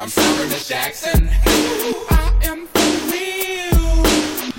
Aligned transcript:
I'm 0.00 0.08
sorry, 0.08 0.48
Miss 0.48 0.66
Jackson. 0.66 1.24
Ooh, 1.24 2.06
I 2.08 2.32
am 2.44 2.66
for 2.72 2.88
real. 3.12 4.02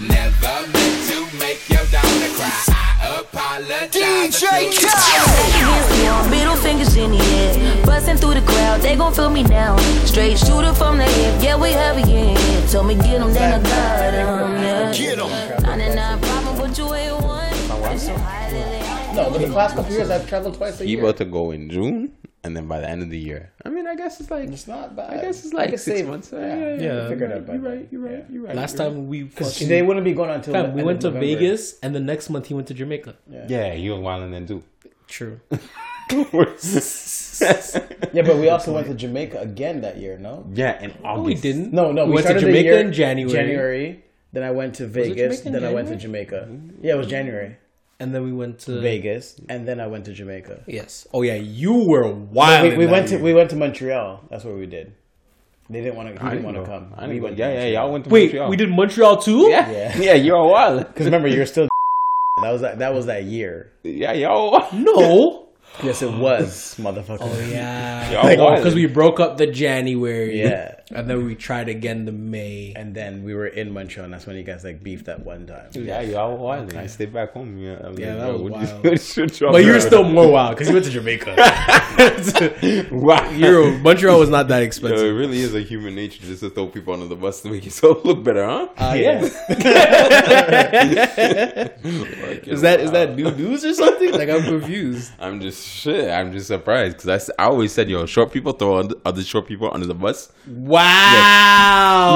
Never 0.07 0.67
meant 0.69 1.09
to 1.09 1.37
make 1.39 1.67
your 1.67 1.83
daughter 1.89 2.29
cry. 2.37 2.63
I 2.69 3.19
apologize. 3.21 3.89
DJ 3.89 4.69
Khaled. 4.69 6.29
middle 6.29 6.55
fingers 6.55 6.95
in 6.95 7.09
the 7.09 7.17
air, 7.17 7.85
busting 7.87 8.17
through 8.17 8.35
the 8.35 8.41
crowd. 8.41 8.81
They 8.81 8.95
gon' 8.95 9.15
feel 9.15 9.31
me 9.31 9.41
now. 9.41 9.77
Straight 10.05 10.37
shooter 10.37 10.75
from 10.75 10.99
the 10.99 11.05
hip, 11.05 11.43
yeah 11.43 11.57
we 11.59 11.71
heavy 11.71 12.03
in 12.03 12.37
here. 12.37 12.67
Told 12.67 12.85
me 12.85 12.93
get 12.93 13.19
'em, 13.19 13.33
then 13.33 13.59
I 13.59 13.63
got 13.63 14.13
'em, 14.13 14.63
yeah. 14.63 14.93
Get 14.93 15.17
'em. 15.17 15.63
99 15.63 16.19
problem, 16.19 16.55
but 16.55 16.77
you 16.77 16.93
ain't 16.93 17.19
one. 17.19 17.41
It's 17.93 18.05
so 18.05 18.13
high 18.13 18.51
that 18.51 18.69
they 18.69 19.00
No, 19.15 19.29
but 19.29 19.39
the 19.41 19.53
past 19.53 19.75
couple 19.75 19.91
years 19.93 20.09
I've 20.09 20.27
traveled 20.27 20.55
twice 20.55 20.79
a 20.79 20.85
He 20.85 20.91
year. 20.91 20.99
about 21.03 21.17
to 21.17 21.25
go 21.25 21.51
in 21.51 21.69
June, 21.69 22.13
and 22.43 22.55
then 22.55 22.67
by 22.67 22.79
the 22.79 22.89
end 22.89 23.01
of 23.03 23.09
the 23.09 23.17
year. 23.19 23.51
I 23.65 23.69
mean, 23.69 23.85
I 23.87 23.95
guess 23.95 24.19
it's 24.21 24.31
like 24.31 24.49
It's 24.49 24.67
not 24.67 24.95
bad. 24.95 25.11
I 25.11 25.21
guess 25.21 25.43
it's 25.43 25.53
like 25.53 25.71
could 25.71 25.79
six 25.79 25.97
save- 25.99 26.07
months. 26.07 26.29
Yeah, 26.31 26.39
Yeah, 26.39 26.55
yeah, 26.55 26.65
yeah. 26.75 26.81
yeah. 27.03 27.09
Figure 27.09 27.25
it 27.27 27.31
out 27.33 27.45
by 27.47 27.53
You're 27.53 27.61
right. 27.61 27.87
You're 27.91 28.01
right. 28.01 28.11
Yeah. 28.11 28.23
You're 28.33 28.43
right. 28.43 28.55
Last 28.55 28.77
you're 28.77 28.85
time 28.89 29.07
we 29.07 29.23
Because 29.23 29.53
fucking, 29.53 29.67
they 29.67 29.81
wouldn't 29.81 30.05
be 30.05 30.13
going 30.13 30.29
until 30.29 30.53
Fam, 30.53 30.67
the 30.67 30.71
we 30.71 30.79
end 30.81 30.85
went 30.87 30.97
of 31.03 31.13
to 31.13 31.19
November. 31.19 31.39
Vegas, 31.39 31.79
and 31.83 31.93
the 31.93 31.99
next 31.99 32.29
month 32.29 32.47
he 32.47 32.53
went 32.53 32.67
to 32.67 32.73
Jamaica. 32.73 33.15
right. 33.27 33.49
Yeah, 33.49 33.73
you 33.73 33.93
and 33.95 34.03
Wildin 34.03 34.31
then 34.31 34.47
too. 34.47 34.63
True. 35.07 35.39
Yeah, 38.13 38.23
but 38.23 38.37
we 38.37 38.49
also 38.49 38.73
went 38.73 38.87
to 38.87 38.93
Jamaica 38.93 39.39
again 39.39 39.81
that 39.81 39.97
year. 39.97 40.17
No, 40.17 40.45
yeah, 40.53 40.81
in 40.83 40.93
No, 41.01 41.21
we 41.21 41.33
didn't. 41.35 41.71
no, 41.71 41.91
no. 41.93 42.05
We, 42.05 42.15
went 42.15 42.27
to 42.27 42.37
Jamaica 42.39 42.63
year- 42.63 42.79
in 42.79 42.91
January, 42.91 43.31
January. 43.33 44.03
Then 44.33 44.43
I 44.43 44.51
went 44.51 44.75
to 44.75 44.87
Vegas. 44.87 45.15
Jamaica 45.41 45.47
in 45.47 45.53
Then 45.53 45.63
I 45.63 45.73
went 45.73 45.87
to 45.87 45.95
Jamaica. 45.95 46.49
Yeah, 46.81 46.93
it 46.93 46.97
was 46.97 47.07
January. 47.07 47.55
And 48.01 48.13
then 48.13 48.23
we 48.23 48.33
went 48.33 48.59
to 48.65 48.81
Vegas, 48.81 49.35
and 49.47 49.67
then 49.67 49.79
I 49.79 49.87
went 49.87 50.03
to 50.05 50.13
Jamaica. 50.13 50.63
Yes. 50.67 51.07
Oh 51.13 51.21
yeah, 51.21 51.35
you 51.35 51.73
were 51.91 52.07
wild. 52.11 52.71
we, 52.71 52.77
we 52.77 52.85
went 52.87 53.07
to 53.09 53.17
we 53.17 53.33
went 53.33 53.49
to 53.51 53.55
Montreal. 53.55 54.25
That's 54.29 54.43
what 54.43 54.55
we 54.55 54.65
did. 54.65 54.91
They 55.69 55.79
didn't 55.81 55.95
want 55.95 56.09
to. 56.09 56.13
He 56.15 56.19
I 56.19 56.31
didn't 56.35 56.43
didn't 56.43 56.55
want 56.55 56.57
to 56.65 56.71
come. 56.71 56.85
I 56.97 57.07
We 57.07 57.13
didn't 57.13 57.21
go. 57.21 57.23
went 57.27 57.37
Yeah, 57.37 57.47
to 57.47 57.53
yeah, 57.53 57.59
Montreal. 57.61 57.73
y'all 57.83 57.91
went 57.93 58.03
to 58.05 58.09
Wait, 58.09 58.23
Montreal. 58.25 58.49
we 58.49 58.55
did 58.57 58.69
Montreal 58.71 59.17
too. 59.21 59.39
Yeah, 59.49 59.71
Yeah. 59.71 59.97
yeah, 60.07 60.13
you're 60.15 60.43
wild. 60.43 60.87
Because 60.91 61.05
remember, 61.05 61.27
you're 61.29 61.45
still. 61.45 61.67
That 62.43 62.51
was 62.51 62.61
that. 62.61 62.79
That 62.79 62.93
was 62.93 63.05
that 63.05 63.23
year. 63.25 63.71
Yeah, 63.83 64.13
y'all. 64.13 64.65
No. 64.73 65.47
Yes, 65.83 66.01
it 66.01 66.11
was, 66.11 66.75
motherfucker. 66.79 67.19
Oh 67.21 67.39
yeah. 67.49 68.09
Y'all 68.11 68.45
wild. 68.45 68.57
because 68.57 68.73
we 68.75 68.85
broke 68.87 69.19
up 69.21 69.37
the 69.37 69.47
January. 69.47 70.39
Yeah. 70.41 70.80
And 70.93 71.09
then 71.09 71.25
we 71.25 71.35
tried 71.35 71.69
again 71.69 72.05
the 72.05 72.11
May. 72.11 72.73
And 72.75 72.93
then 72.95 73.23
we 73.23 73.33
were 73.33 73.47
in 73.47 73.71
Montreal, 73.71 74.05
and 74.05 74.13
that's 74.13 74.25
when 74.25 74.35
you 74.35 74.43
guys 74.43 74.63
like 74.63 74.83
beefed 74.83 75.05
that 75.05 75.25
one 75.25 75.45
time. 75.47 75.69
Yeah, 75.73 76.01
y'all 76.01 76.37
wild. 76.37 76.73
I 76.75 76.87
stayed 76.87 77.13
back 77.13 77.33
home. 77.33 77.57
Yeah, 77.57 77.79
I 77.83 77.89
was 77.89 77.99
Yeah, 77.99 78.15
like, 78.15 78.17
that 78.19 78.33
was 78.33 78.41
what 78.41 78.51
you- 78.61 78.67
wild. 78.67 78.83
what 78.85 79.17
you 79.39 79.51
But 79.51 79.63
you 79.65 79.71
were 79.73 79.79
still 79.79 80.03
more 80.03 80.31
wild 80.31 80.55
because 80.55 80.67
you 80.67 80.73
went 80.73 80.85
to 80.85 80.91
Jamaica. 80.91 81.35
wow. 82.91 83.29
You're, 83.31 83.77
Montreal 83.79 84.19
was 84.19 84.29
not 84.29 84.47
that 84.47 84.61
Yo, 84.61 84.87
it 84.89 85.11
really 85.11 85.39
is 85.39 85.53
a 85.55 85.61
human 85.61 85.95
nature 85.95 86.21
just 86.23 86.41
to 86.41 86.49
throw 86.49 86.67
people 86.67 86.93
under 86.93 87.07
the 87.07 87.15
bus 87.15 87.41
to 87.41 87.49
make 87.49 87.65
yourself 87.65 88.05
look 88.05 88.23
better, 88.23 88.45
huh? 88.45 88.67
Uh, 88.77 88.93
yeah. 88.93 89.21
is 92.45 92.61
that 92.61 92.79
is 92.79 92.91
that 92.91 93.15
new 93.15 93.31
news 93.31 93.65
or 93.65 93.73
something? 93.73 94.11
Like 94.11 94.29
I'm 94.29 94.43
confused. 94.43 95.11
I'm 95.19 95.41
just 95.41 95.67
shit. 95.67 96.09
I'm 96.09 96.31
just 96.31 96.47
surprised 96.47 96.97
because 96.97 97.31
I, 97.37 97.43
I 97.43 97.45
always 97.47 97.71
said, 97.71 97.89
yo, 97.89 98.05
short 98.05 98.31
people 98.31 98.53
throw 98.53 98.77
other- 98.77 98.95
other 99.05 99.23
short 99.23 99.47
people 99.47 99.69
under 99.73 99.87
the 99.87 99.95
bus. 99.95 100.31
Wow. 100.47 100.80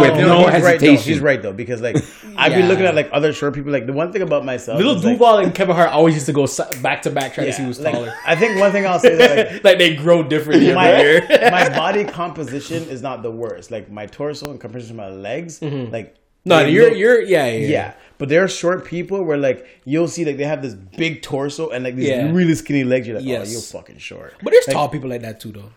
With 0.02 0.16
You 0.20 0.26
no 0.26 0.42
know, 0.42 0.48
he's 0.50 0.62
right 0.64 0.80
though. 0.80 0.86
hesitation. 0.88 1.14
He's 1.14 1.20
right 1.22 1.42
though 1.42 1.54
because 1.54 1.82
like 1.82 1.96
I've 2.38 2.52
Yeah. 2.52 2.60
been 2.60 2.68
looking 2.68 2.86
at 2.86 2.96
like 2.96 3.10
other 3.12 3.32
short 3.34 3.54
people. 3.54 3.72
Like 3.72 3.86
the 3.86 3.94
one 3.94 4.12
thing 4.12 4.22
about 4.22 4.44
myself, 4.46 4.78
Little 4.78 4.96
is, 4.96 5.04
like, 5.06 5.46
and 5.46 5.56
Kevin 5.56 5.76
Hart 5.76 5.92
always 5.92 6.14
used 6.16 6.26
to 6.26 6.34
go 6.34 6.48
back 6.82 7.02
to 7.04 7.10
back 7.12 7.34
trying 7.34 7.48
to 7.48 7.54
see 7.54 7.62
yeah, 7.62 7.68
who's 7.68 7.80
like, 7.80 7.94
taller. 7.94 8.14
I 8.26 8.36
think 8.36 8.60
one 8.60 8.72
thing 8.72 8.86
I'll 8.86 9.00
say 9.00 9.14
is 9.14 9.20
like 9.54 9.64
like 9.64 9.78
they 9.78 9.96
grow 9.96 10.24
differently 10.24 10.68
every 10.72 10.76
my, 10.76 11.00
year. 11.02 11.26
my 11.52 11.70
body 11.84 12.04
composition 12.04 12.84
is 12.90 13.02
not 13.02 13.24
the 13.24 13.32
worst. 13.32 13.72
Like 13.72 13.90
my 13.92 14.06
torso 14.06 14.52
in 14.52 14.58
comparison 14.58 14.96
to 14.98 15.02
my 15.02 15.10
legs, 15.10 15.60
mm-hmm. 15.60 15.92
like 15.92 16.16
no, 16.48 16.60
they 16.64 16.70
you're 16.72 16.90
look- 16.90 16.98
you're 16.98 17.22
yeah 17.22 17.48
yeah. 17.48 17.68
yeah. 17.68 17.94
But 18.18 18.30
there 18.30 18.44
are 18.44 18.48
short 18.48 18.86
people 18.86 19.24
where 19.24 19.38
like 19.38 19.66
you'll 19.86 20.08
see 20.08 20.24
like 20.26 20.38
they 20.38 20.46
have 20.46 20.62
this 20.62 20.74
big 20.74 21.22
torso 21.22 21.70
and 21.70 21.84
like 21.84 21.96
these 21.96 22.08
Yeah. 22.10 22.32
really 22.32 22.56
skinny 22.56 22.84
legs. 22.84 23.08
You're 23.08 23.18
like, 23.18 23.26
Yes. 23.26 23.48
oh, 23.48 23.52
you're 23.52 23.62
fucking 23.62 23.98
short. 23.98 24.34
But 24.44 24.52
there's 24.52 24.68
Like, 24.68 24.76
tall 24.76 24.90
people 24.90 25.10
like 25.10 25.22
that 25.22 25.40
too, 25.40 25.52
though. 25.52 25.72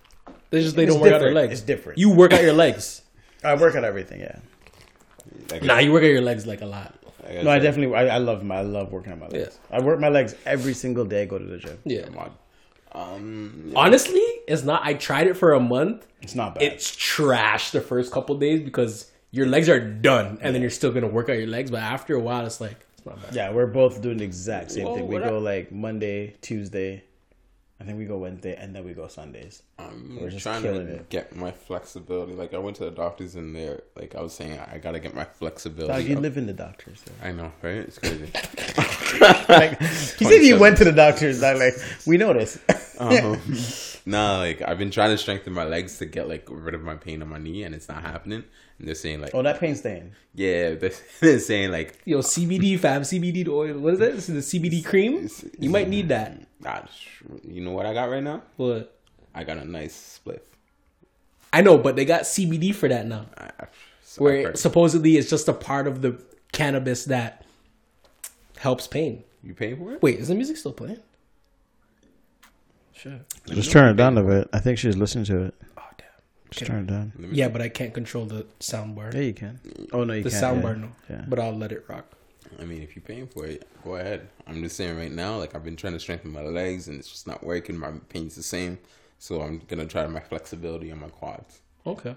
They 0.50 0.62
just 0.62 0.76
they 0.76 0.84
It's 0.84 0.92
don't 0.94 1.02
work 1.02 1.12
out 1.12 1.20
their 1.20 1.32
legs. 1.34 1.52
It's 1.52 1.60
different. 1.62 1.98
You 1.98 2.10
work 2.10 2.32
out 2.32 2.42
your 2.42 2.52
legs. 2.54 3.02
I 3.44 3.54
work 3.54 3.74
out 3.74 3.84
everything. 3.84 4.20
Yeah. 4.20 4.38
Like, 5.50 5.62
Nah, 5.62 5.78
you 5.78 5.92
work 5.92 6.02
out 6.02 6.06
your 6.10 6.22
legs 6.22 6.46
like 6.46 6.60
a 6.62 6.66
lot. 6.66 6.94
like 7.24 7.42
No, 7.44 7.50
I 7.50 7.58
definitely 7.58 7.94
I, 7.94 8.16
I 8.16 8.18
love 8.18 8.42
my 8.42 8.56
I 8.58 8.62
love 8.62 8.90
working 8.92 9.12
on 9.12 9.20
my 9.20 9.28
legs. 9.28 9.58
I 9.70 9.80
work 9.80 10.00
my 10.00 10.08
legs 10.08 10.34
every 10.46 10.74
single 10.74 11.04
day. 11.04 11.22
I 11.22 11.24
go 11.26 11.38
to 11.38 11.44
the 11.44 11.58
gym. 11.58 11.78
Yeah. 11.84 12.02
come 12.06 12.18
on. 12.18 12.30
Um, 12.92 13.72
Honestly, 13.76 14.22
it's 14.46 14.62
not. 14.64 14.80
I 14.84 14.94
tried 14.94 15.26
it 15.26 15.34
for 15.34 15.52
a 15.52 15.60
month. 15.60 16.06
It's 16.22 16.34
not 16.34 16.54
bad. 16.54 16.64
It's 16.64 16.96
trash 16.96 17.70
the 17.70 17.80
first 17.82 18.10
couple 18.12 18.34
days 18.38 18.60
because 18.62 19.10
your 19.30 19.46
legs 19.46 19.68
are 19.68 19.78
done, 19.78 20.38
and 20.40 20.54
then 20.54 20.62
you're 20.62 20.70
still 20.70 20.90
gonna 20.90 21.06
work 21.06 21.28
out 21.28 21.36
your 21.38 21.46
legs. 21.48 21.70
But 21.70 21.80
after 21.82 22.14
a 22.14 22.20
while, 22.20 22.46
it's 22.46 22.60
like 22.62 22.76
it's 22.96 23.04
not 23.04 23.20
bad. 23.22 23.34
yeah, 23.34 23.52
we're 23.52 23.66
both 23.66 24.00
doing 24.00 24.16
the 24.16 24.24
exact 24.24 24.70
same 24.72 24.84
Well, 24.86 24.94
thing. 24.94 25.06
We 25.06 25.14
what 25.16 25.24
I- 25.24 25.28
go 25.28 25.38
like 25.38 25.70
Monday, 25.70 26.36
Tuesday. 26.40 27.04
I 27.80 27.84
think 27.84 27.96
we 27.96 28.06
go 28.06 28.18
Wednesday, 28.18 28.56
and 28.56 28.74
then 28.74 28.84
we 28.84 28.92
go 28.92 29.06
Sundays. 29.06 29.62
I'm 29.78 30.18
We're 30.20 30.30
just 30.30 30.42
trying 30.42 30.62
to 30.64 30.80
it. 30.80 31.08
get 31.10 31.36
my 31.36 31.52
flexibility. 31.52 32.32
Like 32.32 32.52
I 32.52 32.58
went 32.58 32.76
to 32.78 32.84
the 32.84 32.90
doctors 32.90 33.36
and 33.36 33.54
they're 33.54 33.82
like 33.94 34.16
I 34.16 34.20
was 34.20 34.32
saying 34.32 34.58
I 34.58 34.78
gotta 34.78 34.98
get 34.98 35.14
my 35.14 35.24
flexibility. 35.24 35.92
Dog, 35.92 36.10
you 36.10 36.16
up. 36.16 36.22
live 36.22 36.36
in 36.36 36.46
the 36.46 36.52
doctors. 36.52 37.04
So. 37.04 37.12
I 37.22 37.30
know, 37.30 37.52
right? 37.62 37.76
It's 37.76 37.98
crazy. 37.98 38.30
like, 39.48 39.80
he 39.80 40.24
said 40.24 40.40
he 40.40 40.54
went 40.54 40.76
to 40.78 40.84
the 40.84 40.92
doctors. 40.92 41.40
I 41.42 41.52
like 41.52 41.74
we 42.04 42.16
noticed. 42.16 42.58
um, 42.98 43.40
nah, 44.08 44.38
like 44.38 44.62
I've 44.62 44.78
been 44.78 44.90
trying 44.90 45.10
to 45.10 45.18
strengthen 45.18 45.52
my 45.52 45.64
legs 45.64 45.98
to 45.98 46.06
get 46.06 46.28
like 46.28 46.46
rid 46.50 46.74
of 46.74 46.82
my 46.82 46.94
pain 46.94 47.22
on 47.22 47.28
my 47.28 47.38
knee, 47.38 47.62
and 47.62 47.74
it's 47.74 47.88
not 47.88 48.02
happening. 48.02 48.44
And 48.78 48.88
they're 48.88 48.94
saying 48.94 49.20
like, 49.20 49.34
oh, 49.34 49.42
that 49.42 49.60
pain's 49.60 49.80
staying. 49.80 50.12
yeah, 50.34 50.74
they're, 50.80 50.92
they're 51.20 51.38
saying 51.38 51.70
like, 51.70 51.98
Yo, 52.04 52.18
CBD 52.18 52.78
fam, 52.78 53.02
CBD 53.02 53.46
oil. 53.48 53.78
What 53.78 53.94
is 53.94 53.98
that? 54.00 54.14
This 54.14 54.28
is 54.28 54.50
the 54.50 54.60
CBD 54.60 54.84
cream. 54.84 55.28
You 55.58 55.70
might 55.70 55.88
need 55.88 56.08
that. 56.08 56.40
nah, 56.60 56.82
you 57.44 57.60
know 57.60 57.72
what 57.72 57.86
I 57.86 57.94
got 57.94 58.10
right 58.10 58.22
now? 58.22 58.42
What? 58.56 58.94
I 59.34 59.44
got 59.44 59.58
a 59.58 59.64
nice 59.64 60.20
spliff. 60.24 60.40
I 61.52 61.62
know, 61.62 61.78
but 61.78 61.96
they 61.96 62.04
got 62.04 62.22
CBD 62.22 62.74
for 62.74 62.88
that 62.88 63.06
now. 63.06 63.26
I, 63.36 63.66
so 64.02 64.24
Where 64.24 64.54
supposedly 64.56 65.16
it's 65.16 65.30
just 65.30 65.48
a 65.48 65.52
part 65.52 65.86
of 65.86 66.02
the 66.02 66.20
cannabis 66.52 67.04
that 67.06 67.44
helps 68.58 68.86
pain. 68.86 69.24
you 69.42 69.54
paying 69.54 69.76
for 69.76 69.92
it? 69.92 70.02
Wait, 70.02 70.18
is 70.18 70.28
the 70.28 70.34
music 70.34 70.56
still 70.56 70.72
playing? 70.72 70.98
Sure. 72.98 73.20
Just 73.46 73.70
turn 73.70 73.88
it 73.88 73.96
down 73.96 74.18
a 74.18 74.22
bit. 74.24 74.48
I 74.52 74.58
think 74.58 74.78
she's 74.78 74.96
listening 74.96 75.24
to 75.26 75.44
it. 75.44 75.54
Oh 75.76 75.82
damn. 75.96 76.06
Just 76.50 76.66
turn 76.66 76.80
it 76.80 76.86
down. 76.88 77.12
Yeah, 77.32 77.48
but 77.48 77.62
I 77.62 77.68
can't 77.68 77.94
control 77.94 78.24
the 78.26 78.44
sound 78.58 78.96
bar. 78.96 79.12
Yeah, 79.14 79.20
you 79.20 79.34
can. 79.34 79.60
Oh 79.92 80.02
no, 80.02 80.14
you 80.14 80.24
the 80.24 80.30
can't. 80.30 80.40
sound 80.40 80.56
yeah. 80.58 80.62
bar, 80.62 80.76
no. 80.76 80.88
Yeah. 81.08 81.24
But 81.28 81.38
I'll 81.38 81.56
let 81.56 81.70
it 81.70 81.84
rock. 81.88 82.06
I 82.60 82.64
mean, 82.64 82.82
if 82.82 82.96
you're 82.96 83.02
paying 83.02 83.28
for 83.28 83.46
it, 83.46 83.68
go 83.84 83.96
ahead. 83.96 84.28
I'm 84.48 84.62
just 84.62 84.76
saying 84.76 84.96
right 84.96 85.12
now, 85.12 85.36
like 85.36 85.54
I've 85.54 85.64
been 85.64 85.76
trying 85.76 85.92
to 85.92 86.00
strengthen 86.00 86.32
my 86.32 86.42
legs 86.42 86.88
and 86.88 86.98
it's 86.98 87.08
just 87.08 87.26
not 87.26 87.44
working. 87.44 87.78
My 87.78 87.92
pain's 88.08 88.34
the 88.34 88.42
same, 88.42 88.78
so 89.18 89.42
I'm 89.42 89.62
gonna 89.68 89.86
try 89.86 90.04
my 90.08 90.20
flexibility 90.20 90.90
on 90.90 90.98
my 91.00 91.08
quads. 91.08 91.60
Okay. 91.86 92.16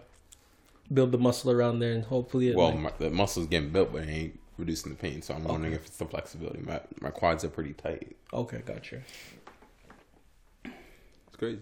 Build 0.92 1.12
the 1.12 1.18
muscle 1.20 1.52
around 1.52 1.80
there 1.80 1.94
and 1.94 2.04
hopefully 2.04 2.50
it 2.50 2.56
Well, 2.56 2.72
like- 2.72 2.80
my, 2.80 2.92
the 2.98 3.12
muscle's 3.12 3.48
getting 3.48 3.70
built, 3.70 3.94
but 3.94 4.04
it 4.04 4.10
ain't 4.10 4.40
reducing 4.58 4.92
the 4.92 4.98
pain. 4.98 5.22
So 5.22 5.34
I'm 5.36 5.44
wondering 5.44 5.74
if 5.74 5.86
it's 5.86 5.98
the 5.98 6.06
flexibility. 6.06 6.62
My 6.62 6.82
my 7.02 7.12
quads 7.12 7.44
are 7.44 7.50
pretty 7.50 7.74
tight. 7.74 8.16
Okay, 8.34 8.62
gotcha. 8.66 9.02
It's 11.42 11.60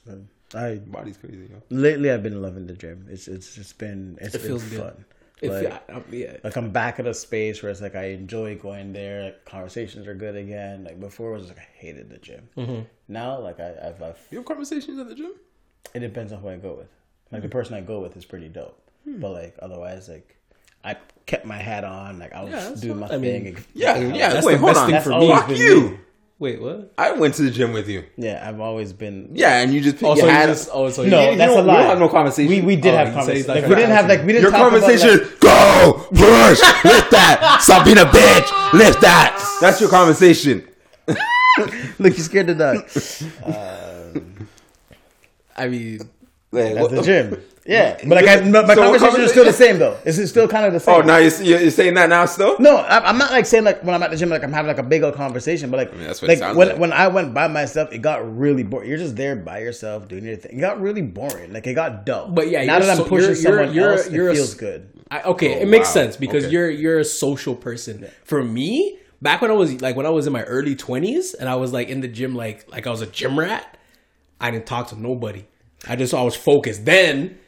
crazy. 0.00 0.22
So, 0.52 0.58
I 0.58 0.76
Body's 0.76 1.16
crazy, 1.16 1.48
yo. 1.50 1.62
lately 1.70 2.10
I've 2.10 2.22
been 2.22 2.40
loving 2.42 2.66
the 2.66 2.72
gym. 2.74 3.06
It's 3.10 3.28
it's 3.28 3.54
just 3.54 3.78
been 3.78 4.18
it's 4.20 4.34
It 4.34 4.38
been 4.38 4.48
feels 4.48 4.64
good. 4.64 4.80
fun. 4.80 5.04
If 5.40 5.50
Like, 5.50 5.62
yeah, 5.64 5.94
um, 5.96 6.04
yeah. 6.12 6.36
like 6.44 6.56
I'm 6.56 6.70
back 6.70 7.00
at 7.00 7.06
a 7.06 7.12
space 7.14 7.62
where 7.62 7.70
it's 7.72 7.80
like 7.80 7.94
I 7.96 8.10
enjoy 8.10 8.56
going 8.56 8.92
there. 8.92 9.24
Like, 9.24 9.44
conversations 9.44 10.06
are 10.06 10.14
good 10.14 10.36
again. 10.36 10.84
Like 10.84 11.00
before, 11.00 11.30
it 11.34 11.38
was 11.38 11.48
like 11.48 11.58
I 11.58 11.66
hated 11.76 12.10
the 12.10 12.18
gym. 12.18 12.48
Mm-hmm. 12.56 12.80
Now, 13.08 13.40
like 13.40 13.58
I, 13.60 13.74
I've, 13.88 14.00
I've, 14.02 14.18
You 14.30 14.38
have 14.38 14.46
conversations 14.46 14.98
at 14.98 15.08
the 15.08 15.14
gym? 15.14 15.32
it 15.94 15.98
depends 16.00 16.32
on 16.32 16.40
who 16.40 16.48
I 16.48 16.56
go 16.56 16.74
with. 16.74 16.88
Like 17.32 17.42
the 17.42 17.48
person 17.48 17.74
I 17.74 17.80
go 17.80 18.00
with 18.00 18.16
is 18.16 18.24
pretty 18.24 18.48
dope, 18.48 18.78
but 19.06 19.30
like 19.32 19.56
otherwise, 19.60 20.08
like 20.08 20.36
I 20.84 20.96
kept 21.26 21.44
my 21.46 21.56
hat 21.56 21.82
on. 21.84 22.18
Like 22.18 22.32
I 22.34 22.44
was 22.44 22.52
Yeah, 22.52 22.60
that's 22.60 22.80
doing 22.82 22.98
my 23.00 23.06
I 23.06 23.10
thing. 23.18 23.44
mean, 23.44 23.64
Yeah, 23.74 23.98
yeah. 23.98 24.28
That's 24.34 24.46
Wait, 24.46 24.52
the 24.54 24.58
hold 24.58 24.76
on. 24.76 24.90
thing 24.90 25.00
for 25.00 25.10
me. 25.18 25.28
Fuck 25.28 25.48
you. 25.50 25.80
me. 25.90 25.98
Wait, 26.42 26.60
what? 26.60 26.92
I 26.98 27.12
went 27.12 27.34
to 27.34 27.42
the 27.42 27.52
gym 27.52 27.72
with 27.72 27.88
you. 27.88 28.02
Yeah, 28.16 28.42
I've 28.44 28.58
always 28.58 28.92
been. 28.92 29.30
Yeah, 29.32 29.60
and 29.60 29.72
you 29.72 29.80
just 29.80 29.94
picked 29.94 30.04
Oh, 30.10 30.14
so 30.16 30.22
your 30.22 30.26
you 30.26 30.32
hat. 30.32 30.46
just 30.48 30.68
oh, 30.72 30.90
so 30.90 31.04
No, 31.04 31.24
you, 31.26 31.30
you 31.30 31.36
that's 31.38 31.54
don't- 31.54 31.62
a 31.62 31.66
lie. 31.68 31.74
we 31.74 31.78
don't 31.82 31.88
have 31.90 31.98
no 32.00 32.08
conversation. 32.08 32.50
We 32.50 32.60
we 32.62 32.74
did 32.74 32.92
Oh, 32.94 32.96
have 32.96 33.06
you 33.06 33.12
say 33.12 33.16
conversations. 33.20 33.46
Like, 33.48 33.68
we 33.68 33.74
didn't 33.76 33.90
have 33.92 34.08
like 34.08 34.20
we 34.22 34.26
didn't 34.32 34.42
Your 34.42 34.50
talk 34.50 34.72
about, 34.72 34.80
conversation 34.80 35.18
like- 35.20 35.38
go 35.40 36.06
push 36.10 36.60
lift 36.84 37.10
that 37.12 37.58
stop 37.62 37.84
being 37.84 37.98
a 37.98 38.06
bitch 38.06 38.72
lift 38.74 39.00
that. 39.02 39.38
That's 39.60 39.80
your 39.80 39.88
conversation. 39.88 40.66
Look, 42.00 42.16
you 42.18 42.22
scared 42.24 42.48
the 42.48 42.56
dog. 42.56 42.88
Um, 43.46 44.48
I 45.56 45.68
mean, 45.68 46.00
Like, 46.50 46.74
At 46.74 46.82
what 46.82 46.90
the 46.90 47.02
gym. 47.02 47.40
Yeah, 47.64 47.96
but 48.08 48.16
like 48.24 48.26
I, 48.26 48.40
my, 48.40 48.62
my 48.62 48.74
So 48.74 48.82
conversation 48.82 49.20
is 49.20 49.30
still 49.30 49.44
the 49.44 49.52
same 49.52 49.78
though. 49.78 49.96
It's 50.04 50.28
still 50.28 50.48
kind 50.48 50.66
of 50.66 50.72
the 50.72 50.90
oh, 50.90 50.96
same. 50.96 51.04
Oh, 51.04 51.06
now 51.06 51.18
you're, 51.18 51.60
you're 51.60 51.70
saying 51.70 51.94
that 51.94 52.08
now 52.08 52.24
still? 52.26 52.56
No, 52.58 52.78
I- 52.78 53.08
I'm 53.08 53.18
not 53.18 53.30
like 53.30 53.46
saying 53.46 53.62
like 53.62 53.84
when 53.84 53.94
I'm 53.94 54.02
at 54.02 54.10
the 54.10 54.16
gym, 54.16 54.30
like 54.30 54.42
I'm 54.42 54.52
having 54.52 54.66
like 54.66 54.78
a 54.78 54.82
big 54.82 55.04
old 55.04 55.14
conversation, 55.14 55.70
but 55.70 55.76
like, 55.76 55.92
mean, 55.94 56.02
that's 56.02 56.20
what 56.20 56.28
it 56.28 56.32
like 56.32 56.38
sounds 56.40 56.56
when 56.56 56.68
like. 56.70 56.78
when 56.78 56.92
I 56.92 57.06
went 57.06 57.32
by 57.34 57.46
myself, 57.46 57.92
it 57.92 57.98
got 57.98 58.36
really 58.36 58.64
boring. 58.64 58.88
You're 58.88 58.98
just 58.98 59.14
there 59.14 59.36
by 59.36 59.60
yourself 59.60 60.08
doing 60.08 60.24
your 60.24 60.34
thing. 60.36 60.58
It 60.58 60.60
got 60.60 60.80
really 60.80 61.02
boring. 61.02 61.52
Like 61.52 61.66
it 61.68 61.74
got 61.74 62.04
dull. 62.04 62.28
But 62.28 62.48
yeah, 62.50 62.64
now 62.64 62.78
you're 62.78 62.86
that 62.86 62.98
I'm 62.98 63.04
pushing 63.04 63.28
you're- 63.28 63.34
someone 63.36 63.72
you're- 63.72 63.74
you're- 63.74 63.92
else, 63.96 64.10
you're 64.10 64.28
it 64.28 64.32
a 64.32 64.34
feels 64.34 64.50
s- 64.54 64.54
good. 64.54 64.88
I, 65.12 65.22
okay, 65.22 65.58
Oh, 65.58 65.62
it 65.62 65.68
makes 65.68 65.86
wow. 65.88 65.92
sense 66.02 66.16
because 66.16 66.44
Okay. 66.44 66.52
you're 66.52 66.70
you're 66.70 66.98
a 66.98 67.04
social 67.04 67.54
person. 67.54 68.08
For 68.24 68.42
me, 68.42 68.98
back 69.20 69.40
when 69.40 69.52
I 69.52 69.54
was 69.54 69.80
like 69.80 69.94
when 69.94 70.06
I 70.06 70.10
was 70.10 70.26
in 70.26 70.32
my 70.32 70.42
early 70.42 70.74
twenties 70.74 71.34
and 71.34 71.48
I 71.48 71.54
was 71.54 71.72
like 71.72 71.88
in 71.88 72.00
the 72.00 72.08
gym 72.08 72.34
like 72.34 72.68
like 72.72 72.88
I 72.88 72.90
was 72.90 73.02
a 73.02 73.06
gym 73.06 73.38
rat, 73.38 73.76
I 74.40 74.50
didn't 74.50 74.66
talk 74.66 74.88
to 74.88 75.00
nobody. 75.00 75.44
I 75.86 75.94
just 75.94 76.12
I 76.12 76.22
was 76.24 76.34
focused. 76.34 76.84
Then 76.86 77.38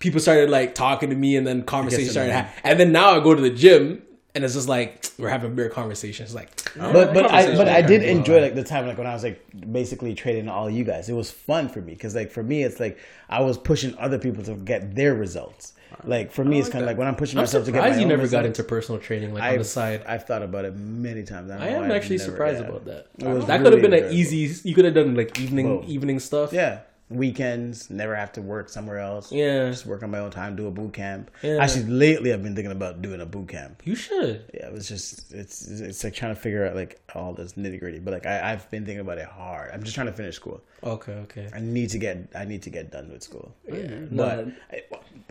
people 0.00 0.18
started 0.18 0.50
like 0.50 0.74
talking 0.74 1.10
to 1.10 1.16
me 1.16 1.36
and 1.36 1.46
then 1.46 1.62
conversations 1.62 2.10
started 2.10 2.32
happening. 2.32 2.60
And 2.64 2.80
then 2.80 2.90
now 2.90 3.10
I 3.16 3.22
go 3.22 3.34
to 3.34 3.40
the 3.40 3.50
gym 3.50 4.02
and 4.34 4.44
it's 4.44 4.54
just 4.54 4.68
like 4.68 5.06
we're 5.18 5.28
having 5.28 5.54
beer 5.54 5.68
conversations. 5.68 6.34
Like 6.34 6.50
But 6.74 7.14
but 7.14 7.30
I 7.30 7.54
but 7.56 7.68
I 7.68 7.82
did 7.82 8.02
enjoy 8.02 8.40
like 8.40 8.56
the 8.56 8.64
time 8.64 8.88
like 8.88 8.98
when 8.98 9.06
I 9.06 9.14
was 9.14 9.22
like 9.22 9.40
basically 9.70 10.14
trading 10.14 10.48
all 10.48 10.68
you 10.68 10.82
guys. 10.82 11.08
It 11.08 11.14
was 11.14 11.30
fun 11.30 11.68
for 11.68 11.80
me 11.80 11.92
because 11.92 12.14
like 12.16 12.32
for 12.32 12.42
me 12.42 12.64
it's 12.64 12.80
like 12.80 12.98
I 13.28 13.42
was 13.42 13.56
pushing 13.56 13.96
other 13.98 14.18
people 14.18 14.42
to 14.44 14.54
get 14.54 14.96
their 14.96 15.14
results. 15.14 15.74
Like 16.04 16.32
for 16.32 16.44
me, 16.44 16.60
it's 16.60 16.68
kind 16.68 16.82
of 16.82 16.86
like 16.86 16.96
when 16.96 17.08
I'm 17.08 17.16
pushing 17.16 17.38
I'm 17.38 17.42
myself 17.42 17.64
to 17.64 17.72
get 17.72 17.78
my 17.78 17.88
surprised 17.88 17.98
you 18.00 18.04
own 18.04 18.08
never 18.10 18.28
got 18.28 18.46
into 18.46 18.62
personal 18.62 19.00
training 19.00 19.34
like 19.34 19.42
on 19.42 19.48
I've, 19.50 19.58
the 19.58 19.64
side. 19.64 20.04
I've 20.06 20.24
thought 20.24 20.42
about 20.42 20.64
it 20.64 20.76
many 20.76 21.24
times. 21.24 21.50
I 21.50 21.68
am 21.68 21.90
actually 21.90 22.18
surprised 22.18 22.60
about 22.62 22.84
that. 22.86 23.06
was 23.18 23.46
That 23.46 23.62
could 23.62 23.72
have 23.72 23.82
been 23.82 23.92
an 23.92 24.12
easy. 24.12 24.68
You 24.68 24.74
could 24.74 24.84
have 24.84 24.94
done 24.94 25.14
like 25.14 25.38
evening 25.38 25.66
Whoa. 25.66 25.84
evening 25.86 26.20
stuff. 26.20 26.52
Yeah, 26.52 26.80
weekends, 27.10 27.90
never 27.90 28.14
have 28.14 28.32
to 28.32 28.40
work 28.42 28.68
somewhere 28.68 28.98
else. 28.98 29.30
Yeah. 29.32 29.68
just 29.68 29.84
work 29.84 30.02
on 30.02 30.10
my 30.10 30.18
own 30.18 30.30
time, 30.30 30.56
do 30.56 30.66
a 30.66 30.70
boot 30.70 30.92
camp. 30.94 31.30
Yeah. 31.42 31.58
Actually, 31.60 31.84
lately 31.84 32.32
I've 32.32 32.42
been 32.42 32.54
thinking 32.54 32.72
about 32.72 33.02
doing 33.02 33.20
a 33.20 33.26
boot 33.26 33.48
camp. 33.48 33.82
You 33.84 33.94
should. 33.96 34.44
Yeah, 34.54 34.66
it 34.68 34.72
was 34.72 34.88
just 34.88 35.32
it's 35.32 35.66
it's 35.68 36.02
like 36.04 36.14
trying 36.14 36.34
to 36.34 36.40
figure 36.40 36.66
out 36.66 36.74
like 36.76 37.00
all 37.14 37.34
this 37.34 37.54
nitty 37.54 37.80
gritty. 37.80 37.98
But 37.98 38.14
like 38.14 38.26
I, 38.26 38.52
I've 38.52 38.70
been 38.70 38.84
thinking 38.84 39.00
about 39.00 39.18
it 39.18 39.26
hard. 39.26 39.70
I'm 39.72 39.82
just 39.82 39.94
trying 39.94 40.06
to 40.06 40.12
finish 40.12 40.36
school. 40.36 40.60
Okay, 40.82 41.12
okay. 41.12 41.48
I 41.54 41.60
need 41.60 41.90
to 41.90 41.98
get 41.98 42.28
I 42.34 42.44
need 42.44 42.62
to 42.62 42.70
get 42.70 42.90
done 42.90 43.10
with 43.10 43.22
school. 43.22 43.54
Yeah, 43.68 43.88
But 44.10 44.46
no, 44.46 44.52
I- 44.72 44.82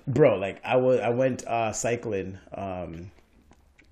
bro, 0.08 0.38
like 0.38 0.60
I 0.64 0.76
was 0.76 1.00
I 1.00 1.10
went 1.10 1.48
uh 1.48 1.72
cycling 1.72 2.38
um 2.54 3.10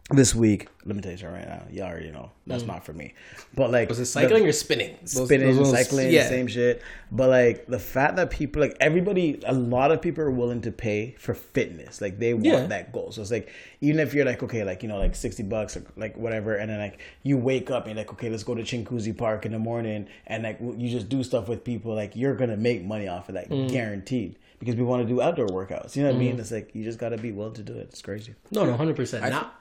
this 0.10 0.34
week. 0.34 0.70
Let 0.86 0.96
me 0.96 1.02
tell 1.02 1.12
you 1.12 1.18
something 1.18 1.36
right 1.36 1.48
now. 1.50 1.64
Y'all 1.70 1.88
already 1.92 2.12
know 2.12 2.32
that's 2.46 2.64
not 2.64 2.86
for 2.86 2.94
me. 2.94 3.14
But 3.56 3.72
like 3.72 3.88
Mm. 3.88 3.90
was 3.90 4.00
it 4.00 4.06
cycling 4.06 4.46
or 4.48 4.54
spinning? 4.54 4.96
Spinning, 5.04 5.48
those 5.48 5.58
ones- 5.58 5.72
cycling, 5.72 6.12
yeah. 6.12 6.30
same 6.30 6.48
shit. 6.48 6.82
But 7.12 7.30
like 7.30 7.68
the 7.68 7.78
fact 7.78 8.16
that 8.16 8.30
people, 8.30 8.62
like 8.62 8.78
everybody, 8.80 9.42
a 9.46 9.54
lot 9.54 9.92
of 9.92 10.02
people 10.02 10.24
are 10.24 10.32
willing 10.32 10.62
to 10.62 10.72
pay 10.72 11.16
for 11.20 11.34
fitness. 11.34 12.00
Like 12.00 12.20
they 12.20 12.34
want 12.34 12.46
Yeah. 12.46 12.66
that 12.68 12.94
goal. 12.94 13.12
So 13.12 13.22
it's 13.22 13.32
like 13.32 13.50
even 13.82 14.00
if 14.00 14.14
you're 14.14 14.24
like 14.24 14.42
okay, 14.44 14.64
like 14.64 14.82
you 14.82 14.88
know, 14.88 14.98
like 14.98 15.14
sixty 15.14 15.44
bucks, 15.44 15.76
or 15.76 15.84
like 15.98 16.16
whatever, 16.16 16.56
and 16.56 16.70
then 16.72 16.80
like 16.80 17.00
you 17.24 17.38
wake 17.38 17.70
up 17.70 17.86
and 17.86 17.96
you're 17.96 18.06
like 18.06 18.14
okay, 18.14 18.30
let's 18.30 18.44
go 18.46 18.56
to 18.56 18.64
Chinguacousy 18.64 19.18
Park 19.18 19.46
in 19.46 19.52
the 19.52 19.60
morning, 19.60 20.08
and 20.26 20.44
like 20.44 20.58
you 20.62 20.90
just 20.90 21.10
do 21.10 21.22
stuff 21.22 21.50
with 21.50 21.66
people. 21.66 21.94
Like 21.94 22.16
you're 22.16 22.36
gonna 22.36 22.56
make 22.56 22.82
money 22.86 23.10
off 23.10 23.28
of 23.28 23.36
that, 23.36 23.50
Mm. 23.50 23.70
guaranteed. 23.70 24.38
Because 24.60 24.76
we 24.76 24.84
want 24.84 25.04
to 25.06 25.14
do 25.14 25.22
outdoor 25.22 25.48
workouts. 25.50 25.96
You 25.96 26.02
know 26.04 26.10
what 26.10 26.16
I 26.16 26.20
mean? 26.20 26.40
It's 26.40 26.50
like 26.50 26.74
you 26.74 26.84
just 26.86 26.98
gotta 26.98 27.18
be 27.18 27.32
willing 27.34 27.54
to 27.56 27.62
do 27.62 27.74
it. 27.74 27.90
It's 27.92 28.02
crazy. 28.02 28.34
No, 28.52 28.66
no, 28.66 28.76
hundred 28.78 28.96
percent. 28.96 29.30
Not. 29.30 29.54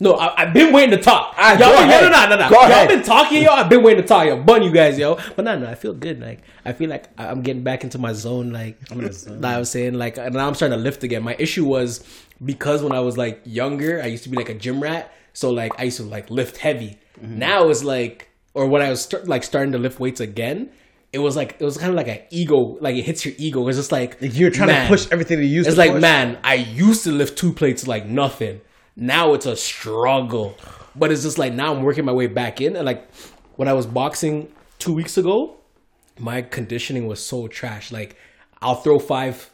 No, 0.00 0.14
I, 0.14 0.42
I've 0.42 0.52
been 0.52 0.72
waiting 0.72 0.90
to 0.90 1.02
talk. 1.02 1.34
Ah, 1.38 1.56
y'all, 1.56 1.78
been- 1.78 1.88
no, 1.88 2.08
no, 2.08 2.28
no, 2.28 2.36
no, 2.36 2.50
Y'all 2.50 2.64
ahead. 2.64 2.88
been 2.88 3.02
talking, 3.02 3.42
yo. 3.42 3.50
I've 3.52 3.68
been 3.68 3.84
waiting 3.84 4.02
to 4.02 4.08
talk, 4.08 4.26
yo. 4.26 4.42
Bun 4.42 4.62
you 4.64 4.72
guys, 4.72 4.98
yo. 4.98 5.16
But 5.36 5.44
no, 5.44 5.56
no, 5.56 5.68
I 5.68 5.76
feel 5.76 5.94
good. 5.94 6.20
Like 6.20 6.40
I 6.64 6.72
feel 6.72 6.90
like 6.90 7.08
I'm 7.18 7.42
getting 7.42 7.62
back 7.62 7.84
into 7.84 7.98
my 7.98 8.12
zone. 8.12 8.50
Like 8.52 8.78
I'm 8.90 9.00
in 9.00 9.12
zone. 9.12 9.40
like 9.40 9.54
I 9.54 9.58
was 9.58 9.70
saying, 9.70 9.94
like 9.94 10.18
and 10.18 10.34
now 10.34 10.48
I'm 10.48 10.54
starting 10.54 10.76
to 10.76 10.82
lift 10.82 11.04
again. 11.04 11.22
My 11.22 11.36
issue 11.38 11.64
was 11.64 12.04
because 12.44 12.82
when 12.82 12.92
I 12.92 13.00
was 13.00 13.16
like 13.16 13.42
younger, 13.44 14.02
I 14.02 14.06
used 14.06 14.24
to 14.24 14.28
be 14.28 14.36
like 14.36 14.48
a 14.48 14.54
gym 14.54 14.82
rat. 14.82 15.12
So 15.34 15.50
like 15.50 15.72
I 15.78 15.84
used 15.84 15.98
to 15.98 16.02
like 16.04 16.30
lift 16.30 16.56
heavy. 16.56 16.98
Mm-hmm. 17.20 17.38
Now 17.38 17.68
it's 17.68 17.84
like, 17.84 18.28
or 18.54 18.66
when 18.66 18.82
I 18.82 18.90
was 18.90 19.02
start, 19.02 19.28
like 19.28 19.44
starting 19.44 19.72
to 19.72 19.78
lift 19.78 20.00
weights 20.00 20.20
again. 20.20 20.70
It 21.12 21.18
was 21.18 21.36
like 21.36 21.56
it 21.60 21.64
was 21.64 21.76
kind 21.76 21.90
of 21.90 21.96
like 21.96 22.08
an 22.08 22.20
ego, 22.30 22.78
like 22.80 22.96
it 22.96 23.02
hits 23.02 23.24
your 23.24 23.34
ego. 23.38 23.68
It's 23.68 23.76
just 23.76 23.92
like 23.92 24.16
you're 24.20 24.50
trying 24.50 24.68
man, 24.68 24.86
to 24.86 24.88
push 24.88 25.06
everything 25.12 25.38
to 25.38 25.44
use. 25.46 25.66
it's 25.66 25.76
like, 25.76 25.92
push. 25.92 26.00
man, 26.00 26.38
I 26.42 26.54
used 26.54 27.04
to 27.04 27.12
lift 27.12 27.38
two 27.38 27.52
plates 27.52 27.86
like 27.86 28.06
nothing. 28.06 28.62
Now 28.96 29.34
it's 29.34 29.46
a 29.46 29.56
struggle. 29.56 30.56
But 30.94 31.10
it's 31.10 31.22
just 31.22 31.38
like 31.38 31.52
now 31.52 31.74
I'm 31.74 31.82
working 31.82 32.04
my 32.04 32.12
way 32.12 32.26
back 32.26 32.60
in. 32.60 32.76
And 32.76 32.84
like 32.84 33.08
when 33.56 33.68
I 33.68 33.72
was 33.72 33.86
boxing 33.86 34.52
two 34.78 34.92
weeks 34.92 35.16
ago, 35.16 35.56
my 36.18 36.42
conditioning 36.42 37.06
was 37.06 37.24
so 37.24 37.48
trash. 37.48 37.90
Like 37.90 38.16
I'll 38.60 38.76
throw 38.76 38.98
five, 38.98 39.50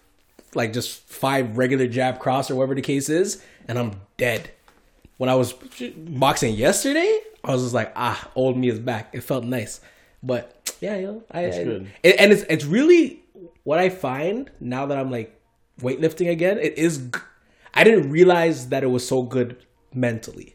like 0.55 0.73
just 0.73 1.00
five 1.00 1.56
regular 1.56 1.87
jab 1.87 2.19
cross 2.19 2.50
or 2.50 2.56
whatever 2.56 2.75
the 2.75 2.82
case 2.82 3.08
is, 3.08 3.43
and 3.67 3.79
I'm 3.79 4.00
dead. 4.17 4.50
When 5.17 5.29
I 5.29 5.35
was 5.35 5.55
boxing 5.96 6.55
yesterday, 6.55 7.20
I 7.43 7.52
was 7.52 7.62
just 7.62 7.75
like, 7.75 7.93
ah, 7.96 8.29
old 8.35 8.56
me 8.56 8.69
is 8.69 8.79
back. 8.79 9.11
It 9.12 9.23
felt 9.23 9.44
nice. 9.44 9.81
But 10.23 10.76
yeah, 10.81 10.96
yo, 10.96 11.23
I, 11.31 11.46
I 11.46 11.64
good. 11.64 11.90
and 12.05 12.14
and 12.14 12.32
it's 12.32 12.43
it's 12.49 12.64
really 12.64 13.23
what 13.64 13.79
I 13.79 13.88
find 13.88 14.50
now 14.61 14.87
that 14.87 14.99
I'm 14.99 15.11
like 15.11 15.40
weightlifting 15.81 16.31
again. 16.31 16.58
It 16.58 16.76
is. 16.79 17.11
I 17.74 17.84
didn't 17.84 18.10
realize 18.10 18.68
that 18.68 18.82
it 18.82 18.88
was 18.88 19.06
so 19.06 19.22
good 19.22 19.56
mentally. 19.94 20.54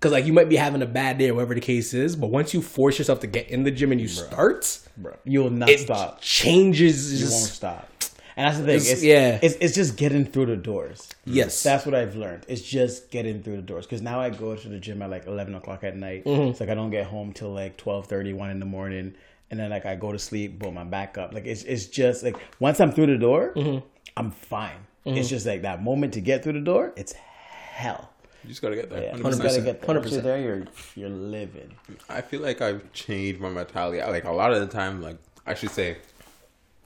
Cause 0.00 0.12
like 0.12 0.26
you 0.26 0.34
might 0.34 0.50
be 0.50 0.56
having 0.56 0.82
a 0.82 0.86
bad 0.86 1.16
day 1.16 1.30
or 1.30 1.34
whatever 1.34 1.54
the 1.54 1.60
case 1.62 1.94
is, 1.94 2.14
but 2.14 2.26
once 2.28 2.52
you 2.52 2.60
force 2.60 2.98
yourself 2.98 3.20
to 3.20 3.26
get 3.26 3.48
in 3.48 3.62
the 3.64 3.70
gym 3.70 3.90
and 3.90 3.98
you 4.00 4.08
start, 4.08 4.78
bro. 4.98 5.14
You 5.24 5.42
will 5.42 5.50
not 5.50 5.70
it 5.70 5.80
stop. 5.80 6.20
changes. 6.20 7.20
You 7.22 7.30
won't 7.30 7.46
stop. 7.46 7.88
And 8.36 8.46
that's 8.46 8.58
the 8.58 8.64
thing. 8.64 8.74
It's- 8.76 8.90
It's, 8.92 9.02
yeah. 9.04 9.38
it's 9.40 9.54
it's 9.60 9.74
just 9.74 9.96
getting 9.96 10.26
through 10.26 10.46
the 10.46 10.56
doors. 10.56 11.08
Yes. 11.24 11.62
that's 11.62 11.86
what 11.86 11.94
I've 11.94 12.16
learned. 12.16 12.44
It's 12.48 12.60
just 12.60 13.10
getting 13.10 13.42
through 13.42 13.56
the 13.56 13.62
doors. 13.62 13.86
Because 13.86 14.02
now 14.02 14.20
I 14.20 14.28
go 14.28 14.54
to 14.54 14.68
the 14.68 14.78
gym 14.78 15.00
at 15.00 15.08
like 15.08 15.26
eleven 15.26 15.54
o'clock 15.54 15.84
at 15.84 15.96
night. 15.96 16.24
Mm-hmm. 16.26 16.50
It's 16.50 16.60
like 16.60 16.68
I 16.68 16.74
don't 16.74 16.90
get 16.90 17.06
home 17.06 17.32
till 17.32 17.52
like 17.54 17.78
12, 17.78 18.06
30, 18.06 18.32
1 18.34 18.50
in 18.50 18.58
the 18.60 18.66
morning, 18.66 19.14
and 19.50 19.58
then 19.58 19.70
like 19.70 19.86
I 19.86 19.94
go 19.94 20.12
to 20.12 20.18
sleep. 20.18 20.58
Boom, 20.58 20.76
I'm 20.76 20.90
back 20.90 21.16
up. 21.16 21.32
Like 21.32 21.46
it's 21.46 21.62
it's 21.62 21.86
just 21.86 22.22
like 22.22 22.36
once 22.60 22.78
I'm 22.78 22.92
through 22.92 23.06
the 23.06 23.16
door, 23.18 23.52
Mm-hmm. 23.56 23.86
I'm 24.18 24.32
fine. 24.32 24.83
It's 25.04 25.28
just 25.28 25.46
like 25.46 25.62
that 25.62 25.82
moment 25.82 26.14
to 26.14 26.20
get 26.20 26.42
through 26.42 26.54
the 26.54 26.60
door. 26.60 26.92
It's 26.96 27.12
hell. 27.12 28.10
You 28.42 28.48
just 28.48 28.62
gotta 28.62 28.74
get 28.74 28.90
there. 28.90 29.02
Yeah, 29.02 29.16
you 29.16 29.22
100%. 29.22 29.30
just 29.30 29.42
gotta 29.42 29.60
get 29.60 29.82
there. 29.82 30.00
100%. 30.00 30.10
you're 30.12 30.20
there, 30.20 30.40
you're 30.40 30.64
you're 30.96 31.08
living. 31.08 31.74
I 32.08 32.20
feel 32.20 32.40
like 32.40 32.60
I've 32.60 32.92
changed 32.92 33.40
my 33.40 33.48
mentality. 33.48 34.00
Like 34.00 34.24
a 34.24 34.32
lot 34.32 34.52
of 34.52 34.60
the 34.60 34.66
time, 34.66 35.02
like 35.02 35.16
I 35.46 35.54
should 35.54 35.70
say, 35.70 35.98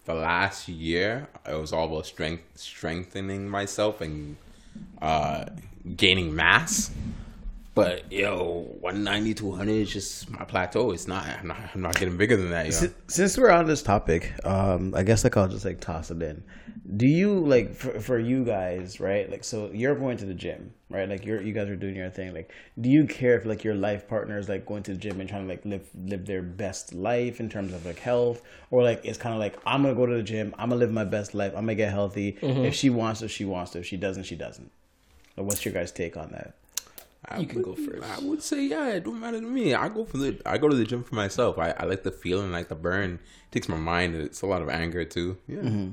the 0.04 0.14
last 0.14 0.68
year, 0.68 1.28
it 1.46 1.54
was 1.54 1.72
all 1.72 1.84
about 1.86 2.06
strength, 2.06 2.42
strengthening 2.54 3.48
myself 3.48 4.00
and 4.00 4.36
uh, 5.02 5.46
gaining 5.96 6.34
mass. 6.34 6.90
But 7.84 8.12
yo, 8.12 8.66
one 8.80 9.04
ninety 9.04 9.34
to 9.34 9.54
is 9.62 9.90
just 9.92 10.30
my 10.30 10.44
plateau. 10.44 10.90
It's 10.92 11.06
not. 11.08 11.24
I'm 11.26 11.46
not. 11.48 11.58
I'm 11.74 11.80
not 11.82 11.98
getting 11.98 12.16
bigger 12.16 12.36
than 12.36 12.50
that. 12.50 12.66
Yo. 12.66 12.72
Si- 12.72 12.94
Since 13.06 13.38
we're 13.38 13.50
on 13.50 13.66
this 13.66 13.82
topic, 13.82 14.32
um, 14.44 14.94
I 14.94 15.02
guess 15.02 15.24
like 15.24 15.36
I'll 15.36 15.48
just 15.48 15.64
like 15.64 15.80
toss 15.80 16.10
it 16.10 16.22
in. 16.22 16.42
Do 16.96 17.06
you 17.06 17.38
like 17.40 17.74
for, 17.74 18.00
for 18.00 18.18
you 18.18 18.44
guys, 18.44 18.98
right? 18.98 19.30
Like, 19.30 19.44
so 19.44 19.70
you're 19.74 19.94
going 19.94 20.16
to 20.18 20.24
the 20.24 20.32
gym, 20.32 20.72
right? 20.88 21.06
Like 21.06 21.26
you're 21.26 21.42
you 21.42 21.52
guys 21.52 21.68
are 21.68 21.76
doing 21.76 21.94
your 21.96 22.08
thing. 22.08 22.32
Like, 22.32 22.50
do 22.80 22.88
you 22.88 23.06
care 23.06 23.36
if 23.36 23.44
like 23.44 23.62
your 23.62 23.74
life 23.74 24.08
partner 24.08 24.38
is 24.38 24.48
like 24.48 24.64
going 24.64 24.82
to 24.84 24.92
the 24.92 24.96
gym 24.98 25.20
and 25.20 25.28
trying 25.28 25.42
to 25.42 25.48
like 25.48 25.64
live 25.66 25.86
live 25.94 26.24
their 26.24 26.40
best 26.42 26.94
life 26.94 27.40
in 27.40 27.48
terms 27.50 27.74
of 27.74 27.84
like 27.84 27.98
health, 27.98 28.40
or 28.70 28.82
like 28.82 29.02
it's 29.04 29.18
kind 29.18 29.34
of 29.34 29.38
like 29.40 29.58
I'm 29.66 29.82
gonna 29.82 29.94
go 29.94 30.06
to 30.06 30.14
the 30.14 30.22
gym, 30.22 30.54
I'm 30.58 30.70
gonna 30.70 30.80
live 30.80 30.90
my 30.92 31.04
best 31.04 31.34
life, 31.34 31.52
I'm 31.54 31.64
gonna 31.64 31.74
get 31.74 31.92
healthy. 31.92 32.38
If 32.40 32.74
she 32.74 32.88
wants 32.90 33.20
to, 33.20 33.28
she 33.28 33.44
wants 33.44 33.72
to. 33.72 33.80
If 33.80 33.86
she 33.86 33.98
doesn't, 33.98 34.22
she 34.24 34.36
doesn't. 34.36 34.70
Like, 35.36 35.46
what's 35.46 35.64
your 35.64 35.74
guys' 35.74 35.92
take 35.92 36.16
on 36.16 36.30
that? 36.32 36.54
I 37.30 37.38
You 37.40 37.46
can 37.46 37.56
would- 37.62 37.64
go 37.64 37.74
first. 37.74 38.02
I 38.02 38.18
would 38.24 38.42
say 38.42 38.64
yeah, 38.66 38.88
it 38.88 39.04
don't 39.04 39.20
matter 39.20 39.40
to 39.40 39.46
me. 39.46 39.74
I 39.74 39.88
go 39.88 40.04
for 40.04 40.16
the 40.18 40.40
I 40.46 40.58
go 40.58 40.68
to 40.68 40.74
the 40.76 40.84
gym 40.84 41.02
for 41.04 41.14
myself. 41.14 41.58
I, 41.58 41.72
I 41.78 41.84
like 41.84 42.02
the 42.02 42.10
feeling, 42.12 42.50
like 42.52 42.68
the 42.68 42.74
burn. 42.74 43.14
It 43.14 43.52
takes 43.52 43.68
my 43.68 43.76
mind. 43.76 44.14
It's 44.14 44.42
a 44.42 44.46
lot 44.46 44.62
of 44.62 44.68
anger 44.68 45.04
too. 45.04 45.36
Yeah. 45.46 45.86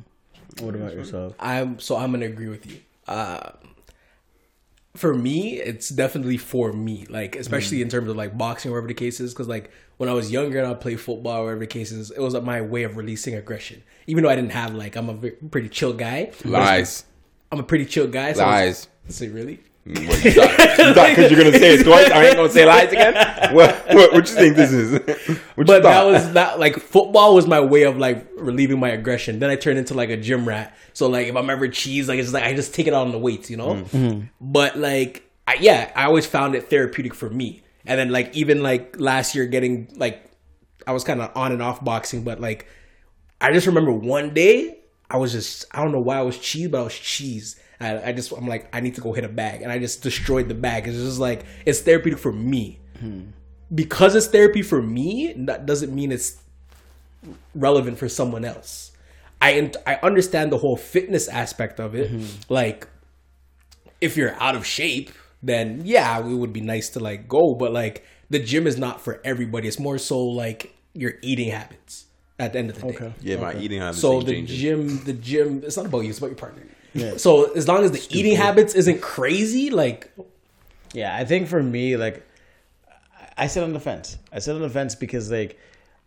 What 0.64 0.76
about 0.76 0.94
yourself? 0.94 1.34
I'm 1.40 1.80
so 1.80 1.98
I'm 1.98 2.12
gonna 2.12 2.26
agree 2.28 2.48
with 2.48 2.66
you. 2.66 2.78
Uh, 3.08 3.52
for 4.96 5.14
me, 5.14 5.56
it's 5.60 5.90
definitely 5.90 6.38
for 6.38 6.72
me. 6.72 7.06
Like 7.10 7.36
especially 7.36 7.82
in 7.82 7.90
terms 7.90 8.10
of 8.10 8.16
like 8.16 8.38
boxing, 8.38 8.72
or 8.72 8.76
whatever 8.76 8.88
the 8.88 8.94
case 8.94 9.20
is, 9.20 9.34
because 9.34 9.48
like 9.50 9.70
when 9.98 10.08
I 10.08 10.14
was 10.14 10.32
younger 10.32 10.60
and 10.60 10.68
I 10.68 10.74
play 10.74 10.96
football, 10.96 11.42
or 11.42 11.46
whatever 11.46 11.60
the 11.62 11.68
case 11.68 11.92
is, 11.92 12.12
it 12.12 12.20
was 12.20 12.34
like 12.34 12.44
my 12.44 12.62
way 12.62 12.84
of 12.84 12.96
releasing 12.96 13.36
aggression. 13.36 13.84
Even 14.08 14.24
though 14.24 14.30
I 14.30 14.36
didn't 14.36 14.52
have 14.54 14.74
like 14.74 14.96
I'm 14.96 15.10
a 15.10 15.14
ve- 15.16 15.32
pretty 15.52 15.68
chill 15.70 15.92
guy. 15.94 16.32
Lies, 16.46 17.04
I'm 17.52 17.60
a 17.60 17.64
pretty 17.64 17.86
chill 17.86 18.08
guy. 18.08 18.32
So 18.34 18.46
lies. 18.46 18.88
Say 19.10 19.28
really? 19.28 19.60
What, 19.88 20.26
you 20.26 20.32
thought, 20.32 20.50
you 20.80 20.94
thought 20.96 21.16
'cause 21.16 21.30
you're 21.32 21.44
gonna 21.44 21.58
say 21.60 21.76
it 21.76 21.84
twice, 21.86 22.10
I 22.10 22.26
ain't 22.26 22.36
gonna 22.38 22.50
say 22.50 22.66
lies 22.66 22.92
again. 22.92 23.14
What, 23.54 23.86
what, 23.94 24.14
what 24.14 24.30
you 24.30 24.36
think 24.36 24.56
this 24.56 24.72
is? 24.72 24.94
What 25.56 25.68
But 25.68 25.84
that 25.84 26.04
was 26.06 26.34
not 26.34 26.60
like 26.60 26.78
football 26.80 27.36
was 27.36 27.46
my 27.46 27.60
way 27.60 27.84
of 27.84 27.96
like 27.96 28.28
relieving 28.36 28.80
my 28.80 28.90
aggression. 28.90 29.38
Then 29.38 29.52
I 29.52 29.56
turned 29.56 29.78
into 29.78 29.94
like 29.94 30.10
a 30.10 30.18
gym 30.18 30.48
rat. 30.48 30.76
So 30.94 31.08
like 31.08 31.28
if 31.28 31.36
I'm 31.36 31.50
ever 31.52 31.68
cheese, 31.68 32.08
like 32.10 32.18
it's 32.18 32.34
like 32.34 32.44
I 32.44 32.56
just 32.56 32.74
take 32.74 32.88
it 32.88 32.96
out 32.96 33.06
on 33.06 33.12
the 33.12 33.20
weights, 33.20 33.52
you 33.52 33.58
know. 33.58 33.76
Mm. 33.76 33.86
Mm-hmm. 33.86 34.22
But 34.42 34.76
like 34.76 35.30
I, 35.48 35.56
yeah, 35.60 35.92
I 35.96 36.06
always 36.06 36.26
found 36.26 36.56
it 36.56 36.68
therapeutic 36.70 37.14
for 37.14 37.30
me. 37.30 37.62
And 37.86 38.00
then 38.00 38.10
like 38.10 38.36
even 38.36 38.64
like 38.64 39.00
last 39.00 39.36
year, 39.36 39.46
getting 39.46 39.94
like 39.96 40.28
I 40.88 40.94
was 40.94 41.04
kind 41.04 41.22
of 41.22 41.32
on 41.38 41.52
and 41.52 41.62
off 41.62 41.84
boxing, 41.86 42.24
but 42.24 42.42
like 42.42 42.68
I 43.40 43.54
just 43.54 43.68
remember 43.68 43.92
one 43.92 44.34
day 44.34 44.80
I 45.12 45.18
was 45.18 45.32
just 45.32 45.66
I 45.72 45.84
don't 45.84 45.92
know 45.92 46.00
why 46.00 46.18
I 46.18 46.24
was 46.24 46.40
cheese, 46.40 46.70
but 46.70 46.80
I 46.82 46.84
was 46.86 46.96
cheese. 46.98 47.60
I, 47.80 48.10
I 48.10 48.12
just 48.14 48.32
I'm 48.32 48.48
like 48.48 48.68
I 48.74 48.80
need 48.80 48.96
to 48.96 49.02
go 49.02 49.14
hit 49.14 49.24
a 49.24 49.30
bag, 49.30 49.62
and 49.62 49.72
I 49.72 49.80
just 49.80 50.02
destroyed 50.02 50.48
the 50.48 50.56
bag. 50.56 50.88
It's 50.88 50.98
just 50.98 51.20
like 51.20 51.46
it's 51.66 51.82
therapeutic 51.82 52.20
for 52.20 52.32
me. 52.32 52.80
Because 53.74 54.16
it's 54.16 54.28
therapy 54.28 54.62
for 54.62 54.82
me, 54.82 55.34
that 55.48 55.66
doesn't 55.66 55.94
mean 55.94 56.12
it's 56.12 56.38
relevant 57.54 57.98
for 57.98 58.08
someone 58.10 58.46
else. 58.46 58.92
I 59.42 59.72
I 59.86 59.96
understand 60.04 60.52
the 60.52 60.58
whole 60.58 60.78
fitness 60.78 61.28
aspect 61.28 61.80
of 61.80 61.96
it. 61.96 62.12
Like 62.50 62.88
if 64.02 64.18
you're 64.18 64.36
out 64.42 64.56
of 64.56 64.66
shape, 64.66 65.12
then 65.42 65.82
yeah, 65.86 66.20
it 66.20 66.24
would 66.26 66.54
be 66.54 66.62
nice 66.62 66.90
to 66.90 67.00
like 67.00 67.28
go, 67.28 67.56
but 67.56 67.72
like 67.74 68.06
the 68.30 68.40
gym 68.40 68.66
is 68.68 68.78
not 68.78 69.02
for 69.02 69.22
everybody. 69.24 69.68
It's 69.68 69.80
more 69.80 69.98
so 69.98 70.20
like 70.20 70.74
your 70.94 71.14
eating 71.22 71.52
habits 71.52 72.06
at 72.40 72.54
the 72.54 72.60
end 72.60 72.70
of 72.70 72.76
the 72.80 72.92
day. 72.92 73.14
Yeah, 73.22 73.38
my 73.38 73.56
eating 73.60 73.82
habits 73.82 74.00
So 74.02 74.22
the 74.22 74.32
changing. 74.34 74.58
gym, 74.58 75.04
the 75.04 75.14
gym, 75.14 75.62
it's 75.66 75.78
not 75.78 75.86
about 75.88 76.00
you, 76.00 76.10
it's 76.10 76.18
about 76.20 76.28
your 76.32 76.38
partner. 76.38 76.64
So 77.18 77.52
as 77.54 77.68
long 77.68 77.84
as 77.84 77.92
the 77.92 78.06
eating 78.10 78.36
habits 78.36 78.74
isn't 78.76 79.02
crazy, 79.02 79.70
like 79.70 80.12
Yeah, 80.96 81.16
I 81.16 81.26
think 81.26 81.50
for 81.50 81.62
me, 81.62 81.98
like, 81.98 82.26
I 83.38 83.48
sit 83.48 83.64
on 83.64 83.74
the 83.74 83.82
fence. 83.82 84.18
I 84.32 84.40
sit 84.40 84.56
on 84.56 84.62
the 84.62 84.70
fence 84.70 84.96
because, 84.96 85.30
like, 85.30 85.60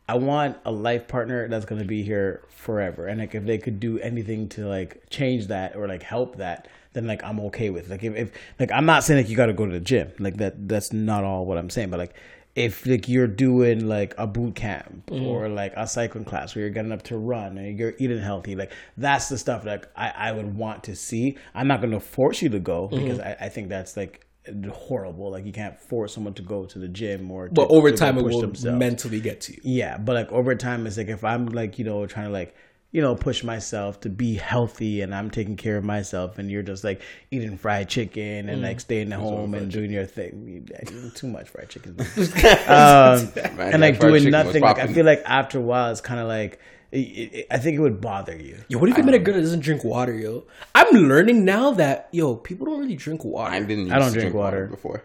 I 0.09 0.17
want 0.17 0.57
a 0.65 0.73
life 0.73 1.07
partner 1.07 1.47
that's 1.47 1.67
going 1.67 1.83
to 1.83 1.87
be 1.87 2.03
here 2.03 2.43
forever. 2.49 3.07
And, 3.07 3.21
like, 3.21 3.35
if 3.35 3.45
they 3.45 3.59
could 3.59 3.81
do 3.81 3.99
anything 4.01 4.49
to, 4.51 4.67
like, 4.67 5.11
change 5.11 5.49
that 5.49 5.77
or, 5.77 5.87
like, 5.87 6.03
help 6.03 6.37
that, 6.37 6.69
then, 6.95 7.07
like, 7.07 7.23
I'm 7.23 7.39
okay 7.41 7.69
with. 7.69 7.91
Like, 7.91 8.03
if, 8.03 8.17
if 8.17 8.33
like, 8.59 8.73
I'm 8.73 8.87
not 8.87 9.05
saying, 9.05 9.21
like, 9.23 9.29
you 9.29 9.37
got 9.37 9.47
to 9.47 9.53
go 9.53 9.67
to 9.67 9.73
the 9.73 9.81
gym. 9.81 10.11
Like, 10.19 10.39
that, 10.39 10.69
that's 10.69 10.91
not 10.91 11.23
all 11.23 11.45
what 11.45 11.59
I'm 11.59 11.69
saying. 11.69 11.91
But, 11.91 11.99
like, 11.99 12.15
if 12.55 12.87
like 12.87 13.09
you're 13.09 13.27
doing 13.27 13.87
like 13.87 14.15
a 14.19 14.27
boot 14.27 14.57
camp 14.57 15.07
mm-hmm. 15.07 15.25
or 15.25 15.49
like 15.49 15.73
a 15.77 15.87
cycling 15.87 16.25
class 16.25 16.55
where 16.55 16.63
you're 16.63 16.71
getting 16.71 16.93
up 16.93 17.03
to 17.03 17.17
run 17.17 17.57
and 17.57 17.79
you're 17.79 17.95
eating 17.99 18.19
healthy, 18.19 18.57
like 18.57 18.73
that's 18.97 19.29
the 19.29 19.39
stuff 19.39 19.65
that 19.65 19.93
I, 19.95 20.13
I 20.17 20.33
would 20.33 20.57
want 20.57 20.85
to 20.85 20.97
see. 20.97 21.37
I'm 21.55 21.69
not 21.69 21.81
going 21.81 21.93
to 21.93 22.01
force 22.01 22.43
you 22.43 22.49
to 22.51 22.59
go 22.59 22.89
mm-hmm. 22.89 23.03
because 23.03 23.21
I, 23.21 23.37
I 23.43 23.49
think 23.49 23.69
that's 23.69 23.97
like 23.97 24.27
horrible. 24.73 25.31
Like 25.31 25.45
you 25.45 25.53
can't 25.53 25.79
force 25.79 26.15
someone 26.15 26.35
to 26.35 26.43
go 26.43 26.65
to 26.67 26.79
the 26.79 26.89
gym 26.89 27.31
or. 27.31 27.49
To, 27.49 27.55
but 27.55 27.71
over 27.71 27.91
time 27.93 28.19
it 28.19 28.25
will 28.25 28.41
themselves. 28.41 28.79
mentally 28.79 29.21
get 29.21 29.41
to 29.43 29.53
you. 29.53 29.61
Yeah, 29.63 29.99
but 29.99 30.15
like 30.15 30.33
over 30.33 30.55
time, 30.55 30.87
it's 30.87 30.97
like 30.97 31.09
if 31.09 31.25
I'm 31.25 31.47
like 31.47 31.79
you 31.79 31.85
know 31.85 32.07
trying 32.07 32.27
to 32.27 32.33
like 32.33 32.55
you 32.91 33.03
know 33.03 33.15
push 33.15 33.45
myself 33.45 34.01
to 34.01 34.09
be 34.09 34.35
healthy 34.35 35.03
and 35.03 35.15
I'm 35.15 35.31
taking 35.31 35.57
care 35.57 35.77
of 35.77 35.85
myself, 35.85 36.39
and 36.39 36.51
you're 36.51 36.63
just 36.63 36.85
like 36.85 37.03
eating 37.31 37.59
fried 37.59 37.89
chicken 37.89 38.49
and 38.49 38.63
like 38.63 38.81
staying 38.81 39.13
at 39.13 39.19
home 39.19 39.55
and 39.55 39.71
doing 39.71 39.91
your 39.91 40.07
thing. 40.07 40.65
You- 40.69 40.93
you- 40.97 41.11
Too 41.11 41.27
much 41.37 41.49
fried 41.51 41.69
chicken. 41.69 41.97
um, 41.99 43.33
Man, 43.57 43.73
and 43.75 43.81
like 43.81 44.01
doing 44.01 44.31
nothing. 44.31 44.63
Like 44.63 44.79
I 44.79 44.87
feel 44.93 45.05
like 45.05 45.23
after 45.27 45.59
a 45.59 45.63
while, 45.63 45.91
it's 45.91 46.01
kind 46.01 46.21
of 46.21 46.29
like. 46.29 46.61
It, 46.91 46.97
it, 46.99 47.47
I 47.51 47.59
think 47.59 47.77
it 47.77 47.81
would 47.81 48.01
bother 48.01 48.35
you. 48.35 48.57
Yo, 48.69 48.79
what 48.79 48.89
if 48.89 48.97
you 48.97 49.05
met 49.05 49.13
a 49.13 49.19
girl 49.19 49.35
that 49.35 49.43
doesn't 49.43 49.61
drink 49.61 49.85
water, 49.85 50.15
yo? 50.15 50.45
I'm 50.75 50.91
learning 50.95 51.45
now 51.45 51.73
that 51.73 52.09
yo, 52.13 52.35
people 52.37 52.65
don't 52.65 52.81
really 52.81 52.97
drink 52.97 53.25
water. 53.27 53.53
I 53.53 53.61
didn't. 53.61 53.93
I 53.93 53.99
don't 53.99 54.11
to 54.11 54.19
drink 54.19 54.35
water. 54.35 54.69
before. 54.69 55.05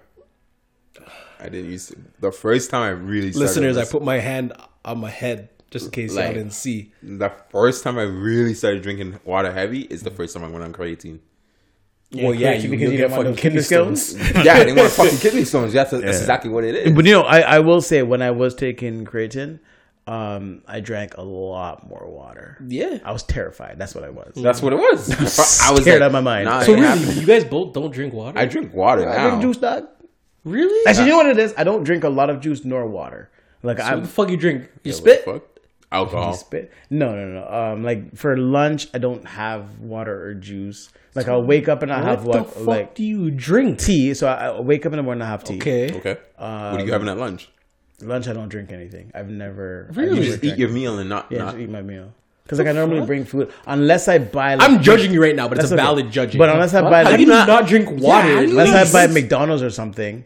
I 1.41 1.49
didn't 1.49 1.71
use 1.71 1.87
to. 1.87 1.97
The 2.21 2.31
first 2.31 2.69
time 2.69 2.83
I 2.83 2.89
really 2.91 3.33
started 3.33 3.47
Listeners, 3.47 3.77
I 3.77 3.83
put 3.83 4.01
my 4.01 4.19
hand 4.19 4.53
on 4.85 4.99
my 4.99 5.09
head 5.09 5.49
just 5.73 5.85
in 5.85 5.91
case 5.91 6.15
y'all 6.15 6.31
didn't 6.31 6.51
see. 6.51 6.93
the 7.01 7.29
first 7.49 7.83
time 7.83 7.97
I 7.97 8.03
really 8.03 8.53
started 8.53 8.83
drinking 8.83 9.19
water 9.25 9.51
heavy 9.51 9.81
is 9.81 10.03
the 10.03 10.11
first 10.11 10.33
time 10.33 10.43
I 10.43 10.47
went 10.47 10.63
on 10.63 10.71
creatine. 10.71 11.19
well, 12.13 12.33
yeah, 12.33 12.51
because 12.51 12.63
you, 12.65 12.71
you 12.71 12.77
didn't 12.77 12.97
get 12.97 13.09
want 13.09 13.23
fucking 13.23 13.35
kidney 13.35 13.59
kidney 13.59 13.63
stones. 13.63 14.09
stones. 14.09 14.31
yeah, 14.45 14.53
I 14.53 14.59
didn't 14.63 14.77
want 14.77 14.91
fucking 14.91 15.17
kidney 15.25 15.45
stones. 15.45 15.73
That's, 15.73 15.91
that's 15.91 16.03
exactly 16.19 16.49
what 16.51 16.63
it 16.63 16.75
is. 16.75 16.93
But 16.93 17.05
you 17.05 17.13
know, 17.13 17.23
I, 17.23 17.39
I 17.39 17.59
will 17.59 17.81
say 17.81 18.03
when 18.03 18.21
I 18.21 18.31
was 18.31 18.53
taking 18.55 19.03
creatine, 19.03 19.59
um, 20.05 20.61
I 20.67 20.79
drank 20.79 21.17
a 21.17 21.21
lot 21.23 21.87
more 21.87 22.07
water. 22.09 22.57
Yeah. 22.67 22.99
I 23.03 23.11
was 23.11 23.23
terrified. 23.23 23.79
That's 23.79 23.95
what 23.95 24.03
I 24.03 24.09
was. 24.09 24.33
That's 24.35 24.61
what 24.61 24.73
it 24.73 24.75
was. 24.75 25.09
I 25.61 25.71
was 25.71 25.81
Scared 25.81 26.01
like, 26.01 26.01
out 26.01 26.07
of 26.07 26.11
my 26.11 26.21
mind. 26.21 26.45
Nah, 26.45 26.61
So 26.61 26.73
really, 26.73 26.85
happened. 26.85 27.15
you 27.15 27.25
guys 27.25 27.45
both 27.45 27.73
don't 27.73 27.91
drink 27.91 28.13
water? 28.13 28.37
I 28.37 28.45
drink 28.45 28.73
water 28.73 29.09
I 29.09 29.15
now. 29.15 29.27
drink 29.29 29.41
juice, 29.41 29.57
dog. 29.57 29.87
really? 30.43 30.85
Actually, 30.85 31.05
you 31.05 31.11
know 31.11 31.17
what 31.17 31.27
it 31.27 31.39
is? 31.39 31.53
I 31.57 31.63
don't 31.63 31.83
drink 31.83 32.03
a 32.03 32.09
lot 32.09 32.29
of 32.29 32.41
juice 32.41 32.63
nor 32.65 32.85
water. 32.85 33.31
Like 33.63 33.77
what 33.77 33.87
I'm 33.87 34.01
the 34.01 34.07
fuck 34.09 34.29
you 34.29 34.37
drink? 34.37 34.63
You 34.83 34.91
What 34.93 35.03
the 35.05 35.21
spit? 35.23 35.49
Fuck? 35.93 36.13
Alcohol. 36.13 36.33
spit. 36.33 36.71
No, 36.89 37.15
no, 37.15 37.27
no. 37.27 37.47
Um, 37.47 37.83
like 37.83 38.15
for 38.15 38.35
lunch, 38.37 38.87
I 38.93 38.97
don't 38.97 39.25
have 39.27 39.79
water 39.79 40.25
or 40.25 40.33
juice. 40.33 40.89
Like 41.15 41.27
I'll 41.27 41.43
wake 41.43 41.69
up 41.69 41.83
and 41.83 41.93
I 41.93 42.01
have 42.01 42.25
what 42.25 42.37
what 42.39 42.47
the 42.47 42.59
fuck 42.59 42.67
like 42.67 42.95
do 42.95 43.03
you 43.03 43.29
drink? 43.31 43.79
tea. 43.79 44.13
So 44.13 44.27
I, 44.27 44.47
I 44.47 44.59
wake 44.59 44.85
up 44.85 44.93
in 44.93 44.97
the 44.97 45.03
morning, 45.03 45.21
and 45.21 45.27
I 45.27 45.31
have 45.31 45.43
tea. 45.43 45.57
Okay. 45.57 45.93
Okay. 45.93 46.17
what 46.37 46.45
Um, 46.45 46.77
are 46.77 46.79
you 46.81 46.91
having 46.91 47.07
at 47.09 47.17
lunch? 47.17 47.49
Lunch, 48.01 48.27
I 48.27 48.33
don't 48.33 48.49
drink 48.49 48.71
anything. 48.71 49.11
I've 49.13 49.29
never. 49.29 49.89
Really? 49.93 50.17
You 50.19 50.23
just 50.31 50.43
eat 50.43 50.57
your 50.57 50.69
meal 50.69 50.99
and 50.99 51.09
not. 51.09 51.31
Yeah, 51.31 51.39
not 51.39 51.51
just 51.51 51.61
eat 51.63 51.69
my 51.69 51.81
meal. 51.81 52.13
Because 52.43 52.59
like 52.59 52.67
I 52.67 52.73
normally 52.73 53.05
bring 53.05 53.23
food 53.23 53.53
unless 53.65 54.07
I 54.09 54.17
buy. 54.17 54.55
Like, 54.55 54.69
I'm 54.69 54.81
judging 54.83 55.13
you 55.13 55.21
right 55.21 55.35
now, 55.35 55.47
but 55.47 55.59
it's 55.59 55.71
a 55.71 55.75
okay. 55.75 55.83
valid 55.83 56.11
judging. 56.11 56.37
But 56.37 56.49
unless 56.49 56.73
I 56.73 56.81
buy, 56.81 57.03
how 57.03 57.11
like, 57.11 57.17
do 57.17 57.21
you 57.21 57.29
not, 57.29 57.67
drink 57.67 57.89
water? 57.89 58.01
how 58.01 58.39
at 58.39 58.41
do 58.41 58.51
you 58.51 58.59
unless? 58.59 58.93
I 58.93 59.07
buy 59.07 59.13
McDonald's 59.13 59.63
or 59.63 59.69
something, 59.69 60.25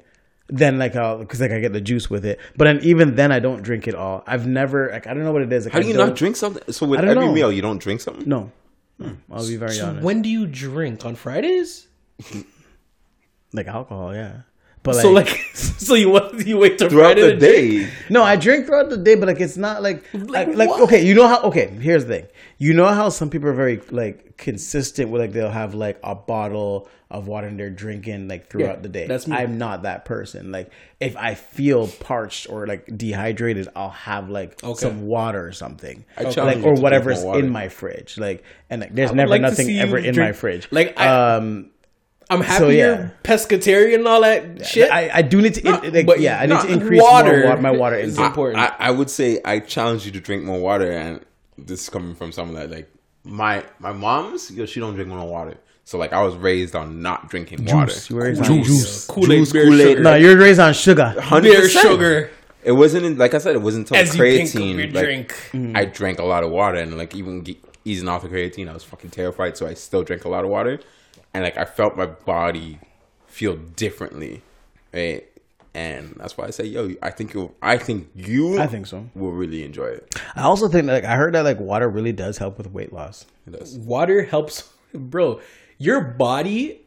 then 0.49 0.79
like 0.79 0.95
I'll 0.95 1.17
because 1.19 1.41
like 1.41 1.51
I 1.51 1.59
get 1.59 1.73
the 1.73 1.81
juice 1.81 2.09
with 2.09 2.25
it. 2.25 2.39
But 2.55 2.65
then 2.65 2.79
even 2.83 3.15
then, 3.15 3.31
I 3.31 3.39
don't 3.39 3.61
drink 3.61 3.87
it 3.87 3.95
all. 3.95 4.23
I've 4.27 4.47
never 4.47 4.89
like 4.91 5.07
I 5.07 5.13
don't 5.13 5.23
know 5.23 5.31
what 5.33 5.41
it 5.41 5.51
is. 5.51 5.65
Like, 5.65 5.73
How 5.73 5.79
I 5.79 5.81
do 5.81 5.87
you 5.89 5.93
don't- 5.95 6.15
drink 6.15 6.35
something? 6.35 6.63
So 6.73 6.85
with 6.85 6.99
I 6.99 7.03
don't 7.03 7.11
every 7.17 7.25
know. 7.25 7.33
meal, 7.33 7.51
you 7.51 7.61
don't 7.61 7.79
drink 7.79 8.01
something. 8.01 8.27
No, 8.27 8.51
no. 8.99 9.17
I'll 9.31 9.47
be 9.47 9.57
very 9.57 9.73
So 9.73 9.87
honest. 9.87 10.03
when 10.03 10.21
do 10.21 10.29
you 10.29 10.47
drink 10.47 11.05
on 11.05 11.15
Fridays? 11.15 11.87
like 13.53 13.67
alcohol, 13.67 14.13
yeah. 14.15 14.41
But 14.83 14.95
like, 14.95 15.01
so 15.03 15.11
like, 15.11 15.27
so 15.53 15.95
you 15.95 16.09
want 16.09 16.45
you 16.47 16.57
wait 16.57 16.77
till 16.77 16.89
Throughout 16.89 17.15
the 17.15 17.31
to 17.33 17.37
drink? 17.37 17.41
day, 17.41 17.89
no, 18.09 18.23
I 18.23 18.35
drink 18.37 18.65
throughout 18.67 18.89
the 18.89 18.97
day, 18.97 19.15
but 19.15 19.27
like 19.27 19.41
it's 19.41 19.57
not 19.57 19.83
like 19.83 20.03
like, 20.13 20.47
like 20.55 20.69
what? 20.69 20.81
okay, 20.83 21.05
you 21.05 21.13
know 21.13 21.27
how 21.27 21.41
okay. 21.43 21.67
Here's 21.67 22.05
the 22.05 22.19
thing. 22.19 22.27
You 22.57 22.73
know 22.73 22.85
how 22.87 23.09
some 23.09 23.29
people 23.29 23.49
are 23.49 23.53
very 23.53 23.81
like 23.91 24.37
consistent 24.37 25.09
with 25.09 25.21
like 25.21 25.33
they'll 25.33 25.49
have 25.49 25.73
like 25.75 25.99
a 26.03 26.15
bottle 26.15 26.87
of 27.09 27.27
water 27.27 27.47
and 27.47 27.59
they're 27.59 27.69
drinking 27.69 28.27
like 28.27 28.49
throughout 28.49 28.77
Yeah, 28.77 28.81
the 28.81 28.89
day. 28.89 29.07
that's 29.07 29.27
me. 29.27 29.35
I'm 29.35 29.57
not 29.57 29.83
that 29.83 30.05
person. 30.05 30.51
Like 30.51 30.71
if 30.99 31.15
I 31.17 31.35
feel 31.35 31.87
parched 31.87 32.47
or 32.49 32.65
like 32.67 32.85
dehydrated, 32.97 33.67
I'll 33.75 33.89
have 33.89 34.29
like 34.29 34.63
Okay. 34.63 34.79
some 34.79 35.07
water 35.07 35.45
or 35.45 35.51
something, 35.53 36.05
I 36.17 36.23
like 36.23 36.63
or 36.63 36.75
whatever's 36.75 37.15
drink 37.15 37.23
more 37.23 37.33
water. 37.33 37.45
in 37.45 37.51
my 37.51 37.69
fridge. 37.69 38.17
Like 38.17 38.43
and 38.69 38.81
like 38.81 38.93
there's 38.95 39.11
never 39.13 39.29
like 39.29 39.41
nothing 39.41 39.65
see 39.67 39.73
you 39.75 39.81
ever 39.81 39.97
in 39.97 40.13
drink- 40.13 40.17
my 40.29 40.31
fridge. 40.33 40.67
like, 40.71 40.97
I- 40.99 41.35
um, 41.35 41.71
I'm 42.29 42.41
happy 42.41 42.59
So, 42.59 42.69
yeah. 42.69 42.85
you're 42.85 43.13
pescatarian 43.23 43.95
and 43.95 44.07
all 44.07 44.21
that 44.21 44.65
shit. 44.65 44.91
I, 44.91 45.09
I 45.13 45.21
do 45.21 45.41
need 45.41 45.53
to 45.55 45.67
in- 45.85 45.93
like, 45.93 46.05
but 46.05 46.19
yeah, 46.19 46.39
I 46.39 46.45
need 46.45 46.59
to 46.61 46.67
increase 46.71 47.01
water 47.01 47.41
more 47.43 47.55
wa- 47.55 47.61
my 47.61 47.71
water 47.71 47.95
is 47.95 48.17
important. 48.17 48.59
I, 48.59 48.73
I 48.79 48.91
would 48.91 49.09
say 49.09 49.39
I 49.45 49.59
challenge 49.59 50.05
you 50.05 50.11
to 50.11 50.19
drink 50.19 50.43
more 50.43 50.59
water, 50.59 50.91
and 50.91 51.21
this 51.57 51.83
is 51.83 51.89
coming 51.89 52.15
from 52.15 52.31
someone 52.31 52.55
that 52.55 52.69
like 52.69 52.89
my 53.23 53.63
my 53.79 53.91
mom's. 53.93 54.51
Yo, 54.51 54.65
she 54.65 54.79
don't 54.79 54.93
drink 54.95 55.09
no 55.09 55.23
water. 55.23 55.57
So 55.85 55.97
like 55.97 56.11
I 56.11 56.21
was 56.21 56.35
raised 56.35 56.75
on 56.75 57.01
not 57.01 57.29
drinking 57.29 57.63
water. 57.65 57.85
Juice. 57.93 58.09
You 58.09 58.17
were 58.17 58.23
raised 58.23 58.41
on 58.41 58.63
juice. 58.63 59.07
Kool 59.07 59.23
Aid, 59.31 59.39
Juice, 59.39 59.53
beer 59.53 59.65
Kool-Aid. 59.65 59.99
No, 60.01 60.15
you're 60.15 60.37
raised 60.37 60.59
on 60.59 60.73
sugar. 60.73 61.15
Hundred 61.21 61.51
beer 61.51 61.61
percent. 61.61 61.87
sugar. 61.87 62.31
It 62.63 62.73
wasn't 62.73 63.05
in, 63.05 63.17
like 63.17 63.33
I 63.33 63.37
said. 63.37 63.55
It 63.55 63.61
wasn't 63.61 63.89
until 63.89 64.03
As 64.03 64.13
you 64.17 64.21
creatine. 64.21 64.75
your 64.75 64.87
like, 64.87 65.03
drink. 65.05 65.31
Mm. 65.53 65.77
I 65.77 65.85
drank 65.85 66.19
a 66.19 66.25
lot 66.25 66.43
of 66.43 66.51
water, 66.51 66.77
and 66.79 66.97
like 66.97 67.15
even 67.15 67.45
ge- 67.45 67.55
easing 67.85 68.09
off 68.09 68.23
the 68.23 68.27
creatine, 68.27 68.67
I 68.69 68.73
was 68.73 68.83
fucking 68.83 69.11
terrified. 69.11 69.55
So 69.55 69.65
I 69.65 69.73
still 69.75 70.03
drank 70.03 70.25
a 70.25 70.29
lot 70.29 70.43
of 70.43 70.49
water, 70.49 70.81
and 71.37 71.43
like 71.43 71.57
I 71.57 71.65
felt 71.65 71.95
my 71.95 72.07
body 72.07 72.79
feel 73.27 73.55
differently, 73.55 74.41
right? 74.91 75.23
And 75.75 76.15
that's 76.17 76.35
why 76.35 76.47
I 76.47 76.49
say, 76.49 76.63
yo, 76.63 76.95
I 77.03 77.11
think 77.11 77.35
you, 77.35 77.53
I 77.61 77.77
think 77.77 78.09
you, 78.15 78.59
I 78.59 78.65
think 78.65 78.87
so. 78.87 79.07
will 79.13 79.33
really 79.33 79.63
enjoy 79.63 79.85
it. 79.85 80.15
I 80.35 80.41
also 80.41 80.67
think 80.67 80.87
that 80.87 80.93
like 80.93 81.03
I 81.03 81.15
heard 81.15 81.35
that 81.35 81.43
like 81.43 81.59
water 81.59 81.87
really 81.87 82.11
does 82.11 82.39
help 82.39 82.57
with 82.57 82.71
weight 82.71 82.91
loss. 82.91 83.27
It 83.45 83.51
does. 83.51 83.77
Water 83.77 84.23
helps, 84.23 84.73
bro. 84.95 85.39
Your 85.77 86.01
body 86.01 86.81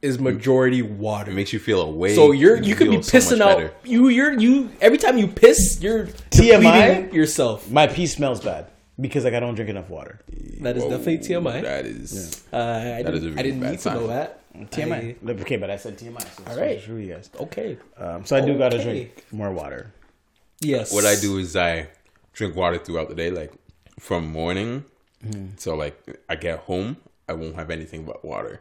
is 0.00 0.18
majority 0.18 0.80
water. 0.80 1.32
It 1.32 1.34
makes 1.34 1.52
you 1.52 1.58
feel 1.58 1.82
awake. 1.82 2.14
So 2.14 2.32
you're 2.32 2.56
and 2.56 2.64
you 2.64 2.74
could 2.74 2.88
be 2.88 3.02
feel 3.02 3.02
so 3.02 3.18
pissing 3.18 3.40
out. 3.42 3.58
better. 3.58 3.74
You 3.84 4.08
you're 4.08 4.32
you 4.40 4.70
every 4.80 4.96
time 4.96 5.18
you 5.18 5.28
piss, 5.28 5.78
you're 5.82 6.06
TMI? 6.06 7.12
yourself. 7.12 7.70
My 7.70 7.86
pee 7.86 8.06
smells 8.06 8.42
bad 8.42 8.66
because 9.00 9.24
like 9.24 9.34
I 9.34 9.40
don't 9.40 9.54
drink 9.54 9.70
enough 9.70 9.88
water. 9.88 10.20
That 10.60 10.76
is 10.76 10.84
Whoa, 10.84 10.90
definitely 10.90 11.18
TMI. 11.18 11.62
That 11.62 11.86
is. 11.86 12.44
Uh, 12.52 12.56
I 12.98 13.02
That 13.02 13.14
is 13.14 13.22
didn't, 13.22 13.38
a 13.38 13.40
I 13.40 13.42
really 13.42 13.42
didn't 13.42 13.60
bad 13.60 13.70
need 13.70 13.76
to 13.76 13.82
sign. 13.82 13.94
know 13.96 14.06
that. 14.08 14.40
TMI. 14.54 15.16
Like, 15.22 15.40
okay, 15.42 15.56
but 15.56 15.70
I 15.70 15.76
said 15.76 15.96
TMI. 15.98 16.20
So 16.22 16.42
All 16.46 16.52
all 16.52 16.56
right. 16.58 16.66
right, 16.76 16.82
true, 16.82 16.96
you 16.96 17.14
guys. 17.14 17.30
Okay. 17.38 17.78
Um, 17.96 18.24
so 18.24 18.36
I 18.36 18.40
do 18.40 18.56
gotta 18.58 18.82
drink 18.82 19.24
more 19.32 19.52
water. 19.52 19.92
Yes. 20.60 20.92
What 20.92 21.06
I 21.06 21.16
do 21.16 21.38
is 21.38 21.56
I 21.56 21.88
drink 22.32 22.56
water 22.56 22.78
throughout 22.78 23.08
the 23.08 23.14
day, 23.14 23.30
like 23.30 23.52
from 23.98 24.26
morning. 24.26 24.84
So 25.56 25.74
like 25.76 25.96
I 26.28 26.36
get 26.36 26.60
home, 26.60 26.96
I 27.28 27.34
won't 27.34 27.54
have 27.56 27.70
anything 27.70 28.04
but 28.04 28.24
water. 28.24 28.60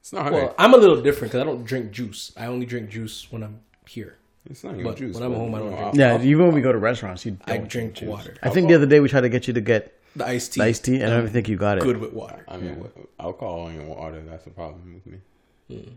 It's 0.00 0.12
not 0.12 0.22
hard. 0.22 0.34
Well, 0.34 0.54
I'm 0.58 0.74
a 0.74 0.76
little 0.76 1.00
different 1.02 1.32
because 1.32 1.42
I 1.42 1.44
don't 1.44 1.64
drink 1.64 1.92
juice. 1.92 2.32
I 2.36 2.46
only 2.46 2.66
drink 2.66 2.90
juice 2.90 3.30
when 3.30 3.42
I'm 3.42 3.60
here. 3.86 4.16
It's 4.48 4.64
not 4.64 4.74
even 4.74 4.84
but 4.84 4.96
juice. 4.96 5.14
when 5.14 5.22
I'm 5.24 5.32
but, 5.32 5.38
home, 5.38 5.54
I 5.54 5.58
don't 5.58 5.68
drink. 5.68 5.82
I'll- 5.82 5.96
Yeah, 5.96 6.22
even 6.22 6.46
when 6.46 6.54
we 6.54 6.60
go 6.60 6.72
to 6.72 6.78
restaurants, 6.78 7.24
you 7.26 7.36
I 7.44 7.56
don't 7.58 7.68
drink 7.68 7.94
juice. 7.94 8.08
water. 8.08 8.34
I 8.42 8.50
think 8.50 8.68
the 8.68 8.74
other 8.74 8.86
day 8.86 9.00
we 9.00 9.08
tried 9.08 9.22
to 9.22 9.28
get 9.28 9.46
you 9.46 9.54
to 9.54 9.60
get 9.60 9.94
The 10.16 10.26
iced 10.26 10.54
tea. 10.54 10.60
the 10.60 10.66
iced 10.66 10.84
tea, 10.84 11.00
and 11.00 11.12
I 11.12 11.16
don't 11.18 11.28
think 11.28 11.48
you 11.48 11.56
got 11.56 11.78
it. 11.78 11.82
Good 11.84 11.98
with 11.98 12.12
water. 12.12 12.44
I 12.48 12.56
mean, 12.56 12.80
with 12.80 12.92
alcohol 13.18 13.66
and 13.68 13.88
water, 13.88 14.22
that's 14.28 14.46
a 14.46 14.50
problem 14.50 14.94
with 14.94 15.06
me. 15.06 15.18
Hmm. 15.68 15.92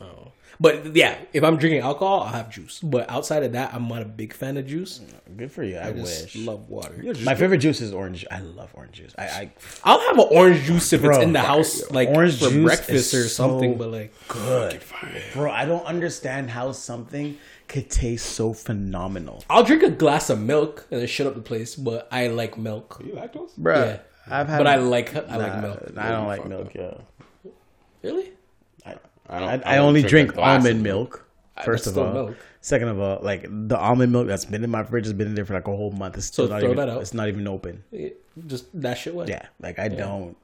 Oh. 0.00 0.32
But 0.60 0.94
yeah, 0.96 1.16
if 1.32 1.42
I'm 1.42 1.56
drinking 1.56 1.80
alcohol, 1.80 2.20
I'll 2.22 2.32
have 2.32 2.50
juice. 2.50 2.80
But 2.80 3.10
outside 3.10 3.42
of 3.42 3.52
that, 3.52 3.74
I'm 3.74 3.88
not 3.88 4.02
a 4.02 4.06
big 4.06 4.32
fan 4.32 4.56
of 4.56 4.66
juice. 4.66 5.00
Good 5.36 5.52
for 5.52 5.62
you. 5.62 5.76
I, 5.78 5.88
I 5.88 5.92
just 5.92 6.34
wish. 6.34 6.36
love 6.46 6.68
water. 6.68 7.02
My 7.24 7.34
favorite 7.34 7.58
juice 7.58 7.80
is 7.80 7.92
orange. 7.92 8.26
I 8.30 8.40
love 8.40 8.70
orange 8.74 8.92
juice. 8.96 9.14
I, 9.18 9.24
I 9.24 9.50
I'll 9.84 10.00
have 10.00 10.18
an 10.18 10.26
orange 10.30 10.64
juice 10.64 10.92
if 10.92 11.04
it's 11.04 11.18
in 11.18 11.32
the 11.32 11.40
house, 11.40 11.90
like 11.90 12.08
orange 12.10 12.38
for 12.38 12.50
juice 12.50 12.64
breakfast 12.64 13.14
is 13.14 13.26
or 13.26 13.28
something. 13.28 13.72
so 13.72 13.78
but 13.78 13.88
like, 13.90 14.14
good, 14.28 14.82
bro. 15.34 15.50
I 15.50 15.64
don't 15.64 15.84
understand 15.84 16.50
how 16.50 16.72
something 16.72 17.36
could 17.68 17.90
taste 17.90 18.26
so 18.26 18.52
phenomenal, 18.52 19.44
I'll 19.50 19.64
drink 19.64 19.82
a 19.82 19.90
glass 19.90 20.30
of 20.30 20.40
milk 20.40 20.86
and 20.90 21.00
then 21.00 21.06
shut 21.08 21.26
up 21.26 21.34
the 21.34 21.40
place. 21.42 21.74
But 21.76 22.08
I 22.10 22.28
like 22.28 22.56
milk. 22.58 23.00
You 23.04 23.12
lactose? 23.12 23.56
bro. 23.56 23.74
Yeah. 23.84 23.98
I've 24.28 24.48
had, 24.48 24.58
But 24.58 24.66
I 24.66 24.76
like 24.76 25.14
I 25.14 25.20
nah, 25.20 25.36
like 25.36 25.62
milk. 25.62 25.92
I 25.96 26.10
don't 26.10 26.26
like 26.26 26.46
milk. 26.46 26.66
up. 26.66 26.74
Yeah, 26.74 27.50
Really? 28.02 28.32
I 28.84 28.94
I, 29.28 29.38
don't. 29.40 29.66
I, 29.66 29.74
don't 29.76 29.86
only 29.86 30.02
drink, 30.02 30.30
a 30.32 30.34
glass 30.34 30.60
of 30.60 30.66
almond 30.66 30.82
milk. 30.82 31.26
First 31.64 31.86
of 31.86 31.96
all, 31.96 32.12
milk. 32.12 32.36
second 32.60 32.88
of 32.88 33.00
all, 33.00 33.18
like 33.22 33.46
the 33.48 33.78
almond 33.78 34.12
milk 34.12 34.26
that's 34.26 34.44
been 34.44 34.62
in 34.62 34.70
my 34.70 34.84
fridge 34.84 35.04
has 35.06 35.12
been 35.14 35.28
in 35.28 35.34
there 35.34 35.44
for 35.44 35.54
like 35.54 35.66
a 35.68 35.74
whole 35.76 35.90
month. 35.92 36.16
It's 36.16 36.26
still 36.26 36.46
So 36.46 36.52
not 36.52 36.60
throw 36.60 36.72
even. 36.72 36.76
that 36.86 36.88
out. 36.92 37.00
It's 37.02 37.14
not 37.14 37.28
even 37.28 37.46
open. 37.48 37.82
Yeah, 37.90 38.10
Just 38.46 38.66
that 38.82 38.98
shit. 38.98 39.14
What? 39.14 39.28
Yeah, 39.28 39.46
like 39.60 39.78
I 39.78 39.88
don't. 39.88 40.36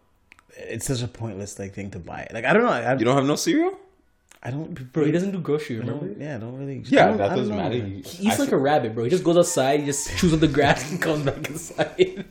It's 0.57 0.87
such 0.87 1.03
a 1.03 1.09
pointless 1.09 1.59
like 1.59 1.75
thing 1.75 1.91
to 1.91 1.99
buy. 1.99 2.27
Like 2.33 2.45
I 2.45 2.53
don't 2.53 2.63
know. 2.63 2.71
I, 2.71 2.93
You 2.95 3.05
don't 3.05 3.17
have 3.17 3.27
no 3.27 3.37
cereal? 3.37 3.79
I 4.45 4.51
don't. 4.51 4.93
Bro, 4.93 5.05
he 5.05 5.13
doesn't 5.13 5.31
do 5.31 5.39
grocery. 5.39 5.79
Remember? 5.79 6.07
don't- 6.07 6.21
yeah, 6.21 6.35
I 6.35 6.39
don't 6.39 6.57
really. 6.59 6.83
Yeah, 6.87 7.07
don't- 7.09 7.19
that 7.19 7.37
doesn't 7.37 7.57
matter. 7.57 7.79
man. 7.79 7.97
You- 7.97 8.03
He's 8.05 8.35
I 8.35 8.37
like 8.37 8.49
see- 8.49 8.55
a 8.55 8.59
rabbit, 8.59 8.95
bro. 8.95 9.05
He 9.05 9.11
just 9.11 9.23
goes 9.23 9.37
outside, 9.37 9.81
he 9.81 9.87
just 9.87 10.17
chews 10.19 10.33
on 10.33 10.41
the 10.41 10.49
grass 10.49 10.91
and 10.91 11.01
comes 11.01 11.25
back 11.25 11.49
inside. 11.49 11.95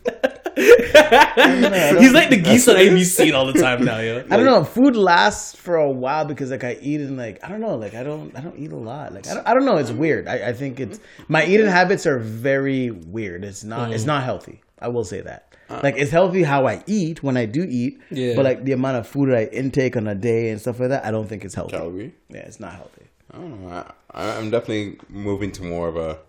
He's 0.62 2.14
like 2.14 2.30
the 2.30 2.42
geese 2.44 2.68
on 2.68 2.76
ABC 2.76 3.34
all 3.34 3.46
the 3.46 3.60
time 3.60 3.86
now, 3.86 4.00
yo. 4.00 4.20
I 4.30 4.36
don't 4.36 4.46
know. 4.46 4.64
Food 4.66 4.96
lasts 4.98 5.56
for 5.56 5.78
a 5.78 5.90
while 5.90 6.26
because 6.26 6.52
like 6.52 6.66
I 6.66 6.78
eat 6.82 7.00
and 7.00 7.18
like 7.18 7.44
I 7.44 7.48
don't 7.48 7.62
know. 7.62 7.76
Like 7.76 7.94
I 7.94 8.04
don't 8.04 8.36
I 8.38 8.42
don't 8.42 8.58
eat 8.60 8.72
a 8.72 8.78
lot. 8.78 9.14
Like 9.14 9.28
I 9.28 9.36
don't, 9.36 9.48
I 9.48 9.54
don't 9.54 9.66
know. 9.66 9.78
It's 9.78 9.92
weird. 9.92 10.28
I, 10.28 10.50
I 10.50 10.54
think 10.54 10.80
it's 10.80 11.00
my 11.30 11.46
eating 11.46 11.68
habits 11.68 12.06
are 12.06 12.20
very 12.20 12.92
weird. 12.92 13.46
It's 13.46 13.64
not 13.64 13.92
it's 13.94 14.04
mm. 14.04 14.08
not 14.08 14.24
healthy. 14.24 14.62
I 14.80 14.90
will 14.90 15.06
say 15.06 15.22
that. 15.22 15.51
Like 15.84 15.96
it's 15.98 16.12
healthy 16.12 16.44
how 16.44 16.68
I 16.68 16.84
eat 16.88 17.22
when 17.24 17.38
I 17.38 17.46
do 17.46 17.66
eat. 17.70 18.00
Yeah. 18.10 18.36
But 18.36 18.46
like 18.46 18.64
the 18.66 18.74
amount 18.74 18.98
of 18.98 19.08
food 19.08 19.30
that 19.30 19.38
I 19.38 19.44
intake 19.46 19.96
on 19.98 20.08
a 20.08 20.16
day 20.16 20.50
and 20.50 20.60
stuff 20.60 20.80
like 20.80 20.90
that, 20.90 21.06
I 21.06 21.12
don't 21.12 21.28
think 21.28 21.46
it's 21.46 21.56
healthy. 21.56 21.78
Calorie? 21.78 22.14
Yeah, 22.30 22.40
it's 22.42 22.60
not 22.60 22.74
healthy. 22.74 23.06
I 23.34 23.38
don't 23.38 23.62
know. 23.62 23.70
I, 23.70 23.92
I- 24.14 24.38
I'm 24.38 24.50
definitely 24.52 24.98
moving 25.10 25.52
to 25.54 25.64
more 25.64 25.88
of 25.88 25.96
a 25.98 26.20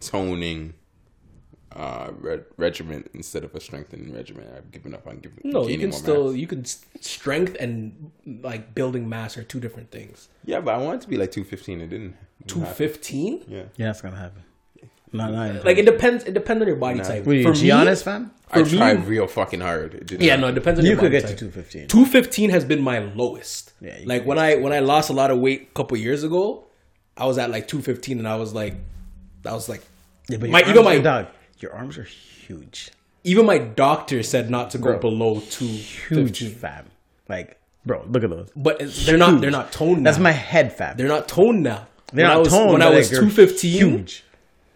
toning 0.00 0.74
uh, 1.72 2.10
re- 2.18 2.40
regimen 2.56 3.08
instead 3.14 3.44
of 3.44 3.54
a 3.54 3.60
strengthening 3.60 4.12
regimen. 4.12 4.46
I've 4.56 4.70
given 4.72 4.92
up 4.94 5.06
on 5.06 5.18
giving. 5.18 5.38
No, 5.44 5.66
you 5.68 5.78
can 5.78 5.92
still 5.92 6.28
mass. 6.28 6.36
you 6.36 6.46
can 6.46 6.64
strength 6.64 7.56
and 7.60 8.10
like 8.42 8.74
building 8.74 9.08
mass 9.08 9.36
are 9.36 9.44
two 9.44 9.60
different 9.60 9.90
things. 9.90 10.28
Yeah, 10.44 10.60
but 10.60 10.74
I 10.74 10.78
wanted 10.78 11.00
to 11.02 11.08
be 11.08 11.16
like 11.16 11.30
215. 11.30 11.80
It 11.80 11.86
didn't. 11.90 12.16
Two 12.46 12.64
fifteen? 12.64 13.44
Yeah. 13.46 13.64
Yeah, 13.76 13.86
that's 13.86 14.00
gonna 14.00 14.16
happen. 14.16 14.42
Not 15.12 15.32
not 15.32 15.64
Like 15.64 15.78
it 15.78 15.86
depends. 15.86 16.24
It 16.24 16.34
depends 16.34 16.60
on 16.62 16.68
your 16.68 16.76
body 16.76 17.00
type. 17.00 17.24
Were 17.24 17.34
you 17.34 17.42
For 17.42 17.50
me- 17.52 17.68
Giannis 17.68 18.02
fam? 18.02 18.30
I 18.52 18.62
For 18.62 18.70
me- 18.70 18.78
tried 18.78 19.06
real 19.06 19.26
fucking 19.26 19.60
hard. 19.60 19.94
It 19.94 20.06
didn't 20.06 20.22
Yeah, 20.22 20.30
happen. 20.32 20.40
no, 20.42 20.48
it 20.48 20.54
depends 20.54 20.80
on 20.80 20.86
your 20.86 20.96
body. 20.96 21.06
You 21.06 21.10
could 21.10 21.22
body 21.22 21.32
get 21.32 21.38
to 21.38 21.44
two 21.46 21.50
fifteen. 21.50 21.88
Two 21.88 22.04
fifteen 22.06 22.50
has 22.50 22.64
been 22.64 22.80
my 22.80 22.98
lowest. 23.00 23.72
Yeah, 23.80 23.98
you 23.98 24.06
like 24.06 24.24
when 24.24 24.38
I 24.38 24.56
when 24.56 24.72
I 24.72 24.80
lost 24.80 25.10
a 25.10 25.12
lot 25.12 25.30
of 25.30 25.38
weight 25.38 25.68
a 25.70 25.74
couple 25.74 25.96
years 25.96 26.22
ago, 26.24 26.64
I 27.16 27.26
was 27.26 27.38
at 27.38 27.50
like 27.50 27.66
two 27.68 27.82
fifteen, 27.82 28.18
and 28.18 28.28
I 28.28 28.36
was 28.36 28.54
like, 28.54 28.74
I 29.44 29.52
was 29.52 29.68
like, 29.68 29.82
Yeah, 30.28 30.38
but 30.38 30.50
my 30.50 30.60
even 30.62 30.84
my 30.84 30.96
are- 30.96 31.02
dog, 31.02 31.26
your 31.58 31.72
arms 31.72 31.98
are 31.98 32.04
huge, 32.04 32.90
even 33.24 33.46
my 33.46 33.58
doctor 33.58 34.22
said 34.22 34.48
not 34.50 34.70
to 34.70 34.78
go 34.78 34.90
Bro, 34.92 34.98
below 35.00 35.40
two 35.50 35.66
huge 35.66 36.42
fam. 36.54 36.86
Like, 37.28 37.58
bro, 37.86 38.04
look 38.08 38.22
at 38.24 38.30
those. 38.30 38.50
But 38.56 38.76
it's- 38.76 39.06
they're 39.06 39.16
not 39.18 39.40
they're 39.40 39.50
not 39.50 39.72
toned. 39.72 39.98
Now. 40.02 40.10
That's 40.10 40.18
now. 40.18 40.24
my 40.24 40.32
head 40.32 40.76
fam. 40.76 40.96
They're 40.96 41.08
not 41.08 41.26
toned 41.28 41.62
now. 41.64 41.86
They're 42.12 42.24
when 42.24 42.28
not 42.32 42.36
I 42.36 42.38
was, 42.40 42.48
toned. 42.48 42.72
When 42.72 42.82
I 42.82 42.90
was 42.90 43.08
like, 43.10 43.20
they're 43.20 43.28
two 43.28 43.30
fifteen, 43.34 43.72
huge. 43.90 44.24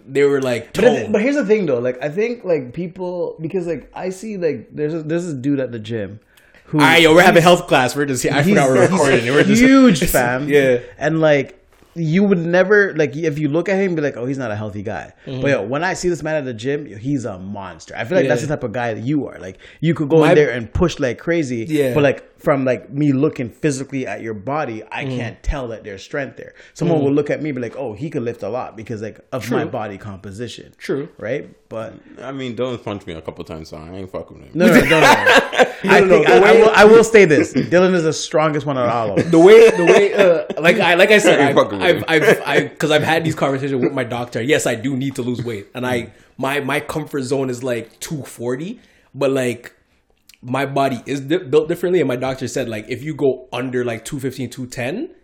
They 0.06 0.25
were 0.25 0.40
like 0.42 0.75
But, 0.75 1.12
but 1.12 1.23
here's 1.23 1.37
the 1.37 1.46
thing 1.46 1.66
though, 1.66 1.78
like 1.78 2.02
I 2.02 2.08
think 2.08 2.44
like 2.44 2.73
people 2.73 3.37
because 3.40 3.66
like 3.66 3.90
I 3.94 4.11
see 4.11 4.37
like 4.37 4.68
there's 4.75 4.94
a, 4.94 5.02
there's 5.02 5.25
this 5.26 5.34
dude 5.34 5.61
at 5.61 5.73
the 5.73 5.78
gym 5.78 6.20
who 6.66 6.78
All 6.78 6.84
right, 6.84 7.02
yo, 7.02 7.14
we're 7.14 7.23
having 7.23 7.42
health 7.42 7.66
class. 7.66 7.94
We're 7.94 8.06
just 8.06 8.25
I 8.26 8.42
forgot 8.42 8.68
we're 8.68 8.82
recording. 8.90 9.26
We're 9.26 9.44
just 9.44 9.62
huge 9.62 10.04
fam. 10.11 10.49
Yeah. 10.49 10.80
And 10.99 11.20
like 11.20 11.61
you 11.96 12.25
would 12.25 12.38
never 12.38 12.94
like 12.96 13.14
if 13.14 13.38
you 13.38 13.49
look 13.49 13.68
at 13.68 13.76
him 13.76 13.94
be 13.94 14.02
like, 14.02 14.16
oh, 14.16 14.26
he's 14.26 14.38
not 14.38 14.50
a 14.50 14.56
healthy 14.56 14.82
guy. 14.82 15.12
Mm-hmm. 15.26 15.40
But 15.40 15.50
yo, 15.50 15.62
when 15.62 15.84
I 15.84 15.94
see 15.94 16.08
this 16.08 16.23
man 16.23 16.34
at 16.34 16.44
the 16.44 16.54
gym, 16.54 16.87
yo, 16.87 16.96
he's 16.96 17.25
a 17.25 17.38
monster. 17.38 17.94
I 17.96 18.04
feel 18.04 18.18
like 18.18 18.28
that's 18.28 18.42
the 18.42 18.49
type 18.49 18.64
of 18.64 18.73
guy 18.73 18.94
that 18.94 19.02
you 19.02 19.26
are. 19.28 19.38
Like 19.38 19.58
you 19.80 19.94
could 19.94 20.08
go 20.08 20.20
My- 20.20 20.30
in 20.30 20.34
there 20.34 20.50
and 20.50 20.73
push 20.73 20.99
like 20.99 21.18
crazy. 21.18 21.64
Yeah. 21.68 21.94
But 21.94 22.02
like 22.02 22.34
from 22.45 22.65
like 22.65 22.91
me 22.91 23.13
looking 23.13 23.49
physically 23.49 24.07
at 24.07 24.21
your 24.23 24.35
body, 24.35 24.83
I 24.93 25.04
Mm. 25.07 25.17
can't 25.17 25.43
tell 25.43 25.69
that 25.69 25.83
there's 25.85 26.02
strength 26.02 26.37
there. 26.37 26.54
Someone 26.75 27.02
will 27.02 27.13
look 27.13 27.30
at 27.30 27.43
me 27.43 27.49
and 27.50 27.57
be 27.57 27.63
like, 27.63 27.76
oh, 27.76 27.95
he 27.95 28.11
could 28.11 28.23
lift 28.23 28.43
a 28.43 28.49
lot 28.49 28.76
because 28.76 29.02
like 29.02 29.19
of 29.33 29.50
my 29.50 29.65
body 29.65 29.99
composition. 29.99 30.73
True. 30.78 31.09
Right? 31.19 31.49
But 31.69 31.95
I 32.23 32.30
mean, 32.30 32.54
Dylan 32.57 32.83
punched 32.85 33.07
me 33.07 33.15
a 33.15 33.23
couple 33.23 33.43
times, 33.45 33.71
so 33.71 33.76
I 33.78 33.91
ain't 33.91 34.11
fucking 34.13 34.37
with 34.39 34.47
him. 34.47 34.52
no, 34.54 34.67
no, 34.67 34.75
no, 34.75 34.80
no. 34.80 35.00
no. 35.00 35.00
I 35.87 36.00
no, 36.00 36.09
think 36.09 36.26
the 36.26 36.33
I, 36.35 36.37
I 36.49 36.52
will. 36.52 36.71
I 36.76 36.85
will 36.85 37.04
say 37.04 37.25
this: 37.25 37.52
Dylan 37.52 37.95
is 37.95 38.04
the 38.04 38.13
strongest 38.13 38.65
one 38.67 38.78
out 38.78 38.87
of 38.87 38.93
all 38.95 39.11
of 39.11 39.17
them. 39.23 39.30
the 39.30 39.39
way 39.39 39.71
the 39.71 39.85
way 39.85 40.15
uh, 40.15 40.61
like 40.63 40.78
I 40.78 40.95
like 40.95 41.11
I 41.11 41.19
said 41.19 41.41
I 41.47 41.49
I've 41.50 41.54
fucking 41.57 41.78
with 41.80 42.04
I've. 42.09 42.23
I've 42.23 42.43
I 42.47 42.61
because 42.69 42.91
I've 42.91 43.02
had 43.02 43.25
these 43.25 43.35
conversations 43.35 43.83
with 43.83 43.93
my 43.93 44.04
doctor. 44.04 44.41
Yes, 44.41 44.67
I 44.67 44.76
do 44.76 44.97
need 44.97 45.17
to 45.17 45.23
lose 45.23 45.43
weight, 45.45 45.67
and 45.75 45.87
I 45.87 46.13
my 46.39 46.61
my 46.61 46.80
comfort 46.80 47.23
zone 47.23 47.50
is 47.50 47.63
like 47.65 47.99
two 48.00 48.23
forty, 48.23 48.80
but 49.15 49.30
like 49.30 49.73
my 50.45 50.67
body 50.67 51.02
is 51.07 51.21
di- 51.21 51.39
built 51.39 51.69
differently, 51.69 52.00
and 52.00 52.09
my 52.09 52.17
doctor 52.17 52.47
said 52.47 52.69
like 52.69 52.87
if 52.89 53.02
you 53.02 53.15
go 53.15 53.49
under 53.52 53.85
like 53.85 54.04
215, 54.04 54.50
210, 54.50 55.15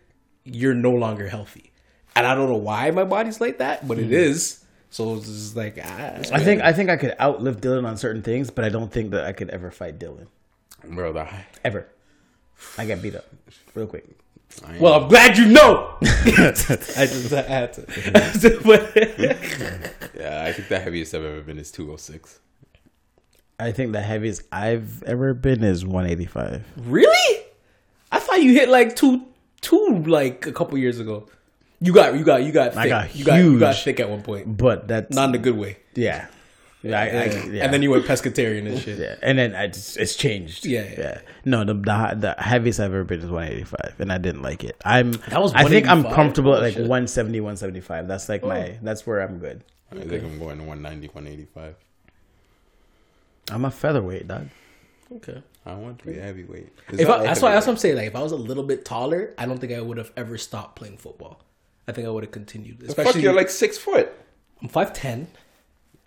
you're 0.44 0.74
no 0.74 0.90
longer 0.90 1.28
healthy, 1.28 1.70
and 2.16 2.26
I 2.26 2.34
don't 2.34 2.48
know 2.48 2.56
why 2.58 2.90
my 2.90 3.04
body's 3.04 3.40
like 3.40 3.58
that, 3.58 3.86
but 3.86 3.98
it 3.98 4.12
is. 4.12 4.64
So 4.88 5.14
it's 5.14 5.26
just 5.26 5.56
like 5.56 5.78
ah, 5.82 6.16
I 6.32 6.42
think 6.42 6.62
I 6.62 6.72
think 6.72 6.90
I 6.90 6.96
could 6.96 7.14
outlive 7.20 7.60
Dylan 7.60 7.86
on 7.86 7.96
certain 7.96 8.22
things, 8.22 8.50
but 8.50 8.64
I 8.64 8.70
don't 8.70 8.90
think 8.90 9.12
that 9.12 9.24
I 9.24 9.32
could 9.32 9.50
ever 9.50 9.70
fight 9.70 10.00
Dylan 10.00 10.26
Bro, 10.84 11.12
that, 11.12 11.58
ever. 11.64 11.86
I 12.78 12.86
get 12.86 13.00
beat 13.02 13.14
up 13.14 13.26
real 13.74 13.86
quick. 13.86 14.06
Well, 14.80 14.94
I'm 14.94 15.08
glad 15.08 15.38
you 15.38 15.46
know. 15.46 15.96
I 16.02 16.52
just 17.06 17.30
had 17.30 17.72
to. 17.74 17.84
Yeah, 20.18 20.44
I 20.44 20.52
think 20.52 20.68
the 20.68 20.80
heaviest 20.82 21.14
I've 21.14 21.24
ever 21.24 21.40
been 21.40 21.58
is 21.58 21.70
206. 21.70 22.40
I 23.60 23.72
think 23.72 23.92
the 23.92 24.00
heaviest 24.00 24.42
I've 24.52 25.02
ever 25.04 25.34
been 25.34 25.62
is 25.62 25.84
185. 25.84 26.64
really? 26.86 27.42
I 28.12 28.18
thought 28.18 28.42
you 28.42 28.52
hit 28.54 28.68
like 28.68 28.96
two, 28.96 29.24
two 29.60 30.02
like 30.06 30.46
a 30.46 30.52
couple 30.52 30.76
years 30.78 30.98
ago. 30.98 31.28
You 31.80 31.92
got, 31.94 32.14
you 32.14 32.24
got, 32.24 32.42
you 32.42 32.52
got. 32.52 32.70
Thick. 32.74 32.78
I 32.78 32.88
got 32.88 33.14
you 33.14 33.24
got, 33.24 33.36
you 33.36 33.58
got 33.58 33.76
thick 33.76 34.00
at 34.00 34.10
one 34.10 34.22
point, 34.22 34.56
But 34.56 34.88
that's 34.88 35.14
not 35.14 35.28
in 35.30 35.34
a 35.34 35.38
good 35.38 35.56
way. 35.56 35.78
yeah. 35.94 36.26
Yeah, 36.82 36.98
I, 36.98 37.02
I, 37.04 37.24
yeah. 37.50 37.64
And 37.64 37.74
then 37.74 37.82
you 37.82 37.90
went 37.90 38.06
pescatarian 38.06 38.66
and 38.66 38.78
shit. 38.78 38.98
yeah, 38.98 39.16
and 39.22 39.38
then 39.38 39.54
I 39.54 39.66
just, 39.66 39.98
it's 39.98 40.16
changed. 40.16 40.64
Yeah, 40.64 40.88
yeah. 40.96 41.20
No, 41.44 41.62
the, 41.62 41.74
the 41.74 42.16
the 42.18 42.34
heaviest 42.42 42.80
I've 42.80 42.86
ever 42.94 43.04
been 43.04 43.20
is 43.20 43.26
185, 43.30 44.00
and 44.00 44.10
I 44.10 44.16
didn't 44.16 44.40
like 44.40 44.64
it. 44.64 44.76
I'm. 44.82 45.12
That 45.28 45.42
was 45.42 45.52
I 45.52 45.64
think 45.64 45.86
I'm 45.86 46.02
comfortable 46.04 46.54
at 46.54 46.60
Oh, 46.60 46.62
like 46.62 46.72
shit. 46.72 46.80
170, 46.88 47.38
175. 47.40 48.08
That's 48.08 48.30
like 48.30 48.42
my. 48.42 48.70
Oh. 48.70 48.78
That's 48.80 49.06
where 49.06 49.20
I'm 49.20 49.38
good. 49.38 49.62
I 49.92 49.96
think 49.96 50.24
I'm 50.24 50.38
going 50.38 50.56
to 50.56 50.64
190, 50.64 51.08
185. 51.08 51.74
I'm 53.50 53.64
a 53.64 53.70
featherweight, 53.70 54.28
dog. 54.28 54.48
Okay. 55.16 55.42
I 55.66 55.74
want 55.74 55.98
to 56.00 56.06
be 56.06 56.18
a 56.18 56.22
heavyweight. 56.22 56.68
If 56.92 57.08
I, 57.08 57.22
that's 57.22 57.42
why 57.42 57.52
that's 57.52 57.66
what 57.66 57.72
I'm 57.74 57.78
saying. 57.78 57.96
Like, 57.96 58.06
if 58.06 58.16
I 58.16 58.22
was 58.22 58.32
a 58.32 58.36
little 58.36 58.62
bit 58.64 58.84
taller, 58.84 59.34
I 59.36 59.46
don't 59.46 59.58
think 59.58 59.72
I 59.72 59.80
would 59.80 59.98
have 59.98 60.12
ever 60.16 60.38
stopped 60.38 60.76
playing 60.76 60.96
football. 60.96 61.42
I 61.86 61.92
think 61.92 62.06
I 62.06 62.10
would 62.10 62.22
have 62.24 62.32
continued. 62.32 62.78
Fuck, 62.80 62.88
Especially, 62.88 63.22
you're 63.22 63.34
like 63.34 63.50
six 63.50 63.76
foot. 63.76 64.12
I'm 64.62 64.68
five 64.68 64.92
ten, 64.92 65.26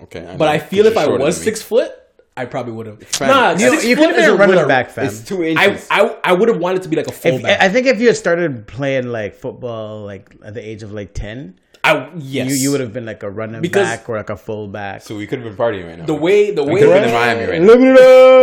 Okay, 0.02 0.22
but 0.38 0.46
know, 0.46 0.52
I 0.52 0.60
feel 0.60 0.86
if 0.86 0.98
I 0.98 1.08
was 1.08 1.42
six 1.42 1.62
foot, 1.62 1.92
I 2.36 2.46
probably 2.46 2.74
would 2.74 2.88
have. 2.88 3.04
Fam, 3.04 3.28
Nah, 3.30 3.52
you- 3.52 3.70
six 3.72 3.86
you 3.86 3.96
foot 3.96 4.08
could 4.08 4.16
have 4.16 4.20
is 4.20 4.26
been 4.26 4.32
a 4.32 4.36
a 4.36 4.38
running 4.38 4.56
what 4.56 4.68
back, 4.68 4.90
fam. 4.90 5.06
it's 5.06 5.24
two 5.24 5.44
I 5.44 5.48
inches. 5.48 5.88
I, 5.92 6.18
I 6.24 6.34
would 6.34 6.50
have 6.50 6.58
wanted 6.60 6.82
to 6.84 6.90
be 6.90 6.96
like 6.96 7.08
a 7.08 7.10
If, 7.12 7.18
fullback. 7.18 7.62
I 7.62 7.70
think 7.70 7.86
if 7.88 8.00
you 8.02 8.08
had 8.08 8.18
started 8.18 8.66
playing 8.68 9.08
like 9.08 9.36
football 9.36 10.04
like 10.04 10.36
at 10.44 10.54
the 10.56 10.68
age 10.68 10.82
of 10.84 10.92
like 10.92 11.14
10, 11.14 11.60
I, 11.86 12.10
yes, 12.18 12.50
you, 12.50 12.56
you 12.56 12.72
would 12.72 12.80
have 12.80 12.94
been 12.94 13.06
like 13.06 13.24
a 13.24 13.30
running 13.30 13.62
Because- 13.62 13.88
back 13.88 14.08
or 14.08 14.16
like 14.18 14.30
a 14.30 14.38
fullback. 14.38 15.02
so 15.02 15.18
we 15.18 15.28
could 15.28 15.40
have 15.40 15.48
been 15.48 15.58
partying 15.58 15.86
right 15.88 16.00
now. 16.00 16.06
the 16.06 16.14
way 16.14 16.52
the 16.52 16.64
we 16.64 16.74
way 16.76 16.80
could 16.82 16.90
have 16.90 17.02
been 17.02 17.10
in 17.10 17.14
Miami 17.16 17.46
right 17.52 17.62
now. 17.62 17.68
Living 17.68 17.88
it 17.88 17.98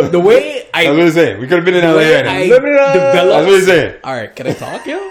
up. 0.05 0.13
the 0.13 0.21
way 0.21 0.69
I 0.75 0.85
That's 0.85 0.97
what 0.97 1.03
I'm 1.07 1.11
saying. 1.13 1.41
We 1.41 1.47
could 1.47 1.57
have 1.57 1.65
been 1.65 1.75
in 1.75 1.85
LA 1.85 1.97
way 1.97 2.15
right 2.17 2.25
now. 2.27 2.33
I 2.33 2.39
it 2.41 2.53
up. 2.53 2.63
developed. 2.63 2.93
That's 3.15 3.47
what 3.47 3.55
I'm 3.55 3.61
saying. 3.63 4.01
All 4.05 4.13
right, 4.15 4.37
can 4.37 4.47
I 4.47 4.53
talk, 4.53 4.87
yo? 4.87 5.11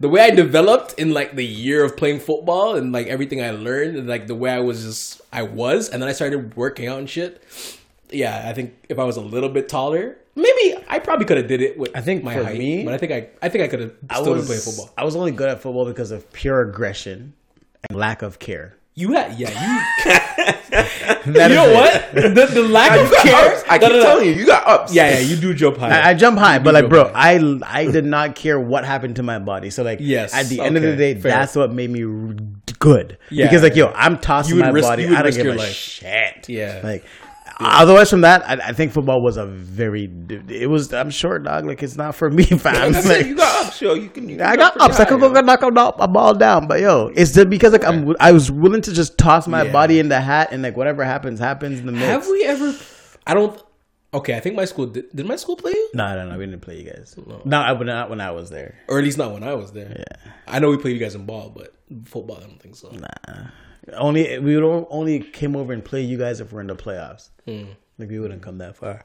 The 0.00 0.08
way 0.08 0.20
I 0.20 0.30
developed 0.30 0.94
in 0.98 1.14
like 1.14 1.34
the 1.36 1.44
year 1.46 1.82
of 1.84 1.96
playing 1.96 2.20
football 2.20 2.74
and 2.76 2.92
like 2.92 3.06
everything 3.06 3.40
I 3.42 3.52
learned 3.52 3.96
and 3.96 4.06
like 4.08 4.26
the 4.26 4.34
way 4.34 4.50
I 4.50 4.58
was 4.60 4.82
just 4.82 5.22
I 5.32 5.42
was, 5.44 5.88
and 5.88 6.02
then 6.02 6.08
I 6.08 6.12
started 6.12 6.56
working 6.56 6.88
out 6.88 6.98
and 6.98 7.08
shit. 7.08 7.42
Yeah, 8.10 8.44
I 8.46 8.52
think 8.52 8.74
if 8.90 8.98
I 8.98 9.04
was 9.04 9.16
a 9.16 9.20
little 9.22 9.48
bit 9.48 9.68
taller, 9.70 10.18
maybe 10.36 10.76
I 10.88 10.98
probably 10.98 11.24
could 11.24 11.38
have 11.38 11.46
did 11.48 11.62
it 11.62 11.78
with 11.78 11.96
I 11.96 12.00
think 12.02 12.22
my 12.24 12.34
for 12.36 12.44
height. 12.44 12.58
me- 12.58 12.84
but 12.84 12.92
I 12.92 12.98
think 12.98 13.12
I 13.12 13.28
I 13.40 13.48
think 13.48 13.64
I 13.64 13.68
could 13.68 13.80
have 13.80 13.92
I 14.10 14.20
still 14.20 14.32
was, 14.32 14.42
been 14.42 14.46
playing 14.48 14.60
football. 14.62 14.90
I 14.98 15.04
was 15.04 15.16
only 15.16 15.30
good 15.30 15.48
at 15.48 15.62
football 15.62 15.86
because 15.86 16.10
of 16.10 16.30
pure 16.32 16.60
aggression 16.68 17.32
and 17.88 17.98
lack 17.98 18.22
of 18.22 18.38
care. 18.38 18.76
You 18.94 19.12
had 19.12 19.38
yeah 19.38 19.48
you. 19.50 20.12
That 21.24 21.50
you 21.50 21.54
know 21.56 21.68
it. 21.70 21.74
what 21.74 22.34
the, 22.34 22.46
the 22.46 22.62
lack 22.68 22.98
of 22.98 23.12
care. 23.22 23.52
ups. 23.54 23.62
I 23.68 23.78
No, 23.78 23.86
keep 23.86 23.92
no, 23.92 23.98
no. 24.00 24.04
telling 24.04 24.26
you, 24.28 24.32
you 24.34 24.46
got 24.46 24.66
ups. 24.66 24.92
Yeah, 24.92 25.10
yeah, 25.12 25.18
you 25.20 25.36
do 25.36 25.54
jump 25.54 25.76
high. 25.76 26.00
I, 26.00 26.10
I 26.10 26.14
jump 26.14 26.36
high, 26.38 26.58
but 26.58 26.74
like, 26.74 26.82
jump 26.84 26.90
bro, 26.90 27.12
I 27.14 27.58
I 27.64 27.86
did 27.90 28.04
not 28.04 28.34
care 28.34 28.58
what 28.58 28.84
happened 28.84 29.16
to 29.16 29.22
my 29.22 29.38
body. 29.38 29.70
So 29.70 29.82
like, 29.84 29.98
Yes, 30.00 30.34
at 30.34 30.46
the 30.48 30.60
end 30.60 30.76
of 30.76 30.82
the 30.82 30.96
day, 30.96 31.14
fair. 31.14 31.30
that's 31.32 31.54
what 31.54 31.72
made 31.72 31.90
me 31.90 32.34
good. 32.80 33.18
Yeah. 33.30 33.46
because 33.46 33.62
like, 33.62 33.76
yo, 33.76 33.92
I'm 33.94 34.18
tossing 34.18 34.58
my 34.58 34.70
risk- 34.70 34.88
body. 34.88 35.04
you 35.04 35.10
would 35.10 35.18
I 35.18 35.22
don't 35.22 35.26
risk 35.26 35.36
give 35.38 35.46
your 35.46 35.54
a 35.54 35.58
life. 35.58 35.72
shit. 35.74 36.48
Yeah. 36.48 36.80
like. 36.82 37.04
Otherwise, 37.64 38.10
from 38.10 38.22
that, 38.22 38.42
I, 38.48 38.68
I 38.68 38.72
think 38.72 38.92
football 38.92 39.22
was 39.22 39.36
a 39.36 39.46
very. 39.46 40.10
It 40.48 40.68
was. 40.68 40.92
I'm 40.92 41.10
sure, 41.10 41.38
dog. 41.38 41.66
Like 41.66 41.82
it's 41.82 41.96
not 41.96 42.14
for 42.14 42.30
me, 42.30 42.44
fam. 42.44 42.92
Like. 42.92 43.26
You 43.26 43.36
got 43.36 43.66
ups, 43.66 43.80
yo. 43.80 43.94
You 43.94 44.08
can. 44.08 44.28
You 44.28 44.36
I 44.42 44.56
got 44.56 44.76
got 44.78 44.90
ups. 44.90 45.00
I 45.00 45.04
could 45.04 45.20
go 45.20 45.32
high, 45.32 45.40
knock 45.40 45.62
a, 45.62 45.66
a 45.68 46.08
ball 46.08 46.34
down, 46.34 46.66
but 46.68 46.80
yo, 46.80 47.12
it's 47.14 47.32
just 47.32 47.48
because 47.50 47.72
like 47.72 47.84
I'm. 47.84 48.14
I 48.20 48.32
was 48.32 48.50
willing 48.50 48.82
to 48.82 48.92
just 48.92 49.18
toss 49.18 49.46
my 49.48 49.62
Yeah. 49.62 49.72
body 49.72 49.98
in 49.98 50.08
the 50.08 50.20
hat 50.20 50.48
and 50.52 50.62
like 50.62 50.76
whatever 50.76 51.04
happens, 51.04 51.38
happens 51.40 51.80
in 51.80 51.86
the 51.86 51.92
mix. 51.92 52.04
Have 52.04 52.26
we 52.26 52.44
ever? 52.44 52.74
I 53.26 53.34
don't. 53.34 53.60
Okay, 54.14 54.36
I 54.36 54.40
think 54.40 54.56
my 54.56 54.66
school 54.66 54.86
did. 54.86 55.06
Did 55.14 55.26
my 55.26 55.36
school 55.36 55.56
play 55.56 55.72
you? 55.72 55.90
No, 55.94 56.14
no, 56.14 56.30
no. 56.30 56.36
We 56.38 56.44
didn't 56.44 56.60
play 56.60 56.78
you 56.80 56.90
guys. 56.90 57.16
No, 57.46 57.58
I, 57.60 57.72
not 57.82 58.10
when 58.10 58.20
I 58.20 58.30
was 58.30 58.50
there. 58.50 58.74
Or 58.88 58.98
at 58.98 59.04
least 59.04 59.16
not 59.16 59.32
when 59.32 59.42
I 59.42 59.54
was 59.54 59.72
there. 59.72 59.96
Yeah. 59.98 60.30
I 60.46 60.58
know 60.58 60.70
we 60.70 60.76
played 60.76 60.92
you 60.94 60.98
guys 61.00 61.14
in 61.14 61.24
ball, 61.24 61.48
but 61.48 61.72
football, 62.04 62.36
I 62.36 62.40
don't 62.40 62.60
think 62.60 62.76
so. 62.76 62.92
Only 63.94 64.38
we 64.38 64.54
would 64.54 64.64
o- 64.64 64.86
only 64.90 65.20
came 65.20 65.56
over 65.56 65.72
and 65.72 65.84
play 65.84 66.02
you 66.02 66.16
guys 66.18 66.40
if 66.40 66.52
we're 66.52 66.60
in 66.60 66.68
the 66.68 66.76
playoffs. 66.76 67.30
Hmm. 67.46 67.64
Like 67.98 68.08
we 68.10 68.18
wouldn't 68.20 68.42
come 68.42 68.58
that 68.58 68.76
far. 68.76 69.04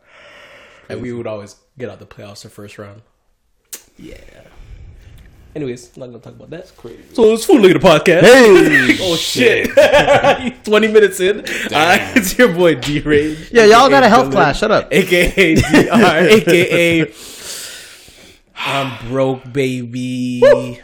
And 0.90 1.02
we 1.02 1.12
would 1.14 1.28
always 1.28 1.56
get 1.78 1.90
out 1.90 2.00
the 2.00 2.06
playoffs 2.06 2.44
the 2.44 2.50
first 2.50 2.78
round. 2.78 3.02
Yeah. 3.98 4.18
Anyways, 5.56 5.98
not 5.98 6.08
gonna 6.08 6.20
talk 6.20 6.34
about 6.34 6.52
that. 6.52 6.72
crazy. 6.78 7.02
So 7.14 7.34
it's 7.34 7.44
Food 7.44 7.62
Leader 7.62 7.80
Podcast. 7.80 8.22
Hey, 8.22 8.98
Oh 9.02 9.16
shit! 9.16 9.70
Twenty 10.64 10.88
minutes 10.88 11.20
in, 11.20 11.40
uh, 11.40 11.44
it's 12.16 12.38
your 12.38 12.54
boy 12.54 12.76
D 12.76 13.00
Ray. 13.00 13.36
yeah, 13.52 13.66
y'all 13.66 13.90
got 13.90 14.04
a 14.04 14.10
health 14.10 14.32
class. 14.32 14.60
Shut 14.60 14.70
up. 14.72 14.90
aka 14.94 15.56
DR, 15.56 16.28
aka 16.30 17.12
I'm 18.56 19.08
broke, 19.08 19.52
baby. 19.52 20.80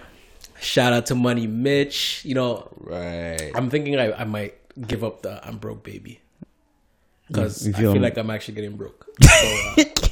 Shout 0.64 0.94
out 0.94 1.06
to 1.08 1.16
Money 1.16 1.48
Mitch. 1.48 2.24
You 2.26 2.36
know, 2.36 2.70
Right. 2.80 3.52
I'm 3.56 3.70
thinking 3.70 4.00
I, 4.00 4.14
I 4.14 4.24
might 4.24 4.56
give 4.88 5.04
up 5.04 5.22
the 5.22 5.46
I'm 5.46 5.58
broke, 5.58 5.84
baby, 5.84 6.22
because 7.28 7.68
I 7.68 7.72
feel- 7.74 7.94
feel 7.94 8.02
like 8.02 8.18
I'm 8.18 8.30
actually 8.30 8.56
getting 8.56 8.78
broke. 8.78 9.06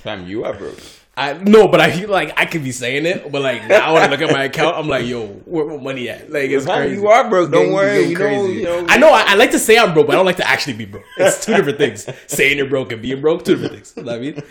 So, 0.03 0.09
uh, 0.11 0.15
you 0.25 0.43
are 0.45 0.53
broke. 0.53 0.77
I 1.15 1.33
no, 1.33 1.67
but 1.67 1.79
I 1.79 1.91
feel 1.91 2.09
like 2.09 2.33
I 2.37 2.45
could 2.45 2.63
be 2.63 2.71
saying 2.71 3.05
it, 3.05 3.31
but 3.31 3.41
like 3.43 3.67
now 3.67 3.93
when 3.93 4.01
I 4.01 4.07
look 4.07 4.21
at 4.21 4.31
my 4.31 4.45
account, 4.45 4.77
I'm 4.77 4.87
like, 4.87 5.05
yo, 5.05 5.27
where 5.45 5.65
my 5.65 5.77
money 5.77 6.09
at? 6.09 6.31
Like 6.31 6.49
it's 6.49 6.65
Fam, 6.65 6.77
crazy. 6.87 6.95
you 7.01 7.07
are 7.07 7.29
broke. 7.29 7.51
Don't 7.51 7.61
Getting- 7.63 7.73
worry. 7.75 8.01
You 8.07 8.13
know. 8.17 8.19
crazy. 8.25 8.53
You 8.53 8.63
know. 8.63 8.85
I 8.89 8.97
know. 8.97 9.11
I, 9.11 9.23
I 9.27 9.35
like 9.35 9.51
to 9.51 9.59
say 9.59 9.77
I'm 9.77 9.93
broke, 9.93 10.07
but 10.07 10.13
I 10.13 10.15
don't 10.15 10.25
like 10.25 10.37
to 10.37 10.47
actually 10.49 10.73
be 10.73 10.85
broke. 10.85 11.03
It's 11.17 11.45
two 11.45 11.53
different 11.55 11.77
things. 11.77 12.07
Saying 12.27 12.57
you're 12.57 12.67
broke 12.69 12.91
and 12.91 13.01
being 13.01 13.21
broke, 13.21 13.45
two 13.45 13.53
different 13.55 13.73
things. 13.75 13.93
You 13.95 14.03
know 14.03 14.11
what 14.13 14.17
I 14.17 14.21
mean? 14.21 14.43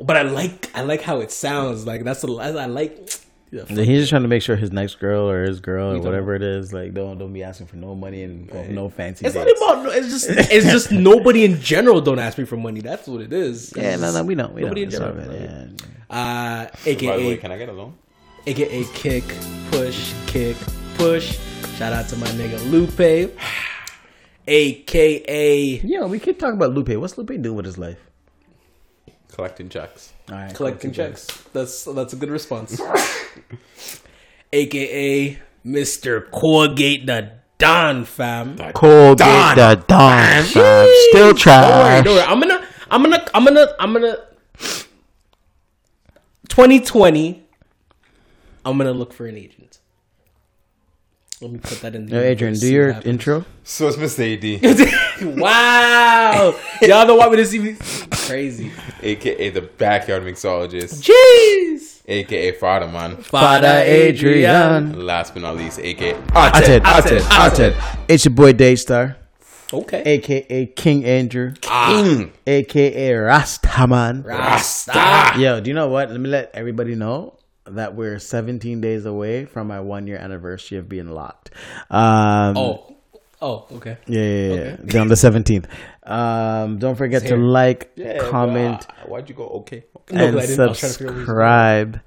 But 0.00 0.16
I 0.16 0.22
like 0.22 0.70
I 0.74 0.82
like 0.82 1.02
how 1.02 1.20
it 1.20 1.30
sounds. 1.32 1.86
Like 1.86 2.04
that's 2.04 2.22
the 2.22 2.32
I 2.36 2.66
like. 2.66 3.10
Yeah, 3.50 3.64
He's 3.66 4.00
just 4.00 4.10
trying 4.10 4.22
to 4.22 4.28
make 4.28 4.42
sure 4.42 4.56
his 4.56 4.72
next 4.72 4.96
girl 4.96 5.30
or 5.30 5.42
his 5.44 5.60
girl 5.60 5.92
or 5.94 6.00
whatever 6.00 6.34
it 6.34 6.42
is, 6.42 6.72
like 6.72 6.92
don't 6.92 7.16
don't 7.18 7.32
be 7.32 7.42
asking 7.42 7.66
for 7.68 7.76
no 7.76 7.94
money 7.94 8.22
and 8.22 8.46
go- 8.50 8.64
no 8.64 8.88
fancy. 8.90 9.24
It's 9.24 9.34
not 9.34 9.46
about. 9.50 9.96
It's 9.96 10.08
just. 10.08 10.26
It's 10.28 10.66
just 10.66 10.92
nobody 11.10 11.44
in 11.44 11.60
general 11.60 12.00
don't 12.02 12.18
ask 12.18 12.36
me 12.36 12.44
for 12.44 12.56
money. 12.58 12.80
That's 12.82 13.06
what 13.08 13.22
it 13.22 13.32
is. 13.32 13.72
Yeah, 13.74 13.96
no, 13.96 14.12
no, 14.12 14.22
we 14.22 14.34
don't. 14.34 14.52
We 14.52 14.62
Nobody 14.62 14.84
don't. 14.84 14.92
in 14.92 14.94
It's 14.94 15.00
all 15.00 15.12
general, 15.12 15.48
good, 15.48 15.80
yeah. 15.80 16.14
Uh, 16.14 16.64
By 16.66 16.92
the 16.94 17.06
way, 17.06 17.16
aka 17.16 17.36
can 17.38 17.52
I 17.52 17.58
get 17.58 17.68
a 17.68 17.72
loan? 17.72 17.94
aka 18.46 18.84
kick 18.94 19.24
push 19.70 20.12
kick 20.26 20.56
push. 20.96 21.38
Shout 21.76 21.92
out 21.92 22.08
to 22.08 22.16
my 22.16 22.26
nigga 22.28 22.58
Lupe, 22.70 23.32
aka 24.48 25.80
Yeah, 25.84 26.04
we 26.06 26.18
keep 26.18 26.38
talking 26.38 26.56
about 26.56 26.72
Lupe. 26.72 26.88
What's 27.00 27.16
Lupe 27.18 27.28
doing 27.40 27.54
with 27.56 27.66
his 27.66 27.78
life? 27.78 27.98
Collecting 29.38 29.68
checks. 29.68 30.12
All 30.28 30.34
right, 30.34 30.52
collecting 30.52 30.90
checks. 30.90 31.24
That's 31.52 31.84
that's 31.84 32.12
a 32.12 32.16
good 32.16 32.28
response. 32.28 32.80
aka 34.52 35.38
Mr. 35.64 36.28
Colgate 36.32 37.06
the 37.06 37.30
Don 37.56 38.04
fam. 38.04 38.56
Colgate 38.72 39.18
Don. 39.18 39.56
the 39.56 39.84
Don. 39.86 40.42
fam. 40.42 40.44
Still 40.48 41.12
Don't 41.12 41.22
worry, 41.28 41.34
trash. 41.38 42.04
don't 42.04 42.16
worry. 42.16 42.24
I'm 42.26 42.40
gonna, 42.40 42.66
I'm 42.90 43.02
gonna, 43.04 43.24
I'm 43.32 43.44
gonna, 43.44 43.66
I'm 43.78 43.92
gonna. 43.92 44.16
2020. 46.48 47.46
I'm 48.64 48.76
gonna 48.76 48.90
look 48.90 49.12
for 49.12 49.26
an 49.28 49.36
agent. 49.36 49.78
Let 51.40 51.52
me 51.52 51.58
put 51.58 51.80
that 51.82 51.94
in. 51.94 52.06
there. 52.06 52.24
Yo, 52.24 52.28
Adrian, 52.30 52.54
do 52.54 52.68
your 52.70 52.92
happens. 52.92 53.06
intro. 53.06 53.44
So 53.62 53.86
it's 53.88 53.96
Mr. 53.96 54.26
AD, 54.26 55.36
wow, 55.38 56.54
y'all 56.82 57.06
don't 57.06 57.18
want 57.18 57.30
me 57.30 57.36
to 57.38 57.46
see 57.46 57.58
me 57.60 57.76
crazy. 58.10 58.72
aka 59.02 59.50
the 59.50 59.60
backyard 59.62 60.22
mixologist, 60.24 61.02
Jeez, 61.08 62.02
aka 62.08 62.52
Father 62.52 62.88
Man. 62.88 63.16
Father 63.18 63.82
Adrian. 63.84 65.06
Last 65.06 65.34
but 65.34 65.42
not 65.42 65.56
least, 65.56 65.78
aka 65.78 66.10
Ated, 66.10 66.26
Ated, 66.36 66.86
Ated, 66.86 67.22
Ated. 67.22 67.60
Ated. 67.72 67.76
It's 68.08 68.24
your 68.24 68.34
boy 68.34 68.52
Daystar, 68.52 69.16
Okay. 69.72 70.02
aka 70.04 70.66
King 70.66 71.04
Andrew, 71.04 71.54
ah. 71.68 71.88
King 72.02 72.32
aka 72.46 73.10
Rastaman. 73.12 74.24
Rasta. 74.24 75.34
Yo, 75.38 75.60
do 75.60 75.70
you 75.70 75.74
know 75.74 75.88
what? 75.88 76.10
Let 76.10 76.18
me 76.20 76.28
let 76.28 76.50
everybody 76.54 76.94
know 76.96 77.34
that 77.70 77.94
we're 77.94 78.18
17 78.18 78.80
days 78.80 79.04
away 79.06 79.44
from 79.44 79.66
my 79.68 79.80
one 79.80 80.06
year 80.06 80.16
anniversary 80.18 80.78
of 80.78 80.88
being 80.88 81.08
locked. 81.10 81.50
Um, 81.90 82.56
Oh, 82.56 82.96
oh, 83.40 83.66
okay. 83.72 83.98
Yeah, 84.06 84.20
yeah, 84.22 84.54
yeah. 84.54 84.76
yeah. 84.92 85.00
On 85.00 85.08
the 85.08 85.14
17th. 85.14 85.66
Um, 86.04 86.78
don't 86.78 86.96
forget 86.96 87.26
to 87.26 87.36
like, 87.36 87.92
Yeah, 87.96 88.18
comment, 88.30 88.86
uh, 88.88 89.06
why'd 89.08 89.28
you 89.28 89.34
go? 89.34 89.46
Okay. 89.60 89.84
No, 90.10 90.24
and 90.24 90.34
but 90.34 90.42
I 90.44 90.46
didn't- 90.46 90.60
I 90.60 90.66
was 90.66 90.78
trying 90.80 90.92
to 90.92 90.98
figure 90.98 91.10
out 91.10 91.14
where 91.14 91.20
he's 91.20 91.26
going. 91.26 91.26
subscribe. 91.26 92.00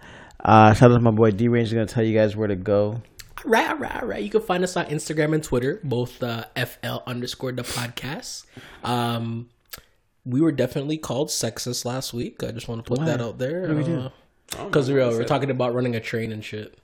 Uh, 0.44 0.74
shout 0.74 0.92
out 0.92 0.96
to 0.96 1.00
my 1.02 1.12
boy 1.12 1.32
D 1.32 1.48
Range. 1.48 1.72
going 1.72 1.86
to 1.86 1.94
tell 1.94 2.04
you 2.04 2.18
guys 2.18 2.36
where 2.36 2.48
to 2.48 2.56
go. 2.56 3.02
Right, 3.46 3.70
all 3.70 3.78
right, 3.78 4.02
all 4.02 4.08
right. 4.08 4.24
You 4.24 4.30
can 4.30 4.42
find 4.42 4.64
us 4.64 4.76
on 4.76 4.86
Instagram 4.88 5.34
and 5.36 5.44
Twitter, 5.44 5.80
both 5.84 6.22
uh, 6.24 6.46
FL 6.56 6.98
underscore 7.08 7.52
the 7.52 7.64
podcast. 7.64 8.46
Um, 8.84 9.50
we 10.26 10.42
were 10.42 10.52
definitely 10.52 10.98
called 10.98 11.30
sexist 11.30 11.86
last 11.86 12.14
week. 12.14 12.44
I 12.44 12.52
just 12.52 12.68
want 12.68 12.84
to 12.86 12.88
put 12.88 13.04
that 13.06 13.20
out 13.22 13.38
there. 13.40 13.68
Because 14.52 14.90
we, 14.90 14.96
were, 14.96 15.10
we 15.10 15.16
were 15.16 15.24
talking 15.24 15.50
about 15.50 15.74
running 15.74 15.96
a 15.96 16.00
train 16.00 16.32
and 16.32 16.44
shit. 16.44 16.78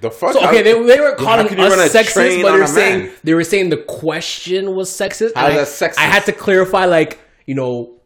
The 0.00 0.10
fuck? 0.10 0.32
So, 0.32 0.46
okay, 0.48 0.62
they, 0.62 0.72
they 0.72 0.98
were 0.98 1.14
calling 1.14 1.46
can 1.46 1.58
you 1.58 1.64
run 1.64 1.78
a 1.78 1.82
us 1.82 1.94
sexist, 1.94 2.42
but 2.42 2.52
they 2.52 2.58
were 2.58 2.66
saying 2.66 3.04
man? 3.04 3.14
they 3.22 3.34
were 3.34 3.44
saying 3.44 3.68
the 3.68 3.76
question 3.76 4.74
was 4.74 4.90
sexist. 4.90 5.34
How 5.34 5.46
and 5.46 5.56
that 5.56 5.60
I, 5.60 5.70
sexist? 5.70 5.98
I 5.98 6.02
had 6.02 6.24
to 6.24 6.32
clarify, 6.32 6.86
like 6.86 7.20
you 7.46 7.54
know, 7.54 8.00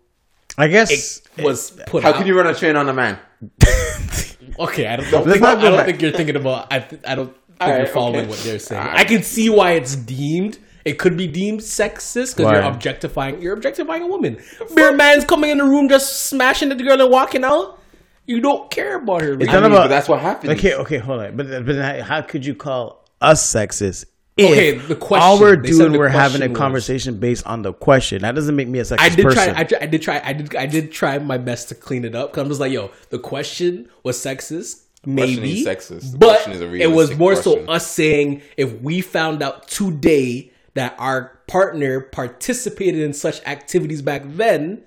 I 0.59 0.67
guess. 0.69 1.23
it 1.37 1.45
was 1.45 1.71
put. 1.87 2.03
How 2.03 2.11
out. 2.11 2.17
can 2.17 2.27
you 2.27 2.37
run 2.37 2.49
a 2.49 2.55
train 2.55 2.77
on 2.77 2.89
a 2.89 2.93
man? 2.93 3.19
Okay, 4.59 4.87
I 4.87 4.97
don't, 4.97 5.11
don't 5.11 5.29
think, 5.29 5.41
not 5.41 5.59
I 5.59 5.63
don't 5.63 5.85
think 5.85 6.01
you're 6.01 6.13
thinking 6.13 6.37
about. 6.37 6.73
I, 6.73 6.81
th- 6.81 7.03
I 7.07 7.15
don't 7.15 7.35
think 7.35 7.61
you're 7.61 7.71
Alright, 7.71 7.89
following 7.89 8.21
okay. 8.21 8.29
what 8.29 8.39
they're 8.41 8.59
saying. 8.59 8.81
Alright. 8.81 8.99
I 8.99 9.05
can 9.05 9.23
see 9.23 9.51
why 9.51 9.73
it's 9.73 9.97
deemed. 9.97 10.59
It 10.85 10.99
could 10.99 11.17
be 11.17 11.27
deemed 11.27 11.61
sexist 11.61 12.37
because 12.37 12.53
you're 12.53 12.63
objectifying. 12.63 13.41
You're 13.41 13.55
objectifying 13.55 14.03
a 14.03 14.07
woman. 14.07 14.41
Beer 14.75 14.93
man's 14.93 15.25
coming 15.25 15.51
in 15.51 15.59
the 15.59 15.65
room 15.65 15.89
just 15.89 16.27
smashing 16.27 16.69
the 16.69 16.75
girl 16.75 17.01
and 17.01 17.11
walking 17.11 17.43
out. 17.43 17.81
You 18.27 18.41
don't 18.41 18.71
care 18.71 18.97
about 18.97 19.21
her. 19.23 19.35
It's 19.35 19.47
not 19.47 19.63
mean, 19.63 19.73
about. 19.73 19.85
but 19.85 19.89
that's 19.89 20.09
what 20.09 20.21
happens. 20.21 20.59
Okay, 20.59 20.75
okay, 20.75 20.99
hold 20.99 21.21
on. 21.21 21.37
But, 21.37 21.49
but 21.49 21.67
then 21.67 22.03
how 22.03 22.23
could 22.23 22.45
you 22.47 22.55
call 22.55 23.07
us 23.21 23.45
sexist? 23.53 24.07
If 24.37 24.51
Okay, 24.51 24.73
the 24.79 24.97
question- 24.97 25.23
all 25.23 25.39
we're 25.39 25.55
doing, 25.57 25.93
we're 25.93 26.09
having 26.09 26.37
a 26.37 26.47
question 26.47 26.53
was- 26.53 26.59
conversation 26.59 27.19
based 27.21 27.47
on 27.47 27.63
the 27.63 27.73
question. 27.73 28.23
That 28.23 28.35
doesn't 28.35 28.57
make 28.57 28.67
me 28.67 28.79
a 28.81 28.83
sexist 28.83 29.01
I 29.01 29.09
did 29.11 29.25
person. 29.25 29.53
try. 29.55 29.61
I, 29.61 29.65
tr- 29.65 29.75
I 29.81 29.87
did 29.87 30.03
try. 30.03 30.23
I 30.25 30.33
did. 30.33 30.57
I 30.57 30.67
did 30.67 30.91
try 30.91 31.19
my 31.19 31.39
best 31.39 31.69
to 31.69 31.75
clean 31.75 32.05
it 32.05 32.15
up. 32.17 32.33
Cause 32.33 32.43
I'm 32.43 32.49
just 32.49 32.61
like, 32.61 32.73
yo, 32.73 32.91
the 33.11 33.19
question 33.21 33.89
was 34.03 34.17
sexist. 34.19 34.81
question 35.03 35.15
Maybe 35.15 35.65
sexist. 35.65 36.13
The 36.13 36.19
but 36.19 36.27
question 36.43 36.53
is 36.53 36.61
a 36.63 36.65
it 36.75 36.87
was 36.91 37.11
realistic 37.15 37.19
more 37.19 37.37
so 37.37 37.61
us 37.67 37.87
saying 37.89 38.43
if 38.57 38.81
we 38.81 39.03
found 39.03 39.43
out 39.43 39.69
today 39.69 40.51
that 40.75 40.97
our 40.99 41.39
partner 41.47 42.01
participated 42.01 43.03
in 43.03 43.13
such 43.13 43.41
activities 43.47 44.03
back 44.03 44.23
then, 44.25 44.83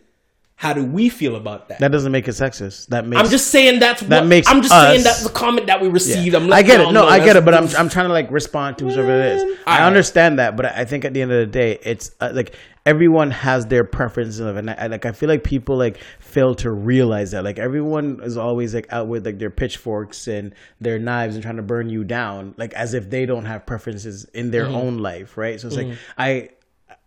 how 0.57 0.73
do 0.73 0.83
we 0.83 1.07
feel 1.07 1.35
about 1.35 1.69
that? 1.69 1.77
that 1.77 1.91
doesn't 1.91 2.11
make 2.11 2.27
it 2.27 2.31
sexist. 2.31 2.87
That 2.87 3.05
makes. 3.05 3.21
I'm 3.21 3.29
just 3.29 3.49
saying 3.49 3.79
that's 3.79 4.01
that 4.01 4.21
what, 4.21 4.27
makes 4.27 4.47
I'm 4.47 4.63
just 4.63 4.73
saying 4.73 5.03
that's 5.03 5.21
the 5.21 5.29
comment 5.29 5.67
that 5.67 5.79
we 5.79 5.87
received. 5.87 6.33
I'm 6.33 6.51
I 6.51 6.63
get 6.63 6.81
it. 6.81 6.91
No, 6.91 7.05
I 7.05 7.19
get 7.23 7.35
it. 7.35 7.45
But 7.45 7.53
I'm 7.53 7.67
I'm 7.77 7.89
trying 7.89 8.07
to 8.07 8.13
like 8.13 8.31
respond 8.31 8.79
to 8.79 8.85
whatever 8.85 9.11
it 9.11 9.35
is. 9.35 9.43
Mm. 9.43 9.57
I 9.67 9.73
Alright. 9.73 9.87
understand 9.87 10.39
that, 10.39 10.57
but 10.57 10.65
I 10.65 10.83
think 10.83 11.05
at 11.05 11.13
the 11.13 11.21
end 11.21 11.31
of 11.31 11.37
the 11.37 11.45
day, 11.45 11.77
it's 11.83 12.09
uh, 12.19 12.31
like 12.33 12.55
everyone 12.87 13.29
has 13.29 13.67
their 13.67 13.83
preferences 13.83 14.39
of, 14.39 14.57
and 14.57 14.71
I, 14.71 14.73
I- 14.73 14.87
like 14.87 15.05
I 15.05 15.11
feel 15.11 15.29
like 15.29 15.43
people 15.43 15.77
like 15.77 15.99
fail 16.19 16.55
to 16.55 16.71
realize 16.71 17.31
that. 17.31 17.43
Like 17.43 17.59
everyone 17.59 18.19
is 18.23 18.35
always 18.35 18.73
like 18.73 18.91
out 18.91 19.07
with 19.07 19.27
like 19.27 19.37
their 19.37 19.51
pitchforks 19.51 20.27
and 20.27 20.55
their 20.81 20.97
knives 20.97 21.35
and 21.35 21.43
trying 21.43 21.57
to 21.57 21.61
burn 21.61 21.87
you 21.89 22.03
down, 22.03 22.55
like 22.57 22.73
as 22.73 22.95
if 22.95 23.11
they 23.11 23.27
don't 23.27 23.45
have 23.45 23.67
preferences 23.67 24.25
in 24.33 24.49
their 24.49 24.65
mm-hmm. 24.65 24.75
own 24.75 24.97
life, 24.97 25.37
right? 25.37 25.61
So 25.61 25.67
it's 25.67 25.77
like 25.77 25.85
mm-hmm. 25.85 25.99
I 26.17 26.49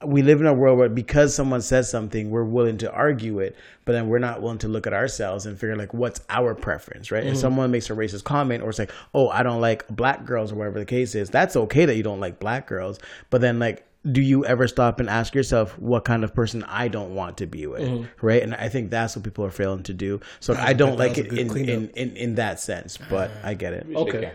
we 0.05 0.23
live 0.23 0.41
in 0.41 0.47
a 0.47 0.55
world 0.55 0.79
where 0.79 0.89
because 0.89 1.35
someone 1.35 1.61
says 1.61 1.91
something, 1.91 2.31
we're 2.31 2.45
willing 2.45 2.79
to 2.79 2.91
argue 2.91 3.39
it, 3.41 3.55
but 3.85 3.93
then 3.93 4.09
we're 4.09 4.19
not 4.19 4.41
willing 4.41 4.59
to 4.59 4.69
look 4.69 4.87
at 4.87 4.95
ourselves 4.95 5.45
and 5.45 5.59
figure 5.59 5.77
like 5.77 5.93
what's 5.93 6.23
our 6.31 6.55
preference, 6.55 7.11
right? 7.11 7.25
If 7.25 7.37
someone 7.37 7.71
makes 7.71 7.91
a 7.91 7.93
racist 7.93 8.25
comment 8.25 8.63
or 8.63 8.71
it's 8.71 8.79
like, 8.79 8.93
oh, 9.15 9.29
I 9.29 9.43
don't 9.43 9.61
like 9.61 9.87
black 9.89 10.25
girls 10.25 10.53
or 10.53 10.55
whatever 10.55 10.79
the 10.79 10.87
case 10.87 11.15
is, 11.15 11.29
that's 11.29 11.55
okay 11.55 11.85
that 11.85 11.97
you 11.97 12.03
don't 12.03 12.21
like 12.21 12.39
black 12.41 12.67
girls, 12.67 12.99
but 13.29 13.41
then 13.41 13.59
like 13.59 13.87
do 14.11 14.23
you 14.23 14.47
ever 14.47 14.67
stop 14.67 14.99
and 14.99 15.11
ask 15.11 15.35
yourself 15.35 15.79
what 15.79 16.07
kind 16.07 16.25
of 16.25 16.35
person 16.35 16.65
I 16.65 16.89
don't 16.89 17.15
want 17.15 17.37
to 17.39 17.47
be 17.47 17.67
with, 17.67 18.09
right? 18.23 18.43
And 18.43 18.55
I 18.55 18.71
think 18.71 18.91
that's 18.91 19.15
what 19.15 19.25
people 19.25 19.45
are 19.45 19.51
failing 19.51 19.83
to 19.85 19.93
do. 19.93 20.21
So 20.41 20.55
I 20.55 20.73
don't 20.73 20.97
that 20.97 20.99
like 20.99 21.19
it 21.19 21.27
in, 21.31 21.55
in, 21.69 21.91
in 21.91 22.17
in 22.17 22.35
that 22.37 22.61
sense, 22.61 22.97
but 23.11 23.31
I 23.45 23.53
get 23.53 23.75
it. 23.75 23.87
Shake 23.87 23.97
Okay. 23.97 24.33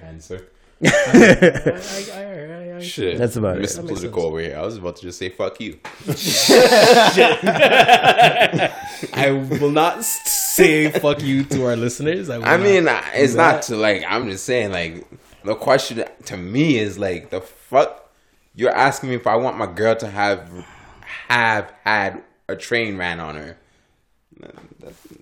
I, 0.83 1.81
I, 2.13 2.77
I, 2.77 2.81
Shit. 2.81 3.17
That's 3.17 3.35
about 3.35 3.57
it. 3.57 3.63
Mr. 3.63 3.85
Political 3.85 4.23
over 4.23 4.39
here. 4.39 4.57
I 4.57 4.65
was 4.65 4.77
about 4.77 4.97
to 4.97 5.01
just 5.01 5.17
say 5.17 5.29
fuck 5.29 5.59
you. 5.59 5.79
I 9.13 9.31
will 9.59 9.71
not 9.71 10.03
say 10.03 10.91
fuck 10.91 11.21
you 11.21 11.43
to 11.45 11.65
our 11.65 11.75
listeners. 11.75 12.29
I, 12.29 12.41
I 12.41 12.57
mean, 12.57 12.87
it's 13.13 13.33
that. 13.33 13.53
not 13.53 13.61
to 13.63 13.75
like. 13.77 14.03
I'm 14.07 14.29
just 14.29 14.45
saying, 14.45 14.71
like, 14.71 15.07
the 15.43 15.55
question 15.55 16.03
to 16.25 16.37
me 16.37 16.77
is 16.77 16.97
like, 16.97 17.29
the 17.29 17.41
fuck. 17.41 18.11
You're 18.53 18.75
asking 18.75 19.09
me 19.09 19.15
if 19.15 19.27
I 19.27 19.35
want 19.35 19.57
my 19.57 19.65
girl 19.65 19.95
to 19.97 20.07
have 20.07 20.49
have 21.27 21.73
had 21.83 22.23
a 22.47 22.55
train 22.55 22.97
ran 22.97 23.19
on 23.19 23.35
her. 23.35 23.57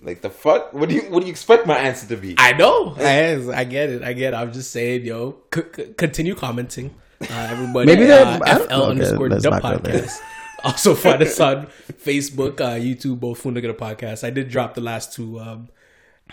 Like 0.02 0.20
the 0.22 0.30
fuck? 0.30 0.72
What 0.72 0.88
do 0.88 0.94
you 0.96 1.02
what 1.02 1.20
do 1.20 1.26
you 1.26 1.30
expect 1.30 1.66
my 1.66 1.76
answer 1.76 2.06
to 2.08 2.16
be? 2.16 2.34
I 2.38 2.52
know. 2.52 2.94
I, 2.98 3.60
I 3.60 3.64
get 3.64 3.88
it. 3.90 4.02
I 4.02 4.12
get 4.12 4.34
it. 4.34 4.36
I'm 4.36 4.52
just 4.52 4.70
saying, 4.70 5.04
yo, 5.04 5.36
c- 5.54 5.62
c- 5.74 5.92
continue 5.96 6.34
commenting. 6.34 6.94
Uh, 7.22 7.26
everybody, 7.50 7.86
Maybe 7.86 8.04
uh, 8.10 8.38
that- 8.38 8.42
I 8.46 8.54
FL 8.58 8.62
okay, 8.72 8.90
underscore 8.90 9.28
let's 9.28 9.44
the 9.44 9.50
not 9.50 9.62
go 9.62 9.78
there. 9.78 10.02
podcast. 10.02 10.20
Also 10.64 10.94
find 10.94 11.20
us 11.22 11.38
on 11.40 11.66
Facebook, 11.92 12.58
uh, 12.58 12.70
YouTube, 12.80 13.20
both 13.20 13.38
Funda 13.38 13.60
Get 13.60 13.68
a 13.68 13.74
Podcast. 13.74 14.24
I 14.24 14.30
did 14.30 14.48
drop 14.48 14.72
the 14.72 14.80
last 14.80 15.12
two 15.12 15.38
um, 15.38 15.68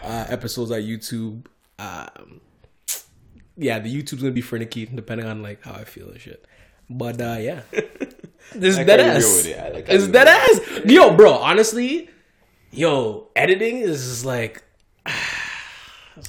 uh, 0.01 0.25
episodes 0.29 0.71
on 0.71 0.79
YouTube. 0.79 1.45
Um, 1.77 2.39
yeah, 3.57 3.79
the 3.79 3.93
YouTube's 3.93 4.21
gonna 4.21 4.31
be 4.31 4.39
finicky 4.39 4.85
depending 4.85 5.27
on 5.27 5.43
like 5.43 5.61
how 5.65 5.73
I 5.73 5.83
feel 5.83 6.09
and 6.09 6.19
shit. 6.21 6.45
But 6.89 7.19
uh, 7.19 7.37
yeah, 7.41 7.61
this 7.71 8.71
is 8.73 8.77
like 8.77 8.87
dead 8.87 9.01
ass. 9.01 9.45
it. 9.45 9.73
Like 9.73 9.85
It's 9.89 10.07
dead 10.07 10.27
ass. 10.29 10.59
Yo, 10.85 11.13
bro. 11.13 11.33
Honestly, 11.33 12.09
yo, 12.71 13.27
editing 13.35 13.77
is 13.77 14.03
just 14.07 14.25
like 14.25 14.63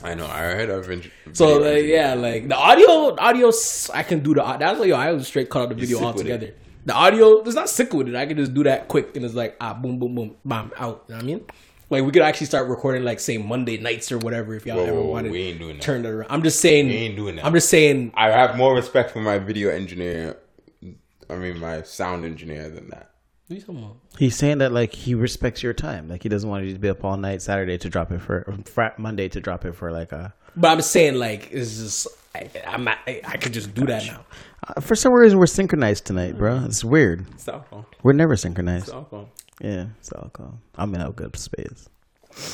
I 0.02 0.14
know. 0.14 0.26
I 0.26 0.38
heard 0.38 0.70
of. 0.70 0.90
int- 0.90 1.11
so 1.33 1.59
like 1.59 1.85
yeah, 1.85 2.14
like 2.14 2.48
the 2.48 2.57
audio, 2.57 3.16
audio 3.18 3.50
I 3.92 4.02
can 4.02 4.20
do 4.20 4.35
the. 4.35 4.42
That's 4.59 4.78
like 4.78 4.88
yo, 4.88 4.96
I 4.96 5.12
was 5.12 5.26
straight 5.26 5.50
cut 5.50 5.62
out 5.62 5.68
the 5.70 5.74
video 5.74 6.00
altogether. 6.00 6.55
The 6.85 6.94
audio, 6.94 7.42
it's 7.42 7.55
not 7.55 7.68
sick 7.68 7.92
with 7.92 8.09
it. 8.09 8.16
I 8.16 8.26
can 8.26 8.37
just 8.37 8.55
do 8.55 8.64
that 8.64 8.88
quick 8.88 9.14
and 9.16 9.24
it's 9.24 9.35
like 9.35 9.57
ah, 9.61 9.74
boom, 9.74 9.98
boom, 9.98 10.14
boom, 10.14 10.37
bam, 10.44 10.72
out. 10.76 11.05
You 11.09 11.14
know 11.14 11.16
what 11.16 11.22
I 11.22 11.26
mean, 11.26 11.44
like 11.90 12.05
we 12.05 12.11
could 12.11 12.22
actually 12.22 12.46
start 12.46 12.68
recording 12.68 13.05
like 13.05 13.20
say 13.20 13.38
Monday 13.38 13.76
nights 13.78 14.11
or 14.11 14.18
whatever 14.18 14.55
if 14.55 14.66
y'all 14.66 14.78
Whoa, 14.78 14.85
ever 14.85 15.00
whoa, 15.00 15.07
wanted. 15.07 15.33
we 15.33 15.42
ain't 15.42 15.59
doing 15.59 15.76
that. 15.76 15.83
Turn 15.83 16.05
it 16.05 16.09
around. 16.09 16.31
I'm 16.31 16.42
just 16.42 16.61
saying. 16.61 16.87
We 16.88 16.94
ain't 16.94 17.16
doing 17.16 17.37
that. 17.37 17.44
I'm 17.44 17.52
just 17.52 17.68
saying. 17.68 18.12
I 18.14 18.31
have 18.31 18.57
more 18.57 18.74
respect 18.74 19.11
for 19.11 19.20
my 19.20 19.38
video 19.38 19.70
engineer. 19.70 20.38
I 21.28 21.37
mean, 21.37 21.61
my 21.61 21.83
sound 21.83 22.24
engineer 22.24 22.68
than 22.68 22.88
that. 22.90 23.12
What 23.46 23.55
are 23.55 23.59
you 23.59 23.61
talking 23.61 23.78
about? 23.83 23.96
He's 24.18 24.37
saying 24.37 24.59
that 24.59 24.72
like 24.72 24.94
he 24.94 25.14
respects 25.14 25.62
your 25.62 25.72
time, 25.74 26.09
like 26.09 26.22
he 26.22 26.28
doesn't 26.28 26.48
want 26.48 26.64
you 26.64 26.72
to 26.72 26.78
be 26.78 26.88
up 26.88 27.05
all 27.05 27.16
night 27.16 27.42
Saturday 27.42 27.76
to 27.78 27.88
drop 27.88 28.11
it 28.12 28.20
for 28.20 28.44
or 28.46 28.57
Fri- 28.64 28.96
Monday 28.96 29.28
to 29.28 29.40
drop 29.40 29.64
it 29.64 29.72
for 29.72 29.90
like 29.90 30.12
a. 30.12 30.33
But 30.57 30.68
I'm 30.68 30.83
saying 30.83 31.14
like 31.16 31.50
it's 31.52 31.78
just 31.78 32.09
I, 32.35 32.48
I'm 32.66 32.85
not. 32.85 32.98
I, 33.07 33.20
I 33.24 33.37
could 33.37 33.52
just 33.52 33.74
do 33.74 33.85
that 33.87 34.07
now. 34.07 34.24
Uh, 34.66 34.81
for 34.81 34.94
some 34.94 35.12
reason, 35.12 35.38
we're 35.38 35.46
synchronized 35.46 36.07
tonight, 36.07 36.38
bro. 36.38 36.62
It's 36.64 36.85
weird. 36.85 37.26
It's 37.33 37.48
alcohol. 37.48 37.87
We're 38.02 38.12
never 38.12 38.37
synchronized. 38.37 38.85
It's 38.85 38.94
alcohol. 38.94 39.28
Yeah, 39.61 39.87
it's 39.98 40.12
alcohol. 40.12 40.59
I'm 40.76 40.94
in 40.94 41.00
a 41.00 41.11
good 41.11 41.37
space. 41.37 41.88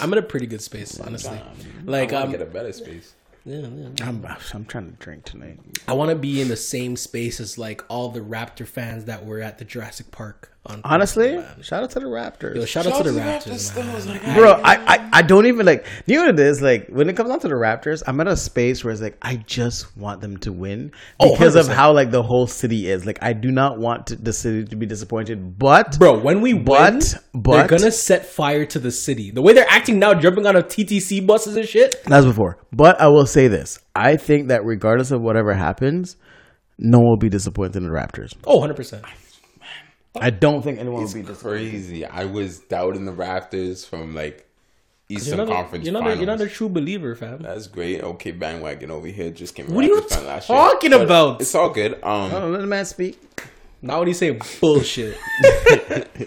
I'm 0.00 0.12
in 0.12 0.18
a 0.18 0.22
pretty 0.22 0.46
good 0.46 0.62
space, 0.62 0.98
honestly. 0.98 1.40
Like 1.84 2.12
I 2.12 2.22
um, 2.22 2.30
get 2.30 2.42
a 2.42 2.46
better 2.46 2.72
space. 2.72 3.14
yeah, 3.44 3.58
yeah. 3.60 3.88
I'm 4.00 4.26
I'm 4.52 4.64
trying 4.64 4.90
to 4.90 4.96
drink 4.98 5.24
tonight. 5.24 5.60
I 5.86 5.92
want 5.92 6.10
to 6.10 6.16
be 6.16 6.40
in 6.40 6.48
the 6.48 6.56
same 6.56 6.96
space 6.96 7.38
as 7.38 7.56
like 7.56 7.84
all 7.88 8.08
the 8.08 8.20
Raptor 8.20 8.66
fans 8.66 9.04
that 9.04 9.24
were 9.24 9.40
at 9.40 9.58
the 9.58 9.64
Jurassic 9.64 10.10
Park. 10.10 10.52
On 10.66 10.80
Honestly, 10.84 11.36
man. 11.36 11.62
shout 11.62 11.82
out 11.82 11.90
to 11.92 12.00
the 12.00 12.06
Raptors. 12.06 12.56
Yo, 12.56 12.64
shout, 12.66 12.86
out 12.86 13.02
to 13.02 13.10
the 13.12 13.18
Raptors, 13.20 13.74
man. 14.06 14.34
Bro, 14.34 14.60
I, 14.62 14.74
I 14.96 15.08
I 15.14 15.22
don't 15.22 15.46
even 15.46 15.64
like. 15.64 15.86
You 16.04 16.16
know 16.16 16.26
what 16.26 16.34
it 16.34 16.40
is? 16.40 16.60
Like 16.60 16.88
when 16.88 17.08
it 17.08 17.16
comes 17.16 17.30
down 17.30 17.40
to 17.40 17.48
the 17.48 17.54
Raptors, 17.54 18.02
I'm 18.06 18.20
at 18.20 18.26
a 18.26 18.36
space 18.36 18.84
where 18.84 18.92
it's 18.92 19.00
like 19.00 19.16
I 19.22 19.36
just 19.36 19.96
want 19.96 20.20
them 20.20 20.36
to 20.38 20.52
win 20.52 20.92
Oh, 21.20 21.30
because 21.32 21.54
of 21.54 21.68
how 21.68 21.92
like 21.92 22.10
the 22.10 22.22
whole 22.22 22.46
city 22.46 22.90
is. 22.90 23.06
Like 23.06 23.18
I 23.22 23.32
do 23.32 23.50
not 23.50 23.78
want 23.78 24.08
to, 24.08 24.16
the 24.16 24.32
city 24.32 24.64
to 24.64 24.76
be 24.76 24.84
disappointed. 24.84 25.58
But 25.58 25.98
Bro, 25.98 26.18
when 26.20 26.42
we 26.42 26.52
But- 26.52 26.92
win, 26.92 27.00
but- 27.34 27.56
they're 27.68 27.78
gonna 27.78 27.90
set 27.92 28.26
fire 28.26 28.66
to 28.66 28.78
the 28.78 28.90
city. 28.90 29.30
The 29.30 29.40
way 29.40 29.54
they're 29.54 29.70
acting 29.70 29.98
now, 29.98 30.12
jumping 30.12 30.44
on 30.44 30.54
a 30.56 30.62
TTC 30.62 31.26
buses 31.26 31.56
and 31.56 31.66
shit. 31.66 32.02
that's 32.04 32.26
before. 32.26 32.58
But 32.72 33.00
I 33.00 33.06
will 33.08 33.26
say 33.26 33.48
this: 33.48 33.78
I 33.94 34.16
think 34.16 34.48
that 34.48 34.64
regardless 34.66 35.12
of 35.12 35.22
whatever 35.22 35.54
happens, 35.54 36.16
no 36.78 36.98
one 36.98 37.08
will 37.08 37.16
be 37.16 37.30
disappointed 37.30 37.76
in 37.76 37.84
the 37.84 37.90
Raptors. 37.90 38.34
Oh, 38.44 38.56
100 38.56 38.74
percent. 38.74 39.04
I 40.16 40.30
don't 40.30 40.62
think 40.62 40.78
anyone 40.78 41.02
will 41.02 41.12
be 41.12 41.20
It's 41.20 41.42
crazy. 41.42 42.04
I 42.04 42.24
was 42.24 42.60
doubting 42.60 43.04
the 43.04 43.12
Raptors 43.12 43.86
from 43.86 44.14
like 44.14 44.48
You're 45.08 45.20
Eastern 45.20 45.38
not, 45.38 45.48
a, 45.48 45.52
Conference 45.52 45.84
you're, 45.84 45.92
not 45.92 46.06
a, 46.06 46.16
you're 46.16 46.26
not 46.26 46.40
a 46.40 46.48
true 46.48 46.68
believer, 46.68 47.14
fam. 47.14 47.42
That's 47.42 47.66
great. 47.66 48.02
Okay, 48.02 48.30
bandwagon 48.32 48.90
over 48.90 49.06
here 49.06 49.30
just 49.30 49.54
came. 49.54 49.72
What 49.72 49.84
are 49.84 49.88
you 49.88 50.00
Raptors 50.00 50.14
fan 50.14 50.26
last 50.26 50.48
year. 50.48 50.58
talking 50.58 50.92
about? 50.94 51.40
It's 51.40 51.54
all 51.54 51.70
good. 51.70 51.94
Um, 52.02 52.32
Oh, 52.32 52.48
let 52.50 52.60
the 52.60 52.66
man 52.66 52.84
speak. 52.84 53.20
Now 53.80 54.00
when 54.00 54.08
you 54.08 54.14
say 54.14 54.30
bullshit, 54.60 55.16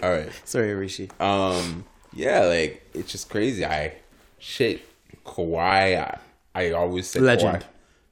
all 0.02 0.10
right. 0.10 0.30
Sorry, 0.44 0.72
Rishi. 0.74 1.10
Um, 1.20 1.84
yeah, 2.14 2.44
like 2.44 2.88
it's 2.94 3.12
just 3.12 3.28
crazy. 3.28 3.64
I 3.64 3.94
shit 4.38 4.82
Kawhi. 5.24 5.98
I, 5.98 6.18
I 6.54 6.70
always 6.72 7.08
said 7.08 7.22
Legend. 7.22 7.58
Kawhi. 7.58 7.64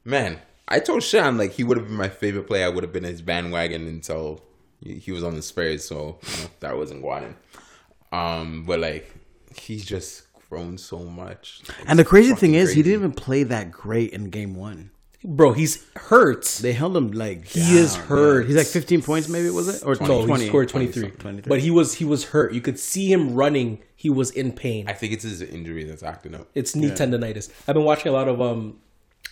Man, 0.04 0.38
I 0.68 0.80
told 0.80 1.02
Sean 1.02 1.38
like 1.38 1.52
he 1.52 1.64
would 1.64 1.78
have 1.78 1.87
been 1.87 1.96
my 1.96 2.09
favorite 2.11 2.46
player. 2.46 2.66
I 2.66 2.68
would 2.68 2.85
have 2.85 2.92
been 2.92 3.04
his 3.04 3.22
bandwagon 3.22 3.87
until 3.87 4.42
he, 4.82 4.94
he 4.94 5.12
was 5.12 5.22
on 5.24 5.34
the 5.34 5.42
Spurs. 5.42 5.84
So 5.84 6.18
you 6.22 6.42
know, 6.44 6.50
that 6.60 6.76
wasn't 6.76 7.02
going. 7.02 7.34
Um, 8.12 8.64
but 8.66 8.80
like 8.80 9.12
he's 9.56 9.84
just 9.84 10.26
grown 10.48 10.78
so 10.78 10.98
much. 11.00 11.60
And 11.86 11.98
the 11.98 12.04
crazy 12.04 12.34
thing 12.34 12.54
is, 12.54 12.72
he 12.72 12.82
didn't 12.82 12.98
even 13.00 13.12
play 13.12 13.42
that 13.44 13.70
great 13.70 14.12
in 14.12 14.30
game 14.30 14.54
one. 14.54 14.90
bro, 15.24 15.52
he's 15.52 15.84
hurt. 15.94 16.44
They 16.60 16.72
held 16.72 16.96
him 16.96 17.12
like 17.12 17.44
He 17.46 17.76
is 17.78 17.94
hurt. 17.94 18.38
man. 18.40 18.46
He's 18.48 18.56
like 18.56 18.66
15 18.66 19.02
points, 19.02 19.28
maybe 19.28 19.50
was 19.50 19.68
it 19.68 19.86
or 19.86 19.94
No, 20.06 20.26
20? 20.26 20.42
he 20.42 20.48
scored 20.48 20.68
23. 20.68 21.10
23. 21.10 21.48
But 21.48 21.60
he 21.60 21.70
was 21.70 21.94
he 21.94 22.04
was 22.04 22.24
hurt. 22.26 22.52
You 22.52 22.60
could 22.60 22.78
see 22.78 23.12
him 23.12 23.34
running. 23.34 23.78
He 23.94 24.08
was 24.10 24.30
in 24.30 24.50
pain. 24.52 24.88
I 24.88 24.92
think 24.94 25.12
it's 25.12 25.24
his 25.24 25.42
injury 25.42 25.84
that's 25.84 26.02
acting 26.02 26.34
up. 26.34 26.48
It's 26.54 26.74
knee 26.74 26.90
tendonitis. 26.90 27.50
I've 27.68 27.74
been 27.74 27.84
watching 27.84 28.08
a 28.08 28.12
lot 28.12 28.28
of 28.28 28.40
um, 28.40 28.78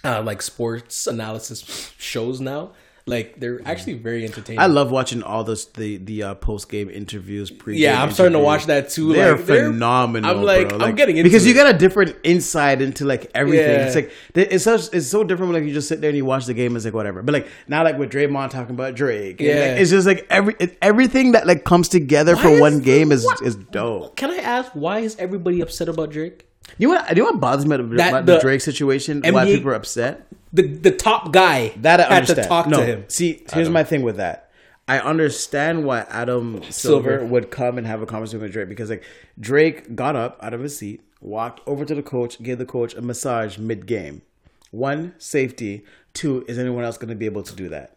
uh, 0.04 0.22
like 0.22 0.42
sports 0.42 1.06
analysis 1.06 1.92
shows 1.98 2.38
now. 2.40 2.72
Like 3.08 3.40
they're 3.40 3.60
actually 3.64 3.94
very 3.94 4.24
entertaining. 4.24 4.60
I 4.60 4.66
love 4.66 4.90
watching 4.90 5.22
all 5.22 5.44
this 5.44 5.64
the 5.66 5.96
the 5.96 6.22
uh, 6.22 6.34
post 6.34 6.68
game 6.68 6.90
interviews. 6.90 7.50
Pre 7.50 7.76
Yeah, 7.76 8.02
I'm 8.02 8.10
starting 8.12 8.34
to 8.34 8.38
watch 8.38 8.66
that 8.66 8.90
too. 8.90 9.12
They're 9.12 9.36
Like, 9.36 9.46
they're- 9.46 9.70
phenomenal. 9.72 10.30
I'm 10.30 10.42
like, 10.42 10.68
bro. 10.68 10.78
I'm 10.80 10.94
getting 10.94 11.16
into 11.16 11.28
because 11.28 11.46
you 11.46 11.52
it. 11.52 11.56
got 11.56 11.74
a 11.74 11.78
different 11.78 12.16
insight 12.22 12.82
into 12.82 13.04
like 13.04 13.30
everything. 13.34 13.68
Yeah. 13.80 13.86
It's 13.86 13.94
like 13.94 14.12
it's 14.34 14.64
such 14.64 14.92
it's 14.92 15.06
so 15.06 15.24
different 15.24 15.52
when 15.52 15.62
like 15.62 15.68
you 15.68 15.74
just 15.74 15.88
sit 15.88 16.00
there 16.00 16.10
and 16.10 16.16
you 16.16 16.24
watch 16.24 16.46
the 16.46 16.54
game. 16.54 16.76
It's 16.76 16.84
like 16.84 16.94
whatever. 16.94 17.22
But 17.22 17.32
like 17.32 17.48
now, 17.66 17.82
like 17.84 17.98
with 17.98 18.10
Draymond 18.10 18.50
talking 18.50 18.74
about 18.74 18.94
Drake, 18.94 19.40
and, 19.40 19.48
Yeah. 19.48 19.54
like, 19.54 19.80
it's 19.80 19.90
just 19.90 20.06
like 20.06 20.26
every 20.30 20.54
it, 20.60 20.76
everything 20.82 21.32
that 21.32 21.46
like 21.46 21.64
comes 21.64 21.88
together 21.88 22.36
Why 22.36 22.42
for 22.42 22.60
one 22.60 22.80
game 22.80 23.12
is 23.12 23.24
what- 23.24 23.42
is 23.42 23.56
dope. 23.56 24.16
Can 24.16 24.30
I 24.30 24.38
ask 24.38 24.72
why 24.72 25.00
is 25.00 25.16
everybody 25.16 25.60
upset 25.60 25.88
about 25.88 26.10
Drake? 26.10 26.44
You 26.76 26.88
know 26.88 26.94
what? 26.94 27.08
You 27.16 27.22
know 27.22 27.30
what 27.30 27.40
bothers 27.40 27.64
me 27.64 27.76
about, 27.76 27.96
That 27.96 28.08
about 28.10 28.26
the 28.26 28.34
the 28.34 28.40
Drake 28.40 28.60
situation? 28.60 29.22
why 29.22 29.30
NBA 29.30 29.54
people 29.56 29.70
are 29.70 29.74
upset? 29.74 30.26
The 30.52 30.62
the 30.62 30.90
top 30.90 31.32
guy 31.32 31.68
That 31.78 32.00
I 32.00 32.04
had 32.04 32.12
understand. 32.12 32.42
to 32.44 32.48
talk 32.48 32.66
no, 32.68 32.78
to 32.78 32.84
him. 32.86 33.04
See, 33.08 33.44
here's 33.52 33.68
my 33.70 33.84
thing 33.84 34.02
with 34.02 34.16
that. 34.16 34.50
I 34.86 34.98
understand 35.00 35.84
why 35.84 36.06
Adam 36.08 36.62
Silver, 36.70 37.18
Silver. 37.18 37.24
would 37.26 37.50
come 37.50 37.76
and 37.76 37.86
have 37.86 38.00
a 38.00 38.06
conversation 38.06 38.40
with 38.40 38.52
Drake 38.52 38.70
because 38.70 38.88
like 38.88 39.04
Drake 39.38 39.94
got 39.94 40.16
up 40.16 40.38
out 40.42 40.54
of 40.54 40.60
his 40.62 40.78
seat, 40.78 41.02
walked 41.20 41.60
over 41.66 41.84
to 41.84 41.94
the 41.94 42.02
coach, 42.02 42.42
gave 42.42 42.56
the 42.56 42.64
coach 42.64 42.94
a 42.94 43.02
massage 43.02 43.58
mid 43.58 43.86
game. 43.86 44.22
One, 44.70 45.14
safety. 45.18 45.84
Two, 46.14 46.44
is 46.48 46.58
anyone 46.58 46.84
else 46.84 46.96
going 46.96 47.10
to 47.10 47.14
be 47.14 47.26
able 47.26 47.42
to 47.42 47.54
do 47.54 47.68
that? 47.68 47.96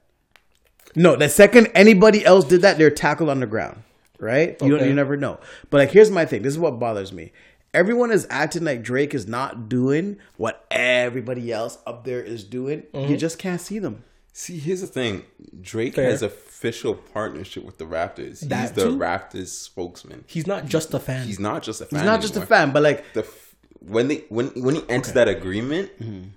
No, 0.96 1.16
the 1.16 1.30
second 1.30 1.68
anybody 1.74 2.26
else 2.26 2.44
did 2.46 2.62
that, 2.64 2.78
they're 2.78 2.90
tackled 2.92 3.30
on 3.30 3.40
the 3.40 3.48
ground, 3.48 3.84
right? 4.20 4.62
You 4.62 4.76
Okay. 4.76 4.88
you 4.90 4.94
never 4.94 5.16
know. 5.16 5.40
But 5.70 5.78
like, 5.78 5.92
here's 5.92 6.12
my 6.12 6.26
thing. 6.26 6.42
This 6.42 6.52
is 6.54 6.60
what 6.60 6.80
bothers 6.80 7.14
me. 7.14 7.32
Everyone 7.74 8.12
is 8.12 8.28
acting 8.30 8.66
like 8.66 8.82
Drake 8.84 9.14
is 9.14 9.28
not 9.28 9.70
doing 9.70 10.18
what 10.38 10.66
everybody 10.70 11.52
else 11.52 11.78
up 11.88 12.04
there 12.04 12.22
is 12.22 12.44
doing. 12.44 12.84
Mm-hmm. 12.94 13.12
You 13.12 13.18
just 13.18 13.40
can't 13.40 13.62
see 13.62 13.80
them. 13.80 14.04
See, 14.34 14.58
here's 14.58 14.82
the 14.82 14.88
thing. 14.88 15.24
Drake 15.62 15.96
Fair. 15.96 16.10
has 16.10 16.22
official 16.22 16.96
partnership 16.96 17.64
with 17.64 17.78
the 17.78 17.86
Raptors. 17.86 18.40
He's 18.40 18.50
That 18.50 18.76
the 18.76 18.86
too? 18.86 18.98
Raptors 18.98 19.48
spokesman. 19.48 20.24
He's 20.28 20.48
not 20.48 20.66
just 20.66 20.94
a 20.94 21.00
fan. 21.00 21.26
He's 21.26 21.40
not 21.40 21.64
just 21.64 21.82
a 21.82 21.86
fan. 21.86 22.00
He's 22.00 22.06
not 22.06 22.22
just 22.22 22.38
a 22.38 22.46
fan, 22.46 22.72
but 22.72 22.84
like 22.84 23.14
The 23.14 23.26
when 23.80 24.08
they 24.08 24.26
when 24.30 24.48
when 24.62 24.76
he 24.76 24.84
entered 24.90 25.16
that 25.16 25.28
agreement, 25.28 25.92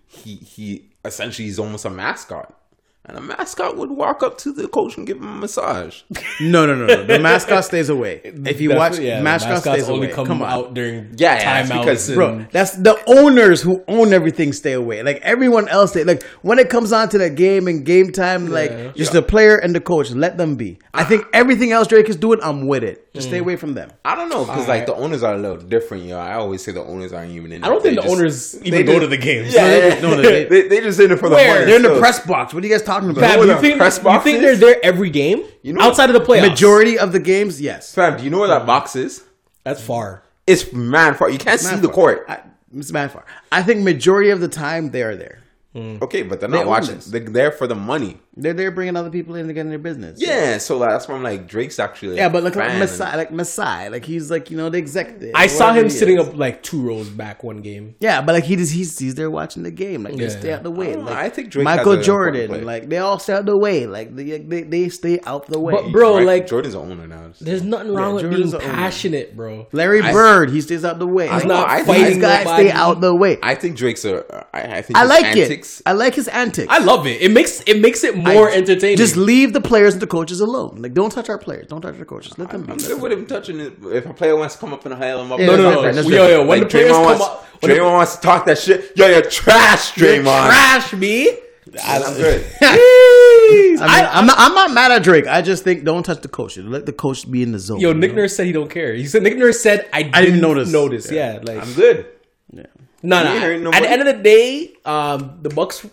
he 0.07 0.37
he 0.37 0.91
essentially 1.05 1.47
he's 1.47 1.59
almost 1.59 1.85
a 1.85 1.91
mascot. 1.91 2.59
And 3.07 3.19
a 3.19 3.21
mascot 3.21 3.77
would 3.77 3.91
walk 3.91 4.23
up 4.23 4.39
to 4.39 4.53
the 4.53 4.67
coach 4.69 4.97
and 4.97 5.07
give 5.07 5.19
him 5.19 5.29
a 5.29 5.35
massage. 5.37 6.03
No, 6.41 6.67
no, 6.67 6.75
no, 6.75 6.87
no. 6.87 7.05
The 7.05 7.19
mascot 7.21 7.65
stays 7.65 7.89
away. 7.89 8.21
If 8.25 8.61
you 8.61 8.75
watch, 8.75 8.99
yeah, 8.99 9.21
mascot 9.23 9.51
mascots 9.55 9.77
stays 9.77 9.89
only 9.89 10.07
away. 10.09 10.15
come 10.15 10.27
Come 10.27 10.43
on. 10.43 10.51
out 10.51 10.75
during 10.75 11.15
Yeah, 11.17 11.35
yeah, 11.39 11.63
timeouts 11.63 11.81
because- 11.81 12.09
and- 12.09 12.17
Bro, 12.17 12.47
that's 12.51 12.73
the 12.73 12.99
owners 13.07 13.63
who 13.63 13.83
own 13.89 14.13
everything 14.13 14.53
stay 14.53 14.73
away. 14.73 15.03
Like 15.03 15.21
everyone 15.23 15.69
else, 15.69 15.93
they 15.93 16.03
like 16.05 16.23
when 16.43 16.59
it 16.59 16.69
comes 16.71 16.93
on 16.93 17.09
to 17.11 17.19
the 17.19 17.31
game 17.31 17.69
and 17.69 17.85
game 17.85 18.11
time, 18.11 18.47
like 18.49 18.95
just 18.97 19.13
the 19.13 19.23
player 19.23 19.57
and 19.57 19.75
the 19.75 19.81
coach, 19.81 20.11
let 20.11 20.37
them 20.39 20.57
be. 20.57 20.79
I 20.93 21.05
think 21.05 21.25
everything 21.33 21.73
else 21.73 21.89
Drake 21.89 22.09
is 22.09 22.17
doing, 22.17 22.41
I'm 22.43 22.67
with 22.67 22.83
it. 22.83 23.01
Just 23.15 23.29
Mm. 23.29 23.31
stay 23.31 23.39
away 23.39 23.57
from 23.57 23.75
them. 23.75 23.91
I 24.05 24.17
don't 24.17 24.29
know 24.29 24.45
because 24.45 24.67
like 24.67 24.87
the 24.87 24.95
owners 24.95 25.23
are 25.23 25.35
a 25.35 25.39
little 25.39 25.57
different, 25.59 26.05
yo. 26.05 26.19
I 26.19 26.35
always 26.35 26.65
say 26.65 26.73
the 26.73 26.83
owners 26.83 27.13
aren't 27.13 27.31
even 27.31 27.53
in. 27.53 27.63
I 27.63 27.69
don't 27.69 27.79
it. 27.79 27.83
think 27.83 27.97
They 27.97 28.03
the 28.03 28.09
just- 28.09 28.19
owners 28.19 28.63
even 28.67 28.87
go 28.87 28.99
to 28.99 29.07
the 29.07 29.17
games. 29.17 29.55
Yeah, 29.55 29.77
yeah, 29.77 30.01
No, 30.01 30.11
no, 30.11 30.17
no, 30.17 30.23
they, 30.23 30.45
they- 30.53 30.69
they, 30.69 30.81
just 30.81 30.99
in 31.01 31.13
it 31.13 31.19
for 31.21 31.29
the 31.29 31.37
Where? 31.37 31.55
money. 31.55 31.67
They're 31.67 31.77
in 31.77 31.83
the 31.83 31.95
So, 31.95 32.01
press 32.01 32.27
box. 32.27 32.53
What 32.53 32.65
are 32.65 32.67
you 32.67 32.73
guys 32.73 32.83
talking 32.95 33.11
about? 33.11 33.21
Fab, 33.21 33.37
know 33.39 33.45
you 33.45 33.53
what 33.53 33.61
think, 33.61 33.79
press 33.79 33.99
you 34.03 34.21
think 34.21 34.39
is? 34.39 34.43
they're 34.61 34.75
there 34.75 34.81
every 34.85 35.11
game? 35.11 35.45
You 35.63 35.73
know- 35.73 35.81
outside 35.83 36.11
of 36.11 36.15
the 36.15 36.21
playoffs. 36.21 36.49
Majority 36.49 36.99
of 36.99 37.13
the 37.13 37.21
games, 37.21 37.61
yes. 37.61 37.95
Fam, 37.95 38.17
do 38.17 38.25
you 38.25 38.31
know 38.31 38.39
where 38.39 38.49
that 38.49 38.67
box 38.67 38.97
is? 38.97 39.25
That's 39.65 39.83
far. 39.83 40.23
It's 40.47 40.73
man 40.73 41.15
far. 41.15 41.31
You 41.31 41.39
can't 41.39 41.61
see 41.61 41.77
the 41.77 41.89
court. 41.89 42.25
I, 42.29 42.41
it's 42.77 42.93
mad 42.93 43.13
far. 43.13 43.25
I 43.51 43.63
think 43.63 43.83
majority 43.83 44.31
of 44.31 44.41
the 44.41 44.49
time 44.49 44.91
they 44.91 45.03
are 45.03 45.17
there. 45.17 45.41
Okay, 45.77 46.23
but 46.23 46.39
they're 46.41 46.49
not 46.49 46.63
own 46.63 46.67
watching. 46.69 47.01
They're 47.07 47.21
there 47.21 47.51
for 47.51 47.67
the 47.67 47.75
money. 47.75 48.21
They're 48.37 48.53
there 48.53 48.71
bringing 48.73 48.97
other 48.97 49.11
people 49.11 49.37
in 49.37 49.47
to 49.47 49.53
get 49.53 49.61
in 49.61 49.69
their 49.71 49.79
business. 49.79 50.19
Yeah, 50.21 50.59
so 50.59 50.77
like, 50.79 50.91
that's 50.91 51.07
why 51.07 51.15
I'm 51.15 51.23
like 51.23 51.47
Drake's 51.47 51.79
actually. 51.79 52.17
Yeah, 52.17 52.29
but 52.29 52.43
like, 52.43 52.57
like 52.57 52.69
fan 52.69 52.81
Masai, 52.81 53.17
like 53.17 53.31
Masai, 53.31 53.89
like 53.91 54.05
he's 54.05 54.31
like 54.31 54.51
you 54.51 54.57
know 54.57 54.69
the 54.71 54.79
executive. 54.79 55.31
I 55.35 55.47
saw 55.47 55.73
him 55.73 55.89
sitting 55.89 56.19
is. 56.19 56.27
up 56.29 56.37
like 56.37 56.63
two 56.63 56.83
rows 56.83 57.09
back 57.09 57.45
one 57.45 57.61
game. 57.63 57.95
Yeah, 58.01 58.23
but 58.23 58.33
like 58.35 58.45
he 58.45 58.57
just 58.57 58.73
he's 58.73 58.99
he's 58.99 59.15
there 59.15 59.31
watching 59.31 59.63
the 59.63 59.71
game. 59.71 60.03
Like 60.03 60.17
they 60.17 60.29
stay 60.29 60.53
out 60.53 60.63
the 60.65 60.71
way. 60.71 60.91
I 60.91 60.95
don't 60.97 61.05
know, 61.05 61.11
Like, 61.13 61.19
I 61.19 61.29
think 61.31 61.51
Drake 61.51 61.65
Michael 61.65 61.97
has 61.97 62.07
Jordan, 62.07 62.49
play. 62.49 62.61
like 62.63 62.89
they 62.89 62.99
all 62.99 63.19
stay 63.21 63.35
out 63.35 63.47
the 63.47 63.57
way. 63.57 63.87
Like 63.87 64.15
they 64.17 64.39
they, 64.39 64.63
they 64.63 64.89
stay 64.89 65.21
out 65.25 65.47
the 65.47 65.61
way. 65.61 65.73
But 65.75 65.93
bro, 65.93 66.17
Right? 66.17 66.27
like 66.27 66.47
Jordan's 66.49 66.75
the 66.75 66.81
owner 66.81 67.07
now. 67.07 67.31
there's 67.41 67.63
nothing 67.63 67.95
wrong 67.95 68.15
with 68.15 68.23
Jordan's 68.25 68.51
being 68.51 68.63
the 68.63 68.65
owner. 68.67 68.75
passionate, 68.75 69.37
bro. 69.37 69.69
Larry 69.73 70.01
I- 70.01 70.13
Bird, 70.13 70.51
he 70.51 70.61
stays 70.61 70.85
out 70.85 70.99
the 70.99 71.07
way. 71.07 71.29
I 71.29 71.37
Like, 71.37 71.47
know, 71.47 71.55
not 71.55 71.69
I 71.69 71.77
these 71.79 71.87
think- 71.87 71.99
fighting 72.05 72.21
guys 72.21 72.45
nobody. 72.47 72.69
stay 72.69 72.73
out 72.73 73.01
the 73.01 73.15
way. 73.15 73.39
I 73.43 73.55
think 73.55 73.77
Drake's 73.77 74.05
a. 74.05 74.45
I, 74.53 74.79
I 74.79 74.83
think 74.83 74.99
I 74.99 75.05
like 75.05 75.25
antics, 75.25 75.81
it. 75.81 75.85
I 75.87 75.93
like 75.93 76.15
his 76.15 76.27
antics. 76.29 76.67
I 76.69 76.79
love 76.79 77.07
it. 77.07 77.21
It 77.23 77.31
makes 77.31 77.61
it 77.61 77.81
makes 77.81 78.03
it 78.03 78.24
more 78.25 78.51
I- 78.51 78.55
entertaining. 78.55 78.97
Just 78.97 79.17
leave 79.17 79.53
the 79.53 79.61
players 79.61 79.93
and 79.95 80.03
the 80.03 80.07
coaches 80.07 80.41
alone. 80.41 80.77
Like 80.79 80.95
don't 80.95 81.11
touch 81.11 81.29
our 81.29 81.39
players. 81.39 81.67
Don't 81.69 81.81
touch 81.83 81.99
our 81.99 82.05
coaches. 82.05 82.39
Let 82.39 82.51
them 82.51 82.63
be. 82.65 82.73
I'm 82.73 82.79
good 82.79 83.01
with 83.03 83.13
him 83.13 83.27
touching 83.27 83.61
it. 83.61 83.75
If 83.93 84.07
a 84.07 84.15
player 84.15 84.37
wants 84.37 84.55
to 84.55 84.61
come 84.61 84.73
up 84.73 84.85
and 84.87 84.95
hail 84.95 85.23
him 85.23 85.33
up, 85.33 85.39
Yeah, 85.41 85.47
no, 85.47 85.57
no, 85.57 85.83
no. 85.83 85.93
fine. 86.03 86.11
Yo, 86.13 86.27
yo, 86.29 86.47
when 86.47 86.61
Like, 86.61 86.61
the 86.63 86.67
players 86.73 86.91
Draymond 86.91 86.95
come 86.95 87.05
wants, 87.05 87.23
up, 87.25 87.47
when 87.63 87.71
the- 87.73 87.77
Draymond 87.79 87.93
wants 87.93 88.17
to 88.17 88.21
talk 88.23 88.47
that 88.47 88.59
shit. 88.59 88.93
Yo, 88.97 89.07
you're 89.07 89.23
trash, 89.23 89.93
Draymond. 89.93 90.47
trash 90.47 90.93
me. 90.95 91.39
I'm 91.85 92.15
good. 92.15 92.47
I 92.61 93.47
mean, 93.51 93.79
I'm 93.81 94.27
not. 94.27 94.39
I'm 94.39 94.55
not 94.55 94.73
mad 94.73 94.93
at 94.93 95.03
Drake. 95.03 95.27
I 95.27 95.43
just 95.43 95.65
think 95.65 95.83
don't 95.85 96.05
touch 96.05 96.21
the 96.21 96.29
coach. 96.29 96.57
Let 96.57 96.87
the 96.87 96.93
coach 96.93 97.29
be 97.31 97.43
in 97.43 97.53
the 97.53 97.59
zone. 97.59 97.81
Yo, 97.81 97.89
you 97.89 97.95
Nick 97.95 98.13
know? 98.13 98.19
Nurse 98.23 98.37
said 98.37 98.47
he 98.47 98.53
don't 98.53 98.71
care. 98.71 98.95
He 98.95 99.07
said 99.07 99.23
Nick 99.23 99.37
Nurse 99.37 99.61
said 99.61 99.89
I 99.93 100.05
didn't, 100.05 100.23
didn't 100.25 100.41
notice. 100.41 100.71
Notice, 100.71 101.11
Yeah. 101.11 101.35
yeah. 101.35 101.41
like 101.43 101.67
I'm 101.67 101.73
good. 101.75 102.07
Yeah. 102.53 102.67
No, 103.03 103.25
no. 103.25 103.35
ain't 103.35 103.75
At 103.75 103.83
the 103.83 103.91
end 103.91 104.01
of 104.09 104.17
the 104.17 104.23
day, 104.23 104.73
um, 104.85 105.39
the 105.43 105.49
Bucks 105.51 105.85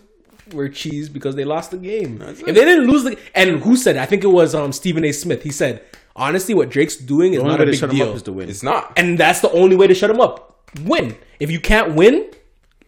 were 0.52 0.68
cheese 0.68 1.08
because 1.08 1.34
they 1.36 1.44
lost 1.44 1.70
the 1.70 1.76
game. 1.78 2.18
That's 2.18 2.40
If 2.40 2.48
it. 2.48 2.54
they 2.54 2.64
didn't 2.64 2.86
lose 2.86 3.04
the, 3.04 3.18
and 3.34 3.60
who 3.62 3.76
said? 3.76 3.96
it? 3.96 4.00
I 4.00 4.06
think 4.06 4.24
it 4.24 4.28
was 4.28 4.54
um 4.54 4.72
Stephen 4.72 5.04
A. 5.04 5.12
Smith. 5.12 5.42
He 5.42 5.50
said 5.50 5.82
honestly, 6.14 6.54
what 6.54 6.68
Drake's 6.70 6.96
doing 6.96 7.34
is 7.34 7.42
not 7.42 7.58
way 7.58 7.62
a 7.62 7.66
to 7.66 7.70
big 7.72 7.80
shut 7.80 7.90
him 7.90 7.96
deal, 7.96 8.10
up 8.10 8.16
is 8.16 8.22
to 8.24 8.32
win. 8.32 8.48
It's 8.48 8.62
not. 8.62 8.92
and 8.96 9.18
that's 9.18 9.40
the 9.40 9.50
only 9.52 9.76
way 9.76 9.86
to 9.86 9.94
shut 9.94 10.10
him 10.10 10.20
up. 10.20 10.68
Win. 10.84 11.16
If 11.40 11.50
you 11.50 11.60
can't 11.60 11.94
win, 11.94 12.30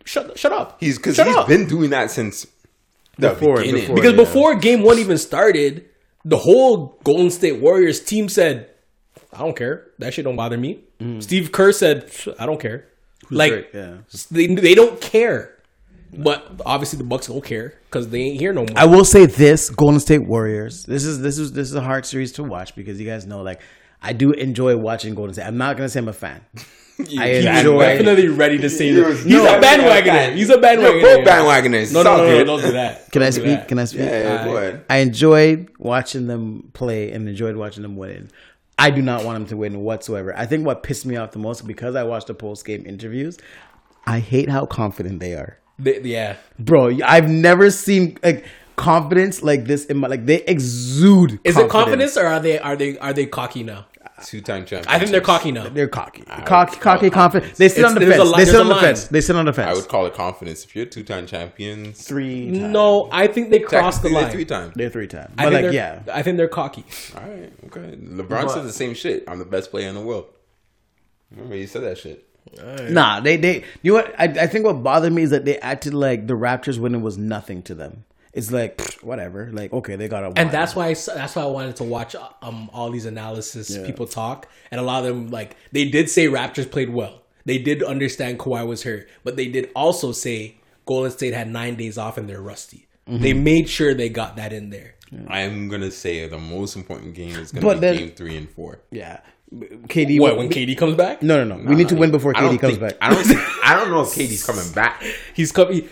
shut 0.05 0.39
shut 0.39 0.53
up. 0.53 0.77
He's 0.81 0.97
because 0.99 1.17
Shut 1.17 1.27
he's 1.27 1.37
up. 1.37 1.49
been 1.49 1.67
doing 1.67 1.91
that 1.91 2.11
since 2.11 2.47
the 3.19 3.31
Before- 3.31 3.57
beginning. 3.59 3.81
before. 3.83 3.97
because 3.97 4.13
yeah. 4.13 4.17
before 4.25 4.55
game 4.57 4.83
one 4.83 4.99
even 4.99 5.19
started, 5.19 5.85
the 6.25 6.39
whole 6.39 6.99
Golden 7.05 7.31
State 7.31 7.61
Warriors 7.61 8.01
team 8.01 8.29
said, 8.29 8.71
"I 9.33 9.39
don't 9.39 9.57
care. 9.57 9.89
That 9.99 10.15
shit 10.15 10.25
don't 10.25 10.37
bother 10.37 10.57
me." 10.59 10.81
Steve 11.21 11.53
Kerr 11.53 11.73
said, 11.73 12.11
"I 12.39 12.47
don't 12.47 12.61
care." 12.61 12.89
like 13.31 13.53
Drake? 13.53 13.69
Yeah. 13.73 13.95
they 14.31 14.47
they 14.47 14.75
don't 14.75 15.01
care, 15.01 15.54
but 16.23 16.61
obviously 16.67 16.99
the 16.99 17.05
Bucks 17.05 17.27
don't 17.27 17.45
care 17.45 17.75
because 17.87 18.09
they 18.09 18.21
ain't 18.21 18.41
here 18.41 18.53
no 18.53 18.61
more. 18.63 18.77
I 18.77 18.85
will 18.87 19.05
say 19.05 19.27
this: 19.27 19.71
Golden 19.71 20.01
State 20.01 20.27
Warriors. 20.27 20.85
This 20.85 21.05
is 21.05 21.21
this 21.21 21.39
is 21.39 21.53
this 21.53 21.69
is 21.69 21.75
a 21.75 21.81
hard 21.83 22.07
series 22.07 22.33
to 22.33 22.43
watch 22.45 22.75
because 22.77 23.01
you 23.01 23.07
guys 23.07 23.27
know, 23.27 23.43
like, 23.43 23.61
I 24.03 24.13
do 24.13 24.33
enjoy 24.33 24.77
watching 24.77 25.15
Golden 25.15 25.35
State. 25.35 25.47
I'm 25.47 25.57
not 25.59 25.77
gonna 25.77 25.89
say 25.89 26.01
I'm 26.01 26.09
a 26.09 26.13
fan. 26.13 26.41
I 26.97 27.03
He's 27.03 27.45
enjoy. 27.45 27.81
definitely 27.81 28.29
ready 28.29 28.57
to 28.59 28.71
see 28.71 28.91
You're- 28.91 29.13
he's 29.17 29.27
no, 29.27 29.45
a 29.59 29.61
bandwagoner. 29.61 30.33
He's 30.37 30.49
a 30.49 30.53
You're 30.53 30.63
bandwagoner. 30.63 31.03
both 31.03 31.27
bandwagoners. 31.27 31.93
No, 31.93 32.01
It's 32.01 32.05
no, 32.05 32.17
no, 32.19 32.27
no, 32.39 32.45
don't 32.45 32.61
do 32.63 32.71
that. 32.71 33.11
Can 33.11 33.23
I 33.23 33.31
Don't 33.31 33.35
do 33.35 33.41
speak? 33.41 33.59
that. 33.59 33.69
Can 33.69 33.79
I 33.81 33.85
speak? 33.87 34.01
Yeah, 34.03 34.23
yeah, 34.23 34.45
go 34.45 34.57
ahead. 34.57 34.85
I 34.89 34.99
enjoyed 34.99 35.71
watching 35.79 36.29
them 36.29 36.71
play 36.73 37.11
and 37.11 37.29
enjoyed 37.29 37.57
watching 37.57 37.83
them 37.83 37.97
win. 37.97 38.31
I 38.79 38.91
do 38.91 39.03
not 39.03 39.25
want 39.25 39.39
them 39.41 39.47
to 39.49 39.57
win 39.57 39.81
whatsoever. 39.81 40.37
I 40.37 40.47
think 40.47 40.65
what 40.65 40.85
pissed 40.85 41.05
me 41.05 41.17
off 41.17 41.33
the 41.33 41.41
most 41.41 41.67
because 41.67 41.97
I 41.97 42.05
watched 42.05 42.29
the 42.29 42.35
post 42.35 42.65
game 42.65 42.85
interviews. 42.87 43.39
I 44.07 44.21
hate 44.21 44.49
how 44.49 44.65
confident 44.65 45.19
they 45.19 45.35
are, 45.35 45.59
They- 45.79 46.01
yeah, 46.03 46.37
bro. 46.59 46.97
I've 47.05 47.29
never 47.31 47.71
seen 47.71 48.19
like 48.23 48.45
confidence 48.77 49.43
like 49.43 49.65
this 49.67 49.85
in 49.87 49.97
my 49.99 50.09
like 50.09 50.27
they 50.27 50.43
exude. 50.45 51.39
is 51.45 51.57
it 51.57 51.69
confidence 51.69 52.17
or 52.17 52.27
are 52.27 52.41
they 52.41 52.59
are 52.59 52.77
they 52.77 52.99
are 52.99 53.13
they 53.13 53.27
cocky 53.27 53.63
now? 53.63 53.87
Two-time 54.25 54.65
champion. 54.65 54.89
I 54.95 54.99
think 55.01 55.11
they're 55.11 55.21
cocky 55.21 55.51
now. 55.51 55.69
They're 55.69 55.89
cocky, 55.89 56.23
cocky, 56.23 56.79
cocky, 56.79 57.07
it 57.09 57.13
confident. 57.13 57.55
They 57.57 57.69
sit 57.69 57.79
It's- 57.79 57.91
on 57.95 58.01
the 58.01 58.07
fence. 58.07 58.23
li- 58.31 58.33
They 58.37 58.45
sit 58.45 58.61
on 58.61 58.69
the 58.69 58.75
line. 58.75 58.85
fence. 58.85 59.05
They 59.09 59.21
sit 59.21 59.37
on 59.37 59.45
the 59.45 59.53
fence. 59.53 59.71
I 59.71 59.75
would 59.75 59.89
call 59.89 60.07
it 60.07 60.15
confidence. 60.15 60.65
If 60.65 60.77
you're 60.77 60.87
two-time 60.87 61.27
champions, 61.27 62.01
three. 62.07 62.47
times. 62.53 62.73
No, 62.73 63.09
I 63.11 63.27
think 63.27 63.51
they 63.51 63.59
crossed 63.59 64.03
the 64.03 64.09
line. 64.11 64.31
three 64.31 64.45
times. 64.45 64.73
they're 64.77 64.89
three 64.89 65.09
times. 65.09 65.35
I 65.37 65.45
But 65.45 65.53
like, 65.53 65.73
yeah, 65.73 66.03
I 66.13 66.23
think 66.23 66.37
they're 66.37 66.47
cocky. 66.49 66.85
All 67.17 67.29
right, 67.29 67.53
okay. 67.67 67.97
LeBron 67.97 68.51
said 68.51 68.63
the 68.65 68.73
same 68.73 68.95
shit. 68.95 69.25
I'm 69.27 69.41
the 69.41 69.45
best 69.45 69.73
player 69.73 69.89
in 69.89 69.97
the 69.97 70.01
world. 70.01 70.27
Remember, 71.33 71.57
he 71.57 71.67
said 71.67 71.83
that 71.83 71.99
shit. 71.99 72.25
Nah, 72.91 73.21
they 73.21 73.37
they 73.37 73.65
you 73.83 73.93
know 73.93 74.03
what 74.03 74.15
I, 74.19 74.25
I 74.25 74.47
think 74.47 74.65
what 74.65 74.83
bothered 74.83 75.13
me 75.13 75.23
is 75.23 75.31
that 75.31 75.45
they 75.45 75.59
acted 75.59 75.95
like 75.95 76.27
the 76.27 76.35
Raptors 76.35 76.79
winning 76.79 77.03
was 77.03 77.17
nothing 77.19 77.63
to 77.65 77.75
them. 77.75 78.05
It's 78.33 78.51
like 78.51 78.79
pfft, 78.79 79.03
whatever. 79.03 79.51
Like 79.53 79.73
okay, 79.73 79.97
they 79.97 80.09
got 80.09 80.25
a 80.25 80.33
and 80.39 80.51
that's 80.51 80.75
why 80.75 80.89
I 80.89 80.91
s- 80.93 81.07
that's 81.07 81.37
why 81.37 81.43
I 81.43 81.47
wanted 81.47 81.77
to 81.77 81.85
watch 81.85 82.15
um 82.43 82.71
all 82.73 82.91
these 82.91 83.07
analysis 83.07 83.77
people 83.79 84.07
talk, 84.07 84.49
and 84.71 84.81
a 84.81 84.85
lot 84.85 85.05
of 85.05 85.15
them 85.15 85.29
like 85.31 85.57
they 85.73 85.85
did 85.89 86.11
say 86.11 86.27
Raptors 86.27 86.71
played 86.71 86.91
well. 86.91 87.23
They 87.47 87.59
did 87.59 87.83
understand 87.83 88.39
Kawhi 88.39 88.67
was 88.67 88.83
hurt, 88.85 89.09
but 89.23 89.37
they 89.37 89.47
did 89.49 89.71
also 89.77 90.13
say 90.13 90.57
Golden 90.87 91.11
State 91.11 91.35
had 91.35 91.49
nine 91.49 91.77
days 91.77 91.97
off 91.99 92.17
and 92.19 92.29
they're 92.29 92.41
rusty. 92.43 92.87
Mm-hmm. 93.09 93.23
They 93.23 93.33
made 93.35 93.69
sure 93.69 93.93
they 93.95 94.09
got 94.09 94.37
that 94.37 94.53
in 94.53 94.71
there. 94.71 94.95
I'm 95.29 95.69
gonna 95.69 95.91
say 95.93 96.27
the 96.27 96.39
most 96.39 96.75
important 96.75 97.15
game 97.15 97.37
is 97.37 97.53
gonna 97.53 97.65
But 97.65 97.75
be 97.75 97.81
then- 97.81 97.97
game 97.99 98.11
three 98.13 98.37
and 98.37 98.51
four. 98.51 98.81
yeah. 98.91 99.21
KD 99.55 100.21
What 100.21 100.37
when 100.37 100.49
KD 100.49 100.77
comes 100.77 100.95
back? 100.97 101.23
No, 101.23 101.45
no, 101.45 101.57
no. 101.57 101.69
we 101.69 101.77
need 101.77 101.89
to 101.91 101.95
win 101.97 102.11
before 102.11 102.37
I 102.37 102.41
don't 102.41 102.57
KD 102.57 102.61
comes 102.61 102.79
think- 102.79 102.99
back. 102.99 102.99
I 103.01 103.15
don't. 103.15 103.39
I 103.65 103.75
don't 103.77 103.91
know 103.91 104.01
if 104.03 104.09
KD's 104.09 104.45
coming 104.45 104.71
back. 104.75 105.03
He's 105.35 105.53
coming. 105.53 105.89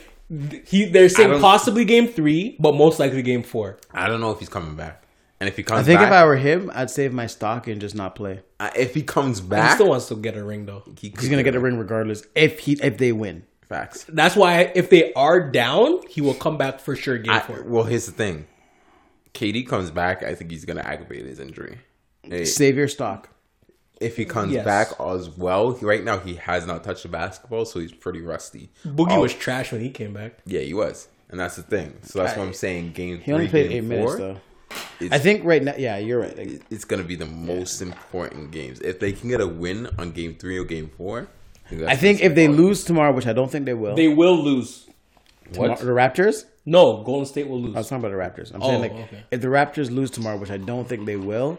He, 0.67 0.87
they're 0.87 1.09
saying 1.11 1.41
possibly 1.41 1.85
game 1.85 2.09
three, 2.09 2.57
but 2.59 2.75
most 2.75 2.99
likely 2.99 3.23
game 3.23 3.43
four. 3.43 3.79
I 3.93 4.09
don't 4.09 4.21
know 4.21 4.31
if 4.31 4.39
he's 4.39 4.49
coming 4.49 4.75
back. 4.77 5.03
And 5.41 5.49
if 5.49 5.57
he 5.57 5.63
comes 5.63 5.81
back. 5.81 5.85
I 5.85 5.87
think 5.87 5.99
back, 6.01 6.07
if 6.09 6.13
I 6.13 6.25
were 6.25 6.37
him, 6.37 6.71
I'd 6.73 6.89
save 6.91 7.13
my 7.13 7.27
stock 7.27 7.67
and 7.67 7.81
just 7.81 7.95
not 7.97 8.15
play. 8.15 8.41
uh, 8.61 8.71
if 8.77 8.95
he 8.95 9.03
comes 9.03 9.41
back, 9.41 9.71
He 9.71 9.75
still 9.75 9.89
wants 9.89 10.07
to 10.09 10.15
get 10.17 10.37
a 10.37 10.45
ring 10.45 10.67
though. 10.67 10.85
he 10.99 11.13
He's 11.19 11.29
gonna 11.29 11.43
get 11.43 11.55
a 11.57 11.61
ring 11.61 11.79
regardless 11.79 12.23
if 12.35 12.61
he 12.61 12.75
if 12.83 12.97
they 12.99 13.11
win. 13.13 13.43
facts. 13.69 14.05
That's 14.09 14.37
why 14.37 14.73
if 14.75 14.89
they 14.89 15.13
are 15.15 15.51
down, 15.51 16.07
he 16.09 16.21
will 16.21 16.35
come 16.35 16.57
back 16.59 16.79
for 16.81 16.95
sure. 16.97 17.19
Game 17.19 17.33
I, 17.35 17.41
four. 17.41 17.63
well, 17.65 17.85
here's 17.85 18.07
the 18.07 18.13
thing. 18.13 18.47
KD 19.35 19.67
comes 19.67 19.91
back. 19.91 20.23
I 20.23 20.35
think 20.35 20.51
he's 20.51 20.65
gonna 20.65 20.83
aggravate 20.83 21.27
his 21.27 21.41
injury. 21.41 21.79
Hey, 22.23 22.45
Save 22.45 22.77
your 22.77 22.87
stock. 22.89 23.29
If 24.03 24.17
he 24.17 24.25
comes 24.25 24.53
Yes. 24.53 24.65
back 24.65 24.89
as 25.01 25.31
well, 25.31 25.73
right 25.81 26.03
now 26.05 26.19
he 26.19 26.35
has 26.35 26.67
not 26.67 26.85
touched 26.85 27.03
the 27.05 27.09
basketball, 27.09 27.65
so 27.65 27.81
he's 27.81 27.93
pretty 27.93 28.21
rusty. 28.21 28.69
Boogie 28.87 29.13
Oh, 29.17 29.21
was 29.21 29.33
trash 29.35 29.73
when 29.73 29.81
he 29.81 29.91
came 29.91 30.13
back. 30.13 30.35
yeah, 30.47 30.61
he 30.61 30.75
was, 30.75 31.09
and 31.31 31.39
that's 31.41 31.57
the 31.57 31.63
thing. 31.63 31.95
So 32.03 32.19
that's 32.19 32.37
what 32.37 32.47
I'm 32.47 32.53
saying. 32.55 32.93
Game 32.93 33.21
He 33.21 33.33
only 33.33 33.47
three, 33.47 33.51
played 33.63 33.67
eight 33.73 33.75
game 33.81 33.89
minutes 33.89 34.13
four, 34.13 34.19
though. 34.19 34.37
I 35.11 35.19
think 35.19 35.45
right 35.45 35.63
now, 35.63 35.75
yeah, 35.77 35.99
you're 35.99 36.21
right. 36.21 36.63
It's 36.71 36.85
gonna 36.85 37.03
be 37.05 37.17
the 37.17 37.27
most 37.27 37.83
important 37.83 38.51
games. 38.53 38.81
If 38.81 39.01
they 39.01 39.13
can 39.13 39.29
get 39.29 39.41
a 39.41 39.47
win 39.47 39.89
on 39.99 40.13
game 40.13 40.35
three 40.35 40.59
or 40.59 40.65
game 40.65 40.91
four, 40.97 41.29
I 41.71 41.97
think 41.97 42.17
what's 42.19 42.27
if 42.27 42.35
they 42.35 42.45
important. 42.45 42.67
lose 42.67 42.85
tomorrow, 42.85 43.13
which 43.13 43.27
I 43.27 43.33
don't 43.33 43.51
think 43.51 43.67
they 43.67 43.75
will, 43.75 43.95
They 43.97 44.09
will 44.09 44.37
lose. 44.37 44.87
tomorrow- 45.53 45.77
the 45.77 45.87
Raptors. 45.93 46.45
No, 46.65 47.03
Golden 47.03 47.27
State 47.27 47.49
will 47.49 47.61
lose. 47.61 47.75
I 47.75 47.79
was 47.79 47.89
talking 47.89 48.05
about 48.05 48.17
the 48.17 48.43
Raptors. 48.43 48.55
I'm 48.55 48.63
Oh, 48.63 48.69
saying 48.69 48.81
like 48.81 48.93
okay. 48.93 49.25
if 49.33 49.41
the 49.41 49.49
Raptors 49.49 49.91
lose 49.91 50.11
tomorrow, 50.11 50.37
which 50.39 50.51
I 50.51 50.59
don't 50.59 50.89
think 50.89 51.07
they 51.07 51.17
will, 51.17 51.59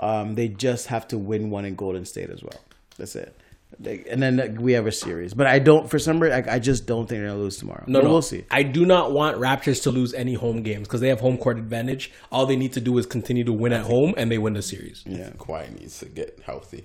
um, 0.00 0.34
they 0.34 0.48
just 0.48 0.88
have 0.88 1.06
to 1.08 1.18
win 1.18 1.50
one 1.50 1.64
in 1.64 1.74
Golden 1.76 2.04
State 2.04 2.30
as 2.30 2.42
well. 2.42 2.60
That's 2.98 3.14
it. 3.16 3.36
They, 3.78 4.04
and 4.10 4.20
then 4.20 4.56
we 4.60 4.72
have 4.72 4.86
a 4.86 4.92
series, 4.92 5.32
but 5.32 5.46
I 5.46 5.58
don't. 5.60 5.88
For 5.88 5.98
some 5.98 6.18
reason, 6.20 6.44
I, 6.48 6.54
I 6.56 6.58
just 6.58 6.86
don't 6.86 7.08
think 7.08 7.20
they're 7.20 7.28
gonna 7.28 7.38
lose 7.40 7.56
tomorrow. 7.56 7.84
No, 7.86 8.00
But 8.00 8.04
no, 8.06 8.12
we'll 8.12 8.20
see. 8.22 8.44
I 8.50 8.62
do 8.64 8.84
not 8.84 9.12
want 9.12 9.36
Raptors 9.38 9.82
to 9.84 9.90
lose 9.92 10.12
any 10.12 10.34
home 10.34 10.62
games 10.62 10.88
because 10.88 11.00
they 11.00 11.08
have 11.08 11.20
home 11.20 11.38
court 11.38 11.56
advantage. 11.56 12.10
All 12.32 12.46
they 12.46 12.56
need 12.56 12.72
to 12.72 12.80
do 12.80 12.98
is 12.98 13.06
continue 13.06 13.44
to 13.44 13.52
win 13.52 13.72
at 13.72 13.82
home, 13.86 14.12
and 14.16 14.30
they 14.30 14.38
win 14.38 14.54
the 14.54 14.62
series. 14.62 15.04
Yeah, 15.06 15.30
Kawhi 15.38 15.78
needs 15.78 16.00
to 16.00 16.06
get 16.06 16.40
healthy. 16.44 16.84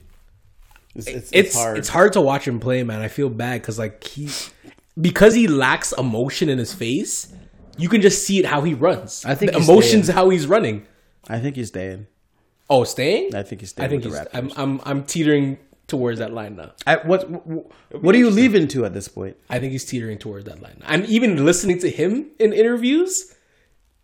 it's, 0.93 1.07
it's, 1.07 1.31
It's 1.33 1.55
it's 1.55 1.89
hard. 1.89 2.13
to 2.13 2.21
watch 2.21 2.47
him 2.47 2.59
play, 2.59 2.83
man. 2.83 3.01
I 3.01 3.07
feel 3.07 3.29
bad 3.29 3.61
because 3.61 3.79
like 3.79 4.03
he 4.03 4.29
because 4.99 5.33
he 5.33 5.47
lacks 5.47 5.91
emotion 5.97 6.49
in 6.49 6.59
his 6.59 6.73
face. 6.73 7.33
You 7.77 7.89
can 7.89 8.01
just 8.01 8.25
see 8.25 8.37
it 8.39 8.45
how 8.45 8.61
he 8.61 8.73
runs. 8.73 9.25
I 9.25 9.35
think 9.35 9.51
the 9.51 9.57
emotions 9.57 10.05
staying. 10.05 10.15
how 10.15 10.29
he's 10.29 10.47
running. 10.47 10.85
I 11.27 11.39
think 11.39 11.55
he's 11.57 11.69
staying. 11.69 12.07
Oh, 12.69 12.83
staying? 12.83 13.35
I 13.35 13.43
think 13.43 13.61
he's 13.61 13.69
staying. 13.71 13.85
I 13.85 13.89
think 13.89 14.03
he's. 14.03 14.17
I'm. 14.33 14.51
I'm 14.57 14.81
I'm 14.83 15.03
teetering 15.03 15.57
towards 15.87 16.17
that 16.19 16.33
line 16.33 16.55
now. 16.55 16.71
I, 16.87 16.95
what 16.97 17.29
what, 17.29 17.71
what 18.01 18.15
are 18.15 18.17
you 18.17 18.29
leaving 18.31 18.67
to 18.69 18.85
at 18.85 18.93
this 18.93 19.07
point? 19.07 19.37
I 19.49 19.59
think 19.59 19.71
he's 19.71 19.85
teetering 19.85 20.17
towards 20.17 20.45
that 20.45 20.61
line. 20.61 20.81
I'm 20.85 21.05
even 21.05 21.45
listening 21.45 21.79
to 21.79 21.89
him 21.91 22.31
in 22.39 22.53
interviews, 22.53 23.35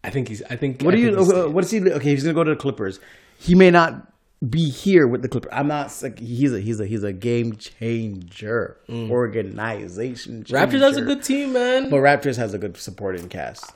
I 0.04 0.10
think 0.12 0.28
he's. 0.28 0.42
I 0.44 0.56
think. 0.58 0.82
What 0.84 0.94
I 0.94 0.98
do 0.98 1.04
you? 1.04 1.16
think 1.16 1.34
uh, 1.34 1.50
What 1.50 1.64
is 1.64 1.72
he? 1.72 1.82
Okay, 1.82 2.10
he's 2.12 2.24
gonna 2.24 2.34
go 2.36 2.44
to 2.44 2.52
the 2.52 2.56
Clippers. 2.56 3.00
He 3.40 3.56
may 3.56 3.72
not 3.72 4.08
be 4.48 4.70
here 4.70 5.08
with 5.08 5.22
the 5.24 5.28
Clippers. 5.30 5.52
I'm 5.54 5.68
not. 5.68 5.92
like, 6.04 6.20
He's 6.20 6.54
a 6.54 6.60
he's 6.60 6.80
a 6.80 6.86
he's 6.86 7.04
a 7.04 7.14
game 7.14 7.56
changer, 7.56 8.78
organization. 8.90 10.46
staying. 10.46 10.70
Raptors 10.70 10.82
has 10.82 10.98
a 10.98 11.02
good 11.02 11.24
team, 11.24 11.54
man. 11.54 11.90
But 11.90 11.98
Raptors 11.98 12.38
has 12.38 12.54
a 12.54 12.58
good 12.58 12.78
supporting 12.78 13.28
cast. 13.30 13.72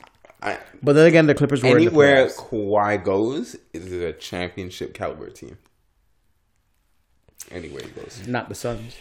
I, 0.46 0.60
But 0.84 0.93
then 0.93 1.08
again, 1.08 1.26
the 1.28 1.34
Clippers 1.36 1.64
were 1.64 1.70
anywhere 1.76 2.22
in 2.24 2.28
the. 2.28 2.34
Kawhi 2.34 3.04
goes 3.04 3.56
is 3.74 3.91
a 3.91 4.14
championship 4.14 4.93
caliber 4.93 5.30
team. 5.30 5.58
Anywhere 7.52 7.84
he 7.84 7.89
goes. 7.89 8.28
not 8.28 8.50
the 8.50 8.56
Suns. 8.56 8.96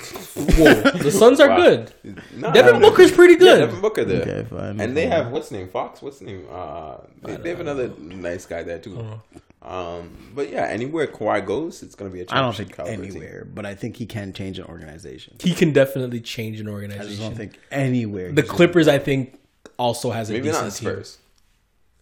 Whoa, 0.34 0.80
the 0.92 1.10
Suns 1.10 1.40
are 1.40 1.48
Wow. 1.50 1.56
good. 1.56 1.92
No, 2.34 2.52
Devin 2.52 2.80
no, 2.80 2.88
Booker's 2.88 3.12
pretty 3.12 3.34
Yeah, 3.34 3.38
good. 3.38 3.58
Devin 3.66 3.80
Booker 3.82 4.04
there. 4.04 4.22
Okay, 4.22 4.48
fine. 4.48 4.80
And 4.80 4.96
they 4.96 5.06
have 5.06 5.30
what's 5.30 5.48
his 5.50 5.58
name? 5.58 5.68
Fox. 5.68 6.00
What's 6.00 6.20
his 6.20 6.28
name? 6.28 6.46
Uh, 6.50 6.96
they, 7.22 7.36
they 7.36 7.48
have 7.50 7.60
another 7.60 7.88
nice 7.98 8.46
guy 8.46 8.62
there 8.62 8.78
too. 8.78 9.20
Um, 9.62 10.30
but 10.34 10.50
yeah, 10.50 10.64
anywhere 10.68 11.06
Kawhi 11.06 11.44
goes, 11.44 11.82
it's 11.82 11.94
gonna 11.94 12.10
be 12.10 12.20
a 12.20 12.24
I 12.30 12.40
don't 12.40 12.52
championship 12.54 12.66
think 12.68 12.76
caliber 12.76 13.02
team. 13.04 13.10
anywhere, 13.22 13.44
but 13.52 13.66
I 13.66 13.74
think 13.74 13.96
he 13.96 14.06
can 14.06 14.32
change 14.32 14.58
an 14.58 14.64
organization. 14.66 15.36
He 15.38 15.52
can 15.54 15.72
definitely 15.74 16.20
change 16.20 16.60
an 16.60 16.68
I 16.68 16.72
organization. 16.72 17.08
just 17.08 17.20
don't 17.20 17.36
think 17.36 17.58
anywhere. 17.70 18.32
the 18.32 18.42
Clippers, 18.42 18.88
I 18.88 18.98
think, 18.98 19.38
also 19.80 20.10
has 20.10 20.28
a 20.30 20.34
Maybe 20.34 20.50
not 20.52 20.64
decent 20.64 20.74
team. 20.74 20.88
Spurs. 20.94 21.18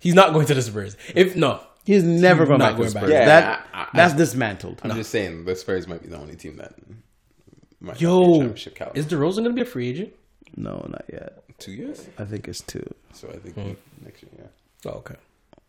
He's 0.00 0.14
not 0.14 0.32
going 0.32 0.46
to 0.46 0.54
the 0.54 0.62
Spurs. 0.62 0.96
If 1.14 1.36
no, 1.36 1.60
He's 1.84 2.04
never 2.04 2.44
going 2.44 2.58
not 2.58 2.72
back 2.72 2.72
to 2.72 2.76
going 2.78 2.88
the 2.88 2.94
back. 2.94 3.02
Spurs. 3.04 3.12
Yeah, 3.12 3.24
that, 3.24 3.66
I- 3.72 3.82
I- 3.82 3.88
that's 3.94 4.14
dismantled. 4.14 4.80
I'm 4.84 4.90
just 4.94 5.10
saying 5.10 5.46
the 5.46 5.56
Spurs 5.56 5.88
might 5.88 6.02
be 6.02 6.08
the 6.08 6.18
only 6.18 6.36
team 6.36 6.56
that 6.56 6.74
might 7.80 7.92
not 7.92 7.98
be 7.98 8.04
yo, 8.04 8.34
championship 8.34 8.74
caliber. 8.74 8.98
is 8.98 9.06
DeRozan 9.06 9.36
going 9.36 9.44
to 9.44 9.52
be 9.52 9.62
a 9.62 9.64
free 9.64 9.88
agent? 9.88 10.12
No, 10.56 10.84
not 10.90 11.04
yet. 11.10 11.42
two 11.58 11.72
years? 11.72 12.06
I 12.18 12.24
think 12.24 12.46
it's 12.48 12.60
two. 12.60 12.84
So 13.14 13.28
I 13.28 13.38
think 13.38 13.54
hmm. 13.54 13.72
next 14.04 14.22
year. 14.22 14.32
Yeah. 14.38 14.90
Oh, 14.90 14.96
okay. 14.98 15.14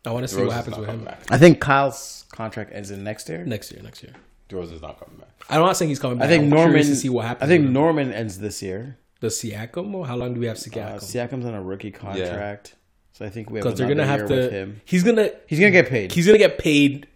I 0.06 0.12
want 0.12 0.28
to 0.28 0.34
see 0.34 0.44
what 0.44 0.54
happens 0.54 0.78
with 0.78 0.90
him 0.90 1.06
back. 1.06 1.22
I 1.30 1.38
think 1.38 1.60
Kyle's 1.62 2.26
contract 2.32 2.72
ends 2.74 2.92
in 2.92 3.04
next 3.04 3.30
year. 3.30 3.46
next 3.46 3.72
year. 3.72 3.82
Next 3.82 4.04
year. 4.04 4.14
DeRozan's 4.50 4.82
not 4.82 5.00
coming 5.00 5.20
back. 5.20 5.30
I'm 5.50 5.62
not 5.62 5.78
saying 5.78 5.90
he's 5.90 6.00
coming 6.00 6.18
I 6.18 6.22
back. 6.22 6.30
think 6.30 6.44
I'm 6.44 6.50
Norman. 6.50 6.70
curious 6.70 6.88
to 6.88 6.96
see 6.96 7.10
what 7.10 7.26
happens. 7.26 7.50
I 7.50 7.54
think. 7.54 7.70
Norman 7.70 8.12
ends 8.12 8.40
this 8.40 8.62
year. 8.62 8.98
The 9.20 9.28
Siakam. 9.28 9.94
Or 9.94 10.06
how 10.08 10.16
long 10.16 10.34
do 10.34 10.40
we 10.40 10.46
have 10.48 10.58
Uh, 10.58 10.60
Siakam? 10.62 10.96
Siakam's 10.98 11.46
on 11.46 11.54
a 11.54 11.62
rookie 11.62 11.92
contract, 11.92 12.76
so 13.14 13.26
I 13.26 13.30
think 13.30 13.50
we 13.50 13.60
have 13.60 13.64
Because 13.66 13.78
they're 13.78 13.88
gonna 13.88 14.04
another 14.04 14.22
have 14.24 14.30
year 14.32 14.40
with 14.42 14.50
to. 14.52 14.56
him. 14.58 14.82
He's 14.86 15.04
gonna. 15.04 15.30
He's 15.48 15.60
gonna 15.60 15.72
get 15.72 15.90
paid. 15.90 16.12
He's 16.12 16.26
gonna 16.26 16.38
get 16.38 16.58
paid. 16.58 17.08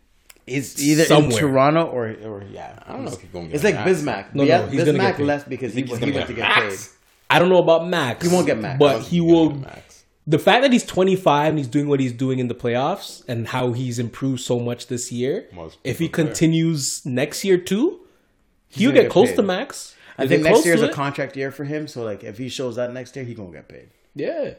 It's 0.45 0.81
either 0.81 1.05
somewhere. 1.05 1.31
in 1.31 1.37
Toronto 1.37 1.83
or 1.85 2.07
or 2.25 2.43
yeah. 2.51 2.77
I 2.85 2.91
don't 2.93 3.05
know 3.05 3.11
he's 3.11 3.29
gonna 3.29 3.45
get 3.47 3.55
It's 3.55 3.63
like 3.63 3.75
max. 3.75 3.89
Bismack. 4.01 4.35
No, 4.35 4.43
yeah, 4.43 4.59
no, 4.59 4.67
he's 4.67 4.83
gonna 4.83 4.97
get 4.97 5.13
Bismack 5.13 5.17
paid. 5.17 5.25
left 5.25 5.49
because 5.49 5.73
he, 5.73 5.81
Think 5.83 5.87
he's 5.89 5.97
he 5.99 6.05
gonna 6.05 6.15
went 6.17 6.27
to 6.27 6.33
get 6.33 6.47
get 6.55 6.69
paid. 6.69 6.79
I 7.29 7.39
don't 7.39 7.49
know 7.49 7.59
about 7.59 7.87
Max. 7.87 8.25
He 8.27 8.33
won't 8.33 8.45
get 8.45 8.59
Max. 8.59 8.77
But 8.77 8.89
he 8.89 8.99
think 8.99 9.09
he's 9.09 9.21
gonna 9.21 9.33
will. 9.33 9.55
max. 9.55 10.03
The 10.27 10.39
fact 10.39 10.61
that 10.63 10.71
he's 10.71 10.85
25 10.85 11.49
and 11.49 11.57
he's 11.57 11.67
doing 11.67 11.87
what 11.87 11.99
he's 11.99 12.13
doing 12.13 12.39
in 12.39 12.47
the 12.47 12.55
playoffs 12.55 13.23
and 13.27 13.47
how 13.47 13.71
he's 13.73 13.99
improved 13.99 14.39
so 14.41 14.57
much 14.59 14.87
this 14.87 15.11
year, 15.11 15.47
Most 15.53 15.77
if 15.83 15.99
he 15.99 16.05
people 16.07 16.23
there. 16.23 16.31
continues 16.33 17.05
next 17.05 17.43
year 17.43 17.57
too, 17.57 18.01
he'll 18.69 18.91
get 18.91 19.03
get 19.03 19.11
close 19.11 19.29
paid. 19.29 19.35
to 19.37 19.43
max. 19.43 19.95
I 20.17 20.27
think 20.27 20.43
next 20.43 20.65
year 20.65 20.75
is 20.75 20.81
a 20.81 20.89
contract 20.89 21.35
year 21.35 21.51
for 21.51 21.63
him. 21.63 21.87
So 21.87 22.03
like, 22.03 22.23
if 22.23 22.37
he 22.37 22.49
shows 22.49 22.75
that 22.75 22.93
next 22.93 23.15
year, 23.15 23.25
he 23.25 23.33
gonna 23.33 23.51
get 23.51 23.67
paid. 23.67 23.89
Yeah. 24.15 24.53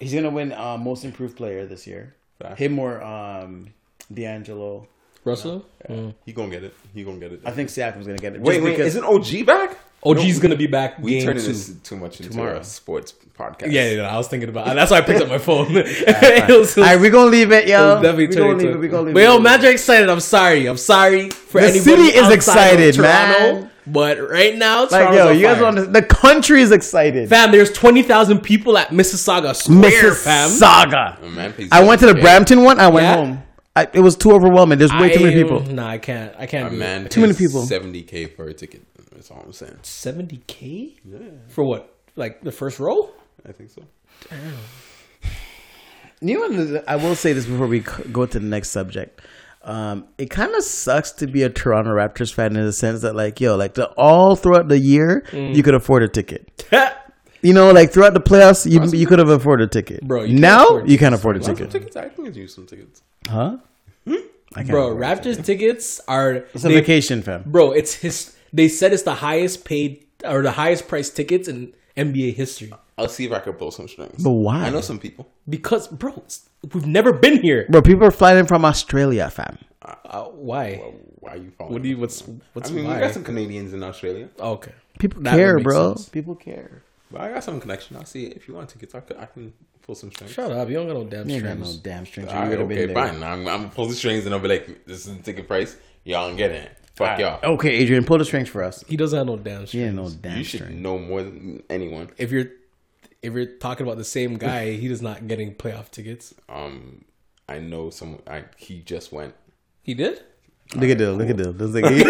He's 0.00 0.14
gonna 0.14 0.30
win 0.30 0.52
uh, 0.52 0.76
most 0.76 1.04
improved 1.04 1.36
player 1.36 1.66
this 1.66 1.86
year. 1.86 2.14
Fact. 2.40 2.58
Him 2.58 2.78
or 2.78 3.02
um, 3.02 3.74
D'Angelo. 4.12 4.86
Russell? 5.24 5.66
He 6.24 6.32
gonna 6.32 6.50
get 6.50 6.64
it. 6.64 6.74
He 6.94 7.04
gonna 7.04 7.18
get 7.18 7.32
it. 7.32 7.40
I 7.44 7.50
think 7.50 7.68
Siakam's 7.68 8.06
gonna 8.06 8.18
get 8.18 8.34
it. 8.34 8.40
Wait, 8.40 8.62
wait, 8.62 8.78
isn't 8.80 9.04
OG 9.04 9.44
back? 9.46 9.76
OG's 10.04 10.38
going 10.38 10.52
to 10.52 10.56
be 10.56 10.68
back 10.68 10.96
We 11.00 11.10
game 11.18 11.24
turning 11.24 11.42
two. 11.42 11.48
this 11.48 11.74
too 11.82 11.96
much 11.96 12.20
into 12.20 12.30
Tomorrow. 12.30 12.58
a 12.60 12.64
sports 12.64 13.12
podcast. 13.36 13.72
Yeah, 13.72 13.86
yeah, 13.86 13.90
yeah, 13.96 14.14
I 14.14 14.16
was 14.16 14.28
thinking 14.28 14.48
about 14.48 14.72
That's 14.72 14.92
why 14.92 14.98
I 14.98 15.00
picked 15.00 15.20
up 15.20 15.28
my 15.28 15.38
phone. 15.38 15.66
It 15.76 16.56
was- 16.56 16.78
All 16.78 16.84
right, 16.84 17.00
we 17.00 17.10
gonna 17.10 17.28
leave 17.28 17.50
it, 17.50 17.66
yo. 17.66 17.98
It 17.98 18.02
definitely 18.02 18.28
we 18.28 18.34
gonna 18.36 18.54
leave 18.56 18.70
it. 18.70 18.78
We 18.78 18.88
gonna 18.88 19.02
leave 19.02 19.14
But 19.14 19.20
it. 19.20 19.24
yo, 19.24 19.38
Magic 19.40 19.72
excited. 19.72 20.08
I'm 20.08 20.20
sorry. 20.20 20.66
I'm 20.66 20.76
sorry 20.76 21.30
for 21.30 21.60
The 21.60 21.66
anybody 21.66 21.80
city 21.96 22.02
is 22.16 22.22
outside 22.22 22.24
of 22.26 22.32
excited, 22.32 22.94
Toronto, 22.94 23.60
man. 23.62 23.70
But 23.92 24.18
right 24.18 24.56
now, 24.56 24.82
Like 24.82 24.90
Toronto's 24.90 25.16
yo, 25.16 25.28
on 25.30 25.36
you 25.36 25.42
guys 25.42 25.54
fire. 25.56 25.64
want 25.64 25.76
to, 25.76 25.84
the 25.86 26.02
country 26.02 26.60
is 26.62 26.72
excited. 26.72 27.28
Fam, 27.28 27.52
there's 27.52 27.72
20,000 27.72 28.40
people 28.40 28.76
at 28.76 28.88
Mississauga 28.88 29.54
Square, 29.54 30.14
fam. 30.14 30.48
Mississauga. 30.50 31.22
A 31.22 31.30
man 31.30 31.52
pays 31.52 31.68
I 31.72 31.82
went 31.84 32.00
to 32.00 32.06
the 32.06 32.12
okay. 32.12 32.20
Brampton 32.20 32.62
one. 32.64 32.78
I 32.80 32.88
went 32.88 33.04
Yeah? 33.04 33.14
home. 33.16 33.42
I, 33.76 33.88
it 33.92 34.00
was 34.00 34.16
too 34.16 34.32
overwhelming. 34.32 34.78
There's 34.78 34.92
way 34.92 35.12
too 35.14 35.22
many 35.22 35.38
I- 35.38 35.42
people. 35.42 35.60
Nah, 35.62 35.88
I 35.88 35.98
can't. 35.98 36.34
I 36.38 36.46
can't 36.46 36.66
A 36.66 36.70
do 36.70 36.76
man 36.76 37.06
it. 37.06 37.10
Too 37.12 37.20
many 37.20 37.32
people. 37.34 37.62
70k 37.62 38.34
for 38.34 38.46
a 38.48 38.54
ticket. 38.54 38.82
That's 39.12 39.30
all 39.30 39.42
I'm 39.44 39.52
saying. 39.52 39.78
70K? 39.82 40.96
Yeah. 41.04 41.18
For 41.48 41.64
what? 41.64 41.94
Like 42.16 42.40
the 42.42 42.52
first 42.52 42.78
row? 42.80 43.10
I 43.48 43.52
think 43.52 43.70
so. 43.70 43.82
Damn. 44.30 44.54
You 46.20 46.50
know, 46.50 46.82
I 46.88 46.96
will 46.96 47.14
say 47.14 47.32
this 47.32 47.46
before 47.46 47.68
we 47.68 47.80
go 47.80 48.26
to 48.26 48.38
the 48.40 48.44
next 48.46 48.70
subject. 48.70 49.20
Um, 49.68 50.06
it 50.16 50.30
kind 50.30 50.54
of 50.54 50.64
sucks 50.64 51.12
to 51.12 51.26
be 51.26 51.42
a 51.42 51.50
Toronto 51.50 51.90
Raptors 51.90 52.32
fan 52.32 52.56
in 52.56 52.64
the 52.64 52.72
sense 52.72 53.02
that, 53.02 53.14
like, 53.14 53.38
yo, 53.40 53.54
like, 53.54 53.74
the, 53.74 53.88
all 53.98 54.34
throughout 54.34 54.68
the 54.68 54.78
year, 54.78 55.24
Mm. 55.30 55.54
you 55.54 55.62
could 55.62 55.74
afford 55.74 56.02
a 56.02 56.08
ticket. 56.08 56.64
You 57.40 57.52
know, 57.52 57.70
like 57.70 57.92
throughout 57.92 58.14
the 58.14 58.20
playoffs, 58.20 58.68
you 58.68 58.82
you 58.98 59.06
could 59.06 59.20
have 59.20 59.28
afforded 59.28 59.68
a 59.68 59.70
ticket. 59.70 60.02
Bro, 60.02 60.22
you 60.22 60.28
can't 60.30 60.40
now 60.40 60.82
you 60.84 60.98
can't 60.98 61.14
afford 61.14 61.36
a 61.36 61.42
Some 61.44 61.54
ticket, 61.54 61.70
tickets. 61.70 61.96
I 61.96 62.08
can 62.08 62.34
use 62.34 62.52
some 62.52 62.66
tickets. 62.66 63.00
huh? 63.28 63.58
I 64.08 64.12
can't 64.56 64.68
Bro, 64.70 64.96
Raptors 64.96 65.36
ticket. 65.36 65.44
tickets 65.46 66.00
are. 66.08 66.32
It's 66.52 66.64
a 66.64 66.68
they- 66.68 66.74
vacation, 66.74 67.22
fam. 67.22 67.44
Bro, 67.46 67.72
it's 67.72 67.94
his. 67.94 68.34
They 68.52 68.66
said 68.66 68.92
it's 68.92 69.04
the 69.04 69.14
highest 69.14 69.64
paid 69.64 70.04
or 70.24 70.42
the 70.42 70.50
highest 70.50 70.88
priced 70.88 71.14
tickets 71.14 71.46
in 71.46 71.74
NBA 71.96 72.34
history. 72.34 72.72
I'll 72.98 73.08
see 73.08 73.26
if 73.26 73.30
I 73.32 73.38
can 73.38 73.52
pull 73.52 73.70
some 73.70 73.86
strings. 73.86 74.20
But 74.20 74.30
why? 74.32 74.64
I 74.64 74.70
know 74.70 74.80
some 74.80 74.98
people. 74.98 75.28
Because, 75.48 75.86
bro, 75.86 76.14
it's- 76.14 76.47
we've 76.72 76.86
never 76.86 77.12
been 77.12 77.40
here. 77.42 77.66
Bro, 77.68 77.82
people 77.82 78.04
are 78.04 78.10
flying 78.10 78.38
in 78.38 78.46
from 78.46 78.64
Australia, 78.64 79.30
fam. 79.30 79.58
Uh, 79.82 80.24
why? 80.24 80.76
Why 81.20 81.32
are 81.32 81.36
you 81.36 81.50
following? 81.56 81.72
What 81.74 81.82
do 81.82 81.88
you? 81.88 81.98
What's 81.98 82.22
what's 82.52 82.70
I 82.70 82.74
mean, 82.74 82.86
why? 82.86 82.94
we 82.94 83.00
got 83.00 83.12
some 83.14 83.24
Canadians 83.24 83.72
in 83.72 83.82
Australia. 83.82 84.28
okay. 84.38 84.72
People 84.98 85.22
That 85.22 85.34
care, 85.36 85.60
bro. 85.60 85.94
sense. 85.94 86.08
People 86.08 86.34
care. 86.34 86.82
But 87.10 87.20
I 87.22 87.32
got 87.32 87.44
some 87.44 87.60
connection. 87.60 87.96
I'll 87.96 88.04
see 88.04 88.26
if 88.26 88.48
you 88.48 88.54
want 88.54 88.68
tickets. 88.68 88.94
I, 88.94 89.00
could, 89.00 89.16
I 89.16 89.26
can 89.26 89.52
pull 89.82 89.94
some 89.94 90.10
strings. 90.10 90.32
Shut 90.32 90.50
up! 90.50 90.68
You 90.68 90.74
don't 90.74 90.88
got 90.88 90.94
no 90.94 91.04
damn 91.04 91.28
You 91.28 91.36
ain't 91.36 91.44
got 91.44 91.58
no 91.58 91.72
damn 91.82 92.04
strings. 92.04 92.28
All 92.28 92.34
You 92.34 92.40
right, 92.40 92.48
would 92.50 92.70
have 92.76 92.90
okay, 92.90 92.92
fine. 92.94 93.22
I'm, 93.22 93.22
I'm 93.22 93.44
gonna 93.44 93.68
pull 93.68 93.86
the 93.86 93.94
strings 93.94 94.26
and 94.26 94.34
I'll 94.34 94.40
be 94.40 94.48
like, 94.48 94.84
"This 94.84 95.06
is 95.06 95.16
the 95.16 95.22
ticket 95.22 95.46
price. 95.48 95.76
Y'all 96.04 96.28
ain't 96.28 96.36
getting 96.36 96.62
it. 96.62 96.76
Fuck 96.96 97.18
y'all." 97.20 97.38
Okay, 97.54 97.70
Adrian, 97.70 98.04
pull 98.04 98.18
the 98.18 98.24
strings 98.24 98.48
for 98.48 98.62
us. 98.64 98.84
He 98.88 98.96
doesn't 98.96 99.16
have 99.16 99.26
no 99.26 99.36
damn 99.36 99.66
strings. 99.66 99.72
He 99.72 99.82
ain't 99.84 99.94
no 99.94 100.10
damn 100.10 100.38
you 100.38 100.44
should 100.44 100.60
string. 100.62 100.82
know 100.82 100.98
more 100.98 101.22
than 101.22 101.62
anyone. 101.70 102.10
If 102.18 102.30
you're 102.32 102.50
if 103.22 103.32
you're 103.34 103.46
talking 103.46 103.86
about 103.86 103.98
the 103.98 104.04
same 104.04 104.36
guy, 104.36 104.72
he 104.72 104.86
is 104.88 105.02
not 105.02 105.26
getting 105.28 105.54
playoff 105.54 105.90
tickets. 105.90 106.34
Um, 106.48 107.04
I 107.48 107.58
know 107.58 107.90
some. 107.90 108.20
I, 108.26 108.44
he 108.56 108.80
just 108.80 109.12
went. 109.12 109.34
He 109.82 109.94
did. 109.94 110.22
Look 110.74 110.90
at 110.90 110.98
this. 110.98 111.16
Look 111.16 111.30
at 111.30 111.36
them! 111.38 111.56
this. 111.56 111.72
This 111.72 111.82
nigga- 111.82 112.04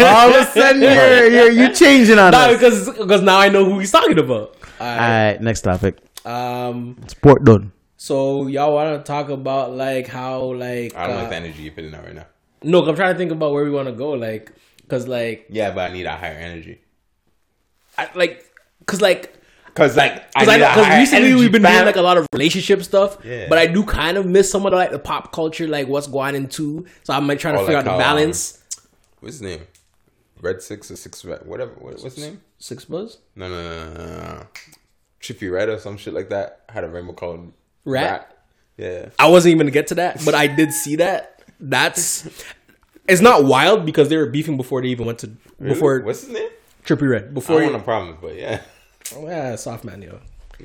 All 0.14 0.28
of 0.28 0.34
a 0.46 0.50
sudden, 0.52 0.82
you're, 0.82 1.28
you're, 1.30 1.50
you 1.52 1.72
changing 1.74 2.18
on 2.18 2.32
Nah, 2.32 2.38
us. 2.48 2.52
because 2.58 2.90
because 2.90 3.22
now 3.22 3.38
I 3.38 3.48
know 3.48 3.64
who 3.64 3.78
he's 3.78 3.90
talking 3.92 4.18
about. 4.18 4.54
All 4.78 4.86
right, 4.86 5.38
next 5.40 5.62
topic. 5.62 5.98
Um. 6.24 6.96
Sport 7.08 7.44
done. 7.44 7.72
So 7.96 8.46
y'all 8.46 8.74
want 8.74 8.98
to 8.98 9.04
talk 9.08 9.30
about 9.30 9.72
like 9.72 10.06
how 10.06 10.52
like 10.52 10.94
I 10.94 11.06
don't 11.06 11.16
uh, 11.16 11.20
like 11.20 11.30
the 11.30 11.36
energy 11.36 11.62
you're 11.62 11.72
putting 11.72 11.94
out 11.94 12.04
right 12.04 12.14
now. 12.14 12.26
No, 12.62 12.84
I'm 12.86 12.94
trying 12.94 13.14
to 13.14 13.18
think 13.18 13.32
about 13.32 13.52
where 13.52 13.64
we 13.64 13.70
want 13.70 13.88
to 13.88 13.92
go. 13.92 14.10
Like, 14.10 14.52
cause 14.88 15.08
like 15.08 15.46
Yeah, 15.48 15.70
but 15.70 15.90
I 15.90 15.94
need 15.94 16.04
a 16.04 16.12
higher 16.14 16.34
energy. 16.34 16.80
I 17.98 18.10
like 18.14 18.44
cause 18.86 19.00
like 19.00 19.32
Cause 19.74 19.94
like, 19.94 20.32
Because 20.32 20.48
I, 20.48 20.54
a 20.56 20.58
because 20.58 20.98
recently 20.98 21.34
we've 21.34 21.52
been 21.52 21.60
doing 21.60 21.84
like 21.84 21.96
a 21.96 22.00
lot 22.02 22.16
of 22.16 22.26
relationship 22.32 22.82
stuff, 22.82 23.18
Yeah. 23.22 23.46
but 23.50 23.58
I 23.58 23.66
do 23.66 23.84
kind 23.84 24.16
of 24.16 24.24
miss 24.24 24.50
some 24.50 24.64
of 24.64 24.70
the, 24.72 24.76
like 24.78 24.90
the 24.90 24.98
pop 24.98 25.32
culture, 25.32 25.68
like 25.68 25.86
what's 25.86 26.06
going 26.06 26.34
into. 26.34 26.86
So 27.02 27.12
I'm 27.12 27.26
like 27.26 27.38
trying 27.38 27.56
to 27.56 27.60
Oh, 27.60 27.66
figure 27.66 27.76
like 27.82 27.86
out 27.86 27.90
how, 27.92 27.98
the 27.98 28.02
um, 28.04 28.16
balance. 28.16 28.62
What's 29.20 29.34
his 29.34 29.42
name? 29.42 29.66
Red 30.40 30.62
Six 30.62 30.90
or 30.90 30.96
Six 30.96 31.22
Red? 31.26 31.44
Whatever. 31.44 31.72
What, 31.72 31.92
what's 32.02 32.14
his 32.14 32.18
name? 32.24 32.40
Six 32.58 32.86
Buzz, 32.86 33.18
No, 33.34 33.50
no, 33.50 33.62
no, 33.62 33.92
no, 33.92 34.04
no. 34.04 34.46
Trippie 35.20 35.52
Redd 35.52 35.68
or 35.68 35.78
some 35.78 35.98
shit 35.98 36.14
like 36.14 36.30
that. 36.30 36.62
Had 36.70 36.84
a 36.84 36.88
rainbow 36.88 37.12
called 37.12 37.52
Rat? 37.84 38.34
Yeah. 38.78 39.10
I 39.18 39.28
wasn't 39.28 39.50
even 39.50 39.58
gonna 39.66 39.72
get 39.72 39.88
to 39.88 39.96
that, 39.96 40.22
but 40.24 40.34
I 40.34 40.46
did 40.46 40.72
see 40.72 40.96
that. 40.96 41.42
That's 41.60 42.26
it's 43.06 43.20
not 43.20 43.44
wild 43.44 43.84
because 43.84 44.08
they 44.08 44.16
were 44.16 44.26
beefing 44.26 44.56
before 44.56 44.80
they 44.80 44.88
even 44.88 45.04
went 45.04 45.18
to 45.18 45.28
before 45.62 46.00
What's 46.00 46.22
his 46.22 46.30
name? 46.30 46.48
Trippie 46.86 47.08
Redd 47.10 47.24
I 47.24 47.26
before. 47.28 47.56
don't 47.60 47.64
He, 47.68 47.70
want 47.72 47.82
a 47.82 47.84
problem, 47.84 48.18
but 48.20 48.36
yeah. 48.36 48.62
oh, 49.14 49.26
yeah, 49.26 49.56
soft 49.56 49.84
man, 49.84 50.02
yo. 50.02 50.18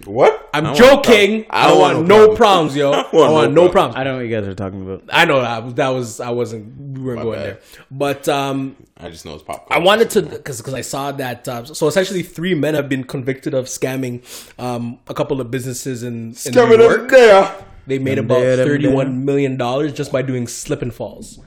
What? 0.06 0.50
I'm 0.54 0.66
I 0.68 0.70
want 0.70 0.78
joking. 0.80 1.46
I 1.50 1.68
don't 1.68 1.80
want 1.80 2.08
no 2.08 2.34
problems, 2.34 2.78
yo. 2.78 2.92
I 2.94 3.12
want 3.12 3.52
no 3.54 3.68
problems. 3.68 3.98
I 3.98 4.06
don't 4.06 4.14
know 4.14 4.20
what 4.20 4.26
you 4.30 4.34
guys 4.34 4.48
are 4.48 4.56
talking 4.56 4.82
about. 4.84 5.04
I 5.12 5.26
know 5.26 5.42
that 5.42 5.64
was, 5.66 5.74
that 5.74 5.90
was 5.90 6.20
I 6.22 6.30
wasn't 6.30 6.98
we 6.98 7.02
weren't 7.04 7.18
My 7.20 7.24
going 7.24 7.40
bad. 7.40 7.46
there, 7.46 7.60
but 7.92 8.30
um, 8.30 8.78
I 8.96 9.10
just 9.10 9.26
know 9.26 9.34
it's 9.34 9.44
pop. 9.44 9.68
I 9.70 9.80
wanted 9.80 10.10
to 10.12 10.22
because 10.22 10.60
because 10.62 10.74
I 10.76 10.80
saw 10.80 11.12
that 11.12 11.46
uh, 11.46 11.66
so 11.66 11.88
essentially 11.88 12.24
three 12.24 12.54
men 12.56 12.74
have 12.76 12.88
been 12.88 13.04
convicted 13.04 13.54
of 13.54 13.66
scamming 13.66 14.24
um, 14.58 14.98
a 15.10 15.14
couple 15.14 15.42
of 15.42 15.52
businesses 15.52 16.04
in, 16.04 16.36
in 16.46 16.54
New 16.54 16.78
York. 16.78 17.10
there. 17.10 17.54
They 17.86 18.00
made 18.00 18.18
Them 18.18 18.26
about 18.26 18.40
there, 18.40 18.56
them 18.56 18.68
thirty 18.70 18.86
there. 18.86 18.96
one 18.96 19.26
million 19.26 19.58
dollars 19.58 19.92
just 19.92 20.10
by 20.14 20.22
doing 20.22 20.48
slip 20.48 20.82
and 20.82 20.94
falls. 20.94 21.38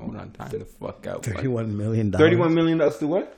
Hold 0.00 0.16
on, 0.16 0.30
time 0.30 0.48
the 0.50 0.64
fuck 0.64 1.06
out. 1.06 1.24
Thirty-one 1.24 1.76
million 1.76 2.10
dollars. 2.10 2.24
Thirty-one 2.24 2.54
million 2.54 2.78
dollars 2.78 2.96
to 2.98 3.06
what? 3.06 3.34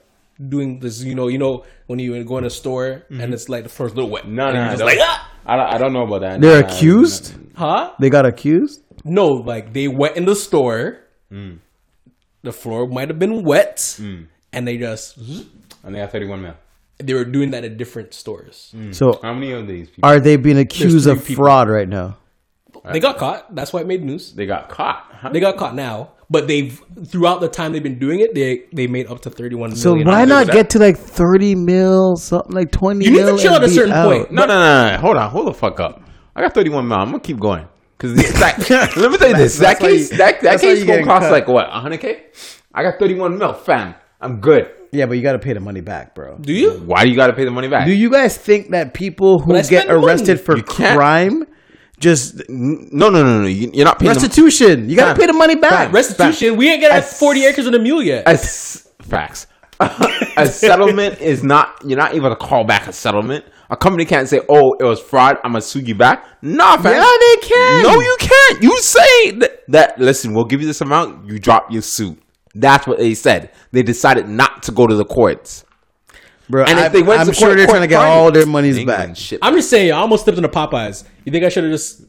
Doing 0.49 0.79
this, 0.81 1.03
you 1.03 1.15
know, 1.15 1.29
you 1.29 1.37
know 1.39 1.65
when 1.87 1.99
you 1.99 2.25
go 2.25 2.39
in 2.39 2.45
a 2.45 2.51
store 2.51 3.05
and 3.11 3.21
mm-hmm. 3.21 3.33
it's 3.35 3.49
like 3.51 3.63
the 3.65 3.69
first 3.69 3.95
little 3.95 4.11
wet. 4.11 4.27
No, 4.27 4.47
And 4.47 4.55
no, 4.55 4.65
no. 4.65 4.71
just 4.71 4.83
like 4.85 4.99
ah! 5.01 5.31
I 5.45 5.57
don't, 5.57 5.75
I 5.75 5.79
don't 5.79 5.93
know 5.93 6.05
about 6.05 6.21
that. 6.23 6.41
They're 6.41 6.61
Nah, 6.63 6.67
nah, 6.67 6.75
accused. 6.75 7.35
huh? 7.57 7.93
They 8.01 8.09
got 8.09 8.25
accused. 8.25 8.83
No, 9.05 9.27
like 9.27 9.73
they 9.75 9.87
went 9.89 10.17
in 10.17 10.25
the 10.25 10.35
store. 10.35 11.01
Mm. 11.31 11.59
The 12.43 12.53
floor 12.53 12.87
might 12.89 13.09
have 13.09 13.19
been 13.19 13.45
wet, 13.45 13.77
mm. 14.01 14.27
and 14.53 14.67
they 14.67 14.79
just 14.79 15.19
And 15.85 15.95
they 15.95 15.99
have 16.01 16.11
thirty-one 16.11 16.41
mil. 16.43 16.55
they 16.99 17.13
were 17.15 17.25
doing 17.25 17.51
that 17.51 17.65
at 17.65 17.77
different 17.77 18.15
stores. 18.15 18.73
Mm. 18.77 18.95
So 18.95 19.21
How 19.23 19.35
many 19.35 19.53
of 19.53 19.67
these 19.67 19.89
people? 19.91 20.09
are 20.09 20.21
they 20.21 20.37
being 20.37 20.59
accused 20.59 21.07
of 21.07 21.25
people. 21.25 21.45
fraud 21.45 21.69
right 21.69 21.89
now? 21.89 22.17
They 22.93 23.01
got 23.01 23.19
caught. 23.19 23.55
That's 23.55 23.73
why 23.75 23.81
it 23.81 23.87
made 23.87 24.03
news. 24.03 24.33
They 24.33 24.47
got 24.47 24.71
caught. 24.71 25.05
Huh? 25.13 25.29
They 25.33 25.41
got 25.41 25.59
caught 25.59 25.75
now, 25.75 26.13
but 26.31 26.47
they've 26.47 26.81
throughout 27.07 27.41
the 27.41 27.49
time 27.49 27.73
they've 27.73 27.83
been 27.83 27.99
doing 27.99 28.21
it, 28.21 28.35
they 28.35 28.65
they 28.73 28.87
made 28.87 29.09
up 29.09 29.21
to 29.23 29.31
thirty 29.31 29.57
one 29.57 29.75
So 29.75 29.95
why 29.95 30.25
not 30.25 30.47
that. 30.47 30.53
get 30.53 30.71
to 30.71 30.79
like 30.79 30.97
thirty 30.97 31.55
mil, 31.55 32.17
something 32.17 32.53
like 32.53 32.71
twenty? 32.71 33.05
You 33.07 33.11
need 33.11 33.19
to 33.27 33.37
chill 33.39 33.55
at 33.55 33.65
a 33.65 33.69
certain 33.69 33.93
out? 33.93 34.07
point. 34.11 34.31
No, 34.31 34.47
no, 34.47 34.55
no, 34.55 34.91
no. 34.93 34.99
Hold 34.99 35.17
on. 35.17 35.31
Hold 35.31 35.47
the 35.49 35.55
fuck 35.55 35.81
up. 35.81 36.03
I 36.35 36.43
got 36.43 36.55
31 36.55 36.87
mil. 36.89 36.97
I'm 36.97 37.13
to 37.13 37.19
keep 37.21 37.39
going. 37.41 37.67
Because 37.99 38.17
let 38.41 38.59
me 39.11 39.19
tell 39.19 39.29
you 39.29 39.37
this. 39.37 39.59
That 39.59 39.79
case, 39.79 40.11
you- 40.11 40.17
that, 40.19 40.41
that 40.41 40.61
case 40.61 40.85
to 40.87 41.05
cost 41.05 41.25
cut. 41.25 41.33
like 41.33 41.49
what? 41.49 41.69
100K? 41.69 42.21
I 42.73 42.83
got 42.83 42.99
31 42.99 43.37
mil, 43.37 43.53
fam. 43.53 43.95
I'm 44.21 44.41
good. 44.41 44.71
Yeah, 44.93 45.07
but 45.07 45.15
you 45.15 45.23
got 45.23 45.33
to 45.33 45.39
pay 45.39 45.53
the 45.53 45.61
money 45.61 45.81
back, 45.81 46.15
bro. 46.15 46.39
do 46.39 46.53
you? 46.53 46.73
Why 46.81 47.05
do 47.05 47.11
you 47.11 47.17
got 47.17 47.27
to 47.29 47.33
pay 47.33 47.45
the 47.45 47.51
money 47.51 47.69
back? 47.69 47.87
Do 47.87 47.93
you 47.93 48.11
guys 48.11 48.37
think 48.37 48.71
that 48.71 48.95
people 48.95 49.39
who 49.39 49.53
get 49.53 49.67
spend 49.67 49.89
money. 49.89 50.05
arrested 50.05 50.41
for 50.41 50.61
crime 50.63 51.45
just 52.01 52.43
no, 52.49 53.09
no, 53.11 53.23
no, 53.23 53.43
no. 53.43 53.47
You- 53.47 53.71
You're 53.73 53.85
not 53.85 53.99
paying 53.99 54.13
the 54.13 54.21
restitution? 54.21 54.89
You 54.91 54.97
got 54.97 55.09
Fam, 55.09 55.15
to 55.17 55.21
pay 55.21 55.27
the 55.27 55.33
money 55.35 55.55
back. 55.55 55.71
fam, 55.71 55.93
Restitution. 55.93 56.57
We 56.57 56.69
ain't 56.71 56.81
got 56.83 56.91
As- 56.93 57.19
forty 57.19 57.45
acres 57.45 57.67
and 57.67 57.77
a 57.77 57.79
mule 57.79 58.03
yet. 58.03 58.25
a 58.27 58.31
s- 58.31 58.89
facts. 59.03 59.47
a 60.37 60.47
settlement 60.51 61.21
is 61.21 61.43
not. 61.45 61.77
You're 61.87 61.99
not 61.99 62.15
able 62.15 62.31
to 62.31 62.37
call 62.37 62.65
back 62.65 62.87
a 62.89 62.93
settlement. 62.93 63.45
A 63.71 63.77
company 63.77 64.05
can't 64.05 64.29
say, 64.29 64.41
"Oh, 64.49 64.75
it 64.81 64.85
was 64.85 64.99
fraud. 65.01 65.37
I'm 65.45 65.53
gonna 65.53 65.61
sue 65.63 65.81
you 65.81 65.95
back." 65.95 66.25
Nah, 66.43 66.77
fam. 66.79 66.95
Yeah, 66.95 67.11
they 67.21 67.37
can. 67.47 67.83
No, 67.85 68.01
you 68.01 68.17
can't. 68.19 68.63
You 68.63 68.77
say 68.81 69.31
that, 69.39 69.61
that. 69.69 69.99
Listen, 70.01 70.35
we'll 70.35 70.45
give 70.47 70.61
you 70.61 70.67
this 70.67 70.81
amount. 70.81 71.27
You 71.27 71.39
drop 71.39 71.71
your 71.71 71.83
suit. 71.83 72.21
That's 72.55 72.87
what 72.87 72.99
they 72.99 73.15
said. 73.15 73.53
They 73.73 73.83
decided 73.85 74.29
not 74.29 74.65
to 74.65 74.73
go 74.73 74.87
to 74.89 74.95
the 74.97 75.05
courts. 75.05 75.65
Bro. 76.51 76.65
And 76.65 76.79
I, 76.79 76.87
if 76.87 76.93
they 76.93 77.03
went 77.03 77.21
I'm 77.21 77.27
to 77.27 77.35
sure 77.35 77.49
court, 77.49 77.57
they're 77.57 77.67
court 77.67 77.77
trying 77.77 77.89
to 77.89 77.89
get 77.89 78.01
fine 78.01 78.11
all 78.11 78.31
their 78.33 78.47
monies 78.47 78.77
They 78.77 78.85
back. 78.85 79.17
Shit. 79.17 79.39
I'm 79.43 79.55
just 79.55 79.71
saying, 79.71 79.93
I 79.93 79.97
almost 79.97 80.23
stepped 80.23 80.37
into 80.37 80.49
Popeyes. 80.49 81.05
You 81.25 81.33
think 81.33 81.45
I 81.45 81.49
should 81.49 81.65
have 81.65 81.73
just, 81.73 82.03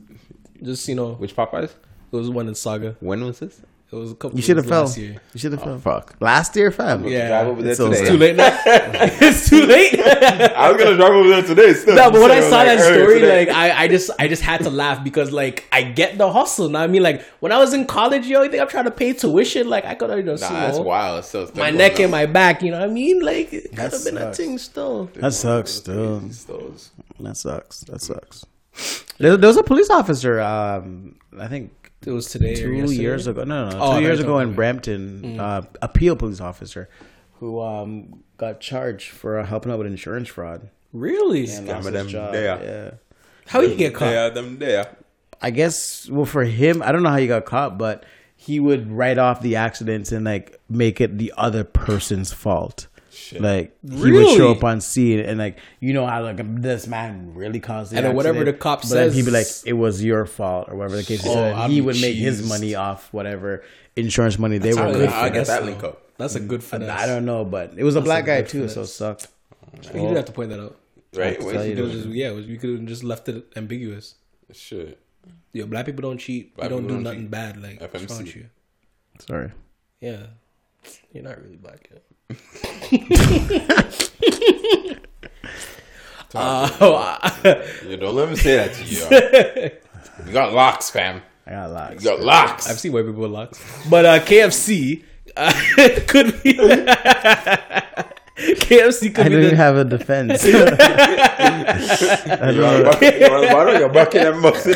just 0.61 0.87
you 0.87 0.95
know, 0.95 1.13
Which 1.13 1.35
Popeyes? 1.35 1.71
it 2.11 2.15
was 2.15 2.29
one 2.29 2.47
in 2.47 2.55
Saga. 2.55 2.97
When 2.99 3.23
was 3.23 3.39
this? 3.39 3.61
It 3.91 3.95
was 3.97 4.11
a 4.13 4.15
couple. 4.15 4.37
You 4.37 4.41
should 4.41 4.55
have 4.55 4.69
was 4.69 4.95
fell. 4.95 5.03
year. 5.03 5.21
You 5.33 5.39
should 5.41 5.51
have 5.51 5.61
fell. 5.63 5.77
Fuck. 5.77 6.15
Last 6.21 6.55
year, 6.55 6.71
fam. 6.71 7.03
Yeah, 7.05 7.27
Drive 7.27 7.47
over 7.47 7.61
there 7.61 7.71
it's 7.71 7.77
so 7.77 7.89
today. 7.89 7.99
It's 7.99 8.09
too 8.09 8.17
late 8.17 8.35
now. 8.37 8.59
it's 8.65 9.49
too 9.49 9.65
late. 9.65 9.99
I 9.99 10.71
was 10.71 10.81
gonna 10.81 10.95
drive 10.95 11.11
over 11.11 11.27
there 11.27 11.41
today. 11.41 11.73
Still. 11.73 11.95
No, 11.95 12.09
but 12.09 12.21
when 12.21 12.31
I 12.31 12.39
saw 12.39 12.63
that 12.63 12.79
story, 12.79 13.19
like 13.19 13.49
I, 13.49 13.83
I 13.83 13.87
just 13.89 14.09
I 14.17 14.29
just 14.29 14.43
had 14.43 14.61
to 14.61 14.69
laugh 14.69 15.03
because 15.03 15.33
like 15.33 15.65
I 15.73 15.83
get 15.83 16.17
the 16.17 16.31
hustle. 16.31 16.69
Now 16.69 16.83
I 16.83 16.87
mean, 16.87 17.03
like 17.03 17.21
when 17.41 17.51
I 17.51 17.57
was 17.57 17.73
in 17.73 17.85
college, 17.85 18.25
yo, 18.27 18.43
you 18.43 18.49
think 18.49 18.61
I'm 18.61 18.69
trying 18.69 18.85
to 18.85 18.91
pay 18.91 19.11
tuition? 19.11 19.67
Like 19.67 19.83
I 19.83 19.95
could 19.95 20.09
have 20.09 20.23
just 20.23 20.43
nah, 20.43 20.49
you 20.49 20.55
that's 20.55 20.77
know, 20.77 20.83
wild. 20.83 21.25
Still, 21.25 21.47
still 21.47 21.59
my 21.61 21.69
neck 21.71 21.95
on. 21.95 22.01
and 22.03 22.11
my 22.11 22.25
back. 22.27 22.63
You 22.63 22.71
know 22.71 22.79
what 22.79 22.89
I 22.89 22.93
mean? 22.93 23.19
Like 23.19 23.51
it 23.51 23.63
could 23.71 23.75
That 23.75 23.91
have 23.91 24.05
been 24.05 24.15
a 24.15 24.21
sucks. 24.21 24.37
thing 24.37 24.57
still. 24.57 25.05
That 25.15 25.33
sucks. 25.33 25.71
Still, 25.71 26.19
that 27.19 27.35
sucks. 27.35 27.81
That 27.81 28.01
sucks. 28.01 28.45
There, 29.17 29.35
there 29.35 29.49
was 29.49 29.57
a 29.57 29.63
police 29.63 29.89
officer. 29.89 30.39
Um, 30.39 31.17
I 31.37 31.47
think 31.47 31.80
It 32.06 32.12
was 32.12 32.28
today. 32.28 32.54
or 32.54 32.56
two 32.56 32.74
yesterday. 32.74 33.02
years 33.02 33.28
ago. 33.28 33.43
No, 33.43 33.70
no, 33.70 33.78
no. 33.78 33.84
Oh, 33.84 33.91
I 33.91 33.99
two 33.99 34.06
years 34.06 34.20
ago 34.20 34.39
in 34.39 34.49
were- 34.49 34.56
Brampton, 34.56 35.39
uh, 35.39 35.62
a 35.82 35.88
Peel 35.88 36.16
police 36.16 36.41
officer 36.41 36.89
who 37.34 37.62
um, 37.62 38.24
got 38.38 38.60
charged 38.60 39.10
for 39.10 39.39
uh, 39.39 39.45
helping 39.45 39.72
out 39.72 39.78
with 39.80 39.88
insurance 39.88 40.28
fraud. 40.28 40.70
Really? 40.93 41.49
and 41.49 41.68
lost 41.68 41.86
his 41.86 41.93
them 41.93 42.08
job. 42.08 42.34
there. 42.34 42.64
Yeah. 42.64 42.91
How 43.47 43.62
you 43.62 43.76
get 43.76 43.93
caught? 43.95 44.12
Yeah, 44.12 44.30
them 44.30 44.60
there. 44.60 44.95
I 45.41 45.49
guess 45.52 46.08
well 46.10 46.26
for 46.26 46.43
him, 46.43 46.82
I 46.84 46.91
don't 46.91 47.02
know 47.04 47.10
how 47.10 47.18
he 47.18 47.28
got 47.28 47.45
caught, 47.45 47.78
but 47.78 48.04
he 48.36 48.60
would 48.60 48.91
write 48.91 49.18
off 49.18 49.41
the 49.41 49.56
accidents 49.56 50.12
and 50.12 50.26
like 50.26 50.60
make 50.70 50.99
it 51.02 51.18
the 51.18 51.34
other 51.38 51.64
person's 51.64 52.32
fault. 52.34 52.88
Like 53.39 53.77
he 53.88 54.11
would 54.11 54.38
show 54.38 54.51
up 54.51 54.63
on 54.63 54.82
scene 54.82 55.19
and 55.19 55.38
like 55.38 55.57
you 55.79 55.93
know 55.93 56.05
how 56.05 56.23
like 56.23 56.39
this 56.61 56.88
man 56.88 57.34
really 57.34 57.59
caused 57.59 57.91
the 57.91 57.97
And 57.97 58.05
then 58.05 58.15
whatever 58.15 58.43
the 58.43 58.53
cop 58.53 58.82
but 58.82 58.89
then 58.89 59.11
he'd 59.13 59.25
be 59.25 59.32
like 59.32 59.47
it 59.65 59.73
was 59.73 60.03
your 60.03 60.25
fault 60.25 60.69
or 60.69 60.75
whatever 60.75 60.97
the 60.97 61.03
case 61.03 61.21
is. 61.21 61.27
Oh, 61.27 61.34
So 61.34 61.41
then 61.41 61.55
I'd 61.55 61.71
he 61.71 61.82
would 61.82 61.99
make 62.01 62.15
his 62.15 62.47
money 62.47 62.75
off 62.75 63.11
whatever 63.13 63.63
insurance 63.95 64.38
money 64.38 64.57
they 64.57 64.73
were. 64.73 64.86
a 64.88 64.91
good 64.91 64.99
making. 65.01 65.13
I 65.15 65.29
guess 65.29 65.47
that 65.47 65.65
link 65.65 65.84
up. 65.84 66.01
That's 66.17 66.36
a 66.36 66.39
mm, 66.39 66.47
good 66.47 66.63
finesse. 66.63 66.99
I 66.99 67.05
don't 67.07 67.25
know, 67.25 67.43
but 67.45 67.73
it 67.77 67.84
was 67.84 67.95
a 67.95 68.01
black 68.01 68.25
a 68.25 68.27
guy 68.27 68.41
good 68.41 68.49
too, 68.49 68.67
so 68.69 68.82
it 68.82 68.88
finesse. 68.88 68.93
sucked. 68.93 69.27
You 69.86 69.91
didn't 69.93 70.15
have 70.15 70.25
to 70.25 70.32
point 70.32 70.49
that 70.49 70.59
out. 70.59 70.77
Right? 71.13 71.41
Wait, 71.41 71.53
you 71.53 71.59
You 71.61 71.69
you 71.69 71.75
could've 71.75 71.91
do 71.91 71.97
just, 72.03 72.07
yeah, 72.09 72.29
it 72.29 72.36
was- 72.36 72.47
you 72.47 72.57
could 72.57 72.69
have 72.71 72.86
just 72.86 73.03
left 73.03 73.27
it 73.29 73.45
ambiguous. 73.55 74.15
Shit. 74.53 74.99
Yo, 75.53 75.65
black 75.65 75.86
people 75.86 76.01
don't 76.01 76.17
cheat. 76.17 76.55
Black 76.55 76.69
we 76.69 76.75
don't 76.75 76.88
do 76.88 76.93
don't 76.95 77.03
nothing 77.03 77.21
cheat. 77.21 77.32
bad. 77.32 77.61
Like 77.61 77.82
what's 77.82 77.93
wrong 77.95 78.19
FMC. 78.21 78.23
with 78.23 78.36
you? 78.36 78.49
Sorry. 79.19 79.51
Yeah, 79.99 80.27
you're 81.11 81.23
not 81.23 81.41
really 81.41 81.57
black 81.57 81.89
yet. 81.91 82.03
Uh, 86.36 87.29
You 87.88 87.97
don't 87.97 88.15
let 88.15 88.29
me 88.29 88.36
say 88.36 88.55
that 88.57 88.73
to 88.73 88.84
you. 88.84 88.99
yo. 88.99 89.09
you 90.27 90.34
got 90.34 90.53
locks, 90.53 90.89
fam. 90.89 91.21
I 91.47 91.51
got 91.51 91.71
lots. 91.71 92.03
You 92.03 92.09
got 92.09 92.19
locks. 92.21 92.69
I've 92.69 92.79
seen 92.79 92.91
white 92.93 93.05
people 93.05 93.21
with 93.21 93.32
locks, 93.32 93.59
but 93.89 94.05
uh, 94.05 94.19
KFC 94.19 95.03
uh, 95.36 95.51
could 96.07 96.41
be. 96.43 96.53
KFC 98.41 99.13
could 99.13 99.25
I 99.25 99.29
be 99.29 99.36
didn't 99.36 99.49
the, 99.51 99.55
have 99.57 99.75
a 99.77 99.84
defense. 99.84 100.43
You 100.45 100.53
want 100.59 100.69
a 100.79 102.84
bucket? 102.86 103.21
You 103.21 103.29
want 103.32 103.45
a 103.45 103.47
bottle? 103.53 103.79
You're 103.79 103.89
bucket 103.89 104.27
and 104.27 104.39
mustard. 104.41 104.75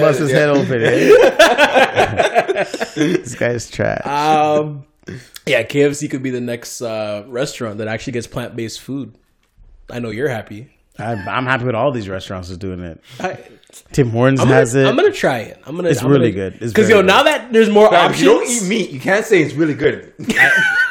Bust 0.00 0.20
his 0.20 0.30
head 0.30 0.48
open. 0.48 0.82
eh? 0.82 2.64
this 2.94 3.34
guy's 3.34 3.68
trash. 3.70 4.06
um, 4.06 4.84
yeah, 5.46 5.62
KFC 5.62 6.10
could 6.10 6.22
be 6.22 6.30
the 6.30 6.40
next 6.40 6.80
uh, 6.82 7.24
restaurant 7.28 7.78
that 7.78 7.88
actually 7.88 8.12
gets 8.14 8.26
plant 8.26 8.56
based 8.56 8.80
food. 8.80 9.14
I 9.90 9.98
know 9.98 10.10
you're 10.10 10.28
happy. 10.28 10.70
I'm, 10.98 11.28
I'm 11.28 11.44
happy 11.46 11.64
with 11.64 11.74
all 11.74 11.90
these 11.90 12.08
restaurants 12.08 12.50
is 12.50 12.56
doing 12.58 12.80
it. 12.80 13.00
I, 13.18 13.36
Tim 13.90 14.10
Hortons 14.10 14.38
gonna, 14.38 14.52
has 14.54 14.74
it. 14.76 14.86
I'm 14.86 14.94
gonna 14.94 15.10
try 15.10 15.38
it. 15.40 15.60
I'm 15.66 15.74
gonna. 15.74 15.88
It's 15.88 16.02
I'm 16.02 16.10
really 16.10 16.30
gonna- 16.30 16.50
good. 16.50 16.60
Because 16.60 16.88
yo, 16.88 16.98
good. 16.98 17.06
now 17.06 17.24
that 17.24 17.52
there's 17.52 17.68
more 17.68 17.90
Fam, 17.90 18.06
options, 18.10 18.22
you 18.22 18.28
don't 18.28 18.48
eat 18.48 18.62
meat, 18.68 18.90
you 18.90 19.00
can't 19.00 19.26
say 19.26 19.42
it's 19.42 19.54
really 19.54 19.74
good. 19.74 20.12
you 20.18 20.26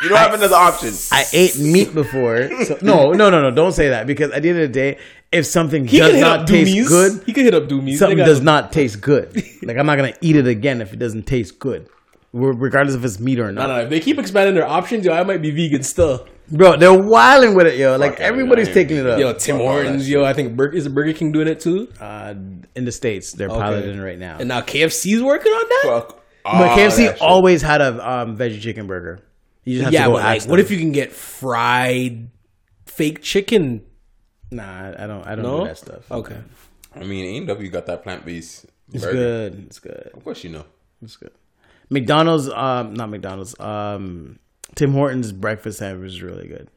don't 0.09 0.18
have 0.18 0.34
another 0.34 0.55
option. 0.55 0.93
I 1.11 1.26
ate 1.32 1.57
meat 1.57 1.93
before. 1.93 2.49
So, 2.66 2.78
no, 2.82 3.14
no, 3.14 3.30
no, 3.30 3.41
no. 3.41 3.51
Don't 3.51 3.72
say 3.72 3.89
that 3.89 4.05
because 4.05 4.32
at 4.32 4.41
the 4.43 4.49
end 4.49 4.59
of 4.59 4.68
the 4.68 4.74
day, 4.74 4.97
if 5.32 5.45
something 5.45 5.88
he 5.88 5.99
does 5.99 6.20
not 6.20 6.45
taste 6.45 6.76
Doomies. 6.76 6.88
good, 6.89 7.24
He 7.26 7.32
can 7.32 7.45
hit 7.45 7.53
up 7.53 7.64
Doomies. 7.64 7.97
something 7.97 8.18
does 8.18 8.41
not 8.41 8.74
taste 8.74 8.99
good. 8.99 9.34
Like 9.64 9.78
I'm 9.78 9.86
not 9.86 9.95
gonna 9.95 10.14
eat 10.20 10.36
it 10.36 10.47
again 10.47 10.82
if 10.82 10.91
it 10.91 10.99
doesn't 10.99 11.24
taste 11.26 11.59
good, 11.59 11.84
Re- 11.84 11.89
regardless 12.34 12.96
if 12.96 13.06
it's 13.06 13.20
meat 13.20 13.40
or 13.40 13.52
No, 13.52 13.62
not. 13.62 13.68
no. 13.68 13.80
If 13.84 13.90
they 13.90 14.00
keep 14.00 14.18
expanding 14.20 14.56
their 14.56 14.68
options, 14.68 15.06
yo, 15.06 15.14
I 15.14 15.24
might 15.24 15.42
be 15.42 15.52
vegan 15.52 15.84
still. 15.84 16.28
Bro, 16.52 16.78
they're 16.78 16.94
wilding 16.94 17.56
with 17.56 17.68
it, 17.68 17.78
yo. 17.78 17.96
Like 17.96 18.14
Fuck 18.14 18.22
everybody's 18.22 18.68
out 18.68 18.74
taking 18.74 18.98
it 18.98 19.06
up. 19.08 19.20
Yo, 19.20 19.34
Tim 19.34 19.58
Fuck 19.58 19.66
Hortons, 19.66 20.10
yo, 20.10 20.26
I 20.26 20.34
think 20.34 20.58
Bur- 20.58 20.74
is 20.74 20.88
Burger 20.90 21.14
King 21.14 21.32
doing 21.32 21.48
it 21.48 21.60
too? 21.62 21.88
uh, 22.02 22.34
in 22.76 22.84
the 22.86 22.92
states, 22.92 23.32
they're 23.32 23.48
piloting 23.50 23.98
it 23.98 24.02
right 24.04 24.20
now. 24.20 24.38
And 24.40 24.50
now 24.50 24.62
KFC's 24.62 25.22
working 25.22 25.52
on 25.52 25.70
that. 25.70 25.82
Fuck. 25.86 26.24
but 26.44 26.52
all 26.54 26.78
KFC 26.78 27.08
that 27.08 27.22
always 27.22 27.62
had 27.62 27.80
a 27.82 28.10
um, 28.12 28.38
veggie 28.38 28.60
chicken 28.62 28.88
burger. 28.88 29.20
You 29.64 29.76
just 29.76 29.86
have 29.86 29.94
yeah, 29.94 30.02
to 30.02 30.08
go 30.08 30.14
but 30.16 30.24
like, 30.24 30.38
ask 30.42 30.50
what 30.50 30.60
if 30.60 30.70
you 30.70 30.78
can 30.78 30.92
get 30.92 31.14
fried 31.14 32.30
fake 32.86 33.22
chicken? 33.22 33.86
Nah, 34.52 34.90
I 34.98 35.08
don't. 35.08 35.26
I 35.26 35.36
don't 35.36 35.44
know 35.44 35.60
do 35.62 35.68
that 35.68 35.78
stuff. 35.78 36.12
Okay. 36.12 36.38
I 36.96 37.04
mean, 37.06 37.44
A&W 37.44 37.70
got 37.70 37.86
that 37.88 38.04
plant 38.04 38.26
based. 38.26 38.66
It's 38.92 39.06
good. 39.06 39.64
It's 39.66 39.80
good. 39.80 40.12
Of 40.14 40.24
course, 40.24 40.44
you 40.44 40.50
know. 40.52 40.66
It's 41.02 41.16
good. 41.16 41.32
McDonald's, 41.94 42.50
um, 42.50 42.94
not 42.94 43.10
McDonald's. 43.10 43.58
Um, 43.60 44.39
Tim 44.76 44.91
Hortons 44.94 45.32
breakfast 45.32 45.80
sandwich 45.80 46.12
is 46.14 46.22
really 46.22 46.48
good. 46.48 46.70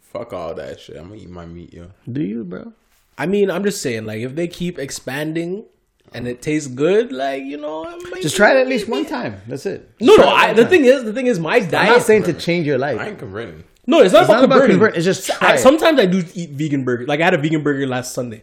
Fuck 0.00 0.32
all 0.32 0.54
that 0.54 0.80
shit. 0.80 0.96
I'm 0.96 1.08
gonna 1.08 1.20
eat 1.20 1.30
my 1.30 1.46
meat, 1.46 1.72
yo. 1.72 1.90
Do 2.10 2.22
you, 2.22 2.44
bro? 2.44 2.72
I 3.18 3.26
mean, 3.26 3.50
I'm 3.50 3.64
just 3.64 3.80
saying, 3.82 4.04
like, 4.06 4.20
if 4.20 4.34
they 4.34 4.48
keep 4.48 4.78
expanding 4.78 5.64
and 6.12 6.28
it 6.28 6.40
tastes 6.42 6.68
good, 6.68 7.12
like 7.12 7.42
you 7.42 7.56
know, 7.58 7.84
I 7.86 7.96
might- 8.10 8.22
Just 8.22 8.36
try 8.36 8.52
it 8.56 8.60
at 8.60 8.68
least 8.68 8.88
one 8.88 9.04
time. 9.06 9.40
That's 9.46 9.66
it. 9.66 9.90
No, 10.00 10.16
Just 10.16 10.18
no. 10.18 10.24
try 10.24 10.46
it 10.46 10.50
I, 10.50 10.52
the 10.54 10.62
time. 10.62 10.70
thing 10.70 10.84
is, 10.84 11.04
the 11.04 11.12
thing 11.12 11.26
is, 11.26 11.38
my 11.38 11.58
diet. 11.60 11.74
I'm 11.74 11.86
not 11.98 12.02
saying 12.02 12.22
to 12.24 12.32
change 12.32 12.66
your 12.66 12.78
life. 12.78 12.98
I 13.00 13.08
ain't 13.08 13.18
converting. 13.18 13.64
no, 13.86 14.00
it's 14.00 14.12
not 14.12 14.22
It's 14.22 14.28
about 14.30 14.36
not 14.36 14.44
about 14.44 14.54
converting. 14.54 14.76
convert- 14.78 14.96
it's 14.96 15.04
just 15.04 15.26
try 15.26 15.36
I, 15.52 15.54
it. 15.54 15.58
sometimes 15.58 15.98
I 15.98 16.06
do 16.06 16.24
eat 16.34 16.50
vegan 16.50 16.84
burger. 16.84 17.06
Like 17.06 17.20
I 17.20 17.24
had 17.24 17.34
a 17.34 17.38
vegan 17.38 17.62
burger 17.62 17.86
last 17.86 18.12
Sunday. 18.14 18.42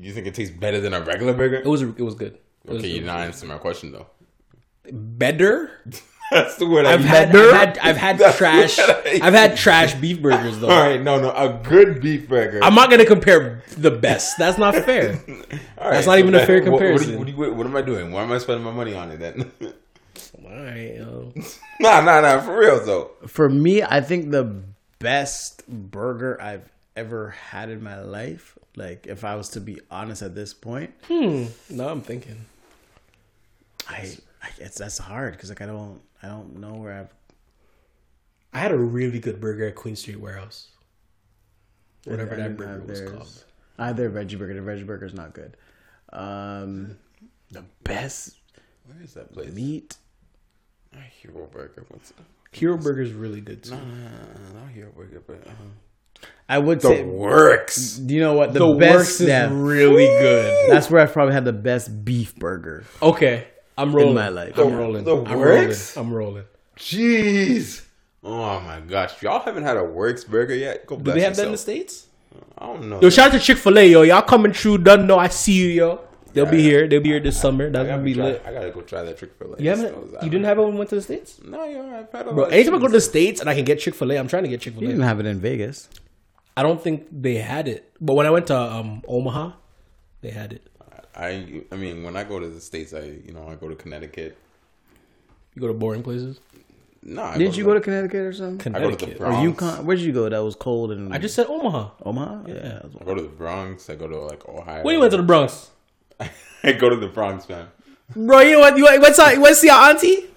You 0.00 0.12
think 0.12 0.26
it 0.26 0.34
tastes 0.34 0.54
better 0.56 0.80
than 0.80 0.92
a 0.94 1.00
regular 1.00 1.32
burger? 1.34 1.56
It 1.56 1.66
was 1.66 1.82
it 1.82 1.98
was 2.00 2.14
good. 2.14 2.38
It 2.64 2.70
was 2.70 2.78
okay, 2.78 2.88
you're 2.88 3.04
not 3.04 3.20
answering 3.20 3.52
my 3.52 3.58
question 3.58 3.92
though. 3.92 4.06
Better. 4.92 5.70
That's 6.30 6.56
the 6.56 6.66
word 6.66 6.84
I 6.86 6.94
I've 6.94 7.00
use. 7.02 7.08
had, 7.10 7.28
I've 7.36 7.52
had 7.52 7.78
I've 7.78 7.96
had 7.96 8.18
That's 8.18 8.38
trash. 8.38 8.78
I- 8.80 9.20
I've 9.22 9.34
had 9.34 9.56
trash 9.56 9.94
beef 9.94 10.20
burgers 10.20 10.58
though. 10.58 10.68
All 10.70 10.80
right, 10.82 11.00
no, 11.00 11.20
no, 11.20 11.30
a 11.30 11.60
good 11.62 12.00
beef 12.00 12.28
burger. 12.28 12.58
I'm 12.62 12.74
not 12.74 12.90
gonna 12.90 13.04
compare 13.04 13.62
the 13.76 13.90
best. 13.92 14.36
That's 14.38 14.58
not 14.58 14.74
fair. 14.74 15.22
All 15.78 15.90
that's 15.90 16.06
not 16.06 16.18
even 16.18 16.34
a 16.34 16.38
then 16.38 16.46
fair 16.46 16.62
what- 16.62 16.72
what 16.72 16.80
you- 16.82 16.88
comparison. 16.88 17.18
What, 17.18 17.28
you- 17.28 17.54
what 17.54 17.66
am 17.66 17.76
I 17.76 17.82
doing? 17.82 18.10
Why 18.10 18.22
am 18.22 18.32
I 18.32 18.38
spending 18.38 18.64
my 18.64 18.72
money 18.72 18.94
on 18.94 19.10
it 19.12 19.18
then? 19.20 19.52
All 20.44 20.50
right, 20.64 20.94
yo. 20.96 21.32
nah, 21.80 22.00
nah, 22.00 22.20
nah. 22.20 22.40
For 22.40 22.58
real 22.58 22.84
though. 22.84 23.10
For 23.26 23.48
me, 23.48 23.82
I 23.82 24.00
think 24.00 24.30
the 24.30 24.62
best 24.98 25.66
burger 25.68 26.40
I've 26.40 26.68
ever 26.96 27.30
had 27.30 27.68
in 27.70 27.82
my 27.82 28.00
life, 28.00 28.58
like 28.76 29.06
if 29.06 29.24
I 29.24 29.36
was 29.36 29.50
to 29.50 29.60
be 29.60 29.78
honest 29.90 30.22
at 30.22 30.34
this 30.34 30.52
point, 30.54 30.92
hmm, 31.06 31.44
No, 31.70 31.88
I'm 31.88 32.00
thinking. 32.00 32.46
I, 33.88 33.96
I 33.96 34.16
it's 34.58 34.78
that's 34.78 34.98
hard 34.98 35.32
because 35.32 35.48
like 35.48 35.60
I 35.62 35.66
don't 35.66 36.00
I 36.22 36.28
don't 36.28 36.58
know 36.60 36.74
where 36.74 36.92
I've 36.92 37.14
I 38.52 38.58
had 38.60 38.72
a 38.72 38.76
really 38.78 39.18
good 39.18 39.40
burger 39.40 39.66
at 39.66 39.74
Queen 39.74 39.96
Street 39.96 40.20
Warehouse. 40.20 40.68
Whatever 42.04 42.34
I 42.34 42.38
that 42.38 42.56
burger 42.56 42.84
was 42.86 43.00
called. 43.00 43.44
I 43.78 43.86
had 43.88 43.96
their 43.96 44.10
veggie 44.10 44.38
burger. 44.38 44.54
The 44.54 44.60
veggie 44.60 44.86
burger 44.86 45.06
is 45.06 45.14
not 45.14 45.32
good. 45.34 45.56
Um, 46.12 46.96
the 47.50 47.64
best 47.82 48.36
Where 48.86 49.02
is 49.02 49.14
that 49.14 49.32
place? 49.32 49.52
meat. 49.52 49.96
Hero 51.20 51.46
Burger. 51.50 51.84
What's 51.88 52.12
Hero 52.52 52.76
Burger 52.76 53.02
is 53.02 53.12
really 53.12 53.40
good 53.40 53.64
too. 53.64 53.72
not 53.72 54.68
Hero 54.72 54.92
Burger, 54.96 55.22
but 55.26 55.44
uh, 55.46 56.26
I 56.48 56.58
would 56.58 56.80
the 56.80 56.88
say. 56.88 57.04
Works. 57.04 57.96
Do 57.96 58.14
you 58.14 58.20
know 58.20 58.34
what 58.34 58.52
the, 58.52 58.60
The 58.60 58.74
best? 58.74 58.94
Works 58.96 59.20
is 59.22 59.28
yeah, 59.28 59.48
really 59.50 60.06
good. 60.06 60.70
that's 60.70 60.88
where 60.90 61.02
I've 61.02 61.12
probably 61.12 61.34
had 61.34 61.44
the 61.44 61.52
best 61.52 62.04
beef 62.04 62.36
burger. 62.36 62.84
Okay, 63.02 63.48
I'm 63.76 63.94
rolling. 63.94 64.14
my 64.14 64.28
life. 64.28 64.58
I'm 64.58 64.74
rolling. 64.74 65.04
the 65.04 65.16
I'm 65.16 65.38
Works? 65.38 65.96
rolling. 65.96 66.10
I'm 66.10 66.14
rolling. 66.16 66.44
Jeez. 66.76 67.84
Oh 68.22 68.60
my 68.60 68.80
gosh, 68.80 69.22
y'all 69.22 69.40
haven't 69.40 69.64
had 69.64 69.76
a 69.76 69.84
Works 69.84 70.24
burger 70.24 70.54
yet? 70.54 70.86
Go 70.86 70.96
Do 70.96 71.12
they 71.12 71.20
have 71.20 71.36
that 71.36 71.46
in 71.46 71.52
the 71.52 71.58
states? 71.58 72.06
I 72.56 72.66
don't 72.66 72.88
know. 72.88 73.00
Yo, 73.00 73.10
shout 73.10 73.28
out 73.28 73.32
to 73.32 73.38
Chick 73.38 73.58
Fil 73.58 73.78
A, 73.78 73.86
yo. 73.86 74.02
Y'all 74.02 74.22
coming 74.22 74.52
through? 74.52 74.78
Don't 74.78 75.06
know. 75.06 75.18
I 75.18 75.28
see 75.28 75.52
you, 75.52 75.68
yo. 75.68 76.00
They'll 76.32 76.46
be 76.46 76.62
here. 76.62 76.88
They'll 76.88 77.00
be 77.00 77.10
here 77.10 77.20
this 77.20 77.40
summer. 77.40 77.66
I 77.66 77.70
That's 77.70 77.86
gotta, 77.86 77.88
gonna 77.98 78.02
be 78.02 78.14
try, 78.14 78.24
lit. 78.24 78.42
I 78.44 78.52
gotta 78.52 78.70
go 78.70 78.80
try 78.80 79.02
that 79.02 79.18
Chick 79.18 79.34
Fil 79.38 79.54
A. 79.54 79.62
You 79.62 79.70
haven't? 79.70 79.94
You 80.22 80.30
didn't 80.30 80.44
have 80.44 80.58
it 80.58 80.62
when 80.62 80.72
we 80.72 80.78
went 80.78 80.90
to 80.90 80.96
the 80.96 81.02
states, 81.02 81.40
No, 81.44 81.64
yo, 81.64 81.82
I've 81.94 82.10
had 82.10 82.26
a 82.26 82.32
bro. 82.32 82.44
Anytime 82.46 82.74
I 82.74 82.78
go 82.78 82.86
to 82.88 82.92
the 82.92 83.00
states 83.00 83.40
and 83.40 83.48
I 83.48 83.54
can 83.54 83.64
get 83.64 83.78
Chick 83.78 83.94
Fil 83.94 84.10
A, 84.12 84.18
I'm 84.18 84.26
trying 84.26 84.42
to 84.42 84.48
get 84.48 84.60
Chick 84.60 84.74
Fil 84.74 84.82
A. 84.82 84.86
You 84.86 84.92
didn't 84.92 85.04
have 85.04 85.20
it 85.20 85.26
in 85.26 85.38
Vegas. 85.38 85.88
I 86.56 86.62
don't 86.62 86.82
think 86.82 87.06
they 87.10 87.34
had 87.36 87.68
it, 87.68 87.92
but 88.00 88.14
when 88.14 88.26
I 88.26 88.30
went 88.30 88.48
to 88.48 88.56
um, 88.58 89.02
Omaha, 89.06 89.52
they 90.22 90.30
had 90.30 90.52
it. 90.52 90.66
I, 91.16 91.62
I 91.70 91.76
mean, 91.76 92.02
when 92.02 92.16
I 92.16 92.24
go 92.24 92.38
to 92.40 92.48
the 92.48 92.60
states, 92.60 92.92
I, 92.92 93.00
you 93.24 93.32
know, 93.32 93.48
I 93.48 93.54
go 93.54 93.68
to 93.68 93.74
Connecticut. 93.76 94.36
You 95.54 95.60
go 95.60 95.68
to 95.68 95.74
boring 95.74 96.02
places. 96.02 96.40
No, 97.02 97.22
I 97.22 97.36
Didn't 97.38 97.56
you 97.56 97.62
to 97.64 97.68
go 97.68 97.74
to 97.74 97.80
Connecticut 97.80 98.20
or 98.20 98.32
something? 98.32 98.74
I 98.74 98.78
go 98.80 98.90
to 98.90 98.96
the 98.96 98.96
Connecticut. 98.96 99.22
Or 99.26 99.30
Bronx. 99.30 99.42
Yukon? 99.44 99.86
Where'd 99.86 100.00
you 100.00 100.12
go? 100.12 100.28
That 100.28 100.38
was 100.42 100.56
cold 100.56 100.90
and 100.90 101.12
I 101.14 101.18
just 101.18 101.34
said 101.34 101.46
Omaha. 101.46 101.90
Omaha. 102.04 102.42
Yeah. 102.46 102.54
that 102.54 102.84
was- 102.84 102.96
I 103.00 103.04
go 103.04 103.14
to 103.14 103.22
the 103.22 103.28
Bronx. 103.28 103.90
I 103.90 103.94
go 103.94 104.08
to 104.08 104.16
like 104.20 104.48
Ohio. 104.48 104.82
When 104.82 104.94
you 104.94 105.00
went 105.00 105.10
to 105.12 105.18
the 105.18 105.22
Bronx, 105.22 105.70
I 106.64 106.72
go 106.72 106.88
to 106.88 106.96
the 106.96 107.08
Bronx, 107.08 107.48
man. 107.48 107.68
bro. 108.16 108.40
You 108.40 108.52
know 108.52 108.60
what? 108.60 108.76
You 108.78 108.84
what's 109.00 109.18
up? 109.18 109.36
What's 109.38 109.62
your 109.62 109.74
auntie? 109.74 110.30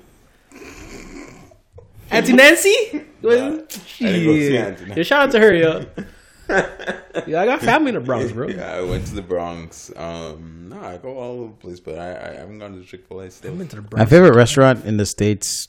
Auntie 2.11 2.33
Nancy? 2.33 2.69
I 2.93 2.99
didn't 3.21 3.57
go 3.59 3.75
see 3.79 4.57
Auntie 4.57 4.85
Nancy. 4.85 4.93
Yeah, 4.97 5.03
shout 5.03 5.23
out 5.27 5.31
to 5.31 5.39
her, 5.39 5.53
yo. 5.53 5.85
yeah, 7.27 7.41
I 7.41 7.45
got 7.45 7.61
family 7.61 7.89
in 7.89 7.95
the 7.95 8.01
Bronx, 8.01 8.31
bro. 8.31 8.47
Yeah, 8.47 8.73
I 8.75 8.81
went 8.81 9.05
to 9.07 9.15
the 9.15 9.21
Bronx. 9.21 9.91
Um, 9.95 10.69
no, 10.69 10.81
I 10.81 10.97
go 10.97 11.17
all 11.17 11.31
over 11.39 11.47
the 11.47 11.53
place, 11.57 11.79
but 11.79 11.97
I, 11.97 12.31
I 12.31 12.33
haven't 12.35 12.59
gone 12.59 12.77
to 12.79 12.83
Chick 12.85 13.05
Fil 13.07 13.19
A 13.21 13.31
still. 13.31 13.51
I've 13.51 13.57
been 13.57 13.67
to 13.69 13.75
the 13.77 13.81
Bronx. 13.81 13.99
My 13.99 14.05
favorite 14.05 14.35
restaurant 14.35 14.85
in 14.85 14.97
the 14.97 15.05
states, 15.05 15.67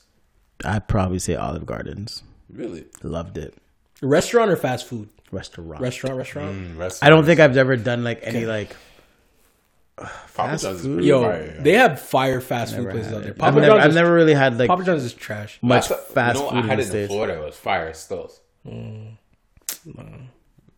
I'd 0.63 0.87
probably 0.87 1.19
say 1.19 1.35
Olive 1.35 1.65
Gardens. 1.65 2.23
Really? 2.49 2.85
Loved 3.03 3.37
it. 3.37 3.53
Restaurant 4.01 4.49
or 4.49 4.55
fast 4.55 4.87
food? 4.87 5.09
Restaurant. 5.31 5.81
Restaurant, 5.81 6.15
restaurant. 6.15 6.55
Mm, 6.55 6.77
rest- 6.77 7.03
I 7.03 7.09
don't 7.09 7.25
think 7.25 7.39
I've 7.39 7.57
ever 7.57 7.75
done 7.77 8.03
like 8.03 8.19
any 8.23 8.45
like. 8.45 8.75
Papa 9.97 10.11
fast 10.27 10.63
John's 10.63 10.81
food. 10.81 11.03
Yo, 11.03 11.23
fire, 11.23 11.53
yeah. 11.55 11.61
they 11.61 11.73
have 11.73 11.99
fire 11.99 12.39
fast 12.39 12.73
food 12.73 12.89
places 12.89 13.11
out 13.11 13.21
there. 13.23 13.31
it. 13.31 13.37
Papa 13.37 13.49
I've, 13.49 13.55
never, 13.55 13.67
John's, 13.67 13.83
I've 13.83 13.89
is, 13.89 13.95
never 13.95 14.13
really 14.13 14.33
had 14.33 14.57
like 14.57 14.69
Papa 14.69 14.83
John's 14.85 15.03
is 15.03 15.13
trash. 15.13 15.59
much 15.61 15.89
That's- 15.89 16.07
fast 16.11 16.37
you 16.37 16.43
know, 16.45 16.49
food 16.51 16.57
I 16.63 16.67
had 16.67 16.77
the 16.77 16.81
it 16.81 16.85
in 16.85 16.89
states. 16.89 17.11
Florida. 17.11 17.41
It 17.41 17.45
was 17.45 17.55
fire 17.57 17.93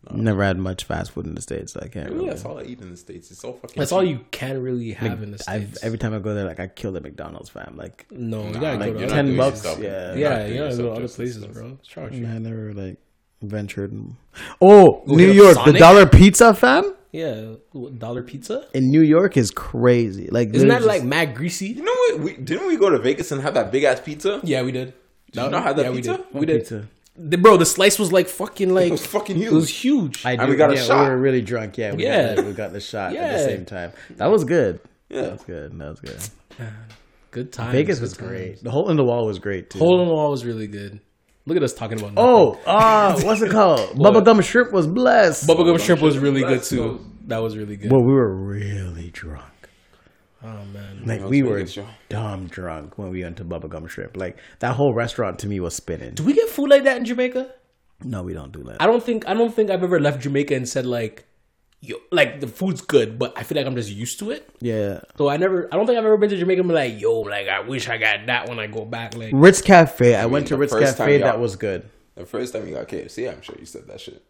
still. 0.06 0.16
Never 0.18 0.42
had 0.42 0.58
much 0.58 0.84
fast 0.84 1.12
food 1.12 1.26
in 1.26 1.34
the 1.34 1.42
states. 1.42 1.72
So 1.72 1.80
I 1.82 1.88
can't. 1.88 2.06
Really, 2.06 2.16
Really. 2.18 2.28
that's 2.30 2.44
all 2.44 2.58
I 2.58 2.62
eat 2.64 2.80
in 2.80 2.90
the 2.90 2.96
states. 2.96 3.30
It's 3.30 3.40
so 3.40 3.52
fucking. 3.52 3.78
That's 3.78 3.92
all 3.92 4.02
you 4.04 4.20
can 4.30 4.62
really 4.62 4.92
have 4.92 5.10
Like, 5.18 5.22
in 5.22 5.30
the 5.32 5.44
I've, 5.48 5.62
states. 5.68 5.84
every 5.84 5.98
time 5.98 6.14
I 6.14 6.18
go 6.18 6.34
there, 6.34 6.44
like 6.44 6.60
I 6.60 6.66
kill 6.68 6.92
the 6.92 7.00
McDonald's 7.00 7.48
fam. 7.50 7.76
Like 7.76 8.06
no, 8.10 8.46
you 8.48 8.54
gotta 8.54 8.78
like, 8.78 8.78
go 8.78 8.78
to 8.78 8.78
not 8.78 8.86
other 8.88 8.98
doing 8.98 9.08
ten 9.10 9.36
bucks. 9.36 9.58
yourself- 9.64 9.78
Yeah, 9.80 10.14
Yeah, 10.14 10.28
not 10.28 10.48
you 10.48 10.54
doing 10.54 10.58
gotta 10.70 10.76
go 10.76 10.82
to 10.82 10.92
other 10.92 11.08
places, 11.08 11.46
bro. 11.46 11.78
It's 11.80 11.88
trash. 11.88 12.12
I 12.12 12.38
never 12.38 12.72
like 12.74 12.96
ventured. 13.42 13.92
Oh, 14.60 15.02
oh 15.02 15.02
New 15.06 15.18
hit 15.18 15.30
up 15.30 15.36
York, 15.56 15.64
the 15.66 15.72
dollar 15.78 16.06
pizza 16.06 16.54
fam 16.54 16.94
Yeah, 17.10 17.54
what, 17.72 17.98
dollar 17.98 18.22
pizza. 18.22 18.66
in 18.72 18.90
New 18.90 19.02
York 19.02 19.36
is 19.36 19.50
crazy. 19.50 20.28
Like, 20.30 20.54
Isn't 20.54 20.68
there's 20.68 20.82
that 20.82 20.86
like 20.86 21.00
just- 21.02 21.08
mad 21.08 21.34
greasy? 21.34 21.68
You 21.68 21.82
know 21.84 21.92
what? 21.92 22.20
We, 22.20 22.36
didn't 22.36 22.66
we 22.68 22.76
go 22.76 22.88
to 22.90 22.98
Vegas 22.98 23.32
and 23.32 23.42
have 23.42 23.54
that 23.54 23.70
big 23.72 23.84
ass 23.84 24.00
pizza? 24.00 24.40
Yeah, 24.42 24.62
we 24.62 24.72
did. 24.72 24.94
Did 25.32 25.44
you 25.44 25.50
not 25.50 25.62
have 25.64 25.76
that 25.76 25.86
yeah, 25.86 25.92
pizza? 25.92 26.12
We 26.12 26.16
did. 26.16 26.34
We 26.40 26.46
did. 26.46 26.58
pizza? 26.60 26.88
The, 27.14 27.36
bro, 27.36 27.58
the 27.58 27.66
slice 27.66 27.98
was 27.98 28.10
like 28.10 28.26
fucking 28.28 28.70
like 28.72 28.86
It 28.86 28.92
was 28.92 29.04
fucking 29.06 29.40
It 29.40 29.52
was 29.52 29.68
huge. 29.68 30.20
huge. 30.22 30.26
I 30.26 30.32
And 30.32 30.48
we 30.48 30.56
got 30.56 30.72
a 30.72 30.76
shot. 30.76 31.04
We 31.04 31.10
were 31.10 31.18
really 31.20 31.42
drunk. 31.42 31.76
Yeah, 31.76 31.94
we 31.94 32.04
Yeah. 32.04 32.28
got 32.28 32.36
the, 32.36 32.42
we 32.44 32.52
got 32.52 32.72
the 32.72 32.80
shot 32.80 33.14
at 33.14 33.32
the 33.38 33.44
same 33.44 33.64
time. 33.66 33.92
That 34.16 34.30
was 34.30 34.44
good. 34.44 34.80
Yeah. 35.10 35.22
That 35.22 35.32
was 35.32 35.42
good. 35.42 35.78
That 35.78 35.88
was 35.90 36.00
good. 36.00 36.20
good 37.30 37.52
time. 37.52 37.72
Vegas 37.72 38.00
was 38.00 38.14
great. 38.14 38.62
The 38.64 38.70
hole 38.70 38.90
in 38.90 38.96
the 38.96 39.04
wall 39.04 39.26
was 39.26 39.38
great 39.38 39.68
too. 39.70 39.78
Hole 39.78 40.00
in 40.00 40.08
the 40.08 40.12
wall 40.14 40.30
was 40.30 40.44
really 40.46 40.66
good. 40.66 41.00
Look 41.44 41.56
at 41.56 41.62
us 41.62 41.74
talking 41.74 41.98
about. 42.00 42.12
oh, 42.16 42.58
uh, 42.66 43.20
what's 43.22 43.42
it 43.42 43.50
called? 43.50 43.80
Bubba 43.98 44.24
Gump 44.24 44.42
shrimp 44.42 44.72
was 44.72 44.86
blessed. 44.86 45.46
Bubba 45.46 45.66
Gump 45.66 45.80
shrimp 45.80 46.00
was 46.00 46.16
really 46.18 46.42
good 46.42 46.62
too. 46.62 47.04
That 47.26 47.38
was 47.42 47.56
really 47.58 47.76
good. 47.76 47.90
well, 47.92 48.02
we 48.02 48.12
were 48.12 48.34
really 48.34 49.10
drunk. 49.10 49.51
Oh 50.44 50.64
man, 50.72 51.02
Like 51.04 51.22
we 51.22 51.42
were 51.42 51.58
Vegas, 51.58 51.78
dumb 52.08 52.46
drunk 52.48 52.98
when 52.98 53.10
we 53.10 53.22
went 53.22 53.36
to 53.36 53.44
Bubba 53.44 53.68
Gump 53.68 53.88
Shrimp. 53.88 54.16
Like 54.16 54.38
that 54.58 54.74
whole 54.74 54.92
restaurant 54.92 55.38
to 55.40 55.46
me 55.46 55.60
was 55.60 55.74
spinning. 55.74 56.14
do 56.14 56.24
we 56.24 56.32
get 56.34 56.48
food 56.48 56.68
like 56.70 56.84
that 56.84 56.96
in 56.96 57.04
Jamaica? 57.04 57.52
No, 58.04 58.22
we 58.24 58.32
don't 58.32 58.50
do 58.52 58.62
that. 58.64 58.82
I 58.82 58.86
don't 58.86 59.02
think 59.02 59.28
I 59.28 59.34
don't 59.34 59.54
think 59.54 59.70
I've 59.70 59.82
ever 59.82 60.00
left 60.00 60.20
Jamaica 60.20 60.54
and 60.56 60.68
said 60.68 60.84
like, 60.86 61.24
yo, 61.80 61.96
like 62.10 62.40
the 62.40 62.48
food's 62.48 62.80
good, 62.80 63.18
but 63.18 63.32
I 63.36 63.44
feel 63.44 63.56
like 63.56 63.66
I'm 63.66 63.76
just 63.76 63.90
used 63.90 64.18
to 64.18 64.32
it. 64.32 64.48
Yeah, 64.60 65.00
So 65.16 65.28
I 65.28 65.36
never, 65.36 65.68
I 65.72 65.76
don't 65.76 65.86
think 65.86 65.98
I've 65.98 66.04
ever 66.04 66.16
been 66.16 66.30
to 66.30 66.36
Jamaica 66.36 66.60
and 66.60 66.68
be 66.68 66.74
like, 66.74 67.00
yo, 67.00 67.20
like 67.20 67.46
I 67.48 67.60
wish 67.60 67.88
I 67.88 67.98
got 67.98 68.26
that 68.26 68.48
when 68.48 68.58
I 68.58 68.66
go 68.66 68.84
back. 68.84 69.16
Like, 69.16 69.30
Ritz 69.32 69.60
Cafe. 69.62 70.16
I 70.16 70.26
went 70.26 70.48
to 70.48 70.56
Ritz 70.56 70.72
Cafe. 70.72 71.18
That 71.18 71.38
was 71.38 71.54
good. 71.56 71.88
The 72.16 72.26
first 72.26 72.52
time 72.52 72.66
you 72.66 72.74
got 72.74 72.88
KFC, 72.88 73.32
I'm 73.32 73.40
sure 73.42 73.54
you 73.58 73.66
said 73.66 73.86
that 73.86 74.00
shit. 74.00 74.22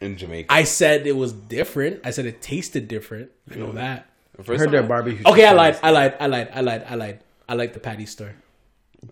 In 0.00 0.16
Jamaica. 0.16 0.52
I 0.52 0.62
said 0.64 1.06
it 1.06 1.16
was 1.16 1.32
different. 1.32 2.00
I 2.04 2.10
said 2.10 2.26
it 2.26 2.40
tasted 2.40 2.86
different. 2.86 3.30
I 3.50 3.56
know 3.56 3.72
that. 3.72 4.07
The 4.38 4.52
I 4.54 4.56
heard 4.56 4.64
time 4.66 4.72
their 4.72 4.82
I- 4.84 4.86
barbecue. 4.86 5.22
Okay, 5.26 5.44
I 5.44 5.52
lied. 5.52 5.78
I 5.82 5.90
lied. 5.90 6.14
I 6.20 6.26
lied. 6.26 6.48
I 6.54 6.60
lied. 6.60 6.84
I 6.88 6.94
lied. 6.94 7.20
I 7.48 7.54
like 7.54 7.72
the 7.74 7.80
patty 7.80 8.06
store. 8.06 8.34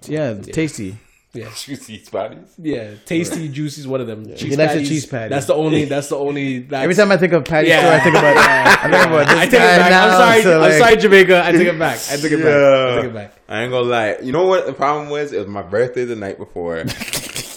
Yeah, 0.06 0.34
tasty. 0.40 0.96
Yeah, 1.32 1.50
Juicy 1.54 1.98
spotties. 2.00 2.48
yeah. 2.58 2.94
Tasty, 3.04 3.48
juicy 3.50 3.82
is 3.82 3.86
one 3.86 4.00
of 4.00 4.06
them. 4.06 4.24
Cheese 4.24 4.40
He 4.40 4.56
likes 4.56 4.72
the 4.72 4.78
patties, 4.78 4.88
cheese 4.88 5.06
patty. 5.06 5.28
That's 5.28 5.44
the 5.46 5.54
only. 5.54 5.84
That's 5.94 6.08
the 6.08 6.16
only. 6.16 6.60
That's, 6.60 6.82
Every 6.82 6.94
time 6.94 7.12
I 7.12 7.18
think 7.18 7.32
of 7.34 7.44
patty 7.44 7.68
Yeah. 7.68 7.80
store, 7.80 7.92
I 7.92 8.00
think 8.00 8.16
about 8.16 8.36
I 8.38 8.82
think 8.90 9.06
about 9.06 9.26
this 9.26 9.36
I 9.36 9.44
take 9.44 9.52
it 9.54 9.58
back. 9.58 9.90
Now, 9.90 10.04
I'm 10.06 10.12
sorry. 10.12 10.42
so, 10.42 10.54
I'm 10.54 10.60
like- 10.62 10.72
sorry, 10.78 10.96
Jamaica. 10.96 11.44
I 11.44 11.52
take 11.52 11.66
it 11.68 11.78
back. 11.78 11.98
I 12.10 12.16
take 12.16 12.32
it 12.32 12.42
back. 12.42 12.54
I 12.56 12.96
take 12.96 13.04
it 13.10 13.14
back. 13.14 13.34
I 13.48 13.62
ain't 13.62 13.70
gonna 13.72 13.86
lie. 13.86 14.16
You 14.22 14.32
know 14.32 14.46
what 14.46 14.64
the 14.66 14.72
problem 14.72 15.10
was? 15.10 15.32
It 15.32 15.38
was 15.38 15.46
my 15.48 15.62
birthday 15.62 16.04
the 16.06 16.16
night 16.16 16.38
before. 16.38 16.76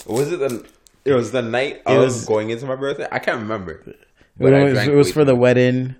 was 0.06 0.30
it 0.32 0.38
the? 0.40 0.66
It 1.06 1.14
was 1.14 1.32
the 1.32 1.40
night 1.42 1.80
of 1.86 1.96
was- 2.04 2.26
going 2.26 2.50
into 2.50 2.66
my 2.66 2.76
birthday. 2.76 3.06
I 3.10 3.18
can't 3.18 3.38
remember. 3.40 3.72
It 3.86 3.98
But 4.36 4.52
I 4.52 4.64
was, 4.64 4.72
drank 4.74 4.90
it 4.92 4.94
was 4.94 5.10
for 5.10 5.24
the 5.24 5.34
wedding, 5.34 5.94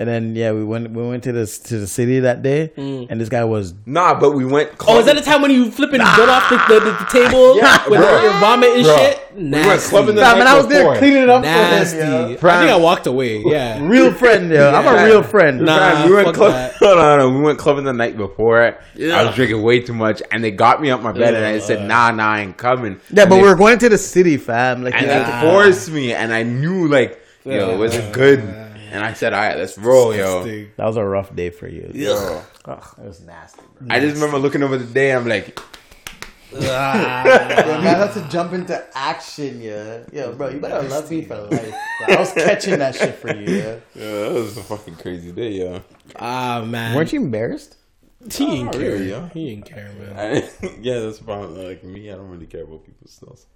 and 0.00 0.08
then 0.08 0.34
yeah, 0.34 0.50
we 0.52 0.64
went 0.64 0.90
we 0.92 1.06
went 1.06 1.22
to 1.24 1.32
this 1.32 1.58
to 1.58 1.78
the 1.78 1.86
city 1.86 2.20
that 2.20 2.42
day, 2.42 2.72
mm. 2.74 3.06
and 3.10 3.20
this 3.20 3.28
guy 3.28 3.44
was 3.44 3.74
Nah, 3.84 4.18
but 4.18 4.30
we 4.32 4.46
went. 4.46 4.70
Oh, 4.88 4.98
is 4.98 5.04
that 5.04 5.14
the 5.14 5.20
time 5.22 5.42
when 5.42 5.50
you 5.50 5.70
flipping 5.70 5.98
gun 5.98 6.28
off 6.30 6.48
the, 6.48 6.56
the, 6.56 6.80
the, 6.80 6.90
the 6.92 7.04
table 7.12 7.56
Yeah, 7.58 7.86
with 7.86 8.00
bro. 8.00 8.22
your 8.22 8.32
vomit 8.40 8.70
and 8.70 8.82
Bro. 8.84 8.96
shit? 8.96 9.16
We 9.36 9.42
Nasty. 9.42 9.68
went 9.68 9.80
clubbing 9.82 10.14
the 10.16 10.22
Fam, 10.22 10.38
night 10.38 10.40
and 10.40 10.48
I 10.48 10.56
was 10.56 10.66
there 10.68 10.96
cleaning 10.96 11.22
it 11.24 11.28
up 11.28 11.42
Nasty. 11.42 11.98
for 11.98 12.02
him. 12.04 12.30
yo. 12.30 12.34
I 12.34 12.58
think 12.60 12.70
I 12.72 12.76
walked 12.76 13.06
away. 13.06 13.42
Yeah. 13.44 13.78
Real 13.86 14.12
friend, 14.12 14.50
yo. 14.50 14.70
I'm 14.70 14.86
a 14.86 15.04
real 15.04 15.22
friend. 15.22 15.60
Nah. 15.60 15.78
Fam, 15.78 16.08
we 16.08 16.14
went 16.16 16.26
fuck 16.28 16.34
club- 16.34 16.52
that. 16.52 16.74
Hold 16.76 16.98
on, 16.98 17.18
hold 17.20 17.30
on. 17.32 17.36
we 17.38 17.42
went 17.42 17.58
clubbing 17.58 17.84
the 17.84 17.92
night 17.92 18.16
before. 18.16 18.78
Yeah. 18.94 19.20
I 19.20 19.24
was 19.26 19.34
drinking 19.34 19.62
way 19.62 19.80
too 19.80 19.92
much, 19.92 20.22
and 20.32 20.42
they 20.42 20.50
got 20.50 20.80
me 20.80 20.90
up 20.90 21.02
my 21.02 21.12
bed, 21.12 21.34
and 21.34 21.44
I 21.44 21.58
said, 21.58 21.86
"Nah, 21.86 22.10
nah, 22.10 22.26
I 22.32 22.40
ain't 22.40 22.56
coming." 22.56 23.00
Yeah, 23.10 23.22
And 23.22 23.30
but 23.30 23.36
they, 23.36 23.42
we 23.42 23.48
were 23.48 23.54
going 23.54 23.78
to 23.78 23.88
the 23.90 23.98
city, 23.98 24.36
fam. 24.38 24.82
Like, 24.82 24.94
and 24.94 25.06
yeah. 25.06 25.42
they 25.42 25.46
forced 25.50 25.90
me, 25.90 26.12
and 26.14 26.32
I 26.32 26.42
knew 26.42 26.88
like, 26.88 27.22
yo, 27.44 27.70
it 27.70 27.78
wasn't 27.78 28.12
good. 28.12 28.40
And 28.90 29.04
I 29.04 29.12
said, 29.14 29.32
"All 29.32 29.40
right, 29.40 29.56
let's 29.56 29.76
roll, 29.78 30.14
yo." 30.14 30.44
That 30.76 30.86
was 30.86 30.96
a 30.96 31.04
rough 31.04 31.34
day 31.34 31.50
for 31.50 31.68
you. 31.68 31.90
Yo, 31.94 32.42
Ugh, 32.64 32.84
it 32.98 33.04
was 33.04 33.20
nasty, 33.20 33.62
bro. 33.78 33.88
I 33.90 34.00
just 34.00 34.14
remember 34.14 34.38
looking 34.38 34.62
over 34.62 34.76
the 34.76 34.84
day. 34.92 35.12
I'm 35.12 35.26
like, 35.28 35.58
Yeah, 36.52 37.22
man, 37.24 37.82
had 37.82 38.12
to 38.14 38.28
jump 38.28 38.52
into 38.52 38.82
action, 38.96 39.60
yeah. 39.60 40.00
Yo, 40.12 40.32
bro, 40.34 40.48
you 40.48 40.58
better 40.58 40.86
love 40.88 41.08
me 41.10 41.24
for 41.24 41.36
life. 41.42 41.74
bro. 42.06 42.16
I 42.16 42.18
was 42.18 42.32
catching 42.32 42.78
that 42.80 42.94
shit 42.96 43.14
for 43.14 43.32
you, 43.34 43.56
yeah. 43.56 43.76
"Yeah, 43.94 44.20
that 44.22 44.32
was 44.32 44.56
a 44.56 44.62
fucking 44.64 44.96
crazy 44.96 45.30
day, 45.32 45.50
yo." 45.52 45.80
Ah 46.16 46.64
man, 46.66 46.96
Weren't 46.96 47.12
you 47.12 47.20
embarrassed? 47.20 47.76
He 48.32 48.44
didn't 48.46 48.72
care. 48.72 48.80
really, 48.80 49.10
yeah. 49.10 49.28
He 49.32 49.50
ain't 49.50 49.64
care, 49.64 49.90
man. 49.98 50.18
I, 50.18 50.32
yeah, 50.80 50.98
that's 51.00 51.18
the 51.18 51.24
problem. 51.24 51.56
Like 51.56 51.84
me, 51.84 52.10
I 52.10 52.16
don't 52.16 52.28
really 52.28 52.46
care 52.46 52.64
about 52.64 52.84
people's 52.84 53.12
stuff. 53.12 53.46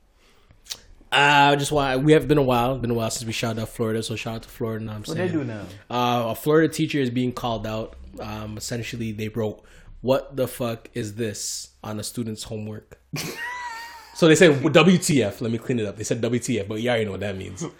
Uh, 1.14 1.56
just 1.56 1.70
why 1.72 1.96
we 1.96 2.12
have 2.12 2.26
been 2.26 2.38
a 2.38 2.42
while. 2.42 2.76
Been 2.78 2.90
a 2.90 2.94
while 2.94 3.10
since 3.10 3.24
we 3.24 3.32
shouted 3.32 3.60
out 3.62 3.68
Florida, 3.68 4.02
so 4.02 4.16
shout 4.16 4.36
out 4.36 4.42
to 4.42 4.48
Florida. 4.48 4.84
I'm 4.90 4.98
What 5.02 5.06
saying? 5.08 5.18
they 5.28 5.32
do 5.32 5.44
now? 5.44 5.62
Uh, 5.90 6.30
a 6.30 6.34
Florida 6.34 6.72
teacher 6.72 6.98
is 6.98 7.10
being 7.10 7.32
called 7.32 7.66
out. 7.66 7.96
Um, 8.20 8.56
essentially, 8.56 9.12
they 9.12 9.28
wrote, 9.28 9.62
"What 10.00 10.36
the 10.36 10.48
fuck 10.48 10.88
is 10.94 11.14
this?" 11.14 11.70
on 11.84 12.00
a 12.00 12.02
student's 12.02 12.44
homework. 12.44 12.98
so 14.14 14.26
they 14.28 14.34
said 14.34 14.52
WTF. 14.62 15.40
Let 15.40 15.50
me 15.52 15.58
clean 15.58 15.78
it 15.78 15.86
up. 15.86 15.96
They 15.96 16.04
said 16.04 16.20
WTF, 16.22 16.66
but 16.66 16.80
you 16.80 16.88
already 16.88 17.04
know 17.04 17.12
what 17.12 17.20
that 17.20 17.36
means. 17.36 17.64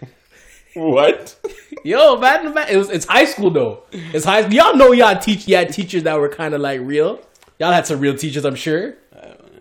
What? 0.73 1.39
Yo, 1.85 2.17
man, 2.17 2.53
man, 2.53 2.67
it 2.69 2.75
was 2.75 2.89
it's 2.89 3.05
high 3.05 3.23
school 3.23 3.49
though. 3.49 3.83
It's 3.93 4.25
high. 4.25 4.45
Y'all 4.47 4.75
know 4.75 4.91
y'all 4.91 5.17
teach. 5.17 5.47
y'all 5.47 5.65
teachers 5.65 6.03
that 6.03 6.19
were 6.19 6.27
kind 6.27 6.53
of 6.53 6.59
like 6.59 6.81
real. 6.81 7.21
Y'all 7.59 7.71
had 7.71 7.87
some 7.87 8.01
real 8.01 8.13
teachers, 8.17 8.43
I'm 8.43 8.55
sure. 8.55 8.95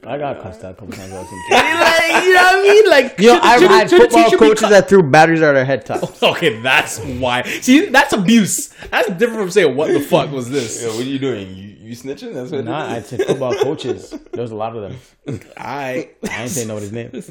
I 0.06 0.18
got 0.18 0.40
cussed 0.42 0.62
out 0.64 0.72
a 0.72 0.74
couple 0.74 0.94
times. 0.94 1.12
I 1.12 1.18
was 1.20 1.32
in 1.32 1.38
like, 1.50 2.24
you 2.24 2.34
know 2.34 2.42
what 2.42 2.54
I 2.54 2.62
mean? 2.62 2.90
Like, 2.90 3.18
Yo, 3.18 3.34
should- 3.34 3.42
I've 3.42 3.60
had 3.62 3.90
football 3.90 4.30
coaches 4.32 4.60
cu- 4.60 4.68
that 4.70 4.88
threw 4.88 5.02
batteries 5.02 5.42
at 5.42 5.52
their 5.52 5.64
head 5.64 5.84
tops. 5.86 6.22
Okay, 6.22 6.60
that's 6.60 6.98
why. 7.00 7.42
See, 7.42 7.86
that's 7.86 8.12
abuse. 8.12 8.68
That's 8.90 9.08
different 9.10 9.40
from 9.40 9.50
saying, 9.50 9.74
"What 9.76 9.92
the 9.92 10.00
fuck 10.00 10.30
was 10.30 10.50
this?" 10.50 10.82
Yo, 10.82 10.90
what 10.90 11.00
are 11.00 11.02
you 11.04 11.18
doing? 11.18 11.48
You, 11.54 11.64
you 11.88 11.96
snitching? 11.96 12.34
That's 12.34 12.50
what. 12.50 12.64
Nah, 12.64 12.86
I 12.88 12.96
is? 12.98 13.06
said 13.06 13.22
football 13.26 13.54
coaches. 13.54 14.10
There 14.32 14.42
was 14.42 14.50
a 14.50 14.56
lot 14.56 14.76
of 14.76 14.82
them. 15.26 15.40
I 15.56 16.10
I 16.28 16.42
ain't 16.42 16.50
say 16.50 16.64
nobody's 16.66 16.92
name. 16.92 17.22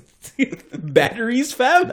batteries, 0.73 1.53
fam. 1.53 1.91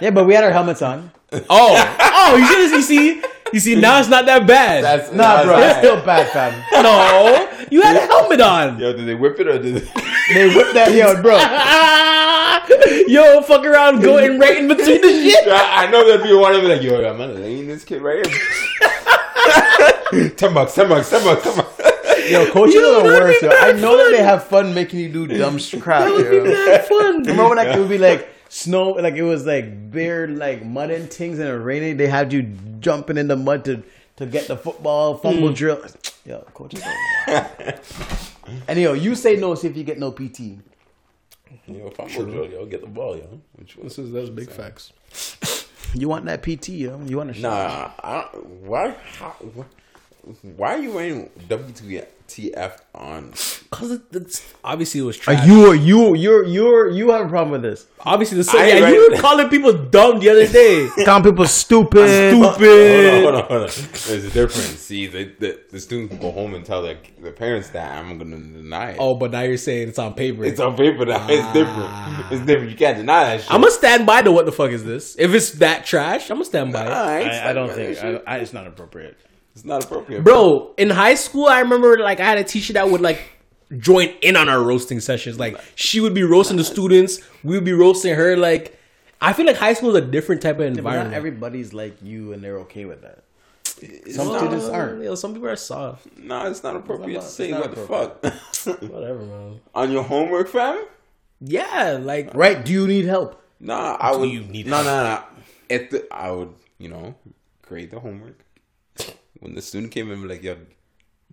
Yeah, 0.00 0.10
but 0.10 0.24
we 0.26 0.34
had 0.34 0.44
our 0.44 0.52
helmets 0.52 0.82
on. 0.82 1.10
Oh, 1.32 1.96
oh, 2.00 2.36
you 2.36 2.68
see, 2.68 2.76
you 2.76 2.82
see, 2.82 3.22
you 3.54 3.60
see. 3.60 3.74
Now 3.76 3.98
it's 4.00 4.08
not 4.08 4.26
that 4.26 4.46
bad. 4.46 4.84
That's 4.84 5.10
Nah, 5.12 5.22
that's 5.22 5.46
bro, 5.46 5.56
bad. 5.56 5.70
it's 5.70 5.78
still 5.86 6.04
bad, 6.04 6.28
fam. 6.30 6.52
no, 6.82 7.48
you 7.70 7.82
had 7.82 7.96
a 7.96 8.00
helmet 8.06 8.40
on. 8.40 8.78
Yo, 8.78 8.92
did 8.92 9.06
they 9.06 9.14
whip 9.14 9.38
it 9.40 9.46
or 9.48 9.58
did 9.58 9.76
they? 9.76 10.34
They 10.34 10.48
whipped 10.54 10.74
that, 10.74 10.92
yo, 10.92 11.20
bro. 11.22 11.36
Yo, 13.08 13.40
fuck 13.42 13.64
around, 13.64 14.00
going 14.02 14.38
right 14.38 14.58
in 14.58 14.68
between 14.68 15.00
the 15.00 15.08
shit. 15.30 15.48
I, 15.48 15.86
I 15.86 15.90
know 15.90 16.06
there'd 16.06 16.22
be 16.22 16.34
one 16.34 16.54
of 16.54 16.62
them 16.62 16.70
like, 16.70 16.82
yo, 16.82 16.96
I'm 17.08 17.16
gonna 17.18 17.32
laying 17.34 17.66
this 17.66 17.84
kid 17.84 18.00
right 18.02 18.24
here. 18.26 18.38
ten 20.30 20.54
bucks, 20.54 20.74
ten 20.74 20.88
bucks, 20.88 21.10
ten 21.10 21.22
bucks, 21.24 21.42
ten 21.42 21.56
bucks. 21.56 21.80
Yo, 22.30 22.46
coaches 22.50 22.74
Yo, 22.76 23.00
are 23.00 23.02
the 23.02 23.08
that'd 23.10 23.24
worst. 23.28 23.40
be 23.42 23.46
Yo. 23.46 23.52
I 23.52 23.72
mad 23.72 23.80
know 23.82 23.96
that 23.98 24.10
they 24.16 24.22
have 24.22 24.44
fun 24.44 24.72
making 24.74 25.00
you 25.00 25.12
do 25.12 25.26
dumb 25.26 25.58
sh- 25.58 25.74
crap. 25.80 26.04
That 26.04 26.12
would 26.12 26.30
be 26.30 26.36
Yo. 26.36 26.44
mad 26.44 26.84
fun. 26.86 27.18
Remember 27.22 27.48
when 27.50 27.58
like, 27.58 27.68
it 27.68 27.78
would 27.78 27.88
be 27.88 27.98
like 27.98 28.33
snow, 28.54 28.90
like 28.92 29.14
it 29.14 29.22
was 29.22 29.44
like 29.46 29.90
bare 29.90 30.28
like 30.28 30.64
mud 30.64 30.90
and 30.90 31.10
things, 31.10 31.38
and 31.38 31.48
it 31.48 31.52
raining. 31.52 31.96
They 31.96 32.06
had 32.06 32.32
you 32.32 32.42
jumping 32.80 33.16
in 33.18 33.28
the 33.28 33.36
mud 33.36 33.64
to 33.66 33.82
to 34.16 34.26
get 34.26 34.46
the 34.48 34.56
football 34.56 35.16
fumble 35.18 35.48
Hmm. 35.48 35.54
drill. 35.54 35.84
Yo, 36.24 36.40
coaches. 36.54 36.80
Are 36.82 37.50
wild. 37.58 37.80
and 38.68 38.78
yo, 38.78 38.92
you 38.94 39.14
say 39.14 39.36
no, 39.36 39.54
see 39.54 39.68
if 39.68 39.76
you 39.76 39.84
get 39.84 39.98
no 39.98 40.10
PT. 40.12 40.58
Yo, 41.66 41.90
fumble 41.90 42.24
drill, 42.24 42.46
yo, 42.50 42.64
get 42.66 42.80
the 42.80 42.86
ball, 42.86 43.16
yo. 43.16 43.40
Which 43.56 43.76
one? 43.76 43.84
This 43.86 43.98
is 43.98 44.12
that's 44.12 44.30
big 44.30 44.50
facts. 44.50 44.92
You 45.94 46.08
want 46.08 46.24
that 46.26 46.42
PT, 46.42 46.70
yo? 46.70 47.00
You 47.04 47.18
want 47.18 47.30
a 47.30 47.34
shot? 47.34 47.42
Nah, 47.42 47.90
I 48.02 48.28
don't, 48.32 48.46
why? 48.62 48.96
How, 49.18 49.30
wh- 49.56 49.62
why 50.56 50.74
are 50.74 50.78
you 50.78 50.92
wearing 50.92 51.30
WTF 51.48 52.78
on? 52.94 53.32
Cause 53.70 54.00
it's 54.12 54.54
obviously 54.62 55.00
it 55.00 55.04
was 55.04 55.18
Are 55.18 55.34
trash. 55.34 55.46
you 55.46 55.66
are 55.70 55.74
you 55.74 56.14
you 56.14 56.46
you 56.46 56.90
you 56.92 57.10
have 57.10 57.26
a 57.26 57.28
problem 57.28 57.50
with 57.52 57.62
this? 57.62 57.86
obviously 58.06 58.38
the 58.38 58.44
so, 58.44 58.58
I 58.58 58.66
yeah, 58.66 58.74
ain't 58.86 58.94
you 58.94 59.10
were 59.10 59.16
calling 59.18 59.48
people 59.48 59.72
dumb 59.72 60.20
the 60.20 60.28
other 60.30 60.46
day. 60.46 60.88
Calling 61.04 61.24
people 61.24 61.46
stupid. 61.46 62.34
Hold 62.34 62.54
Stupid. 62.54 63.14
on, 63.14 63.22
hold 63.22 63.34
on, 63.34 63.44
hold 63.48 63.62
on. 63.62 63.68
There's 63.68 64.24
a 64.24 64.30
difference. 64.30 64.78
See, 64.78 65.06
the, 65.06 65.24
the, 65.38 65.60
the 65.70 65.80
student 65.80 66.10
can 66.10 66.20
go 66.20 66.30
home 66.30 66.54
and 66.54 66.64
tell 66.64 66.82
their, 66.82 66.98
their 67.20 67.32
parents 67.32 67.70
that 67.70 67.96
I'm 67.96 68.18
going 68.18 68.30
to 68.30 68.36
deny 68.36 68.90
it. 68.90 68.96
Oh, 69.00 69.14
but 69.14 69.30
now 69.30 69.40
you're 69.40 69.56
saying 69.56 69.88
it's 69.88 69.98
on 69.98 70.14
paper. 70.14 70.44
It's 70.44 70.60
on 70.60 70.76
paper 70.76 71.04
now. 71.06 71.26
It's 71.28 71.44
ah. 71.44 71.52
different. 71.52 72.32
It's 72.32 72.46
different. 72.46 72.70
You 72.70 72.76
can't 72.76 72.98
deny 72.98 73.24
that 73.24 73.40
shit. 73.42 73.52
I'm 73.52 73.60
gonna 73.60 73.72
stand 73.72 74.06
by 74.06 74.22
the 74.22 74.32
what 74.32 74.46
the 74.46 74.52
fuck 74.52 74.70
is 74.70 74.84
this? 74.84 75.16
If 75.18 75.32
it's 75.34 75.52
that 75.52 75.84
trash, 75.84 76.30
I'm 76.30 76.36
gonna 76.36 76.44
stand 76.44 76.72
by 76.72 76.86
it. 76.86 76.90
I, 76.90 77.20
I, 77.22 77.50
I 77.50 77.52
don't 77.52 77.72
think 77.72 77.98
I, 77.98 78.20
I, 78.26 78.36
it's 78.38 78.52
not 78.52 78.66
appropriate. 78.66 79.18
It's 79.54 79.64
not 79.64 79.84
appropriate, 79.84 80.24
Bro, 80.24 80.74
in 80.76 80.90
high 80.90 81.14
school, 81.14 81.46
I 81.46 81.60
remember 81.60 81.98
like 81.98 82.20
I 82.20 82.24
had 82.24 82.38
a 82.38 82.44
teacher 82.44 82.72
that 82.74 82.88
would 82.88 83.00
like 83.00 83.20
join 83.78 84.08
in 84.22 84.36
on 84.36 84.48
our 84.48 84.62
roasting 84.62 85.00
sessions. 85.00 85.38
Like 85.38 85.58
she 85.74 86.00
would 86.00 86.14
be 86.14 86.22
roasting 86.22 86.56
the 86.56 86.64
students, 86.64 87.20
we 87.42 87.54
would 87.56 87.64
be 87.64 87.72
roasting 87.72 88.14
her. 88.14 88.36
Like 88.36 88.78
I 89.20 89.32
feel 89.32 89.46
like 89.46 89.56
high 89.56 89.72
school 89.74 89.90
is 89.96 90.02
a 90.02 90.06
different 90.06 90.42
type 90.42 90.56
of 90.56 90.58
But 90.58 90.68
not 90.70 90.78
environment. 90.78 91.14
everybody's 91.14 91.72
like 91.72 92.02
you, 92.02 92.32
and 92.32 92.42
they're 92.42 92.58
okay 92.60 92.84
with 92.84 93.02
that. 93.02 93.20
It's 93.80 94.16
Some 94.16 94.28
not- 94.28 94.38
students 94.38 94.66
aren't. 94.68 95.02
Yo, 95.02 95.14
some 95.14 95.32
people 95.34 95.48
are 95.48 95.56
soft. 95.56 96.06
No, 96.18 96.46
it's 96.46 96.62
not 96.62 96.76
appropriate 96.76 97.16
It's 97.18 97.26
to 97.26 97.32
say 97.32 97.52
what 97.52 97.74
the 97.74 97.80
fuck. 97.86 98.22
Whatever, 98.92 99.20
man. 99.22 99.60
On 99.74 99.90
your 99.90 100.02
homework, 100.04 100.48
fam? 100.48 100.84
Yeah, 101.40 101.98
like 102.00 102.32
Right? 102.34 102.64
Do 102.64 102.72
you 102.72 102.86
need 102.86 103.04
help? 103.06 103.40
Nah, 103.60 103.96
I 104.00 104.14
would. 104.16 104.30
you 104.30 104.40
need 104.42 104.66
no, 104.66 104.82
no, 104.82 105.04
no. 105.04 105.22
At 105.70 105.90
the, 105.90 106.06
I 106.12 106.30
would, 106.30 106.52
you 106.78 106.88
know, 106.88 107.14
grade 107.62 107.90
the 107.90 107.98
homework. 108.00 108.44
When 109.44 109.54
the 109.54 109.60
student 109.60 109.92
came 109.92 110.10
in, 110.10 110.26
like, 110.26 110.42
yo, 110.42 110.56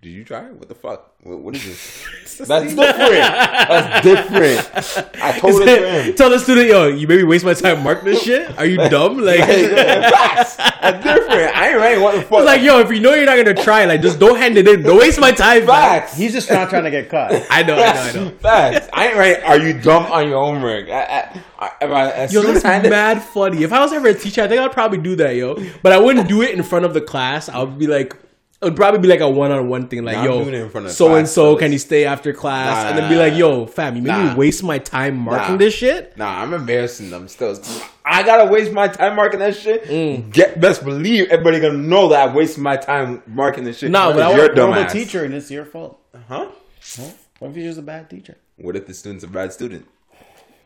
did 0.01 0.09
you 0.09 0.23
try? 0.23 0.49
What 0.49 0.67
the 0.67 0.73
fuck? 0.73 1.11
What, 1.21 1.39
what 1.39 1.55
is 1.55 1.63
this? 1.63 2.37
That's 2.47 2.73
different. 2.73 3.11
That's 3.11 4.03
different. 4.03 5.23
I 5.23 5.37
told 5.37 5.61
it 5.61 6.05
him. 6.07 6.15
tell 6.15 6.31
the 6.31 6.39
student, 6.39 6.69
yo, 6.69 6.87
you 6.87 7.07
made 7.07 7.17
me 7.17 7.23
waste 7.23 7.45
my 7.45 7.53
time 7.53 7.83
marking 7.83 8.05
this 8.05 8.23
shit. 8.23 8.57
Are 8.57 8.65
you 8.65 8.77
dumb? 8.89 9.19
Like. 9.19 9.41
Facts. 9.41 10.55
That's 10.55 11.03
different. 11.03 11.55
I 11.55 11.69
ain't 11.69 11.77
writing 11.77 12.01
what 12.01 12.15
the 12.15 12.21
fuck. 12.23 12.39
It's 12.39 12.45
like, 12.47 12.61
yo, 12.63 12.79
if 12.79 12.89
you 12.89 12.99
know 12.99 13.13
you're 13.13 13.27
not 13.27 13.37
gonna 13.37 13.53
try, 13.63 13.85
like, 13.85 14.01
just 14.01 14.17
don't 14.19 14.37
hand 14.37 14.57
it 14.57 14.67
in. 14.67 14.81
Don't 14.81 14.97
waste 14.97 15.19
my 15.19 15.31
time. 15.31 15.67
man. 15.67 16.07
He's 16.15 16.33
just 16.33 16.49
not 16.49 16.71
trying 16.71 16.85
to 16.85 16.91
get 16.91 17.07
caught. 17.07 17.31
I 17.51 17.61
know, 17.61 17.75
I 17.75 17.93
know, 17.93 18.01
I 18.01 18.11
know. 18.13 18.29
Facts. 18.39 18.89
I 18.93 19.07
ain't 19.09 19.17
writing. 19.17 19.43
Are 19.43 19.59
you 19.59 19.73
dumb 19.79 20.05
on 20.11 20.27
your 20.27 20.43
homework? 20.43 20.89
I, 20.89 21.41
I, 21.59 21.69
I, 21.79 21.85
I, 21.85 22.21
Yo, 22.23 22.41
soon 22.41 22.53
that's 22.55 22.65
as 22.65 22.85
I- 22.85 22.89
mad 22.89 23.21
funny. 23.21 23.61
If 23.61 23.71
I 23.71 23.79
was 23.81 23.93
ever 23.93 24.07
a 24.07 24.13
teacher, 24.15 24.41
I 24.41 24.47
think 24.47 24.59
I'd 24.61 24.71
probably 24.71 24.97
do 24.97 25.15
that, 25.17 25.35
yo. 25.35 25.63
But 25.83 25.91
I 25.91 25.99
wouldn't 25.99 26.27
do 26.27 26.41
it 26.41 26.55
in 26.55 26.63
front 26.63 26.85
of 26.85 26.95
the 26.95 27.01
class. 27.01 27.49
I 27.49 27.59
would 27.59 27.77
be 27.77 27.85
like, 27.85 28.15
it 28.61 28.65
would 28.65 28.75
probably 28.75 28.99
be 28.99 29.07
like 29.07 29.21
a 29.21 29.29
one-on-one 29.29 29.87
thing, 29.87 30.03
like, 30.03 30.17
Nah, 30.17 30.23
yo, 30.25 30.43
doing 30.43 30.53
it 30.53 30.61
in 30.61 30.69
front 30.69 30.85
of 30.85 30.91
the 30.91 30.95
so 30.95 31.15
and 31.15 31.27
so, 31.27 31.55
can 31.55 31.71
you 31.71 31.79
stay 31.79 32.05
after 32.05 32.31
class? 32.31 32.83
Nah, 32.83 32.89
and 32.89 32.97
then 32.99 33.09
be 33.09 33.15
like, 33.15 33.33
yo, 33.35 33.65
fam, 33.65 33.95
you 33.95 34.01
made 34.03 34.09
Nah. 34.09 34.29
me 34.33 34.35
waste 34.35 34.63
my 34.63 34.77
time 34.77 35.17
marking 35.17 35.57
this 35.57 35.73
shit. 35.73 36.15
Nah, 36.15 36.41
I'm 36.41 36.53
embarrassing 36.53 37.09
them 37.09 37.27
still. 37.27 37.59
I 38.05 38.21
gotta 38.23 38.51
waste 38.51 38.71
my 38.71 38.87
time 38.87 39.15
marking 39.15 39.39
that 39.39 39.55
shit. 39.55 39.85
Mm. 39.85 40.31
Get 40.31 40.61
best 40.61 40.83
believe 40.83 41.29
everybody 41.29 41.59
gonna 41.59 41.77
know 41.79 42.09
that 42.09 42.29
I 42.29 42.33
wasted 42.33 42.61
my 42.63 42.77
time 42.77 43.23
marking 43.25 43.63
this 43.63 43.79
shit. 43.79 43.89
Nah, 43.89 44.11
but 44.13 44.21
I 44.21 44.27
Because 44.27 44.27
want- 44.27 44.37
you're 44.57 44.65
a 44.67 44.71
Horrible 44.73 44.89
teacher, 44.91 45.23
and 45.25 45.33
it's 45.33 45.49
your 45.49 45.65
fault. 45.65 45.99
Huh? 46.27 46.47
What 47.39 47.49
if 47.51 47.57
you're 47.57 47.65
just 47.67 47.79
a 47.79 47.81
bad 47.83 48.09
teacher? 48.09 48.37
What 48.57 48.75
if 48.75 48.85
the 48.85 48.93
student's 48.93 49.23
a 49.23 49.27
bad 49.27 49.53
student? 49.53 49.87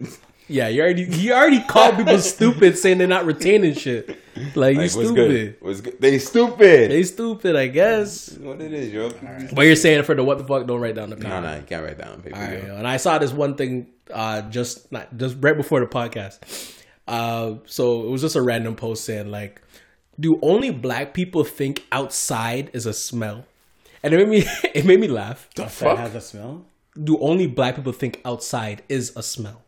Yeah, 0.48 0.68
you 0.68 0.82
already 0.84 1.04
you 1.06 1.34
already 1.34 1.62
called 1.64 1.98
people 1.98 2.20
stupid, 2.36 2.78
saying 2.78 3.00
they're 3.00 3.08
not 3.08 3.26
retaining 3.26 3.74
shit. 3.74 4.08
Like, 4.10 4.18
you 4.36 4.52
Like, 4.62 4.78
what's 4.78 4.94
stupid. 4.94 5.16
good? 5.16 5.56
What's 5.62 5.82
good? 5.82 6.00
They 6.00 6.20
stupid. 6.20 6.92
They 6.92 7.04
stupid, 7.04 7.56
I 7.56 7.68
guess. 7.68 8.38
what 8.38 8.62
it 8.62 8.72
is, 8.74 8.92
yo. 8.94 9.12
But 9.54 9.64
you're 9.64 9.76
saying 9.76 10.04
for 10.04 10.14
the 10.14 10.24
what 10.24 10.38
the 10.38 10.44
fuck, 10.44 10.68
don't 10.68 10.80
write 10.82 10.96
down 10.96 11.10
the 11.10 11.16
paper. 11.16 11.30
No, 11.30 11.42
no, 11.42 11.56
you 11.56 11.64
can't 11.64 11.84
write 11.84 11.98
down 11.98 12.12
on 12.14 12.22
paper. 12.22 12.36
All 12.36 12.42
right, 12.44 12.60
yo. 12.62 12.68
yo. 12.68 12.76
and 12.76 12.88
I 12.88 12.98
saw 12.98 13.18
this 13.18 13.32
one 13.32 13.56
thing 13.56 13.88
uh, 14.14 14.42
just 14.44 14.92
not 14.92 15.16
just 15.18 15.38
right 15.40 15.56
before 15.58 15.80
the 15.80 15.88
podcast. 15.88 16.40
Uh, 17.08 17.56
so 17.66 18.04
it 18.06 18.10
was 18.10 18.22
just 18.22 18.36
a 18.36 18.42
random 18.42 18.76
post 18.76 19.04
saying 19.06 19.32
like, 19.32 19.62
"Do 20.20 20.38
only 20.44 20.70
black 20.70 21.14
people 21.14 21.44
think 21.44 21.86
outside 21.92 22.70
is 22.74 22.86
a 22.86 22.94
smell?" 22.94 23.46
And 24.04 24.14
it 24.14 24.18
made 24.18 24.28
me 24.28 24.46
it 24.76 24.86
made 24.86 25.00
me 25.00 25.08
laugh. 25.08 25.50
The 25.56 25.64
That 25.64 25.72
fuck? 25.72 25.98
has 25.98 26.14
a 26.14 26.22
smell. 26.22 26.66
Do 27.02 27.18
only 27.20 27.48
black 27.48 27.76
people 27.78 27.94
think 27.94 28.22
outside 28.26 28.84
is 28.90 29.12
a 29.16 29.24
smell? 29.24 29.62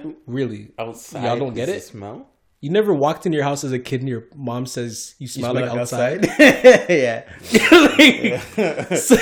What? 0.00 0.16
Really? 0.26 0.70
Outside. 0.78 1.24
Y'all 1.24 1.38
don't 1.38 1.54
get 1.54 1.68
is 1.68 1.76
it? 1.76 1.86
Smell? 1.88 2.28
You 2.60 2.70
never 2.70 2.94
walked 2.94 3.26
in 3.26 3.32
your 3.32 3.42
house 3.42 3.64
as 3.64 3.72
a 3.72 3.78
kid 3.78 4.00
and 4.00 4.08
your 4.08 4.24
mom 4.36 4.66
says 4.66 5.16
you 5.18 5.26
smell, 5.26 5.52
like, 5.52 5.64
outside. 5.64 6.24
yeah. 6.38 7.24
Like, 7.52 8.40
so, 8.96 9.16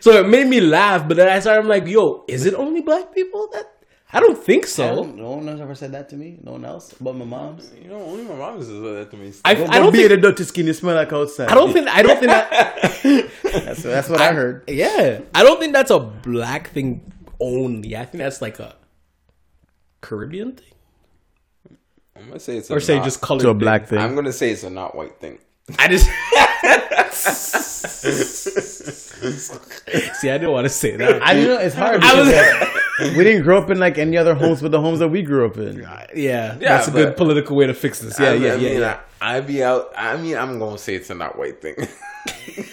so 0.00 0.10
it 0.20 0.28
made 0.28 0.46
me 0.46 0.60
laugh, 0.60 1.08
but 1.08 1.16
then 1.16 1.28
I 1.28 1.40
started. 1.40 1.60
I'm 1.60 1.68
like, 1.68 1.86
yo, 1.86 2.24
is 2.28 2.44
it 2.44 2.52
only 2.52 2.82
black 2.82 3.14
people 3.14 3.48
that? 3.54 3.78
I 4.10 4.20
don't 4.20 4.38
think 4.38 4.66
so. 4.66 5.02
No 5.02 5.32
one 5.32 5.46
has 5.48 5.60
ever 5.60 5.74
said 5.74 5.92
that 5.92 6.08
to 6.10 6.16
me. 6.16 6.38
No 6.42 6.52
one 6.52 6.64
else 6.64 6.94
but 6.98 7.14
my 7.14 7.26
mom's. 7.26 7.70
You 7.82 7.88
know, 7.88 8.00
only 8.02 8.24
my 8.24 8.36
mom 8.36 8.58
says 8.60 8.68
that 8.68 9.08
to 9.10 9.16
me. 9.18 9.32
I, 9.44 9.54
Don't, 9.54 9.70
I 9.70 9.78
don't 9.78 9.92
be 9.92 9.98
think. 9.98 10.12
an 10.12 10.18
adult 10.18 10.36
to 10.38 10.44
skin. 10.46 10.66
You 10.66 10.72
smell 10.72 10.94
like 10.94 11.12
outside. 11.12 11.48
I 11.50 11.54
don't 11.54 11.72
think. 11.72 11.88
I 11.88 12.02
don't 12.02 12.18
think 12.18 12.30
that. 12.30 13.30
That's, 13.64 13.82
that's 13.82 14.08
what 14.08 14.20
I 14.20 14.32
heard. 14.32 14.64
Yeah, 14.68 15.20
I 15.34 15.42
don't 15.42 15.58
think 15.58 15.72
that's 15.72 15.90
a 15.90 15.98
black 15.98 16.70
thing 16.70 17.12
only. 17.40 17.96
I 17.96 18.04
think 18.04 18.18
that's 18.22 18.42
like 18.42 18.58
a 18.58 18.76
Caribbean 20.00 20.52
thing. 20.52 20.64
I'm 22.16 22.26
gonna 22.28 22.40
say 22.40 22.56
it's 22.56 22.70
a 22.70 22.74
or 22.74 22.80
say 22.80 22.96
not- 22.96 23.04
just 23.04 23.20
color 23.20 23.40
To 23.40 23.50
a 23.50 23.52
thing? 23.52 23.58
black 23.58 23.86
thing. 23.86 23.98
I'm 23.98 24.14
gonna 24.14 24.32
say 24.32 24.50
it's 24.50 24.64
a 24.64 24.70
not 24.70 24.94
white 24.94 25.20
thing. 25.20 25.38
I 25.78 25.86
just 25.88 26.06
see. 30.20 30.30
I 30.30 30.38
didn't 30.38 30.52
want 30.52 30.64
to 30.64 30.68
say 30.70 30.96
that. 30.96 31.22
I 31.22 31.34
don't 31.34 31.44
know. 31.44 31.58
It's 31.58 31.74
hard. 31.74 32.00
I 32.02 32.14
was- 32.18 32.28
because 32.98 33.16
we 33.16 33.22
didn't 33.22 33.42
grow 33.44 33.58
up 33.58 33.70
in 33.70 33.78
like 33.78 33.96
any 33.98 34.16
other 34.16 34.34
homes 34.34 34.60
but 34.60 34.72
the 34.72 34.80
homes 34.80 34.98
that 34.98 35.06
we 35.08 35.22
grew 35.22 35.46
up 35.46 35.56
in. 35.56 35.78
yeah, 35.78 36.06
yeah 36.14 36.56
that's 36.58 36.88
a 36.88 36.90
good 36.90 37.16
political 37.16 37.54
way 37.56 37.66
to 37.66 37.74
fix 37.74 38.00
this. 38.00 38.18
Yeah, 38.18 38.30
I, 38.30 38.34
yeah, 38.34 38.52
I 38.52 38.56
yeah. 38.56 38.68
mean, 38.70 38.80
yeah. 38.80 39.00
I, 39.20 39.36
I 39.36 39.40
be 39.40 39.62
out. 39.62 39.92
I 39.96 40.16
mean, 40.16 40.36
I'm 40.36 40.58
gonna 40.58 40.78
say 40.78 40.94
it's 40.96 41.08
a 41.10 41.14
not 41.14 41.38
white 41.38 41.60
thing. 41.62 41.76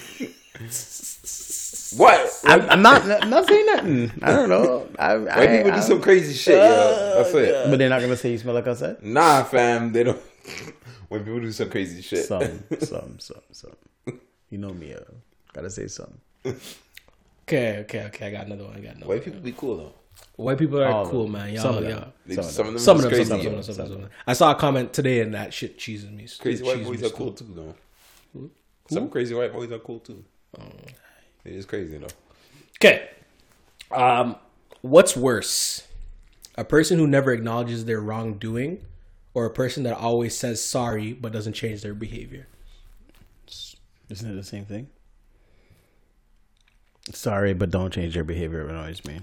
what? 1.97 2.41
I'm, 2.45 2.61
I'm 2.69 2.81
not 2.81 3.01
I'm 3.23 3.29
not 3.29 3.47
saying 3.47 3.65
nothing. 3.65 4.11
I 4.21 4.31
don't 4.31 4.49
know. 4.49 4.87
I, 4.99 5.17
White 5.17 5.37
I, 5.37 5.57
people 5.57 5.71
I- 5.71 5.75
do 5.75 5.81
some 5.81 6.01
crazy 6.01 6.33
shit, 6.33 6.55
yo. 6.55 7.13
That's 7.17 7.33
it. 7.33 7.69
But 7.69 7.77
they're 7.79 7.89
not 7.89 8.01
gonna 8.01 8.17
say 8.17 8.31
you 8.31 8.37
smell 8.37 8.55
like 8.55 8.67
outside. 8.67 9.01
Nah, 9.03 9.43
fam, 9.43 9.91
they 9.91 10.03
don't. 10.03 10.21
when 11.09 11.21
people 11.23 11.39
do 11.41 11.51
some 11.51 11.69
crazy 11.69 12.01
shit, 12.01 12.25
Some, 12.25 12.63
some, 12.79 13.19
some, 13.19 13.41
some. 13.51 13.71
You 14.49 14.57
know 14.57 14.69
me. 14.73 14.93
Uh, 14.93 14.99
gotta 15.53 15.69
say 15.69 15.87
something. 15.87 16.17
Okay, 17.47 17.79
okay, 17.79 18.03
okay. 18.05 18.27
I 18.27 18.31
got 18.31 18.45
another 18.47 18.65
one. 18.65 18.75
I 18.75 18.79
got 18.79 18.95
another. 18.95 19.07
white 19.07 19.19
one. 19.19 19.23
people 19.25 19.39
be 19.41 19.51
cool 19.51 19.77
though. 19.77 19.93
White 20.37 20.57
people 20.57 20.81
are 20.81 20.87
All 20.87 21.09
cool, 21.09 21.27
man. 21.27 21.53
Y'all, 21.53 21.61
Some 21.63 21.77
of 21.77 21.83
them. 21.83 22.11
y'all. 22.27 22.43
Some 22.43 22.67
of 22.67 22.73
them, 22.73 22.79
Some 22.79 22.97
of 22.97 23.03
them, 23.03 23.11
crazy. 23.11 23.25
some 23.25 23.39
of 23.39 23.45
them, 23.45 23.53
yo. 23.55 23.61
some 23.61 23.71
of 23.71 23.77
them, 23.77 23.87
some 23.87 23.95
of 23.95 24.01
them. 24.01 24.09
I 24.27 24.33
saw 24.33 24.51
a 24.51 24.55
comment 24.55 24.93
today 24.93 25.21
and 25.21 25.33
that 25.33 25.53
shit 25.53 25.77
cheeses 25.77 26.09
me. 26.09 26.27
Crazy 26.39 26.63
white 26.63 26.83
boys 26.83 27.03
are 27.03 27.09
cool 27.09 27.31
too, 27.31 27.75
though. 28.33 28.49
Some 28.89 29.09
crazy 29.09 29.33
white 29.33 29.51
boys 29.53 29.71
are 29.71 29.79
cool 29.79 29.99
too. 29.99 30.23
It 31.45 31.53
is 31.53 31.65
crazy 31.65 31.97
though. 31.97 32.07
Okay. 32.79 33.09
Um, 33.91 34.35
what's 34.81 35.15
worse? 35.15 35.87
A 36.57 36.63
person 36.63 36.97
who 36.97 37.07
never 37.07 37.31
acknowledges 37.31 37.85
their 37.85 38.01
wrongdoing 38.01 38.83
or 39.33 39.45
a 39.45 39.49
person 39.51 39.83
that 39.83 39.97
always 39.97 40.35
says 40.35 40.63
sorry 40.63 41.13
but 41.13 41.31
doesn't 41.31 41.53
change 41.53 41.81
their 41.81 41.93
behavior? 41.93 42.47
Isn't 44.09 44.31
it 44.31 44.35
the 44.35 44.43
same 44.43 44.65
thing? 44.65 44.87
Sorry, 47.13 47.53
but 47.53 47.69
don't 47.69 47.91
change 47.93 48.15
your 48.15 48.23
behavior. 48.23 48.61
It 48.67 48.71
annoys 48.71 49.03
me. 49.05 49.19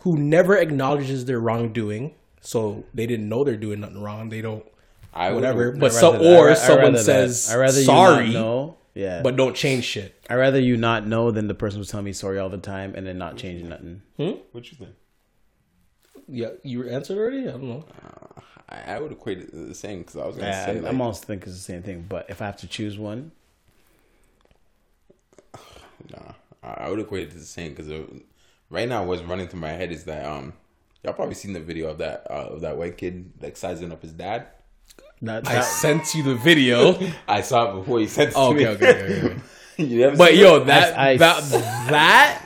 Who 0.00 0.16
never 0.16 0.56
acknowledges 0.56 1.26
their 1.26 1.38
wrongdoing, 1.38 2.14
so 2.40 2.84
they 2.92 3.06
didn't 3.06 3.28
know 3.28 3.44
they're 3.44 3.56
doing 3.56 3.80
nothing 3.80 4.02
wrong. 4.02 4.30
They 4.30 4.40
don't 4.40 4.64
I 5.14 5.28
would- 5.30 5.36
whatever. 5.36 5.74
I'd 5.74 5.80
But 5.80 5.92
so 5.92 6.16
or 6.18 6.48
I'd 6.48 6.52
I'd 6.52 6.58
someone 6.58 6.84
rather 6.94 6.96
that. 6.98 7.04
says 7.04 7.50
I'd 7.52 7.56
rather 7.58 7.82
sorry 7.82 8.26
you 8.28 8.32
not 8.34 8.40
know. 8.40 8.76
Yeah, 8.94 9.22
but 9.22 9.36
don't 9.36 9.56
change 9.56 9.84
shit. 9.84 10.20
I'd 10.28 10.34
rather 10.34 10.60
you 10.60 10.76
not 10.76 11.06
know 11.06 11.30
than 11.30 11.48
the 11.48 11.54
person 11.54 11.80
who's 11.80 11.90
telling 11.90 12.04
me 12.04 12.12
sorry 12.12 12.38
all 12.38 12.48
the 12.50 12.58
time 12.58 12.94
and 12.94 13.06
then 13.06 13.18
not 13.18 13.36
changing 13.36 13.68
nothing. 13.68 14.02
What 14.52 14.70
you 14.70 14.76
think? 14.78 14.90
Yeah, 16.28 16.50
you 16.62 16.88
answered 16.88 17.18
already. 17.18 17.48
I 17.48 17.52
don't 17.52 17.64
know. 17.64 17.84
I, 18.68 18.94
I 18.94 19.00
would 19.00 19.12
equate 19.12 19.38
it 19.38 19.50
to 19.50 19.56
the 19.56 19.74
same 19.74 20.00
because 20.00 20.16
I 20.16 20.26
was 20.26 20.36
gonna 20.36 20.48
Yeah, 20.48 20.64
say 20.64 20.70
I'm, 20.70 20.82
like, 20.82 20.92
I'm 20.92 21.00
also 21.00 21.24
thinking 21.24 21.48
it's 21.48 21.58
the 21.58 21.64
same 21.72 21.82
thing. 21.82 22.06
But 22.08 22.26
if 22.30 22.40
I 22.42 22.46
have 22.46 22.56
to 22.58 22.66
choose 22.66 22.98
one, 22.98 23.32
Nah, 26.10 26.32
I 26.62 26.68
I 26.84 26.90
would 26.90 27.00
equate 27.00 27.28
it 27.28 27.30
to 27.32 27.38
the 27.38 27.44
same 27.44 27.74
because 27.74 27.90
right 28.70 28.88
now 28.88 29.04
what's 29.04 29.22
running 29.22 29.48
through 29.48 29.60
my 29.60 29.70
head 29.70 29.92
is 29.92 30.04
that 30.04 30.24
um 30.24 30.52
y'all 31.02 31.12
probably 31.12 31.34
seen 31.34 31.52
the 31.52 31.60
video 31.60 31.88
of 31.88 31.98
that 31.98 32.26
uh, 32.30 32.48
of 32.54 32.60
that 32.62 32.76
white 32.76 32.96
kid 32.96 33.32
like 33.40 33.56
sizing 33.56 33.92
up 33.92 34.02
his 34.02 34.12
dad. 34.12 34.46
That, 35.22 35.48
I 35.48 35.60
sent 35.60 36.14
you 36.14 36.22
the 36.22 36.34
video. 36.34 36.98
I 37.28 37.40
saw 37.40 37.70
it 37.70 37.80
before 37.80 38.00
you 38.00 38.06
sent 38.08 38.30
it 38.30 38.32
to 38.34 38.38
okay, 38.38 38.58
me. 38.58 38.66
okay, 38.66 38.88
okay, 38.88 39.26
okay. 39.26 39.40
you 39.78 39.98
never 40.00 40.16
But 40.16 40.36
yo, 40.36 40.64
that 40.64 40.98
I- 40.98 41.16
that 41.16 41.42
that 41.88 42.42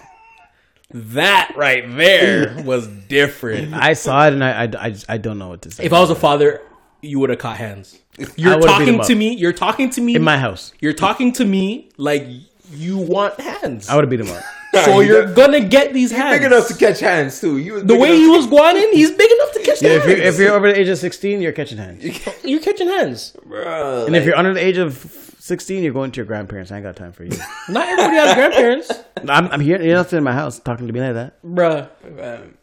that 0.91 1.53
right 1.57 1.85
there 1.97 2.63
was 2.65 2.87
different. 2.87 3.75
I 3.75 3.95
saw 3.95 4.27
it 4.29 4.35
and 4.35 4.45
I, 4.45 4.65
I, 4.65 4.71
I, 4.89 4.97
I 5.09 5.19
don't 5.19 5.39
know 5.39 5.49
what 5.49 5.63
to 5.63 5.71
say. 5.71 5.85
If 5.85 5.93
I 5.93 6.01
was 6.01 6.11
a 6.11 6.15
father, 6.15 6.63
you 7.03 7.19
would 7.21 7.31
have 7.31 7.39
caught 7.39 7.57
hands. 7.57 7.99
You're 8.37 8.61
talking 8.61 9.01
to 9.03 9.15
me. 9.15 9.35
You're 9.35 9.53
talking 9.53 9.91
to 9.91 10.01
me 10.01 10.15
in 10.15 10.23
my 10.23 10.39
house, 10.39 10.73
You're 10.81 10.95
talking 10.95 11.33
to 11.33 11.45
me 11.45 11.91
like 11.97 12.27
you 12.71 12.99
want 12.99 13.39
hands. 13.41 13.89
I 13.89 13.95
would 13.95 14.05
have 14.05 14.11
beat 14.11 14.21
him 14.21 14.31
up. 14.31 14.43
so 14.85 15.01
you 15.01 15.09
you're 15.09 15.27
got- 15.27 15.35
gonna 15.37 15.61
get 15.61 15.93
these 15.95 16.11
hands. 16.11 16.39
big 16.39 16.47
enough 16.47 16.69
to 16.69 16.75
catch 16.75 17.01
hands 17.01 17.41
too. 17.41 17.57
You 17.59 17.81
the 17.83 17.95
way 17.97 18.09
enough 18.09 18.19
he 18.19 18.25
to- 18.27 18.31
was 18.37 18.47
going 18.47 18.77
in, 18.77 18.93
he's 18.93 19.11
big 19.13 19.31
enough 19.31 19.53
to 19.53 19.61
catch 19.63 19.83
Yeah, 19.83 19.89
the 19.91 19.97
if 19.97 20.05
you're 20.07 20.17
hands. 20.23 20.35
if 20.35 20.41
you're 20.41 20.53
over 20.55 20.73
the 20.73 20.79
age 20.79 20.89
of 20.89 20.99
16, 20.99 21.41
you're 21.41 21.53
catching 21.53 21.79
hands. 21.79 22.05
you're 22.45 22.61
catching 22.61 22.89
hands. 22.89 23.35
Bruh, 23.49 24.07
And 24.07 24.15
if 24.17 24.25
you're 24.25 24.37
under 24.37 24.53
the 24.53 24.65
age 24.65 24.77
of 24.79 25.33
16, 25.39 25.83
you're 25.85 25.93
going 25.93 26.11
to 26.11 26.17
your 26.17 26.27
grandparents. 26.27 26.73
I 26.73 26.77
ain't 26.77 26.85
got 26.85 26.97
time 26.97 27.13
for 27.13 27.25
you. 27.25 27.31
Not 27.69 27.87
everybody 27.89 28.17
has 28.17 28.35
grandparents, 28.35 28.91
I'm, 29.29 29.47
I'm 29.49 29.61
here. 29.61 29.81
You're 29.81 29.95
not 29.97 30.07
sitting 30.07 30.19
in 30.19 30.25
my 30.25 30.33
house 30.33 30.59
talking 30.59 30.87
to 30.89 30.93
me 30.93 31.01
like 31.01 31.15
that. 31.15 31.43
bruh. 31.43 31.89
man, 32.17 32.55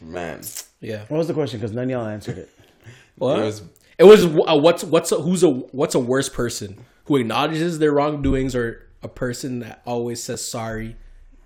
man, 0.00 0.40
Yeah. 0.80 1.04
What 1.08 1.18
was 1.18 1.26
the 1.28 1.34
question? 1.34 1.58
Because 1.60 1.74
none 1.74 1.84
of 1.84 1.90
y'all 1.90 2.06
answered 2.06 2.38
it. 2.38 2.50
What? 3.16 3.38
it 3.38 3.42
was 3.42 3.62
It 3.98 4.04
was 4.04 4.24
uh, 4.26 4.56
what's 4.58 4.84
what's 4.84 5.10
a, 5.10 5.16
who's 5.16 5.42
a 5.42 5.48
what's 5.50 5.94
a 5.96 5.98
worse 5.98 6.28
person 6.28 6.78
who 7.08 7.16
acknowledges 7.16 7.78
their 7.80 7.92
wrongdoings 7.92 8.54
or 8.54 8.86
a 9.02 9.08
person 9.08 9.58
that 9.60 9.82
always 9.84 10.22
says 10.22 10.46
sorry. 10.46 10.96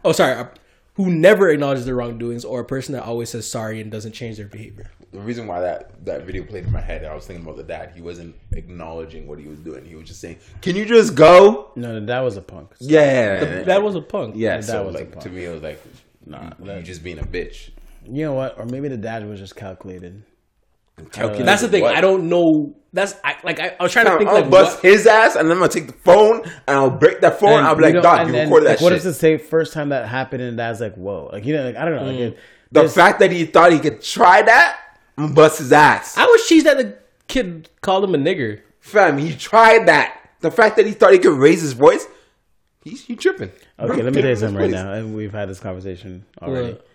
Oh, 0.05 0.13
sorry, 0.13 0.47
who 0.95 1.11
never 1.11 1.49
acknowledges 1.49 1.87
their 1.87 1.95
wrongdoings 1.95 2.45
or 2.45 2.61
a 2.61 2.65
person 2.65 2.93
that 2.95 3.05
always 3.05 3.31
says 3.31 3.51
sorry 3.51 3.81
and 3.81 3.91
doesn't 3.91 4.13
change 4.13 4.37
their 4.37 4.47
behavior. 4.47 4.91
the 5.13 5.21
reason 5.21 5.47
why 5.47 5.61
that 5.61 6.05
that 6.05 6.25
video 6.27 6.43
played 6.45 6.65
in 6.65 6.73
my 6.73 6.81
head. 6.81 7.05
I 7.05 7.15
was 7.15 7.27
thinking 7.27 7.45
about 7.45 7.57
the 7.57 7.63
dad. 7.63 7.93
He 7.95 8.01
wasn't 8.03 8.35
acknowledging 8.53 9.27
what 9.27 9.39
he 9.39 9.47
was 9.49 9.59
doing. 9.61 9.85
He 9.87 9.95
was 9.95 10.07
just 10.09 10.21
saying, 10.21 10.39
"Can 10.61 10.75
you 10.77 10.85
just 10.85 11.15
go?" 11.15 11.71
No, 11.77 11.99
that 12.05 12.21
was 12.21 12.37
a 12.37 12.43
punk. 12.43 12.73
Yeah, 12.81 13.45
the, 13.45 13.65
That 13.65 13.83
was 13.83 13.95
a 13.95 14.03
punk. 14.03 14.35
yeah. 14.37 14.57
that 14.57 14.65
so 14.65 14.85
was 14.87 14.95
a 14.95 14.99
like 14.99 15.13
punk. 15.13 15.23
to 15.25 15.31
me, 15.31 15.45
it 15.45 15.51
was 15.53 15.63
like, 15.63 15.81
nah, 16.27 16.51
you 16.59 16.83
just 16.83 17.03
being 17.05 17.19
a 17.19 17.25
bitch. 17.25 17.71
You 18.05 18.25
know 18.25 18.33
what? 18.35 18.59
Or 18.59 18.67
maybe 18.67 18.89
the 18.89 18.97
dad 18.97 19.27
was 19.27 19.39
just 19.39 19.55
calculated. 19.55 20.23
Calculated 21.11 21.47
That's 21.47 21.63
the 21.63 21.69
thing. 21.69 21.83
what? 21.83 21.97
I 21.97 22.01
don't 22.01 22.29
know. 22.29 22.77
That's 22.93 23.15
I 23.25 23.37
like. 23.43 23.59
I, 23.59 23.75
I 23.81 23.83
was 23.83 23.93
trying 23.93 24.05
to 24.07 24.19
think 24.19 24.29
I'll 24.29 24.43
like 24.43 24.51
bust 24.51 24.83
what, 24.83 24.93
his 24.93 25.07
ass, 25.07 25.37
and 25.37 25.49
then 25.49 25.57
I'm 25.57 25.61
gonna 25.61 25.73
take 25.73 25.87
the 25.87 25.95
phone 25.95 26.43
and 26.45 26.77
I'll 26.77 26.91
break 26.91 27.21
that 27.23 27.41
phone. 27.41 27.59
And 27.59 27.67
I'll 27.67 27.75
be 27.75 27.83
like, 27.83 27.95
know- 27.95 28.03
"Dog, 28.03 28.21
and 28.21 28.29
you 28.29 28.33
then, 28.35 28.49
recorded 28.49 28.69
like, 28.69 28.79
that 28.79 28.85
What 28.85 28.91
shit." 28.91 28.99
if 28.99 29.05
the 29.05 29.15
say 29.15 29.39
first 29.39 29.73
time 29.73 29.89
that 29.89 30.07
happened 30.07 30.43
and 30.43 30.57
dad's 30.59 30.81
like, 30.81 30.95
whoa, 30.97 31.31
like 31.33 31.47
you 31.47 31.57
know, 31.57 31.65
like 31.65 31.77
I 31.77 31.87
don't 31.87 31.97
know, 31.97 32.05
like 32.05 32.17
mm. 32.17 32.33
it, 32.33 32.39
the 32.71 32.89
fact 32.89 33.21
that 33.21 33.31
he 33.31 33.47
thought 33.47 33.73
he 33.73 33.79
could 33.79 34.03
try 34.03 34.43
that, 34.43 34.79
I'm 35.17 35.33
bust 35.33 35.59
his 35.59 35.73
ass. 35.73 36.17
I 36.19 36.27
was 36.27 36.43
cheesed 36.43 36.65
that 36.65 36.77
the 36.77 36.99
kid 37.29 37.71
called 37.81 38.05
him 38.05 38.15
a 38.15 38.19
nigger. 38.19 38.61
Fam, 38.81 39.17
he 39.17 39.35
tried 39.35 39.87
that. 39.87 40.19
The 40.41 40.51
fact 40.51 40.77
that 40.77 40.87
he 40.87 40.93
thought 40.93 41.13
he 41.13 41.19
could 41.19 41.39
raise 41.39 41.63
his 41.63 41.73
voice, 41.73 42.07
he's 42.83 43.05
he 43.05 43.17
tripping. 43.17 43.51
Okay, 43.79 44.03
let 44.03 44.13
me 44.13 44.21
tell 44.21 44.31
you 44.31 44.37
something 44.37 44.61
right 44.61 44.71
now, 44.71 44.93
and 44.93 45.17
we've 45.17 45.33
had 45.33 45.49
this 45.49 45.61
conversation 45.61 46.27
already. 46.43 46.73
What? 46.73 46.87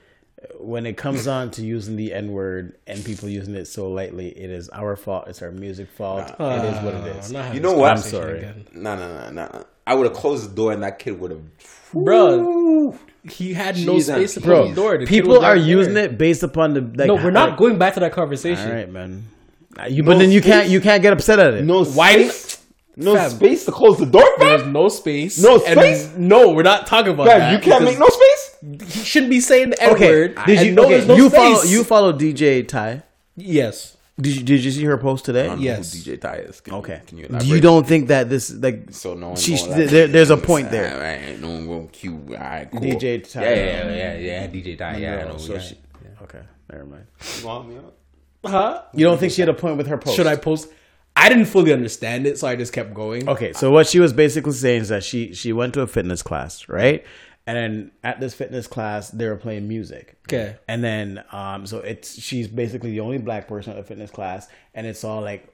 When 0.59 0.85
it 0.85 0.97
comes 0.97 1.27
on 1.27 1.49
to 1.51 1.63
using 1.63 1.95
the 1.95 2.13
N 2.13 2.31
word 2.31 2.77
and 2.85 3.03
people 3.03 3.27
using 3.27 3.55
it 3.55 3.65
so 3.65 3.89
lightly, 3.89 4.27
it 4.29 4.51
is 4.51 4.69
our 4.69 4.95
fault. 4.95 5.27
It's 5.27 5.41
our 5.41 5.51
music 5.51 5.89
fault. 5.89 6.29
it 6.39 6.65
is 6.65 6.83
what 6.83 6.93
it 6.93 7.17
is. 7.17 7.27
I'm 7.29 7.33
not 7.33 7.55
You 7.55 7.59
know 7.59 7.73
what? 7.73 7.91
I'm 7.91 7.97
sorry. 7.97 8.47
No, 8.73 8.95
no, 8.95 9.07
no, 9.07 9.29
no. 9.31 9.65
I 9.88 9.95
would 9.95 10.05
have 10.05 10.15
closed 10.15 10.51
the 10.51 10.55
door 10.55 10.73
and 10.73 10.83
that 10.83 10.99
kid 10.99 11.19
would 11.19 11.31
have. 11.31 11.41
Bro, 11.93 12.97
he 13.23 13.53
had 13.53 13.77
no 13.79 13.95
Jeez, 13.95 14.03
space 14.03 14.33
to 14.35 14.41
close 14.41 14.69
the 14.69 14.75
door. 14.75 14.97
The 14.97 15.05
people 15.05 15.38
are 15.43 15.53
right 15.53 15.61
using 15.61 15.93
there. 15.95 16.05
it 16.05 16.17
based 16.17 16.43
upon 16.43 16.73
the 16.73 16.81
like. 16.81 17.07
No, 17.07 17.15
we're 17.15 17.31
not 17.31 17.49
like- 17.51 17.57
going 17.59 17.77
back 17.79 17.95
to 17.95 17.99
that 18.01 18.11
conversation. 18.11 18.67
All 18.69 18.75
right, 18.75 18.91
man. 18.91 19.23
Uh, 19.79 19.85
You, 19.85 20.03
but 20.03 20.19
then 20.19 20.29
you 20.31 20.41
can't 20.41 20.69
you 20.69 20.81
can't 20.81 21.01
get 21.01 21.13
upset 21.13 21.39
at 21.39 21.53
it. 21.55 21.63
No 21.65 21.83
Why- 21.83 22.13
space. 22.27 22.53
No 22.99 23.13
Fam. 23.15 23.29
space 23.29 23.63
to 23.65 23.71
close 23.71 23.99
the 23.99 24.07
door, 24.07 24.27
There's 24.39 24.65
no 24.65 24.89
space. 24.89 25.38
No 25.39 25.63
and 25.63 25.79
space? 25.79 26.11
no, 26.17 26.49
we're 26.49 26.63
not 26.63 26.88
talking 26.88 27.13
about 27.13 27.27
Fam, 27.27 27.39
that. 27.41 27.51
you 27.53 27.59
can't 27.59 27.83
make 27.83 27.99
no 27.99 28.07
space. 28.07 28.16
He 28.82 29.03
shouldn't 29.03 29.30
be 29.30 29.39
saying 29.39 29.72
the 29.72 29.82
N 29.84 29.91
Okay, 29.91 30.09
word. 30.09 30.39
did 30.45 30.65
you? 30.65 30.72
no, 30.74 30.84
okay, 30.84 30.91
there's 30.95 31.07
no 31.07 31.15
you 31.15 31.30
space. 31.30 31.38
follow 31.39 31.63
you 31.63 31.84
follow 31.84 32.13
DJ 32.13 32.68
Ty. 32.68 33.03
Yes. 33.36 33.95
Did 34.20 34.36
you, 34.38 34.43
did 34.43 34.63
you 34.63 34.72
see 34.72 34.84
her 34.86 34.97
post 34.97 35.26
today? 35.26 35.43
I 35.43 35.47
don't 35.49 35.57
know 35.59 35.63
Yes. 35.63 35.93
who 35.93 35.99
DJ 36.11 36.20
Ty 36.20 36.36
is. 36.38 36.59
Can 36.61 36.74
Okay. 36.74 37.01
You, 37.13 37.28
can 37.28 37.45
you 37.45 37.55
you 37.55 37.61
don't 37.61 37.86
think 37.86 38.07
that 38.07 38.30
this 38.30 38.51
like 38.51 38.88
So 38.91 39.13
no 39.13 39.28
one. 39.30 39.36
she's 39.38 39.61
gonna 39.65 39.86
there, 39.86 40.07
there's 40.07 40.32
a 40.32 40.38
point 40.38 40.72
there. 40.72 40.91
All 40.95 40.99
right, 40.99 41.39
no 41.39 41.49
one 41.49 41.68
going 41.68 41.88
cue. 41.89 42.20
All 42.30 42.36
right, 42.36 42.68
cool. 42.72 42.80
DJ 42.82 43.32
Ty. 43.32 43.43
Yeah, 43.43 43.49
yeah, 43.55 43.91
yeah, 43.93 44.18
yeah. 44.18 44.47
DJ 44.47 44.78
Ty. 44.78 44.97
Yeah, 44.97 45.18
I 45.18 45.22
No, 45.26 45.32
know. 45.34 45.38
so 45.38 45.53
yeah. 45.53 45.59
she- 45.59 45.78
okay, 46.24 46.41
never 46.72 46.86
mind. 46.86 47.05
You 47.39 47.45
want 47.45 47.70
me 47.70 47.78
up? 47.78 47.93
Huh? 48.45 48.82
You 48.93 49.05
don't 49.05 49.20
think 49.20 49.34
she 49.34 49.41
had 49.41 49.49
a 49.49 49.53
point 49.53 49.78
with 49.78 49.88
her 49.88 49.97
post? 49.97 50.15
Should 50.15 50.28
I 50.28 50.36
post? 50.36 50.70
I 51.15 51.30
didn't 51.30 51.45
fully 51.45 51.74
understand 51.74 52.28
it, 52.28 52.38
so 52.38 52.47
I 52.47 52.55
just 52.55 52.72
kept 52.74 52.93
going. 52.93 53.28
Okay, 53.28 53.51
so 53.53 53.72
what 53.72 53.88
she 53.88 53.99
was 53.99 54.13
basically 54.13 54.53
saying 54.53 54.82
is 54.84 54.89
that 54.89 55.03
she 55.03 55.34
she 55.34 55.51
went 55.53 55.74
to 55.76 55.82
a 55.82 55.88
fitness 55.88 56.22
class, 56.24 56.68
right? 56.70 57.03
And 57.47 57.57
then 57.57 57.91
at 58.03 58.19
this 58.19 58.33
fitness 58.33 58.67
class, 58.67 59.09
they 59.09 59.25
were 59.27 59.37
playing 59.37 59.67
music. 59.67 60.17
Okay. 60.27 60.57
And 60.67 60.83
then 60.83 61.23
um, 61.31 61.65
so 61.65 61.79
it's 61.79 62.21
she's 62.21 62.47
basically 62.47 62.91
the 62.91 62.99
only 62.99 63.17
black 63.17 63.47
person 63.47 63.71
at 63.71 63.77
the 63.77 63.83
fitness 63.83 64.11
class, 64.11 64.47
and 64.75 64.85
it's 64.85 65.03
all 65.03 65.21
like 65.21 65.47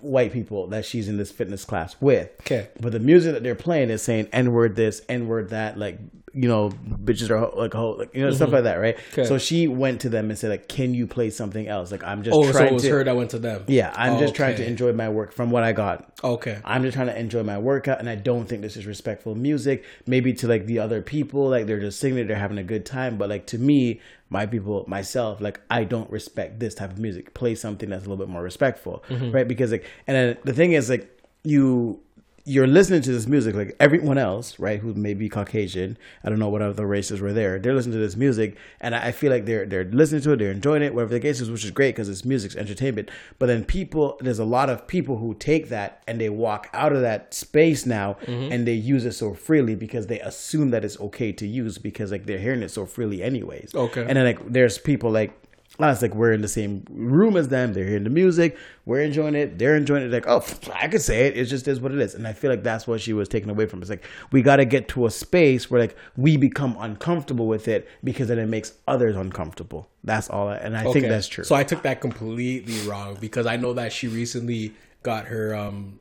white 0.00 0.32
people 0.32 0.66
that 0.68 0.84
she's 0.84 1.08
in 1.08 1.18
this 1.18 1.30
fitness 1.30 1.64
class 1.64 1.96
with. 2.00 2.30
Okay. 2.40 2.68
But 2.80 2.92
the 2.92 3.00
music 3.00 3.34
that 3.34 3.42
they're 3.42 3.54
playing 3.54 3.90
is 3.90 4.02
saying 4.02 4.28
N 4.32 4.52
word 4.52 4.76
this, 4.76 5.02
N 5.08 5.28
word 5.28 5.50
that, 5.50 5.78
like 5.78 5.98
you 6.34 6.48
know, 6.48 6.70
bitches 7.04 7.30
are 7.30 7.38
ho- 7.38 7.54
like 7.56 7.72
ho 7.72 7.92
like 7.92 8.14
you 8.14 8.22
know 8.22 8.30
stuff 8.32 8.46
mm-hmm. 8.46 8.56
like 8.56 8.64
that, 8.64 8.76
right? 8.76 8.98
So 9.26 9.38
she 9.38 9.68
went 9.68 10.00
to 10.00 10.08
them 10.08 10.30
and 10.30 10.38
said 10.38 10.50
like, 10.50 10.68
"Can 10.68 10.92
you 10.92 11.06
play 11.06 11.30
something 11.30 11.68
else? 11.68 11.92
Like 11.92 12.02
I'm 12.02 12.22
just 12.24 12.36
Oh, 12.36 12.42
so 12.42 12.52
trying 12.52 12.68
it 12.68 12.72
was 12.74 12.82
to." 12.82 12.90
her 12.90 13.04
that 13.04 13.16
went 13.16 13.30
to 13.30 13.38
them. 13.38 13.64
yeah, 13.68 13.92
I'm 13.94 14.18
just 14.18 14.34
oh, 14.34 14.36
trying 14.36 14.56
to 14.56 14.62
Okay. 14.62 14.70
enjoy 14.70 14.92
my 14.92 15.08
work 15.08 15.32
from 15.32 15.50
what 15.50 15.62
I 15.62 15.72
got. 15.72 16.10
Okay. 16.24 16.58
I'm 16.64 16.82
just 16.82 16.94
trying 16.94 17.06
to 17.06 17.18
enjoy 17.18 17.42
my 17.44 17.58
workout, 17.58 18.00
and 18.00 18.08
I 18.08 18.16
don't 18.16 18.46
think 18.46 18.62
this 18.62 18.76
is 18.76 18.86
respectful 18.86 19.34
music. 19.34 19.84
Maybe 20.06 20.32
to 20.34 20.48
like 20.48 20.66
the 20.66 20.80
other 20.80 21.02
people, 21.02 21.48
like 21.48 21.66
they're 21.66 21.80
just 21.80 22.00
singing 22.00 22.18
it, 22.18 22.28
they're 22.28 22.36
having 22.36 22.58
a 22.58 22.64
good 22.64 22.84
time. 22.84 23.16
But 23.16 23.28
like 23.28 23.46
to 23.48 23.58
me, 23.58 24.00
my 24.28 24.46
people, 24.46 24.84
myself, 24.88 25.40
like 25.40 25.60
I 25.70 25.84
don't 25.84 26.10
respect 26.10 26.58
this 26.58 26.74
type 26.74 26.90
of 26.90 26.98
music. 26.98 27.34
Play 27.34 27.54
something 27.54 27.88
that's 27.88 28.06
a 28.06 28.08
little 28.08 28.24
bit 28.24 28.30
more 28.30 28.42
respectful, 28.42 29.04
mm-hmm. 29.08 29.30
right? 29.30 29.46
Because 29.46 29.70
like, 29.70 29.84
and 30.06 30.16
then 30.16 30.36
the 30.44 30.52
thing 30.52 30.72
is 30.72 30.90
like 30.90 31.10
you 31.44 32.00
you're 32.46 32.66
listening 32.66 33.00
to 33.00 33.10
this 33.10 33.26
music 33.26 33.54
like 33.54 33.74
everyone 33.80 34.18
else, 34.18 34.58
right? 34.58 34.78
Who 34.78 34.92
may 34.92 35.14
be 35.14 35.30
Caucasian. 35.30 35.96
I 36.22 36.28
don't 36.28 36.38
know 36.38 36.50
what 36.50 36.60
other 36.60 36.86
races 36.86 37.18
were 37.22 37.32
there. 37.32 37.58
They're 37.58 37.72
listening 37.72 37.94
to 37.94 38.00
this 38.00 38.16
music, 38.16 38.56
and 38.80 38.94
I 38.94 39.12
feel 39.12 39.32
like 39.32 39.46
they're 39.46 39.64
they're 39.64 39.84
listening 39.84 40.20
to 40.22 40.32
it, 40.32 40.40
they're 40.40 40.50
enjoying 40.50 40.82
it, 40.82 40.94
whatever 40.94 41.14
the 41.14 41.20
case 41.20 41.40
is, 41.40 41.50
which 41.50 41.64
is 41.64 41.70
great 41.70 41.94
because 41.94 42.10
it's 42.10 42.24
music's 42.24 42.54
entertainment. 42.54 43.10
But 43.38 43.46
then 43.46 43.64
people, 43.64 44.18
there's 44.20 44.38
a 44.38 44.44
lot 44.44 44.68
of 44.68 44.86
people 44.86 45.16
who 45.16 45.34
take 45.34 45.70
that 45.70 46.02
and 46.06 46.20
they 46.20 46.28
walk 46.28 46.68
out 46.74 46.92
of 46.92 47.00
that 47.00 47.32
space 47.32 47.86
now, 47.86 48.18
mm-hmm. 48.26 48.52
and 48.52 48.66
they 48.66 48.74
use 48.74 49.06
it 49.06 49.12
so 49.12 49.32
freely 49.32 49.74
because 49.74 50.08
they 50.08 50.20
assume 50.20 50.70
that 50.70 50.84
it's 50.84 51.00
okay 51.00 51.32
to 51.32 51.46
use 51.46 51.78
because 51.78 52.12
like 52.12 52.26
they're 52.26 52.38
hearing 52.38 52.62
it 52.62 52.70
so 52.70 52.84
freely 52.84 53.22
anyways. 53.22 53.74
Okay. 53.74 54.02
and 54.02 54.18
then 54.18 54.24
like 54.26 54.52
there's 54.52 54.76
people 54.76 55.10
like 55.10 55.32
us 55.80 56.02
like 56.02 56.14
we're 56.14 56.32
in 56.32 56.40
the 56.40 56.48
same 56.48 56.84
room 56.90 57.36
as 57.36 57.48
them. 57.48 57.72
They're 57.72 57.84
hearing 57.84 58.04
the 58.04 58.10
music. 58.10 58.56
We're 58.84 59.00
enjoying 59.00 59.34
it. 59.34 59.58
They're 59.58 59.76
enjoying 59.76 60.04
it. 60.04 60.12
Like 60.12 60.26
oh 60.28 60.44
i 60.74 60.88
could 60.88 61.02
say 61.02 61.26
it. 61.26 61.36
It 61.36 61.46
just 61.46 61.66
is 61.66 61.80
what 61.80 61.92
it 61.92 61.98
is. 61.98 62.14
And 62.14 62.26
i 62.26 62.32
feel 62.32 62.50
like 62.50 62.62
that's 62.62 62.86
what 62.86 63.00
she 63.00 63.12
was 63.12 63.28
taking 63.28 63.50
away 63.50 63.66
from 63.66 63.80
it's 63.80 63.90
like 63.90 64.04
we 64.30 64.42
got 64.42 64.56
to 64.56 64.64
get 64.64 64.88
to 64.88 65.06
a 65.06 65.10
space 65.10 65.70
where 65.70 65.80
like 65.80 65.96
we 66.16 66.36
become 66.36 66.76
uncomfortable 66.78 67.46
with 67.46 67.68
it 67.68 67.88
because 68.02 68.28
then 68.28 68.38
it 68.38 68.46
makes 68.46 68.74
others 68.86 69.16
uncomfortable. 69.16 69.88
That's 70.04 70.28
all. 70.28 70.48
I, 70.48 70.56
and 70.56 70.76
i 70.76 70.90
think 70.92 71.06
that's 71.06 71.28
true. 71.28 71.44
So 71.44 71.54
I 71.54 71.64
took 71.64 71.82
that 71.82 72.00
completely 72.00 72.86
wrong 72.88 73.16
because 73.20 73.46
I 73.46 73.56
know 73.56 73.72
that 73.74 73.92
she 73.92 74.08
recently 74.08 74.74
got 75.02 75.26
her 75.26 75.54
um, 75.54 75.98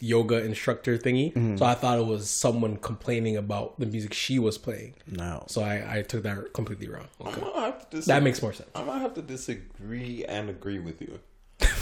yoga 0.00 0.44
instructor 0.44 0.98
thingy. 0.98 1.32
Mm-hmm. 1.32 1.56
So 1.56 1.64
I 1.64 1.74
thought 1.74 1.98
it 1.98 2.06
was 2.06 2.28
someone 2.30 2.76
complaining 2.76 3.36
about 3.36 3.78
the 3.80 3.86
music 3.86 4.12
she 4.12 4.38
was 4.38 4.58
playing. 4.58 4.94
no 5.06 5.44
So 5.48 5.62
I, 5.62 5.98
I 5.98 6.02
took 6.02 6.22
that 6.24 6.52
completely 6.52 6.88
wrong. 6.88 7.06
Okay. 7.20 7.40
I 7.40 7.44
might 7.44 7.64
have 7.64 7.90
to 7.90 8.00
That 8.02 8.22
makes 8.22 8.42
more 8.42 8.52
sense. 8.52 8.70
I 8.74 8.84
might 8.84 8.98
have 8.98 9.14
to 9.14 9.22
disagree 9.22 10.24
and 10.24 10.50
agree 10.50 10.78
with 10.78 11.00
you. 11.00 11.18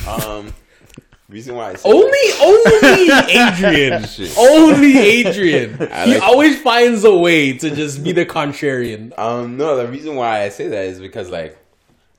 Um, 0.08 0.54
reason 1.28 1.56
why 1.56 1.70
I 1.70 1.74
say 1.74 1.90
Only, 1.90 2.08
only 2.40 3.10
Adrian. 3.32 4.06
Only 4.38 4.98
Adrian. 4.98 5.82
I 5.90 6.04
he 6.04 6.14
like- 6.14 6.22
always 6.22 6.60
finds 6.62 7.04
a 7.04 7.14
way 7.14 7.56
to 7.58 7.74
just 7.74 8.04
be 8.04 8.12
the 8.12 8.26
contrarian. 8.26 9.16
Um, 9.18 9.56
no, 9.56 9.76
the 9.76 9.88
reason 9.88 10.14
why 10.14 10.42
I 10.42 10.48
say 10.50 10.68
that 10.68 10.84
is 10.84 11.00
because 11.00 11.30
like 11.30 11.58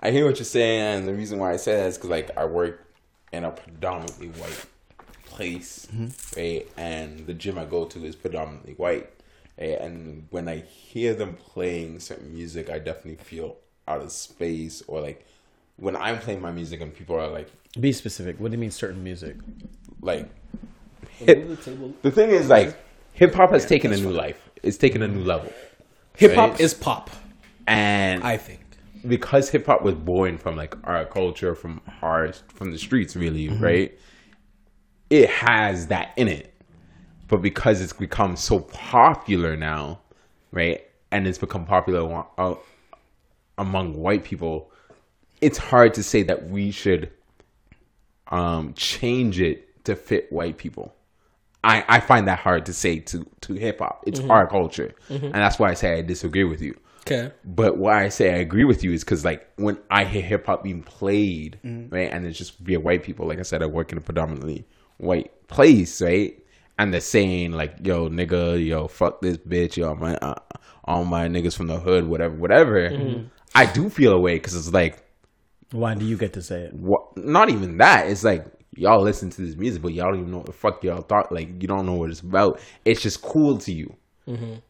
I 0.02 0.12
hear 0.12 0.26
what 0.26 0.38
you're 0.38 0.46
saying, 0.46 0.82
and 0.82 1.08
the 1.08 1.14
reason 1.14 1.40
why 1.40 1.54
I 1.54 1.56
say 1.58 1.76
that 1.78 1.88
is 1.88 1.98
because 1.98 2.10
like 2.10 2.38
I 2.38 2.46
work 2.46 2.86
in 3.32 3.44
a 3.44 3.52
predominantly 3.52 4.28
white 4.28 4.66
place, 5.36 5.88
right? 6.38 6.66
And 6.78 7.26
the 7.28 7.34
gym 7.34 7.58
I 7.58 7.66
go 7.66 7.86
to 7.86 8.06
is 8.06 8.16
predominantly 8.16 8.74
white, 8.74 9.10
right? 9.60 9.80
And 9.82 10.28
when 10.32 10.48
I 10.48 10.58
hear 10.60 11.14
them 11.14 11.36
playing 11.36 12.00
certain 12.00 12.34
music, 12.34 12.70
I 12.70 12.80
definitely 12.80 13.24
feel 13.24 13.58
out 13.88 14.02
of 14.02 14.12
space, 14.12 14.82
or 14.88 15.02
like 15.02 15.26
when 15.78 15.96
I'm 15.96 16.20
playing 16.20 16.42
my 16.42 16.52
music 16.52 16.82
and 16.82 16.94
people 16.96 17.16
are 17.18 17.28
like, 17.28 17.50
be 17.80 17.92
specific 17.92 18.40
what 18.40 18.52
do 18.52 18.56
you 18.56 18.62
mean 18.62 18.72
certain 18.72 19.04
music 19.04 19.36
like 20.02 20.30
hip, 21.20 21.46
the 22.04 22.12
thing 22.12 22.30
is 22.30 22.48
like 22.48 22.78
hip 23.12 23.34
hop 23.34 23.52
has 23.52 23.66
taken 23.66 23.92
a 23.92 23.98
new 23.98 24.12
life. 24.12 24.50
It's 24.64 24.78
taken 24.78 25.02
a 25.02 25.08
new 25.08 25.24
level, 25.24 25.52
Hip 26.18 26.34
hop 26.36 26.52
Right. 26.52 26.60
is 26.62 26.74
pop, 26.74 27.10
and 27.68 28.24
I 28.24 28.38
think. 28.38 28.62
because 29.08 29.50
hip 29.50 29.66
hop 29.66 29.82
was 29.84 29.94
born 29.96 30.38
from 30.38 30.56
like 30.56 30.74
our 30.86 31.06
culture, 31.06 31.54
from 31.54 31.82
our 32.02 32.32
from 32.58 32.72
the 32.72 32.78
streets, 32.78 33.16
really, 33.16 33.48
Mm-hmm. 33.50 33.64
right? 33.64 34.00
It 35.10 35.30
has 35.30 35.88
that 35.88 36.12
in 36.18 36.28
it, 36.28 36.54
but 37.28 37.38
because 37.42 37.82
it's 37.82 37.94
become 37.94 38.36
so 38.36 38.60
popular 38.60 39.56
now, 39.56 40.00
right, 40.52 40.84
and 41.12 41.28
it's 41.28 41.38
become 41.38 41.66
popular 41.66 42.26
uh, 42.38 42.56
among 43.58 43.96
white 43.96 44.24
people, 44.24 44.72
it's 45.42 45.58
hard 45.58 45.94
to 45.94 46.04
say 46.04 46.24
that 46.24 46.50
we 46.50 46.72
should 46.72 47.12
um, 48.30 48.74
change 48.74 49.40
it 49.40 49.84
to 49.86 49.96
fit 49.96 50.32
white 50.32 50.58
people. 50.58 50.94
I, 51.64 51.84
I 51.88 52.00
find 52.00 52.28
that 52.28 52.40
hard 52.40 52.66
to 52.68 52.74
say 52.74 53.00
to 53.00 53.26
to 53.42 53.54
hip 53.54 53.80
hop. 53.80 54.04
It's 54.06 54.20
Mm-hmm. 54.20 54.32
our 54.32 54.48
culture, 54.48 54.94
and 55.10 55.34
that's 55.34 55.58
why 55.60 55.70
I 55.72 55.74
say 55.74 55.98
I 55.98 56.02
disagree 56.02 56.44
with 56.44 56.62
you. 56.62 56.78
Okay. 57.02 57.32
But 57.44 57.78
why 57.78 58.04
I 58.06 58.10
say 58.10 58.34
I 58.34 58.38
agree 58.38 58.64
with 58.66 58.84
you 58.84 58.92
is 58.92 59.04
because 59.04 59.24
like 59.24 59.48
when 59.58 59.78
I 59.92 60.06
hear 60.06 60.22
hip 60.24 60.46
hop 60.48 60.64
being 60.64 60.82
played, 60.84 61.60
Mm-hmm. 61.64 61.94
right, 61.94 62.12
and 62.12 62.26
it's 62.26 62.38
just 62.38 62.58
via 62.60 62.80
white 62.80 63.04
people. 63.04 63.28
Like 63.28 63.40
I 63.40 63.44
said, 63.44 63.62
I 63.64 63.68
work 63.68 63.92
in 63.92 63.98
a 63.98 64.02
predominantly 64.02 64.66
white 64.98 65.48
place, 65.48 66.02
right, 66.02 66.38
and 66.78 66.94
they're 66.94 67.02
saying 67.02 67.52
like, 67.52 67.86
"Yo, 67.86 68.10
nigga, 68.10 68.64
yo, 68.66 68.88
fuck 68.88 69.22
this 69.22 69.38
bitch, 69.38 69.78
yo, 69.78 69.96
my 69.96 70.16
uh, 70.18 70.36
all 70.84 71.06
my 71.06 71.28
niggas 71.28 71.56
from 71.56 71.68
the 71.68 71.80
hood, 71.80 72.08
whatever, 72.08 72.36
whatever." 72.36 72.90
Mm-hmm. 72.90 73.28
I 73.54 73.66
do 73.66 73.90
feel 73.90 74.12
a 74.12 74.20
way 74.20 74.36
because 74.36 74.54
it's 74.54 74.74
like, 74.74 75.02
why 75.72 75.96
do 75.96 76.06
you 76.06 76.18
get 76.18 76.34
to 76.34 76.42
say 76.42 76.64
it 76.64 76.74
what? 76.74 77.18
Not 77.18 77.50
even 77.50 77.78
that. 77.78 78.08
It's 78.08 78.24
like 78.24 78.46
y'all 78.76 79.02
listen 79.02 79.30
to 79.32 79.42
this 79.42 79.56
music, 79.56 79.82
but 79.82 79.94
y'all 79.94 80.12
don't 80.12 80.20
even 80.20 80.32
know 80.32 80.38
what 80.38 80.46
the 80.46 80.54
fuck 80.54 80.84
y'all 80.84 81.02
thought. 81.02 81.32
Like 81.32 81.62
you 81.62 81.68
don't 81.68 81.86
know 81.86 81.94
what 81.94 82.10
it's 82.10 82.22
about. 82.22 82.60
It's 82.84 83.02
just 83.02 83.22
cool 83.22 83.58
to 83.60 83.74
you, 83.74 83.96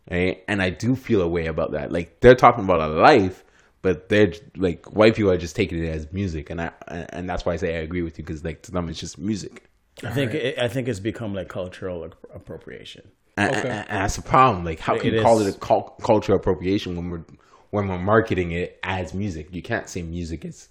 right? 0.09 0.43
And 0.47 0.61
I 0.61 0.69
do 0.69 0.95
feel 0.95 1.21
a 1.21 1.27
way 1.27 1.47
about 1.47 1.71
that. 1.71 1.91
Like 1.91 2.19
they're 2.19 2.35
talking 2.35 2.63
about 2.63 2.81
a 2.81 2.87
life, 2.87 3.43
but 3.81 4.09
they're 4.09 4.33
like 4.55 4.85
white 4.95 5.15
people 5.15 5.31
are 5.31 5.37
just 5.37 5.55
taking 5.55 5.83
it 5.83 5.89
as 5.89 6.11
music, 6.11 6.49
and 6.49 6.61
I 6.61 6.71
and 6.87 7.29
that's 7.29 7.45
why 7.45 7.53
I 7.53 7.57
say 7.57 7.75
I 7.75 7.79
agree 7.79 8.01
with 8.01 8.17
you 8.17 8.23
because 8.23 8.43
like 8.43 8.61
to 8.63 8.71
them 8.71 8.89
it's 8.89 8.99
just 8.99 9.17
music. 9.17 9.69
I 10.03 10.11
think 10.11 10.33
it, 10.33 10.57
i 10.59 10.67
think 10.67 10.87
it's 10.87 10.99
become 10.99 11.33
like 11.33 11.47
cultural 11.49 12.07
appropriation 12.33 13.03
And, 13.37 13.51
Okay. 13.55 13.67
and- 13.69 13.89
and 13.89 13.97
that's 14.03 14.17
a 14.17 14.21
problem. 14.21 14.63
Like, 14.63 14.79
how 14.79 14.97
can 14.97 15.07
It 15.09 15.15
you 15.15 15.21
call 15.21 15.39
is. 15.41 15.47
it 15.47 15.55
a 15.57 15.59
cul- 15.59 15.93
culture 16.01 16.33
appropriation 16.33 16.95
when 16.95 17.09
we're 17.11 17.25
when 17.75 17.89
we're 17.89 17.99
marketing 18.13 18.49
it 18.61 18.79
as 18.81 19.13
music? 19.13 19.45
You 19.51 19.61
can't 19.61 19.89
say 19.89 20.01
music 20.03 20.45
is. 20.45 20.69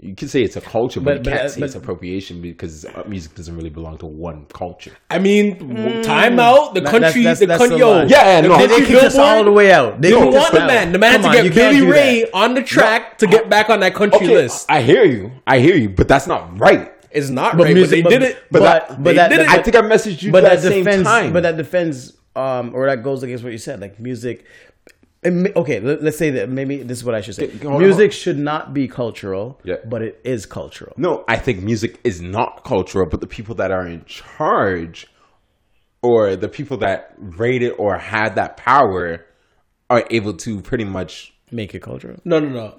You 0.00 0.14
can 0.14 0.28
say 0.28 0.42
it's 0.42 0.54
a 0.56 0.60
culture, 0.60 1.00
but, 1.00 1.06
But- 1.06 1.16
you 1.16 1.22
but, 1.24 1.30
can't 1.32 1.46
uh, 1.46 1.48
say 1.48 1.60
but- 1.60 1.66
it's 1.66 1.74
appropriation 1.74 2.40
because 2.40 2.84
uh, 2.84 3.02
music 3.08 3.34
doesn't 3.34 3.56
really 3.58 3.74
belong 3.78 3.98
to 3.98 4.06
one 4.06 4.46
culture. 4.62 4.92
I 5.10 5.18
mean, 5.18 5.44
w 5.58 6.02
time 6.04 6.38
out. 6.38 6.74
The 6.76 6.82
That- 6.82 6.90
country, 6.94 7.22
that's- 7.24 7.40
the 7.40 7.46
that's 7.46 7.58
country, 7.62 7.78
yo. 7.82 7.88
Yeah, 8.02 8.06
yeah, 8.06 8.40
the 8.42 8.48
no. 8.48 8.54
they, 8.58 8.68
country 8.68 8.84
they 8.86 8.92
kicked 8.92 9.04
us 9.10 9.18
all 9.18 9.42
the 9.42 9.54
way 9.60 9.68
out 9.78 10.00
they 10.00 10.10
You 10.10 10.20
kicked 10.20 10.34
want 10.38 10.52
the 10.54 10.66
man. 10.74 10.92
The 10.92 11.00
man 11.04 11.12
Come 11.14 11.22
had 11.22 11.28
on, 11.30 11.36
to 11.38 11.48
you 11.48 11.50
get 11.50 11.72
Billy 11.72 11.82
Ray 11.90 12.14
that. 12.22 12.30
on 12.42 12.54
the 12.54 12.62
track 12.62 13.18
to 13.18 13.26
get 13.26 13.44
back 13.54 13.66
on 13.74 13.80
that 13.80 13.94
country 14.00 14.26
Okay, 14.28 14.36
list. 14.42 14.66
I 14.70 14.82
hear 14.90 15.04
you. 15.04 15.32
I 15.52 15.58
hear 15.66 15.74
you, 15.82 15.88
but 15.98 16.06
that's 16.06 16.28
not 16.28 16.42
right. 16.60 16.92
It's 17.10 17.30
not 17.30 17.56
But 17.56 17.64
right, 17.64 17.74
music- 17.74 18.04
but 18.04 18.10
they 18.10 18.16
but- 18.18 18.22
did 18.24 18.30
it. 18.36 18.42
But, 18.50 18.58
But- 18.60 18.88
that, 18.88 18.88
but 19.02 19.04
they 19.10 19.14
that- 19.16 19.28
did 19.30 19.40
it. 19.40 19.46
that- 19.46 19.58
I 19.58 19.62
think 19.62 19.76
I 19.76 19.80
messaged 19.80 20.22
you 20.22 20.30
but 20.32 20.42
that 20.42 20.60
that 20.62 20.68
same 20.72 20.84
defends 20.84 21.08
time. 21.08 21.32
but 21.32 21.42
that 21.42 21.56
defends 21.56 22.12
um 22.36 22.74
or 22.74 22.86
that 22.86 23.02
goes 23.02 23.22
against 23.22 23.42
what 23.42 23.52
you 23.52 23.58
said 23.58 23.80
like 23.80 23.98
music 23.98 24.44
okay 25.26 25.80
let, 25.80 26.00
us 26.04 26.16
say 26.16 26.30
that 26.30 26.48
maybe 26.48 26.82
this 26.84 26.98
is 26.98 27.04
what 27.04 27.14
i 27.14 27.20
should 27.20 27.34
say 27.34 27.48
Go 27.48 27.72
on, 27.72 27.78
music 27.82 28.12
should 28.12 28.38
not 28.38 28.72
be 28.72 28.86
cultural 28.86 29.58
Yeah. 29.64 29.76
but 29.84 30.00
it 30.02 30.20
is 30.22 30.46
cultural 30.46 30.92
No, 30.96 31.24
I 31.26 31.36
think 31.36 31.60
music 31.62 31.98
is 32.04 32.20
not 32.20 32.62
cultural, 32.64 33.06
but 33.06 33.20
the 33.20 33.26
people 33.26 33.56
that 33.56 33.72
are 33.72 33.84
in 33.86 34.04
charge 34.04 35.08
or 36.02 36.36
the 36.36 36.48
people 36.48 36.76
that 36.78 37.14
rate 37.18 37.62
it 37.62 37.74
or 37.78 37.98
had 37.98 38.36
that 38.36 38.56
power 38.56 39.24
are 39.90 40.04
able 40.10 40.34
to 40.34 40.60
pretty 40.60 40.84
much 40.84 41.32
make 41.50 41.74
it 41.74 41.80
cultural 41.82 42.18
no, 42.24 42.38
no, 42.38 42.48
no. 42.50 42.76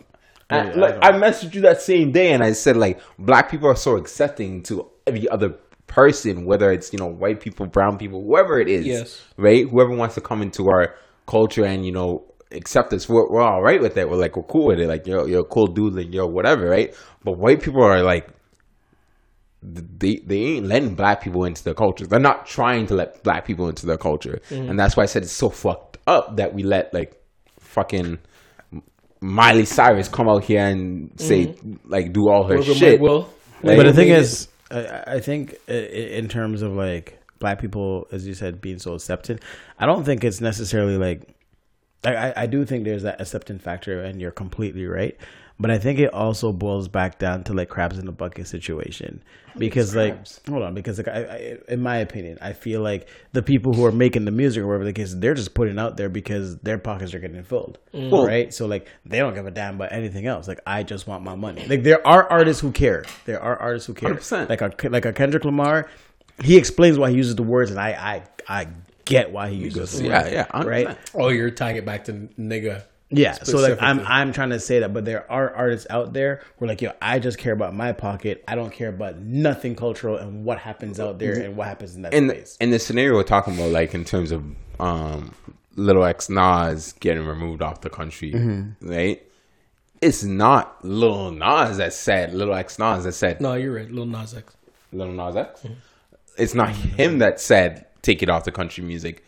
I, 0.49 0.59
I 0.59 0.63
like, 0.73 1.01
don't- 1.01 1.03
I 1.05 1.11
messaged 1.29 1.53
you 1.53 1.61
that 1.61 1.81
same 1.81 2.11
day 2.11 2.31
and 2.33 2.43
I 2.43 2.53
said 2.53 2.75
like 2.77 2.99
black 3.17 3.49
people 3.51 3.67
are 3.67 3.75
so 3.75 3.95
accepting 3.97 4.63
to 4.63 4.89
every 5.05 5.27
other 5.29 5.49
person, 5.87 6.45
whether 6.45 6.71
it's 6.71 6.91
you 6.93 6.99
know 6.99 7.07
white 7.07 7.39
people, 7.39 7.65
brown 7.65 7.97
people, 7.97 8.23
whoever 8.23 8.59
it 8.59 8.67
is, 8.67 8.85
Yes. 8.85 9.21
right? 9.37 9.67
Whoever 9.67 9.91
wants 9.95 10.15
to 10.15 10.21
come 10.21 10.41
into 10.41 10.69
our 10.69 10.95
culture 11.27 11.65
and 11.65 11.85
you 11.85 11.91
know 11.91 12.23
accept 12.51 12.91
us, 12.93 13.07
we're, 13.07 13.29
we're 13.29 13.41
all 13.41 13.61
right 13.61 13.79
with 13.79 13.95
it. 13.97 14.09
We're 14.09 14.17
like 14.17 14.35
we're 14.35 14.43
cool 14.43 14.67
with 14.67 14.79
it. 14.79 14.87
Like 14.87 15.05
you're 15.07 15.27
you're 15.27 15.41
a 15.41 15.45
cool 15.45 15.67
dude, 15.67 15.93
like 15.93 16.11
you're 16.13 16.25
whatever, 16.27 16.67
right? 16.69 16.95
But 17.23 17.33
white 17.37 17.61
people 17.61 17.83
are 17.83 18.01
like 18.01 18.27
they 19.61 20.17
they 20.25 20.37
ain't 20.41 20.65
letting 20.67 20.95
black 20.95 21.21
people 21.21 21.43
into 21.45 21.63
their 21.63 21.73
culture. 21.73 22.07
They're 22.07 22.19
not 22.19 22.45
trying 22.45 22.87
to 22.87 22.93
let 22.95 23.23
black 23.23 23.45
people 23.45 23.67
into 23.67 23.85
their 23.85 23.97
culture, 23.97 24.39
Mm-hmm. 24.49 24.69
and 24.69 24.79
that's 24.79 24.95
why 24.95 25.03
I 25.03 25.05
said 25.05 25.23
it's 25.23 25.31
so 25.31 25.49
fucked 25.49 25.97
up 26.07 26.37
that 26.37 26.53
we 26.53 26.63
let 26.63 26.93
like 26.93 27.21
fucking 27.59 28.19
Miley 29.21 29.65
Cyrus 29.65 30.07
come 30.07 30.29
out 30.29 30.43
here 30.43 30.65
and 30.65 31.11
say 31.19 31.47
mm-hmm. 31.47 31.75
like 31.91 32.13
do 32.13 32.29
all 32.29 32.47
her 32.47 32.57
Wiggle, 32.57 32.73
shit. 32.75 32.99
wiggle. 33.01 33.29
Like, 33.63 33.77
but 33.77 33.85
the 33.87 33.93
thing 33.93 34.09
is 34.09 34.47
I, 34.71 35.03
I 35.15 35.19
think 35.19 35.55
i- 35.67 35.73
i- 35.73 36.11
in 36.19 36.27
terms 36.29 36.61
of 36.61 36.71
like 36.73 37.19
black 37.39 37.59
people 37.59 38.07
as 38.11 38.25
you 38.27 38.33
said 38.33 38.59
being 38.61 38.79
so 38.79 38.93
accepted 38.93 39.41
i 39.79 39.85
don't 39.85 40.03
think 40.03 40.23
it's 40.23 40.41
necessarily 40.41 40.97
like 40.97 41.23
I, 42.05 42.15
I- 42.29 42.33
I 42.43 42.45
do 42.47 42.63
think 42.65 42.85
there's 42.85 43.03
that 43.03 43.19
acceptance 43.19 43.61
factor, 43.61 43.99
and 44.01 44.21
you're 44.21 44.31
completely 44.31 44.85
right. 44.85 45.17
But 45.61 45.71
I 45.71 45.77
think 45.77 45.99
it 45.99 46.13
also 46.13 46.53
boils 46.53 46.87
back 46.87 47.19
down 47.19 47.43
to 47.45 47.53
like 47.53 47.67
crabs 47.67 47.97
in 47.99 48.07
a 48.07 48.13
bucket 48.13 48.47
situation, 48.47 49.21
because 49.57 49.93
like 49.93 50.15
hold 50.47 50.63
on, 50.63 50.73
because 50.73 50.97
like 50.97 51.09
I, 51.09 51.19
I, 51.19 51.57
in 51.67 51.81
my 51.81 51.97
opinion, 51.97 52.37
I 52.41 52.53
feel 52.53 52.79
like 52.81 53.09
the 53.33 53.41
people 53.41 53.73
who 53.73 53.85
are 53.85 53.91
making 53.91 54.23
the 54.23 54.31
music 54.31 54.63
or 54.63 54.67
whatever 54.67 54.85
the 54.85 54.93
case, 54.93 55.13
they're 55.13 55.33
just 55.33 55.53
putting 55.53 55.77
out 55.77 55.97
there 55.97 56.07
because 56.07 56.57
their 56.59 56.77
pockets 56.77 57.13
are 57.13 57.19
getting 57.19 57.43
filled, 57.43 57.77
mm. 57.93 58.09
Well- 58.09 58.25
right? 58.25 58.53
So 58.53 58.67
like 58.67 58.87
they 59.05 59.19
don't 59.19 59.33
give 59.33 59.47
a 59.47 59.51
damn 59.51 59.75
about 59.75 59.91
anything 59.91 60.27
else. 60.27 60.47
Like 60.47 60.61
I 60.65 60.83
just 60.83 61.07
want 61.07 61.23
my 61.23 61.35
money. 61.35 61.65
Like 61.67 61.83
there 61.83 62.05
are 62.07 62.29
artists 62.31 62.61
who 62.61 62.71
care. 62.71 63.03
There 63.25 63.41
are 63.41 63.57
artists 63.57 63.85
who 63.85 63.93
care. 63.93 64.13
100%. 64.15 64.47
Like 64.47 64.61
a 64.61 64.89
like 64.89 65.05
a 65.05 65.11
Kendrick 65.11 65.43
Lamar, 65.43 65.89
he 66.41 66.55
explains 66.55 66.97
why 66.97 67.09
he 67.09 67.17
uses 67.17 67.35
the 67.35 67.43
words, 67.43 67.69
and 67.69 67.79
I 67.81 68.23
I 68.47 68.61
I 68.61 68.67
get 69.03 69.31
why 69.31 69.49
he 69.49 69.57
uses 69.57 69.99
the 69.99 70.05
yeah, 70.05 70.21
words, 70.21 70.31
yeah, 70.33 70.45
100%. 70.45 70.65
right. 70.65 70.97
Oh, 71.15 71.27
you're 71.29 71.51
tying 71.51 71.75
it 71.75 71.85
back 71.85 72.05
to 72.05 72.13
nigga. 72.13 72.83
Yeah, 73.11 73.33
so 73.33 73.57
like 73.57 73.77
I'm 73.81 73.99
I'm 74.01 74.31
trying 74.33 74.51
to 74.51 74.59
say 74.59 74.79
that, 74.81 74.93
but 74.93 75.03
there 75.03 75.29
are 75.31 75.51
artists 75.55 75.87
out 75.89 76.13
there 76.13 76.41
who 76.57 76.65
are 76.65 76.67
like, 76.67 76.81
yo, 76.81 76.91
I 77.01 77.17
just 77.17 77.39
care 77.39 77.53
about 77.53 77.73
my 77.73 77.91
pocket. 77.91 78.43
I 78.47 78.53
don't 78.55 78.71
care 78.71 78.89
about 78.89 79.17
nothing 79.19 79.75
cultural 79.75 80.17
and 80.17 80.45
what 80.45 80.59
happens 80.59 80.99
out 80.99 81.17
there 81.17 81.33
and 81.41 81.57
what 81.57 81.67
happens 81.67 81.95
in 81.95 82.03
that 82.03 82.13
in 82.13 82.27
the, 82.27 82.35
space. 82.35 82.57
in 82.61 82.69
the 82.69 82.77
scenario 82.77 83.13
we're 83.15 83.23
talking 83.23 83.55
about, 83.55 83.71
like 83.71 83.95
in 83.95 84.05
terms 84.05 84.31
of 84.31 84.43
um, 84.79 85.33
Little 85.75 86.03
X 86.03 86.29
Nas 86.29 86.93
getting 86.99 87.25
removed 87.25 87.61
off 87.63 87.81
the 87.81 87.89
country, 87.89 88.31
Mm-hmm. 88.31 88.87
right? 88.89 89.23
It's 90.01 90.23
not 90.23 90.85
Lil 90.85 91.31
Nas 91.31 91.77
that 91.77 91.93
said 91.93 92.33
Little 92.35 92.53
X 92.53 92.77
Nas 92.77 93.05
that 93.05 93.13
said 93.13 93.41
No, 93.41 93.55
you're 93.55 93.73
right. 93.73 93.89
Lil 93.91 94.05
Nas 94.05 94.35
X. 94.35 94.55
Little 94.93 95.13
Nas 95.13 95.35
X. 95.35 95.65
It's 96.37 96.53
not 96.53 96.69
him 96.69 97.17
that 97.19 97.39
said 97.41 97.85
take 98.03 98.21
it 98.23 98.29
off 98.29 98.43
the 98.45 98.51
country 98.51 98.83
music. 98.83 99.23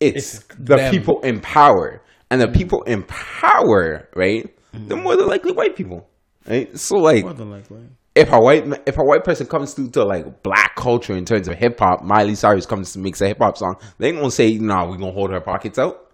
It's, 0.00 0.36
It's 0.36 0.44
the 0.58 0.76
them. 0.76 0.90
people 0.90 1.20
in 1.20 1.40
power, 1.40 2.02
and 2.30 2.40
the 2.40 2.48
people 2.48 2.82
in 2.82 3.02
power, 3.04 4.08
right? 4.14 4.48
They're 4.72 4.96
mm-hmm. 4.96 5.02
more 5.02 5.16
than 5.16 5.26
likely 5.26 5.52
white 5.52 5.76
people, 5.76 6.08
right? 6.46 6.76
So 6.78 6.96
like, 6.96 7.24
More 7.24 7.34
than 7.34 7.50
likely. 7.50 7.88
if 8.14 8.32
a 8.32 8.38
white 8.38 8.64
if 8.86 8.98
a 8.98 9.02
white 9.02 9.24
person 9.24 9.46
comes 9.46 9.74
through 9.74 9.90
to 9.90 10.04
like 10.04 10.42
black 10.42 10.76
culture 10.76 11.16
in 11.16 11.24
terms 11.24 11.48
of 11.48 11.56
hip 11.56 11.78
hop, 11.78 12.02
Miley 12.02 12.34
Cyrus 12.34 12.66
comes 12.66 12.92
to 12.92 12.98
makes 12.98 13.20
a 13.20 13.28
hip 13.28 13.38
hop 13.38 13.58
song, 13.58 13.76
they 13.98 14.08
ain't 14.08 14.18
gonna 14.18 14.30
say, 14.30 14.58
"Nah, 14.58 14.86
we 14.88 14.96
gonna 14.96 15.12
hold 15.12 15.30
her 15.32 15.40
pockets 15.40 15.78
out." 15.78 16.06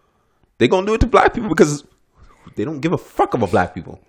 They 0.58 0.68
gonna 0.68 0.86
do 0.86 0.94
it 0.94 1.00
to 1.02 1.06
black 1.06 1.34
people 1.34 1.50
because 1.50 1.84
they 2.54 2.64
don't 2.64 2.80
give 2.80 2.92
a 2.92 2.98
fuck 2.98 3.34
about 3.34 3.50
black 3.50 3.74
people. 3.74 4.00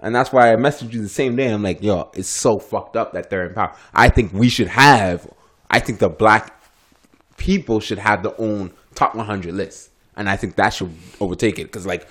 And 0.00 0.14
that's 0.14 0.32
why 0.32 0.52
I 0.52 0.56
messaged 0.56 0.92
you 0.92 1.00
the 1.00 1.08
same 1.08 1.36
day. 1.36 1.50
I'm 1.50 1.62
like, 1.62 1.82
yo, 1.82 2.10
it's 2.14 2.28
so 2.28 2.58
fucked 2.58 2.96
up 2.96 3.12
that 3.12 3.30
they're 3.30 3.46
in 3.46 3.54
power. 3.54 3.74
I 3.94 4.08
think 4.10 4.32
we 4.32 4.48
should 4.48 4.68
have. 4.68 5.26
I 5.70 5.80
think 5.80 5.98
the 5.98 6.10
black 6.10 6.62
people 7.36 7.80
should 7.80 7.98
have 7.98 8.22
their 8.22 8.38
own 8.38 8.72
top 8.94 9.14
100 9.14 9.54
list, 9.54 9.90
and 10.16 10.28
I 10.28 10.36
think 10.36 10.56
that 10.56 10.70
should 10.70 10.92
overtake 11.20 11.58
it 11.58 11.64
because 11.64 11.86
like. 11.86 12.08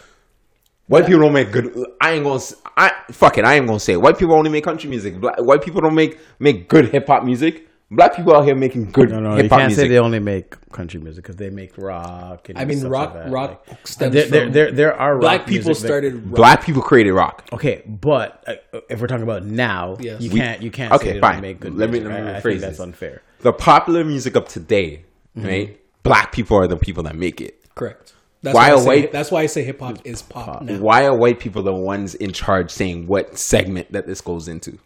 White 0.87 1.05
people 1.05 1.21
don't 1.21 1.31
make 1.33 1.49
good. 1.49 1.73
I 2.01 2.11
ain't 2.11 2.25
gonna. 2.25 2.35
s- 2.35 2.55
I 2.75 2.91
fuck 3.09 3.37
it. 3.37 3.45
I 3.45 3.53
ain't 3.55 3.65
gonna 3.65 3.79
say 3.79 3.93
it. 3.93 4.01
White 4.01 4.17
people 4.19 4.35
only 4.35 4.49
make 4.51 4.65
country 4.65 4.89
music. 4.89 5.17
Black, 5.17 5.37
white 5.39 5.63
people 5.63 5.79
don't 5.79 5.95
make 5.95 6.19
make 6.39 6.67
good 6.67 6.89
hip 6.89 7.07
hop 7.07 7.23
music. 7.23 7.69
Black 7.89 8.13
people 8.17 8.35
out 8.35 8.43
here 8.43 8.53
making 8.53 8.91
good 8.91 9.09
No, 9.09 9.21
no, 9.21 9.29
you 9.37 9.43
hip 9.43 9.49
hop 9.49 9.59
can't 9.59 9.69
music. 9.69 9.83
say 9.85 9.87
they 9.87 9.97
only 9.97 10.19
make 10.19 10.57
country 10.71 10.99
music 10.99 11.23
because 11.23 11.37
they 11.37 11.49
make 11.49 11.77
rock. 11.77 12.49
And 12.49 12.57
I 12.59 12.65
mean, 12.65 12.85
rock, 12.85 13.15
like 13.15 13.31
rock 13.31 13.65
Like, 13.69 13.87
stems 13.87 14.13
there, 14.13 14.27
there, 14.27 14.43
from 14.43 14.51
there, 14.53 14.71
there 14.73 14.93
are 14.99 15.17
black 15.19 15.39
rock 15.39 15.47
people 15.47 15.67
music 15.69 15.81
that- 15.83 15.87
started. 15.87 16.15
rock. 16.25 16.35
Black 16.35 16.65
people 16.65 16.81
created 16.81 17.13
rock. 17.13 17.47
Okay, 17.53 17.81
but 17.87 18.43
uh, 18.45 18.79
if 18.89 18.99
we're 18.99 19.07
talking 19.07 19.23
about 19.23 19.45
now, 19.45 19.95
Yes. 20.01 20.21
you 20.21 20.31
We- 20.31 20.39
can't 20.41 20.61
you 20.61 20.69
can't 20.69 20.91
Okay, 20.91 21.05
say 21.05 21.13
they 21.13 21.19
fine. 21.21 21.33
don't 21.35 21.41
make 21.43 21.59
good 21.61 21.75
Let 21.75 21.91
me- 21.91 22.01
let 22.01 22.09
me 22.11 22.29
I- 22.29 22.37
I, 22.37 22.39
rephrase 22.41 22.43
think 22.43 22.61
that's 22.61 22.79
unfair. 22.81 23.21
The 23.39 23.53
popular 23.53 24.03
music 24.03 24.35
of 24.35 24.49
today, 24.49 25.05
Mm-hmm. 25.37 25.47
right? 25.47 25.79
Black 26.03 26.33
people 26.33 26.57
are 26.57 26.67
the 26.67 26.75
people 26.75 27.03
that 27.03 27.15
make 27.15 27.39
it. 27.39 27.62
Correct. 27.75 28.13
That's 28.41 28.55
Why 28.55 28.69
why, 28.71 28.75
I 28.75 28.79
say, 28.79 28.85
white- 28.87 29.11
That's 29.13 29.31
why 29.31 29.41
I 29.41 29.45
say 29.45 29.63
hip 29.63 29.79
hop 29.79 29.99
is 30.05 30.21
pop 30.21 30.61
uh, 30.61 30.65
now. 30.65 30.79
Why 30.79 31.05
are 31.05 31.15
white 31.15 31.39
people 31.39 31.63
the 31.63 31.73
ones 31.73 32.13
in 32.15 32.33
charge 32.33 32.71
saying 32.71 33.07
what 33.07 33.37
segment 33.37 33.91
that 33.93 34.05
this 34.05 34.19
goes 34.21 34.47
into? 34.49 34.79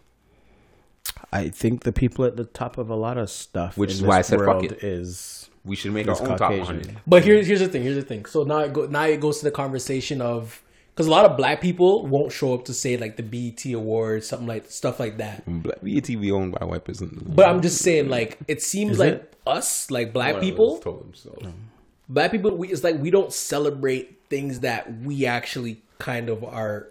I 1.32 1.48
think 1.48 1.82
the 1.82 1.92
people 1.92 2.24
at 2.24 2.36
the 2.36 2.44
top 2.44 2.78
of 2.78 2.88
a 2.88 2.94
lot 2.94 3.18
of 3.18 3.28
stuff, 3.30 3.76
Which 3.76 3.90
in 3.90 3.94
is 3.94 4.00
this 4.00 4.08
why 4.08 4.18
I 4.18 4.22
said 4.22 4.40
fuck 4.40 4.62
it. 4.62 4.82
is 4.84 5.50
We 5.64 5.76
should 5.76 5.92
make 5.92 6.06
It's 6.06 6.20
our 6.20 6.28
own 6.30 6.38
top 6.38 6.50
Caucasian. 6.50 6.76
100. 6.78 6.96
But 7.06 7.24
here's 7.24 7.46
here's 7.46 7.60
the 7.60 7.68
thing. 7.68 7.82
Here's 7.82 7.96
the 7.96 8.02
thing. 8.02 8.24
So 8.26 8.44
now 8.44 8.58
it 8.60 8.72
go 8.72 8.86
now 8.86 9.04
it 9.04 9.20
goes 9.20 9.38
to 9.38 9.44
the 9.44 9.50
conversation 9.50 10.20
of 10.22 10.62
because 10.94 11.06
a 11.06 11.10
lot 11.10 11.24
of 11.26 11.36
black 11.36 11.60
people 11.60 12.06
won't 12.06 12.32
show 12.32 12.54
up 12.54 12.64
to 12.66 12.74
say 12.74 12.96
like 12.96 13.16
the 13.16 13.22
BET 13.22 13.64
awards, 13.72 14.26
something 14.28 14.46
like 14.48 14.70
stuff 14.70 14.98
like 15.00 15.18
that. 15.18 15.44
Mm, 15.46 15.62
black 15.64 15.80
BET 15.82 16.06
be 16.06 16.30
owned 16.30 16.52
by 16.58 16.64
white 16.64 16.84
people. 16.84 17.08
But 17.26 17.48
I'm 17.48 17.60
just 17.60 17.78
saying, 17.82 18.08
like 18.08 18.38
it 18.48 18.62
seems 18.62 18.92
Is 18.92 18.98
like 18.98 19.12
it? 19.14 19.34
us, 19.46 19.90
like 19.90 20.12
black 20.12 20.40
people, 20.40 20.80
black 22.08 22.30
people, 22.30 22.56
we, 22.56 22.68
it's 22.68 22.84
like 22.84 22.98
we 22.98 23.10
don't 23.10 23.32
celebrate 23.32 24.20
things 24.28 24.60
that 24.60 25.00
we 25.00 25.26
actually 25.26 25.82
kind 25.98 26.28
of 26.28 26.44
are 26.44 26.88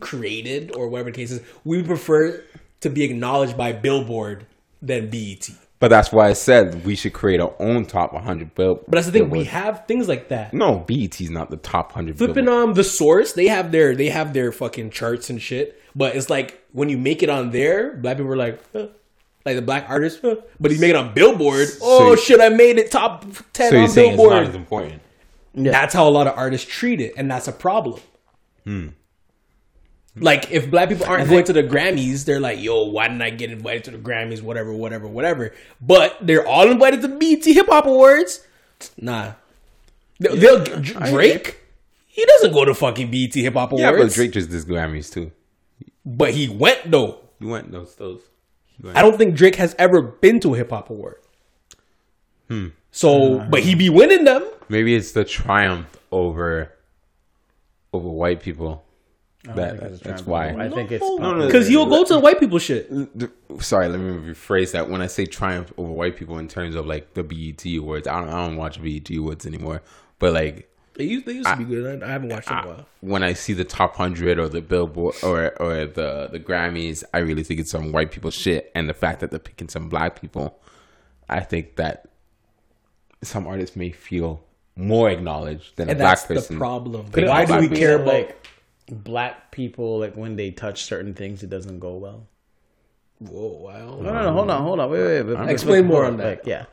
created 0.00 0.74
or 0.76 0.88
whatever 0.88 1.10
the 1.10 1.16
case 1.16 1.30
is. 1.30 1.40
We 1.64 1.82
prefer 1.82 2.42
to 2.80 2.90
be 2.90 3.02
acknowledged 3.04 3.56
by 3.56 3.72
Billboard 3.72 4.46
than 4.82 5.10
BET. 5.10 5.50
But 5.78 5.88
that's 5.88 6.12
why 6.12 6.28
I 6.28 6.34
said 6.34 6.84
we 6.84 6.94
should 6.94 7.14
create 7.14 7.40
our 7.40 7.54
own 7.58 7.86
top 7.86 8.12
100 8.12 8.54
bill. 8.54 8.76
But 8.86 8.90
that's 8.90 9.06
the 9.06 9.12
thing. 9.12 9.30
We 9.30 9.44
have 9.44 9.86
things 9.86 10.08
like 10.08 10.28
that. 10.28 10.52
no 10.52 10.80
BET 10.80 11.20
is 11.20 11.30
not 11.30 11.50
the 11.50 11.56
top 11.56 11.90
100. 11.90 12.18
Flipping 12.18 12.44
Billboard. 12.44 12.68
um 12.70 12.74
the 12.74 12.84
source, 12.84 13.32
they 13.32 13.48
have 13.48 13.72
their 13.72 13.94
they 13.94 14.10
have 14.10 14.34
their 14.34 14.52
fucking 14.52 14.90
charts 14.90 15.30
and 15.30 15.40
shit. 15.40 15.80
But 15.94 16.14
it's 16.16 16.28
like 16.28 16.62
when 16.72 16.90
you 16.90 16.98
make 16.98 17.22
it 17.22 17.30
on 17.30 17.50
there, 17.50 17.94
black 17.94 18.18
people 18.18 18.32
are 18.32 18.36
like, 18.36 18.60
huh. 18.74 18.88
Like 19.44 19.56
the 19.56 19.62
black 19.62 19.86
artist, 19.88 20.20
but 20.22 20.70
you 20.70 20.78
make 20.78 20.90
it 20.90 20.96
on 20.96 21.14
Billboard. 21.14 21.68
Oh 21.82 22.10
you- 22.10 22.16
shit! 22.16 22.40
I 22.40 22.48
made 22.50 22.78
it 22.78 22.90
top 22.90 23.24
ten 23.52 23.70
So 23.70 23.74
you're 23.76 23.82
on 23.84 23.88
saying 23.88 24.12
it's 24.12 24.16
Billboard. 24.20 24.34
not 24.42 24.48
as 24.48 24.54
important. 24.54 25.02
That's 25.54 25.92
how 25.94 26.06
a 26.08 26.10
lot 26.10 26.26
of 26.26 26.36
artists 26.38 26.70
treat 26.70 27.00
it, 27.00 27.14
and 27.16 27.30
that's 27.30 27.48
a 27.48 27.52
problem. 27.52 28.00
Hmm. 28.64 28.88
Like 30.16 30.50
if 30.50 30.70
black 30.70 30.88
people 30.88 31.06
aren't 31.06 31.28
going 31.28 31.44
to 31.44 31.52
the 31.52 31.62
Grammys, 31.62 32.24
they're 32.24 32.40
like, 32.40 32.60
"Yo, 32.60 32.84
why 32.84 33.06
didn't 33.08 33.22
I 33.22 33.30
get 33.30 33.50
invited 33.52 33.84
to 33.84 33.90
the 33.92 33.98
Grammys? 33.98 34.42
Whatever, 34.42 34.72
whatever, 34.72 35.06
whatever." 35.06 35.52
But 35.80 36.16
they're 36.20 36.46
all 36.46 36.70
invited 36.70 37.00
to 37.02 37.08
the 37.08 37.16
BET 37.16 37.44
Hip 37.44 37.66
Hop 37.68 37.86
Awards. 37.86 38.44
Nah, 38.98 39.32
they'll, 40.18 40.36
they'll- 40.36 40.64
Dr- 40.64 41.10
Drake. 41.10 41.56
He 42.06 42.24
doesn't 42.24 42.52
go 42.52 42.64
to 42.64 42.74
fucking 42.74 43.10
BET 43.10 43.34
Hip 43.34 43.54
Hop 43.54 43.70
Awards. 43.72 43.82
Yeah, 43.82 43.92
but 43.92 44.12
Drake 44.12 44.32
just 44.32 44.50
did 44.50 44.64
Grammys 44.64 45.12
too. 45.12 45.30
But 46.04 46.34
he 46.34 46.48
went 46.48 46.90
though. 46.90 47.20
He 47.38 47.46
went 47.46 47.70
those 47.70 47.94
those. 47.94 48.20
I 48.94 49.02
don't 49.02 49.18
think 49.18 49.34
Drake 49.34 49.56
has 49.56 49.74
ever 49.78 50.02
been 50.02 50.40
to 50.40 50.54
a 50.54 50.56
hip 50.56 50.70
hop 50.70 50.90
award. 50.90 51.16
Hmm. 52.48 52.68
So, 52.90 53.38
but 53.38 53.60
he 53.60 53.74
be 53.74 53.88
winning 53.88 54.24
them. 54.24 54.44
Maybe 54.68 54.94
it's 54.94 55.12
the 55.12 55.24
triumph 55.24 55.96
over 56.10 56.72
over 57.92 58.08
white 58.08 58.40
people. 58.40 58.84
I 59.48 59.52
That, 59.52 60.00
that's 60.02 60.26
why. 60.26 60.50
I 60.50 60.68
think 60.68 60.92
it's 60.92 61.02
No, 61.02 61.34
no, 61.34 61.46
Because 61.46 61.66
he'll 61.66 61.86
go 61.86 62.04
to 62.04 62.14
the 62.14 62.20
white 62.20 62.38
people 62.38 62.58
shit. 62.58 62.90
Sorry, 63.60 63.88
let 63.88 63.98
me 63.98 64.32
rephrase 64.32 64.72
that. 64.72 64.90
When 64.90 65.00
I 65.00 65.06
say 65.06 65.24
triumph 65.24 65.72
over 65.78 65.90
white 65.90 66.16
people 66.16 66.38
in 66.38 66.46
terms 66.46 66.74
of 66.74 66.86
like 66.86 67.14
the 67.14 67.22
BET 67.22 67.64
awards, 67.78 68.06
I 68.06 68.20
don't, 68.20 68.28
I 68.28 68.46
don't 68.46 68.56
watch 68.56 68.82
BET 68.82 69.10
awards 69.16 69.46
anymore. 69.46 69.82
But 70.18 70.34
like 70.34 70.69
They 71.00 71.06
used, 71.06 71.24
they 71.24 71.32
used 71.32 71.48
to 71.48 71.56
be 71.56 71.64
good. 71.64 72.02
I, 72.02 72.06
I 72.06 72.10
haven't 72.12 72.28
watched 72.28 72.50
it 72.50 72.52
in 72.52 72.58
a 72.58 72.66
while. 72.66 72.86
when 73.00 73.22
I 73.22 73.32
see 73.32 73.54
the 73.54 73.64
top 73.64 73.96
hundred 73.96 74.38
or 74.38 74.50
the 74.50 74.60
Billboard 74.60 75.14
or 75.22 75.58
or 75.58 75.86
the 75.86 76.28
the 76.30 76.38
Grammys, 76.38 77.04
I 77.14 77.20
really 77.20 77.42
think 77.42 77.58
it's 77.58 77.70
some 77.70 77.90
white 77.90 78.10
people 78.10 78.30
shit. 78.30 78.70
And 78.74 78.86
the 78.86 78.92
fact 78.92 79.20
that 79.20 79.30
they're 79.30 79.38
picking 79.40 79.70
some 79.70 79.88
black 79.88 80.20
people, 80.20 80.60
I 81.26 81.40
think 81.40 81.76
that 81.76 82.06
some 83.22 83.46
artists 83.46 83.76
may 83.76 83.92
feel 83.92 84.44
more 84.76 85.08
acknowledged 85.08 85.76
than 85.76 85.88
And 85.88 85.98
a 85.98 86.02
black 86.02 86.18
that's 86.18 86.26
person. 86.26 86.56
the 86.56 86.60
problem. 86.60 87.10
Could 87.10 87.24
it 87.24 87.28
Why 87.28 87.46
do 87.46 87.56
we 87.60 87.68
be 87.68 87.76
care 87.76 87.94
about? 87.94 88.06
like 88.06 88.46
black 88.90 89.50
people 89.52 90.00
like 90.00 90.18
when 90.18 90.36
they 90.36 90.50
touch 90.50 90.84
certain 90.84 91.14
things, 91.14 91.42
it 91.42 91.48
doesn't 91.48 91.78
go 91.78 91.94
well. 91.96 92.26
Whoa, 93.20 93.48
wow. 93.64 94.00
No, 94.02 94.12
no, 94.12 94.22
no. 94.24 94.32
Hold 94.34 94.50
on, 94.50 94.62
hold 94.62 94.80
on. 94.80 94.90
Wait, 94.90 95.02
wait, 95.02 95.22
wait. 95.22 95.48
Explain 95.48 95.86
more 95.86 96.04
on 96.04 96.18
that. 96.18 96.26
Like, 96.26 96.42
yeah. 96.44 96.66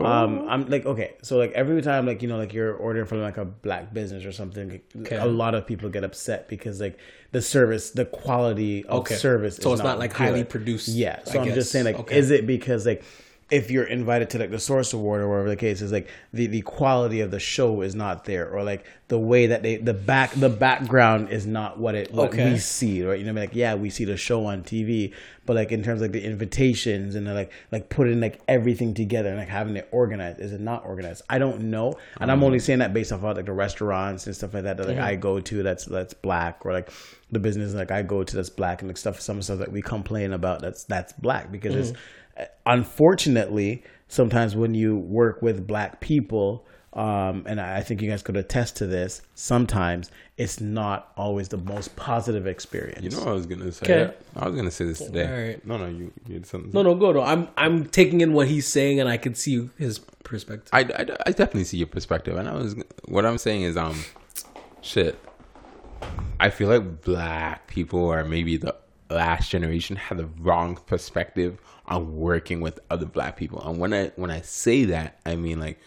Um, 0.00 0.44
I'm 0.48 0.68
like 0.70 0.86
okay, 0.86 1.14
so 1.22 1.36
like 1.36 1.52
every 1.52 1.82
time 1.82 2.06
like 2.06 2.22
you 2.22 2.28
know 2.28 2.38
like 2.38 2.52
you're 2.54 2.74
ordering 2.74 3.06
from 3.06 3.20
like 3.20 3.36
a 3.36 3.44
black 3.44 3.92
business 3.92 4.24
or 4.24 4.32
something, 4.32 4.80
Okay. 5.02 5.16
a 5.16 5.26
lot 5.26 5.54
of 5.54 5.66
people 5.66 5.88
get 5.90 6.04
upset 6.04 6.48
because 6.48 6.80
like 6.80 6.98
the 7.32 7.42
service, 7.42 7.90
the 7.90 8.06
quality 8.06 8.84
of 8.86 9.00
Okay. 9.02 9.14
service, 9.14 9.56
So 9.56 9.68
is 9.68 9.74
it's 9.74 9.82
not, 9.84 9.98
like, 9.98 10.10
good. 10.12 10.18
highly 10.18 10.44
produced, 10.44 10.88
Yeah, 10.88 11.22
so 11.24 11.38
I 11.38 11.42
I'm 11.42 11.46
guess. 11.46 11.54
just 11.54 11.72
saying 11.72 11.84
like, 11.84 11.98
Okay. 12.00 12.16
is 12.18 12.30
it 12.30 12.46
because 12.46 12.86
like 12.86 13.02
if 13.50 13.68
you're 13.70 13.84
invited 13.84 14.30
to 14.30 14.38
like 14.38 14.50
the 14.52 14.60
Source 14.60 14.92
Award 14.92 15.20
or 15.20 15.28
whatever 15.28 15.48
the 15.48 15.56
case 15.56 15.82
is, 15.82 15.90
like 15.92 16.08
the 16.32 16.46
the 16.46 16.62
quality 16.62 17.20
of 17.20 17.30
the 17.32 17.40
show 17.40 17.82
is 17.82 17.94
not 17.96 18.24
there, 18.24 18.48
or 18.48 18.62
like 18.62 18.86
the 19.08 19.18
way 19.18 19.46
that 19.48 19.62
they 19.62 19.76
the 19.76 19.92
back 19.94 20.32
the 20.34 20.48
background 20.48 21.30
is 21.30 21.46
not 21.46 21.78
what 21.78 21.94
it 21.96 22.12
what 22.12 22.28
Okay. 22.28 22.52
we 22.52 22.58
see, 22.58 23.02
right? 23.04 23.18
You 23.18 23.26
know, 23.26 23.38
like 23.38 23.54
yeah, 23.54 23.74
we 23.74 23.90
see 23.90 24.04
the 24.04 24.16
show 24.16 24.46
on 24.46 24.62
TV, 24.62 25.12
but 25.50 25.56
like 25.56 25.72
in 25.72 25.82
terms 25.82 26.00
of 26.00 26.02
like 26.02 26.12
the 26.12 26.24
invitations 26.24 27.16
and 27.16 27.26
like 27.26 27.50
like 27.72 27.88
putting 27.88 28.20
like 28.20 28.40
everything 28.46 28.94
together 28.94 29.30
and 29.30 29.36
like 29.36 29.48
having 29.48 29.76
it 29.76 29.88
organized, 29.90 30.38
is 30.38 30.52
it 30.52 30.60
not 30.60 30.84
organized? 30.86 31.22
I 31.28 31.40
don't 31.40 31.62
know, 31.62 31.94
and 32.20 32.30
I'm 32.30 32.44
only 32.44 32.60
saying 32.60 32.78
that 32.78 32.94
based 32.94 33.10
off 33.10 33.24
of 33.24 33.36
like 33.36 33.46
the 33.46 33.52
restaurants 33.52 34.28
and 34.28 34.36
stuff 34.36 34.54
like 34.54 34.62
that 34.62 34.76
that 34.76 34.86
like 34.86 34.98
I 34.98 35.16
go 35.16 35.40
to 35.40 35.62
that's 35.64 35.86
that's 35.86 36.14
black 36.14 36.64
or 36.64 36.72
like 36.72 36.92
the 37.32 37.40
business 37.40 37.74
like 37.74 37.90
I 37.90 38.02
go 38.02 38.22
to 38.22 38.36
that's 38.36 38.48
black 38.48 38.80
and 38.80 38.88
like 38.88 38.96
stuff 38.96 39.20
some 39.20 39.42
stuff 39.42 39.58
that 39.58 39.72
we 39.72 39.82
complain 39.82 40.32
about 40.32 40.60
that's 40.60 40.84
that's 40.84 41.12
black 41.14 41.50
because 41.50 41.74
it's 41.74 41.90
mm-hmm. 41.90 42.44
unfortunately 42.66 43.82
sometimes 44.06 44.54
when 44.54 44.74
you 44.74 44.98
work 44.98 45.42
with 45.42 45.66
black 45.66 46.00
people 46.00 46.64
um, 46.92 47.44
and 47.46 47.60
I 47.60 47.78
I 47.78 47.82
think 47.82 48.02
you 48.02 48.10
guys 48.10 48.22
could 48.22 48.36
attest 48.36 48.76
to 48.76 48.86
this. 48.86 49.22
Sometimes 49.34 50.10
it's 50.36 50.60
not 50.60 51.12
always 51.16 51.48
the 51.48 51.56
most 51.56 51.94
positive 51.94 52.46
experience. 52.46 53.02
You 53.02 53.10
know 53.10 53.18
what 53.18 53.28
I 53.28 53.32
was 53.32 53.46
gonna 53.46 53.70
say? 53.70 53.84
Okay. 53.84 54.16
I 54.34 54.46
was 54.48 54.56
gonna 54.56 54.70
say 54.70 54.86
this 54.86 54.98
today. 54.98 55.26
Alright. 55.26 55.66
No, 55.66 55.76
no, 55.76 55.86
you, 55.86 56.12
you 56.26 56.34
had 56.34 56.46
something. 56.46 56.72
No, 56.72 56.82
no, 56.82 56.94
go. 56.96 57.12
No, 57.12 57.22
I'm 57.22 57.48
I'm 57.56 57.86
taking 57.86 58.20
in 58.22 58.32
what 58.32 58.48
he's 58.48 58.66
saying, 58.66 58.98
and 58.98 59.08
I 59.08 59.18
can 59.18 59.34
see 59.34 59.70
his 59.78 60.00
perspective. 60.24 60.68
I, 60.72 60.80
I, 60.80 61.06
I 61.26 61.30
definitely 61.30 61.64
see 61.64 61.76
your 61.76 61.86
perspective, 61.86 62.36
and 62.36 62.48
I 62.48 62.54
was 62.54 62.74
what 63.04 63.24
I'm 63.24 63.38
saying 63.38 63.62
is 63.62 63.76
um, 63.76 64.02
shit. 64.80 65.18
I 66.40 66.50
feel 66.50 66.68
like 66.68 67.02
black 67.02 67.66
people 67.66 68.00
or 68.00 68.24
maybe 68.24 68.56
the 68.56 68.74
last 69.10 69.50
generation 69.50 69.96
had 69.96 70.18
the 70.18 70.26
wrong 70.40 70.76
perspective 70.86 71.58
on 71.86 72.16
working 72.16 72.60
with 72.60 72.80
other 72.90 73.06
black 73.06 73.36
people, 73.36 73.62
and 73.62 73.78
when 73.78 73.94
I 73.94 74.08
when 74.16 74.32
I 74.32 74.40
say 74.40 74.86
that, 74.86 75.20
I 75.24 75.36
mean 75.36 75.60
like 75.60 75.78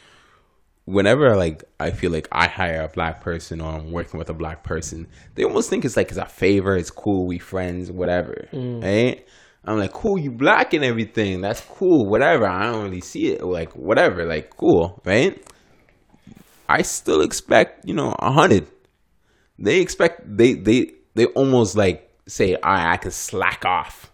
whenever 0.85 1.35
like 1.35 1.63
I 1.79 1.91
feel 1.91 2.11
like 2.11 2.27
I 2.31 2.47
hire 2.47 2.81
a 2.83 2.89
black 2.89 3.21
person 3.21 3.61
or 3.61 3.71
I'm 3.73 3.91
working 3.91 4.17
with 4.17 4.29
a 4.29 4.33
black 4.33 4.63
person, 4.63 5.07
they 5.35 5.43
almost 5.43 5.69
think 5.69 5.85
it's 5.85 5.95
like 5.97 6.09
it's 6.09 6.17
a 6.17 6.25
favor, 6.25 6.75
it's 6.75 6.89
cool, 6.91 7.25
we 7.27 7.39
friends, 7.39 7.91
whatever. 7.91 8.47
Mm. 8.51 8.83
Right? 8.83 9.25
I'm 9.65 9.77
like, 9.79 9.93
cool, 9.93 10.17
you 10.19 10.29
black 10.29 10.73
and 10.73 10.83
everything. 10.83 11.39
That's 11.39 11.61
cool, 11.61 12.09
whatever. 12.09 12.45
I 12.45 12.65
don't 12.71 12.83
really 12.83 12.99
see 12.99 13.27
it. 13.27 13.41
Like, 13.43 13.71
whatever, 13.73 14.25
like 14.25 14.49
cool, 14.57 15.01
right? 15.05 15.41
I 16.67 16.81
still 16.81 17.21
expect, 17.21 17.85
you 17.87 17.93
know, 17.93 18.13
a 18.19 18.31
hundred. 18.31 18.67
They 19.59 19.79
expect 19.79 20.21
they 20.37 20.53
they 20.55 20.91
they 21.15 21.25
almost 21.27 21.77
like 21.77 22.11
say, 22.27 22.55
all 22.55 22.73
right, 22.73 22.93
I 22.93 22.97
can 22.97 23.11
slack 23.11 23.63
off. 23.65 24.11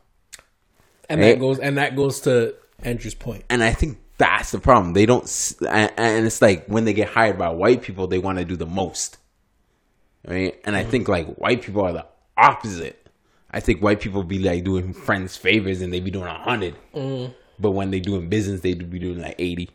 And 1.09 1.19
Right. 1.19 1.33
that 1.33 1.39
goes 1.39 1.57
and 1.59 1.77
that 1.77 1.95
goes 1.95 2.19
to 2.21 2.53
Andrew's 2.83 3.15
point. 3.15 3.43
and 3.49 3.63
I 3.63 3.71
think 3.73 3.97
that's 4.19 4.51
the 4.51 4.59
problem. 4.59 4.93
They 4.93 5.05
don't, 5.05 5.23
and, 5.67 5.91
and 5.97 6.25
it's 6.25 6.41
like 6.41 6.67
when 6.67 6.83
they 6.83 6.93
get 6.93 7.07
hired 7.07 7.39
by 7.39 7.49
white 7.49 7.81
people, 7.81 8.05
they 8.05 8.19
want 8.19 8.37
to 8.37 8.45
do 8.45 8.57
the 8.57 8.65
most, 8.65 9.17
right? 10.27 10.59
And 10.65 10.75
I 10.75 10.81
mm-hmm. 10.81 10.91
think 10.91 11.07
like 11.07 11.35
white 11.35 11.61
people 11.63 11.81
are 11.81 11.93
the 11.93 12.05
opposite. 12.37 13.07
I 13.49 13.61
think 13.61 13.81
white 13.81 14.01
people 14.01 14.23
be 14.23 14.37
like 14.37 14.63
doing 14.65 14.93
friends 14.93 15.37
favors 15.37 15.81
and 15.81 15.91
they 15.91 16.01
be 16.01 16.11
doing 16.11 16.27
a 16.27 16.37
hundred, 16.37 16.75
mm-hmm. 16.93 17.31
but 17.57 17.71
when 17.71 17.91
they 17.91 18.01
doing 18.01 18.27
business, 18.29 18.61
they 18.61 18.73
do 18.73 18.85
be 18.85 18.99
doing 18.99 19.21
like 19.21 19.35
eighty, 19.39 19.69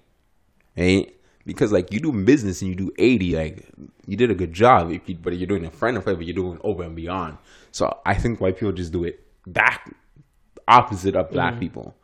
right? 0.77 1.13
Because 1.47 1.73
like 1.73 1.91
you 1.91 1.99
doing 1.99 2.27
business 2.27 2.61
and 2.61 2.69
you 2.69 2.77
do 2.77 2.93
eighty, 2.99 3.35
like 3.35 3.67
you 4.07 4.17
did 4.17 4.31
a 4.31 4.35
good 4.35 4.53
job. 4.53 4.93
If 4.93 5.09
you, 5.09 5.17
but 5.17 5.37
you're 5.37 5.49
doing 5.49 5.65
a 5.65 5.71
friend 5.71 6.03
favor, 6.05 6.23
you're 6.23 6.35
doing 6.35 6.61
over 6.63 6.83
and 6.83 6.95
beyond. 6.95 7.39
So 7.73 7.99
I 8.05 8.15
think 8.15 8.41
white 8.41 8.59
people 8.59 8.73
just 8.73 8.93
do 8.93 9.05
it 9.05 9.27
back 9.47 9.91
opposite 10.69 11.17
of 11.17 11.31
black 11.31 11.55
mm-hmm. 11.55 11.61
people, 11.61 11.97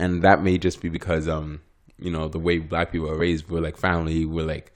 and 0.00 0.22
that 0.22 0.42
may 0.42 0.56
just 0.56 0.80
be 0.80 0.88
because 0.88 1.28
um 1.28 1.60
you 2.02 2.10
know 2.10 2.28
the 2.28 2.38
way 2.38 2.58
black 2.58 2.92
people 2.92 3.08
are 3.10 3.16
raised, 3.16 3.48
we're 3.48 3.60
like 3.60 3.76
family, 3.76 4.24
we're 4.24 4.46
like 4.46 4.72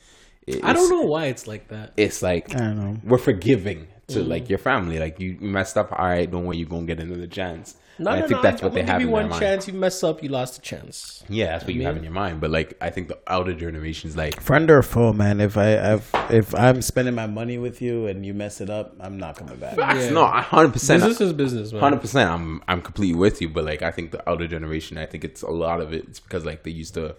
I 0.62 0.72
don't 0.72 0.88
know 0.90 1.02
why 1.02 1.26
it's 1.26 1.46
like 1.46 1.68
that. 1.68 1.92
It's 1.96 2.22
like 2.22 2.54
I 2.54 2.58
don't 2.58 2.76
know. 2.76 2.96
we're 3.04 3.18
forgiving 3.18 3.88
to 4.08 4.20
Mm. 4.20 4.28
like 4.28 4.48
your 4.48 4.58
family. 4.60 5.00
Like 5.00 5.18
you, 5.18 5.36
you 5.40 5.48
messed 5.48 5.76
up, 5.76 5.90
all 5.92 6.06
right, 6.06 6.30
don't 6.30 6.44
worry, 6.46 6.58
you're 6.58 6.68
gonna 6.68 6.86
get 6.86 7.00
another 7.00 7.26
chance. 7.26 7.74
No, 7.98 8.10
And 8.10 8.20
no, 8.20 8.24
I 8.24 8.28
think 8.28 8.30
no, 8.30 8.42
that's 8.42 8.62
I'm 8.62 8.66
what 8.66 8.74
they 8.74 8.80
gonna 8.82 8.92
have 8.92 9.00
give 9.00 9.08
in 9.08 9.10
you 9.10 9.16
their 9.16 9.22
one 9.22 9.30
mind. 9.30 9.40
chance. 9.40 9.66
You 9.68 9.72
mess 9.74 10.04
up, 10.04 10.22
you 10.22 10.28
lost 10.28 10.58
a 10.58 10.60
chance. 10.60 11.24
Yeah, 11.28 11.46
that's 11.52 11.64
what 11.64 11.74
you 11.74 11.82
have 11.84 11.96
in 11.96 12.02
your 12.02 12.12
mind. 12.12 12.40
But 12.40 12.50
like, 12.50 12.76
I 12.80 12.90
think 12.90 13.08
the 13.08 13.18
elder 13.26 13.54
generation's 13.54 14.16
like, 14.16 14.40
Friend 14.40 14.70
or 14.70 14.82
foe, 14.82 15.12
man. 15.14 15.40
If 15.40 15.56
I 15.56 15.92
I've, 15.94 16.10
if 16.30 16.54
I'm 16.54 16.82
spending 16.82 17.14
my 17.14 17.26
money 17.26 17.56
with 17.58 17.80
you 17.80 18.06
and 18.06 18.24
you 18.26 18.34
mess 18.34 18.60
it 18.60 18.68
up, 18.68 18.94
I'm 19.00 19.16
not 19.16 19.36
coming 19.36 19.56
back. 19.56 19.76
that's 19.76 20.04
Yeah. 20.06 20.10
no, 20.10 20.26
hundred 20.26 20.74
percent. 20.74 21.02
Business 21.02 21.20
is 21.22 21.32
business, 21.32 21.72
man. 21.72 21.80
Hundred 21.80 22.00
percent. 22.02 22.30
I'm 22.30 22.62
I'm 22.68 22.82
completely 22.82 23.14
with 23.18 23.40
you, 23.40 23.48
but 23.48 23.64
like 23.64 23.80
I 23.82 23.90
think 23.90 24.10
the 24.10 24.26
elder 24.28 24.46
generation, 24.46 24.98
I 24.98 25.06
think 25.06 25.24
it's 25.24 25.42
a 25.42 25.50
lot 25.50 25.80
of 25.80 25.92
it. 25.94 26.04
It's 26.08 26.20
because 26.20 26.44
like 26.44 26.64
they 26.64 26.70
used 26.72 26.94
to, 26.94 27.16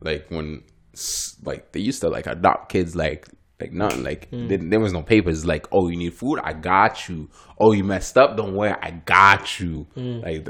like 0.00 0.26
when, 0.30 0.62
like 1.44 1.72
they 1.72 1.80
used 1.80 2.00
to 2.02 2.08
like 2.10 2.26
adopt 2.26 2.70
kids 2.70 2.94
like 2.94 3.28
like 3.60 3.72
nothing. 3.72 4.04
Like 4.04 4.28
Hmm. 4.30 4.48
there, 4.48 4.58
there 4.58 4.80
was 4.80 4.92
no 4.92 5.02
papers. 5.02 5.44
Like 5.44 5.66
oh, 5.72 5.88
you 5.88 5.96
need 5.96 6.14
food, 6.14 6.38
I 6.42 6.52
got 6.52 7.08
you. 7.08 7.28
Oh, 7.60 7.72
you 7.72 7.82
messed 7.84 8.16
up, 8.16 8.36
don't 8.36 8.54
worry, 8.54 8.72
I 8.80 8.90
got 9.04 9.58
you. 9.60 9.86
Hmm. 9.94 10.20
Like 10.20 10.48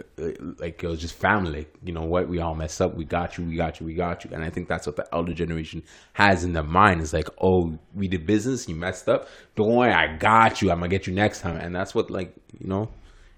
like 0.59 0.83
it 0.85 0.87
was 0.87 1.01
just 1.01 1.15
family. 1.15 1.67
You 1.83 1.93
know 1.95 2.05
what? 2.05 2.29
We 2.29 2.41
all 2.41 2.55
messed 2.55 2.81
up. 2.83 2.95
We 2.95 3.05
got 3.05 3.39
you. 3.39 3.45
We 3.45 3.57
got 3.57 3.81
you. 3.81 3.87
We 3.87 3.95
got 3.95 4.25
you. 4.25 4.31
And 4.33 4.45
I 4.45 4.51
think 4.51 4.69
that's 4.69 4.87
what 4.87 4.97
the 4.97 5.07
elder 5.13 5.33
generation 5.33 5.83
has 6.13 6.45
in 6.45 6.53
their 6.53 6.63
mind. 6.63 7.01
Is 7.01 7.13
like 7.13 7.29
oh, 7.43 7.79
we 7.95 8.09
did 8.09 8.27
business. 8.27 8.69
You 8.69 8.75
messed 8.77 9.09
up. 9.09 9.29
Don't 9.57 9.75
worry, 9.75 9.93
I 9.93 10.17
got 10.17 10.61
you. 10.63 10.71
I'm 10.71 10.79
gonna 10.79 10.89
get 10.89 11.07
you 11.07 11.15
next 11.15 11.41
time. 11.41 11.57
And 11.57 11.75
that's 11.75 11.95
what 11.95 12.11
like 12.11 12.35
you 12.59 12.67
know 12.69 12.91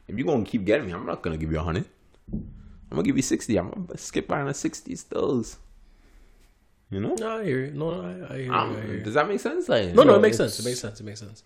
if 0.08 0.16
you're 0.16 0.26
gonna 0.26 0.44
keep 0.44 0.64
getting 0.64 0.86
me, 0.86 0.92
I'm 0.92 1.06
not 1.06 1.22
gonna 1.22 1.36
give 1.38 1.52
you 1.52 1.58
a 1.60 1.62
hundred. 1.62 1.86
I'm 2.32 2.96
gonna 2.96 3.04
give 3.04 3.16
you 3.16 3.22
sixty. 3.22 3.56
I'm 3.56 3.70
gonna 3.70 3.96
skip 3.96 4.26
by 4.26 4.40
on 4.40 4.48
a 4.48 4.54
sixty 4.54 4.96
stills. 4.96 5.58
You 6.90 7.00
know? 7.00 7.14
No, 7.18 7.38
I 7.38 7.44
hear 7.44 7.66
you. 7.66 7.70
No, 7.72 7.90
I, 8.02 8.32
I 8.34 8.36
hear 8.36 8.46
you. 8.46 8.52
Um, 8.52 8.76
I 8.76 8.80
hear 8.86 8.94
you. 8.96 9.02
does 9.04 9.14
that 9.14 9.28
make 9.28 9.40
sense? 9.40 9.68
Like, 9.68 9.94
No, 9.94 10.02
no, 10.02 10.12
Yo, 10.12 10.18
it 10.18 10.22
makes 10.22 10.36
sense. 10.36 10.58
It 10.58 10.64
makes 10.64 10.80
sense. 10.80 11.00
It 11.00 11.04
makes 11.04 11.20
sense. 11.20 11.44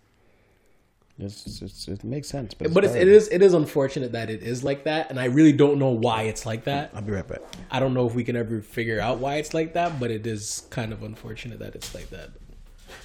It's, 1.17 1.63
it's, 1.63 1.87
it 1.87 2.03
makes 2.03 2.29
sense, 2.29 2.55
but, 2.55 2.75
But 2.75 2.85
it's, 2.85 2.95
it 2.95 3.07
is, 3.07 3.29
it 3.29 3.41
is 3.41 3.55
unfortunate 3.55 4.13
that 4.13 4.31
it 4.31 4.43
is 4.43 4.65
like 4.65 4.83
that, 4.85 5.11
and 5.11 5.21
I 5.21 5.27
really 5.27 5.53
don't 5.53 5.79
know 5.79 5.91
why 5.91 6.23
it's 6.23 6.45
like 6.45 6.65
that. 6.65 6.91
I'll 6.93 7.03
be 7.03 7.13
right 7.13 7.27
back. 7.27 7.39
I 7.71 7.79
don't 7.79 7.95
know 7.95 8.05
if 8.09 8.15
we 8.17 8.25
can 8.25 8.35
ever 8.35 8.61
figure 8.61 8.99
out 9.01 9.19
why 9.19 9.37
it's 9.37 9.55
like 9.55 9.75
that, 9.75 10.01
but 10.01 10.11
it 10.11 10.27
is 10.27 10.67
kind 10.71 10.93
of 10.93 11.05
unfortunate 11.05 11.61
that 11.61 11.77
it's 11.77 11.95
like 11.95 12.11
that. 12.11 12.31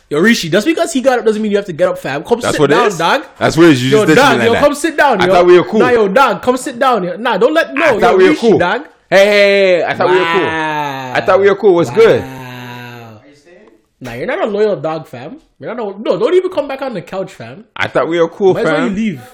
Yo, 0.10 0.20
Rishi, 0.20 0.50
just 0.50 0.66
because 0.66 0.92
he 0.92 1.02
got 1.02 1.20
up 1.20 1.26
doesn't 1.26 1.40
mean 1.40 1.52
you 1.52 1.58
have 1.58 1.68
to 1.68 1.74
get 1.74 1.88
up, 1.88 2.00
fam. 2.00 2.24
Come 2.24 2.40
That's 2.40 2.58
sit 2.58 2.68
down, 2.68 2.88
is? 2.88 2.98
dog. 2.98 3.26
That's 3.38 3.56
what 3.56 3.68
it 3.68 3.74
is. 3.74 3.84
You 3.84 3.92
Yo, 3.92 4.06
just 4.08 4.12
dissed 4.14 4.16
dog, 4.24 4.38
like 4.40 4.46
yo, 4.48 4.54
that. 4.54 4.64
come 4.64 4.74
sit 4.74 4.98
down. 4.98 5.22
I 5.22 5.28
yo. 5.28 5.34
thought 5.34 5.46
we 5.46 5.60
were 5.60 5.66
cool. 5.68 5.80
Nah, 5.82 5.90
yo, 5.90 6.08
dog, 6.08 6.42
come 6.42 6.58
sit 6.58 6.80
down. 6.80 7.04
Yo. 7.04 7.16
Nah, 7.16 7.38
don't 7.38 7.54
let 7.54 7.76
no. 7.76 7.84
I 7.84 8.00
thought 8.00 8.02
yo, 8.02 8.18
we 8.18 8.24
were 8.24 8.30
Rishi, 8.32 8.42
cool. 8.50 8.58
dog. 8.58 8.88
Hey, 9.08 9.18
hey, 9.18 9.26
hey, 9.82 9.84
I 9.86 9.94
thought 9.96 10.10
we 10.10 10.16
were 10.16 10.26
cool. 10.26 10.42
Wow. 11.10 11.16
I 11.16 11.22
thought 11.26 11.40
we 11.40 11.50
were 11.50 11.56
cool. 11.56 11.76
What's 11.76 11.90
good? 11.90 12.22
Wow. 12.22 13.22
Nah, 14.02 14.14
you're 14.14 14.28
not 14.28 14.42
a 14.42 14.46
loyal 14.46 14.80
dog, 14.80 15.08
fam. 15.08 15.42
You're 15.60 15.76
not 15.76 15.96
a, 15.96 16.00
no. 16.00 16.18
Don't 16.18 16.34
even 16.34 16.52
come 16.52 16.68
back 16.68 16.82
on 16.82 16.94
the 16.94 17.02
couch, 17.02 17.34
fam. 17.34 17.66
I 17.76 17.88
thought 17.88 18.08
we 18.08 18.20
were 18.20 18.30
cool, 18.30 18.54
Might 18.54 18.66
as 18.66 18.72
well 18.72 18.88
you 18.88 18.96
leave. 18.96 19.34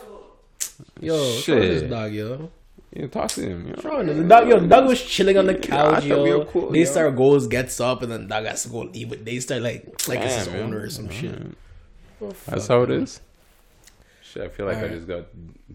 Yo, 0.99 1.31
Shit. 1.33 1.61
this 1.61 1.89
dog, 1.89 2.13
yo. 2.13 2.49
Yeah, 2.91 3.07
talk 3.07 3.29
to 3.31 3.41
him. 3.41 3.67
You 3.67 3.73
know? 3.73 3.81
Bro, 3.81 4.05
the 4.05 4.23
dog, 4.23 4.47
yo, 4.47 4.59
the 4.59 4.67
dog 4.67 4.87
was 4.87 5.03
chilling 5.03 5.37
on 5.37 5.45
the 5.45 5.55
couch, 5.55 6.05
thought 6.05 6.23
we 6.23 6.29
yo. 6.29 6.39
were 6.39 6.45
cool, 6.45 6.71
Daystar 6.71 7.09
yo. 7.09 7.11
goes, 7.11 7.45
gets 7.47 7.79
up, 7.79 8.01
and 8.01 8.11
then 8.11 8.27
dog 8.27 8.45
has 8.45 8.63
to 8.63 8.69
go 8.69 8.79
leave. 8.79 9.09
But 9.09 9.25
Daystar 9.25 9.59
like, 9.59 10.07
like 10.07 10.19
it's 10.21 10.35
his 10.35 10.47
Damn, 10.47 10.67
owner 10.67 10.81
or 10.83 10.89
some 10.89 11.09
shit. 11.09 11.39
Oh, 12.21 12.33
That's 12.47 12.67
how 12.67 12.83
it 12.83 12.91
is. 12.91 13.19
man. 13.19 13.25
Shit, 14.23 14.43
I 14.43 14.47
feel 14.47 14.65
like 14.65 14.77
I 14.77 14.87
just 14.87 15.07
got 15.07 15.25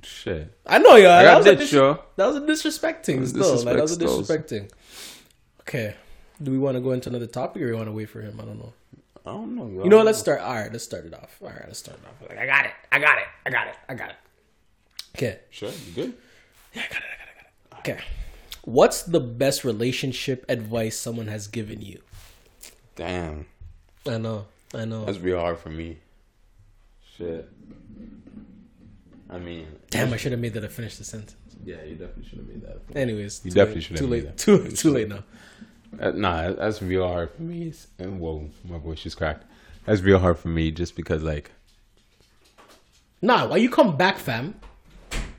shit. 0.02 0.58
I 0.66 0.78
know, 0.78 0.96
yo. 0.96 1.10
I 1.10 1.22
that, 1.24 1.36
was 1.38 1.46
a 1.46 1.50
ditched, 1.50 1.60
dis- 1.60 1.72
yo. 1.72 1.98
that 2.16 2.26
was 2.26 2.36
a 2.36 2.40
disrespecting 2.40 3.20
was 3.20 3.30
still. 3.30 3.54
Like, 3.64 3.76
that 3.76 3.82
was 3.82 3.92
a 3.92 3.98
disrespect 3.98 4.50
disrespecting. 4.50 4.70
Okay. 5.60 5.94
Do 6.42 6.50
we 6.50 6.58
want 6.58 6.76
to 6.76 6.80
go 6.80 6.92
into 6.92 7.08
another 7.08 7.26
topic 7.26 7.62
or 7.62 7.66
we 7.66 7.74
want 7.74 7.86
to 7.88 7.92
wait 7.92 8.08
for 8.08 8.20
him? 8.20 8.38
I 8.40 8.44
don't 8.44 8.58
know. 8.58 8.72
I 9.26 9.30
don't 9.32 9.54
know. 9.54 9.64
Bro. 9.64 9.84
You 9.84 9.90
know 9.90 9.98
what? 9.98 10.06
Let's 10.06 10.18
start. 10.18 10.40
All 10.40 10.54
right, 10.54 10.72
let's 10.72 10.84
start 10.84 11.04
it 11.04 11.14
off. 11.14 11.36
All 11.42 11.48
right, 11.48 11.64
let's 11.66 11.78
start 11.78 11.98
it 12.02 12.06
off. 12.06 12.28
Like, 12.28 12.38
I 12.38 12.46
got 12.46 12.64
it. 12.64 12.72
I 12.90 12.98
got 12.98 13.18
it. 13.18 13.24
I 13.46 13.50
got 13.50 13.66
it. 13.68 13.74
I 13.88 13.94
got 13.94 14.10
it. 14.10 14.16
Okay. 15.16 15.38
Sure, 15.50 15.68
you 15.70 15.92
good? 15.94 16.14
Yeah, 16.72 16.82
I 16.88 16.92
got 16.92 17.02
it. 17.02 17.04
I 17.04 17.18
got 17.18 17.28
it. 17.28 17.50
I 17.72 17.76
got 17.76 17.86
it. 17.88 17.90
Okay. 17.92 18.04
What's 18.64 19.02
the 19.02 19.20
best 19.20 19.64
relationship 19.64 20.44
advice 20.48 20.96
someone 20.96 21.26
has 21.28 21.46
given 21.48 21.82
you? 21.82 22.00
Damn, 22.96 23.46
I 24.06 24.18
know. 24.18 24.46
I 24.74 24.84
know. 24.84 25.04
that's 25.04 25.18
real 25.18 25.40
hard 25.40 25.58
for 25.58 25.70
me. 25.70 25.98
Shit. 27.16 27.48
I 29.28 29.38
mean, 29.38 29.66
Damn, 29.90 30.12
I 30.12 30.16
should 30.16 30.32
have 30.32 30.40
made 30.40 30.54
that. 30.54 30.64
I 30.64 30.68
finished 30.68 30.98
the 30.98 31.04
sentence. 31.04 31.36
yeah, 31.64 31.76
you 31.84 31.94
definitely 31.94 32.24
should 32.28 32.38
have 32.38 32.48
made 32.48 32.62
that. 32.62 32.78
Anyways, 32.96 33.40
You 33.44 33.50
definitely 33.52 33.82
should 33.82 33.98
have 33.98 34.08
made 34.08 34.24
late. 34.24 34.36
that. 34.36 34.38
Too 34.38 34.68
too 34.76 34.90
late 34.90 35.08
now. 35.08 35.24
Uh, 35.98 36.10
nah, 36.12 36.52
that's 36.52 36.80
real 36.82 37.06
hard 37.06 37.30
for 37.32 37.42
me. 37.42 37.72
And 37.98 38.20
whoa, 38.20 38.48
my 38.68 38.78
voice 38.78 39.02
just 39.02 39.16
cracked. 39.16 39.44
That's 39.86 40.00
real 40.02 40.18
hard 40.18 40.38
for 40.38 40.48
me, 40.48 40.70
just 40.70 40.94
because 40.94 41.22
like 41.22 41.50
Nah, 43.22 43.46
why 43.48 43.56
you 43.58 43.68
come 43.70 43.96
back, 43.96 44.18
fam? 44.18 44.54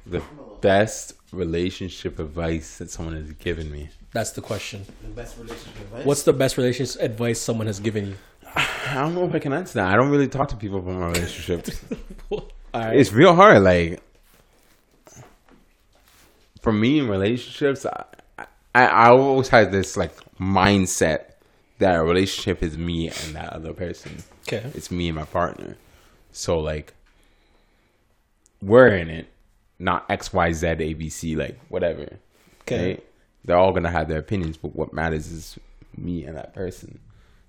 the 0.05 0.21
best 0.61 1.13
relationship 1.31 2.19
advice 2.19 2.77
that 2.79 2.89
someone 2.89 3.15
has 3.15 3.31
given 3.33 3.71
me. 3.71 3.89
That's 4.13 4.31
the 4.31 4.41
question. 4.41 4.83
The 5.03 5.07
best 5.09 5.37
relationship 5.37 5.79
advice? 5.81 6.05
What's 6.05 6.23
the 6.23 6.33
best 6.33 6.57
relationship 6.57 7.01
advice 7.01 7.39
someone 7.39 7.67
has 7.67 7.79
given 7.79 8.07
you? 8.07 8.15
I 8.55 8.95
don't 8.95 9.15
know 9.15 9.25
if 9.25 9.33
I 9.33 9.39
can 9.39 9.53
answer 9.53 9.75
that. 9.75 9.87
I 9.87 9.95
don't 9.95 10.09
really 10.09 10.27
talk 10.27 10.49
to 10.49 10.57
people 10.57 10.79
about 10.79 10.95
my 10.95 11.07
relationships. 11.07 11.79
All 12.29 12.41
right. 12.73 12.97
it's 12.97 13.13
real 13.13 13.33
hard. 13.33 13.63
Like 13.63 14.01
for 16.61 16.71
me 16.73 16.99
in 16.99 17.07
relationships, 17.07 17.85
I, 17.85 18.05
I 18.75 18.85
I 18.85 19.09
always 19.09 19.47
had 19.49 19.71
this 19.71 19.97
like 19.97 20.13
mindset 20.41 21.25
that 21.79 21.95
a 21.95 22.03
relationship 22.03 22.63
is 22.63 22.77
me 22.77 23.07
and 23.07 23.35
that 23.35 23.53
other 23.53 23.73
person. 23.73 24.23
Okay. 24.47 24.69
It's 24.75 24.89
me 24.91 25.07
and 25.09 25.15
my 25.17 25.25
partner. 25.25 25.77
So 26.31 26.59
like 26.59 26.93
we're 28.61 28.87
in 28.95 29.09
it, 29.09 29.27
not 29.79 30.09
X 30.09 30.33
Y 30.33 30.51
Z 30.51 30.67
A 30.67 30.93
B 30.93 31.09
C 31.09 31.35
like 31.35 31.59
whatever. 31.69 32.17
Okay. 32.61 32.87
Right? 32.91 33.03
They're 33.45 33.57
all 33.57 33.71
gonna 33.71 33.91
have 33.91 34.07
their 34.07 34.19
opinions, 34.19 34.57
but 34.57 34.75
what 34.75 34.93
matters 34.93 35.31
is 35.31 35.57
me 35.97 36.23
and 36.25 36.37
that 36.37 36.53
person. 36.53 36.99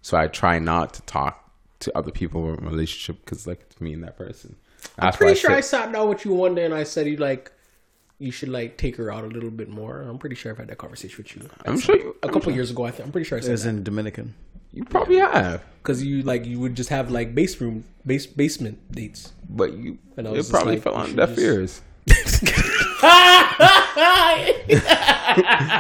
So 0.02 0.16
I 0.16 0.26
try 0.26 0.58
not 0.58 0.94
to 0.94 1.02
talk 1.02 1.50
to 1.80 1.96
other 1.96 2.10
people 2.10 2.52
in 2.54 2.64
a 2.64 2.70
relationship 2.70 3.24
because 3.24 3.46
like 3.46 3.60
it's 3.70 3.80
me 3.80 3.92
and 3.92 4.02
that 4.04 4.16
person. 4.16 4.56
That's 4.96 4.96
I'm 4.98 5.12
Pretty 5.18 5.30
why 5.32 5.34
sure 5.38 5.50
I 5.52 5.60
said- 5.60 5.84
sat 5.84 5.92
down 5.92 6.08
with 6.08 6.24
you 6.24 6.32
one 6.34 6.54
day 6.54 6.64
and 6.64 6.74
I 6.74 6.84
said 6.84 7.06
you 7.06 7.16
like 7.16 7.52
you 8.22 8.30
should 8.32 8.48
like 8.48 8.76
take 8.76 8.96
her 8.96 9.10
out 9.12 9.24
a 9.24 9.26
little 9.26 9.50
bit 9.50 9.68
more. 9.68 10.02
I'm 10.02 10.18
pretty 10.18 10.36
sure 10.36 10.52
I've 10.52 10.58
had 10.58 10.68
that 10.68 10.78
conversation 10.78 11.16
with 11.22 11.34
you. 11.36 11.48
I'm 11.66 11.78
sure 11.78 11.96
you, 11.96 12.16
A 12.22 12.28
couple 12.28 12.52
years 12.52 12.70
ago, 12.70 12.84
I 12.86 12.90
think 12.90 13.06
I'm 13.06 13.12
pretty 13.12 13.26
sure 13.28 13.36
I 13.36 13.40
It 13.40 13.44
said 13.44 13.52
was 13.52 13.64
that 13.64 13.70
in 13.70 13.82
Dominican. 13.82 14.34
you 14.72 14.84
probably 14.84 15.16
have, 15.18 15.62
because 15.82 16.02
you 16.04 16.22
like 16.22 16.46
you 16.46 16.58
would 16.60 16.74
just 16.74 16.88
have 16.90 17.10
like 17.10 17.34
base 17.34 17.60
room 17.60 17.84
base 18.06 18.26
basement 18.26 18.78
dates. 18.92 19.32
but 19.48 19.72
you 19.74 19.98
And 20.16 20.26
I 20.26 20.30
it 20.30 20.36
was 20.36 20.46
just 20.46 20.52
probably 20.52 20.74
like, 20.74 20.82
fell 20.84 20.94
you 20.94 20.98
on 21.00 21.16
deaf 21.16 21.30
just- 21.30 21.40
ears. 21.40 21.82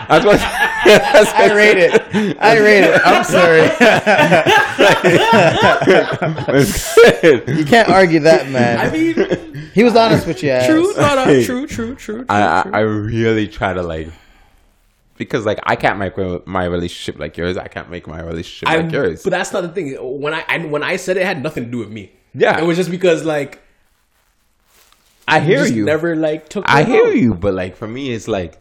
That's 0.08 0.24
what. 0.24 0.38
that's 0.84 1.32
I 1.32 1.52
rate 1.54 1.78
it. 1.78 2.36
I 2.40 2.58
rate 2.58 2.84
it. 2.84 3.00
I'm 3.04 3.24
sorry. 3.24 3.62
you 7.58 7.64
can't 7.64 7.88
argue 7.88 8.20
that, 8.20 8.50
man. 8.50 8.78
I 8.78 8.90
mean, 8.90 9.70
he 9.74 9.84
was 9.84 9.96
honest 9.96 10.26
with 10.26 10.42
you. 10.42 10.58
true, 10.66 10.92
no, 10.94 11.14
no, 11.14 11.22
uh, 11.22 11.24
true, 11.24 11.44
true, 11.44 11.66
true, 11.66 11.94
true. 11.94 12.26
I, 12.28 12.60
I 12.60 12.62
true. 12.62 12.72
I 12.72 12.80
really 12.80 13.48
try 13.48 13.72
to 13.72 13.82
like 13.82 14.08
because 15.16 15.46
like 15.46 15.60
I 15.64 15.76
can't 15.76 15.98
make 15.98 16.16
my 16.46 16.64
relationship 16.64 17.18
like 17.18 17.36
yours. 17.36 17.56
I 17.56 17.68
can't 17.68 17.90
make 17.90 18.06
my 18.06 18.20
relationship 18.20 18.68
I, 18.68 18.76
like 18.76 18.92
yours. 18.92 19.22
but 19.22 19.30
that's 19.30 19.52
not 19.52 19.62
the 19.62 19.68
thing. 19.68 19.94
When 20.20 20.34
I, 20.34 20.44
I 20.48 20.58
when 20.58 20.82
I 20.82 20.96
said 20.96 21.16
it, 21.16 21.20
it 21.20 21.26
had 21.26 21.42
nothing 21.42 21.64
to 21.64 21.70
do 21.70 21.78
with 21.78 21.90
me. 21.90 22.12
Yeah. 22.34 22.58
it 22.58 22.64
was 22.64 22.76
just 22.76 22.90
because 22.90 23.24
like 23.24 23.61
I 25.26 25.40
hear 25.40 25.64
you. 25.64 25.84
Never 25.84 26.16
like 26.16 26.48
took. 26.48 26.64
I 26.66 26.84
hear 26.84 27.06
out. 27.06 27.16
you, 27.16 27.34
but 27.34 27.54
like 27.54 27.76
for 27.76 27.88
me, 27.88 28.12
it's 28.12 28.28
like 28.28 28.60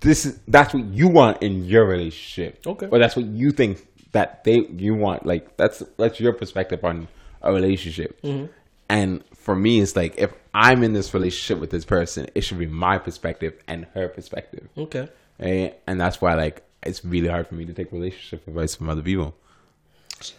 this 0.00 0.26
is 0.26 0.38
that's 0.48 0.72
what 0.72 0.84
you 0.84 1.08
want 1.08 1.42
in 1.42 1.64
your 1.64 1.84
relationship. 1.84 2.66
Okay. 2.66 2.86
or 2.86 2.98
that's 2.98 3.16
what 3.16 3.26
you 3.26 3.50
think 3.50 3.86
that 4.12 4.44
they 4.44 4.66
you 4.76 4.94
want. 4.94 5.26
Like 5.26 5.56
that's 5.56 5.82
that's 5.96 6.20
your 6.20 6.32
perspective 6.32 6.84
on 6.84 7.08
a 7.42 7.52
relationship. 7.52 8.20
Mm-hmm. 8.22 8.52
And 8.88 9.22
for 9.34 9.54
me, 9.54 9.80
it's 9.80 9.96
like 9.96 10.14
if 10.18 10.32
I'm 10.54 10.82
in 10.82 10.92
this 10.92 11.12
relationship 11.12 11.60
with 11.60 11.70
this 11.70 11.84
person, 11.84 12.28
it 12.34 12.42
should 12.42 12.58
be 12.58 12.66
my 12.66 12.98
perspective 12.98 13.54
and 13.66 13.86
her 13.94 14.08
perspective. 14.08 14.68
Okay. 14.76 15.08
And, 15.38 15.74
and 15.86 16.00
that's 16.00 16.20
why 16.20 16.34
like 16.34 16.62
it's 16.82 17.04
really 17.04 17.28
hard 17.28 17.46
for 17.46 17.54
me 17.54 17.64
to 17.66 17.72
take 17.72 17.92
relationship 17.92 18.46
advice 18.46 18.74
from 18.74 18.88
other 18.88 19.02
people. 19.02 19.34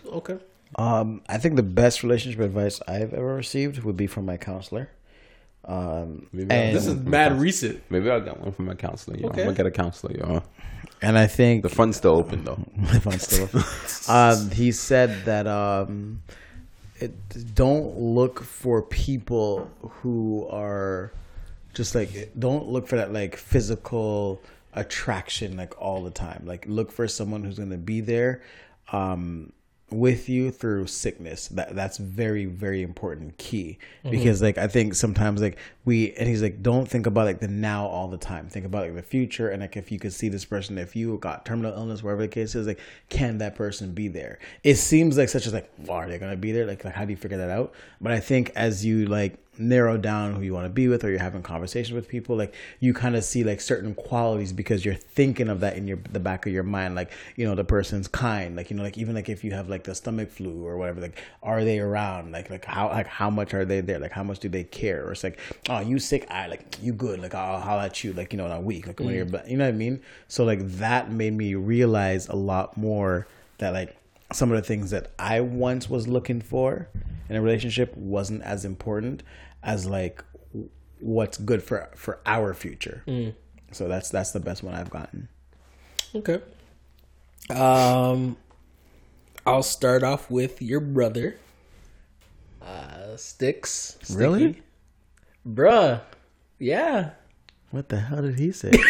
Okay. 0.07 0.37
Um, 0.75 1.21
I 1.27 1.37
think 1.37 1.55
the 1.55 1.63
best 1.63 2.03
relationship 2.03 2.39
advice 2.41 2.81
I've 2.87 3.13
ever 3.13 3.35
received 3.35 3.83
would 3.83 3.97
be 3.97 4.07
from 4.07 4.25
my 4.25 4.37
counselor. 4.37 4.89
Um, 5.65 6.27
Maybe 6.31 6.51
and, 6.51 6.75
This 6.75 6.87
is 6.87 6.95
mad 6.95 7.39
recent. 7.39 7.83
Maybe 7.89 8.09
I'll 8.09 8.21
get 8.21 8.39
one 8.39 8.51
from 8.51 8.65
my 8.65 8.75
counselor. 8.75 9.17
Yo. 9.17 9.27
Okay. 9.27 9.41
I'm 9.41 9.47
gonna 9.47 9.57
get 9.57 9.65
a 9.65 9.71
counselor, 9.71 10.15
yo. 10.15 10.43
and 11.01 11.17
I 11.17 11.27
think 11.27 11.63
The 11.63 11.69
fun's 11.69 11.97
still 11.97 12.15
open 12.15 12.43
though. 12.43 12.59
my 12.75 12.99
phone 12.99 13.19
still 13.19 13.49
up. 13.53 14.09
um, 14.09 14.51
he 14.51 14.71
said 14.71 15.25
that 15.25 15.47
um, 15.47 16.21
it, 16.99 17.13
don't 17.55 17.97
look 17.97 18.41
for 18.41 18.81
people 18.81 19.69
who 19.81 20.47
are 20.49 21.11
just 21.73 21.93
like 21.93 22.31
don't 22.37 22.67
look 22.67 22.87
for 22.87 22.95
that 22.95 23.13
like 23.13 23.35
physical 23.35 24.41
attraction 24.73 25.57
like 25.57 25.79
all 25.81 26.03
the 26.03 26.11
time. 26.11 26.43
Like 26.45 26.65
look 26.67 26.91
for 26.91 27.07
someone 27.07 27.43
who's 27.43 27.59
gonna 27.59 27.77
be 27.77 28.01
there 28.01 28.41
um, 28.91 29.51
with 29.91 30.29
you 30.29 30.51
through 30.51 30.87
sickness. 30.87 31.47
That 31.49 31.75
that's 31.75 31.97
very 31.97 32.45
very 32.45 32.81
important 32.81 33.37
key 33.37 33.77
mm-hmm. 33.99 34.11
because 34.11 34.41
like 34.41 34.57
I 34.57 34.67
think 34.67 34.95
sometimes 34.95 35.41
like 35.41 35.57
we 35.85 36.13
and 36.13 36.27
he's 36.27 36.41
like 36.41 36.61
don't 36.61 36.87
think 36.87 37.05
about 37.05 37.25
like 37.25 37.39
the 37.39 37.47
now 37.47 37.85
all 37.87 38.07
the 38.07 38.17
time. 38.17 38.49
Think 38.49 38.65
about 38.65 38.85
like 38.85 38.95
the 38.95 39.01
future 39.01 39.49
and 39.49 39.61
like 39.61 39.77
if 39.77 39.91
you 39.91 39.99
could 39.99 40.13
see 40.13 40.29
this 40.29 40.45
person 40.45 40.77
if 40.77 40.95
you 40.95 41.17
got 41.17 41.45
terminal 41.45 41.73
illness 41.73 42.03
wherever 42.03 42.21
the 42.21 42.27
case 42.27 42.55
is 42.55 42.67
like 42.67 42.79
can 43.09 43.37
that 43.39 43.55
person 43.55 43.93
be 43.93 44.07
there? 44.07 44.39
It 44.63 44.75
seems 44.75 45.17
like 45.17 45.29
such 45.29 45.47
as 45.47 45.53
like 45.53 45.71
well, 45.79 45.97
are 45.97 46.09
they 46.09 46.17
gonna 46.17 46.37
be 46.37 46.51
there? 46.51 46.65
Like 46.65 46.83
like 46.83 46.93
how 46.93 47.05
do 47.05 47.11
you 47.11 47.17
figure 47.17 47.37
that 47.37 47.49
out? 47.49 47.73
But 48.01 48.11
I 48.11 48.19
think 48.19 48.51
as 48.55 48.85
you 48.85 49.05
like 49.05 49.37
narrow 49.59 49.97
down 49.97 50.33
who 50.33 50.41
you 50.41 50.53
want 50.53 50.65
to 50.65 50.69
be 50.69 50.87
with 50.87 51.03
or 51.03 51.09
you're 51.09 51.19
having 51.19 51.43
conversations 51.43 51.93
with 51.93 52.07
people 52.07 52.35
like 52.35 52.55
you 52.79 52.93
kind 52.93 53.15
of 53.15 53.23
see 53.23 53.43
like 53.43 53.59
certain 53.59 53.93
qualities 53.93 54.53
because 54.53 54.85
you're 54.85 54.95
thinking 54.95 55.49
of 55.49 55.59
that 55.59 55.75
in 55.75 55.87
your 55.87 55.99
the 56.11 56.19
back 56.19 56.45
of 56.45 56.53
your 56.53 56.63
mind 56.63 56.95
like 56.95 57.11
you 57.35 57.45
know 57.45 57.55
the 57.55 57.63
person's 57.63 58.07
kind 58.07 58.55
like 58.55 58.69
you 58.69 58.77
know 58.77 58.83
like 58.83 58.97
even 58.97 59.13
like 59.13 59.29
if 59.29 59.43
you 59.43 59.51
have 59.51 59.69
like 59.69 59.83
the 59.83 59.93
stomach 59.93 60.29
flu 60.29 60.65
or 60.65 60.77
whatever 60.77 61.01
like 61.01 61.21
are 61.43 61.63
they 61.63 61.79
around? 61.79 62.31
Like 62.31 62.49
like 62.49 62.65
how 62.65 62.89
like 62.89 63.07
how 63.07 63.29
much 63.29 63.53
are 63.53 63.65
they 63.65 63.81
there? 63.81 63.99
Like 63.99 64.11
how 64.11 64.23
much 64.23 64.39
do 64.39 64.49
they 64.49 64.63
care? 64.63 65.05
Or 65.05 65.11
it's 65.11 65.23
like 65.23 65.39
oh 65.69 65.79
you 65.79 65.99
sick? 65.99 66.27
I 66.29 66.47
like 66.47 66.77
you 66.81 66.93
good? 66.93 67.21
Like 67.21 67.35
I'll 67.35 67.59
holler 67.59 67.83
at 67.83 68.03
you 68.03 68.13
like 68.13 68.33
you 68.33 68.37
know 68.37 68.45
in 68.45 68.51
a 68.51 68.61
week 68.61 68.87
like 68.87 68.99
when 68.99 69.09
you're 69.09 69.25
mm. 69.25 69.31
but 69.31 69.49
you 69.49 69.57
know 69.57 69.65
what 69.65 69.73
I 69.73 69.77
mean? 69.77 70.01
So 70.27 70.43
like 70.43 70.59
that 70.77 71.11
made 71.11 71.33
me 71.33 71.55
realize 71.55 72.27
a 72.27 72.35
lot 72.35 72.77
more 72.77 73.27
that 73.57 73.73
like 73.73 73.95
some 74.31 74.51
of 74.51 74.57
the 74.57 74.63
things 74.63 74.91
that 74.91 75.11
I 75.17 75.41
once 75.41 75.89
was 75.89 76.07
looking 76.07 76.41
for 76.41 76.87
in 77.29 77.35
a 77.35 77.41
relationship 77.41 77.95
wasn't 77.97 78.43
as 78.43 78.65
important 78.65 79.23
as 79.63 79.85
like 79.85 80.23
what's 80.99 81.37
good 81.37 81.63
for 81.63 81.89
for 81.95 82.19
our 82.25 82.53
future. 82.53 83.03
So 83.71 83.87
that's 83.87 84.09
that's 84.09 84.31
the 84.31 84.39
best 84.39 84.63
one 84.63 84.73
I've 84.73 84.89
gotten. 84.89 85.29
Okay. 86.15 86.41
Um, 87.49 88.37
I'll 89.45 89.63
start 89.63 90.03
off 90.03 90.29
with 90.29 90.61
your 90.61 90.79
brother. 90.79 91.37
Uh, 92.61 93.15
Sticks. 93.15 93.97
Sticky. 94.01 94.19
Really? 94.19 94.61
Bruh. 95.47 96.01
Yeah. 96.57 97.11
What 97.71 97.87
the 97.87 97.99
hell 97.99 98.23
did 98.23 98.39
he 98.39 98.51
say? 98.51 98.71
Shit, 98.71 98.81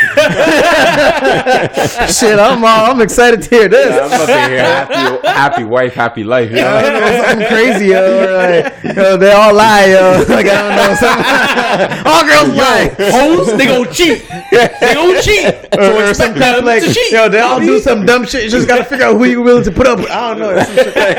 I'm 2.40 2.64
all, 2.64 2.90
I'm 2.90 3.02
excited 3.02 3.42
to 3.42 3.50
hear 3.50 3.68
this. 3.68 3.92
I'm 3.92 4.22
up 4.22 4.30
in 4.30 4.52
here 4.52 4.64
happy, 4.64 5.28
happy 5.28 5.64
wife, 5.66 5.94
happy 5.94 6.24
life. 6.24 6.50
You 6.50 6.60
I 6.60 6.62
know? 6.62 6.82
don't 6.84 6.94
know 7.02 7.24
something 7.26 7.48
crazy, 7.48 7.88
yo. 7.88 8.38
Like, 8.38 8.74
yo, 8.96 9.18
they 9.18 9.34
all 9.34 9.54
lie, 9.54 9.88
yo. 9.88 10.24
Like 10.30 10.46
I 10.46 10.62
don't 10.64 10.76
know, 10.78 10.94
something. 10.96 11.26
all 12.08 12.24
girls 12.24 12.56
lie. 12.56 12.88
Hoes, 13.12 13.52
they 13.58 13.66
gon' 13.66 13.92
cheat. 13.92 14.24
They 14.50 14.94
gon' 14.94 15.22
cheat. 15.24 15.54
Or, 15.78 16.08
or 16.10 16.14
some 16.14 16.34
kind 16.34 16.56
of 16.56 16.64
like, 16.64 16.82
to 16.82 16.94
cheat. 16.94 17.12
yo, 17.12 17.28
they 17.28 17.42
all 17.42 17.60
do 17.60 17.82
some 17.82 18.06
dumb 18.06 18.26
shit. 18.26 18.46
You 18.46 18.50
just 18.50 18.66
gotta 18.70 18.86
figure 18.86 19.08
out 19.08 19.18
who 19.18 19.26
you 19.26 19.42
willing 19.42 19.66
to 19.66 19.72
put 19.74 19.88
up 19.88 20.00
with. 20.00 20.10
I 20.10 20.30
don't 20.30 20.40
know. 20.40 20.58
Some 20.58 20.74
shit 20.74 20.96
like 20.96 21.16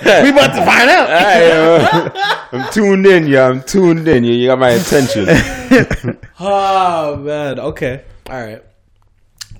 that. 0.00 0.22
we 0.24 0.30
about 0.30 0.54
to 0.56 0.64
find 0.64 0.88
out. 0.88 1.10
Hey, 1.10 1.50
yo. 1.50 1.84
I'm 2.58 2.64
tuned 2.72 3.04
in, 3.04 3.26
yo. 3.26 3.50
I'm 3.50 3.60
tuned 3.62 4.08
in. 4.08 4.24
You, 4.24 4.32
you 4.32 4.46
got 4.46 4.58
my 4.58 4.70
attention. 4.70 5.01
Oh 6.40 7.16
man. 7.24 7.58
Okay. 7.60 8.04
All 8.30 8.40
right. 8.40 8.62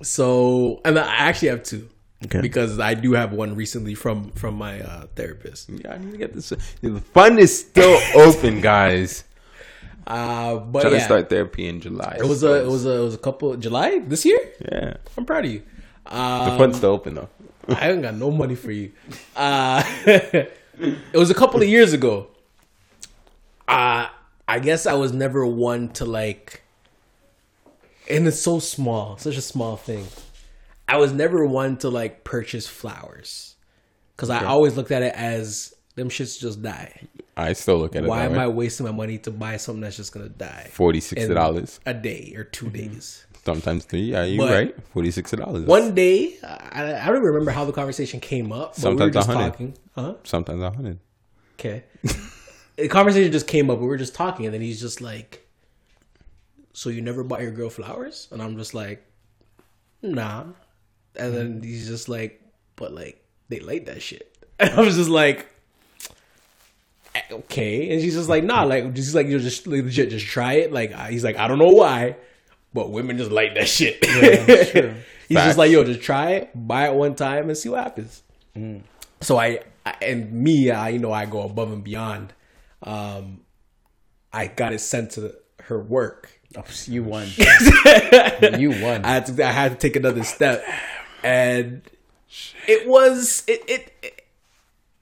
So, 0.02 0.80
and 0.84 0.98
I 0.98 1.06
actually 1.14 1.48
have 1.48 1.62
two. 1.62 1.88
Okay. 2.24 2.40
Because 2.40 2.78
I 2.78 2.94
do 2.94 3.12
have 3.14 3.32
one 3.32 3.56
recently 3.56 3.94
from 3.94 4.30
from 4.32 4.54
my 4.54 4.80
uh, 4.80 5.06
therapist. 5.16 5.68
Yeah, 5.70 5.94
I 5.94 5.98
need 5.98 6.12
to 6.12 6.18
get 6.18 6.32
this. 6.34 6.50
The 6.80 7.00
fund 7.12 7.38
is 7.38 7.58
still 7.60 7.98
open, 8.14 8.60
guys. 8.60 9.24
Uh, 10.06 10.56
but 10.56 10.82
Trying 10.82 10.94
yeah, 10.94 10.98
to 11.00 11.04
start 11.04 11.30
therapy 11.30 11.66
in 11.66 11.80
July. 11.80 12.16
it 12.18 12.26
was 12.26 12.42
a 12.42 12.62
it 12.64 12.68
was 12.68 12.86
a 12.86 12.90
it 12.90 13.04
was 13.04 13.14
a 13.14 13.18
couple 13.18 13.56
July 13.56 14.00
this 14.00 14.24
year. 14.24 14.38
yeah. 14.70 14.94
I'm 15.16 15.24
proud 15.24 15.44
of 15.44 15.50
you. 15.52 15.62
The 16.04 16.54
fund's 16.58 16.78
still 16.78 16.90
open 16.92 17.14
though. 17.14 17.28
I 17.68 17.74
haven't 17.74 18.02
got 18.02 18.14
no 18.14 18.30
money 18.30 18.56
for 18.56 18.72
you. 18.72 18.90
Uh, 19.36 19.82
it 20.04 21.14
was 21.14 21.30
a 21.30 21.34
couple 21.34 21.62
of 21.62 21.68
years 21.68 21.92
ago. 21.92 22.26
Uh, 23.68 24.08
I 24.48 24.58
guess 24.58 24.86
I 24.86 24.94
was 24.94 25.12
never 25.12 25.46
one 25.46 25.88
to 25.90 26.04
like, 26.04 26.62
and 28.10 28.26
it's 28.26 28.40
so 28.40 28.58
small, 28.58 29.16
such 29.16 29.36
a 29.36 29.42
small 29.42 29.76
thing. 29.76 30.06
I 30.88 30.96
was 30.96 31.12
never 31.12 31.46
one 31.46 31.76
to 31.78 31.88
like 31.88 32.24
purchase 32.24 32.66
flowers 32.66 33.56
because 34.16 34.30
I 34.30 34.44
always 34.44 34.76
looked 34.76 34.90
at 34.90 35.02
it 35.02 35.14
as 35.14 35.74
them 35.94 36.08
shits 36.08 36.38
just 36.38 36.62
die. 36.62 37.08
I 37.36 37.54
still 37.54 37.78
look 37.78 37.96
at 37.96 38.04
it. 38.04 38.08
Why 38.08 38.24
am 38.24 38.38
I 38.38 38.48
wasting 38.48 38.86
my 38.86 38.92
money 38.92 39.18
to 39.18 39.30
buy 39.30 39.56
something 39.56 39.80
that's 39.80 39.96
just 39.96 40.12
gonna 40.12 40.28
die? 40.28 40.68
Forty 40.70 41.00
six 41.00 41.26
dollars. 41.28 41.80
a 41.86 41.94
day 41.94 42.34
or 42.36 42.44
2 42.44 42.66
mm-hmm. 42.66 42.76
days. 42.76 43.26
Sometimes 43.44 43.84
three. 43.84 44.02
Yeah, 44.02 44.24
you 44.24 44.38
But- 44.38 44.50
right. 44.50 44.86
Forty 44.92 45.10
six 45.10 45.30
dollars. 45.30 45.64
One 45.66 45.94
day, 45.94 46.36
I, 46.42 47.00
I 47.02 47.06
don't 47.06 47.22
remember 47.22 47.50
how 47.50 47.64
the 47.64 47.72
conversation 47.72 48.20
came 48.20 48.52
up. 48.52 48.74
But 48.74 48.80
Sometimes 48.80 49.00
we 49.00 49.06
were 49.06 49.10
just 49.12 49.28
100. 49.28 49.50
talking. 49.50 49.74
Huh? 49.94 50.14
Sometimes 50.24 50.62
a 50.62 50.70
hundred. 50.70 50.98
Okay. 51.58 51.84
the 52.76 52.88
conversation 52.88 53.32
just 53.32 53.46
came 53.46 53.70
up. 53.70 53.78
We 53.78 53.86
were 53.86 53.96
just 53.96 54.14
talking, 54.14 54.46
and 54.46 54.54
then 54.54 54.60
he's 54.60 54.80
just 54.80 55.00
like, 55.00 55.46
"So 56.72 56.90
you 56.90 57.00
never 57.02 57.22
bought 57.22 57.42
your 57.42 57.50
girl 57.50 57.70
flowers?" 57.70 58.28
And 58.30 58.42
I'm 58.42 58.56
just 58.56 58.74
like, 58.74 59.04
"Nah." 60.02 60.44
And 61.16 61.34
then 61.34 61.62
he's 61.62 61.86
just 61.86 62.08
like, 62.08 62.40
"But 62.76 62.92
like, 62.92 63.22
they 63.48 63.60
like 63.60 63.86
that 63.86 64.02
shit." 64.02 64.28
And 64.58 64.70
I 64.70 64.80
was 64.80 64.96
just 64.96 65.10
like, 65.10 65.46
"Eh, 67.14 67.22
"Okay." 67.32 67.90
And 67.92 68.00
she's 68.00 68.14
just 68.14 68.28
like, 68.28 68.44
"Nah." 68.44 68.62
Like, 68.64 68.94
she's 68.96 69.14
like, 69.14 69.26
"You 69.26 69.38
just 69.38 69.66
like, 69.66 69.84
legit, 69.84 70.10
just 70.10 70.26
try 70.26 70.54
it." 70.54 70.72
Like, 70.72 70.94
he's 71.10 71.24
like, 71.24 71.36
"I 71.36 71.48
don't 71.48 71.58
know 71.58 71.72
why." 71.72 72.16
But 72.74 72.90
women 72.90 73.18
just 73.18 73.30
like 73.30 73.54
that 73.54 73.68
shit. 73.68 74.02
He's 75.28 75.36
Facts. 75.36 75.48
just 75.48 75.58
like, 75.58 75.70
yo, 75.70 75.84
just 75.84 76.00
try 76.00 76.30
it, 76.32 76.50
buy 76.54 76.88
it 76.88 76.94
one 76.94 77.14
time, 77.14 77.48
and 77.48 77.56
see 77.56 77.68
what 77.68 77.82
happens 77.82 78.22
so 79.22 79.38
I, 79.38 79.60
I 79.86 79.94
and 80.02 80.32
me, 80.32 80.70
I 80.70 80.90
you 80.90 80.98
know 80.98 81.12
I 81.12 81.26
go 81.26 81.42
above 81.42 81.72
and 81.72 81.82
beyond. 81.82 82.32
Um, 82.82 83.40
I 84.32 84.46
got 84.46 84.72
it 84.72 84.80
sent 84.80 85.12
to 85.12 85.34
her 85.64 85.78
work. 85.80 86.30
Oh, 86.56 86.64
you 86.86 87.02
won. 87.04 87.28
you 88.58 88.70
won. 88.70 89.04
I 89.04 89.08
had 89.14 89.26
to 89.26 89.46
I 89.46 89.50
had 89.52 89.72
to 89.72 89.78
take 89.78 89.96
another 89.96 90.22
step, 90.24 90.64
and 91.22 91.82
it 92.66 92.86
was 92.86 93.42
it 93.46 93.62
it 93.68 93.92
it, 94.02 94.22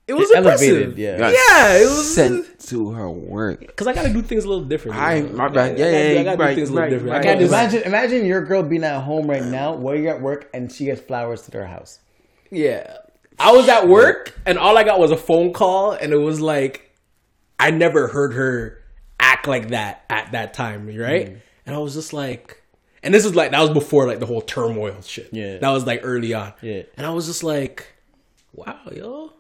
it 0.08 0.14
was 0.14 0.30
elevated, 0.32 0.76
impressive. 0.82 0.98
yeah. 0.98 1.18
Got 1.18 1.32
yeah, 1.32 1.76
it 1.82 1.84
was 1.84 2.14
sent 2.14 2.58
to 2.68 2.90
her 2.90 3.08
work. 3.10 3.60
because 3.60 3.86
I 3.86 3.92
got 3.94 4.02
to 4.02 4.12
do 4.12 4.22
things 4.22 4.44
a 4.44 4.48
little 4.48 4.64
different. 4.64 4.96
I- 4.98 5.20
know? 5.20 5.28
my 5.36 5.48
bad. 5.48 5.78
Yeah, 5.78 5.86
I 5.86 5.90
gotta- 5.90 6.14
yeah, 6.14 6.20
I 6.20 6.24
got 6.24 6.30
to 6.32 6.36
do 6.36 6.42
right, 6.42 6.54
things 6.56 6.68
a 6.68 6.72
little 6.72 6.82
right, 6.82 6.90
different. 6.90 7.16
I 7.16 7.22
can't 7.22 7.40
Imagine, 7.42 7.82
imagine 7.82 8.26
your 8.26 8.44
girl 8.44 8.62
being 8.62 8.84
at 8.84 9.00
home 9.00 9.28
right 9.28 9.44
now, 9.44 9.74
while 9.74 9.94
you're 9.96 10.14
at 10.14 10.20
work, 10.20 10.50
and 10.52 10.70
she 10.70 10.84
gets 10.86 11.00
flowers 11.00 11.42
to 11.42 11.50
their 11.52 11.66
house. 11.66 12.00
Yeah. 12.50 12.96
I 13.38 13.52
was 13.52 13.68
at 13.68 13.88
work 13.88 14.38
and 14.44 14.58
all 14.58 14.76
I 14.76 14.84
got 14.84 14.98
was 14.98 15.10
a 15.12 15.16
phone 15.16 15.52
call 15.54 15.92
and 15.92 16.12
it 16.12 16.18
was 16.18 16.40
like 16.42 16.89
I 17.60 17.70
never 17.70 18.08
heard 18.08 18.32
her 18.34 18.78
act 19.18 19.46
like 19.46 19.68
that 19.68 20.04
at 20.08 20.32
that 20.32 20.54
time, 20.54 20.86
right? 20.86 21.28
Mm. 21.28 21.40
And 21.66 21.74
I 21.76 21.78
was 21.78 21.94
just 21.94 22.12
like 22.12 22.62
and 23.02 23.14
this 23.14 23.24
is 23.24 23.34
like 23.34 23.52
that 23.52 23.60
was 23.60 23.70
before 23.70 24.06
like 24.06 24.20
the 24.20 24.26
whole 24.26 24.42
turmoil 24.42 25.00
shit. 25.02 25.28
Yeah. 25.32 25.58
That 25.58 25.70
was 25.70 25.86
like 25.86 26.00
early 26.02 26.34
on. 26.34 26.52
Yeah. 26.60 26.82
And 26.96 27.06
I 27.06 27.10
was 27.10 27.26
just 27.26 27.42
like, 27.42 27.86
wow, 28.52 28.78
yo. 28.92 29.32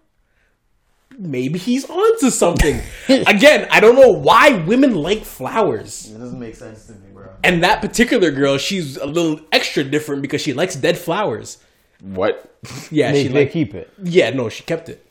maybe 1.18 1.58
he's 1.58 1.88
onto 1.88 2.30
something. 2.30 2.80
Again, 3.08 3.68
I 3.70 3.80
don't 3.80 3.96
know 3.96 4.10
why 4.12 4.52
women 4.64 4.94
like 4.94 5.24
flowers. 5.24 6.10
It 6.10 6.18
doesn't 6.18 6.38
make 6.40 6.54
sense 6.56 6.86
to 6.86 6.92
me, 6.92 7.08
bro. 7.12 7.30
And 7.44 7.62
that 7.62 7.80
particular 7.82 8.30
girl, 8.30 8.56
she's 8.58 8.96
a 8.96 9.06
little 9.06 9.40
extra 9.52 9.84
different 9.84 10.22
because 10.22 10.40
she 10.40 10.52
likes 10.54 10.74
dead 10.76 10.96
flowers. 10.96 11.58
What? 12.00 12.46
Yeah, 12.90 13.12
They, 13.12 13.22
she 13.24 13.28
they 13.28 13.44
like, 13.44 13.52
keep 13.52 13.74
it. 13.74 13.92
Yeah, 14.02 14.30
no, 14.30 14.48
she 14.48 14.62
kept 14.62 14.88
it. 14.88 15.06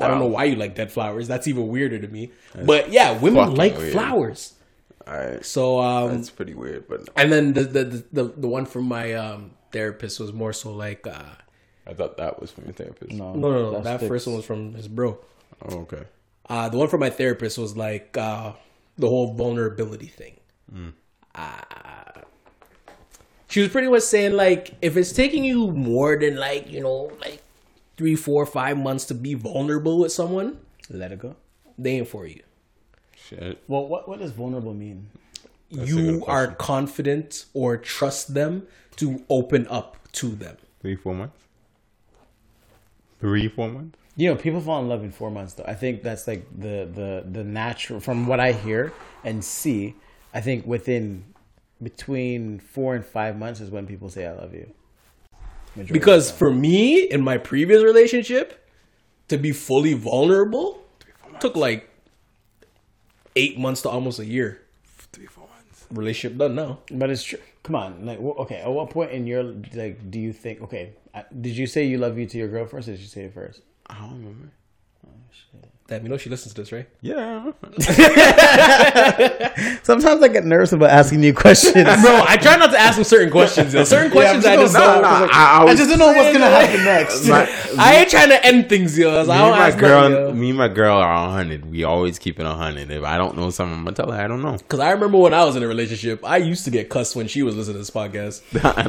I 0.00 0.08
don't 0.08 0.18
know 0.18 0.26
why 0.26 0.44
you 0.44 0.56
like 0.56 0.74
dead 0.74 0.90
flowers. 0.92 1.28
That's 1.28 1.46
even 1.48 1.68
weirder 1.68 1.98
to 1.98 2.08
me. 2.08 2.32
but 2.64 2.90
yeah, 2.90 3.18
women 3.18 3.54
like 3.54 3.76
weird. 3.76 3.92
flowers. 3.92 4.54
Alright. 5.06 5.44
So 5.44 5.80
um 5.80 6.14
That's 6.16 6.30
pretty 6.30 6.54
weird, 6.54 6.88
but 6.88 7.08
and 7.16 7.32
then 7.32 7.52
the 7.54 7.64
the, 7.64 7.84
the 7.84 8.04
the 8.12 8.24
the 8.42 8.48
one 8.48 8.66
from 8.66 8.84
my 8.84 9.14
um 9.14 9.52
therapist 9.72 10.20
was 10.20 10.32
more 10.32 10.52
so 10.52 10.72
like 10.72 11.06
uh 11.06 11.34
I 11.86 11.94
thought 11.94 12.16
that 12.18 12.40
was 12.40 12.52
from 12.52 12.64
your 12.64 12.74
therapist. 12.74 13.12
No, 13.12 13.34
no 13.34 13.50
no 13.50 13.62
no 13.62 13.70
that 13.72 13.84
that 13.84 13.96
sticks. 13.98 14.08
first 14.08 14.26
one 14.28 14.36
was 14.36 14.44
from 14.44 14.74
his 14.74 14.86
bro. 14.86 15.18
Oh, 15.68 15.80
okay. 15.80 16.04
Uh 16.48 16.68
the 16.68 16.78
one 16.78 16.88
from 16.88 17.00
my 17.00 17.10
therapist 17.10 17.58
was 17.58 17.76
like 17.76 18.16
uh 18.16 18.52
the 18.96 19.08
whole 19.08 19.34
vulnerability 19.34 20.06
thing. 20.06 20.38
Uh, 21.34 22.20
she 23.48 23.60
was 23.60 23.68
pretty 23.70 23.88
much 23.88 24.02
saying 24.02 24.32
like 24.32 24.74
if 24.80 24.96
it's 24.96 25.12
taking 25.12 25.44
you 25.44 25.70
more 25.72 26.16
than 26.16 26.36
like, 26.36 26.70
you 26.70 26.80
know, 26.80 27.10
like 27.20 27.41
three, 28.02 28.16
four, 28.16 28.44
five 28.44 28.76
months 28.76 29.04
to 29.04 29.14
be 29.14 29.34
vulnerable 29.34 30.00
with 30.00 30.10
someone, 30.10 30.58
Let 30.90 31.12
it 31.12 31.20
go. 31.20 31.36
they 31.78 31.98
ain't 31.98 32.08
for 32.08 32.26
you. 32.26 32.42
Shit. 33.14 33.62
Well, 33.68 33.86
what 33.86 34.08
what 34.08 34.18
does 34.18 34.32
vulnerable 34.32 34.74
mean? 34.74 35.06
a 35.72 35.76
good 35.76 35.88
you 35.88 36.24
are 36.26 36.48
confident 36.48 37.44
or 37.54 37.76
trust 37.76 38.34
them 38.34 38.66
to 38.96 39.22
open 39.30 39.68
up 39.68 39.96
to 40.14 40.30
them. 40.30 40.56
Three, 40.80 40.96
four 40.96 41.14
months? 41.14 41.38
Three, 43.20 43.46
four 43.48 43.68
months? 43.68 43.96
You 44.16 44.30
know, 44.30 44.36
people 44.36 44.60
fall 44.60 44.82
in 44.82 44.88
love 44.88 45.04
in 45.04 45.12
four 45.12 45.30
months. 45.30 45.54
Though 45.54 45.64
I 45.64 45.74
think 45.74 46.02
that's 46.02 46.26
like 46.26 46.44
the 46.58 46.88
the 46.92 47.24
the 47.30 47.44
natural. 47.44 48.00
From 48.00 48.26
what 48.26 48.40
I 48.40 48.50
hear 48.50 48.92
and 49.22 49.44
see, 49.44 49.94
I 50.34 50.40
think 50.40 50.66
within 50.66 51.24
between 51.80 52.58
four 52.58 52.96
and 52.96 53.04
five 53.06 53.38
months 53.38 53.60
is 53.60 53.70
when 53.70 53.86
people 53.86 54.10
say 54.10 54.26
"I 54.26 54.32
love 54.32 54.52
you." 54.54 54.66
Majority 55.74 55.92
Because 55.92 56.30
for 56.30 56.50
me, 56.52 57.02
in 57.02 57.22
my 57.22 57.38
previous 57.38 57.82
relationship, 57.82 58.68
to 59.28 59.38
be 59.38 59.52
fully 59.52 59.94
vulnerable 59.94 60.84
took 61.40 61.56
like 61.56 61.88
eight 63.34 63.58
months 63.58 63.82
to 63.82 63.88
almost 63.88 64.18
a 64.18 64.26
year. 64.26 64.60
Three, 65.12 65.26
four 65.26 65.48
months. 65.48 65.86
Relationship 65.90 66.38
done 66.38 66.54
now. 66.54 66.78
time. 66.86 66.98
but 66.98 67.10
it's 67.10 67.24
true. 67.24 67.38
Come 67.62 67.76
on, 67.76 68.04
like 68.04 68.18
okay. 68.18 68.56
At 68.56 68.70
what 68.70 68.90
point 68.90 69.12
in 69.12 69.26
your 69.26 69.44
like 69.74 70.10
do 70.10 70.18
you 70.18 70.32
think? 70.32 70.62
Okay, 70.62 70.94
did 71.40 71.56
you 71.56 71.66
say 71.66 71.84
you 71.84 71.98
love 71.98 72.18
you 72.18 72.26
to 72.26 72.38
your 72.38 72.48
girl 72.48 72.66
first? 72.66 72.88
Or 72.88 72.92
did 72.92 73.00
you 73.00 73.06
say 73.06 73.24
it 73.24 73.34
first? 73.34 73.62
I 73.86 73.94
don't 74.00 74.18
remember. 74.18 74.50
Oh, 75.06 75.10
Damn, 75.92 76.04
you 76.04 76.08
know 76.08 76.16
she 76.16 76.30
listens 76.30 76.54
to 76.54 76.62
this, 76.62 76.72
right? 76.72 76.88
Yeah. 77.02 77.52
Sometimes 79.82 80.22
I 80.22 80.28
get 80.28 80.46
nervous 80.46 80.72
about 80.72 80.88
asking 80.88 81.22
you 81.22 81.34
questions. 81.34 81.84
Bro, 81.84 82.24
I 82.26 82.38
try 82.40 82.56
not 82.56 82.70
to 82.70 82.78
ask 82.80 82.96
him 82.96 83.04
certain 83.04 83.30
questions. 83.30 83.74
Yo. 83.74 83.84
Certain 83.84 84.10
questions 84.10 84.46
I 84.46 84.56
just 84.56 84.72
don't. 84.72 85.02
no, 85.02 85.08
I, 85.30 85.58
I 85.60 85.64
was, 85.64 85.76
just 85.76 85.90
don't 85.90 85.98
know 85.98 86.06
what's 86.06 86.32
gonna 86.32 86.48
happen 86.48 86.82
next. 86.82 87.28
my, 87.28 87.46
I 87.78 87.96
ain't 87.96 88.08
trying 88.08 88.30
to 88.30 88.42
end 88.42 88.70
things, 88.70 88.98
yo. 88.98 89.22
So 89.22 89.28
me 89.28 89.34
I 89.34 89.38
don't 89.38 89.52
and 89.52 89.58
my 89.58 89.80
girl, 89.80 90.08
nothing, 90.08 90.26
yo. 90.28 90.32
me 90.32 90.48
and 90.48 90.58
my 90.58 90.68
girl 90.68 90.96
are 90.96 91.30
hundred. 91.30 91.70
We 91.70 91.84
always 91.84 92.18
keep 92.18 92.40
it 92.40 92.46
hundred. 92.46 92.90
If 92.90 93.04
I 93.04 93.18
don't 93.18 93.36
know 93.36 93.50
something, 93.50 93.76
I'm 93.76 93.84
gonna 93.84 93.94
tell 93.94 94.10
her 94.10 94.18
I 94.18 94.26
don't 94.28 94.40
know. 94.40 94.56
Because 94.56 94.80
I 94.80 94.92
remember 94.92 95.18
when 95.18 95.34
I 95.34 95.44
was 95.44 95.56
in 95.56 95.62
a 95.62 95.68
relationship, 95.68 96.24
I 96.24 96.38
used 96.38 96.64
to 96.64 96.70
get 96.70 96.88
cussed 96.88 97.16
when 97.16 97.28
she 97.28 97.42
was 97.42 97.54
listening 97.54 97.74
to 97.74 97.78
this 97.80 97.90
podcast. 97.90 98.40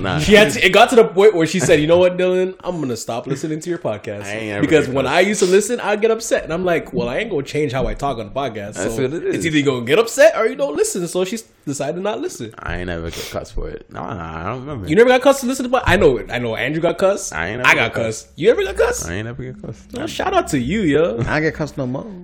Nah. 0.01 0.19
She 0.19 0.33
had 0.33 0.53
to, 0.53 0.65
it 0.65 0.69
got 0.69 0.89
to 0.91 0.95
the 0.95 1.05
point 1.05 1.33
where 1.33 1.47
she 1.47 1.59
said, 1.59 1.81
"You 1.81 1.87
know 1.87 1.97
what, 1.97 2.17
Dylan? 2.17 2.55
I'm 2.61 2.79
gonna 2.79 2.95
stop 2.95 3.27
listening 3.27 3.59
to 3.59 3.69
your 3.69 3.79
podcast 3.79 4.23
I 4.23 4.61
because 4.61 4.87
when. 4.87 5.07
I 5.07 5.21
used 5.21 5.39
to 5.41 5.45
listen, 5.45 5.79
I'd 5.79 6.01
get 6.01 6.11
upset, 6.11 6.43
and 6.43 6.53
I'm 6.53 6.63
like, 6.63 6.92
well, 6.93 7.09
I 7.09 7.17
ain't 7.17 7.29
gonna 7.29 7.43
change 7.43 7.71
how 7.71 7.87
I 7.87 7.93
talk 7.93 8.17
on 8.17 8.25
the 8.27 8.31
podcast. 8.31 8.73
That's 8.75 8.95
so 8.95 9.03
what 9.03 9.13
it 9.13 9.23
is. 9.23 9.35
It's 9.35 9.45
either 9.45 9.57
you 9.57 9.63
gonna 9.65 9.85
get 9.85 9.99
upset 9.99 10.35
or 10.37 10.47
you 10.47 10.55
don't 10.55 10.75
listen. 10.75 11.07
So 11.07 11.25
she 11.25 11.37
decided 11.65 11.95
to 11.97 12.01
not 12.01 12.21
listen. 12.21 12.53
I 12.59 12.77
ain't 12.77 12.87
never 12.87 13.09
get 13.09 13.29
cussed 13.31 13.53
for 13.53 13.69
it. 13.69 13.91
No, 13.91 14.01
no, 14.01 14.07
I 14.19 14.43
don't 14.45 14.61
remember. 14.61 14.87
You 14.87 14.95
never 14.95 15.09
got 15.09 15.21
cussed 15.21 15.41
to 15.41 15.47
listen 15.47 15.63
to 15.63 15.69
my. 15.69 15.81
I 15.85 15.97
know 15.97 16.17
it. 16.17 16.31
I 16.31 16.39
know 16.39 16.55
Andrew 16.55 16.81
got 16.81 16.97
cussed. 16.97 17.33
I 17.33 17.45
I, 17.45 17.47
ain't 17.49 17.57
never 17.63 17.75
got 17.75 17.93
got 17.93 18.03
cussed. 18.03 18.29
You 18.35 18.49
ever 18.51 18.63
got 18.63 18.75
cussed? 18.75 19.07
I 19.07 19.13
ain't 19.15 19.25
never 19.25 19.43
get 19.43 19.61
cussed. 19.61 19.91
Well, 19.93 20.07
shout 20.07 20.33
out 20.33 20.47
to 20.49 20.59
you, 20.59 20.81
yo. 20.81 21.21
I 21.27 21.39
get 21.41 21.53
cussed 21.53 21.77
no 21.77 21.85
more. 21.87 22.05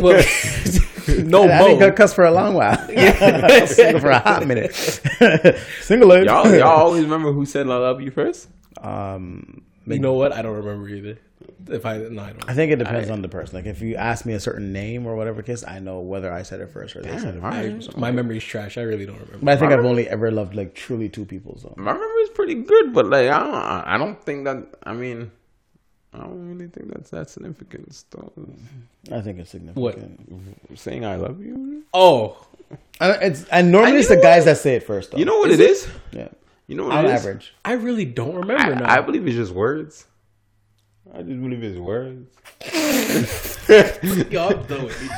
Well, 0.00 0.22
no 1.08 1.42
I 1.42 1.58
didn't 1.58 1.72
mo. 1.72 1.78
get 1.80 1.96
cussed 1.96 2.14
for 2.14 2.24
a 2.24 2.30
long 2.30 2.54
while. 2.54 2.76
Single 3.66 4.00
for 4.00 4.10
a 4.10 4.18
hot 4.18 4.46
minute. 4.46 4.74
Single 5.82 6.12
it. 6.12 6.24
Y'all, 6.24 6.50
y'all 6.54 6.68
always 6.68 7.02
remember 7.04 7.32
who 7.32 7.44
said 7.44 7.66
I 7.66 7.76
love 7.76 8.00
you 8.00 8.10
first? 8.10 8.48
Um, 8.80 9.62
You 9.86 9.98
know 9.98 10.14
what? 10.14 10.32
I 10.32 10.40
don't 10.42 10.56
remember 10.56 10.88
either. 10.88 11.18
If 11.68 11.86
I 11.86 11.98
no, 11.98 12.22
I 12.22 12.30
don't. 12.32 12.48
I 12.48 12.54
think 12.54 12.72
it 12.72 12.76
depends 12.76 13.10
on 13.10 13.22
the 13.22 13.28
person. 13.28 13.56
Like 13.56 13.66
if 13.66 13.80
you 13.80 13.94
ask 13.96 14.26
me 14.26 14.32
a 14.34 14.40
certain 14.40 14.72
name 14.72 15.06
or 15.06 15.14
whatever 15.16 15.42
case, 15.42 15.64
I 15.66 15.78
know 15.78 16.00
whether 16.00 16.32
I 16.32 16.42
said 16.42 16.60
it 16.60 16.70
first 16.70 16.96
or 16.96 17.02
they 17.02 17.16
said 17.18 17.36
it 17.36 17.40
first. 17.40 17.88
right. 17.88 17.96
My 17.96 18.10
memory's 18.10 18.44
trash. 18.44 18.76
I 18.78 18.82
really 18.82 19.06
don't 19.06 19.20
remember. 19.20 19.38
But 19.44 19.52
I 19.52 19.56
think 19.56 19.72
I've 19.72 19.84
only 19.84 20.08
ever 20.08 20.30
loved 20.30 20.54
like 20.54 20.74
truly 20.74 21.08
two 21.08 21.24
people. 21.24 21.58
So 21.58 21.72
My 21.76 21.92
memory 21.92 22.22
is 22.22 22.30
pretty 22.30 22.54
good, 22.54 22.92
but 22.92 23.06
like 23.06 23.28
I 23.28 23.38
don't, 23.40 23.54
I 23.54 23.98
don't 23.98 24.22
think 24.22 24.44
that. 24.44 24.66
I 24.84 24.92
mean, 24.92 25.30
I 26.12 26.18
don't 26.18 26.48
really 26.48 26.68
think 26.68 26.92
that's 26.92 27.10
that 27.10 27.30
significant 27.30 28.04
Though. 28.10 28.32
I 29.10 29.20
think 29.20 29.38
it's 29.38 29.50
significant. 29.50 30.30
Mm-hmm. 30.32 30.74
Saying 30.74 31.04
I 31.04 31.16
love 31.16 31.40
you. 31.42 31.84
Oh, 31.94 32.36
it's 33.00 33.44
and 33.44 33.70
normally 33.70 33.90
And 33.92 33.98
it's 34.00 34.08
the 34.08 34.16
guys 34.16 34.40
what? 34.40 34.44
that 34.46 34.58
say 34.58 34.76
it 34.76 34.82
first. 34.84 35.10
Though. 35.12 35.18
You 35.18 35.24
know 35.24 35.38
what 35.38 35.50
it 35.50 35.60
is? 35.60 35.86
yeah, 36.12 36.28
You 36.66 36.76
know 36.76 36.84
what 36.84 36.96
on 36.96 37.04
it 37.06 37.08
is? 37.14 37.20
average. 37.20 37.54
I 37.64 37.72
really 37.74 38.04
don't 38.04 38.34
remember 38.34 38.74
now. 38.76 38.86
I, 38.86 38.98
I 38.98 39.00
believe 39.00 39.26
it's 39.26 39.36
just 39.36 39.52
words. 39.52 40.06
I 41.14 41.20
just 41.20 41.42
believe 41.42 41.62
it's 41.62 41.78
words. 41.78 42.26
Yo, 44.32 44.48
I'm 44.48 44.62
done 44.64 44.84
with 44.86 45.02
you. 45.02 45.10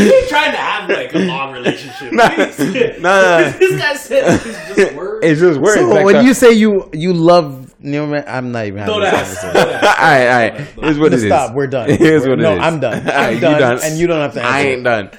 You're 0.00 0.28
trying 0.28 0.52
to 0.52 0.58
have 0.58 0.88
like 0.88 1.12
a 1.12 1.18
long 1.18 1.52
relationship. 1.52 2.12
Nah, 2.12 2.28
this 3.58 3.80
guy 3.80 3.94
said 3.94 4.40
it's 4.44 4.76
just 4.76 4.94
words. 4.94 5.26
it's 5.26 5.40
just 5.40 5.58
words. 5.60 5.80
So 5.80 5.88
like 5.88 6.04
when 6.04 6.14
that. 6.16 6.24
you 6.24 6.34
say 6.34 6.52
you 6.52 6.88
you 6.92 7.12
love 7.12 7.63
Neil, 7.84 8.04
I'm 8.26 8.50
not 8.50 8.64
even 8.64 8.78
having 8.80 8.94
Don't 8.94 9.02
this 9.02 9.12
ask. 9.12 9.40
conversation. 9.42 9.84
all 9.84 9.92
right, 9.92 10.26
all 10.26 10.38
right. 10.38 10.54
Here's 10.80 10.98
what 10.98 11.12
it 11.12 11.16
is. 11.18 11.24
Stop. 11.26 11.52
We're 11.54 11.66
done. 11.66 11.90
Here's 11.90 12.22
We're- 12.22 12.30
what 12.30 12.38
it 12.40 12.42
no, 12.42 12.54
is. 12.54 12.60
I'm 12.60 12.80
done. 12.80 13.06
I'm 13.10 13.34
you 13.34 13.40
done, 13.40 13.78
and 13.84 13.98
you 13.98 14.06
don't 14.06 14.20
have 14.20 14.32
to 14.34 14.40
I 14.42 14.60
answer. 14.60 14.70
ain't 14.70 14.84
done. 14.84 15.10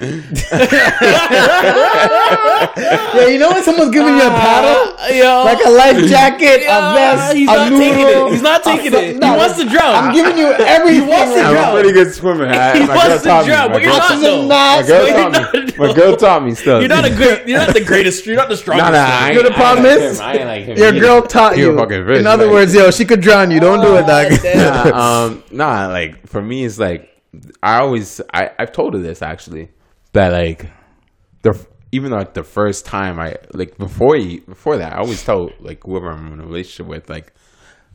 Yeah, 3.16 3.26
you 3.28 3.38
know 3.38 3.50
when 3.50 3.62
someone's 3.62 3.90
giving 3.90 4.14
you 4.14 4.20
a 4.20 4.28
ah, 4.28 4.94
paddle, 4.96 5.16
Yo, 5.16 5.44
like 5.44 5.58
a 5.64 5.70
life 5.70 5.96
jacket, 6.08 6.62
a 6.68 6.92
vest, 6.94 7.34
he's 7.36 7.48
a 7.48 7.52
not 7.54 7.68
taking 7.70 8.06
it. 8.06 8.30
He's 8.32 8.42
not 8.42 8.62
taking 8.64 8.94
a- 8.94 8.98
it. 8.98 9.14
He 9.14 9.18
wants 9.20 9.56
to 9.58 9.64
drown. 9.68 9.94
I'm 9.94 10.14
giving 10.14 10.36
you 10.36 10.52
everything. 10.52 11.06
wants 11.08 11.32
to 11.34 11.40
right 11.40 11.46
I'm 11.46 11.52
drown. 11.52 11.54
now. 11.54 11.76
a 11.76 11.80
pretty 11.80 11.92
good 11.92 12.12
swimmer. 12.14 12.46
I, 12.48 12.78
He 12.78 12.86
wants 12.86 13.22
to 13.22 13.42
drown, 13.46 13.72
but 13.72 13.82
you're 13.82 13.90
girl- 13.92 13.98
not 13.98 14.20
though. 14.20 14.46
My 14.46 14.82
girl 14.86 15.06
But 15.06 15.32
taught 15.32 15.54
me. 15.54 15.72
My 15.78 15.92
girl 15.94 16.16
taught 16.16 16.44
me 16.44 16.54
stuff. 16.54 16.80
You're 16.80 16.88
not 16.88 17.04
a 17.04 17.10
great. 17.14 17.46
You're 17.48 17.58
not 17.58 17.74
the 17.74 17.84
greatest. 17.84 18.26
You're 18.26 18.36
not 18.36 18.48
the 18.48 18.56
strongest. 18.56 18.92
Nah, 18.92 18.92
nah. 18.92 19.26
I 19.26 19.30
You 19.30 19.42
know 19.42 19.48
the 19.48 19.54
problem 19.54 19.86
I 19.86 19.90
ain't 19.90 20.00
like 20.00 20.10
is? 20.10 20.18
him. 20.20 20.24
I 20.26 20.32
ain't 20.34 20.46
like 20.46 20.64
him. 20.64 20.78
Your 20.78 20.92
girl 21.00 21.22
taught 21.22 21.54
he 21.56 21.62
a 21.62 21.66
you. 21.70 21.76
fucking 21.76 22.06
fish, 22.06 22.18
In 22.20 22.26
other 22.26 22.46
like- 22.46 22.54
words, 22.56 22.74
yo, 22.74 22.90
she 22.90 23.04
could 23.04 23.20
drown 23.20 23.50
you. 23.50 23.60
Don't 23.60 23.80
do 23.80 23.96
it, 23.96 24.06
dog. 24.06 24.32
damn. 24.42 24.90
Nah, 24.90 25.24
um, 25.26 25.44
nah, 25.50 25.88
like 25.88 26.26
for 26.26 26.42
me, 26.42 26.64
it's 26.64 26.78
like 26.78 27.10
I 27.62 27.78
always 27.80 28.20
I 28.32 28.50
I've 28.58 28.72
told 28.72 28.94
her 28.94 29.00
this 29.00 29.22
actually 29.22 29.68
that 30.12 30.32
like 30.32 30.70
the 31.42 31.66
even 31.92 32.12
like 32.12 32.34
the 32.34 32.42
first 32.42 32.86
time 32.86 33.18
I 33.20 33.36
like 33.52 33.76
before 33.76 34.16
you 34.16 34.40
before 34.42 34.78
that 34.78 34.94
I 34.94 34.98
always 34.98 35.22
tell 35.22 35.50
like 35.60 35.84
whoever 35.84 36.10
I'm 36.10 36.32
in 36.32 36.40
a 36.40 36.46
relationship 36.46 36.86
with 36.86 37.10
like 37.10 37.32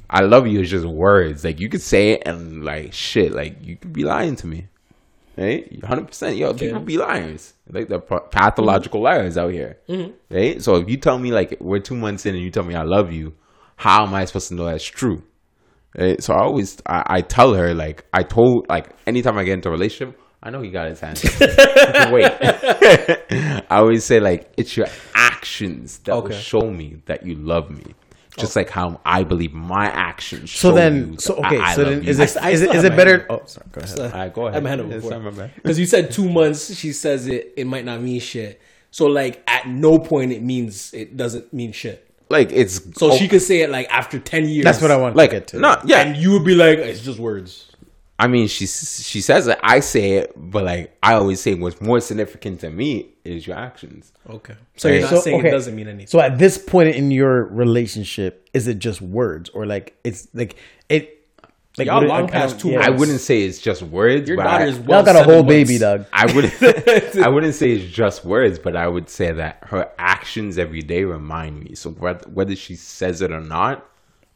I 0.09 0.21
love 0.21 0.47
you 0.47 0.59
is 0.61 0.69
just 0.69 0.85
words 0.85 1.43
like 1.43 1.59
you 1.59 1.69
could 1.69 1.81
say 1.81 2.11
it 2.11 2.23
and 2.25 2.63
like 2.63 2.93
shit 2.93 3.31
like 3.31 3.57
you 3.61 3.77
could 3.77 3.93
be 3.93 4.03
lying 4.03 4.35
to 4.37 4.47
me. 4.47 4.67
Right, 5.37 5.83
hundred 5.83 6.07
percent. 6.07 6.35
Yo, 6.35 6.53
people 6.53 6.81
be 6.81 6.97
liars. 6.97 7.53
Like 7.69 7.87
the 7.87 7.99
pathological 7.99 9.01
liars 9.01 9.37
out 9.37 9.53
here. 9.53 9.79
Right. 10.29 10.61
So 10.61 10.75
if 10.75 10.89
you 10.89 10.97
tell 10.97 11.17
me 11.17 11.31
like 11.31 11.57
we're 11.61 11.79
two 11.79 11.95
months 11.95 12.25
in 12.25 12.35
and 12.35 12.43
you 12.43 12.51
tell 12.51 12.63
me 12.63 12.75
I 12.75 12.83
love 12.83 13.13
you, 13.13 13.33
how 13.81 14.05
am 14.05 14.13
I 14.13 14.25
supposed 14.25 14.49
to 14.49 14.53
know 14.53 14.65
that's 14.65 14.85
true? 14.85 15.23
Right? 15.97 16.21
So 16.21 16.35
I 16.35 16.43
always 16.43 16.79
I, 16.85 17.03
I 17.07 17.21
tell 17.21 17.55
her 17.55 17.73
like 17.73 18.05
I 18.13 18.21
told 18.21 18.69
like 18.69 18.89
anytime 19.07 19.39
I 19.39 19.43
get 19.43 19.53
into 19.53 19.69
a 19.69 19.71
relationship, 19.71 20.19
I 20.43 20.51
know 20.51 20.61
he 20.61 20.69
got 20.69 20.87
his 20.87 20.99
hands. 20.99 21.23
Wait, 21.39 22.31
I 23.71 23.77
always 23.77 24.05
say 24.05 24.19
like 24.19 24.53
it's 24.55 24.77
your 24.77 24.85
actions 25.15 25.97
that 25.99 26.13
will 26.13 26.29
show 26.29 26.69
me 26.69 27.01
that 27.07 27.25
you 27.25 27.33
love 27.33 27.71
me. 27.71 27.95
Just 28.37 28.55
oh. 28.55 28.59
like 28.59 28.69
how 28.69 29.01
I 29.03 29.23
believe 29.23 29.51
my 29.51 29.87
actions. 29.87 30.51
So 30.51 30.69
show 30.69 30.75
then, 30.75 31.13
you 31.13 31.17
so 31.17 31.37
okay, 31.37 31.57
I 31.57 31.73
so 31.73 31.83
then 31.83 32.03
is 32.03 32.19
it 32.19 32.37
I 32.37 32.51
is 32.51 32.61
it 32.61 32.69
still 32.69 32.79
is 32.79 32.83
it 32.83 32.95
better? 32.95 33.25
Oh, 33.31 33.41
sorry. 33.45 33.65
Go 33.71 33.81
ahead. 33.81 33.99
All 33.99 34.09
right, 34.11 34.33
go 34.33 34.45
ahead. 34.45 34.57
I'm 34.57 34.65
handling 34.65 34.91
It's 34.91 35.03
before. 35.03 35.19
not 35.19 35.33
my 35.33 35.39
bad. 35.41 35.55
Because 35.55 35.79
you 35.79 35.87
said 35.87 36.11
two 36.11 36.29
months, 36.29 36.75
she 36.75 36.93
says 36.93 37.25
it. 37.25 37.53
It 37.57 37.65
might 37.65 37.83
not 37.83 37.99
mean 37.99 38.19
shit. 38.19 38.61
So 38.91 39.07
like, 39.07 39.41
at 39.47 39.67
no 39.67 39.97
point 39.97 40.33
it 40.33 40.43
means 40.43 40.93
it 40.93 41.17
doesn't 41.17 41.51
mean 41.51 41.71
shit. 41.71 42.10
Like 42.31 42.51
it's 42.51 42.81
So 42.97 43.11
oh, 43.11 43.17
she 43.17 43.27
could 43.27 43.41
say 43.41 43.61
it 43.61 43.69
like 43.69 43.87
after 43.89 44.17
ten 44.19 44.47
years. 44.47 44.63
That's 44.63 44.81
what 44.81 44.91
I 44.91 44.97
want 44.97 45.15
like 45.15 45.29
to 45.31 45.35
get 45.37 45.47
to. 45.49 45.59
no 45.59 45.79
yeah. 45.85 46.01
and 46.01 46.17
you 46.17 46.31
would 46.31 46.45
be 46.45 46.55
like, 46.55 46.79
it's 46.79 47.01
just 47.01 47.19
words. 47.19 47.67
I 48.17 48.27
mean, 48.27 48.47
she 48.47 48.67
she 48.67 49.19
says 49.19 49.47
it. 49.47 49.57
I 49.63 49.79
say 49.79 50.11
it, 50.17 50.33
but 50.35 50.63
like 50.63 50.95
I 51.01 51.15
always 51.15 51.41
say, 51.41 51.55
what's 51.55 51.81
more 51.81 51.99
significant 51.99 52.59
to 52.61 52.69
me 52.69 53.15
is 53.25 53.47
your 53.47 53.57
actions. 53.57 54.13
Okay. 54.29 54.53
So 54.77 54.89
you're 54.89 55.01
not 55.01 55.09
So, 55.09 55.19
saying 55.21 55.39
okay. 55.39 55.47
it 55.49 55.51
doesn't 55.51 55.75
mean 55.75 55.87
anything. 55.87 56.07
So 56.07 56.19
at 56.19 56.37
this 56.37 56.57
point 56.59 56.95
in 56.95 57.09
your 57.09 57.45
relationship, 57.45 58.47
is 58.53 58.67
it 58.67 58.77
just 58.77 59.01
words 59.01 59.49
or 59.49 59.65
like 59.65 59.97
it's 60.03 60.27
like 60.33 60.55
it? 60.87 61.17
Like, 61.81 61.87
Y'all 61.87 62.03
long 62.07 62.21
I- 62.21 62.23
I 62.25 62.29
past 62.29 62.51
don't- 62.53 62.59
two 62.61 62.69
yeah. 62.71 62.85
I 62.85 62.89
wouldn't 62.89 63.19
say 63.19 63.41
it's 63.43 63.59
just 63.59 63.81
words. 63.81 64.27
Your 64.27 64.37
but 64.37 64.43
daughter 64.43 64.63
I, 64.63 64.67
is 64.67 64.79
well 64.79 65.03
got 65.03 65.15
a 65.15 65.23
whole 65.23 65.43
months. 65.43 65.47
baby, 65.49 65.77
dog. 65.77 66.05
I 66.13 66.25
wouldn't. 66.33 66.53
I 67.17 67.27
wouldn't 67.27 67.55
say 67.55 67.71
it's 67.71 67.91
just 67.93 68.23
words, 68.25 68.59
but 68.59 68.75
I 68.75 68.87
would 68.87 69.09
say 69.09 69.31
that 69.31 69.59
her 69.67 69.89
actions 69.97 70.57
every 70.57 70.81
day 70.81 71.03
remind 71.03 71.63
me. 71.63 71.75
So 71.75 71.89
whether, 71.91 72.27
whether 72.29 72.55
she 72.55 72.75
says 72.75 73.21
it 73.21 73.31
or 73.31 73.41
not, 73.41 73.85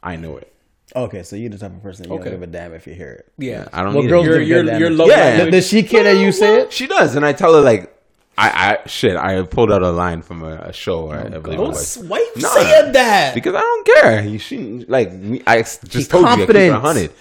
I 0.03 0.15
know 0.15 0.37
it. 0.37 0.51
Okay, 0.95 1.23
so 1.23 1.35
you're 1.35 1.49
the 1.49 1.57
type 1.57 1.71
of 1.71 1.81
person 1.83 2.03
that 2.03 2.09
you 2.09 2.15
Okay. 2.15 2.29
don't 2.29 2.39
give 2.39 2.43
a 2.43 2.51
damn 2.51 2.73
if 2.73 2.87
you 2.87 2.93
hear 2.93 3.11
it. 3.11 3.31
Yeah, 3.37 3.67
I 3.73 3.83
don't 3.83 3.93
Well, 3.93 4.03
need 4.03 4.09
girls 4.09 4.25
it. 4.27 4.29
Your 4.29 4.39
give 4.39 4.47
your 4.47 4.59
a 4.61 4.65
damn 4.65 4.79
your 4.79 4.91
if- 4.91 4.97
love 4.99 5.07
Yeah. 5.09 5.15
language. 5.17 5.51
Does 5.51 5.67
she 5.67 5.83
care 5.83 6.03
that 6.03 6.17
you 6.17 6.31
say 6.31 6.61
it? 6.61 6.71
She 6.73 6.87
does, 6.87 7.15
and 7.15 7.25
I 7.25 7.33
tell 7.33 7.53
her 7.53 7.61
like, 7.61 7.91
I, 8.37 8.77
I 8.83 8.87
shit. 8.89 9.15
I 9.15 9.41
pulled 9.43 9.71
out 9.71 9.81
a 9.81 9.91
line 9.91 10.21
from 10.21 10.43
a, 10.43 10.55
a 10.57 10.73
show. 10.73 11.09
I, 11.09 11.19
I 11.21 11.29
believe 11.29 11.45
it 11.53 11.55
Don't 11.55 11.69
was. 11.69 11.97
s- 11.97 12.03
why 12.03 12.17
you 12.35 12.41
Nah. 12.41 12.49
saying 12.49 12.91
that? 12.91 13.33
because 13.33 13.55
I 13.55 13.61
don't 13.61 13.87
care. 13.87 14.23
You 14.25 14.37
shouldn't 14.39 14.89
like. 14.89 15.13
me- 15.13 15.41
I 15.47 15.59
s- 15.59 15.79
just 15.87 16.11
told 16.11 16.23
you 16.23 16.29
I 16.29 16.35
keep 16.35 16.49
it 16.49 16.69
confident. 16.69 16.81
hundred, 16.81 17.11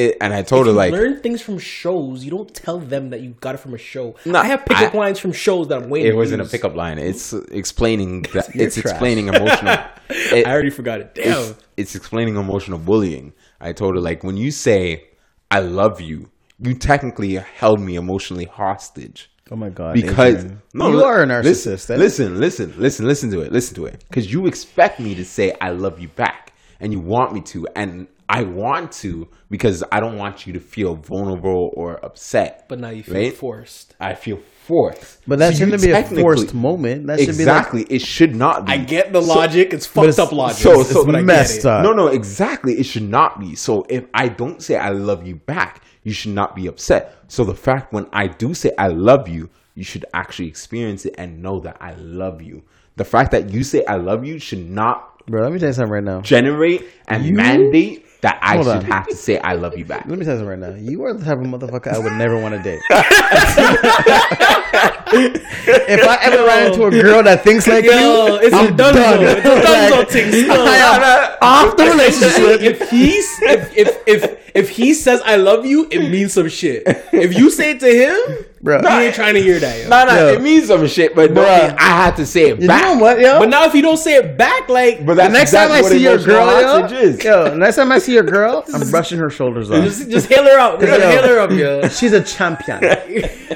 it, 0.00 0.16
and 0.20 0.32
I 0.32 0.42
told 0.42 0.66
you 0.66 0.72
her 0.72 0.76
like, 0.82 0.92
learn 0.92 1.20
things 1.20 1.40
from 1.42 1.58
shows. 1.58 2.24
You 2.24 2.30
don't 2.36 2.52
tell 2.54 2.78
them 2.78 3.10
that 3.10 3.20
you 3.20 3.30
got 3.40 3.54
it 3.56 3.58
from 3.58 3.74
a 3.74 3.78
show. 3.92 4.16
No, 4.24 4.38
I 4.38 4.46
have 4.46 4.64
pickup 4.64 4.94
I- 4.94 4.98
lines 4.98 5.18
from 5.18 5.32
shows 5.32 5.68
that 5.68 5.82
I'm 5.82 5.90
waiting. 5.90 6.10
it 6.12 6.16
wasn't 6.16 6.40
a 6.40 6.44
use. 6.44 6.50
pickup 6.52 6.74
line. 6.74 6.98
It's 6.98 7.32
explaining 7.62 8.22
that 8.34 8.54
You're 8.54 8.66
it's 8.66 8.76
trash. 8.76 8.92
explaining 8.92 9.28
emotional. 9.34 9.76
it- 10.08 10.46
I 10.46 10.50
already 10.52 10.70
forgot 10.70 11.00
it. 11.00 11.14
Damn. 11.14 11.38
it's, 11.38 11.54
it's 11.76 11.94
explaining 11.94 12.36
emotional 12.36 12.78
bullying. 12.78 13.32
I 13.60 13.72
told 13.72 13.94
her 13.96 14.00
like 14.00 14.24
when 14.24 14.36
you 14.36 14.50
say 14.50 15.04
I 15.50 15.60
love 15.60 16.00
you, 16.00 16.30
you 16.58 16.74
technically 16.74 17.34
held 17.34 17.80
me 17.80 17.96
emotionally 17.96 18.44
hostage. 18.46 19.30
Oh 19.52 19.56
my 19.56 19.68
god! 19.68 19.94
Because 19.94 20.36
Adrian. 20.44 20.62
no, 20.74 20.90
you 20.92 21.02
are 21.02 21.22
a 21.24 21.26
narcissist. 21.26 21.88
Listen, 21.88 22.38
listen, 22.38 22.38
listen, 22.38 22.72
listen, 22.78 23.04
listen 23.06 23.30
to 23.32 23.40
it. 23.40 23.50
Listen 23.50 23.74
to 23.76 23.86
it. 23.86 24.04
Because 24.08 24.32
you 24.32 24.46
expect 24.46 25.00
me 25.00 25.14
to 25.16 25.24
say 25.24 25.56
I 25.60 25.70
love 25.70 25.98
you 25.98 26.06
back, 26.06 26.52
and 26.78 26.92
you 26.92 27.00
want 27.00 27.32
me 27.32 27.40
to, 27.52 27.66
and 27.74 28.06
I 28.32 28.44
want 28.44 28.92
to 28.92 29.26
because 29.50 29.82
I 29.90 29.98
don't 29.98 30.16
want 30.16 30.46
you 30.46 30.52
to 30.52 30.60
feel 30.60 30.94
vulnerable 30.94 31.72
or 31.74 32.02
upset. 32.04 32.66
But 32.68 32.78
now 32.78 32.90
you 32.90 33.02
feel 33.02 33.14
right? 33.16 33.34
forced. 33.34 33.96
I 33.98 34.14
feel 34.14 34.38
forced. 34.66 35.18
But 35.26 35.40
that 35.40 35.46
So 35.46 35.50
you 35.64 35.72
shouldn't 35.72 35.82
be 35.82 35.90
a 35.90 36.04
forced 36.22 36.54
moment. 36.54 37.08
That 37.08 37.18
should 37.18 37.30
exactly. 37.30 37.82
it 37.90 38.00
should 38.02 38.36
not 38.36 38.66
be. 38.66 38.72
I 38.72 38.76
get 38.76 39.12
the 39.12 39.20
logic. 39.20 39.72
it's 39.72 39.84
fucked 39.84 40.10
it's- 40.10 40.18
up 40.20 40.30
logic. 40.30 40.58
so- 40.58 40.84
so 40.84 41.04
but 41.04 41.16
I 41.16 41.18
get 41.18 41.26
messed 41.26 41.58
it. 41.58 41.66
up. 41.66 41.82
No, 41.82 41.92
no, 41.92 42.06
exactly. 42.06 42.74
It 42.74 42.84
should 42.84 43.08
not 43.08 43.40
be. 43.40 43.56
So 43.56 43.84
if 43.88 44.04
I 44.14 44.28
don't 44.28 44.62
say 44.62 44.76
I 44.76 44.90
love 44.90 45.26
you 45.26 45.34
back, 45.34 45.82
you 46.04 46.12
should 46.12 46.32
not 46.32 46.54
be 46.54 46.68
upset. 46.68 47.16
So 47.26 47.42
the 47.42 47.56
fact 47.56 47.92
when 47.92 48.06
I 48.12 48.28
do 48.28 48.54
say 48.54 48.70
I 48.78 48.86
love 48.86 49.28
you, 49.28 49.50
you 49.74 49.82
should 49.82 50.04
actually 50.14 50.46
experience 50.46 51.04
it 51.04 51.16
and 51.18 51.42
know 51.42 51.58
that 51.60 51.78
I 51.80 51.94
love 51.94 52.40
you. 52.42 52.62
The 52.94 53.04
fact 53.04 53.32
that 53.32 53.50
you 53.50 53.64
say 53.64 53.84
I 53.86 53.96
love 53.96 54.24
you 54.24 54.38
should 54.38 54.70
not 54.70 55.10
like, 55.20 55.26
bro. 55.26 55.42
Let 55.42 55.52
me 55.52 55.58
tell 55.58 55.68
you 55.68 55.72
something 55.72 55.92
right 55.92 56.04
now. 56.04 56.20
generate 56.20 56.84
and 57.08 57.34
mandate 57.34 58.06
that 58.22 58.38
I 58.42 58.54
Hold 58.54 58.66
should 58.66 58.76
on. 58.76 58.82
have 58.84 59.06
to 59.08 59.16
say 59.16 59.38
I 59.38 59.54
love 59.54 59.76
you 59.76 59.84
back. 59.84 60.06
Let 60.06 60.18
me 60.18 60.24
tell 60.24 60.34
you 60.34 60.40
something 60.40 60.60
right 60.60 60.70
now. 60.70 60.76
You 60.76 61.04
are 61.04 61.12
the 61.14 61.24
type 61.24 61.38
of 61.38 61.44
motherfucker 61.44 61.92
I 61.92 61.98
would 61.98 62.12
never 62.14 62.40
want 62.40 62.54
to 62.54 62.62
date. 62.62 62.80
if 64.72 66.06
I 66.08 66.18
ever 66.22 66.44
ran 66.46 66.72
into 66.72 66.84
a 66.84 66.90
girl 66.90 67.22
that 67.22 67.42
thinks 67.44 67.66
like 67.66 67.84
Yo, 67.84 67.90
you, 67.92 68.38
it's 68.42 68.54
I'm 68.54 68.72
a 68.72 68.76
done. 68.76 68.94
done. 68.94 69.18
It's 69.22 69.40
a 69.40 69.62
done 69.62 69.90
Like, 69.90 70.08
thing. 70.08 70.30
Still. 70.32 70.52
I 70.52 70.76
am 70.76 71.38
off 71.42 71.76
the 71.76 71.84
relationship. 71.84 72.60
if 72.62 72.90
he's 72.90 73.28
if, 73.42 73.76
if 73.76 73.98
if 74.06 74.40
if 74.52 74.68
he 74.68 74.94
says 74.94 75.22
I 75.24 75.36
love 75.36 75.64
you, 75.64 75.86
it 75.90 76.10
means 76.10 76.32
some 76.34 76.48
shit. 76.48 76.82
If 77.12 77.36
you 77.38 77.50
say 77.50 77.72
it 77.72 77.80
to 77.80 77.86
him, 77.88 78.44
Bro. 78.62 78.82
he 78.82 78.88
ain't 79.06 79.14
trying 79.14 79.34
to 79.34 79.42
hear 79.42 79.58
that. 79.60 79.78
Yo. 79.84 79.88
No, 79.88 80.04
no, 80.06 80.14
Yo. 80.28 80.34
it 80.34 80.42
means 80.42 80.66
some 80.66 80.86
shit, 80.88 81.14
but 81.14 81.32
don't 81.34 81.46
I 81.46 82.04
have 82.04 82.16
to 82.16 82.26
say 82.26 82.50
it 82.50 82.60
You 82.60 82.66
back. 82.66 82.82
know 82.82 82.98
what, 83.02 83.20
yo? 83.20 83.38
But 83.38 83.48
now 83.48 83.64
if 83.64 83.74
you 83.74 83.82
don't 83.82 83.96
say 83.96 84.16
it 84.16 84.36
back, 84.36 84.68
like 84.68 84.98
But 85.06 85.14
the 85.14 85.22
that's 85.22 85.32
next 85.32 85.50
exactly 85.50 85.76
time 85.76 85.84
I 85.84 85.88
see 85.88 86.02
your 86.02 86.18
girl, 86.18 86.90
yo, 86.90 87.46
yo, 87.48 87.54
next 87.56 87.76
time 87.76 87.92
I 87.92 87.98
see 87.98 88.12
your 88.12 88.22
girl, 88.24 88.64
I'm 88.74 88.90
brushing 88.90 89.18
her 89.18 89.30
shoulders 89.30 89.70
off. 89.70 89.84
just, 89.84 90.10
just 90.10 90.28
hail 90.28 90.42
her 90.44 90.58
out. 90.58 90.80
Just 90.80 91.00
hail 91.00 91.22
her 91.22 91.38
up, 91.38 91.50
yo. 91.52 91.88
She's 91.88 92.12
a 92.12 92.22
champion. 92.22 92.80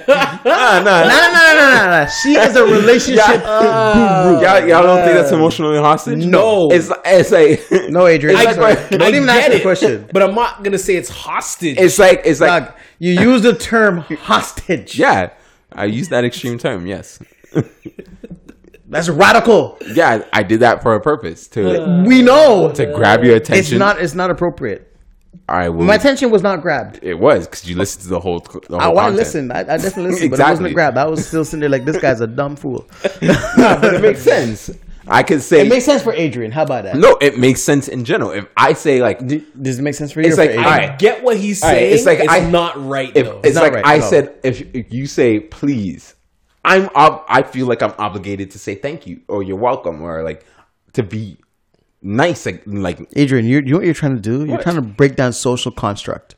Ah, 0.07 0.41
nah, 0.45 0.83
nah, 0.83 1.05
No, 1.05 1.17
no, 1.33 1.41
no, 1.43 1.53
no, 1.59 1.91
no, 1.91 2.05
no. 2.05 2.11
She 2.23 2.35
is 2.35 2.57
a 2.57 2.65
relationship 2.81 3.43
uh, 3.45 4.25
guru. 4.25 4.43
Y'all, 4.43 4.69
y'all 4.69 4.83
don't 4.83 5.05
think 5.05 5.17
that's 5.17 5.33
emotionally 5.33 5.79
hostage? 5.79 6.25
No. 6.27 6.69
It's 6.71 6.91
it's 7.05 7.31
like 7.31 7.91
No, 7.91 8.07
Adrian. 8.07 8.37
It's 8.37 8.47
I'm 8.57 8.61
like- 8.61 8.79
sorry. 8.79 8.99
Don't 8.99 9.15
even 9.15 9.29
ask 9.29 9.49
get 9.49 9.53
the 9.53 9.61
question. 9.63 10.09
But 10.13 10.23
I'm 10.23 10.35
not 10.35 10.63
gonna 10.63 10.79
say 10.79 10.97
it's 10.97 11.09
hostage. 11.09 11.79
it's 11.79 11.99
like 11.99 12.23
it's 12.25 12.41
like 12.41 12.67
Dog, 12.67 12.75
you 12.99 13.13
use 13.13 13.43
the 13.43 13.55
term 13.55 13.99
hostage. 13.99 14.99
yeah. 14.99 15.31
I 15.73 15.87
use 15.87 16.09
that 16.11 16.25
extreme 16.25 16.59
term. 16.59 16.87
Yes. 16.87 17.19
That's 18.87 19.09
radical. 19.09 19.79
Yeah, 19.95 20.25
I 20.33 20.43
did 20.43 20.61
that 20.61 20.83
for 20.83 20.95
a 20.95 21.01
purpose 21.01 21.49
to 21.49 22.05
We 22.07 22.23
know. 22.23 22.71
to 22.73 22.87
grab 22.95 23.25
your 23.25 23.37
attention. 23.37 23.75
It's 23.75 23.79
not. 23.79 24.01
It's 24.01 24.15
not 24.15 24.31
appropriate. 24.31 24.94
I 25.49 25.69
will. 25.69 25.85
My 25.85 25.95
attention 25.97 26.31
was 26.31 26.43
not 26.43 26.63
grabbed. 26.63 27.01
it 27.03 27.15
was 27.15 27.47
because 27.47 27.69
you 27.69 27.77
listened 27.77 28.03
to 28.05 28.09
the 28.09 28.21
whole. 28.21 28.41
The 28.41 28.77
I, 28.77 28.85
whole 28.85 28.99
I 28.99 29.09
listened. 29.11 29.53
I, 29.53 29.61
I 29.61 29.63
definitely 29.65 30.13
listened, 30.13 30.31
but 30.31 30.41
it 30.41 30.43
wasn't 30.43 30.75
grabbed. 30.75 30.97
I 30.97 31.05
was 31.07 31.27
still 31.27 31.45
sitting 31.45 31.61
there 31.61 31.69
like 31.69 31.85
this 31.85 31.99
guy's 32.01 32.21
a 32.21 32.27
dumb 32.27 32.57
fool. 32.57 32.89
Nah, 33.23 33.81
but 33.81 33.95
it 33.95 34.03
makes 34.03 34.21
sense. 34.23 34.71
I 35.07 35.23
could 35.23 35.43
say 35.43 35.61
It 35.67 35.69
makes 35.69 35.85
sense 35.85 36.03
for 36.03 36.15
Adrian. 36.15 36.51
How 36.51 36.63
about 36.63 36.85
that? 36.85 36.97
no. 36.97 37.19
It 37.21 37.39
makes 37.39 37.61
sense 37.63 37.89
in 37.89 38.05
general. 38.07 38.31
If 38.31 38.47
I 38.57 38.73
say 38.73 39.03
like, 39.03 39.27
Do- 39.27 39.45
does 39.61 39.79
it 39.79 39.83
make 39.83 39.95
sense 39.95 40.13
for 40.13 40.23
you? 40.23 40.29
It's 40.29 40.39
or 40.39 40.43
like, 40.47 40.53
for 40.55 40.61
Adrian? 40.61 40.91
I 40.91 40.97
get 40.97 41.23
what 41.23 41.37
he's 41.37 41.63
All 41.63 41.69
right, 41.69 41.77
saying. 41.77 41.95
it's 41.95 42.07
like 42.07 42.19
it's 42.21 42.33
I- 42.33 42.49
not 42.51 42.83
right 42.83 43.15
if 43.15 43.27
though. 43.27 43.41
it's 43.45 43.55
not 43.55 43.65
like 43.65 43.75
right 43.75 43.85
I 43.87 43.97
at 43.99 44.05
said, 44.05 44.35
if, 44.43 44.75
if 44.75 44.93
you 44.95 45.07
say 45.07 45.41
please, 45.41 46.15
I'm 46.65 46.89
ob- 46.97 47.25
I 47.29 47.43
feel 47.43 47.67
like 47.67 47.83
I'm 47.83 47.93
obligated 47.99 48.53
to 48.53 48.59
say 48.59 48.75
thank 48.77 49.07
you 49.07 49.21
or 49.29 49.43
you're 49.43 49.59
welcome 49.59 50.01
or 50.01 50.23
like 50.23 50.47
to 50.95 51.03
be 51.03 51.37
nice. 52.05 52.47
Like 52.47 52.63
like 52.67 53.01
Adrian, 53.17 53.47
you, 53.47 53.57
you 53.57 53.63
know 53.73 53.77
what 53.79 53.85
you're 53.87 53.95
trying 53.95 54.15
to 54.15 54.21
do? 54.23 54.45
You're 54.45 54.63
trying 54.63 54.77
to 54.77 54.83
break 54.83 55.17
down 55.17 55.33
social 55.33 55.73
construct. 55.73 56.37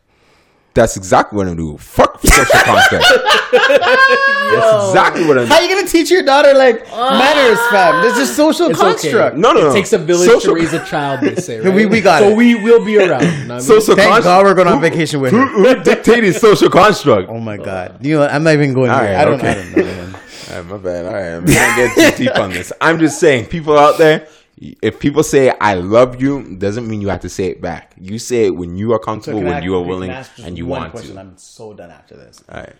that's 0.74 0.97
exactly 0.97 1.36
what 1.36 1.48
I'm 1.48 1.56
doing. 1.56 1.76
Fuck 1.78 2.20
social 2.22 2.60
construct. 2.64 3.05
that's 3.52 4.86
exactly 4.88 5.22
what 5.26 5.38
I'm. 5.38 5.44
doing. 5.44 5.47
How 5.48 5.56
are 5.56 5.62
you 5.62 5.74
gonna 5.74 5.88
teach 5.88 6.10
your 6.10 6.22
daughter 6.22 6.52
like 6.55 6.76
manners, 6.90 7.59
ah. 7.60 7.68
fam? 7.70 8.02
This 8.02 8.16
is 8.18 8.34
social 8.36 8.68
It's 8.70 8.78
okay. 8.80 8.90
construct. 8.93 9.36
No, 9.36 9.52
no, 9.52 9.70
It 9.70 9.74
takes 9.74 9.93
a 9.93 9.98
village 9.98 10.28
Social- 10.28 10.55
to 10.55 10.60
raise 10.60 10.72
a 10.72 10.84
child. 10.84 11.20
They 11.22 11.34
say. 11.36 11.60
Right? 11.66 11.74
We- 11.74 11.86
we 11.86 12.01
got 12.01 12.20
so 12.20 12.28
it. 12.30 12.36
we 12.36 12.55
will 12.55 12.84
be 12.84 12.98
around. 12.98 13.22
you 13.22 13.28
I 13.28 13.47
mean? 13.48 13.60
Social 13.60 13.97
Thank 13.97 14.12
construct. 14.12 14.24
God 14.24 14.44
we're 14.44 14.55
going 14.55 14.68
on 14.68 14.80
vacation 14.80 15.20
with 15.20 15.32
her. 15.32 15.47
Who 15.47 15.82
dictated 15.82 16.34
social 16.36 16.68
construct? 16.70 17.28
Oh 17.30 17.38
my 17.40 17.56
God! 17.56 18.05
You 18.05 18.14
know, 18.14 18.20
what? 18.20 18.32
I'm 18.32 18.43
not 18.44 18.55
even 18.55 18.72
going 18.74 18.90
All 18.90 19.01
there. 19.01 19.14
right, 19.14 19.20
I 19.20 19.24
don't. 19.24 19.34
okay. 19.34 19.51
I 19.51 19.55
don't 19.55 19.76
know. 19.76 19.84
Man. 19.84 20.14
All 20.14 20.56
right, 20.56 20.66
my 20.66 20.76
bad. 20.78 21.06
All 21.06 21.12
right, 21.12 21.32
I'm 21.36 21.44
not 21.44 21.76
getting 21.76 22.12
too 22.12 22.24
deep 22.24 22.36
on 22.38 22.51
this. 22.51 22.72
I'm 22.80 22.98
just 22.98 23.18
saying, 23.18 23.47
people 23.47 23.76
out 23.78 23.98
there, 23.98 24.28
if 24.56 24.98
people 25.00 25.22
say 25.22 25.50
"I 25.60 25.74
love 25.74 26.20
you," 26.20 26.56
doesn't 26.56 26.88
mean 26.88 27.00
you 27.00 27.08
have 27.08 27.20
to 27.20 27.28
say 27.28 27.46
it 27.46 27.60
back. 27.60 27.94
You 28.00 28.18
say 28.18 28.46
it 28.46 28.50
when 28.50 28.76
you 28.76 28.92
are 28.92 28.98
comfortable, 28.98 29.42
when 29.42 29.62
you 29.62 29.74
are 29.74 29.82
willing, 29.82 30.10
and 30.42 30.56
you 30.56 30.66
want 30.66 30.96
to. 30.96 31.18
I'm 31.18 31.36
so 31.36 31.74
done 31.74 31.90
after 31.90 32.16
this. 32.16 32.42
All 32.48 32.60
right, 32.60 32.74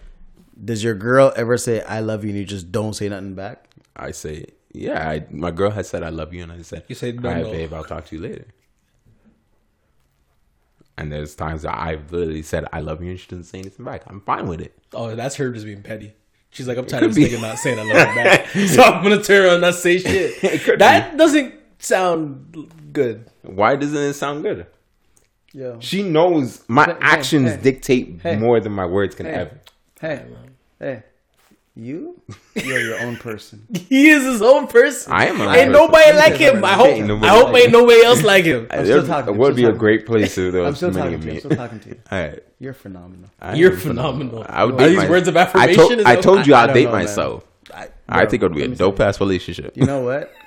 Does 0.64 0.82
your 0.82 0.94
girl 0.94 1.32
ever 1.36 1.58
say 1.58 1.82
"I 1.82 2.00
love 2.00 2.24
you" 2.24 2.30
and 2.30 2.38
you 2.38 2.44
just 2.44 2.72
don't 2.72 2.94
say 2.94 3.08
nothing 3.08 3.34
back? 3.34 3.68
I 3.94 4.10
say, 4.10 4.46
yeah. 4.72 5.08
I, 5.08 5.26
my 5.30 5.50
girl 5.50 5.70
has 5.70 5.88
said 5.88 6.02
I 6.02 6.10
love 6.10 6.32
you, 6.34 6.42
and 6.42 6.52
I 6.52 6.62
said, 6.62 6.84
You 6.88 6.94
say, 6.94 7.12
no, 7.12 7.28
right, 7.28 7.42
no. 7.42 7.50
babe, 7.50 7.72
I'll 7.72 7.84
talk 7.84 8.06
to 8.06 8.16
you 8.16 8.22
later. 8.22 8.46
And 10.98 11.12
there's 11.12 11.34
times 11.34 11.62
that 11.62 11.76
I've 11.76 12.10
literally 12.10 12.42
said 12.42 12.66
I 12.72 12.80
love 12.80 13.02
you, 13.02 13.10
and 13.10 13.20
she 13.20 13.26
doesn't 13.26 13.44
say 13.44 13.58
anything 13.58 13.84
back. 13.84 14.02
I'm 14.06 14.20
fine 14.22 14.46
with 14.46 14.60
it. 14.60 14.78
Oh, 14.94 15.14
that's 15.14 15.36
her 15.36 15.50
just 15.52 15.66
being 15.66 15.82
petty. 15.82 16.12
She's 16.50 16.66
like, 16.66 16.78
I'm 16.78 16.86
tired 16.86 17.04
of 17.04 17.14
be. 17.14 17.24
this 17.24 17.38
nigga 17.38 17.42
not 17.42 17.58
saying 17.58 17.78
I 17.78 17.82
love 17.82 18.08
her 18.08 18.14
back, 18.14 18.48
so 18.68 18.82
I'm 18.82 19.02
gonna 19.02 19.22
turn 19.22 19.44
around 19.44 19.54
and 19.54 19.60
not 19.62 19.74
say 19.74 19.98
shit. 19.98 20.42
It 20.42 20.62
could 20.62 20.78
that 20.78 21.16
doesn't 21.16 21.54
sound 21.78 22.68
good. 22.92 23.26
Why 23.42 23.76
doesn't 23.76 23.96
it 23.96 24.14
sound 24.14 24.42
good? 24.42 24.66
Yo, 25.52 25.78
She 25.80 26.02
knows 26.02 26.62
my 26.68 26.84
Hey, 26.84 26.92
hey, 26.92 26.98
actions 27.00 27.50
hey. 27.52 27.60
dictate 27.62 28.20
Hey. 28.22 28.36
more 28.36 28.60
than 28.60 28.72
my 28.72 28.84
words 28.86 29.14
can 29.14 29.26
Hey. 29.26 29.32
ever. 29.32 29.60
hey, 30.00 30.24
hey, 30.78 31.02
you, 31.74 32.20
you're 32.54 32.80
your 32.80 33.00
own 33.00 33.16
person. 33.16 33.66
He 33.88 34.08
is 34.10 34.22
his 34.24 34.42
own 34.42 34.66
person. 34.66 35.12
I 35.12 35.26
am. 35.26 35.40
an 35.40 35.48
Ain't 35.48 35.54
person. 35.54 35.72
nobody 35.72 36.12
like 36.16 36.34
him. 36.36 36.64
I 36.64 36.72
hope. 36.72 36.86
Ain't 36.88 37.06
nobody 37.06 37.26
I 37.26 37.30
hope 37.38 37.52
like 37.52 37.62
ain't 37.64 37.72
nobody 37.72 38.02
else 38.04 38.22
like 38.22 38.44
him. 38.44 38.66
I'm 38.70 38.84
still 38.84 39.06
talking. 39.06 39.28
It 39.28 39.32
I'm 39.32 39.38
would 39.38 39.54
still 39.54 39.70
be 39.70 39.76
a 39.76 39.78
great 39.78 40.04
place 40.06 40.36
if 40.36 40.52
there 40.52 40.62
uh, 40.64 40.68
I'm 40.68 40.74
still 40.74 40.92
talking 40.92 41.20
to 41.20 41.26
you. 41.26 41.32
I'm 41.34 41.38
still 41.40 41.50
talking 41.52 41.80
to 41.80 41.88
you. 41.90 42.00
All 42.10 42.18
right. 42.18 42.42
You're 42.58 42.72
phenomenal. 42.74 43.30
I 43.40 43.54
You're 43.54 43.72
am 43.72 43.78
phenomenal. 43.78 44.44
I 44.48 44.64
would 44.64 44.74
Are 44.74 44.78
date 44.78 44.88
these 44.88 44.96
my- 44.98 45.10
words 45.10 45.28
of 45.28 45.36
I 45.36 45.40
affirmation? 45.40 45.76
told, 45.76 46.00
I 46.06 46.16
told 46.16 46.46
you 46.46 46.54
I 46.54 46.64
I'd 46.64 46.74
date 46.74 46.84
know, 46.86 46.92
myself. 46.92 47.46
I, 47.74 47.88
I 48.08 48.20
bro, 48.22 48.30
think 48.30 48.42
it 48.42 48.46
would 48.46 48.54
be 48.56 48.62
a 48.64 48.68
dope 48.68 49.00
ass 49.00 49.20
relationship. 49.20 49.76
You 49.76 49.84
know 49.86 50.00
what? 50.02 50.32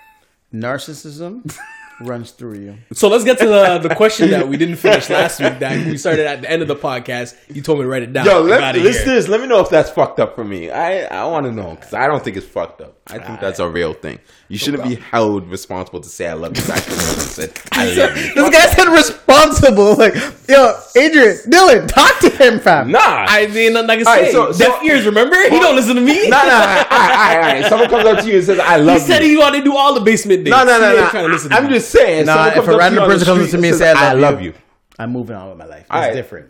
Narcissism 0.54 1.56
runs 2.02 2.32
through 2.32 2.60
you. 2.60 2.78
So 2.94 3.08
let's 3.10 3.24
get 3.24 3.38
to 3.40 3.46
the, 3.46 3.80
the 3.90 3.96
question 3.96 4.32
that 4.32 4.48
we 4.48 4.58
didn't 4.58 4.78
finish 4.78 5.10
last 5.10 5.40
week. 5.40 5.60
That 5.60 5.86
we 5.86 5.98
started 5.98 6.26
at 6.26 6.42
the 6.42 6.50
end 6.50 6.62
of 6.62 6.68
the 6.68 6.76
podcast. 6.76 7.36
You 7.54 7.62
told 7.62 7.80
me 7.80 7.84
to 7.84 7.90
write 7.90 8.04
it 8.04 8.14
down. 8.14 8.26
Yo, 8.26 8.38
I 8.38 8.40
let, 8.40 8.60
gotta 8.60 8.80
listen 8.80 9.04
to 9.04 9.12
hear. 9.12 9.16
this. 9.16 9.28
Let 9.28 9.42
me 9.42 9.48
know 9.48 9.60
if 9.60 9.70
that's 9.70 9.90
fucked 9.90 10.20
up 10.20 10.36
for 10.36 10.44
me. 10.44 10.70
I, 10.72 11.02
I 11.04 11.26
want 11.26 11.46
to 11.46 11.52
know 11.52 11.76
because 11.76 11.94
I 11.94 12.08
don't 12.08 12.24
think 12.24 12.38
it's 12.38 12.48
fucked 12.48 12.82
up. 12.82 12.98
I 13.08 13.20
think 13.20 13.40
that's 13.40 13.60
a 13.60 13.70
real 13.70 13.94
thing. 13.94 14.20
You 14.50 14.58
shouldn't 14.58 14.84
be 14.84 14.96
held 14.96 15.48
responsible 15.48 16.02
to 16.02 16.10
say 16.10 16.28
I 16.28 16.34
love 16.34 16.58
you 16.58 16.66
back 16.68 16.84
to 16.84 16.92
said 16.92 17.52
I 17.72 17.86
love 17.96 18.18
you. 18.18 18.34
This 18.34 18.50
guy 18.50 18.66
said 18.74 18.88
responsible. 18.92 19.96
Like, 19.96 20.16
yo, 20.48 20.76
Adrian, 20.96 21.36
Dylan, 21.48 21.88
talk 21.88 22.20
to 22.22 22.30
him, 22.32 22.60
fam. 22.60 22.90
Nah, 22.92 23.00
I 23.30 23.46
mean, 23.48 23.74
nothing 23.74 23.90
I 23.92 23.96
can 23.98 24.06
say. 24.06 24.24
right, 24.24 24.32
so- 24.32 24.52
so- 24.52 24.58
Deaf 24.58 24.84
ears, 24.84 25.06
remember? 25.06 25.36
He 25.50 25.60
don't 25.60 25.76
listen 25.76 25.96
to 25.96 26.02
me. 26.02 26.28
nah, 26.30 26.38
nah. 26.38 26.44
All 26.44 26.50
right, 26.50 26.88
all 26.90 27.00
right, 27.00 27.36
all 27.36 27.42
right. 27.42 27.66
Someone 27.68 27.90
comes 27.90 28.06
up 28.06 28.20
to 28.20 28.28
you 28.28 28.38
and 28.38 28.44
says 28.46 28.60
I 28.60 28.78
love 28.78 28.96
you. 28.98 29.02
he 29.02 29.08
said 29.08 29.22
he 29.22 29.38
wanted 29.38 29.60
to 29.60 29.64
do 29.66 29.78
all 29.78 29.94
the 29.94 30.02
basement 30.02 30.44
dates. 30.46 30.58
No, 30.58 30.64
no, 30.64 30.74
He 30.74 30.80
no, 30.96 31.28
no. 31.28 31.38
to 31.38 31.50
I'm 31.56 31.66
me. 31.66 31.70
just 31.74 31.92
saying. 31.92 32.26
Nah, 32.26 32.48
if 32.48 32.68
a 32.68 32.76
random 32.78 32.96
you 32.96 33.02
on 33.04 33.10
the 33.10 33.14
person 33.16 33.26
comes 33.28 33.44
up 33.46 33.52
to 33.52 33.58
me 33.60 33.70
and 33.70 33.78
says, 33.78 33.96
"I 33.98 34.14
love 34.14 34.42
you," 34.42 34.54
I'm 34.98 35.12
moving 35.12 35.36
on 35.36 35.50
with 35.50 35.58
my 35.60 35.66
life. 35.66 35.86
That's 35.90 35.92
Alright. 35.92 36.14
different. 36.14 36.50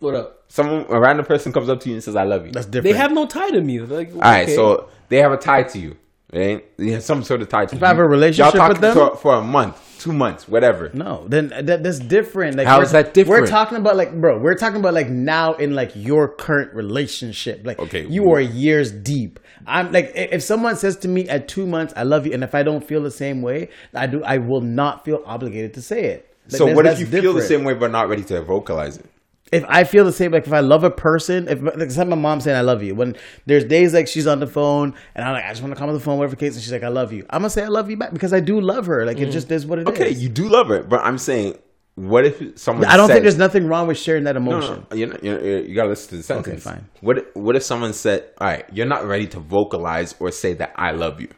What 0.00 0.14
up? 0.14 0.44
Someone, 0.48 0.84
a 0.90 1.00
random 1.00 1.24
person 1.24 1.52
comes 1.52 1.68
up 1.70 1.80
to 1.80 1.88
you 1.88 1.94
and 1.94 2.04
says, 2.04 2.14
"I 2.14 2.24
love 2.24 2.44
you." 2.46 2.52
That's 2.52 2.66
different. 2.66 2.92
They 2.94 2.98
have 3.00 3.12
no 3.12 3.26
tie 3.26 3.50
to 3.50 3.60
me. 3.62 3.80
Like, 3.80 4.12
All 4.14 4.20
right, 4.20 4.42
okay. 4.44 4.54
so 4.54 4.90
they 5.08 5.16
have 5.18 5.32
a 5.32 5.36
tie 5.38 5.62
to 5.62 5.78
you, 5.78 5.96
right? 6.32 6.64
Have 6.78 7.02
some 7.02 7.22
sort 7.22 7.42
of 7.42 7.48
tie 7.48 7.66
to 7.66 7.76
you. 7.76 7.84
I 7.84 7.88
have 7.88 7.98
a 7.98 8.06
relationship 8.06 8.54
Y'all 8.54 8.68
with 8.68 8.80
them? 8.80 8.94
for, 8.94 9.16
for 9.16 9.34
a 9.36 9.42
month, 9.42 9.96
two 9.98 10.12
months, 10.12 10.48
whatever. 10.48 10.90
No, 10.92 11.26
then 11.28 11.48
that, 11.48 11.82
that's 11.82 11.98
different. 11.98 12.56
Like, 12.56 12.66
How 12.66 12.84
that 12.84 13.14
different? 13.14 13.42
We're 13.42 13.46
talking 13.46 13.78
about 13.78 13.96
like, 13.96 14.18
bro, 14.20 14.38
we're 14.38 14.54
talking 14.56 14.80
about 14.80 14.94
like 14.94 15.08
now 15.08 15.54
in 15.54 15.74
like 15.74 15.92
your 15.94 16.28
current 16.28 16.74
relationship. 16.74 17.62
Like, 17.64 17.78
Okay. 17.78 18.06
you 18.06 18.30
are 18.32 18.40
years 18.40 18.90
deep. 18.92 19.40
I'm 19.66 19.92
like, 19.92 20.12
if 20.14 20.42
someone 20.42 20.76
says 20.76 20.96
to 20.98 21.08
me 21.08 21.28
at 21.28 21.48
two 21.48 21.66
months, 21.66 21.92
"I 21.96 22.04
love 22.04 22.26
you," 22.26 22.32
and 22.32 22.42
if 22.42 22.54
I 22.54 22.62
don't 22.62 22.82
feel 22.86 23.02
the 23.02 23.10
same 23.10 23.42
way, 23.42 23.68
I 23.94 24.06
do. 24.06 24.22
I 24.24 24.38
will 24.38 24.62
not 24.62 25.04
feel 25.04 25.22
obligated 25.26 25.74
to 25.74 25.82
say 25.82 26.04
it. 26.04 26.34
Like, 26.50 26.58
So 26.58 26.72
what 26.72 26.86
if 26.86 26.98
you 27.00 27.06
feel 27.06 27.34
the 27.34 27.42
same 27.42 27.64
way 27.64 27.74
but 27.74 27.90
not 27.90 28.08
ready 28.08 28.22
to 28.24 28.40
vocalize 28.42 28.96
it? 28.96 29.06
If 29.52 29.64
I 29.68 29.84
feel 29.84 30.04
the 30.04 30.12
same, 30.12 30.32
like 30.32 30.46
if 30.46 30.52
I 30.52 30.60
love 30.60 30.84
a 30.84 30.90
person, 30.90 31.48
if 31.48 31.62
like, 31.62 32.08
my 32.08 32.16
mom 32.16 32.40
saying 32.40 32.56
I 32.56 32.62
love 32.62 32.82
you. 32.82 32.94
When 32.94 33.16
there's 33.46 33.64
days 33.64 33.94
like 33.94 34.06
she's 34.08 34.26
on 34.26 34.40
the 34.40 34.46
phone 34.46 34.94
and 35.14 35.24
I'm 35.24 35.32
like, 35.32 35.44
I 35.44 35.48
just 35.50 35.62
want 35.62 35.74
to 35.74 35.78
come 35.78 35.88
on 35.88 35.94
the 35.94 36.00
phone, 36.00 36.18
whatever 36.18 36.36
case, 36.36 36.54
and 36.54 36.62
she's 36.62 36.72
like, 36.72 36.82
I 36.82 36.88
love 36.88 37.12
you. 37.12 37.24
I'm 37.30 37.40
gonna 37.40 37.50
say 37.50 37.64
I 37.64 37.68
love 37.68 37.90
you 37.90 37.96
back 37.96 38.12
because 38.12 38.32
I 38.32 38.40
do 38.40 38.60
love 38.60 38.86
her. 38.86 39.06
Like 39.06 39.18
it 39.18 39.28
mm. 39.28 39.32
just 39.32 39.50
is 39.50 39.66
what 39.66 39.78
it 39.78 39.88
is. 39.88 39.94
Okay, 39.94 40.10
you 40.10 40.28
do 40.28 40.48
love 40.48 40.68
her, 40.68 40.82
but 40.82 41.00
I'm 41.00 41.18
saying, 41.18 41.56
what 41.94 42.24
if 42.24 42.58
someone? 42.58 42.84
I 42.84 42.96
don't 42.96 43.08
said, 43.08 43.14
think 43.14 43.22
there's 43.24 43.38
nothing 43.38 43.66
wrong 43.66 43.88
with 43.88 43.98
sharing 43.98 44.24
that 44.24 44.36
emotion. 44.36 44.86
no, 44.90 44.96
you're 44.96 45.08
not, 45.08 45.24
you're, 45.24 45.44
you're, 45.44 45.60
you 45.64 45.74
gotta 45.74 45.88
listen 45.88 46.10
to 46.10 46.16
the 46.18 46.22
sentence. 46.22 46.66
Okay, 46.66 46.76
fine. 46.76 46.88
What 47.00 47.34
What 47.34 47.56
if 47.56 47.62
someone 47.64 47.92
said, 47.92 48.24
"All 48.38 48.46
right, 48.46 48.64
you're 48.72 48.86
not 48.86 49.06
ready 49.06 49.26
to 49.28 49.40
vocalize 49.40 50.14
or 50.20 50.30
say 50.30 50.54
that 50.54 50.74
I 50.76 50.92
love 50.92 51.20
you," 51.20 51.28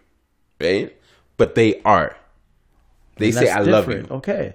right? 0.61 0.95
But 1.39 1.55
they 1.55 1.81
are. 1.85 2.17
They 3.17 3.33
say, 3.33 3.49
"I 3.49 3.61
love 3.61 3.89
you." 3.89 4.07
Okay. 4.11 4.55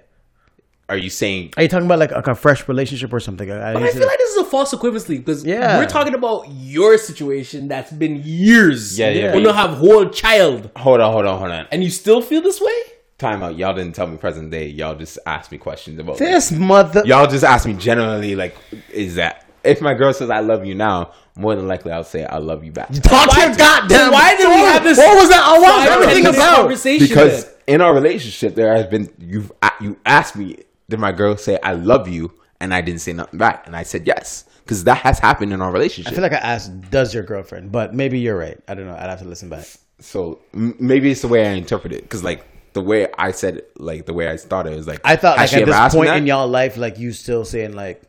Are 0.88 0.96
you 0.96 1.10
saying? 1.10 1.52
Are 1.56 1.64
you 1.64 1.68
talking 1.68 1.86
about 1.86 1.98
like, 1.98 2.12
like 2.12 2.28
a 2.28 2.34
fresh 2.36 2.68
relationship 2.68 3.12
or 3.12 3.18
something? 3.18 3.50
I, 3.50 3.72
But 3.72 3.82
I 3.82 3.90
feel 3.90 4.06
like 4.06 4.18
this 4.18 4.30
is 4.30 4.36
a 4.36 4.44
false 4.44 4.72
equivalency 4.72 5.18
because 5.18 5.44
Yeah. 5.44 5.78
we're 5.78 5.86
talking 5.88 6.14
about 6.14 6.46
your 6.48 6.96
situation 6.96 7.66
that's 7.66 7.90
been 7.92 8.22
years. 8.24 8.96
Yeah, 8.96 9.08
yeah, 9.10 9.24
When 9.34 9.42
but- 9.42 9.48
you 9.48 9.54
have 9.54 9.70
whole 9.78 10.08
child 10.10 10.70
Hold 10.76 11.00
on, 11.00 11.12
hold 11.12 11.26
on, 11.26 11.38
hold 11.40 11.50
on. 11.50 11.66
and 11.72 11.82
you 11.82 11.90
still 11.90 12.22
feel 12.22 12.40
this 12.40 12.60
way. 12.60 12.72
Time 13.18 13.42
out. 13.42 13.56
Y'all 13.56 13.74
didn't 13.74 13.94
tell 13.96 14.06
me 14.06 14.16
present 14.16 14.50
day. 14.50 14.66
Y'all 14.68 14.94
just 14.94 15.18
asked 15.26 15.50
me 15.50 15.58
questions 15.58 15.98
about. 15.98 16.20
like, 16.20 16.30
this 16.30 16.52
mother. 16.52 17.02
y'all 17.04 17.26
just 17.26 17.44
asked 17.44 17.66
me 17.66 17.72
generally, 17.72 18.36
like, 18.36 18.54
is 18.92 19.16
that 19.16 19.44
if 19.64 19.80
my 19.80 19.94
girl 19.94 20.12
says 20.12 20.30
I 20.30 20.40
love 20.40 20.64
you 20.66 20.74
now, 20.76 21.10
more 21.34 21.56
than 21.56 21.66
likely 21.66 21.90
I'll 21.90 22.04
say 22.04 22.24
I 22.24 22.38
love 22.38 22.62
you 22.62 22.70
back. 22.70 22.92
Talk 22.92 23.30
to 23.30 23.36
Why- 23.36 23.46
your 23.46 23.56
goddamn. 23.56 24.12
why 24.12 24.36
did 24.36 24.46
we 24.48 24.54
have 24.54 24.84
this- 24.84 24.98
What 24.98 25.16
was 25.18 25.30
that? 25.30 25.42
I 25.42 25.58
want 25.58 25.90
everything 25.90 26.26
about. 26.26 26.56
conversation 26.58 27.08
because 27.08 27.44
then? 27.46 27.52
in 27.66 27.80
our 27.80 27.92
relationship 27.92 28.54
there 28.54 28.76
has 28.76 28.86
been 28.86 29.10
you 29.18 29.50
you 29.80 29.96
asked 30.06 30.36
me 30.36 30.58
did 30.88 30.98
my 31.00 31.12
girl 31.12 31.36
say 31.36 31.58
I 31.62 31.72
love 31.74 32.08
you 32.08 32.32
and 32.60 32.72
I 32.72 32.80
didn't 32.80 33.00
say 33.00 33.12
nothing 33.12 33.38
back 33.38 33.66
and 33.66 33.76
I 33.76 33.82
said 33.82 34.06
yes 34.06 34.44
because 34.64 34.84
that 34.84 34.98
has 34.98 35.18
happened 35.18 35.52
in 35.52 35.60
our 35.62 35.70
relationship. 35.72 36.12
I 36.12 36.14
feel 36.14 36.22
like 36.22 36.32
I 36.32 36.36
asked, 36.38 36.90
"Does 36.90 37.14
your 37.14 37.22
girlfriend?" 37.22 37.70
But 37.70 37.94
maybe 37.94 38.18
you're 38.18 38.36
right. 38.38 38.58
I 38.66 38.74
don't 38.74 38.86
know. 38.86 38.94
I'd 38.96 39.08
have 39.10 39.20
to 39.20 39.24
listen 39.24 39.48
back. 39.48 39.66
so 40.00 40.40
m- 40.54 40.74
maybe 40.80 41.10
it's 41.10 41.22
the 41.22 41.28
way 41.28 41.46
I 41.46 41.52
interpret 41.52 41.92
it 41.92 42.02
because 42.02 42.22
like 42.24 42.44
the 42.72 42.82
way 42.82 43.08
I 43.16 43.30
said 43.30 43.56
it, 43.58 43.80
like 43.80 44.06
the 44.06 44.12
way 44.12 44.28
I 44.28 44.36
started 44.36 44.76
was 44.76 44.86
like 44.86 45.00
I 45.04 45.16
thought 45.16 45.38
like 45.38 45.52
at 45.52 45.64
this 45.66 45.94
point 45.94 46.10
in 46.10 46.26
y'all 46.26 46.48
life, 46.48 46.76
like 46.76 46.98
you 46.98 47.12
still 47.12 47.44
saying 47.44 47.72
like, 47.74 48.02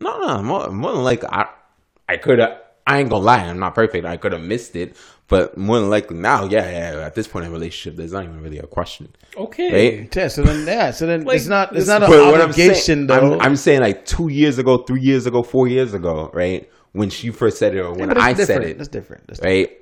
no 0.00 0.18
no 0.18 0.42
more, 0.42 0.68
more 0.70 0.92
than 0.92 1.04
like 1.04 1.24
I 1.24 1.46
I 2.08 2.16
could 2.16 2.38
have 2.38 2.60
I 2.86 2.98
ain't 3.00 3.10
gonna 3.10 3.24
lie 3.24 3.38
I'm 3.44 3.58
not 3.58 3.74
perfect 3.74 4.04
I 4.06 4.16
could 4.16 4.32
have 4.32 4.42
missed 4.42 4.76
it 4.76 4.96
but 5.28 5.56
more 5.56 5.78
than 5.80 5.90
likely 5.90 6.16
now 6.16 6.44
yeah 6.44 6.70
yeah 6.94 7.04
at 7.06 7.14
this 7.14 7.26
point 7.26 7.44
in 7.44 7.50
a 7.50 7.54
relationship 7.54 7.96
there's 7.96 8.12
not 8.12 8.24
even 8.24 8.40
really 8.42 8.58
a 8.58 8.66
question 8.66 9.08
Okay. 9.36 9.72
right 10.00 10.16
yeah. 10.16 10.28
So 10.28 10.42
then, 10.42 10.66
yeah. 10.66 10.90
So 10.92 11.06
then 11.06 11.24
Like, 11.24 11.36
it's 11.36 11.46
not. 11.46 11.76
It's 11.76 11.86
not 11.86 12.02
an 12.02 12.08
But 12.10 12.24
what 12.32 12.40
I'm 12.40 12.48
obligation 12.50 13.06
saying, 13.06 13.06
though. 13.08 13.34
I'm, 13.34 13.40
I'm 13.42 13.56
saying 13.56 13.80
like 13.82 14.06
two 14.06 14.28
years 14.28 14.56
ago, 14.58 14.78
three 14.78 15.02
years 15.02 15.26
ago, 15.26 15.42
four 15.42 15.68
years 15.68 15.92
ago, 15.92 16.30
right? 16.32 16.70
When 16.92 17.10
she 17.10 17.30
first 17.30 17.58
said 17.58 17.74
it, 17.74 17.80
or 17.80 17.92
when 17.92 18.08
but 18.08 18.16
it's 18.16 18.24
I 18.26 18.32
said 18.32 18.62
it, 18.64 18.78
That's 18.78 18.88
different. 18.88 19.26
That's 19.26 19.40
different. 19.40 19.68
right? 19.68 19.80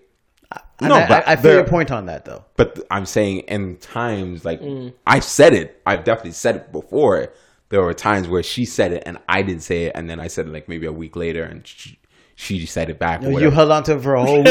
And 0.80 0.88
No, 0.88 0.96
I, 0.96 1.06
but 1.06 1.28
I, 1.28 1.32
I 1.32 1.36
feel 1.36 1.42
there- 1.42 1.54
your 1.60 1.68
point 1.68 1.92
on 1.92 2.06
that 2.06 2.24
though. 2.24 2.44
But 2.56 2.80
I'm 2.90 3.06
saying 3.06 3.40
in 3.46 3.76
times 3.76 4.44
like 4.44 4.60
Mm. 4.60 4.92
I've 5.06 5.22
said 5.24 5.54
it, 5.54 5.80
I've 5.86 6.02
definitely 6.02 6.32
said 6.32 6.56
it 6.56 6.72
before. 6.72 7.32
There 7.68 7.80
were 7.82 7.94
times 7.94 8.26
where 8.28 8.42
she 8.42 8.64
said 8.64 8.92
it 8.92 9.04
and 9.06 9.18
I 9.28 9.42
didn't 9.42 9.62
say 9.62 9.84
it, 9.84 9.92
and 9.94 10.10
then 10.10 10.18
I 10.18 10.26
said 10.26 10.46
it 10.48 10.52
like 10.52 10.68
maybe 10.68 10.86
a 10.86 10.92
week 10.92 11.14
later, 11.14 11.44
and 11.44 11.64
she, 11.66 11.98
she 12.36 12.66
said 12.66 12.90
it 12.90 12.98
back. 12.98 13.22
Or 13.22 13.40
You 13.40 13.50
held 13.50 13.70
on 13.70 13.84
to 13.84 13.96
it 13.96 14.02
for 14.02 14.14
a 14.16 14.24
whole 14.24 14.38
week. 14.42 14.46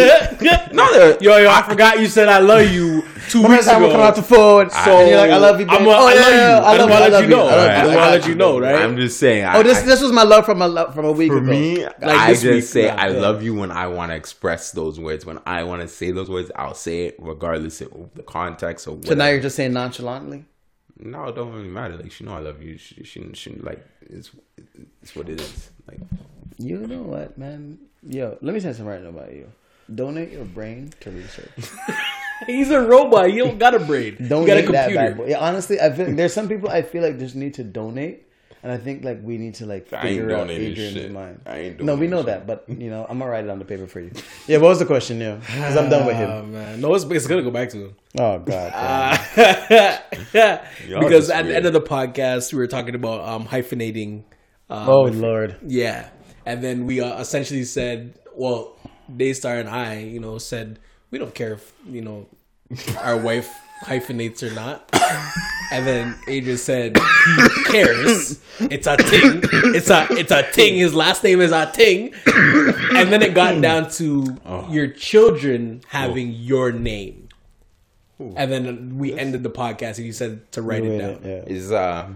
no, 0.73 0.91
there- 0.93 1.18
Yo, 1.22 1.38
yo, 1.38 1.49
I 1.49 1.61
forgot 1.69 1.99
you 1.99 2.07
said 2.07 2.30
I 2.30 2.39
love 2.39 2.72
you 2.72 3.01
two 3.30 3.39
Remember 3.39 3.49
weeks 3.57 3.65
that 3.65 3.73
time 3.73 3.81
we 3.81 3.88
ago. 3.88 3.95
come 3.97 4.05
out 4.05 4.15
the 4.15 4.23
phone, 4.23 4.69
So 4.69 4.77
and 4.99 5.10
you're 5.10 5.18
like, 5.18 5.31
"I 5.31 5.38
love 5.38 5.60
you." 5.60 5.65
I'm 5.68 5.77
babe." 5.80 5.85
gonna- 5.88 5.89
oh, 6.01 6.07
I 6.07 6.14
yeah, 6.14 6.19
love 6.19 6.34
you. 6.34 6.39
I 6.39 6.73
I 6.73 6.77
love 6.77 6.89
wanna 6.89 6.93
you. 6.93 6.93
I 6.93 6.99
let 6.99 7.11
love 7.11 7.23
you 7.23 7.30
you. 7.30 7.35
know. 7.35 7.47
I 7.47 7.55
love 7.55 7.65
you. 7.65 7.72
I 7.72 7.81
I 7.81 7.95
wanna 7.95 8.11
let 8.11 8.27
you 8.27 8.35
know, 8.35 8.60
right? 8.60 8.76
I'm 8.81 8.97
just 8.97 9.19
saying. 9.19 9.45
Oh, 9.53 9.64
this 9.64 9.77
I, 9.80 9.85
this 9.85 10.01
was 10.01 10.11
my 10.11 10.23
love 10.23 10.45
from 10.45 10.61
a 10.61 10.91
from 10.93 11.05
a 11.05 11.11
week 11.11 11.31
for 11.31 11.38
ago. 11.39 11.51
me, 11.51 11.84
Like 11.85 12.01
I 12.03 12.31
just 12.31 12.43
week, 12.45 12.64
say 12.64 12.88
nah, 12.88 12.95
I 12.95 13.10
yeah. 13.10 13.19
love 13.19 13.43
you 13.43 13.53
when 13.53 13.72
I 13.72 13.88
want 13.88 14.11
to 14.11 14.15
express 14.15 14.72
those 14.72 14.99
words. 14.99 15.26
When 15.26 15.39
I 15.45 15.64
want 15.64 15.81
to 15.81 15.88
say 15.88 16.11
those 16.11 16.30
words, 16.30 16.51
I'll 16.55 16.73
say 16.76 17.07
it 17.07 17.15
regardless 17.19 17.81
of 17.81 18.11
the 18.15 18.23
context 18.23 18.88
or 18.88 18.97
So 19.03 19.14
now 19.14 19.27
you're 19.27 19.41
just 19.41 19.55
saying 19.57 19.73
nonchalantly. 19.73 20.45
No, 20.99 21.26
it 21.26 21.35
don't 21.35 21.51
really 21.53 21.68
matter. 21.68 21.97
Like 21.97 22.11
she 22.11 22.23
know 22.23 22.34
I 22.34 22.39
love 22.39 22.61
you. 22.61 22.77
She, 22.77 23.03
she, 23.03 23.30
she 23.34 23.55
like 23.55 23.85
it's 24.10 24.31
it's 25.01 25.15
what 25.15 25.27
it 25.27 25.41
is. 25.41 25.69
Like 25.88 25.99
You 26.57 26.88
know 26.88 27.03
what, 27.03 27.38
man? 27.38 27.80
Yo, 28.07 28.38
let 28.41 28.53
me 28.53 28.59
say 28.59 28.69
something 28.69 28.85
right 28.85 29.01
now 29.01 29.09
about 29.09 29.34
you. 29.34 29.47
Donate 29.93 30.31
your 30.31 30.45
brain 30.45 30.91
to 31.01 31.11
research. 31.11 31.49
He's 32.47 32.71
a 32.71 32.81
robot. 32.81 33.31
You 33.31 33.45
don't 33.45 33.57
got 33.57 33.73
a 33.73 33.80
brain. 33.80 34.17
you 34.19 34.27
got 34.30 34.57
a 34.57 34.61
Donate 34.61 34.71
that 34.71 34.85
computer. 34.85 34.95
bad 34.95 35.17
boy. 35.17 35.27
Yeah, 35.27 35.39
honestly, 35.39 35.80
I 35.80 35.91
feel 35.91 36.13
there's 36.13 36.34
some 36.34 36.47
people 36.49 36.69
I 36.69 36.81
feel 36.81 37.03
like 37.03 37.17
just 37.19 37.35
need 37.35 37.53
to 37.55 37.63
donate, 37.63 38.27
and 38.63 38.71
I 38.71 38.77
think 38.77 39.03
like 39.03 39.19
we 39.23 39.38
need 39.38 39.55
to 39.55 39.65
like 39.65 39.91
I 39.93 40.07
ain't 40.07 40.19
figure 40.19 40.35
out 40.35 40.49
Adrian's 40.49 40.93
shit. 40.93 41.11
mind. 41.11 41.41
I 41.45 41.57
ain't 41.59 41.81
no, 41.81 41.95
we 41.95 42.07
know 42.07 42.17
shit. 42.17 42.25
that, 42.27 42.47
but 42.47 42.65
you 42.67 42.89
know, 42.89 43.05
I'm 43.09 43.19
gonna 43.19 43.31
write 43.31 43.45
it 43.45 43.49
on 43.49 43.59
the 43.59 43.65
paper 43.65 43.88
for 43.88 43.99
you. 44.01 44.11
Yeah, 44.47 44.57
what 44.57 44.69
was 44.69 44.80
the 44.80 44.85
question? 44.85 45.21
Yeah, 45.21 45.35
because 45.35 45.77
I'm 45.77 45.89
done 45.89 46.05
with 46.05 46.17
him. 46.17 46.30
Oh 46.30 46.39
him. 46.39 46.51
man, 46.53 46.81
no, 46.81 46.93
it's, 46.95 47.05
it's 47.05 47.27
gonna 47.27 47.43
go 47.43 47.51
back 47.51 47.69
to 47.69 47.77
him. 47.85 47.95
Oh 48.19 48.39
god. 48.39 48.71
Uh, 48.73 49.17
because 50.89 51.27
just 51.27 51.31
at 51.31 51.45
the 51.45 51.55
end 51.55 51.65
of 51.65 51.73
the 51.73 51.81
podcast, 51.81 52.51
we 52.51 52.59
were 52.59 52.67
talking 52.67 52.95
about 52.95 53.25
um, 53.27 53.45
hyphenating. 53.45 54.23
Um, 54.69 54.89
oh 54.89 55.01
lord. 55.03 55.57
Yeah, 55.65 56.09
and 56.45 56.64
then 56.64 56.86
we 56.86 57.02
uh, 57.02 57.20
essentially 57.20 57.64
said, 57.64 58.18
well, 58.36 58.76
Daystar 59.15 59.60
and 59.60 59.70
I, 59.70 59.99
you 59.99 60.20
know, 60.20 60.38
said 60.38 60.80
we 61.11 61.20
don't 61.20 61.34
care 61.36 61.53
if 61.53 61.74
you 61.88 62.02
know 62.02 62.26
our 62.99 63.18
wife 63.18 63.49
hyphenates 63.82 64.41
or 64.44 64.52
not. 64.53 64.90
And 65.72 65.86
then 65.88 66.15
Adrian 66.28 66.57
said 66.57 66.98
he 66.98 67.64
cares. 67.65 68.40
It's 68.60 68.88
a 68.88 68.95
ting. 68.98 69.41
It's 69.76 69.90
a 69.90 70.07
it's 70.11 70.32
a 70.32 70.49
ting. 70.52 70.76
His 70.76 70.94
last 70.94 71.24
name 71.24 71.41
is 71.41 71.52
a 71.52 71.70
ting. 71.72 72.14
And 72.95 73.11
then 73.11 73.22
it 73.22 73.34
got 73.34 73.60
down 73.61 73.90
to 73.91 74.38
your 74.70 74.88
children 74.88 75.82
having 75.88 76.32
your 76.32 76.72
name. 76.72 77.30
And 78.20 78.52
then 78.52 78.98
we 78.99 79.18
ended 79.18 79.44
the 79.44 79.49
podcast 79.49 79.98
and 79.98 80.06
you 80.06 80.14
said 80.14 80.49
to 80.53 80.61
write 80.61 80.86
it 80.86 80.98
down. 80.99 81.20
Yeah. 81.24 81.44
is 81.48 81.72
uh 81.72 82.07
is- 82.10 82.15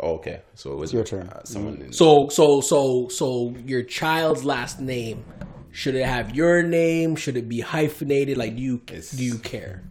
oh, 0.00 0.14
okay. 0.14 0.40
So 0.54 0.72
it 0.72 0.76
was 0.76 0.92
your 0.92 1.04
turn. 1.04 1.28
Uh, 1.28 1.42
someone 1.44 1.76
in- 1.82 1.92
So 1.92 2.28
so 2.28 2.60
so 2.60 3.08
so 3.08 3.54
your 3.64 3.82
child's 3.82 4.44
last 4.44 4.80
name 4.80 5.24
should 5.70 5.94
it 5.96 6.06
have 6.06 6.34
your 6.36 6.62
name? 6.62 7.16
Should 7.16 7.36
it 7.36 7.48
be 7.48 7.60
hyphenated? 7.60 8.36
Like 8.38 8.54
do 8.56 8.62
you 8.62 8.76
It's- 8.88 9.10
do 9.10 9.24
you 9.24 9.38
care? 9.38 9.82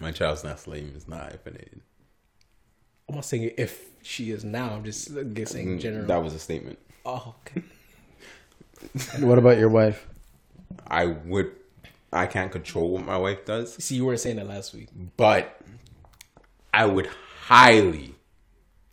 my 0.00 0.12
child's 0.12 0.44
last 0.44 0.66
name 0.68 0.92
is 0.96 1.08
not 1.08 1.22
hyphenated. 1.32 1.80
I'm 3.08 3.14
not 3.16 3.24
saying 3.24 3.52
if 3.58 3.88
she 4.02 4.30
is 4.30 4.44
now. 4.44 4.70
I'm 4.70 4.84
just 4.84 5.08
guessing 5.34 5.72
in 5.72 5.78
general. 5.80 6.06
That 6.06 6.22
was 6.22 6.34
a 6.34 6.38
statement. 6.38 6.78
oh, 7.04 7.34
okay. 7.46 7.62
What 9.20 9.38
about 9.38 9.58
your 9.58 9.68
wife? 9.70 10.06
I 10.86 11.06
would. 11.06 11.52
I 12.12 12.26
can't 12.26 12.50
control 12.52 12.90
what 12.90 13.04
my 13.04 13.16
wife 13.18 13.44
does, 13.44 13.74
See, 13.84 13.96
you 13.96 14.06
weren't 14.06 14.20
saying 14.20 14.36
that 14.36 14.46
last 14.46 14.72
week. 14.72 14.88
but 15.18 15.60
I 16.72 16.86
would 16.86 17.06
highly, 17.46 18.14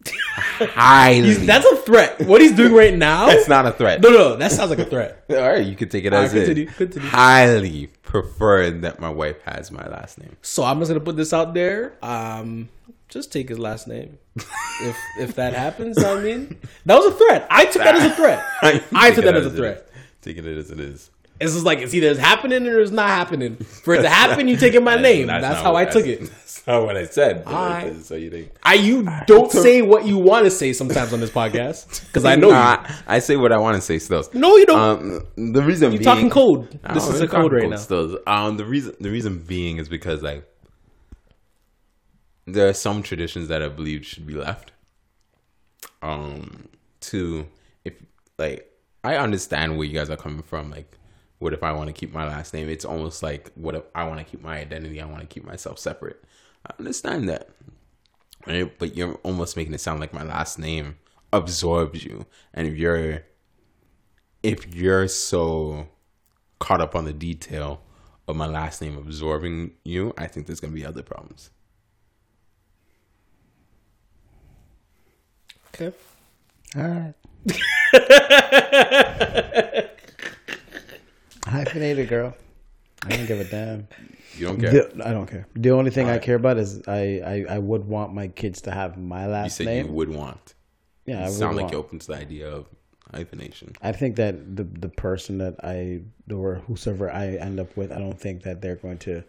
highly. 0.07 1.33
That's 1.33 1.65
a 1.65 1.75
threat. 1.77 2.21
What 2.21 2.41
he's 2.41 2.53
doing 2.53 2.73
right 2.73 2.93
now. 2.93 3.27
That's 3.27 3.47
not 3.47 3.65
a 3.65 3.71
threat. 3.71 4.01
No, 4.01 4.09
no, 4.09 4.35
that 4.35 4.51
sounds 4.51 4.69
like 4.69 4.79
a 4.79 4.85
threat. 4.85 5.23
All 5.29 5.35
right, 5.37 5.65
you 5.65 5.75
can 5.75 5.89
take 5.89 6.05
it 6.05 6.13
All 6.13 6.21
as 6.23 6.33
right, 6.33 6.43
it. 6.43 6.45
continue, 6.45 6.65
continue. 6.71 7.09
Highly 7.09 7.87
prefer 8.03 8.71
that 8.71 8.99
my 8.99 9.09
wife 9.09 9.41
has 9.43 9.71
my 9.71 9.87
last 9.87 10.17
name. 10.19 10.35
So 10.41 10.63
I'm 10.63 10.79
just 10.79 10.89
gonna 10.89 10.99
put 10.99 11.17
this 11.17 11.33
out 11.33 11.53
there. 11.53 11.93
Um, 12.01 12.69
just 13.09 13.31
take 13.31 13.49
his 13.49 13.59
last 13.59 13.87
name. 13.87 14.17
if 14.35 14.97
if 15.19 15.35
that 15.35 15.53
happens, 15.53 16.03
I 16.03 16.19
mean, 16.21 16.57
that 16.85 16.95
was 16.95 17.13
a 17.13 17.17
threat. 17.17 17.47
I 17.49 17.65
took 17.65 17.83
that 17.83 17.95
as 17.95 18.11
a 18.11 18.15
threat. 18.15 18.43
I 18.93 19.11
took 19.11 19.25
that 19.25 19.35
as 19.35 19.45
a 19.45 19.51
threat. 19.51 19.87
Taking 20.21 20.45
it 20.45 20.57
as 20.57 20.71
it 20.71 20.79
is. 20.79 21.11
It's 21.39 21.53
just 21.53 21.65
like 21.65 21.79
it's 21.79 21.93
either 21.93 22.07
it's 22.07 22.19
happening 22.19 22.65
or 22.67 22.79
it's 22.79 22.91
not 22.91 23.09
happening. 23.09 23.57
For 23.57 23.95
it 23.95 24.01
to 24.03 24.09
happen, 24.09 24.47
you 24.47 24.55
taking 24.55 24.83
my 24.83 24.95
name. 24.95 25.27
That's, 25.27 25.43
not 25.43 25.57
how 25.63 25.75
I 25.75 25.83
took 25.85 26.05
that's- 26.05 26.29
it. 26.29 26.31
That's 26.31 26.67
not 26.67 26.85
what 26.85 26.97
I 26.97 27.05
said. 27.05 27.43
it 27.45 27.93
is, 27.97 28.05
So 28.07 28.15
you 28.15 28.31
think? 28.31 28.51
I 28.63 28.75
you 28.75 29.07
don't 29.27 29.51
say 29.51 29.81
what 29.81 30.05
you 30.07 30.17
want 30.17 30.45
to 30.45 30.51
say 30.51 30.73
sometimes 30.73 31.13
on 31.13 31.19
this 31.19 31.29
podcast 31.29 32.07
because 32.07 32.25
I 32.25 32.35
know. 32.35 32.49
Nah, 32.49 32.87
I 33.05 33.19
say 33.19 33.35
what 33.35 33.51
I 33.51 33.57
want 33.57 33.75
to 33.75 33.81
say 33.81 33.99
still. 33.99 34.23
No, 34.33 34.55
you 34.57 34.65
don't. 34.65 34.79
Um, 35.37 35.51
the 35.53 35.61
reason 35.61 35.91
You're 35.91 35.99
being, 35.99 36.03
talking 36.03 36.29
code. 36.29 36.79
This 36.93 37.07
is 37.07 37.21
a 37.21 37.27
code 37.27 37.51
right 37.51 37.69
now. 37.69 37.75
Still, 37.75 38.17
um, 38.25 38.57
the 38.57 38.65
reason 38.65 38.95
the 38.99 39.11
reason 39.11 39.39
being 39.39 39.77
is 39.77 39.89
because 39.89 40.23
like 40.23 40.43
there 42.47 42.67
are 42.69 42.73
some 42.73 43.03
traditions 43.03 43.47
that 43.49 43.61
I 43.61 43.67
believe 43.67 44.05
should 44.05 44.25
be 44.25 44.35
left, 44.35 44.71
Um, 46.01 46.67
to 47.01 47.45
if 47.83 47.93
like 48.37 48.71
I 49.03 49.17
understand 49.17 49.77
where 49.77 49.85
you 49.85 49.93
guys 49.93 50.09
are 50.09 50.17
coming 50.17 50.41
from. 50.41 50.71
Like, 50.71 50.91
what 51.39 51.53
if 51.53 51.63
I 51.63 51.71
want 51.71 51.87
to 51.87 51.93
keep 51.93 52.13
my 52.13 52.25
last 52.27 52.53
name? 52.53 52.69
It's 52.69 52.85
almost 52.85 53.21
like 53.21 53.51
what 53.55 53.75
if 53.75 53.83
I 53.93 54.05
want 54.05 54.19
to 54.19 54.25
keep 54.25 54.41
my 54.41 54.57
identity? 54.57 55.01
I 55.01 55.05
want 55.05 55.21
to 55.21 55.27
keep 55.27 55.45
myself 55.45 55.79
separate. 55.79 56.23
I 56.65 56.73
understand 56.79 57.29
that, 57.29 57.49
right? 58.47 58.77
But 58.79 58.95
you're 58.95 59.15
almost 59.23 59.57
making 59.57 59.73
it 59.73 59.81
sound 59.81 59.99
like 59.99 60.13
my 60.13 60.23
last 60.23 60.57
name 60.57 60.97
absorbs 61.33 62.03
you, 62.03 62.25
and 62.53 62.67
if 62.67 62.77
you're 62.77 63.23
if 64.43 64.73
you're 64.75 65.07
so 65.07 65.87
caught 66.59 66.81
up 66.81 66.95
on 66.95 67.05
the 67.05 67.13
detail 67.13 67.81
of 68.27 68.35
my 68.35 68.47
last 68.47 68.81
name 68.81 68.97
absorbing 68.97 69.71
you, 69.83 70.13
I 70.17 70.27
think 70.27 70.47
there's 70.47 70.59
gonna 70.59 70.73
be 70.73 70.85
other 70.85 71.03
problems. 71.03 71.49
Okay. 75.73 75.95
All 76.77 76.83
right. 76.83 77.13
Hyphenated 81.55 82.09
girl. 82.09 82.35
I 83.05 83.09
don't 83.09 83.25
give 83.25 83.39
a 83.39 83.43
damn. 83.43 83.87
You 84.37 84.47
don't 84.47 84.59
care. 84.59 84.71
The- 84.71 85.07
I 85.07 85.11
don't 85.11 85.27
care. 85.27 85.47
The 85.55 85.71
only 85.71 85.91
thing 85.91 86.09
I 86.09 86.17
care 86.17 86.35
about 86.35 86.57
is 86.57 86.87
I, 86.87 87.45
I, 87.49 87.55
I 87.55 87.57
would 87.59 87.85
want 87.85 88.13
my 88.13 88.27
kids 88.27 88.61
to 88.61 88.71
have 88.71 88.97
my 88.97 89.25
you 89.25 89.31
last 89.31 89.57
said 89.57 89.67
name. 89.67 89.87
you 89.87 89.91
would 89.93 90.09
want. 90.09 90.55
yeah, 91.05 91.17
I 91.17 91.19
You 91.19 91.25
would 91.25 91.33
sound 91.33 91.55
like 91.55 91.63
want- 91.63 91.73
you're 91.73 91.81
open 91.81 91.99
to 91.99 92.07
the 92.07 92.15
idea 92.15 92.49
of 92.49 92.65
hyphenation. 93.13 93.73
I 93.81 93.91
think 93.91 94.15
that 94.17 94.55
the 94.55 94.63
the 94.63 94.89
person 94.89 95.37
that 95.37 95.55
I 95.63 96.01
or 96.33 96.55
whosoever 96.67 97.11
I 97.11 97.27
end 97.35 97.59
up 97.59 97.75
with, 97.77 97.91
I 97.91 97.99
don't 97.99 98.19
think 98.19 98.43
that 98.43 98.61
they're 98.61 98.75
going 98.75 98.97
to 98.99 99.23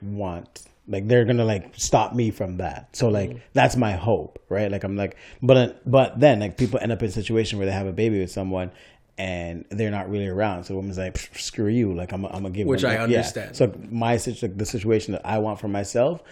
want 0.00 0.64
like 0.88 1.06
they're 1.06 1.24
gonna 1.24 1.44
like 1.44 1.74
stop 1.76 2.14
me 2.14 2.30
from 2.30 2.56
that. 2.56 2.94
So 2.96 3.08
like 3.08 3.30
mm. 3.30 3.40
that's 3.52 3.76
my 3.76 3.92
hope, 3.92 4.42
right? 4.48 4.70
Like 4.70 4.84
I'm 4.84 4.96
like, 4.96 5.16
but 5.40 5.80
but 5.88 6.18
then 6.18 6.40
like 6.40 6.56
people 6.56 6.80
end 6.80 6.90
up 6.90 7.02
in 7.02 7.08
a 7.08 7.12
situation 7.12 7.58
where 7.58 7.66
they 7.66 7.72
have 7.72 7.86
a 7.86 7.92
baby 7.92 8.18
with 8.18 8.30
someone. 8.30 8.72
And 9.18 9.66
they're 9.70 9.90
not 9.90 10.10
really 10.10 10.26
around, 10.26 10.64
so 10.64 10.68
the 10.72 10.76
woman's 10.76 10.96
like, 10.96 11.18
"Screw 11.34 11.68
you!" 11.68 11.92
Like 11.92 12.12
I'm, 12.12 12.24
I'm 12.24 12.32
gonna 12.32 12.50
give. 12.50 12.66
Which 12.66 12.80
them, 12.80 12.90
I 12.92 13.00
like, 13.02 13.10
yeah. 13.10 13.18
understand. 13.18 13.54
So 13.56 13.72
my 13.90 14.14
like, 14.14 14.56
the 14.58 14.66
situation 14.66 15.12
that 15.12 15.20
I 15.24 15.38
want 15.38 15.60
for 15.60 15.68
myself, 15.68 16.22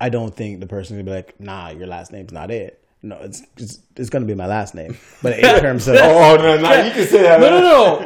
I 0.00 0.08
don't 0.08 0.34
think 0.34 0.60
the 0.60 0.66
person's 0.68 0.98
gonna 0.98 1.04
be 1.04 1.10
like, 1.10 1.38
"Nah, 1.40 1.70
your 1.70 1.88
last 1.88 2.12
name's 2.12 2.32
not 2.32 2.50
it." 2.52 2.78
No, 3.04 3.16
it's 3.16 3.42
it's, 3.56 3.80
it's 3.96 4.10
gonna 4.10 4.26
be 4.26 4.34
my 4.34 4.46
last 4.46 4.76
name. 4.76 4.96
But 5.22 5.40
in 5.40 5.60
terms 5.60 5.88
of 5.88 5.96
Oh 6.00 6.36
no, 6.36 6.56
no, 6.60 6.84
you 6.84 6.92
can 6.92 7.06
say 7.08 7.22
that. 7.22 7.40
No, 7.40 7.50
no, 7.50 7.60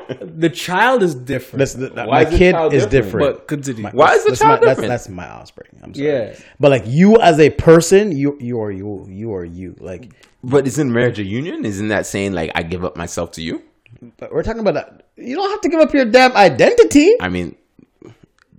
no. 0.08 0.26
The 0.26 0.48
child 0.48 1.02
is 1.02 1.14
different. 1.14 1.58
That's 1.58 1.74
the, 1.74 1.90
Why 1.90 2.24
my 2.24 2.30
is 2.30 2.38
kid 2.38 2.54
is 2.72 2.86
different? 2.86 2.90
different. 2.90 3.36
but 3.38 3.48
continue. 3.48 3.82
My- 3.82 3.90
Why 3.90 4.14
is 4.14 4.24
the 4.24 4.30
that's 4.30 4.40
child 4.40 4.60
my, 4.62 4.68
different? 4.68 4.88
That's, 4.88 5.04
that's 5.04 5.14
my 5.14 5.28
offspring. 5.28 5.78
I'm 5.82 5.92
sorry. 5.94 6.08
Yeah. 6.08 6.38
But 6.58 6.70
like 6.70 6.84
you 6.86 7.18
as 7.20 7.38
a 7.38 7.50
person, 7.50 8.16
you 8.16 8.38
you 8.40 8.58
are 8.62 8.72
you. 8.72 9.06
You 9.10 9.34
are 9.34 9.44
you. 9.44 9.76
Like 9.78 10.12
But 10.42 10.66
isn't 10.66 10.90
marriage 10.90 11.18
a 11.18 11.24
union? 11.24 11.66
Isn't 11.66 11.88
that 11.88 12.06
saying 12.06 12.32
like 12.32 12.50
I 12.54 12.62
give 12.62 12.82
up 12.82 12.96
myself 12.96 13.32
to 13.32 13.42
you? 13.42 13.62
But 14.18 14.32
we're 14.32 14.42
talking 14.42 14.60
about 14.60 14.74
that. 14.74 15.06
You 15.16 15.36
don't 15.36 15.50
have 15.50 15.60
to 15.62 15.68
give 15.68 15.80
up 15.80 15.92
your 15.92 16.04
damn 16.04 16.32
identity. 16.36 17.12
I 17.20 17.28
mean, 17.28 17.56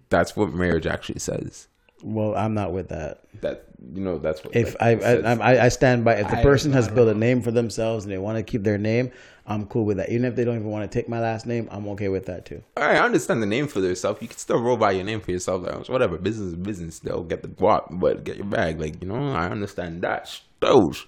that's 0.09 0.35
what 0.35 0.53
marriage 0.53 0.87
actually 0.87 1.19
says. 1.19 1.67
Well, 2.03 2.35
I'm 2.35 2.53
not 2.53 2.73
with 2.73 2.89
that. 2.89 3.21
That 3.41 3.65
you 3.93 4.01
know, 4.01 4.17
that's 4.17 4.43
what. 4.43 4.55
If 4.55 4.79
like, 4.79 5.03
I. 5.03 5.15
I, 5.15 5.33
I 5.33 5.65
I 5.65 5.69
stand 5.69 6.03
by 6.05 6.15
if 6.15 6.29
the 6.29 6.37
I- 6.37 6.43
person 6.43 6.71
has 6.73 6.87
I 6.87 6.93
built 6.93 7.09
a 7.09 7.13
name 7.13 7.41
for 7.41 7.51
themselves 7.51 8.05
and 8.05 8.11
they 8.13 8.17
want 8.17 8.37
to 8.37 8.43
keep 8.43 8.63
their 8.63 8.77
name, 8.77 9.11
I'm 9.45 9.65
cool 9.65 9.85
with 9.85 9.97
that. 9.97 10.09
Even 10.09 10.25
if 10.25 10.35
they 10.35 10.43
don't 10.43 10.55
even 10.55 10.69
want 10.69 10.89
to 10.89 10.99
take 10.99 11.07
my 11.09 11.19
last 11.19 11.45
name, 11.45 11.67
I'm 11.71 11.87
okay 11.89 12.09
with 12.09 12.25
that 12.25 12.45
too. 12.45 12.61
All 12.75 12.83
right, 12.85 12.97
I 12.97 13.05
understand 13.05 13.41
the 13.41 13.47
name 13.47 13.67
for 13.67 13.79
yourself. 13.79 14.21
You 14.21 14.27
can 14.27 14.37
still 14.37 14.61
roll 14.61 14.77
by 14.77 14.91
your 14.91 15.05
name 15.05 15.21
for 15.21 15.31
yourself. 15.31 15.63
Like, 15.63 15.89
whatever, 15.89 16.17
business 16.17 16.49
is 16.49 16.55
business. 16.55 16.99
They'll 16.99 17.23
get 17.23 17.41
the 17.41 17.47
guap, 17.47 17.87
but 17.99 18.23
get 18.23 18.37
your 18.37 18.45
bag. 18.45 18.79
Like 18.79 19.01
you 19.01 19.07
know, 19.07 19.31
I 19.31 19.47
understand 19.49 20.01
that. 20.03 20.39
Those, 20.59 21.05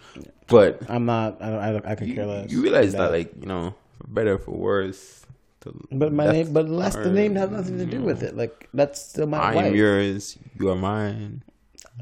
but 0.48 0.88
I'm 0.90 1.06
not. 1.06 1.42
I 1.42 1.50
don't. 1.50 1.60
I, 1.60 1.72
don't, 1.72 1.86
I 1.86 1.96
could 1.96 2.14
care 2.14 2.26
less. 2.26 2.52
you 2.52 2.62
realize 2.62 2.94
that, 2.94 3.12
like 3.12 3.32
you 3.40 3.48
know, 3.48 3.74
for 3.74 3.89
better 4.10 4.38
for 4.38 4.52
worse. 4.52 5.26
To 5.62 5.74
But 5.92 6.14
my 6.14 6.32
name, 6.32 6.54
but 6.54 6.70
last 6.70 6.96
the 7.04 7.12
name 7.12 7.36
has 7.36 7.50
nothing 7.52 7.78
to 7.80 7.86
do 7.86 8.02
with 8.02 8.24
it. 8.24 8.36
Like 8.36 8.70
that's 8.74 9.02
still 9.02 9.28
my 9.28 9.38
I 9.40 9.56
wife. 9.56 9.66
am 9.68 9.76
yours. 9.76 10.38
You 10.60 10.70
are 10.72 10.76
mine. 10.76 11.44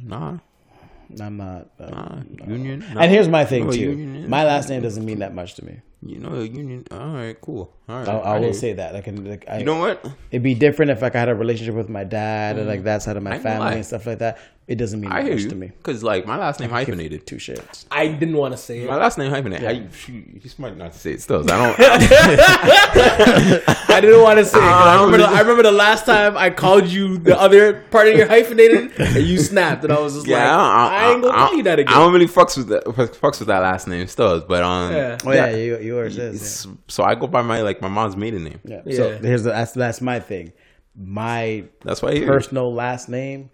Nah, 0.03 0.37
I'm 1.19 1.37
not. 1.37 1.69
Uh, 1.79 1.89
nah. 1.89 2.21
Union. 2.45 2.83
And 2.95 3.09
here's 3.11 3.27
my 3.27 3.45
thing 3.45 3.65
No, 3.65 3.71
too. 3.71 3.79
union 3.79 4.29
My 4.29 4.45
last 4.45 4.69
name 4.69 4.81
doesn't 4.83 5.03
mean 5.05 5.19
that 5.19 5.33
much 5.33 5.55
to 5.55 5.65
me. 5.65 5.81
You 6.05 6.19
know, 6.19 6.41
union. 6.43 6.85
All 6.91 7.13
right, 7.13 7.39
cool. 7.41 7.73
All 7.89 7.99
right, 7.99 8.07
I, 8.09 8.19
I 8.19 8.31
hear 8.33 8.39
will 8.41 8.47
you. 8.47 8.53
say 8.53 8.73
that. 8.73 8.95
I 8.97 9.01
can. 9.01 9.23
Like, 9.23 9.45
I, 9.49 9.59
You 9.59 9.63
know 9.65 9.79
what? 9.79 10.05
it'd 10.31 10.43
be 10.43 10.53
different 10.55 10.91
if 10.91 11.01
like, 11.01 11.15
I 11.15 11.19
had 11.19 11.29
a 11.29 11.35
relationship 11.35 11.73
with 11.75 11.87
my 11.87 12.03
dad 12.03 12.57
and 12.57 12.67
like 12.67 12.83
that 12.83 13.01
side 13.01 13.15
of 13.15 13.23
my 13.23 13.35
I 13.35 13.39
family 13.39 13.75
and 13.75 13.85
stuff 13.85 14.05
like 14.05 14.19
that. 14.19 14.39
It 14.67 14.75
doesn't 14.75 14.99
mean 14.99 15.09
I 15.09 15.23
that 15.23 15.31
much 15.31 15.43
you 15.43 15.49
to 15.51 15.55
me. 15.55 15.67
because 15.67 16.03
like 16.03 16.25
my 16.25 16.35
last 16.37 16.59
name 16.59 16.69
hyphenated. 16.69 17.25
Two 17.25 17.37
shits. 17.37 17.85
I 17.89 18.09
didn't 18.09 18.35
want 18.35 18.51
to 18.53 18.57
say 18.57 18.79
it. 18.81 18.87
My 18.89 18.97
last 18.97 19.17
name 19.17 19.29
hyphenated. 19.31 19.65
I, 19.65 19.87
she, 19.95 20.25
he's 20.43 20.51
smart 20.55 20.75
not 20.75 20.91
to 20.91 20.99
say 20.99 21.11
it 21.13 21.21
still. 21.21 21.49
I 21.49 21.57
don't. 21.77 21.79
I 23.89 23.99
didn't 24.01 24.21
want 24.21 24.39
to 24.39 24.45
say 24.45 24.57
it. 24.57 24.61
'cause 24.61 24.87
I, 24.87 24.95
remember 25.05 25.17
the, 25.19 25.29
I 25.29 25.39
remember 25.39 25.63
the 25.63 25.71
last 25.71 26.05
time 26.05 26.35
I 26.37 26.49
called 26.49 26.87
you 26.87 27.17
the 27.17 27.39
other 27.39 27.81
part 27.91 28.09
of 28.09 28.15
your 28.17 28.27
hyphenated, 28.27 28.91
and 28.99 29.25
you 29.25 29.37
snapped, 29.37 29.85
and 29.85 29.93
I 29.93 29.99
was 30.01 30.15
just 30.15 30.27
yeah, 30.27 30.53
like, 30.55 30.91
I, 30.91 31.11
ain't 31.13 31.21
gonna 31.21 31.33
I- 31.37 31.47
tell 31.47 31.55
you 31.57 31.63
that 31.63 31.79
again. 31.79 31.93
I 31.93 31.99
don't 31.99 32.11
really 32.11 32.27
fucks 32.27 32.57
with 32.57 32.67
that. 32.67 32.83
Fucks 32.85 33.39
with 33.39 33.47
that 33.47 33.59
last 33.59 33.87
name 33.87 34.05
still, 34.07 34.41
but 34.41 34.63
um, 34.63 34.91
Yeah. 34.93 35.17
Oh 35.23 35.31
yeah, 35.31 35.49
you, 35.55 35.79
yours 35.79 36.17
is. 36.17 36.35
it's- 36.35 36.67
So 36.89 37.03
I 37.05 37.15
go 37.15 37.27
by 37.27 37.41
my 37.41 37.61
like 37.61 37.76
my 37.81 37.87
mom's 37.87 38.15
maiden 38.15 38.43
name. 38.43 38.59
Yeah. 38.63 38.81
yeah. 38.85 38.95
So 38.95 39.17
here's 39.19 39.43
the, 39.43 39.51
that's 39.51 39.71
that's 39.73 40.01
my 40.01 40.19
thing. 40.19 40.53
My 40.95 41.65
That's 41.83 42.01
why 42.01 42.09
I 42.11 42.15
hear 42.15 42.27
personal 42.27 42.73
last 42.73 43.07
name 43.07 43.49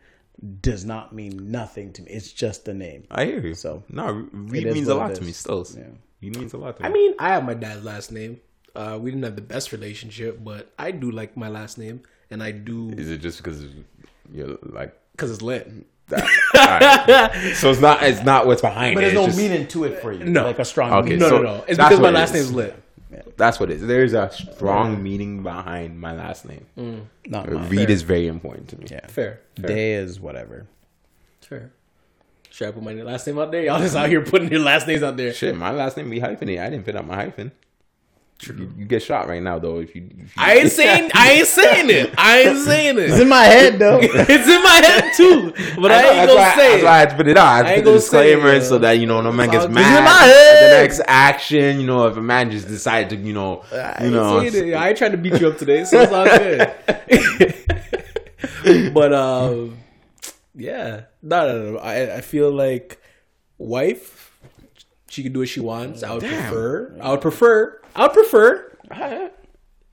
does 0.62 0.86
not 0.86 1.14
mean 1.14 1.52
nothing 1.52 1.92
to 1.94 2.02
me. 2.02 2.12
It's 2.12 2.32
just 2.32 2.68
a 2.68 2.74
name. 2.74 3.06
I 3.12 3.26
hear 3.26 3.40
you. 3.40 3.54
So, 3.54 3.84
no, 3.90 4.28
Reed 4.32 4.66
means 4.68 4.88
a 4.88 4.96
lot 4.96 5.14
to 5.16 5.24
me 5.24 5.32
still. 5.32 5.66
Yeah. 5.76 5.84
He 6.22 6.30
means 6.30 6.54
a 6.54 6.58
lot 6.58 6.78
to 6.78 6.84
me. 6.84 6.90
I 6.90 6.92
mean, 6.92 7.14
I 7.20 7.30
have 7.30 7.44
my 7.46 7.54
dad's 7.54 7.84
last 7.84 8.12
name. 8.12 8.40
Uh, 8.76 8.98
we 9.00 9.12
didn't 9.12 9.24
have 9.24 9.36
the 9.36 9.42
best 9.42 9.72
relationship, 9.72 10.44
but 10.44 10.72
I 10.80 10.92
do 10.92 11.12
like 11.12 11.36
my 11.38 11.48
last 11.50 11.78
name, 11.78 12.02
and 12.32 12.42
I 12.42 12.52
do 12.52 12.90
is 12.92 13.10
it 13.12 13.18
just 13.20 13.38
because 13.38 13.66
you're 14.32 14.58
like? 14.64 14.98
because 15.12 15.32
it's 15.32 15.42
lit. 15.42 15.70
That? 16.10 17.32
Alright. 17.34 17.56
So 17.56 17.72
it's 17.72 17.80
not. 17.80 18.04
It's 18.04 18.24
not 18.24 18.46
what's 18.46 18.62
behind 18.62 18.96
But 18.96 19.04
it. 19.06 19.08
there's 19.08 19.16
no 19.16 19.26
just- 19.28 19.38
meaning 19.38 19.68
to 19.68 19.86
it 19.86 20.02
for 20.02 20.12
you. 20.12 20.26
No. 20.26 20.44
like 20.44 20.60
a 20.60 20.66
strong. 20.66 20.92
Okay, 20.92 21.04
meaning. 21.12 21.20
No, 21.20 21.30
so 21.30 21.38
no, 21.38 21.44
no. 21.44 21.56
It's 21.66 21.78
because 21.78 22.00
my 22.00 22.12
what 22.12 22.16
it 22.16 22.24
is. 22.24 22.34
name's 22.34 22.54
lit. 22.54 22.83
That's 23.38 23.60
what 23.60 23.72
it 23.72 23.76
is. 23.76 23.88
There's 23.88 24.14
a 24.14 24.30
strong 24.32 25.02
meaning 25.02 25.44
behind 25.44 26.00
my 26.00 26.14
last 26.14 26.46
name. 26.46 26.66
Mm. 26.78 27.06
not 27.28 27.50
mine. 27.52 27.70
Reed 27.70 27.90
is 27.90 28.02
very 28.02 28.28
important 28.28 28.70
to 28.70 28.80
me. 28.80 28.88
Yeah. 28.90 29.08
Fair, 29.08 29.40
fair, 29.56 29.68
Day 29.68 29.94
is 29.94 30.20
whatever. 30.20 30.68
fair. 31.42 31.72
Should 32.50 32.68
I 32.68 32.72
put 32.72 32.84
my 32.84 32.94
last 32.94 33.26
name 33.26 33.40
out 33.40 33.52
there? 33.52 33.64
Y'all 33.64 33.80
just 33.80 33.96
out 33.96 34.10
here 34.10 34.22
putting 34.24 34.52
your 34.52 34.60
last 34.60 34.86
names 34.88 35.02
out 35.02 35.18
there. 35.18 35.34
Shit, 35.34 35.56
my 35.58 35.72
last 35.72 35.98
name 35.98 36.10
be 36.10 36.20
hyphenated. 36.20 36.62
I 36.62 36.70
didn't 36.70 36.86
put 36.86 36.96
out 36.96 37.08
my 37.08 37.16
hyphen. 37.16 37.52
You, 38.42 38.74
you 38.78 38.86
get 38.86 39.02
shot 39.02 39.30
right 39.30 39.42
now 39.42 39.58
though 39.58 39.80
if 39.80 39.96
you. 39.96 40.04
If 40.12 40.18
you 40.18 40.26
I 40.36 40.56
ain't 40.56 40.72
saying 40.80 41.12
I 41.14 41.32
ain't 41.32 41.48
saying 41.48 41.90
it. 41.90 42.14
I 42.18 42.40
ain't 42.42 42.60
saying 42.60 42.98
it. 42.98 43.10
It's 43.10 43.20
in 43.20 43.30
my 43.30 43.46
head 43.46 43.80
though. 43.80 44.00
It's 44.04 44.48
in 44.50 44.62
my 44.64 44.82
head 44.84 45.14
too, 45.16 45.54
but 45.82 45.92
I, 45.92 46.02
know, 46.02 46.12
ain't 46.12 46.28
gonna 46.28 46.40
why, 46.40 46.56
say 46.56 46.70
that's 46.72 46.82
it. 46.82 46.86
why 46.86 46.92
I 46.92 46.98
had 47.00 47.10
to 47.12 47.16
put 47.16 47.28
it 47.30 47.38
out. 47.38 47.48
I 47.48 47.60
I 47.60 47.64
to 47.64 47.70
ain't 47.70 47.78
put 47.78 47.84
the 47.86 47.92
gonna 47.92 48.02
say 48.02 48.32
it, 48.32 48.36
disclaimer 48.36 48.62
so 48.62 48.78
that 48.80 48.92
you 48.94 49.06
know 49.06 49.22
no 49.22 49.32
man 49.32 49.50
gets 49.50 49.62
all 49.62 49.68
good. 49.68 49.76
mad. 49.76 49.92
It's 49.92 49.98
in 50.00 50.04
my 50.04 50.12
head. 50.12 50.64
The 50.64 50.68
next 50.84 51.02
action, 51.08 51.80
you 51.80 51.88
know, 51.88 52.08
if 52.08 52.18
a 52.18 52.22
man 52.22 52.52
just 52.52 52.68
decided 52.68 53.10
to, 53.12 53.16
you 53.16 53.32
know, 53.34 53.64
I 53.72 54.04
you 54.06 54.12
know, 54.12 54.42
ain't 54.42 54.54
saying 54.54 54.68
it. 54.70 54.74
I 54.74 54.90
ain't 54.90 54.98
trying 54.98 55.12
to 55.12 55.18
beat 55.18 55.40
you 55.40 55.48
up 55.48 55.58
today, 55.58 55.86
so 55.86 56.02
it's 56.02 56.12
all 56.12 56.26
good. 56.26 56.74
but 58.98 59.14
um, 59.14 59.78
yeah, 60.56 61.02
no, 61.22 61.48
no, 61.48 61.72
no. 61.74 61.78
I 61.80 62.18
I 62.18 62.22
feel 62.22 62.52
like 62.52 63.00
wife, 63.58 64.33
she 65.14 65.24
can 65.24 65.32
do 65.34 65.40
what 65.40 65.50
she 65.50 65.60
wants. 65.60 66.02
I 66.04 66.12
would 66.14 66.22
Damn. 66.22 66.42
prefer. 66.42 66.98
I 67.02 67.12
would 67.12 67.22
prefer. 67.22 67.80
I 67.96 68.02
would 68.04 68.14
prefer 68.14 68.72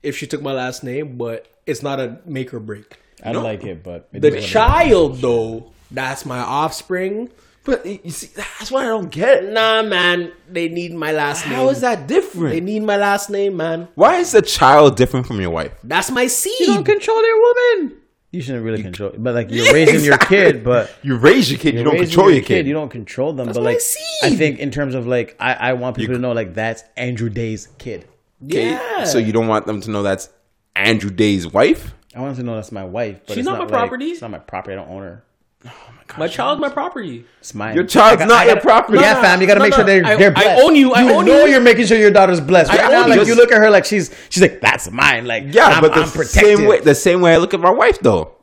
if 0.03 0.17
she 0.17 0.25
took 0.27 0.41
my 0.41 0.51
last 0.53 0.83
name, 0.83 1.17
but 1.17 1.47
it's 1.65 1.83
not 1.83 1.99
a 1.99 2.19
make 2.25 2.53
or 2.53 2.59
break. 2.59 2.97
I 3.23 3.31
like 3.33 3.63
it, 3.63 3.83
but 3.83 4.09
it 4.11 4.21
The 4.21 4.29
is 4.29 4.33
what 4.35 4.43
child, 4.43 5.17
though, 5.17 5.71
that's 5.91 6.25
my 6.25 6.39
offspring. 6.39 7.29
but 7.63 7.85
you 7.85 8.09
see, 8.09 8.29
that's 8.35 8.71
what 8.71 8.83
I 8.83 8.87
don't 8.87 9.11
get. 9.11 9.43
Nah, 9.45 9.83
man, 9.83 10.31
they 10.49 10.67
need 10.69 10.93
my 10.95 11.11
last 11.11 11.45
name. 11.45 11.53
How 11.53 11.69
is 11.69 11.81
that 11.81 12.07
different? 12.07 12.49
They 12.49 12.61
need 12.61 12.81
my 12.81 12.97
last 12.97 13.29
name, 13.29 13.57
man. 13.57 13.87
Why 13.93 14.15
is 14.15 14.31
the 14.31 14.41
child 14.41 14.97
different 14.97 15.27
from 15.27 15.39
your 15.39 15.51
wife? 15.51 15.71
That's 15.83 16.09
my 16.09 16.25
seed. 16.25 16.59
You 16.61 16.65
don't 16.73 16.83
control 16.83 17.21
their 17.21 17.35
woman. 17.37 17.97
You 18.31 18.41
shouldn't 18.41 18.63
really 18.63 18.81
control, 18.81 19.11
but 19.17 19.33
like 19.35 19.51
you're 19.51 19.73
raising 19.73 20.05
your 20.05 20.17
kid, 20.17 20.63
but 20.63 20.89
You 21.03 21.17
raise 21.17 21.51
your 21.51 21.59
kid, 21.59 21.75
you 21.75 21.83
don't 21.83 21.97
control 21.97 22.31
your 22.31 22.43
kid. 22.43 22.65
You 22.65 22.73
don't 22.73 22.89
control 22.89 23.33
them, 23.33 23.47
but 23.47 23.61
like 23.61 23.81
seed. 23.81 24.05
I 24.23 24.35
think 24.35 24.59
in 24.59 24.71
terms 24.71 24.95
of 24.95 25.05
like 25.05 25.35
I, 25.39 25.53
I 25.53 25.73
want 25.73 25.97
people 25.97 26.15
to 26.15 26.19
know 26.21 26.31
like 26.31 26.53
that's 26.53 26.83
Andrew 26.95 27.29
Day's 27.29 27.67
kid. 27.77 28.07
Okay? 28.45 28.71
Yeah. 28.71 29.03
So 29.03 29.17
you 29.17 29.33
don't 29.33 29.47
want 29.49 29.65
them 29.65 29.81
to 29.81 29.91
know 29.91 30.01
that's 30.01 30.29
Andrew 30.77 31.09
Day's 31.09 31.45
wife? 31.45 31.93
I 32.15 32.21
want 32.21 32.35
them 32.37 32.45
to 32.45 32.51
know 32.51 32.55
that's 32.55 32.71
my 32.71 32.85
wife, 32.85 33.19
but 33.27 33.33
She's 33.33 33.39
it's 33.39 33.45
not 33.45 33.53
my 33.57 33.59
like- 33.65 33.69
property. 33.69 34.11
It's 34.11 34.21
not 34.21 34.31
my 34.31 34.39
property. 34.39 34.73
I 34.73 34.77
don't 34.77 34.89
own 34.89 35.01
her. 35.01 35.23
Oh 35.65 35.69
my 36.17 36.27
child's 36.27 36.61
my 36.61 36.69
property. 36.69 37.25
It's 37.39 37.53
mine. 37.55 37.75
Your 37.75 37.85
child's 37.85 38.21
I 38.21 38.25
got- 38.25 38.33
not 38.33 38.45
your 38.45 38.55
gotta- 38.55 38.65
property. 38.67 38.99
Yeah, 38.99 39.21
fam. 39.21 39.41
You 39.41 39.47
got 39.47 39.53
to 39.55 39.59
no, 39.59 39.63
make 39.65 39.71
no. 39.71 39.77
sure 39.77 39.85
they're 39.85 40.05
I- 40.05 40.15
they're 40.15 40.37
I 40.37 40.43
blessed. 40.43 40.63
own 40.63 40.75
you. 40.75 40.93
I 40.93 41.01
own 41.03 41.25
know 41.25 41.45
you. 41.45 41.51
you're 41.51 41.61
making 41.61 41.85
sure 41.85 41.97
your 41.97 42.11
daughter's 42.11 42.41
blessed. 42.41 42.71
I 42.71 42.75
Right 42.77 42.85
own 42.85 42.91
now, 42.91 43.07
you. 43.13 43.19
like 43.19 43.27
you 43.27 43.35
look 43.35 43.51
at 43.51 43.61
her 43.61 43.69
like 43.69 43.85
she's 43.85 44.13
she's 44.29 44.41
like 44.41 44.61
that's 44.61 44.89
mine. 44.91 45.25
Like 45.25 45.45
Yeah, 45.53 45.65
I'm, 45.67 45.81
but 45.81 45.93
the 45.93 46.01
I'm 46.01 46.09
protected. 46.09 46.57
same 46.57 46.67
way 46.67 46.79
the 46.81 46.95
same 46.95 47.21
way 47.21 47.33
I 47.33 47.37
look 47.37 47.53
at 47.53 47.59
my 47.59 47.71
wife 47.71 47.99
though. 47.99 48.35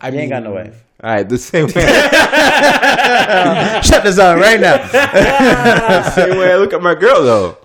I 0.00 0.08
You 0.10 0.18
ain't 0.18 0.30
got 0.30 0.42
no 0.42 0.50
mean, 0.54 0.64
wife. 0.66 0.84
All 1.02 1.10
right, 1.10 1.28
the 1.28 1.38
same 1.38 1.66
way. 1.66 1.72
Shut 3.82 4.04
this 4.04 4.18
on 4.18 4.38
right 4.38 4.60
now. 4.60 4.86
same 6.10 6.38
way 6.38 6.52
I 6.52 6.56
look 6.56 6.72
at 6.72 6.82
my 6.82 6.94
girl 6.94 7.22
though. 7.22 7.58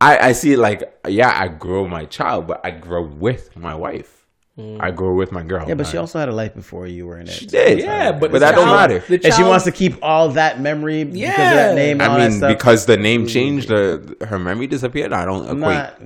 I 0.00 0.28
I 0.28 0.32
see 0.32 0.52
it 0.52 0.58
like 0.58 0.82
yeah, 1.08 1.32
I 1.34 1.48
grow 1.48 1.86
my 1.88 2.04
child, 2.06 2.46
but 2.46 2.60
I 2.64 2.70
grow 2.70 3.02
with 3.02 3.56
my 3.56 3.74
wife. 3.74 4.21
I 4.58 4.90
grow 4.90 5.14
with 5.14 5.32
my 5.32 5.42
girl. 5.42 5.66
Yeah, 5.66 5.74
but 5.74 5.86
she 5.86 5.96
also 5.96 6.18
had 6.18 6.28
a 6.28 6.32
life 6.32 6.54
before 6.54 6.86
you 6.86 7.06
were 7.06 7.18
in 7.18 7.26
it. 7.26 7.32
She 7.32 7.46
did, 7.46 7.78
Yeah, 7.78 8.12
but 8.12 8.30
but 8.32 8.40
that 8.40 8.54
the 8.54 8.60
don't 8.60 8.68
matter. 8.68 8.98
the 9.08 9.24
and 9.24 9.32
she 9.34 9.42
wants 9.42 9.64
to 9.64 9.72
keep 9.72 9.96
all 10.02 10.28
that 10.30 10.60
memory 10.60 11.04
because 11.04 11.30
of 11.30 11.36
that 11.36 11.74
name. 11.74 12.00
And 12.00 12.10
all 12.10 12.16
I 12.16 12.20
that 12.20 12.28
mean, 12.30 12.38
stuff. 12.38 12.56
because 12.58 12.84
the 12.84 12.98
name 12.98 13.26
changed, 13.26 13.68
the 13.68 14.14
her 14.28 14.38
memory 14.38 14.66
disappeared. 14.66 15.12
I 15.14 15.24
don't 15.24 15.48
I'm 15.48 15.56
equate. 15.62 15.76
not. 15.78 16.00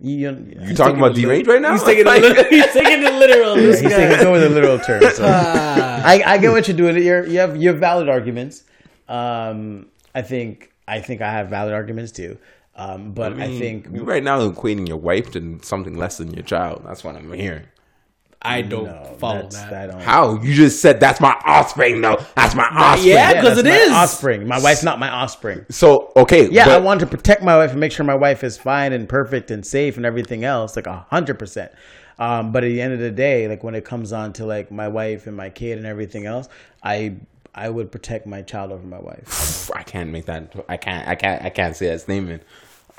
You, 0.00 0.54
you 0.60 0.74
talking 0.74 0.96
about 0.98 1.14
deranged 1.14 1.46
right 1.48 1.60
now? 1.62 1.72
He's 1.72 1.84
taking, 1.84 2.04
Like- 2.12 2.22
it, 2.24 2.48
he's 2.48 2.72
taking 2.72 3.02
it 3.04 3.12
literal. 3.14 3.56
Yeah, 3.56 3.66
This 3.66 3.80
he's 3.80 3.90
guy. 3.90 4.08
taking 4.08 4.24
go 4.24 4.32
with 4.32 4.42
a 4.42 4.48
literal 4.48 4.78
term. 4.78 5.02
So. 5.12 5.24
I, 5.26 6.22
I 6.26 6.38
get 6.38 6.50
what 6.50 6.66
you're 6.66 6.76
doing. 6.76 6.96
You're, 7.02 7.26
you 7.26 7.38
have 7.40 7.56
you 7.56 7.68
have 7.68 7.78
valid 7.78 8.08
arguments. 8.08 8.64
Um, 9.08 9.86
I 10.14 10.22
think 10.22 10.72
I 10.88 11.00
think 11.00 11.20
I 11.20 11.30
have 11.30 11.48
valid 11.50 11.72
arguments 11.74 12.10
too. 12.12 12.38
Um, 12.74 13.12
but 13.12 13.34
I, 13.34 13.48
mean, 13.48 13.60
think 13.60 13.86
you 13.92 14.02
right 14.02 14.22
now 14.22 14.40
equating 14.48 14.88
your 14.88 14.96
wife 14.96 15.30
to 15.32 15.60
something 15.62 15.94
less 15.96 16.16
than 16.16 16.32
your 16.32 16.42
child. 16.42 16.82
That's 16.86 17.04
what 17.04 17.14
I'm 17.16 17.30
hearing. 17.34 17.64
I 18.44 18.62
don't 18.62 18.86
no, 18.86 19.16
follow 19.18 19.42
that's, 19.42 19.56
that. 19.60 19.72
I 19.72 19.86
don't. 19.86 20.00
How 20.02 20.40
you 20.42 20.54
just 20.54 20.80
said 20.82 20.98
that's 21.00 21.20
my 21.20 21.34
offspring? 21.44 22.00
though. 22.00 22.18
that's 22.34 22.54
my 22.54 22.64
offspring. 22.70 23.14
yeah. 23.14 23.34
'cause 23.40 23.56
that's 23.56 23.60
it 23.60 23.64
my 23.66 23.76
is. 23.76 23.90
offspring. 23.92 24.46
My 24.48 24.60
wife's 24.60 24.82
not 24.82 24.98
my 24.98 25.08
offspring. 25.08 25.64
So 25.70 26.12
okay, 26.16 26.48
Yeah, 26.50 26.64
but 26.64 26.74
I 26.74 26.78
want 26.78 27.00
to 27.00 27.06
protect 27.06 27.42
my 27.42 27.56
wife 27.56 27.70
and 27.70 27.80
make 27.80 27.92
sure 27.92 28.04
my 28.04 28.14
wife 28.14 28.42
is 28.44 28.58
fine 28.58 28.92
and 28.92 29.08
perfect 29.08 29.50
and 29.50 29.64
safe 29.64 29.96
and 29.96 30.04
everything 30.04 30.44
else, 30.44 30.76
like 30.76 30.86
a 30.86 31.06
hundred 31.10 31.38
percent. 31.38 31.72
Um, 32.18 32.52
but 32.52 32.62
at 32.64 32.68
the 32.68 32.80
end 32.80 32.92
of 32.92 32.98
the 32.98 33.10
day, 33.10 33.48
like 33.48 33.64
when 33.64 33.74
it 33.74 33.84
comes 33.84 34.12
on 34.12 34.32
to 34.34 34.44
like 34.46 34.70
my 34.70 34.88
wife 34.88 35.26
and 35.26 35.36
my 35.36 35.48
kid 35.50 35.78
and 35.78 35.86
everything 35.86 36.26
else, 36.26 36.48
I 36.82 37.16
I 37.54 37.68
would 37.68 37.92
protect 37.92 38.26
my 38.26 38.42
child 38.42 38.72
over 38.72 38.86
my 38.86 38.98
wife. 38.98 39.70
I 39.74 39.82
can't 39.82 40.10
make 40.10 40.26
that. 40.26 40.54
I 40.68 40.76
can't. 40.76 41.06
I 41.08 41.14
can't. 41.14 41.44
I 41.44 41.50
can't 41.50 41.76
say 41.76 41.86
that 41.88 42.00
statement. 42.00 42.42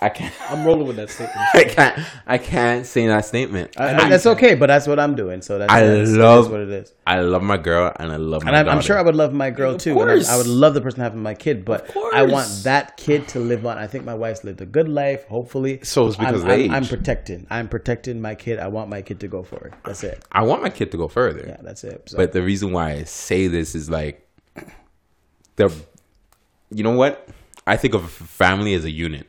I 0.04 0.10
can't. 0.10 0.34
I'm 0.52 0.66
rolling 0.66 0.86
with 0.86 0.98
that 0.98 1.10
statement. 1.16 1.40
I 1.54 1.64
can't. 1.64 2.00
I 2.28 2.38
can't 2.38 2.86
say 2.86 3.08
that 3.08 3.26
statement. 3.26 3.80
I, 3.80 3.96
I- 3.96 4.10
that's 4.10 4.26
okay, 4.26 4.54
but 4.54 4.68
that's 4.68 4.86
what 4.86 5.00
I'm 5.00 5.16
doing. 5.16 5.42
So 5.42 5.58
that's, 5.60 5.72
I 5.72 5.86
that's, 5.86 6.12
love 6.12 6.44
that's 6.46 6.52
what 6.52 6.60
it 6.62 6.70
is. 6.70 6.94
I 7.08 7.22
love 7.22 7.42
my 7.42 7.56
girl 7.56 7.92
and 7.98 8.12
I 8.12 8.18
love 8.18 8.44
my 8.44 8.50
And 8.50 8.58
I'm, 8.58 8.68
I'm 8.78 8.82
sure 8.82 8.98
I 8.98 9.02
would 9.02 9.16
love 9.16 9.34
my 9.34 9.50
girl 9.50 9.78
too. 9.78 9.92
and 9.92 10.02
I- 10.02 10.14
course. 10.16 10.30
I 10.30 10.36
would 10.38 10.48
love 10.48 10.74
the 10.74 10.82
person 10.82 11.00
having 11.00 11.24
my 11.24 11.34
kid, 11.34 11.64
but 11.64 11.96
I 12.14 12.24
want 12.24 12.50
that 12.64 12.98
kid 12.98 13.30
to 13.30 13.40
live 13.40 13.66
on. 13.66 13.78
I 13.78 13.88
think 13.88 14.04
my 14.04 14.14
wife's 14.14 14.44
lived 14.44 14.60
a 14.60 14.66
good 14.66 14.90
life, 14.90 15.26
hopefully. 15.28 15.80
So 15.84 16.08
it's 16.08 16.18
because 16.18 16.44
I'm, 16.44 16.50
of 16.50 16.54
I'm, 16.54 16.60
age. 16.60 16.72
I'm 16.72 16.86
protecting. 16.86 17.48
I'm 17.50 17.70
protecting 17.70 18.20
my 18.22 18.36
kid. 18.36 18.60
I 18.60 18.68
want 18.68 18.90
my 18.90 19.02
kid 19.02 19.22
to 19.22 19.30
go 19.30 19.42
forward. 19.42 19.74
That's 19.86 20.04
it. 20.04 20.24
I 20.34 20.44
want 20.44 20.62
my 20.62 20.70
kid 20.70 20.92
to 20.92 20.98
go 20.98 21.08
further. 21.08 21.46
Yeah, 21.48 21.58
that's 21.62 21.86
it. 21.86 22.10
So. 22.10 22.18
But 22.18 22.34
the 22.34 22.42
reason 22.42 22.74
why 22.74 22.92
I 22.92 23.04
say 23.04 23.48
this 23.48 23.74
is 23.74 23.90
like 23.90 24.28
the 25.56 25.74
you 26.72 26.84
know 26.84 26.92
what? 26.96 27.28
I 27.66 27.78
think 27.78 27.94
of 27.94 28.12
family 28.12 28.74
as 28.74 28.84
a 28.84 28.92
unit. 28.92 29.28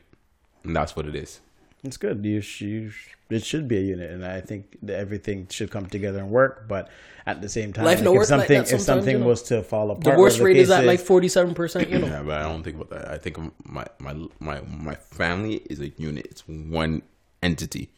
And 0.65 0.75
that's 0.75 0.95
what 0.95 1.05
it 1.05 1.15
is. 1.15 1.39
It's 1.83 1.97
good. 1.97 2.25
You, 2.25 2.41
you 2.59 2.91
it 3.29 3.43
should 3.43 3.67
be 3.67 3.77
a 3.77 3.81
unit, 3.81 4.11
and 4.11 4.25
I 4.25 4.41
think 4.41 4.77
that 4.83 4.97
everything 4.97 5.47
should 5.49 5.71
come 5.71 5.87
together 5.87 6.19
and 6.19 6.29
work. 6.29 6.67
But 6.67 6.89
at 7.25 7.41
the 7.41 7.49
same 7.49 7.73
time, 7.73 7.85
Life 7.85 7.97
like, 7.97 8.03
no 8.05 8.11
if 8.11 8.17
work 8.17 8.29
like 8.29 8.39
something 8.39 8.63
that 8.63 8.71
if 8.71 8.81
something 8.81 9.13
you 9.13 9.19
know. 9.19 9.27
was 9.27 9.41
to 9.43 9.63
fall 9.63 9.91
apart, 9.91 10.03
Divorce 10.03 10.33
whatever 10.33 10.45
rate 10.45 10.53
the 10.53 10.59
is 10.61 10.71
at 10.71 10.85
like 10.85 10.99
47%, 10.99 11.89
you 11.89 11.99
know. 11.99 12.07
Yeah, 12.07 12.23
but 12.23 12.37
I 12.39 12.43
don't 12.43 12.63
think 12.63 12.75
about 12.75 12.89
that. 12.91 13.09
I 13.09 13.17
think 13.17 13.37
my 13.65 13.85
my 13.99 14.15
my 14.39 14.61
my 14.61 14.95
family 14.95 15.55
is 15.69 15.79
a 15.79 15.89
unit. 15.89 16.25
It's 16.29 16.47
one 16.47 17.01
entity. 17.41 17.91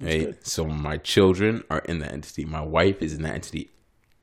Right? 0.00 0.34
So 0.46 0.66
my 0.66 0.96
children 0.98 1.62
are 1.70 1.78
in 1.80 1.98
the 2.00 2.10
entity. 2.10 2.44
My 2.44 2.60
wife 2.60 3.00
is 3.00 3.14
in 3.14 3.22
the 3.22 3.30
entity. 3.30 3.70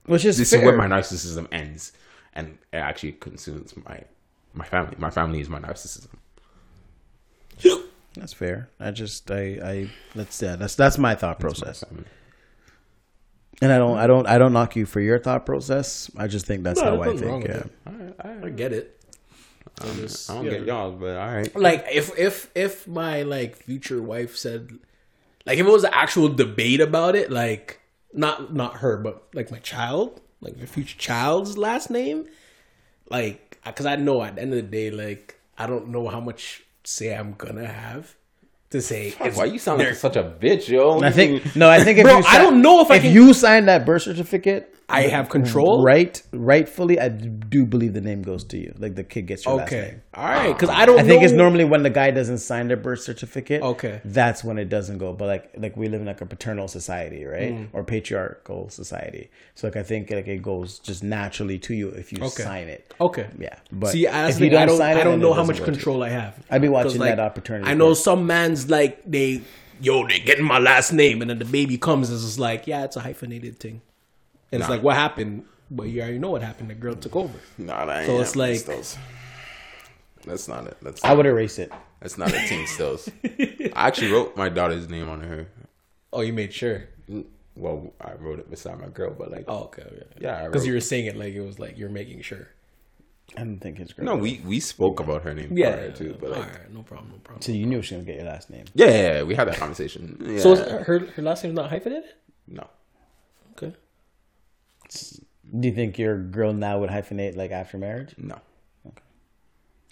which 0.05 0.25
is 0.25 0.38
This 0.38 0.51
fair. 0.51 0.59
is 0.59 0.65
where 0.65 0.77
my 0.77 0.88
narcissism 0.88 1.47
ends, 1.51 1.93
and 2.33 2.57
it 2.73 2.77
actually 2.77 3.13
consumes 3.13 3.75
my 3.85 4.01
my 4.53 4.65
family. 4.65 4.95
My 4.99 5.09
family 5.09 5.39
is 5.39 5.49
my 5.49 5.59
narcissism. 5.59 6.09
That's 8.15 8.33
fair. 8.33 8.69
I 8.79 8.91
just 8.91 9.29
I 9.31 9.59
I 9.63 9.89
that's 10.15 10.41
yeah 10.41 10.55
that's 10.57 10.75
that's 10.75 10.97
my 10.97 11.15
thought 11.15 11.39
process. 11.39 11.83
Family. 11.83 12.03
And 13.61 13.71
I 13.71 13.77
don't 13.77 13.97
I 13.97 14.07
don't 14.07 14.27
I 14.27 14.38
don't 14.38 14.53
knock 14.53 14.75
you 14.75 14.85
for 14.85 14.99
your 14.99 15.19
thought 15.19 15.45
process. 15.45 16.11
I 16.17 16.27
just 16.27 16.45
think 16.45 16.63
that's 16.63 16.81
No, 16.81 16.97
how 16.97 17.03
I 17.03 17.15
think. 17.15 17.45
Yeah. 17.45 17.63
I 18.19 18.45
i 18.45 18.49
get 18.49 18.73
it. 18.73 18.97
I 19.81 19.85
don't 20.33 20.43
get 20.43 20.65
y'all, 20.65 20.91
but 20.91 21.17
all 21.17 21.33
right. 21.33 21.55
Like 21.55 21.85
if 21.91 22.17
if 22.17 22.51
if 22.55 22.88
my 22.88 23.21
like 23.23 23.55
future 23.55 24.01
wife 24.01 24.35
said 24.35 24.71
like 25.45 25.57
if 25.57 25.65
it 25.65 25.71
was 25.71 25.83
an 25.83 25.91
actual 25.93 26.29
debate 26.29 26.81
about 26.81 27.15
it, 27.15 27.31
like 27.31 27.79
not 28.13 28.53
not 28.53 28.77
her, 28.77 28.97
but 28.97 29.27
like 29.33 29.51
my 29.51 29.59
child, 29.59 30.19
like 30.41 30.57
my 30.57 30.65
future 30.65 30.97
child's 30.97 31.57
last 31.57 31.89
name, 31.89 32.27
like 33.09 33.59
because 33.65 33.85
I 33.85 33.95
know 33.95 34.21
at 34.21 34.35
the 34.35 34.41
end 34.41 34.53
of 34.53 34.57
the 34.57 34.63
day, 34.63 34.91
like 34.91 35.39
I 35.57 35.67
don't 35.67 35.89
know 35.89 36.07
how 36.09 36.19
much 36.19 36.63
say 36.83 37.13
I'm 37.15 37.33
gonna 37.33 37.67
have 37.67 38.15
to 38.71 38.81
say. 38.81 39.13
it's 39.19 39.37
Why 39.37 39.45
you 39.45 39.59
sound 39.59 39.79
like 39.79 39.95
such 39.95 40.15
a 40.15 40.23
bitch, 40.23 40.67
yo? 40.69 41.01
I 41.01 41.11
think 41.11 41.55
no, 41.55 41.69
I 41.69 41.83
think 41.83 41.97
if 41.99 42.03
Bro, 42.05 42.19
you 42.19 42.23
I 42.27 42.37
don't 42.37 42.61
know 42.61 42.81
if 42.81 42.89
I 42.91 42.95
if 42.95 43.01
can- 43.03 43.13
you 43.13 43.33
sign 43.33 43.65
that 43.65 43.85
birth 43.85 44.03
certificate, 44.03 44.73
I 44.93 45.01
have 45.07 45.30
control? 45.30 45.84
right? 45.84 46.22
Rightfully, 46.31 46.99
I 46.99 47.09
do 47.09 47.65
believe 47.65 47.93
the 47.93 48.01
name 48.01 48.22
goes 48.22 48.43
to 48.45 48.57
you. 48.57 48.73
Like 48.77 48.95
the 48.95 49.03
kid 49.03 49.27
gets 49.27 49.45
your 49.45 49.55
last 49.55 49.68
Okay, 49.72 49.81
name. 49.81 50.01
all 50.13 50.26
right, 50.26 50.53
because 50.53 50.69
I 50.69 50.85
don't. 50.85 50.99
I 50.99 51.03
think 51.03 51.22
know- 51.22 51.26
it's 51.26 51.34
normally 51.34 51.65
when 51.65 51.84
the 51.84 51.89
guy 51.89 52.11
doesn't 52.11 52.39
sign 52.39 52.68
their 52.68 52.77
birth 52.77 53.01
certificate. 53.01 53.61
Okay. 53.61 54.01
that's 54.05 54.43
when 54.43 54.57
it 54.57 54.69
doesn't 54.69 54.97
go. 54.97 55.13
But 55.13 55.27
like, 55.27 55.51
like 55.57 55.77
we 55.77 55.88
live 55.88 56.01
in 56.01 56.07
like 56.07 56.22
a 56.22 56.26
paternal 56.26 56.68
society, 56.68 57.26
right, 57.26 57.53
Mm. 57.53 57.68
or 57.73 57.84
patriarchal 57.84 58.69
society. 58.69 59.30
So 59.55 59.68
like, 59.68 59.76
I 59.77 59.84
think 59.84 60.09
like 60.11 60.27
it 60.27 60.41
goes 60.41 60.80
just 60.80 61.03
naturally 61.03 61.57
to 61.59 61.73
you 61.73 61.89
if 61.89 62.11
you 62.11 62.19
Okay. 62.23 62.43
sign 62.43 62.68
it. 62.68 62.93
Okay. 62.99 63.27
Yeah, 63.39 63.55
but 63.72 63.89
See, 63.91 64.07
I, 64.07 64.30
if 64.30 64.39
you 64.39 64.45
you 64.45 64.51
don't 64.51 64.61
I 64.61 64.65
don't, 64.65 64.77
sign 64.77 64.97
it, 64.97 65.01
I 65.01 65.03
don't 65.03 65.19
know 65.19 65.34
how 65.34 65.43
much 65.43 65.59
go 65.59 65.65
to 65.65 65.72
you. 65.72 65.76
control 65.77 66.03
I 66.03 66.09
have. 66.09 66.38
I'd 66.49 66.61
be 66.61 66.69
watching 66.69 66.99
that 67.01 67.19
opportunity 67.19 67.69
I 67.69 67.73
know 67.73 67.93
some 67.93 68.26
man's 68.27 68.69
like 68.69 69.01
they, 69.09 69.41
yo, 69.81 70.05
they 70.07 70.19
getting 70.19 70.45
my 70.45 70.59
last 70.59 70.91
name, 70.93 71.22
and 71.22 71.30
then 71.30 71.39
the 71.39 71.45
baby 71.45 71.77
comes, 71.77 72.09
and 72.09 72.18
it's 72.19 72.38
like, 72.39 72.68
yeah, 72.68 72.84
it's 72.84 72.95
a 72.95 72.99
hyphenated 73.01 73.59
thing, 73.59 73.81
and 74.51 74.61
it's 74.61 74.69
like, 74.69 74.83
what 74.83 74.95
happened? 74.95 75.45
But 75.69 75.83
you 75.83 76.01
already 76.01 76.19
know 76.19 76.31
what 76.31 76.41
happened. 76.43 76.69
The 76.69 76.75
girl 76.75 76.95
took 76.95 77.15
over. 77.15 77.37
Nah, 77.57 77.85
that 77.85 77.99
ain't 77.99 78.07
So 78.07 78.13
ain't 78.13 78.21
it's 78.21 78.35
like- 78.35 78.57
Stills. 78.57 78.97
that's 80.25 80.47
not 80.47 80.67
it. 80.67 80.77
That's 80.81 81.03
I 81.03 81.13
would 81.13 81.25
erase 81.25 81.57
it. 81.59 81.71
that's 82.01 82.17
not 82.17 82.33
a 82.33 82.47
team 82.47 82.67
stills. 82.67 83.09
I 83.23 83.71
actually 83.87 84.11
wrote 84.11 84.35
my 84.35 84.49
daughter's 84.49 84.89
name 84.89 85.09
on 85.09 85.21
her. 85.21 85.47
Oh, 86.13 86.21
you 86.21 86.33
made 86.33 86.53
sure. 86.53 86.83
Mm, 87.09 87.25
well, 87.55 87.93
I 88.01 88.13
wrote 88.13 88.39
it 88.39 88.49
beside 88.49 88.79
my 88.79 88.87
girl, 88.89 89.15
but 89.17 89.31
like, 89.31 89.45
Oh, 89.47 89.63
okay. 89.65 89.85
Yeah, 90.19 90.43
I 90.43 90.47
Because 90.47 90.67
you 90.67 90.73
were 90.73 90.81
saying 90.81 91.05
it 91.05 91.15
like 91.15 91.33
it 91.33 91.41
was 91.41 91.57
like 91.59 91.77
you're 91.77 91.89
making 91.89 92.21
sure. 92.21 92.47
I 93.37 93.39
didn't 93.45 93.61
think 93.61 93.79
it's 93.79 93.93
great. 93.93 94.03
no, 94.05 94.17
we 94.17 94.41
we 94.45 94.59
spoke 94.59 94.99
about 94.99 95.21
her 95.23 95.33
name 95.33 95.57
Yeah. 95.57 95.71
prior 95.71 95.91
to, 95.93 96.17
but 96.19 96.31
like, 96.31 96.39
All 96.39 96.45
right, 96.49 96.73
no 96.73 96.81
problem, 96.83 97.11
no 97.11 97.17
problem. 97.19 97.41
So 97.41 97.53
you 97.53 97.65
knew 97.65 97.81
she 97.81 97.95
was 97.95 98.03
gonna 98.03 98.11
get 98.17 98.21
your 98.21 98.29
last 98.31 98.49
name. 98.49 98.65
yeah, 98.73 98.87
yeah, 98.87 99.13
yeah, 99.13 99.23
we 99.23 99.35
had 99.35 99.47
that 99.47 99.55
conversation. 99.57 100.17
Yeah. 100.21 100.39
So 100.41 100.55
her 100.55 100.99
her 100.99 101.21
last 101.21 101.41
name's 101.43 101.55
not 101.55 101.69
hyphenated? 101.69 102.09
no, 102.47 102.67
Okay. 103.53 103.73
Do 105.59 105.68
you 105.68 105.73
think 105.73 105.97
your 105.97 106.18
girl 106.18 106.53
now 106.53 106.80
would 106.80 106.89
hyphenate 106.89 107.35
like 107.35 107.51
after 107.51 107.77
marriage? 107.77 108.13
no. 108.18 108.39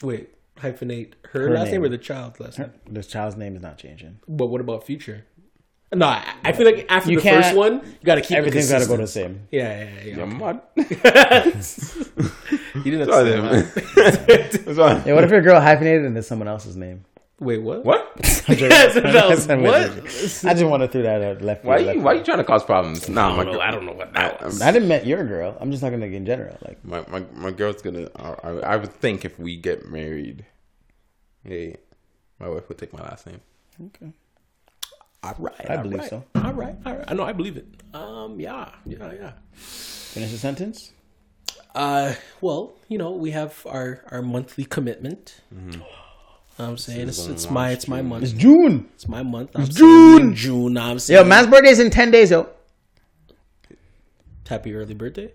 Wait, 0.02 0.30
hyphenate 0.58 1.14
her, 1.32 1.50
Her 1.50 1.54
last 1.54 1.66
name. 1.66 1.82
name. 1.82 1.84
or 1.84 1.90
the 1.90 1.98
child's 1.98 2.40
last 2.40 2.58
name? 2.58 2.72
This 2.90 3.08
child's 3.08 3.36
name 3.36 3.56
is 3.58 3.62
not 3.62 3.78
changing. 3.78 4.20
But 4.30 4.46
what 4.48 4.62
about 4.62 4.86
future? 4.86 5.26
No, 5.94 6.06
I, 6.06 6.24
I 6.44 6.52
feel 6.54 6.66
like 6.68 6.86
after 6.88 7.12
You 7.12 7.20
the 7.20 7.30
first 7.30 7.56
one, 7.56 7.82
you 7.84 8.06
gotta 8.06 8.22
keep 8.22 8.38
Everything's 8.38 8.70
got 8.70 8.80
to 8.82 8.88
go 8.88 8.96
the 8.96 9.08
same. 9.08 9.48
Yeah, 9.52 9.84
yeah, 9.84 9.90
yeah. 10.06 10.16
Yeah, 10.18 10.24
okay. 10.24 10.34
mud. 10.38 10.62
You 12.76 12.92
didn't 12.92 13.00
have 13.00 13.08
to 13.08 13.14
Sorry, 13.14 13.32
say 13.32 14.64
that. 14.74 15.04
Yeah, 15.08 15.14
what 15.16 15.24
if 15.24 15.32
your 15.32 15.42
girl 15.42 15.60
hyphenated 15.60 16.06
and 16.06 16.18
it's 16.18 16.28
someone 16.28 16.48
else's 16.48 16.76
name? 16.76 17.04
Wait, 17.40 17.60
what? 17.61 17.86
What? 17.86 18.18
Was- 18.18 19.49
I'm 19.49 19.61
what? 19.64 19.76
I 19.76 20.53
just 20.53 20.66
want 20.66 20.82
to 20.84 20.88
throw 20.90 21.02
that 21.03 21.22
out 21.22 21.41
left. 21.41 21.64
Why 21.64 21.78
field, 21.78 21.88
you 21.88 21.94
left 21.94 22.06
why 22.06 22.11
field. 22.14 22.20
you 22.20 22.26
trying 22.26 22.38
to 22.40 22.44
cause 22.44 22.64
problems? 22.66 23.07
Nah, 23.07 23.34
I 23.34 23.36
don't 23.38 23.45
know. 23.45 23.52
girl- 23.53 23.61
I 23.61 23.72
don't 23.72 23.86
know 23.86 23.94
what 23.94 24.14
that 24.14 24.41
was. 24.44 24.61
I 24.61 24.72
didn't 24.72 24.90
mean 24.90 25.06
your 25.06 25.24
girl. 25.26 25.56
I'm 25.60 25.72
just 25.72 25.82
talking 25.82 26.02
like 26.02 26.11
in 26.11 26.26
general. 26.26 26.57
Like 26.68 26.84
my 26.84 27.06
my 27.07 27.26
my 27.34 27.52
girl's 27.52 27.82
gonna. 27.82 28.10
I, 28.16 28.30
I, 28.44 28.49
I 28.74 28.76
would 28.76 28.91
think 28.94 29.24
if 29.24 29.40
we 29.40 29.56
get 29.56 29.88
married, 29.90 30.45
hey, 31.44 31.78
my 32.40 32.49
wife 32.49 32.68
would 32.68 32.78
take 32.78 32.91
my 32.94 33.02
last 33.03 33.26
name. 33.26 33.40
okay, 33.88 34.11
All 35.24 35.36
right, 35.40 35.70
I 35.70 35.76
all 35.78 35.84
believe 35.84 35.99
right. 35.99 36.10
so. 36.10 36.24
All 36.36 36.53
right, 36.53 36.76
all 36.86 36.95
right. 36.95 37.06
I 37.07 37.14
know. 37.14 37.24
I 37.24 37.32
believe 37.32 37.56
it. 37.56 37.68
Um, 37.94 38.40
yeah, 38.40 38.70
yeah, 38.86 39.14
yeah. 39.14 39.32
finish 39.53 40.32
the 40.32 40.38
sentence. 40.38 40.91
Uh, 41.76 42.16
well, 42.41 42.74
you 42.90 42.98
know, 42.98 43.11
we 43.11 43.32
have 43.32 43.66
our 43.66 44.03
our 44.11 44.22
monthly 44.22 44.66
commitment. 44.66 45.40
I'm 46.60 46.77
saying 46.77 47.07
it's, 47.07 47.26
it's 47.27 47.49
my 47.49 47.72
it's 47.72 47.88
my 47.88 48.02
month. 48.02 48.23
It's. 48.23 48.34
June. 48.34 48.90
It's 48.95 49.07
my 49.07 49.23
month. 49.23 49.52
I'm 49.56 49.65
June. 49.65 50.36
June. 50.36 50.77
I'm 50.77 50.99
saying 50.99 51.22
Yo, 51.22 51.27
man's 51.27 51.48
birthday's 51.48 51.80
in 51.80 51.90
ten 51.90 52.11
days. 52.11 52.31
Yo, 52.31 52.49
happy 54.48 54.73
early 54.76 54.94
birthday. 54.94 55.31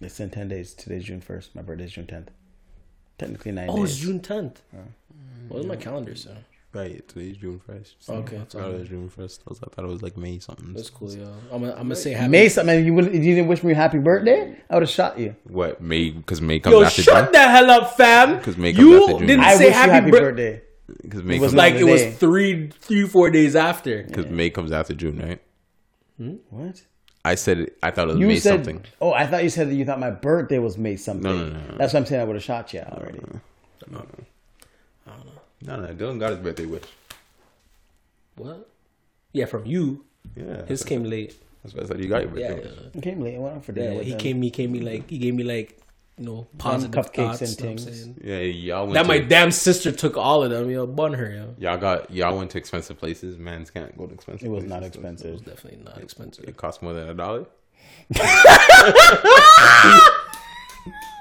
it's 0.00 0.18
in 0.20 0.30
ten 0.30 0.48
days. 0.48 0.72
Today's 0.74 1.04
June 1.04 1.20
first. 1.20 1.54
My 1.54 1.62
birthday's 1.62 1.92
June 1.92 2.06
tenth. 2.06 2.30
Technically 3.18 3.52
nine 3.52 3.68
Oh, 3.68 3.78
days. 3.84 3.90
it's 3.96 4.00
June 4.00 4.20
10th. 4.20 4.56
What 5.48 5.56
does 5.58 5.66
my 5.66 5.74
calendar 5.76 6.14
say? 6.14 6.36
Right, 6.74 7.06
today's 7.08 7.38
June 7.38 7.60
first. 7.66 7.96
Okay, 8.08 8.36
I 8.36 8.40
thought 8.44 8.70
it 8.70 8.78
was 8.80 8.88
June 8.88 9.08
first. 9.08 9.42
I 9.50 9.54
thought 9.54 9.84
it 9.84 9.88
was 9.88 10.02
like 10.02 10.18
May 10.18 10.38
something. 10.38 10.74
That's 10.74 10.90
cool, 10.90 11.10
yo. 11.10 11.24
I'm 11.50 11.60
gonna, 11.62 11.72
I'm 11.72 11.78
gonna 11.84 11.96
say 11.96 12.12
happy. 12.12 12.28
May 12.30 12.48
something. 12.50 12.84
You 12.84 12.92
wouldn't. 12.92 13.14
You 13.14 13.22
didn't 13.34 13.48
wish 13.48 13.64
me 13.64 13.72
a 13.72 13.74
happy 13.74 13.98
birthday. 13.98 14.54
I 14.68 14.74
would 14.74 14.82
have 14.82 14.90
shot 14.90 15.18
you. 15.18 15.34
What 15.44 15.80
May? 15.80 16.10
Because 16.10 16.42
May 16.42 16.60
comes 16.60 16.74
Yo, 16.74 16.82
after 16.84 17.00
shut 17.02 17.24
June. 17.24 17.32
the 17.32 17.48
hell 17.48 17.70
up, 17.70 17.96
fam. 17.96 18.38
'Cause 18.42 18.58
May 18.58 18.74
comes 18.74 18.84
you 18.86 19.02
after 19.02 19.18
June. 19.18 19.26
didn't 19.26 19.44
I 19.44 19.54
say 19.54 19.64
wish 19.66 19.74
happy, 19.74 19.86
you 19.88 19.92
happy 19.94 20.10
bir- 20.10 20.20
birthday. 20.20 20.62
Because 21.02 21.22
May 21.22 21.34
It 21.36 21.38
comes 21.38 21.42
was 21.46 21.54
Like 21.54 21.74
the 21.74 21.80
it 21.80 21.84
was 21.84 22.16
three, 22.18 22.68
three, 22.68 23.06
four 23.06 23.30
days 23.30 23.56
after. 23.56 24.02
because 24.02 24.26
May 24.26 24.50
comes 24.50 24.70
after 24.70 24.92
June, 24.94 25.18
right? 25.18 25.40
Hmm? 26.18 26.34
What? 26.50 26.82
I 27.24 27.34
said 27.34 27.58
it, 27.60 27.78
I 27.82 27.90
thought 27.90 28.08
it 28.08 28.12
was 28.12 28.20
You 28.20 28.26
May 28.26 28.36
said. 28.40 28.56
something. 28.64 28.84
Oh, 29.00 29.12
I 29.12 29.26
thought 29.26 29.42
you 29.42 29.50
said 29.50 29.70
that 29.70 29.74
you 29.74 29.84
thought 29.86 30.00
my 30.00 30.10
birthday 30.10 30.58
was 30.58 30.76
May 30.76 30.96
something. 30.96 31.22
No, 31.24 31.34
no, 31.36 31.48
no, 31.48 31.58
no. 31.70 31.76
That's 31.78 31.94
what 31.94 32.00
I'm 32.00 32.06
saying. 32.06 32.20
I 32.20 32.24
would 32.24 32.36
have 32.36 32.42
shot 32.44 32.72
you 32.74 32.80
already. 32.80 33.20
No, 33.90 33.98
no, 34.00 34.06
Dylan 35.64 36.18
got 36.20 36.30
his 36.30 36.38
birthday 36.40 36.66
wish. 36.66 36.84
What? 38.36 38.68
Yeah, 39.32 39.46
from 39.46 39.66
you. 39.66 40.04
Yeah, 40.36 40.64
His 40.66 40.84
came 40.84 41.04
late. 41.04 41.34
That's 41.62 41.74
what 41.74 41.84
I 41.84 41.88
said. 41.88 42.00
You 42.00 42.08
got 42.08 42.22
your 42.22 42.30
birthday 42.30 42.62
yeah. 42.62 42.70
wish. 42.70 42.78
I 42.96 43.00
came 43.00 43.20
late. 43.20 43.36
I 43.36 43.38
went 43.38 43.56
out 43.56 43.64
for 43.64 43.72
dinner. 43.72 43.90
yeah 43.90 43.96
with 43.98 44.04
he 44.06 44.10
them. 44.12 44.20
came. 44.20 44.42
He 44.42 44.50
gave 44.50 44.70
me 44.70 44.80
like. 44.80 45.10
He 45.10 45.18
gave 45.18 45.34
me 45.34 45.42
like. 45.44 45.74
You 46.16 46.24
know, 46.24 46.46
positive 46.58 46.90
cupcakes 46.90 47.38
thoughts, 47.38 47.42
and 47.42 47.60
know 47.60 47.66
what 47.66 47.70
I'm 47.70 47.78
things. 47.78 48.00
saying? 48.00 48.20
Yeah, 48.24 48.38
y'all 48.38 48.82
went 48.86 48.94
That 48.94 49.02
to, 49.02 49.08
my 49.08 49.18
damn 49.20 49.52
sister 49.52 49.92
took 49.92 50.16
all 50.16 50.42
of 50.42 50.50
them. 50.50 50.68
Yo, 50.68 50.84
bun 50.84 51.12
her. 51.14 51.30
Yo, 51.30 51.54
y'all 51.58 51.78
got 51.78 52.10
y'all 52.10 52.36
went 52.36 52.50
to 52.50 52.58
expensive 52.58 52.98
places. 52.98 53.38
Mans 53.38 53.70
can't 53.70 53.96
go 53.96 54.06
to 54.08 54.14
expensive. 54.14 54.48
It 54.48 54.50
was 54.50 54.64
places, 54.64 54.70
not 54.70 54.82
so 54.82 54.86
expensive. 54.88 55.44
definitely 55.44 55.84
not 55.84 55.98
expensive. 55.98 56.44
It 56.48 56.56
cost 56.56 56.82
more 56.82 56.92
than 56.92 57.08
a 57.08 57.14
dollar. 57.14 57.46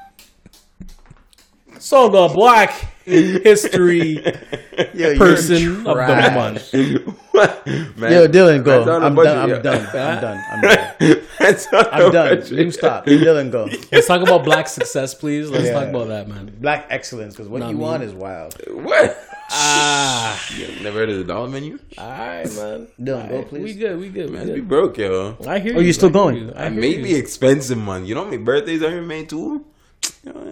So 1.79 2.09
the 2.09 2.33
Black 2.33 2.71
History 3.05 4.15
Yo, 4.93 5.17
Person 5.17 5.77
of 5.79 5.83
the 5.85 5.93
trash. 5.93 6.33
Month. 6.35 6.73
Man, 7.97 8.11
Yo, 8.11 8.27
Dylan, 8.27 8.63
go. 8.63 8.77
man's 8.79 8.87
on 8.89 9.03
a 9.03 9.05
I'm 9.05 9.15
budget, 9.15 9.63
done. 9.63 9.85
I'm 9.85 9.91
done. 9.93 9.95
I'm 9.95 10.21
done. 10.21 10.43
I'm 10.51 10.61
done. 10.61 11.21
Man's 11.39 11.67
on 11.67 11.85
a 11.85 11.89
I'm 11.89 12.11
done. 12.11 12.39
budget. 12.39 12.51
You 12.51 12.71
stop. 12.71 13.05
Dylan, 13.05 13.51
go. 13.51 13.69
Let's 13.91 14.07
talk 14.07 14.21
about 14.21 14.43
Black 14.43 14.67
success, 14.67 15.13
please. 15.13 15.49
Let's 15.49 15.65
Yeah. 15.65 15.73
talk 15.73 15.89
about 15.89 16.07
that, 16.09 16.27
man. 16.27 16.51
Black 16.59 16.87
excellence, 16.89 17.35
because 17.35 17.47
what 17.49 17.59
Not 17.59 17.69
you 17.71 17.77
me. 17.77 17.83
want 17.83 18.03
is 18.03 18.13
wild. 18.13 18.55
What? 18.71 19.17
Ah, 19.49 20.37
You 20.57 20.67
never 20.83 20.99
heard 20.99 21.09
of 21.09 21.17
the 21.19 21.23
dollar 21.23 21.47
menu? 21.47 21.79
all 21.97 22.09
right, 22.09 22.43
man. 22.55 22.87
Dylan, 22.99 23.29
go 23.29 23.43
please. 23.43 23.63
We 23.63 23.73
good. 23.75 23.99
We 23.99 24.09
good. 24.09 24.29
We 24.31 24.35
Man, 24.37 24.47
be 24.47 24.53
good. 24.55 24.67
broke, 24.67 24.97
yo. 24.97 25.37
I 25.47 25.59
hear 25.59 25.77
Oh, 25.77 25.79
you 25.79 25.93
still 25.93 26.09
I 26.09 26.11
hear 26.11 26.21
going? 26.21 26.35
you. 26.37 26.53
I 26.55 26.65
I 26.65 26.69
may 26.69 26.95
you. 26.95 27.03
be 27.03 27.15
expensive, 27.15 27.77
man. 27.77 28.05
You 28.05 28.15
know 28.15 28.23
how 28.25 28.29
many 28.31 28.43
birthdays 28.43 28.81
are 28.83 28.97
in 28.97 29.07
May 29.07 29.23
too? 29.25 29.63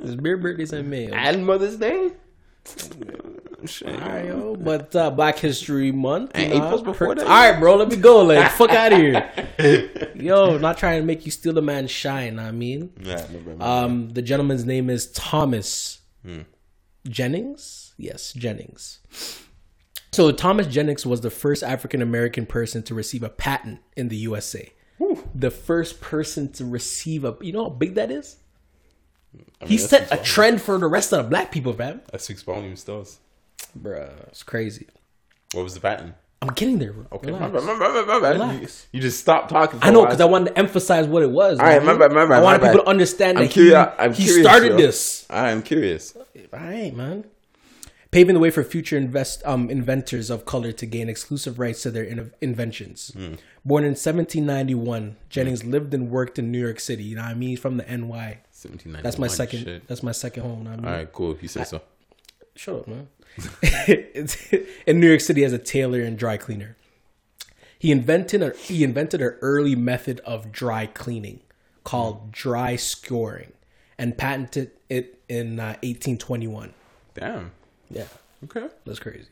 It's 0.04 0.16
beer 0.16 0.38
birthdays 0.38 0.74
in 0.74 0.90
May. 0.90 1.08
And 1.12 1.46
Mother's 1.46 1.78
Day. 1.78 2.12
Shit. 3.66 3.88
All 3.88 4.10
right, 4.10 4.26
yo. 4.26 4.56
But 4.56 4.96
uh, 4.96 5.10
Black 5.12 5.40
History 5.40 5.92
Month. 5.92 6.32
And 6.36 6.52
know, 6.52 6.58
April's 6.66 6.84
before 6.84 7.16
that? 7.16 7.24
All 7.26 7.30
right, 7.52 7.60
bro. 7.60 7.76
Let 7.76 7.90
me 7.90 7.96
go. 7.96 8.24
Like, 8.24 8.52
fuck 8.58 8.70
out 8.72 8.94
of 8.94 9.00
here. 9.00 10.12
Yo, 10.16 10.58
not 10.58 10.78
trying 10.78 11.02
to 11.02 11.06
make 11.06 11.26
you 11.26 11.32
steal 11.32 11.58
a 11.58 11.62
man's 11.62 11.90
shine. 11.92 12.38
I 12.38 12.52
mean, 12.52 12.92
Yeah, 13.02 13.26
no, 13.32 13.40
bro, 13.40 13.56
no. 13.56 13.66
um, 13.66 14.10
the 14.10 14.22
gentleman's 14.22 14.66
name 14.66 14.90
is 14.90 15.12
Thomas 15.12 16.00
Hmm. 16.24 16.42
Jennings. 17.08 17.94
Yes, 17.98 18.34
Jennings. 18.34 19.00
So 20.12 20.32
Thomas 20.32 20.68
Jennings 20.68 21.06
was 21.06 21.22
the 21.22 21.30
first 21.30 21.64
African 21.64 22.02
American 22.02 22.46
person 22.46 22.82
to 22.84 22.96
receive 22.96 23.22
a 23.24 23.30
patent 23.30 23.80
in 23.96 24.10
the 24.10 24.16
USA. 24.18 24.72
The 25.34 25.52
first 25.52 26.02
person 26.02 26.52
to 26.54 26.66
receive 26.66 27.26
a. 27.26 27.36
You 27.42 27.52
know 27.54 27.64
how 27.64 27.70
big 27.70 27.96
that 27.96 28.12
is. 28.12 28.38
He 29.66 29.78
set 29.78 30.12
a 30.12 30.18
trend 30.18 30.62
for 30.62 30.78
the 30.78 30.88
rest 30.88 31.12
of 31.14 31.24
the 31.26 31.30
black 31.30 31.52
people, 31.52 31.76
man. 31.76 32.02
That 32.12 32.22
six 32.22 32.42
volume 32.44 32.76
stores. 32.76 33.20
Bruh, 33.80 34.12
it's 34.28 34.44
crazy. 34.44 34.88
What 35.54 35.64
was 35.64 35.74
the 35.74 35.80
pattern? 35.80 36.14
I'm 36.42 36.50
getting 36.54 36.78
there. 36.80 36.94
Bro. 36.94 37.06
Okay, 37.14 37.32
Relax. 37.32 37.54
my 37.54 37.60
bad, 37.60 37.66
my 37.66 37.78
bad, 37.94 38.08
my 38.08 38.20
bad. 38.20 38.34
Relax. 38.34 38.88
You, 38.92 38.98
you 38.98 39.02
just 39.02 39.20
stopped 39.20 39.50
talking. 39.50 39.80
I 39.82 39.90
know 39.90 40.04
because 40.06 40.22
I 40.22 40.26
wanted 40.26 40.52
to 40.52 40.60
emphasize 40.60 41.08
what 41.08 41.24
it 41.24 41.32
was. 41.32 41.60
All 41.60 41.66
right, 41.66 41.84
man. 41.84 41.98
my 41.98 42.08
bad, 42.08 42.14
my 42.14 42.26
bad, 42.26 42.40
I 42.40 42.42
wanted 42.44 42.62
people 42.62 42.84
to 42.84 42.90
understand 42.90 43.38
I'm 43.38 43.46
that 43.46 43.52
curious- 43.52 43.74
he, 43.98 44.04
I'm 44.04 44.14
he 44.14 44.24
curious, 44.26 44.46
started 44.46 44.72
yo. 44.74 44.78
this. 44.78 45.26
I 45.30 45.52
am 45.52 45.62
curious. 45.64 46.16
All 46.16 46.26
right, 46.54 46.94
man. 46.96 47.26
Paving 48.12 48.34
the 48.36 48.40
way 48.40 48.50
for 48.50 48.64
future 48.64 48.96
invest 48.98 49.42
um, 49.46 49.70
inventors 49.70 50.30
of 50.30 50.46
color 50.46 50.72
to 50.72 50.86
gain 50.86 51.10
exclusive 51.10 51.60
rights 51.60 51.82
to 51.84 51.92
their 51.92 52.04
in- 52.04 52.32
inventions. 52.42 53.12
Hmm. 53.14 53.34
Born 53.66 53.84
in 53.84 53.90
1791, 53.92 55.18
Jennings 55.30 55.64
lived 55.66 55.94
and 55.94 56.10
worked 56.10 56.38
in 56.40 56.52
New 56.52 56.60
York 56.62 56.80
City. 56.80 57.04
You 57.04 57.16
know 57.18 57.24
what 57.24 57.32
I 57.32 57.34
mean? 57.34 57.58
From 57.58 57.78
the 57.78 57.84
NY. 57.98 58.40
1791. 58.64 59.04
That's 59.04 59.18
my 59.20 59.28
second. 59.28 59.64
Shit. 59.64 59.88
That's 59.88 60.02
my 60.04 60.12
second 60.14 60.44
home. 60.44 60.60
you 60.60 60.64
know 60.66 60.70
what 60.72 60.80
I 60.80 60.82
mean? 60.82 60.86
All 60.86 60.98
right, 61.00 61.12
cool. 61.14 61.32
If 61.34 61.42
you 61.44 61.50
say 61.50 61.64
so. 61.66 61.82
Shut 62.56 62.76
up, 62.76 62.88
man. 62.88 63.08
In 64.88 65.00
New 65.02 65.08
York 65.10 65.20
City 65.20 65.44
as 65.44 65.52
a 65.52 65.58
tailor 65.58 66.02
and 66.02 66.18
dry 66.18 66.38
cleaner. 66.38 66.78
He 67.78 67.92
invented 67.92 68.42
a 68.42 68.56
he 68.56 68.84
invented 68.84 69.22
an 69.22 69.36
early 69.42 69.76
method 69.76 70.22
of 70.22 70.52
dry 70.52 70.86
cleaning 70.86 71.42
called 71.84 72.32
dry 72.32 72.78
scouring 72.78 73.52
and 73.98 74.18
patented 74.18 74.72
it 74.90 75.22
in 75.28 75.60
uh, 75.60 75.76
1821. 75.84 76.74
Damn. 77.14 77.52
Yeah, 77.90 78.06
Okay. 78.46 78.68
that's 78.86 79.00
crazy. 79.00 79.28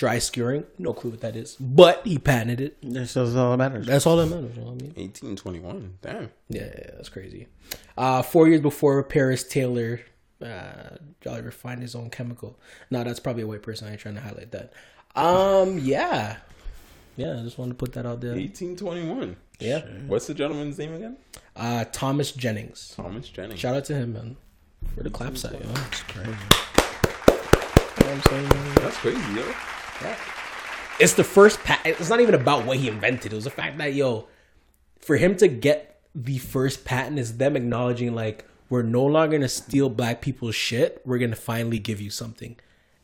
Dry 0.00 0.16
skewering. 0.16 0.64
no 0.78 0.94
clue 0.94 1.10
what 1.10 1.20
that 1.20 1.36
is, 1.36 1.56
but 1.60 2.06
he 2.06 2.16
patented 2.16 2.58
it. 2.62 2.78
That's 2.82 3.12
that's 3.12 3.34
all 3.34 3.50
that 3.50 3.58
matters. 3.58 3.86
That's 3.86 4.06
all 4.06 4.16
that 4.16 4.34
matters. 4.34 4.56
You 4.56 4.62
know 4.62 4.70
what 4.70 4.80
I 4.80 4.84
mean? 4.86 4.94
1821. 4.96 5.98
Damn. 6.00 6.30
Yeah, 6.48 6.62
yeah, 6.62 6.90
that's 6.96 7.10
crazy. 7.10 7.48
Uh, 7.98 8.22
four 8.22 8.48
years 8.48 8.62
before 8.62 9.02
Paris 9.02 9.44
tailor, 9.44 10.00
uh, 10.42 10.96
Jolly 11.20 11.42
refined 11.42 11.82
his 11.82 11.94
own 11.94 12.08
chemical. 12.08 12.58
No, 12.90 13.04
that's 13.04 13.20
probably 13.20 13.42
a 13.42 13.46
white 13.46 13.60
person. 13.62 13.88
I 13.88 13.90
ain't 13.90 14.00
trying 14.00 14.14
to 14.14 14.22
highlight 14.22 14.52
that. 14.52 14.72
Um, 15.14 15.78
yeah, 15.78 16.38
yeah. 17.18 17.38
I 17.38 17.42
just 17.42 17.58
wanted 17.58 17.72
to 17.72 17.76
put 17.76 17.92
that 17.92 18.06
out 18.06 18.22
there. 18.22 18.30
1821. 18.30 19.36
Yeah. 19.58 19.80
What's 20.06 20.28
the 20.28 20.32
gentleman's 20.32 20.78
name 20.78 20.94
again? 20.94 21.18
Uh, 21.54 21.84
Thomas 21.92 22.32
Jennings. 22.32 22.94
Thomas 22.96 23.28
Jennings. 23.28 23.60
Shout 23.60 23.74
out 23.74 23.84
to 23.84 23.94
him, 23.94 24.14
man. 24.14 24.38
For 24.94 25.02
the 25.02 25.10
clap 25.10 25.36
side, 25.36 25.60
yo. 25.60 25.68
That's 25.74 26.00
crazy. 26.04 26.30
You 26.30 26.36
know 26.36 26.40
what 27.36 28.08
I'm 28.08 28.22
saying, 28.22 28.48
man? 28.48 28.74
That's 28.76 28.96
crazy, 28.96 29.34
yo. 29.34 29.52
It's 30.98 31.14
the 31.14 31.24
first 31.24 31.62
patent. 31.64 31.98
It's 31.98 32.10
not 32.10 32.20
even 32.20 32.34
about 32.34 32.66
what 32.66 32.76
he 32.76 32.88
invented. 32.88 33.32
It 33.32 33.36
was 33.36 33.44
the 33.44 33.50
fact 33.50 33.78
that 33.78 33.94
yo, 33.94 34.28
for 35.00 35.16
him 35.16 35.36
to 35.36 35.48
get 35.48 36.00
the 36.14 36.38
first 36.38 36.84
patent 36.84 37.18
is 37.18 37.38
them 37.38 37.56
acknowledging 37.56 38.14
like 38.14 38.44
we're 38.68 38.82
no 38.82 39.04
longer 39.04 39.36
gonna 39.36 39.48
steal 39.48 39.88
black 39.88 40.20
people's 40.20 40.54
shit. 40.54 41.00
We're 41.04 41.18
gonna 41.18 41.36
finally 41.36 41.78
give 41.78 42.00
you 42.00 42.10
something. 42.10 42.56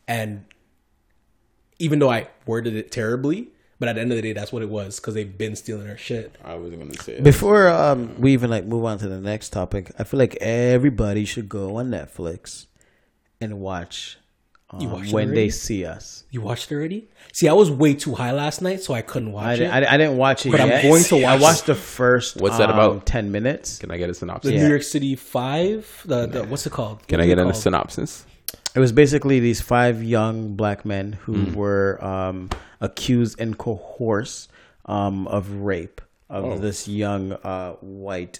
And 0.07 0.45
even 1.79 1.99
though 1.99 2.09
I 2.09 2.27
worded 2.45 2.75
it 2.75 2.91
terribly, 2.91 3.49
but 3.79 3.89
at 3.89 3.95
the 3.95 4.01
end 4.01 4.11
of 4.11 4.15
the 4.15 4.21
day, 4.21 4.33
that's 4.33 4.51
what 4.51 4.61
it 4.61 4.69
was 4.69 4.99
because 4.99 5.13
they've 5.13 5.37
been 5.37 5.55
stealing 5.55 5.87
our 5.89 5.97
shit. 5.97 6.35
I 6.43 6.55
wasn't 6.55 6.79
gonna 6.79 6.97
say 7.03 7.13
it. 7.13 7.23
Before 7.23 7.67
um, 7.67 8.19
we 8.19 8.33
even 8.33 8.49
like 8.49 8.65
move 8.65 8.85
on 8.85 8.97
to 8.99 9.07
the 9.07 9.19
next 9.19 9.49
topic, 9.49 9.91
I 9.99 10.03
feel 10.03 10.17
like 10.17 10.35
everybody 10.37 11.25
should 11.25 11.49
go 11.49 11.75
on 11.75 11.89
Netflix 11.89 12.65
and 13.39 13.59
watch, 13.59 14.17
um, 14.77 14.81
You 14.83 14.89
watched 14.89 15.13
when 15.13 15.33
they 15.33 15.49
see 15.49 15.85
us. 15.85 16.23
You 16.31 16.41
watched 16.41 16.71
it 16.71 16.75
already? 16.75 17.07
See, 17.33 17.47
I 17.47 17.53
was 17.53 17.69
way 17.71 17.93
too 17.93 18.13
high 18.15 18.31
last 18.31 18.61
night, 18.61 18.81
so 18.81 18.93
I 18.93 19.01
couldn't 19.01 19.31
watch 19.31 19.45
I, 19.45 19.53
it. 19.53 19.57
di- 19.59 19.67
I, 19.87 19.93
I 19.93 19.97
didn't 19.97 20.17
watch 20.17 20.45
it 20.45 20.51
But 20.51 20.61
I'm 20.61 20.69
going 20.69 21.03
to 21.03 21.15
Watch 21.15 21.23
I 21.23 21.37
watched 21.37 21.65
the 21.67 21.75
first. 21.75 22.37
What's 22.41 22.57
that 22.57 22.69
um, 22.69 22.75
about? 22.77 23.05
Ten 23.05 23.31
minutes. 23.31 23.77
Can 23.79 23.91
I 23.91 23.97
get 23.97 24.09
a 24.09 24.13
synopsis? 24.13 24.49
the 24.51 24.55
Yeah. 24.57 24.63
New 24.63 24.69
York 24.69 24.83
City 24.83 25.15
Five. 25.15 26.01
The, 26.05 26.25
the 26.27 26.43
what's 26.45 26.65
it 26.65 26.71
called? 26.73 27.07
Can 27.07 27.19
What's 27.19 27.25
I 27.25 27.27
get 27.27 27.39
a 27.39 27.43
called? 27.43 27.55
synopsis? 27.55 28.25
It 28.75 28.79
was 28.79 28.91
basically 28.91 29.39
these 29.39 29.59
five 29.61 30.03
young 30.03 30.55
black 30.55 30.85
men 30.85 31.13
who 31.13 31.33
Hmm. 31.35 31.53
were 31.53 32.03
um, 32.03 32.49
accused 32.81 33.39
and 33.39 33.57
coerced 33.57 34.49
um, 34.85 35.27
of 35.27 35.51
rape 35.51 36.01
of 36.29 36.43
Oh. 36.45 36.57
this 36.59 36.87
young 36.87 37.31
uh, 37.33 37.73
white 37.81 38.39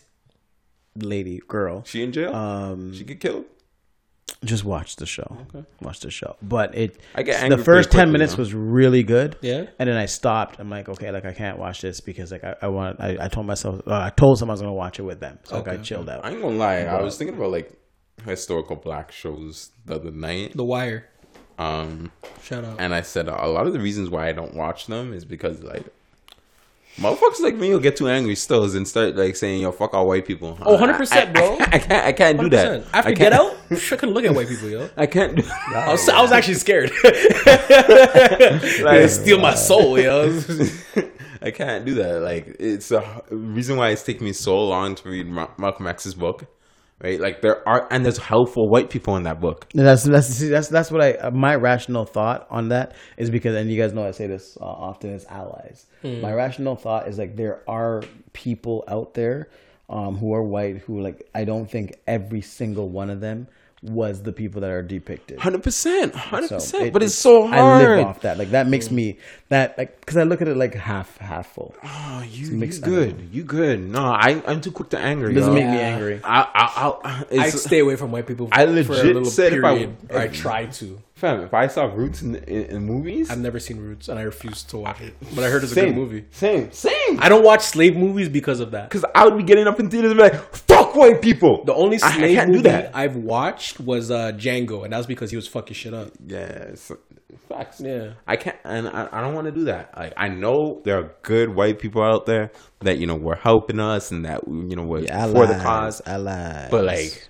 lady 0.96 1.42
girl. 1.48 1.84
She 1.86 2.04
in 2.04 2.12
jail? 2.12 2.34
Um, 2.36 2.94
she 2.94 3.04
get 3.04 3.20
killed? 3.20 3.46
Just 4.44 4.64
watch 4.66 4.98
the 4.98 5.06
show. 5.06 5.38
Watch 5.82 6.02
the 6.02 6.12
show. 6.12 6.36
But 6.42 6.76
it 6.76 7.00
I 7.16 7.24
get 7.24 7.50
the 7.50 7.58
first 7.58 7.90
pretty 7.90 7.98
ten 7.98 8.00
quickly, 8.06 8.12
minutes 8.12 8.36
though. 8.36 8.42
was 8.42 8.54
really 8.54 9.04
good. 9.04 9.38
Yeah? 9.42 9.66
And 9.80 9.90
then 9.90 9.98
I 9.98 10.06
stopped. 10.06 10.60
I'm 10.60 10.70
like, 10.70 10.90
okay, 10.90 11.12
like 11.12 11.26
I 11.26 11.34
can't 11.34 11.58
watch 11.58 11.82
this 11.82 12.00
because 12.02 12.32
like 12.32 12.44
I, 12.44 12.56
I 12.62 12.68
want. 12.68 13.00
I, 13.00 13.18
I 13.22 13.28
told 13.30 13.48
myself, 13.48 13.82
uh, 13.88 13.94
I 13.94 14.10
told 14.12 14.38
someone 14.38 14.52
I 14.52 14.56
was 14.56 14.62
gonna 14.62 14.74
watch 14.74 15.00
it 15.00 15.04
with 15.04 15.20
them, 15.20 15.40
so 15.44 15.56
like 15.58 15.68
I 15.68 15.78
chilled 15.78 16.10
out. 16.10 16.24
I 16.26 16.32
ain't 16.32 16.42
gonna 16.42 16.56
lie. 16.56 16.82
I 16.82 17.02
was 17.02 17.18
thinking 17.18 17.36
about 17.38 17.52
like 17.52 17.72
historical 18.26 18.76
black 18.76 19.12
shows 19.12 19.72
the 19.86 19.96
other 19.96 20.12
night. 20.12 20.56
The 20.56 20.66
Wire. 20.66 21.08
Um, 21.60 22.12
Shout 22.44 22.64
out. 22.64 22.80
and 22.80 22.94
I 22.94 23.02
said 23.02 23.28
a 23.28 23.48
lot 23.48 23.66
of 23.66 23.74
the 23.74 23.80
reasons 23.80 24.10
why 24.12 24.28
I 24.28 24.32
don't 24.32 24.54
watch 24.54 24.86
them 24.86 25.12
is 25.12 25.26
because 25.26 25.64
like 25.64 25.86
motherfuckers 26.98 27.40
like 27.42 27.56
me 27.56 27.72
will 27.72 27.80
get 27.80 27.96
too 27.96 28.08
angry 28.08 28.36
still 28.36 28.64
and 28.64 28.88
start 28.88 29.16
like 29.16 29.36
saying 29.36 29.62
yo 29.62 29.72
fuck 29.72 29.94
all 29.94 30.08
white 30.08 30.26
people. 30.26 30.58
Oh, 30.62 30.78
100%, 30.78 31.34
bro. 31.34 31.58
I, 31.60 31.64
I, 31.64 31.80
can't. 31.80 32.06
I 32.06 32.12
can't 32.12 32.40
do 32.40 32.50
that. 32.50 32.82
100%. 32.82 32.90
After 32.94 33.10
I 33.10 33.14
Get 33.14 33.34
Out, 33.34 33.56
I 33.72 33.76
couldn't 33.76 34.14
look 34.14 34.26
at 34.26 34.34
white 34.36 34.48
people, 34.48 34.70
yo. 34.70 34.90
I 34.98 35.06
can't. 35.06 35.36
Do, 35.36 35.44
I 35.76 35.92
was, 35.92 36.10
I 36.10 36.22
was 36.22 36.32
actually 36.32 36.56
scared. 36.56 36.92
like, 38.84 39.10
steal 39.10 39.40
my 39.40 39.56
soul, 39.56 40.00
yo. 40.00 40.42
I 41.42 41.52
can't 41.52 41.86
do 41.86 41.94
that. 41.96 42.22
Like 42.22 42.56
it's 42.60 42.92
a 42.92 43.24
reason 43.30 43.78
why 43.78 43.90
it's 43.90 44.04
taken 44.04 44.26
me 44.26 44.34
so 44.34 44.64
long 44.66 44.96
to 44.96 45.10
read 45.10 45.28
Ma- 45.28 45.50
Malcolm 45.58 45.88
X's 45.88 46.16
book 46.16 46.46
right? 47.02 47.20
Like 47.20 47.42
there 47.42 47.68
are, 47.68 47.88
and 47.92 48.04
there's 48.04 48.18
helpful 48.18 48.70
white 48.70 48.90
people 48.90 49.16
in 49.16 49.24
that 49.24 49.40
book. 49.40 49.68
That's 49.74 50.04
that's 50.04 50.28
see, 50.28 50.50
that's 50.50 50.68
that's 50.68 50.92
what 50.92 51.02
I 51.02 51.14
uh, 51.14 51.32
my 51.32 51.56
rational 51.56 52.06
thought 52.06 52.48
on 52.50 52.70
that 52.70 52.96
is 53.18 53.30
because 53.30 53.56
and 53.56 53.72
you 53.72 53.82
guys 53.82 53.94
know 53.94 54.06
I 54.06 54.12
say 54.12 54.28
this 54.28 54.58
uh, 54.60 54.66
often 54.66 55.14
as 55.14 55.26
allies. 55.26 55.86
My 56.22 56.34
rational 56.34 56.76
thought 56.76 57.08
is 57.08 57.18
like 57.18 57.36
there 57.36 57.64
are 57.68 58.04
people 58.34 58.84
out 58.88 59.14
there 59.14 59.50
um, 59.90 60.18
who 60.18 60.34
are 60.34 60.44
white 60.44 60.78
who 60.80 61.02
like 61.02 61.30
I 61.34 61.44
don't 61.44 61.70
think 61.70 61.96
every 62.08 62.42
single 62.42 62.90
one 62.90 63.10
of 63.10 63.20
them 63.22 63.48
was 63.84 64.24
the 64.24 64.34
people 64.34 64.62
that 64.62 64.72
are 64.72 64.82
depicted. 64.82 65.40
Hundred 65.40 65.62
percent, 65.64 66.16
hundred 66.16 66.50
percent. 66.50 66.94
But 66.94 67.04
it's 67.04 67.14
so 67.14 67.46
hard. 67.48 67.60
I 67.84 67.96
live 67.96 68.08
off 68.08 68.22
that. 68.22 68.38
Like 68.38 68.52
that 68.52 68.68
makes 68.68 68.90
me 68.90 69.18
that 69.50 69.78
like 69.78 70.00
because 70.00 70.18
I 70.18 70.24
look 70.24 70.42
at 70.42 70.48
it 70.48 70.58
like 70.58 70.74
half 70.74 71.18
half 71.20 71.48
full. 71.54 71.76
Oh, 71.84 72.26
you, 72.30 72.48
you 72.48 72.58
mixed 72.58 72.82
good? 72.82 73.30
You 73.32 73.44
good? 73.44 73.80
No, 73.80 74.04
I 74.04 74.42
I'm 74.48 74.62
too 74.62 74.72
quick 74.72 74.90
to 74.90 74.98
anger. 75.00 75.30
It 75.30 75.34
doesn't 75.34 75.54
yo. 75.54 75.60
make 75.60 75.70
me 75.70 75.80
angry. 75.80 76.22
I 76.24 76.42
I 76.54 77.26
I, 77.32 77.44
I 77.46 77.50
stay 77.52 77.80
away 77.80 77.96
from 77.98 78.12
white 78.12 78.26
people. 78.26 78.50
I 78.52 78.66
for 78.66 78.72
a 78.72 78.74
legit 78.74 79.06
little 79.06 79.26
said 79.26 79.54
if 79.54 79.64
I- 79.64 79.74
period. 79.74 79.98
or 80.10 80.20
I 80.20 80.28
try 80.28 80.66
to. 80.66 81.02
fam. 81.14 81.42
If 81.42 81.54
I 81.54 81.68
saw 81.68 81.86
Roots 81.86 82.22
in, 82.24 82.36
in, 82.36 82.64
in 82.66 82.84
movies, 82.84 83.30
I've 83.30 83.40
never 83.40 83.60
seen 83.60 83.78
Roots, 83.78 84.10
and 84.10 84.18
I 84.18 84.24
refuse 84.24 84.64
to 84.64 84.78
watch 84.78 85.02
it. 85.02 85.14
But 85.36 85.44
I 85.44 85.50
heard 85.50 85.64
it's 85.64 85.72
a 85.74 85.76
good 85.76 85.96
movie. 85.96 86.26
Same, 86.32 86.72
same. 86.72 87.20
I 87.20 87.30
don't 87.30 87.44
watch 87.44 87.62
slave 87.62 87.96
movies 87.96 88.28
because 88.30 88.60
of 88.60 88.72
that. 88.72 88.90
Because 88.90 89.06
I 89.14 89.26
would 89.26 89.38
be 89.38 89.44
getting 89.44 89.68
up 89.68 89.80
in 89.80 89.90
theaters 89.90 90.12
and 90.12 90.18
be 90.18 90.24
like, 90.24 90.56
"Fuck 90.88 90.96
white 90.96 91.22
people." 91.22 91.64
The 91.66 91.74
only 91.74 91.98
I- 92.02 92.08
I 92.08 92.12
slave 92.12 92.36
can't 92.36 92.48
do 92.52 92.58
movie 92.58 92.70
that. 92.70 92.96
I've 92.96 93.16
watched 93.16 93.80
was 93.80 94.10
uh, 94.12 94.32
Django, 94.34 94.84
and 94.84 94.94
that 94.94 94.98
was 94.98 95.08
because 95.08 95.30
he 95.30 95.36
was 95.36 95.48
fucking 95.48 95.76
shit 95.76 95.94
up. 95.94 96.10
Yeah, 96.26 96.40
it's, 96.74 96.92
facts. 97.50 97.80
Yeah. 97.82 98.14
I 98.28 98.36
can't, 98.36 98.58
and 98.64 98.88
I, 98.88 99.08
I 99.12 99.22
don't 99.22 99.34
want 99.34 99.46
to 99.46 99.52
do 99.52 99.66
that. 99.66 99.98
Like, 99.98 100.14
I 100.18 100.28
know 100.30 100.82
there 100.84 100.98
are 100.98 101.16
good 101.24 101.56
white 101.56 101.80
people 101.80 102.02
out 102.04 102.26
there 102.26 102.52
that 102.82 102.98
you 102.98 103.08
know 103.08 103.16
were 103.16 103.36
helping 103.36 103.80
us 103.80 104.12
and 104.12 104.26
that 104.26 104.42
you 104.48 104.76
know 104.76 104.84
were 104.84 105.02
for 105.02 105.48
the 105.48 105.60
cause. 105.62 106.02
allies. 106.06 106.70
But 106.72 106.86
like, 106.86 107.28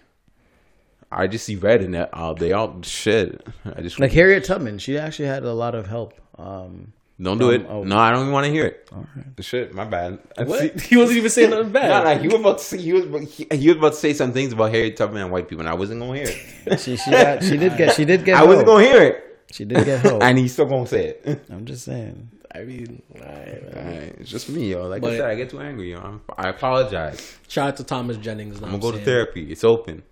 I 1.12 1.28
just 1.28 1.46
see 1.46 1.56
red 1.56 1.82
in 1.82 1.92
that. 1.92 2.10
Uh, 2.14 2.34
they 2.34 2.52
all 2.54 2.82
shit. 2.84 3.46
I 3.66 3.82
just 3.82 4.00
like 4.00 4.12
Harriet 4.12 4.44
Tubman, 4.44 4.78
she 4.78 4.98
actually 4.98 5.28
had 5.28 5.44
a 5.44 5.54
lot 5.54 5.76
of 5.76 5.88
help. 5.88 6.14
Um, 6.38 6.94
don't 7.20 7.38
do 7.40 7.50
it. 7.50 7.66
oh. 7.68 7.84
No, 7.84 7.98
I 7.98 8.12
don't 8.12 8.22
even 8.22 8.34
want 8.34 8.46
to 8.46 8.52
hear 8.52 8.66
it. 8.66 8.90
The 9.36 9.44
shit, 9.44 9.74
my 9.74 9.86
bad. 9.86 10.20
What? 10.38 10.80
he 10.82 10.98
wasn't 10.98 11.18
even 11.18 11.30
saying 11.30 11.50
nothing 11.50 11.72
bad. 11.72 11.90
No, 12.04 12.14
no, 12.14 12.20
he 12.22 12.28
was 12.28 12.40
about 12.40 12.58
to 12.60 12.64
say 12.64 12.78
he 12.78 12.94
was 12.94 13.34
he, 13.34 13.48
he 13.52 13.68
was 13.70 13.78
about 13.78 13.94
to 13.94 13.98
say 14.00 14.14
some 14.14 14.34
things 14.34 14.54
about 14.54 14.72
Harriet 14.72 14.98
Tubman 14.98 15.22
and 15.24 15.32
white 15.32 15.48
people, 15.50 15.62
and 15.62 15.70
I 15.70 15.74
wasn't 15.74 16.00
gonna 16.02 16.16
hear 16.16 16.28
it. 16.28 16.80
she 16.80 16.96
she 16.98 17.12
got, 17.12 17.44
she 17.44 17.58
did 17.58 17.76
get 17.78 17.96
she 17.96 18.06
did 18.06 18.24
get 18.26 18.38
I 18.38 18.44
wasn't 18.44 18.68
gonna 18.68 18.84
hear 18.84 19.02
it, 19.02 19.40
She 19.52 19.66
did 19.66 19.84
get 19.86 20.02
help. 20.02 20.22
and 20.22 20.38
he's 20.38 20.54
still 20.54 20.66
gonna 20.68 20.86
say 20.88 21.16
it. 21.24 21.46
I'm 21.50 21.66
just 21.66 21.84
saying. 21.86 22.30
I 22.54 22.64
mean, 22.64 23.02
I- 23.16 23.20
Alright, 23.20 24.16
it's 24.20 24.30
just 24.32 24.50
me, 24.50 24.72
yo. 24.72 24.88
Like 24.88 25.02
But- 25.02 25.14
I 25.14 25.18
said, 25.18 25.30
I 25.30 25.36
get 25.36 25.50
too 25.50 25.60
angry, 25.60 25.92
yo. 25.92 26.00
I'm, 26.00 26.22
I 26.38 26.50
apologize. 26.50 27.38
shout 27.48 27.68
out 27.70 27.78
to 27.78 27.84
Thomas 27.84 28.18
Jennings. 28.18 28.56
I'm 28.64 28.70
gonna 28.70 28.78
go 28.80 28.92
to 28.92 29.00
therapy. 29.00 29.52
It's 29.52 29.64
open. 29.64 30.04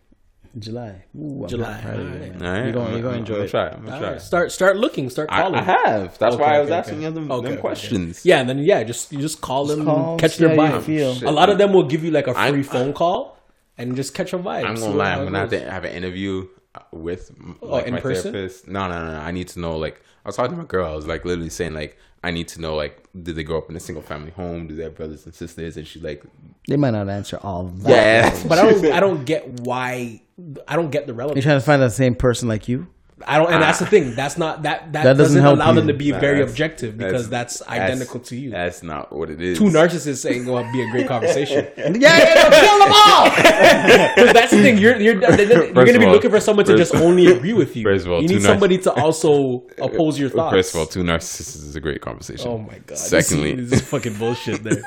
July. 0.58 1.04
Ooh, 1.18 1.44
I'm 1.44 1.50
July, 1.50 1.82
proud 1.82 2.00
of 2.00 2.06
you, 2.06 2.14
alright. 2.14 2.40
man. 2.40 2.46
All 2.48 2.54
right, 2.54 2.64
You're 2.64 2.72
going, 2.74 2.88
I'm, 2.88 2.94
you're 2.94 3.02
going 3.02 3.04
to 3.04 3.10
I'm 3.10 3.20
enjoy 3.20 3.34
gonna 3.34 3.44
it. 3.46 3.50
try. 3.50 3.70
I'm 3.70 3.86
gonna 3.86 4.00
try. 4.00 4.18
Start 4.20 4.52
start 4.52 4.78
looking. 4.78 5.10
Start 5.10 5.30
calling. 5.30 5.56
I 5.56 5.62
have. 5.64 6.18
That's 6.18 6.36
Okay, 6.36 6.44
why 6.44 6.56
I 6.56 6.60
was 6.62 6.70
okay, 6.70 6.78
asking 6.80 6.98
okay. 7.00 7.04
you 7.08 7.12
them, 7.12 7.32
Okay, 7.32 7.44
them 7.44 7.52
okay. 7.54 7.62
questions. 7.62 8.26
Yeah, 8.26 8.40
and 8.40 8.48
then 8.50 8.60
yeah, 8.60 8.84
just 8.84 9.12
you 9.12 9.20
just 9.20 9.42
call 9.42 9.66
them, 9.66 9.84
call 9.86 9.98
'em, 10.04 10.10
and 10.12 10.20
catch 10.20 10.38
their 10.38 10.50
vibe. 10.56 10.84
feel. 10.84 11.14
Shit. 11.16 11.28
A 11.28 11.32
lot 11.32 11.50
of 11.50 11.58
them 11.58 11.74
will 11.74 11.84
give 11.88 12.04
you 12.04 12.12
like 12.12 12.28
a 12.28 12.34
free 12.34 12.42
I'm- 12.42 12.64
phone 12.64 12.94
call 12.94 13.38
and 13.78 13.96
just 13.96 14.14
catch 14.14 14.32
a 14.34 14.40
vibe. 14.40 14.64
I'm 14.66 14.76
gonna 14.76 14.96
lie. 14.96 15.12
I'm 15.14 15.26
gonna 15.26 15.40
have 15.40 15.50
to 15.50 15.70
have 15.70 15.84
an 15.84 15.92
interview 15.92 16.48
uh, 16.74 16.80
with 16.94 17.32
like 17.62 17.88
in 17.88 17.94
my 17.96 18.00
person? 18.00 18.32
therapist. 18.32 18.68
No, 18.68 18.88
no, 18.88 19.06
no, 19.06 19.12
no. 19.12 19.20
I 19.20 19.32
need 19.32 19.50
to 19.50 19.60
know. 19.60 19.76
Like, 19.78 20.02
I 20.26 20.30
was 20.30 20.36
talking 20.36 20.52
to 20.52 20.58
my 20.58 20.66
girl. 20.68 20.92
I 20.92 20.96
was 20.96 21.06
like 21.08 21.24
literally 21.24 21.50
saying 21.52 21.74
like, 21.76 21.98
I 22.24 22.32
need 22.32 22.48
to 22.50 22.62
know 22.62 22.76
like, 22.76 23.08
did 23.22 23.36
they 23.36 23.44
grow 23.44 23.60
up 23.60 23.70
in 23.70 23.76
a 23.76 23.80
single 23.80 24.02
family 24.02 24.32
home? 24.32 24.68
Do 24.68 24.76
they 24.76 24.84
have 24.84 24.96
brothers 24.96 25.26
and 25.26 25.34
sisters? 25.36 25.78
And 25.78 25.88
she's 25.88 26.02
like, 26.02 26.24
They 26.68 26.76
might 26.78 26.92
not 26.92 27.08
answer 27.08 27.38
all 27.44 27.66
that. 27.66 27.90
yeah. 27.90 28.44
But 28.48 28.58
I 28.58 28.72
don't 28.72 28.86
I 28.94 29.00
don't 29.00 29.24
get 29.26 29.48
why 29.62 30.22
I 30.68 30.76
don't 30.76 30.90
get 30.90 31.06
the 31.06 31.14
relevance. 31.14 31.46
You're 31.46 31.52
trying 31.52 31.60
to 31.62 31.66
find 31.66 31.82
the 31.82 31.90
same 31.90 32.16
person 32.16 32.48
like 32.50 32.68
you? 32.68 32.88
I 33.26 33.38
don't, 33.38 33.50
and 33.50 33.62
that's 33.64 33.80
the 33.80 33.86
thing. 33.86 34.14
That's 34.14 34.38
not 34.38 34.64
that 34.64 34.92
that, 34.92 35.04
That 35.04 35.14
doesn't 35.16 35.18
doesn't, 35.38 35.42
help 35.42 35.56
allow 35.56 35.72
them 35.72 35.88
to 35.88 35.94
be 35.94 36.12
Nah, 36.12 36.20
very 36.20 36.40
that's- 36.40 36.52
objective 36.52 36.98
because 36.98 37.30
that's, 37.30 37.62
identical 37.66 38.20
to 38.20 38.36
you. 38.36 38.50
That's 38.50 38.84
not 38.84 39.14
what 39.16 39.30
it 39.30 39.42
is. 39.42 39.58
Two 39.58 39.66
narcissists 39.66 40.30
ain't 40.30 40.46
going 40.46 40.66
to 40.66 40.72
be 40.74 40.82
a 40.82 40.92
great 40.92 41.08
conversation. 41.08 41.66
Yeah, 41.78 42.18
yeah, 42.18 42.50
kill 42.60 42.80
them 42.80 42.92
all. 42.94 43.26
Because 44.16 44.34
that's 44.34 44.52
the 44.52 44.62
thing. 44.62 44.78
You're 44.78 44.98
you're, 45.00 45.14
you're 45.22 45.72
going 45.74 45.94
to 45.94 46.00
be 46.00 46.06
all- 46.06 46.12
looking 46.12 46.30
for 46.30 46.42
someone 46.42 46.66
to 46.66 46.76
just 46.76 46.94
only 46.96 47.28
agree 47.36 47.54
with 47.54 47.74
you. 47.78 47.84
First 47.84 48.06
of 48.06 48.12
all, 48.12 48.22
you 48.22 48.28
need 48.28 48.40
narciss- 48.40 48.46
somebody 48.46 48.78
to 48.80 48.92
also 49.02 49.64
oppose 49.78 50.20
your 50.20 50.30
thoughts. 50.30 50.54
First 50.54 50.74
of 50.74 50.80
all, 50.82 50.86
two 50.86 51.04
narcissists 51.04 51.56
is 51.56 51.76
a 51.78 51.80
great 51.82 52.02
conversation. 52.02 52.50
oh 52.50 52.58
my 52.58 52.80
god. 52.80 52.98
Secondly, 52.98 53.56
this 53.56 53.80
is 53.82 53.88
fucking 53.88 54.16
bullshit. 54.18 54.62
There. 54.62 54.82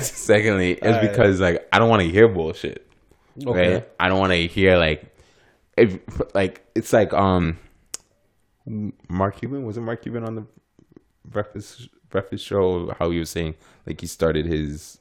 secondly, 0.00 0.72
it's 0.72 0.82
Alright. 0.86 1.10
because 1.10 1.40
like 1.40 1.66
I 1.72 1.78
don't 1.78 1.88
want 1.88 2.02
to 2.02 2.08
hear 2.10 2.28
bullshit. 2.28 2.86
Okay. 3.46 3.74
Right? 3.76 3.88
I 3.98 4.08
don't 4.08 4.18
want 4.20 4.32
to 4.32 4.46
hear 4.46 4.76
like 4.76 5.04
if 5.78 5.98
like 6.34 6.60
it's 6.74 6.92
like 6.92 7.14
um 7.14 7.58
Mark 9.08 9.36
Cuban 9.38 9.64
was 9.64 9.76
it 9.76 9.80
Mark 9.80 10.02
Cuban 10.02 10.24
on 10.24 10.34
the 10.36 10.44
breakfast 11.24 11.88
breakfast 12.10 12.44
show 12.44 12.94
how 12.98 13.10
he 13.10 13.18
was 13.18 13.30
saying 13.30 13.54
like 13.86 14.00
he 14.00 14.06
started 14.06 14.46
his 14.46 14.98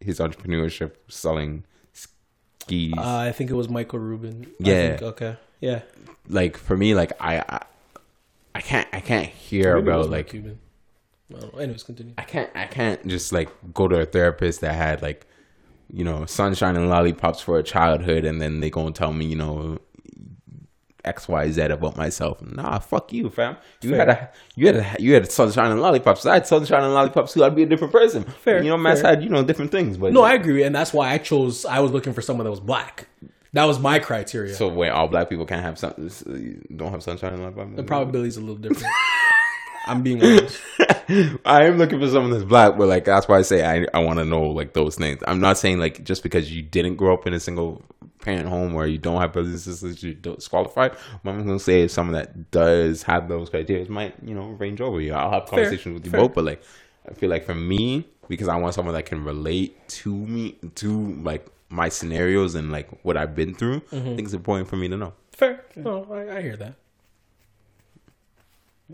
his 0.00 0.18
entrepreneurship 0.18 0.92
selling 1.08 1.64
skis 1.92 2.94
Uh, 2.96 3.16
I 3.18 3.32
think 3.32 3.50
it 3.50 3.54
was 3.54 3.68
Michael 3.68 3.98
Rubin. 3.98 4.46
I 4.48 4.54
Yeah. 4.68 4.88
think, 4.90 5.02
okay. 5.02 5.36
Yeah. 5.60 5.82
like 6.28 6.56
for 6.56 6.76
me 6.76 6.94
like 6.94 7.12
I, 7.20 7.38
I 7.48 7.62
I 8.54 8.60
can't 8.60 8.88
I 8.92 9.00
can't 9.00 9.26
hear 9.26 9.76
Maybe 9.76 9.88
about 9.88 9.98
Mark 10.00 10.10
like 10.10 10.28
Cuban. 10.30 10.58
I. 11.34 11.62
Anyways, 11.62 11.82
continue. 11.82 12.12
I 12.18 12.22
can't 12.22 12.50
I 12.54 12.66
can't 12.66 13.06
just 13.06 13.32
like 13.32 13.48
go 13.72 13.88
to 13.88 14.00
a 14.00 14.04
therapist 14.06 14.60
that 14.60 14.74
had 14.74 15.00
like 15.02 15.26
you 15.90 16.04
know 16.04 16.26
sunshine 16.26 16.76
and 16.76 16.88
lollipops 16.88 17.40
for 17.40 17.58
a 17.58 17.62
childhood 17.62 18.24
and 18.24 18.40
then 18.40 18.60
they 18.60 18.70
gonna 18.70 18.92
tell 18.92 19.12
me 19.12 19.24
you 19.26 19.36
know 19.36 19.78
X 21.04 21.28
Y 21.28 21.50
Z 21.50 21.60
about 21.62 21.96
myself. 21.96 22.40
Nah, 22.42 22.78
fuck 22.78 23.12
you, 23.12 23.28
fam. 23.30 23.56
You 23.80 23.90
Fair. 23.90 23.98
had 23.98 24.08
a 24.08 24.30
you 24.54 24.66
had 24.68 24.76
a, 24.76 24.96
you 25.02 25.14
had 25.14 25.22
a 25.24 25.30
sunshine 25.30 25.70
and 25.72 25.80
lollipops. 25.80 26.24
I 26.26 26.34
had 26.34 26.46
sunshine 26.46 26.84
and 26.84 26.94
lollipops 26.94 27.32
too. 27.34 27.44
I'd 27.44 27.54
be 27.56 27.64
a 27.64 27.66
different 27.66 27.92
person. 27.92 28.24
Fair, 28.24 28.62
You 28.62 28.70
know, 28.70 28.76
Matt's 28.76 29.00
fair. 29.02 29.10
had 29.10 29.22
you 29.24 29.28
know 29.30 29.42
different 29.44 29.70
things, 29.72 29.96
but 29.96 30.12
No, 30.12 30.22
I 30.22 30.34
agree, 30.34 30.62
and 30.62 30.74
that's 30.74 30.92
why 30.92 31.10
I 31.10 31.18
chose. 31.18 31.64
I 31.64 31.80
was 31.80 31.90
looking 31.92 32.12
for 32.12 32.22
someone 32.22 32.44
that 32.44 32.50
was 32.50 32.60
black. 32.60 33.08
That 33.54 33.64
was 33.66 33.78
my 33.78 33.98
criteria. 33.98 34.54
so 34.54 34.68
wait, 34.68 34.88
all 34.90 35.08
black 35.08 35.28
people 35.28 35.44
can't 35.44 35.62
have 35.62 35.78
sun, 35.78 35.92
don't 36.76 36.90
have 36.90 37.02
sunshine 37.02 37.34
and 37.34 37.42
lollipops. 37.42 37.76
the 37.76 37.82
probability 37.82 38.28
is 38.28 38.36
a 38.36 38.40
little 38.40 38.56
different. 38.56 38.86
I'm 39.86 40.02
being 40.02 40.22
honest. 40.22 40.60
I 41.44 41.64
am 41.64 41.78
looking 41.78 41.98
for 41.98 42.08
someone 42.08 42.30
that's 42.30 42.44
black, 42.44 42.76
but 42.78 42.88
like 42.88 43.04
that's 43.04 43.28
why 43.28 43.38
I 43.38 43.42
say 43.42 43.64
I 43.64 43.86
I 43.94 44.02
want 44.02 44.18
to 44.18 44.24
know 44.24 44.44
like 44.44 44.74
those 44.74 44.96
things. 44.96 45.22
I'm 45.26 45.40
not 45.40 45.58
saying 45.58 45.78
like 45.78 46.04
just 46.04 46.22
because 46.22 46.52
you 46.52 46.62
didn't 46.62 46.96
grow 46.96 47.14
up 47.14 47.26
in 47.26 47.34
a 47.34 47.40
single 47.40 47.82
parent 48.20 48.48
home 48.48 48.74
or 48.74 48.86
you 48.86 48.98
don't 48.98 49.20
have 49.20 49.32
brothers 49.32 49.52
and 49.52 49.60
sisters, 49.60 50.02
you 50.02 50.14
don't 50.14 50.36
disqualify. 50.36 50.88
What 51.22 51.32
I'm 51.32 51.46
gonna 51.46 51.58
say 51.58 51.82
is 51.82 51.92
someone 51.92 52.14
that 52.14 52.50
does 52.50 53.02
have 53.02 53.28
those 53.28 53.50
criteria 53.50 53.88
might 53.90 54.14
you 54.24 54.34
know 54.34 54.50
range 54.50 54.80
over 54.80 55.00
you. 55.00 55.12
I'll 55.12 55.30
have 55.30 55.46
conversations 55.46 55.94
with 55.94 56.04
you 56.04 56.10
fair. 56.10 56.20
both, 56.20 56.34
but 56.34 56.44
like 56.44 56.62
I 57.08 57.14
feel 57.14 57.30
like 57.30 57.44
for 57.44 57.54
me 57.54 58.06
because 58.28 58.48
I 58.48 58.56
want 58.56 58.74
someone 58.74 58.94
that 58.94 59.06
can 59.06 59.24
relate 59.24 59.88
to 59.88 60.14
me 60.14 60.58
to 60.76 61.14
like 61.22 61.46
my 61.68 61.88
scenarios 61.88 62.54
and 62.54 62.70
like 62.70 62.88
what 63.04 63.16
I've 63.16 63.34
been 63.34 63.54
through. 63.54 63.80
Mm-hmm. 63.80 63.96
I 63.96 64.14
think 64.14 64.20
it's 64.20 64.34
important 64.34 64.68
for 64.68 64.76
me 64.76 64.88
to 64.88 64.96
know. 64.96 65.14
Fair. 65.32 65.64
No, 65.74 66.06
I, 66.10 66.36
I 66.36 66.42
hear 66.42 66.56
that. 66.56 66.74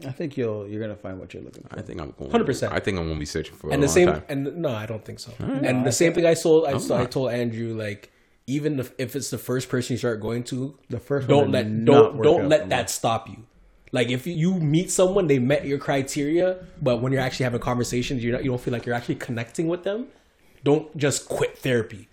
I 0.07 0.11
think 0.13 0.37
you'll 0.37 0.69
you're 0.69 0.81
gonna 0.81 0.95
find 0.97 1.19
what 1.19 1.35
you're 1.35 1.43
looking 1.43 1.65
for. 1.65 1.79
I 1.79 1.83
think 1.83 2.01
I'm 2.01 2.13
going 2.19 2.31
100%. 2.31 2.73
I 2.73 2.79
think 2.79 2.99
I'm 2.99 3.09
gonna 3.09 3.19
be 3.19 3.25
searching 3.27 3.55
for 3.55 3.71
And 3.73 3.83
a 3.83 3.87
the 3.87 3.87
long 3.87 3.95
same. 3.95 4.07
time. 4.09 4.23
And 4.29 4.57
no, 4.59 4.69
I 4.71 4.87
don't 4.87 5.05
think 5.05 5.19
so. 5.19 5.33
and 5.41 5.85
the 5.85 5.93
same 5.93 6.13
thing 6.15 6.25
I 6.27 6.35
told. 6.35 6.67
I, 6.67 6.73
I'm 6.73 6.93
I 6.93 7.07
told 7.07 7.31
Andrew 7.33 7.75
like. 7.75 8.13
Even 8.51 8.81
if, 8.81 8.93
if 8.97 9.15
it's 9.15 9.29
the 9.29 9.37
first 9.37 9.69
person 9.69 9.93
you 9.93 9.99
start 9.99 10.23
going 10.23 10.43
to, 10.45 10.75
The 10.89 10.99
first 10.99 11.29
don't 11.29 11.51
did 11.51 11.53
let 11.53 11.85
don't 11.85 12.23
don't 12.23 12.49
let 12.49 12.63
for 12.63 12.69
that 12.69 12.89
stop 12.89 13.29
you. 13.29 13.45
Like 13.93 14.09
if 14.09 14.27
you 14.27 14.55
meet 14.55 14.91
someone, 14.91 15.27
they 15.27 15.39
met 15.39 15.67
your 15.67 15.77
criteria, 15.77 16.57
but 16.81 17.03
when 17.03 17.13
you're 17.13 17.21
actually 17.21 17.45
having 17.45 17.61
conversations, 17.61 18.25
you 18.25 18.35
you 18.39 18.45
don't 18.45 18.59
feel 18.59 18.73
like 18.73 18.87
you're 18.87 18.95
actually 18.95 19.17
connecting 19.17 19.69
with 19.69 19.85
them. 19.85 20.07
Don't 20.65 20.97
just 20.97 21.29
quit 21.29 21.59
therapy. 21.59 22.09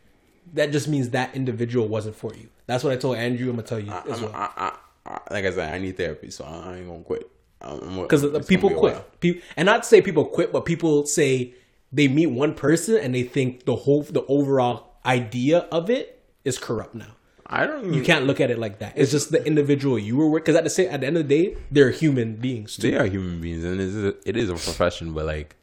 That 0.54 0.74
just 0.74 0.90
means 0.90 1.12
that 1.12 1.34
individual 1.36 1.88
wasn't 1.88 2.18
for 2.18 2.34
you. 2.36 2.50
That's 2.68 2.84
what 2.84 2.92
I 2.92 2.98
told 2.98 3.16
Andrew. 3.16 3.50
I'm 3.50 3.56
gonna 3.56 3.68
tell 3.68 3.80
you 3.80 3.92
as 3.94 4.22
I'm- 4.22 4.24
well. 4.24 4.32
I, 4.36 4.50
I, 4.58 4.78
I, 5.06 5.34
like 5.34 5.46
I 5.46 5.52
said, 5.52 5.74
I 5.74 5.78
need 5.78 5.96
therapy, 5.96 6.32
so 6.32 6.44
I 6.44 6.76
ain't 6.80 6.88
gonna 6.90 7.00
quit. 7.04 7.32
Because 7.60 8.48
people 8.48 8.70
quit. 8.70 9.20
Pe- 9.20 9.42
and 9.58 9.66
not 9.66 9.84
to 9.84 9.90
say 9.90 10.02
people 10.02 10.26
quit, 10.26 10.52
but 10.52 10.66
people 10.66 11.06
say 11.06 11.54
they 11.92 12.08
meet 12.08 12.28
one 12.28 12.54
person 12.54 12.98
and 12.98 13.16
they 13.16 13.24
think 13.24 13.66
the 13.66 13.76
whole 13.76 14.04
the 14.04 14.26
overall 14.28 14.98
idea 15.06 15.60
of 15.72 15.90
it 15.90 16.22
is 16.44 16.58
corrupt 16.58 16.96
now. 16.96 17.16
I 17.48 17.68
don't. 17.68 17.94
You 17.94 18.02
can't 18.02 18.26
look 18.26 18.42
at 18.42 18.50
it 18.50 18.58
like 18.58 18.80
that. 18.80 18.94
It's 18.96 19.12
just 19.12 19.32
the 19.32 19.46
individual 19.46 20.00
you 20.00 20.18
were 20.18 20.28
with. 20.28 20.44
Because 20.44 20.56
at 20.56 20.64
the 20.64 20.70
same, 20.70 20.90
at 20.90 21.02
the 21.02 21.08
end 21.08 21.18
of 21.18 21.28
the 21.28 21.46
day, 21.46 21.58
they're 21.70 21.92
human 21.92 22.36
beings 22.38 22.76
too. 22.76 22.90
They 22.90 22.98
are 22.98 23.06
human 23.06 23.40
beings, 23.40 23.64
and 23.64 23.80
it 23.80 23.84
is 23.84 24.04
a, 24.04 24.16
it 24.28 24.36
is 24.36 24.50
a 24.50 24.54
profession. 24.54 25.14
But 25.14 25.26
like, 25.26 25.56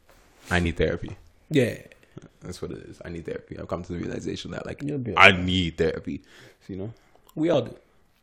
I 0.49 0.59
need 0.59 0.77
therapy. 0.77 1.17
Yeah. 1.49 1.75
That's 2.41 2.61
what 2.61 2.71
it 2.71 2.79
is. 2.89 3.01
I 3.03 3.09
need 3.09 3.25
therapy. 3.25 3.57
I've 3.57 3.67
come 3.67 3.83
to 3.83 3.93
the 3.93 3.99
realization 3.99 4.51
that 4.51 4.65
like 4.65 4.83
I 5.17 5.31
need 5.31 5.77
therapy. 5.77 6.21
You 6.67 6.75
know? 6.77 6.93
We 7.35 7.49
all 7.49 7.63
do. 7.63 7.75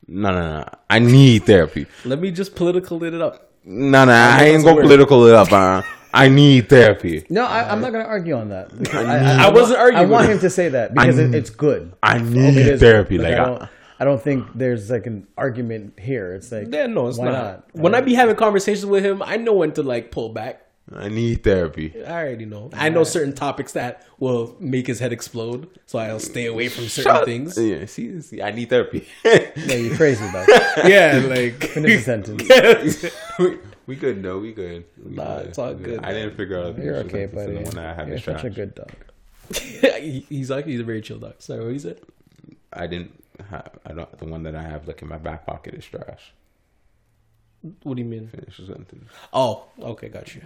No, 0.06 0.30
no, 0.30 0.58
no. 0.58 0.68
I 0.88 0.98
need 0.98 1.44
therapy. 1.44 1.86
Let 2.04 2.20
me 2.20 2.30
just 2.30 2.54
political 2.54 3.02
it 3.04 3.14
up. 3.14 3.49
No, 3.64 4.04
no. 4.04 4.12
I 4.12 4.38
know 4.38 4.44
ain't 4.44 4.54
it's 4.56 4.64
gonna 4.64 4.76
weird. 4.76 4.84
political 4.86 5.26
it 5.26 5.34
up. 5.34 5.52
Uh, 5.52 5.82
I 6.12 6.28
need 6.28 6.68
therapy. 6.68 7.24
No, 7.30 7.44
I, 7.44 7.70
I'm 7.70 7.80
not 7.80 7.92
gonna 7.92 8.04
argue 8.04 8.34
on 8.34 8.48
that. 8.48 8.76
because 8.76 9.06
I, 9.06 9.46
I 9.46 9.50
wasn't 9.50 9.78
arguing 9.78 10.06
I 10.08 10.10
want 10.10 10.28
him 10.28 10.38
to 10.40 10.50
say 10.50 10.68
that 10.70 10.92
because 10.94 11.18
I- 11.18 11.22
it, 11.22 11.34
it's 11.34 11.50
good. 11.50 11.92
I 12.02 12.18
need 12.18 12.56
It 12.56 12.66
is 12.66 12.80
therapy. 12.80 13.16
good. 13.16 13.24
Like, 13.24 13.34
I 13.38 13.42
I- 13.42 13.46
don't, 13.46 13.68
I 14.00 14.04
don't 14.06 14.20
think 14.22 14.46
there's 14.54 14.90
like 14.90 15.06
an 15.06 15.26
argument 15.36 15.98
here. 16.00 16.32
It's 16.34 16.50
like, 16.50 16.68
Yeah, 16.72 16.86
no, 16.86 17.06
it's 17.08 17.18
why 17.18 17.26
not. 17.26 17.32
not? 17.74 17.74
When 17.74 17.94
I 17.94 18.00
be 18.00 18.14
having 18.14 18.34
conversations 18.34 18.86
with 18.86 19.04
him, 19.04 19.22
I 19.22 19.36
know 19.36 19.52
when 19.52 19.72
to 19.72 19.82
like 19.82 20.10
pull 20.10 20.30
back. 20.30 20.62
I 20.92 21.08
need 21.08 21.44
therapy. 21.44 21.94
I 22.04 22.10
already 22.24 22.46
know. 22.46 22.70
I 22.72 22.88
know 22.88 23.04
certain 23.04 23.32
topics 23.32 23.72
that 23.72 24.04
will 24.18 24.56
make 24.58 24.88
his 24.88 24.98
head 24.98 25.12
explode, 25.12 25.68
so 25.86 26.00
I'll 26.00 26.18
stay 26.18 26.46
away 26.46 26.68
from 26.68 26.88
certain 26.88 27.24
things. 27.24 27.56
Yeah, 27.56 27.86
see, 27.86 28.20
see, 28.22 28.42
I 28.42 28.50
need 28.50 28.70
therapy. 28.70 29.06
Yeah, 29.24 29.74
you're 29.76 29.96
crazy 29.96 30.26
about 30.26 30.46
it. 30.48 30.88
Yeah, 30.88 31.26
like 31.28 31.62
Finish 31.70 31.98
the 31.98 32.02
sentence. 32.02 33.04
we, 33.38 33.58
we 33.86 33.94
good, 33.96 34.20
no, 34.20 34.38
we 34.38 34.52
good. 34.52 34.84
We 35.04 35.14
Nah, 35.14 35.36
good. 35.38 35.46
it's 35.46 35.58
all 35.58 35.74
We 35.74 35.84
good. 35.84 36.04
I 36.04 36.12
didn't 36.12 36.36
figure 36.36 36.58
out. 36.58 36.76
You're 36.78 36.96
okay, 36.96 37.26
buddy. 37.26 37.52
The 37.54 37.60
one 37.60 37.74
that 37.76 37.86
I 37.86 37.94
have 37.94 38.08
You're 38.08 38.18
such 38.18 38.42
a 38.44 38.50
good 38.50 38.74
dog. 38.74 38.90
He- 39.54 40.26
he's 40.28 40.50
like 40.50 40.66
he's 40.66 40.80
a 40.80 40.84
very 40.84 41.02
chill 41.02 41.18
dog. 41.18 41.34
Sorry, 41.38 41.64
what 41.72 41.80
said? 41.80 42.00
I 42.72 42.86
didn't. 42.88 43.12
Have, 43.48 43.78
I 43.86 43.92
don't. 43.92 44.18
The 44.18 44.26
one 44.26 44.42
that 44.42 44.54
I 44.56 44.62
have 44.62 44.86
like 44.88 45.02
in 45.02 45.08
my 45.08 45.18
back 45.18 45.46
pocket 45.46 45.74
is 45.74 45.84
trash. 45.84 46.32
What 47.82 47.96
do 47.96 48.02
you 48.02 48.08
mean? 48.08 48.26
Finish 48.28 48.56
the 48.56 48.66
sentence. 48.66 49.10
Oh, 49.32 49.64
okay, 49.80 50.08
got 50.08 50.34
you. 50.34 50.40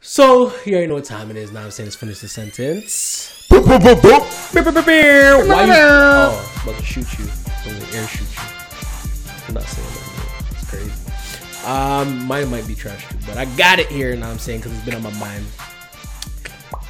So 0.00 0.52
you 0.64 0.72
already 0.74 0.86
know 0.86 0.94
what 0.94 1.04
time 1.04 1.30
it 1.30 1.36
is. 1.36 1.50
Now 1.50 1.64
I'm 1.64 1.70
saying 1.72 1.86
let's 1.88 1.96
finish 1.96 2.20
the 2.20 2.28
sentence. 2.28 3.46
Why 3.50 3.58
you? 3.58 3.64
Oh, 5.74 6.52
I'm 6.62 6.68
about 6.68 6.78
to 6.78 6.84
shoot 6.84 7.18
you. 7.18 7.26
I'm 7.64 7.72
gonna 7.78 7.92
air 7.92 8.06
shoot 8.06 8.28
you. 8.28 8.42
I'm 9.48 9.54
not 9.54 9.64
saying 9.64 9.88
that. 9.88 10.06
Man. 10.16 10.26
It's 10.52 10.70
crazy. 10.70 10.92
Um, 11.66 12.24
mine 12.26 12.48
might 12.50 12.66
be 12.68 12.76
trash 12.76 13.04
too, 13.08 13.18
but 13.26 13.36
I 13.36 13.46
got 13.56 13.80
it 13.80 13.88
here. 13.88 14.14
Now 14.14 14.30
I'm 14.30 14.38
saying 14.38 14.60
because 14.60 14.72
it's 14.76 14.84
been 14.84 14.94
on 14.94 15.02
my 15.02 15.12
mind. 15.18 15.44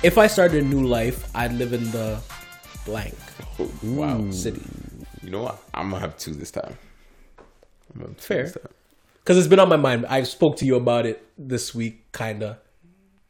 If 0.03 0.19
I 0.19 0.27
started 0.27 0.63
a 0.63 0.67
new 0.67 0.87
life, 0.87 1.31
I'd 1.35 1.55
live 1.55 1.73
in 1.73 1.91
the 1.93 2.21
blank 2.85 3.15
Wow. 3.83 4.31
city. 4.31 4.61
You 5.23 5.31
know 5.31 5.41
what? 5.43 5.59
I'm 5.73 5.89
gonna 5.91 6.01
have 6.01 6.19
two 6.19 6.35
this 6.35 6.51
time. 6.51 6.77
I'm 7.95 8.01
gonna 8.01 8.09
have 8.09 8.17
two 8.19 8.23
Fair. 8.23 8.43
this 8.43 8.53
time. 8.53 8.69
Because 9.27 9.39
it's 9.39 9.49
been 9.49 9.59
on 9.59 9.69
my 9.69 9.77
mind. 9.77 10.07
I 10.07 10.23
spoke 10.23 10.55
to 10.59 10.65
you 10.65 10.77
about 10.77 11.05
it 11.05 11.21
this 11.37 11.75
week, 11.75 12.13
kinda. 12.13 12.61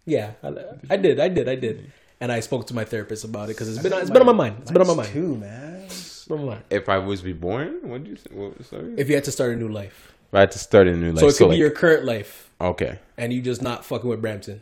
Yeah, 0.04 0.32
I, 0.42 0.48
I 0.90 0.96
did, 0.98 1.18
I 1.18 1.28
did, 1.28 1.48
I 1.48 1.54
did, 1.54 1.90
and 2.20 2.30
I 2.30 2.40
spoke 2.40 2.66
to 2.66 2.74
my 2.74 2.84
therapist 2.84 3.24
about 3.24 3.44
it 3.44 3.56
because 3.56 3.70
it's 3.70 3.82
been 3.82 3.94
it's 3.94 4.10
been 4.10 4.20
on 4.20 4.26
my 4.26 4.34
mind. 4.34 4.56
It's 4.60 4.70
been 4.70 4.82
on 4.82 4.88
my 4.88 4.94
mind. 4.94 5.08
Too 5.08 5.36
man. 5.36 5.84
It's 5.86 6.26
been 6.26 6.38
on 6.38 6.44
my 6.44 6.52
mind. 6.52 6.64
If 6.68 6.90
I 6.90 6.98
was 6.98 7.24
reborn, 7.24 7.78
what 7.88 8.04
did 8.04 8.10
you 8.10 8.16
say? 8.16 8.28
What, 8.30 8.62
sorry. 8.66 8.92
If 8.92 8.98
If 8.98 9.08
you 9.08 9.14
had 9.14 9.24
to 9.24 9.32
start 9.32 9.54
a 9.54 9.56
new 9.56 9.68
life, 9.68 10.12
I 10.34 10.40
had 10.40 10.50
to 10.52 10.58
start 10.58 10.86
a 10.86 10.94
new 10.94 11.12
life, 11.12 11.20
so 11.20 11.28
it 11.28 11.36
could 11.38 11.44
be 11.46 11.48
like- 11.52 11.58
your 11.58 11.70
current 11.70 12.04
life, 12.04 12.50
okay. 12.60 12.98
and 13.16 13.32
you 13.32 13.40
just 13.40 13.62
not 13.62 13.82
fucking 13.86 14.10
with 14.10 14.20
Brampton, 14.20 14.60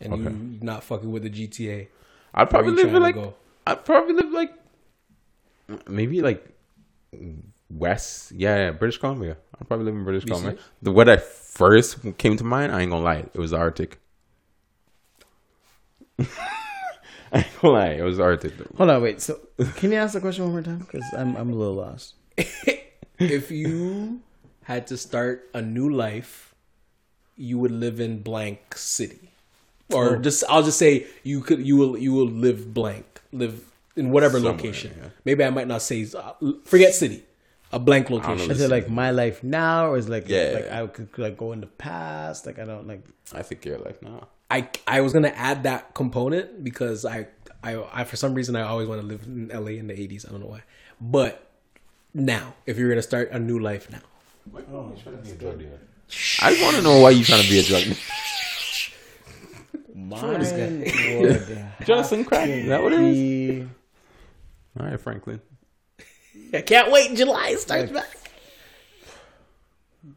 and 0.00 0.12
Okay. 0.14 0.22
you 0.22 0.58
not 0.62 0.84
fucking 0.84 1.10
with 1.10 1.24
the 1.24 1.30
GTA. 1.30 1.88
I'd 2.32 2.48
probably 2.48 2.74
live 2.74 2.92
like. 2.92 3.16
go? 3.16 3.34
I'd 3.66 3.84
probably 3.84 4.14
live 4.14 4.30
like. 4.30 4.52
Maybe 5.88 6.22
like. 6.22 6.46
West, 7.70 8.32
yeah, 8.32 8.56
yeah, 8.56 8.70
British 8.70 8.98
Columbia. 8.98 9.36
I'd 9.60 9.68
probably 9.68 9.86
live 9.86 9.94
in 9.94 10.04
British 10.04 10.24
Columbia. 10.24 10.56
The 10.82 10.90
what 10.92 11.08
I 11.08 11.16
first 11.18 11.98
came 12.18 12.36
to 12.36 12.44
mind, 12.44 12.72
I 12.72 12.80
ain't 12.80 12.90
gonna 12.90 13.04
lie, 13.04 13.26
it 13.32 13.38
was 13.38 13.50
the 13.50 13.58
Arctic. 13.58 13.98
I 16.18 16.24
ain't 17.34 17.46
gonna 17.60 17.74
lie, 17.74 17.90
it 17.90 18.02
was 18.02 18.16
the 18.16 18.22
Arctic. 18.22 18.52
Hold 18.76 18.90
on, 18.90 19.02
wait. 19.02 19.20
So, 19.20 19.38
can 19.76 19.92
you 19.92 19.98
ask 19.98 20.14
the 20.14 20.20
question 20.20 20.44
one 20.44 20.52
more 20.52 20.62
time? 20.62 20.78
Because 20.78 21.04
I'm 21.16 21.36
I'm 21.36 21.50
a 21.50 21.54
little 21.54 21.74
lost. 21.74 22.14
if 23.18 23.50
you 23.50 24.20
had 24.64 24.86
to 24.88 24.96
start 24.96 25.48
a 25.52 25.60
new 25.60 25.90
life, 25.90 26.54
you 27.36 27.58
would 27.58 27.72
live 27.72 28.00
in 28.00 28.22
blank 28.22 28.76
city, 28.76 29.30
or 29.92 30.16
just 30.16 30.42
I'll 30.48 30.62
just 30.62 30.78
say 30.78 31.06
you 31.22 31.40
could 31.42 31.66
you 31.66 31.76
will 31.76 31.98
you 31.98 32.12
will 32.14 32.28
live 32.28 32.72
blank 32.72 33.20
live 33.32 33.64
in 33.96 34.10
whatever 34.10 34.38
Somewhere, 34.38 34.52
location. 34.54 34.94
yeah. 34.98 35.08
Maybe 35.24 35.44
I 35.44 35.50
might 35.50 35.68
not 35.68 35.82
say 35.82 36.06
uh, 36.16 36.32
forget 36.64 36.94
city, 36.94 37.24
a 37.72 37.78
blank 37.78 38.10
location. 38.10 38.50
Is 38.50 38.60
it 38.60 38.70
like 38.70 38.88
my 38.88 39.10
life 39.10 39.42
now, 39.42 39.88
or 39.88 39.96
is 39.96 40.06
it 40.06 40.10
like 40.10 40.28
Yeah. 40.28 40.52
like 40.54 40.70
I 40.72 40.86
could 40.86 41.18
like 41.18 41.36
go 41.36 41.52
in 41.52 41.60
the 41.60 41.66
past? 41.66 42.46
Like 42.46 42.58
I 42.58 42.64
don't 42.64 42.86
like. 42.86 43.04
I 43.34 43.42
think 43.42 43.64
you're 43.64 43.78
like, 43.78 44.02
nah. 44.02 44.24
I 44.50 44.68
I 44.86 45.00
was 45.02 45.12
gonna 45.12 45.28
add 45.34 45.64
that 45.64 45.94
component 45.94 46.64
because 46.64 47.04
I 47.04 47.26
I, 47.62 47.82
I 47.92 48.04
for 48.04 48.16
some 48.16 48.34
reason 48.34 48.56
I 48.56 48.62
always 48.62 48.88
want 48.88 49.00
to 49.02 49.06
live 49.06 49.24
in 49.26 49.48
LA 49.48 49.72
in 49.72 49.88
the 49.88 50.00
eighties. 50.00 50.24
I 50.26 50.30
don't 50.30 50.40
know 50.40 50.46
why, 50.46 50.62
but 51.00 51.50
now 52.14 52.54
if 52.64 52.78
you're 52.78 52.88
gonna 52.88 53.02
start 53.02 53.30
a 53.32 53.38
new 53.38 53.58
life 53.58 53.90
now, 53.90 54.00
I 56.40 56.62
want 56.62 56.76
to 56.76 56.82
know 56.82 57.00
why 57.00 57.10
you're 57.10 57.24
trying 57.24 57.42
to 57.42 57.48
be 57.48 57.58
a 57.58 57.62
drug. 57.62 57.84
Mine 59.94 60.38
would 60.38 61.72
Justin 61.86 62.24
Crack. 62.24 62.48
Is 62.48 62.68
that 62.68 62.82
what 62.82 62.92
it 62.92 63.00
is? 63.00 63.16
be 63.16 63.68
All 64.80 64.86
right, 64.86 64.98
Franklin. 65.00 65.40
I 66.52 66.60
can't 66.62 66.90
wait. 66.90 67.14
July 67.16 67.54
starts 67.56 67.92
back. 67.92 68.06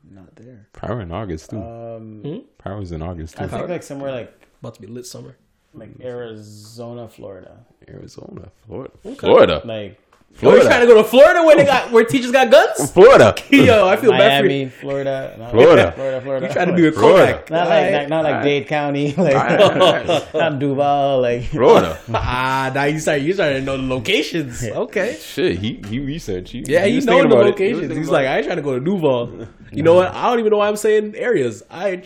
not 0.10 0.36
there. 0.36 0.68
Power 0.74 1.02
in 1.02 1.12
August 1.12 1.50
too. 1.50 1.62
Um, 1.62 2.44
Power's 2.58 2.92
in 2.92 3.02
August 3.02 3.40
I 3.40 3.46
too. 3.46 3.50
think 3.58 3.70
like 3.70 3.84
somewhere 3.84 4.12
like 4.12 4.34
About 4.62 4.76
to 4.76 4.82
be 4.82 4.88
lit 4.88 5.06
summer. 5.06 5.36
like 5.74 5.90
Arizona, 6.02 7.08
Florida. 7.08 7.66
Arizona, 7.90 8.52
Florida, 8.66 8.94
Florida, 9.18 9.62
Like 9.66 10.00
Oh, 10.44 10.56
you 10.56 10.64
trying 10.64 10.82
to 10.82 10.88
go 10.88 10.96
to 10.96 11.04
Florida 11.04 11.44
where 11.44 11.56
they 11.56 11.66
got 11.66 11.92
where 11.92 12.04
teachers 12.04 12.32
got 12.32 12.50
guns? 12.50 12.92
Florida, 12.94 13.36
Yo, 13.52 13.88
I 13.88 13.96
feel 13.96 14.12
bad 14.12 14.42
for 14.42 14.50
you. 14.50 14.66
Miami, 14.66 14.70
Florida, 14.70 15.36
not 15.38 15.52
Florida. 15.52 15.92
Florida, 15.96 16.22
Florida. 16.22 16.48
You 16.48 16.54
trying 16.54 16.68
to 16.70 16.74
be 16.74 16.88
a 16.88 16.92
Florida. 16.92 17.34
Kodak? 17.34 17.50
not 17.52 17.68
like 17.68 17.92
not, 17.92 18.10
not 18.10 18.24
like 18.24 18.44
Dade 18.44 18.68
County, 18.68 19.14
like 19.14 20.34
not 20.34 20.58
Duval, 20.60 21.22
like 21.22 21.44
Florida. 21.44 22.00
ah, 22.14 22.72
now 22.74 22.84
you 22.86 23.00
start 23.00 23.22
you 23.22 23.34
starting 23.34 23.60
to 23.60 23.66
know 23.66 23.78
the 23.78 23.84
locations. 23.84 24.64
Okay. 24.64 25.18
Shit, 25.22 25.60
he 25.60 25.82
he 25.88 26.00
researched. 26.00 26.54
He, 26.54 26.64
Yeah, 26.66 26.86
he 26.86 26.92
he 26.92 26.96
was 26.96 27.06
the 27.06 27.12
about 27.20 27.26
it. 27.48 27.58
He 27.60 27.74
locations. 27.74 27.98
He's 27.98 28.10
like. 28.10 28.26
I 28.26 28.38
ain't 28.38 28.46
trying 28.46 28.58
to 28.58 28.64
go 28.64 28.74
to 28.78 28.84
Duval. 28.84 29.48
You 29.72 29.84
know 29.84 29.94
what? 29.94 30.14
I 30.14 30.30
don't 30.30 30.40
even 30.40 30.52
know 30.52 30.58
why 30.58 30.70
I'm 30.70 30.76
saying 30.76 31.16
areas. 31.16 31.62
I 31.70 32.04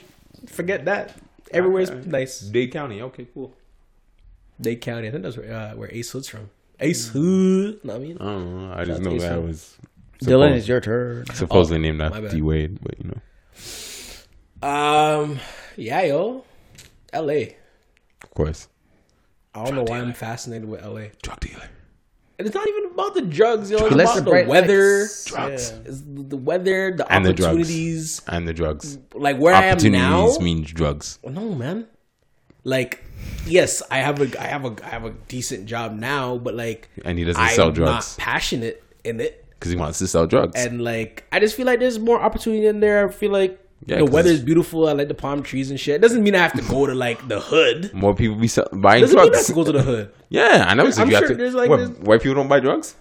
forget 0.48 0.86
that. 0.86 1.16
Everywhere's 1.52 1.90
nice. 1.90 2.42
Dade 2.42 2.72
County. 2.72 3.02
Okay, 3.02 3.28
cool. 3.34 3.54
Dade 4.60 4.82
County. 4.82 5.08
I 5.08 5.12
think 5.12 5.24
that's 5.24 5.38
where 5.38 5.54
uh, 5.54 5.76
where 5.76 5.90
Ace 5.94 6.12
Hood's 6.12 6.28
from. 6.28 6.50
Ace 6.80 7.08
Hood. 7.10 7.80
What 7.84 7.96
I 7.96 8.00
mean? 8.00 8.18
I 8.20 8.24
don't 8.26 8.68
know. 8.68 8.74
I 8.74 8.84
just 8.86 8.88
That's 8.88 9.00
know 9.02 9.12
that 9.12 9.18
decent. 9.20 9.48
was 9.48 9.78
Dylan, 10.20 10.28
supposed- 10.28 10.58
it's 10.58 10.68
your 10.68 10.82
turn. 10.82 11.26
supposedly 11.34 11.80
named 11.80 12.02
after. 12.02 12.30
D 12.30 12.42
Wade, 12.42 12.80
but 12.82 12.96
you 13.00 13.12
know, 13.12 14.68
Um, 14.68 15.40
yeah, 15.76 16.02
yo, 16.04 16.44
L.A. 17.14 17.56
of 18.24 18.30
course, 18.32 18.68
I 19.54 19.64
don't 19.66 19.76
know 19.76 19.84
why 19.84 20.00
I'm 20.00 20.14
fascinated 20.14 20.68
with 20.68 20.84
L.A. 20.84 21.12
drug 21.22 21.40
dealer. 21.40 21.70
And 22.38 22.46
it's 22.46 22.54
not 22.56 22.68
even 22.68 22.92
about 22.92 23.14
the 23.14 23.22
drugs, 23.22 23.72
yo. 23.72 23.78
It's 23.86 23.96
Less 23.96 24.18
about 24.18 24.26
the 24.26 24.44
the 24.44 24.50
weather. 24.50 25.00
lights. 25.02 25.24
Drugs. 25.26 25.72
Yeah. 25.72 25.78
It's 25.90 26.02
the 26.06 26.36
weather, 26.36 26.94
the 26.98 27.10
And 27.10 27.26
the 27.26 27.32
drugs. 27.32 28.22
and 28.28 28.46
the 28.46 28.52
drugs. 28.54 28.98
Like 29.14 29.38
where 29.38 29.54
I 29.54 29.66
am 29.68 29.78
now. 29.78 30.24
Opportunities 30.24 30.40
means 30.42 30.72
drugs. 30.74 31.20
No, 31.24 31.56
man. 31.56 31.88
Like, 32.66 33.04
yes, 33.46 33.82
I 33.90 34.00
have 34.00 34.20
a, 34.20 34.42
I 34.42 34.48
have 34.48 34.66
a, 34.66 34.76
I 34.84 34.90
have 34.90 35.06
a 35.06 35.12
decent 35.30 35.66
job 35.68 35.94
now, 35.96 36.38
but 36.38 36.54
like, 36.56 36.90
And 37.06 37.18
he 37.18 37.24
doesn't 37.24 37.42
I'm 37.42 37.50
sell 37.56 37.68
not 37.68 37.76
drugs 37.76 38.16
passionate 38.18 38.84
in 39.04 39.22
it, 39.22 39.46
because 39.52 39.72
he 39.72 39.78
wants 39.78 40.00
to 40.00 40.08
sell 40.08 40.26
drugs. 40.28 40.56
and 40.56 40.82
like, 40.84 41.24
I 41.32 41.40
just 41.40 41.56
feel 41.56 41.66
like 41.68 41.80
there's 41.80 42.00
more 42.00 42.20
opportunity 42.20 42.66
in 42.66 42.80
there. 42.80 43.08
I 43.08 43.12
feel 43.12 43.32
like 43.32 43.60
Yeah, 43.86 43.98
the 43.98 44.02
'cause 44.06 44.10
weather's 44.12 44.32
it's- 44.34 44.46
beautiful. 44.46 44.90
I 44.90 44.94
like 44.94 45.08
the 45.10 45.14
palm 45.14 45.44
trees 45.44 45.70
and 45.70 45.80
shit. 45.80 45.96
It 45.96 46.02
doesn't 46.02 46.24
mean 46.24 46.34
I 46.34 46.40
have 46.40 46.54
to 46.54 46.64
go 46.64 46.88
to 46.88 46.96
like 46.96 47.28
the 47.28 47.40
hood. 47.40 47.94
More 47.94 48.16
people 48.16 48.36
be 48.36 48.48
sell- 48.48 48.68
buying 48.74 49.02
Doesn't 49.02 49.16
mean 49.16 49.32
I 49.34 49.38
have 49.38 49.46
to 49.46 49.54
go 49.54 49.64
to 49.64 49.72
the 49.72 49.84
hood. 49.84 50.12
Yeah, 50.30 50.66
I 50.68 50.74
know. 50.74 50.90
So 50.90 51.04
I'm 51.04 51.10
you 51.10 51.16
have 51.16 51.22
sure 51.22 51.30
to. 51.30 51.36
there's, 51.36 51.54
like, 51.54 51.70
what, 51.70 52.00
white 52.00 52.22
people 52.22 52.34
don't 52.36 52.48
buy 52.50 52.60
drugs. 52.60 52.96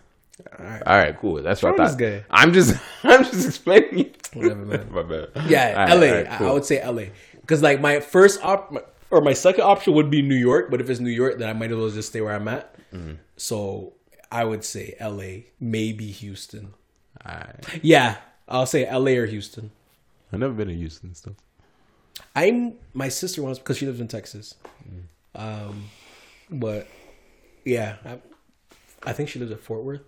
Alright. 0.61 0.83
All 0.87 0.99
right, 0.99 1.19
cool. 1.19 1.43
That's 1.43 1.63
what 1.63 1.81
I 1.81 1.87
thought. 1.89 1.99
guy. 1.99 2.23
I'm 2.31 2.53
just, 2.53 2.79
I'm 3.03 3.25
just 3.25 3.47
explaining. 3.47 4.15
Whatever, 4.35 4.65
man. 4.67 4.87
My 4.93 5.03
bad. 5.03 5.29
Yeah, 5.49 5.87
All 5.91 5.99
right, 5.99 6.01
LA. 6.01 6.07
all 6.07 6.15
right, 6.23 6.31
I- 6.31 6.37
cool. 6.37 6.49
I 6.49 6.53
would 6.53 6.65
say 6.67 6.85
LA 6.87 7.05
because 7.41 7.63
like 7.63 7.81
my 7.81 8.01
first 8.01 8.43
op 8.45 8.71
my- 8.73 8.81
or 9.11 9.21
my 9.21 9.33
second 9.33 9.65
option 9.65 9.95
would 9.95 10.11
be 10.11 10.23
New 10.23 10.35
York, 10.37 10.71
but 10.71 10.81
if 10.81 10.91
it's 10.91 11.01
New 11.01 11.11
York, 11.11 11.39
then 11.39 11.49
I 11.49 11.53
might 11.53 11.71
as 11.71 11.77
well 11.77 11.91
just 11.91 12.09
stay 12.09 12.21
where 12.21 12.35
I'm 12.35 12.49
at. 12.49 12.75
Mm-hmm. 12.93 13.15
So 13.37 13.95
I 14.31 14.45
would 14.45 14.65
say 14.65 14.97
LA, 15.01 15.45
maybe 15.61 16.11
Houston. 16.11 16.75
Right. 17.25 17.55
Yeah, 17.83 18.17
I'll 18.49 18.67
say 18.67 18.91
LA 18.91 19.13
or 19.13 19.27
Houston. 19.27 19.71
I've 20.33 20.41
never 20.41 20.53
been 20.53 20.69
to 20.69 20.75
Houston 20.75 21.15
stuff. 21.15 21.35
I'm 22.35 22.75
my 22.93 23.09
sister 23.09 23.43
wants 23.43 23.59
because 23.59 23.79
she 23.79 23.87
lives 23.87 24.01
in 24.01 24.09
Texas. 24.09 24.55
Mm. 24.89 25.69
Um, 25.69 25.85
but 26.51 26.87
yeah, 27.65 27.97
I, 28.05 28.19
I 29.05 29.13
think 29.13 29.29
she 29.29 29.39
lives 29.39 29.53
at 29.53 29.61
Fort 29.61 29.85
Worth. 29.85 30.03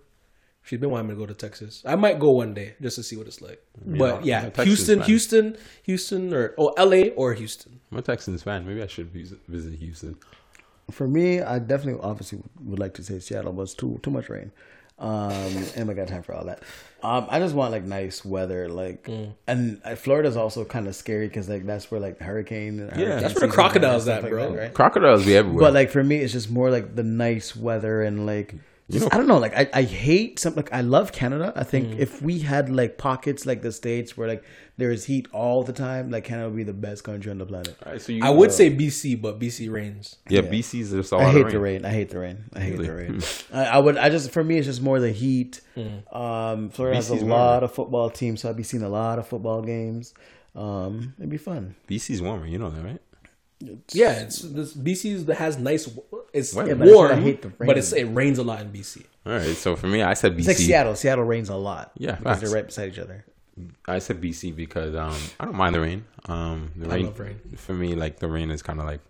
She's 0.67 0.79
been 0.79 0.89
wanting 0.89 1.07
me 1.07 1.13
to 1.13 1.19
go 1.19 1.25
to 1.25 1.33
Texas. 1.33 1.81
I 1.85 1.95
might 1.95 2.19
go 2.19 2.31
one 2.31 2.53
day 2.53 2.75
just 2.81 2.97
to 2.97 3.03
see 3.03 3.15
what 3.15 3.25
it's 3.25 3.41
like. 3.41 3.63
but 3.85 4.25
yeah, 4.25 4.49
yeah, 4.53 4.63
Houston, 4.65 4.99
fine. 4.99 5.07
Houston, 5.07 5.57
Houston, 5.83 6.33
or 6.33 6.53
oh 6.57 6.73
LA 6.77 7.07
or 7.15 7.33
Houston. 7.33 7.79
I'm 7.89 7.99
a 7.99 8.01
Texans 8.01 8.43
fan. 8.43 8.67
Maybe 8.67 8.83
I 8.83 8.87
should 8.87 9.07
visit, 9.07 9.39
visit 9.47 9.75
Houston. 9.75 10.17
For 10.91 11.07
me, 11.07 11.41
I 11.41 11.59
definitely 11.59 12.01
obviously 12.03 12.39
would 12.65 12.79
like 12.79 12.93
to 12.95 13.03
say 13.03 13.19
Seattle, 13.19 13.53
but 13.53 13.61
it's 13.61 13.73
too 13.73 13.97
too 14.03 14.11
much 14.11 14.27
rain. 14.27 14.51
Um, 14.99 15.65
I 15.77 15.93
got 15.93 16.07
time 16.07 16.23
for 16.23 16.33
all 16.33 16.45
that? 16.45 16.63
Um, 17.03 17.27
I 17.29 17.39
just 17.39 17.53
want 17.53 17.71
like 17.71 17.83
nice 17.83 18.25
weather, 18.25 18.67
like, 18.67 19.07
and 19.47 19.79
uh, 19.85 19.95
Florida's 19.95 20.35
also 20.35 20.65
kind 20.65 20.87
of 20.87 20.95
scary 20.95 21.27
because 21.27 21.47
like 21.47 21.65
that's 21.65 21.89
where 21.91 22.01
like 22.01 22.19
hurricane. 22.19 22.79
And 22.79 22.91
hurricane 22.91 23.21
that's 23.21 23.35
where 23.35 23.47
the 23.47 23.53
crocodiles 23.53 24.07
and 24.07 24.17
stuff 24.17 24.25
at, 24.25 24.31
bro. 24.31 24.53
right? 24.53 24.73
Crocodiles 24.73 25.23
be 25.23 25.37
everywhere. 25.37 25.61
But 25.61 25.73
like 25.73 25.91
for 25.91 26.03
me, 26.03 26.17
it's 26.17 26.33
just 26.33 26.49
more 26.49 26.71
like 26.71 26.95
the 26.95 27.03
nice 27.03 27.55
weather 27.55 28.01
and 28.01 28.25
like 28.25 28.55
just, 28.89 29.13
I 29.13 29.17
don't 29.17 29.27
know. 29.27 29.37
Like 29.37 29.55
I, 29.55 29.69
I 29.73 29.83
hate 29.83 30.39
some 30.39 30.55
like 30.55 30.71
I 30.73 30.81
love 30.81 31.11
Canada. 31.11 31.51
I 31.55 31.63
think 31.63 31.89
Mm. 31.89 31.99
if 31.99 32.21
we 32.21 32.39
had 32.39 32.69
like 32.69 32.97
pockets 32.97 33.45
like 33.45 33.61
the 33.61 33.71
states 33.71 34.15
where 34.15 34.27
like 34.27 34.43
there 34.77 34.91
is 34.91 35.05
heat 35.05 35.27
all 35.33 35.63
the 35.63 35.73
time, 35.73 36.09
like 36.09 36.23
Canada 36.23 36.47
would 36.49 36.55
be 36.57 36.63
the 36.63 36.73
best 36.73 37.03
country 37.03 37.29
on 37.31 37.37
the 37.39 37.45
planet. 37.45 37.75
All 37.85 37.91
right, 37.91 38.01
so 38.01 38.11
you, 38.13 38.23
I 38.23 38.29
would 38.29 38.51
say 38.51 38.69
BC, 38.69 39.21
but 39.21 39.39
BC 39.39 39.69
rains. 39.71 40.15
yeah, 40.29 40.41
BC's 40.41 40.91
just 40.91 41.11
all 41.11 41.19
I 41.21 41.31
hate 41.31 41.45
of 41.47 41.51
the 41.51 41.59
rain. 41.59 41.81
rain. 41.83 41.85
I 41.85 41.89
hate 41.89 42.09
the 42.09 42.19
rain. 42.19 42.45
I 42.53 42.59
hate 42.61 42.77
the 42.77 42.93
rain. 42.93 43.21
I, 43.53 43.65
I 43.65 43.77
would. 43.79 43.97
I 43.97 44.09
just 44.09 44.31
for 44.31 44.43
me, 44.43 44.57
it's 44.57 44.67
just 44.67 44.81
more 44.81 44.99
the 44.99 45.11
heat. 45.11 45.61
Mm. 45.75 46.15
Um, 46.15 46.69
Florida 46.69 46.95
has 46.95 47.09
a 47.09 47.15
lot 47.15 47.21
warmer. 47.61 47.65
of 47.65 47.73
football 47.73 48.09
teams, 48.09 48.41
so 48.41 48.49
I'd 48.49 48.55
be 48.57 48.63
seeing 48.63 48.83
a 48.83 48.89
lot 48.89 49.19
of 49.19 49.27
football 49.27 49.61
games. 49.61 50.13
Um, 50.55 51.13
it'd 51.19 51.29
be 51.29 51.37
fun. 51.37 51.75
BC's 51.89 52.21
warmer, 52.21 52.47
you 52.47 52.57
know 52.57 52.69
that, 52.69 52.83
right? 52.83 53.01
Yeah, 53.59 54.11
it's 54.21 54.39
this 54.41 54.73
BC 54.73 55.25
that 55.25 55.35
has 55.35 55.57
nice. 55.57 55.89
It's 56.33 56.53
Yeah, 56.55 56.73
but 56.75 56.87
I 56.87 56.91
warm, 56.91 57.11
I 57.11 57.15
hate 57.15 57.41
the 57.41 57.49
rain. 57.49 57.67
but 57.67 57.77
it's 57.77 57.91
it 57.93 58.03
rains 58.05 58.37
a 58.37 58.43
lot 58.43 58.61
in 58.61 58.71
BC. 58.71 59.03
All 59.25 59.33
right, 59.33 59.55
so 59.55 59.75
for 59.75 59.87
me, 59.87 60.03
I 60.03 60.13
said 60.13 60.33
BC. 60.35 60.39
It's 60.39 60.47
like 60.47 60.57
Seattle. 60.57 60.95
Seattle 60.95 61.23
rains 61.25 61.49
a 61.49 61.55
lot. 61.55 61.91
Yeah, 61.97 62.15
because 62.15 62.23
facts. 62.23 62.41
they're 62.41 62.55
right 62.55 62.65
beside 62.65 62.89
each 62.89 62.99
other. 62.99 63.25
I 63.87 63.97
said 63.99 64.21
BC 64.21 64.55
because 64.55 64.95
um, 64.95 65.15
I 65.39 65.45
don't 65.45 65.55
mind 65.55 65.73
the 65.73 65.81
rain. 65.81 66.05
Um, 66.25 66.71
the 66.75 66.87
I 66.89 66.95
rain, 66.95 67.05
love 67.05 67.19
rain. 67.19 67.39
for 67.55 67.73
me, 67.73 67.95
like 67.95 68.19
the 68.19 68.27
rain 68.27 68.51
is 68.51 68.61
kind 68.61 68.79
of 68.79 68.85
like 68.85 69.01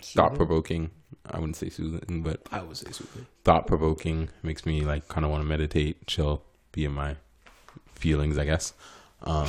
thought 0.00 0.34
provoking. 0.34 0.90
I 1.30 1.38
wouldn't 1.38 1.54
say 1.56 1.68
soothing, 1.68 2.22
but 2.22 2.40
I 2.50 2.62
would 2.62 2.76
say 2.76 2.90
soothing. 2.90 3.26
thought 3.44 3.68
provoking 3.68 4.30
makes 4.42 4.66
me 4.66 4.80
like 4.80 5.06
kind 5.06 5.24
of 5.24 5.30
want 5.30 5.42
to 5.44 5.48
meditate, 5.48 6.04
chill, 6.08 6.42
be 6.72 6.84
in 6.84 6.90
my 6.92 7.14
feelings, 7.94 8.36
I 8.38 8.44
guess. 8.44 8.72
Um, 9.22 9.46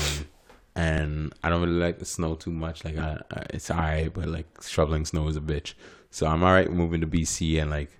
and 0.75 1.33
I 1.43 1.49
don't 1.49 1.61
really 1.61 1.79
like 1.79 1.99
the 1.99 2.05
snow 2.05 2.35
too 2.35 2.51
much. 2.51 2.83
Like 2.83 2.97
I, 2.97 3.19
I 3.31 3.43
it's 3.51 3.69
alright, 3.69 4.13
but 4.13 4.27
like 4.27 4.47
shoveling 4.61 5.05
snow 5.05 5.27
is 5.27 5.37
a 5.37 5.41
bitch. 5.41 5.73
So 6.09 6.27
I'm 6.27 6.43
alright 6.43 6.71
moving 6.71 7.01
to 7.01 7.07
BC 7.07 7.61
and 7.61 7.71
like 7.71 7.91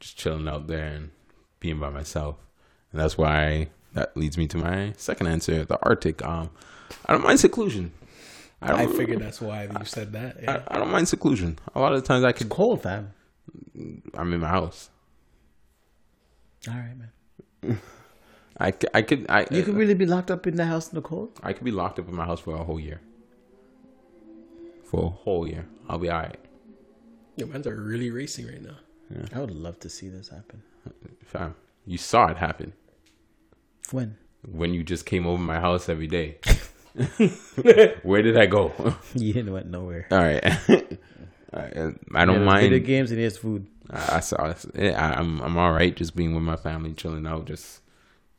just 0.00 0.16
chilling 0.16 0.48
out 0.48 0.66
there 0.66 0.86
and 0.86 1.10
being 1.60 1.80
by 1.80 1.90
myself. 1.90 2.36
And 2.92 3.00
that's 3.00 3.16
why 3.16 3.68
that 3.94 4.16
leads 4.16 4.36
me 4.36 4.46
to 4.48 4.58
my 4.58 4.92
second 4.96 5.28
answer, 5.28 5.64
the 5.64 5.78
Arctic. 5.82 6.24
Um, 6.24 6.50
I 7.06 7.12
don't 7.12 7.24
mind 7.24 7.40
seclusion. 7.40 7.92
I 8.60 8.68
don't. 8.68 8.80
I 8.80 8.86
figured 8.86 9.20
that's 9.20 9.40
why 9.40 9.64
you 9.64 9.84
said 9.84 10.12
that. 10.12 10.36
Yeah. 10.42 10.62
I, 10.68 10.76
I 10.76 10.78
don't 10.78 10.90
mind 10.90 11.08
seclusion. 11.08 11.58
A 11.74 11.80
lot 11.80 11.92
of 11.92 12.02
the 12.02 12.06
times 12.06 12.24
I 12.24 12.32
could. 12.32 12.48
Cold, 12.48 12.82
fam. 12.82 13.12
I'm 14.14 14.32
in 14.32 14.40
my 14.40 14.48
house. 14.48 14.90
All 16.68 16.74
right, 16.74 16.94
man. 17.62 17.80
I, 18.58 18.70
c- 18.70 18.88
I 18.94 19.02
could. 19.02 19.26
I 19.28 19.46
You 19.50 19.62
uh, 19.62 19.64
could 19.64 19.74
really 19.76 19.94
be 19.94 20.06
locked 20.06 20.30
up 20.30 20.46
in 20.46 20.56
the 20.56 20.64
house 20.66 20.88
in 20.90 20.94
the 20.94 21.02
cold. 21.02 21.32
I 21.42 21.52
could 21.52 21.64
be 21.64 21.70
locked 21.72 21.98
up 21.98 22.08
in 22.08 22.14
my 22.14 22.24
house 22.24 22.40
for 22.40 22.54
a 22.54 22.62
whole 22.64 22.78
year. 22.80 23.00
For 24.84 25.06
a 25.06 25.08
whole 25.08 25.48
year, 25.48 25.66
I'll 25.88 25.98
be 25.98 26.10
alright. 26.10 26.38
Your 27.36 27.48
minds 27.48 27.66
are 27.66 27.74
really 27.74 28.10
racing 28.10 28.46
right 28.46 28.62
now. 28.62 28.76
I 29.34 29.40
would 29.40 29.50
love 29.50 29.80
to 29.80 29.88
see 29.90 30.08
this 30.08 30.28
happen. 30.28 30.62
Fam, 31.24 31.54
you 31.84 31.98
saw 31.98 32.28
it 32.28 32.36
happen 32.36 32.72
When? 33.90 34.16
when 34.50 34.72
you 34.72 34.82
just 34.84 35.04
came 35.06 35.26
over 35.26 35.42
my 35.42 35.58
house 35.60 35.88
every 35.88 36.06
day. 36.06 36.38
Where 38.04 38.22
did 38.22 38.36
I 38.36 38.46
go? 38.46 38.72
You 39.14 39.32
didn't 39.32 39.52
went 39.52 39.66
nowhere. 39.66 40.06
All 40.12 40.18
right, 40.18 40.44
All 40.68 41.60
right. 41.60 41.94
I 42.14 42.24
don't 42.24 42.44
mind. 42.44 42.60
Video 42.62 42.78
mind. 42.78 42.86
games 42.86 43.10
and 43.10 43.20
yes, 43.20 43.36
food. 43.36 43.66
I, 43.90 44.16
I 44.16 44.20
saw. 44.20 44.54
I, 44.78 44.92
I'm 44.92 45.40
I'm 45.40 45.56
all 45.56 45.72
right 45.72 45.94
just 45.94 46.14
being 46.14 46.34
with 46.36 46.44
my 46.44 46.54
family, 46.56 46.92
chilling 46.92 47.26
out, 47.26 47.46
just 47.46 47.80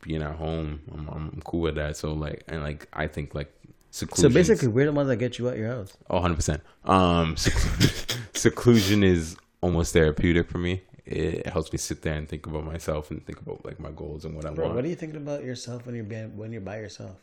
being 0.06 0.22
at 0.22 0.36
home. 0.36 0.80
I'm 0.92 1.08
I'm 1.08 1.42
cool 1.44 1.60
with 1.60 1.74
that. 1.76 1.96
So 1.96 2.12
like 2.12 2.44
and 2.48 2.62
like 2.62 2.88
I 2.92 3.06
think 3.06 3.34
like 3.34 3.52
seclusion. 3.90 4.30
So 4.30 4.34
basically, 4.34 4.68
we're 4.68 4.86
the 4.86 4.92
ones 4.92 5.08
that 5.08 5.16
get 5.16 5.38
you 5.38 5.48
out 5.48 5.56
your 5.56 5.68
house. 5.68 5.96
Oh, 6.10 6.20
100%. 6.20 6.60
Um, 6.84 7.36
seclusion, 7.36 8.20
seclusion 8.34 9.02
is 9.02 9.36
almost 9.60 9.92
therapeutic 9.92 10.48
for 10.48 10.58
me. 10.58 10.82
It 11.04 11.46
helps 11.46 11.72
me 11.72 11.78
sit 11.78 12.02
there 12.02 12.14
and 12.14 12.28
think 12.28 12.46
about 12.46 12.64
myself 12.64 13.10
and 13.10 13.24
think 13.24 13.40
about 13.40 13.64
like 13.64 13.78
my 13.78 13.90
goals 13.90 14.24
and 14.24 14.34
what 14.34 14.44
I 14.44 14.50
Bro, 14.50 14.64
want. 14.64 14.76
what 14.76 14.84
are 14.84 14.88
you 14.88 14.96
thinking 14.96 15.18
about 15.18 15.44
yourself 15.44 15.86
when 15.86 15.94
you're 15.94 16.04
being, 16.04 16.36
when 16.36 16.50
you're 16.50 16.60
by 16.60 16.78
yourself 16.78 17.16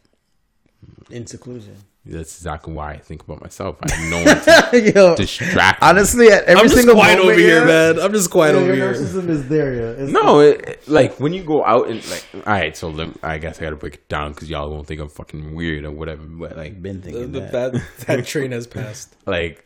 in 1.09 1.25
seclusion? 1.27 1.75
That's 2.05 2.35
exactly 2.37 2.73
why 2.73 2.91
I 2.91 2.97
think 2.97 3.23
about 3.23 3.39
myself. 3.41 3.77
I 3.81 3.93
have 3.93 4.09
no 4.11 4.17
one 4.25 4.41
to 4.73 4.91
Yo, 4.95 5.15
distract. 5.15 5.81
honestly, 5.81 6.27
at 6.27 6.43
every 6.43 6.55
I'm 6.59 6.65
just 6.65 6.75
single 6.75 6.95
quiet 6.95 7.17
moment, 7.19 7.31
over 7.31 7.39
here, 7.39 7.59
yeah, 7.61 7.65
man. 7.93 7.99
I'm 8.01 8.11
just 8.11 8.29
quiet 8.29 8.55
yeah, 8.55 8.57
over 8.57 8.65
your 8.67 8.75
here. 8.75 8.85
nervous 8.87 8.99
system 9.11 9.29
is 9.29 9.47
there. 9.47 9.73
Yeah. 9.73 9.91
It's- 9.91 10.09
No, 10.09 10.41
it, 10.41 10.61
it- 10.67 10.87
like 10.89 11.17
when 11.21 11.31
you 11.31 11.43
go 11.43 11.63
out 11.63 11.87
and 11.89 12.05
like, 12.09 12.25
all 12.35 12.41
right. 12.41 12.75
So 12.75 12.89
let, 12.89 13.07
I 13.23 13.37
guess 13.37 13.57
I 13.59 13.61
gotta 13.63 13.77
break 13.77 13.93
it 13.95 14.09
down 14.09 14.33
because 14.33 14.49
y'all 14.49 14.69
won't 14.69 14.85
think 14.85 14.99
I'm 14.99 15.07
fucking 15.07 15.55
weird 15.55 15.85
or 15.85 15.91
whatever. 15.91 16.23
But 16.23 16.57
like, 16.57 16.81
been 16.81 17.01
thinking 17.01 17.31
the- 17.31 17.39
that. 17.39 17.71
that 17.73 17.83
that 18.07 18.25
train 18.25 18.51
has 18.51 18.67
passed. 18.67 19.15
like 19.25 19.65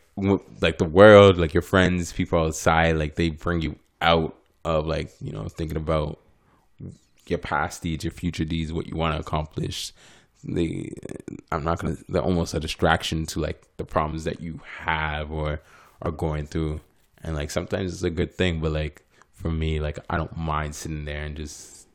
like 0.60 0.78
the 0.78 0.84
world, 0.88 1.38
like 1.38 1.54
your 1.54 1.62
friends, 1.62 2.12
people 2.12 2.38
outside, 2.38 2.92
like 2.98 3.16
they 3.16 3.30
bring 3.30 3.62
you 3.62 3.74
out 4.00 4.36
of 4.64 4.86
like 4.86 5.10
you 5.20 5.32
know 5.32 5.48
thinking 5.48 5.76
about 5.76 6.20
your 7.26 7.38
past 7.40 7.82
deeds, 7.82 8.04
your 8.04 8.12
future 8.12 8.44
deeds, 8.44 8.72
what 8.72 8.86
you 8.86 8.94
want 8.96 9.14
to 9.14 9.20
accomplish. 9.20 9.92
They, 10.44 10.92
I'm 11.50 11.64
not 11.64 11.80
gonna. 11.80 11.96
They're 12.08 12.22
almost 12.22 12.54
a 12.54 12.60
distraction 12.60 13.26
to 13.26 13.40
like 13.40 13.66
the 13.76 13.84
problems 13.84 14.24
that 14.24 14.40
you 14.40 14.60
have 14.84 15.32
or 15.32 15.60
are 16.02 16.12
going 16.12 16.46
through, 16.46 16.80
and 17.22 17.34
like 17.34 17.50
sometimes 17.50 17.92
it's 17.92 18.02
a 18.04 18.10
good 18.10 18.34
thing, 18.34 18.60
but 18.60 18.72
like 18.72 19.04
for 19.34 19.50
me, 19.50 19.80
like 19.80 19.98
I 20.08 20.16
don't 20.16 20.36
mind 20.36 20.74
sitting 20.74 21.04
there 21.04 21.24
and 21.24 21.36
just 21.36 21.86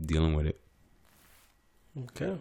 dealing 0.00 0.34
with 0.34 0.46
it. 0.46 0.60
Okay. 2.04 2.36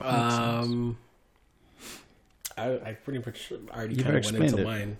Um, 0.00 0.96
I, 2.56 2.70
I 2.84 2.92
pretty 2.92 3.18
much 3.18 3.52
already 3.70 3.96
kind 3.96 4.16
of 4.16 4.24
went 4.24 4.36
into 4.36 4.60
it. 4.60 4.64
mine, 4.64 4.98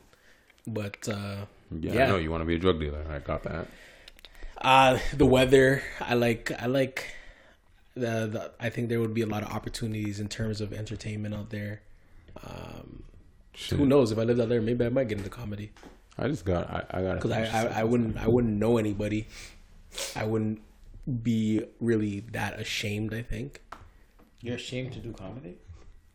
but 0.66 1.08
uh, 1.08 1.46
Yeah, 1.70 1.92
Yeah. 1.92 2.04
I 2.04 2.08
know 2.08 2.16
you 2.16 2.30
want 2.30 2.42
to 2.42 2.46
be 2.46 2.54
a 2.54 2.58
drug 2.58 2.80
dealer. 2.80 3.04
I 3.10 3.18
got 3.18 3.42
that. 3.44 3.68
Uh, 4.58 4.98
the 5.14 5.26
weather. 5.26 5.82
I 6.00 6.14
like. 6.14 6.52
I 6.60 6.66
like. 6.66 7.14
The, 7.94 8.26
the 8.26 8.50
I 8.60 8.68
think 8.68 8.90
there 8.90 9.00
would 9.00 9.14
be 9.14 9.22
a 9.22 9.26
lot 9.26 9.42
of 9.42 9.50
opportunities 9.50 10.20
in 10.20 10.28
terms 10.28 10.60
of 10.60 10.72
entertainment 10.72 11.34
out 11.34 11.50
there. 11.50 11.80
Um, 12.44 13.04
Shit. 13.54 13.78
who 13.78 13.86
knows 13.86 14.12
if 14.12 14.18
I 14.18 14.22
lived 14.22 14.38
out 14.38 14.50
there, 14.50 14.60
maybe 14.60 14.84
I 14.84 14.90
might 14.90 15.08
get 15.08 15.16
into 15.16 15.30
comedy 15.30 15.72
I 16.18 16.28
just 16.28 16.44
got. 16.44 16.68
I, 16.70 16.98
I 16.98 17.02
got. 17.02 17.14
because 17.16 17.30
I, 17.32 17.44
I 17.44 17.80
I 17.80 17.84
wouldn't 17.84 18.16
I 18.16 18.26
wouldn't 18.28 18.54
know 18.54 18.78
anybody. 18.78 19.28
I 20.14 20.24
wouldn't 20.24 20.60
be 21.22 21.62
really 21.80 22.20
that 22.32 22.58
ashamed. 22.58 23.12
I 23.14 23.22
think 23.22 23.62
You're 24.40 24.56
ashamed 24.56 24.92
to 24.94 24.98
do 24.98 25.12
comedy? 25.12 25.58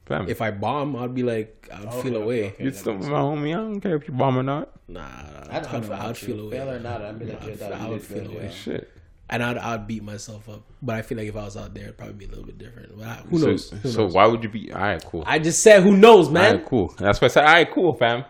Fam, 0.05 0.27
if 0.27 0.41
I 0.41 0.51
bomb, 0.51 0.95
I'd 0.95 1.13
be 1.13 1.23
like 1.23 1.69
I'd 1.71 1.93
feel 2.01 2.15
away. 2.17 2.55
You're 2.59 2.73
still 2.73 2.95
my 2.95 3.07
homie. 3.09 3.51
I 3.51 3.57
don't 3.57 3.79
care 3.79 3.95
if 3.95 4.07
you 4.07 4.13
bomb 4.13 4.37
or 4.37 4.43
not. 4.43 4.69
Nah, 4.87 5.07
I'd, 5.49 5.65
I'd, 5.67 5.85
I'd, 5.85 5.91
I'd 5.91 6.17
feel 6.17 6.39
away. 6.39 6.57
Fail 6.57 6.69
or 6.71 6.79
not, 6.79 7.01
I'd 7.01 7.17
be 7.19 7.25
like, 7.25 7.41
I'd 7.41 7.47
yo, 7.49 7.55
feel- 7.55 7.69
dog, 7.69 7.81
I 7.81 7.89
would 7.89 8.01
feel 8.03 8.27
away. 8.31 8.43
yeah. 8.45 8.49
Shit. 8.51 8.89
and 9.29 9.41
I'd, 9.43 9.57
I'd 9.57 9.87
beat 9.87 10.03
myself 10.03 10.49
up. 10.49 10.63
But 10.81 10.95
I 10.95 11.01
feel 11.01 11.17
like 11.17 11.27
if 11.27 11.35
I 11.37 11.43
was 11.45 11.55
out 11.55 11.73
there, 11.73 11.83
it'd 11.85 11.97
probably 11.97 12.15
be 12.15 12.25
a 12.25 12.29
little 12.29 12.43
bit 12.43 12.57
different. 12.57 12.97
But 12.97 13.07
I, 13.07 13.13
who 13.29 13.39
So, 13.39 13.45
knows? 13.47 13.69
Who 13.69 13.89
so 13.89 14.01
knows? 14.03 14.13
why 14.13 14.25
would 14.27 14.43
you 14.43 14.49
be? 14.49 14.71
All 14.73 14.81
right, 14.81 15.03
cool. 15.05 15.23
I 15.25 15.39
just 15.39 15.63
said 15.63 15.83
who 15.83 15.95
knows, 15.95 16.29
man. 16.29 16.57
right, 16.57 16.65
cool. 16.65 16.93
That's 16.97 17.21
why 17.21 17.25
I 17.25 17.29
said, 17.29 17.45
all 17.45 17.53
right, 17.53 17.71
cool, 17.71 17.93
fam. 17.93 18.25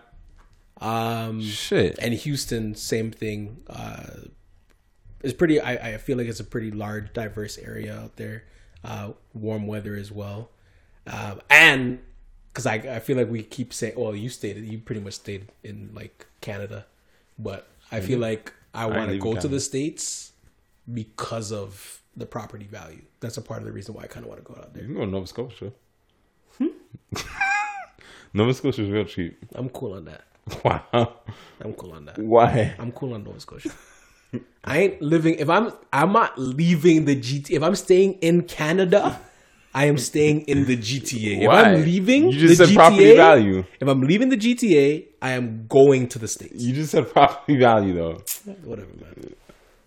Um, 0.79 1.41
Shit. 1.41 1.97
and 1.99 2.13
Houston, 2.13 2.75
same 2.75 3.11
thing. 3.11 3.61
Uh, 3.69 4.03
it's 5.23 5.33
pretty. 5.33 5.59
I, 5.61 5.93
I 5.93 5.97
feel 5.97 6.17
like 6.17 6.27
it's 6.27 6.39
a 6.39 6.43
pretty 6.43 6.71
large, 6.71 7.13
diverse 7.13 7.57
area 7.59 7.95
out 7.95 8.15
there. 8.17 8.43
Uh, 8.83 9.11
warm 9.33 9.67
weather 9.67 9.95
as 9.95 10.11
well, 10.11 10.49
um, 11.05 11.39
and 11.51 11.99
because 12.51 12.65
I, 12.65 12.75
I 12.75 12.99
feel 12.99 13.17
like 13.17 13.29
we 13.29 13.43
keep 13.43 13.73
saying, 13.73 13.93
well, 13.95 14.15
you 14.15 14.29
stated 14.29 14.65
you 14.65 14.79
pretty 14.79 15.01
much 15.01 15.13
stayed 15.13 15.47
in 15.63 15.91
like 15.93 16.25
Canada, 16.41 16.85
but 17.39 17.67
I 17.91 18.01
feel 18.01 18.15
mm-hmm. 18.15 18.23
like 18.23 18.53
I 18.73 18.85
want 18.85 19.11
to 19.11 19.17
go 19.17 19.35
to 19.35 19.47
the 19.47 19.59
states 19.59 20.33
because 20.91 21.51
of 21.51 22.01
the 22.15 22.25
property 22.25 22.65
value. 22.65 23.01
That's 23.19 23.37
a 23.37 23.41
part 23.41 23.59
of 23.59 23.65
the 23.65 23.71
reason 23.71 23.95
why 23.95 24.03
I 24.03 24.07
kind 24.07 24.25
of 24.25 24.29
want 24.29 24.45
to 24.45 24.53
go 24.53 24.59
out 24.59 24.73
there. 24.73 24.83
You 24.83 24.89
can 24.89 24.95
go 24.95 25.05
to 25.05 25.11
Nova 25.11 25.27
Scotia. 25.27 25.71
Hmm? 26.57 26.67
Nova 28.33 28.53
Scotia 28.53 28.83
is 28.83 28.89
real 28.89 29.05
cheap. 29.05 29.37
I'm 29.55 29.69
cool 29.69 29.93
on 29.93 30.05
that. 30.05 30.23
Wow. 30.65 31.19
I'm 31.61 31.73
cool 31.73 31.93
on 31.93 32.05
that. 32.05 32.17
Why? 32.17 32.73
I'm 32.79 32.91
cool 32.91 33.13
on 33.13 33.23
Nova 33.23 33.39
Scotia. 33.39 33.71
I 34.63 34.79
ain't 34.79 35.01
living. 35.01 35.35
If 35.35 35.49
I'm, 35.49 35.71
I'm 35.93 36.11
not 36.11 36.37
leaving 36.37 37.05
the 37.05 37.15
GT. 37.15 37.51
If 37.51 37.63
I'm 37.63 37.75
staying 37.75 38.13
in 38.15 38.43
Canada, 38.43 39.19
I 39.73 39.85
am 39.85 39.97
staying 39.97 40.41
in 40.41 40.65
the 40.65 40.75
GTA. 40.77 41.41
If 41.43 41.49
I'm 41.49 41.81
leaving, 41.83 42.29
You 42.31 42.39
just 42.39 42.57
the 42.59 42.67
said 42.67 42.75
property 42.75 43.15
value. 43.15 43.63
If 43.79 43.87
I'm 43.87 44.01
leaving 44.01 44.29
the 44.29 44.37
GTA, 44.37 45.05
I 45.21 45.31
am 45.31 45.65
going 45.67 46.07
to 46.09 46.19
the 46.19 46.27
states. 46.27 46.61
You 46.61 46.73
just 46.73 46.91
said 46.91 47.09
property 47.11 47.57
value 47.57 47.93
though. 47.93 48.21
Whatever, 48.63 48.89
man. 48.99 49.33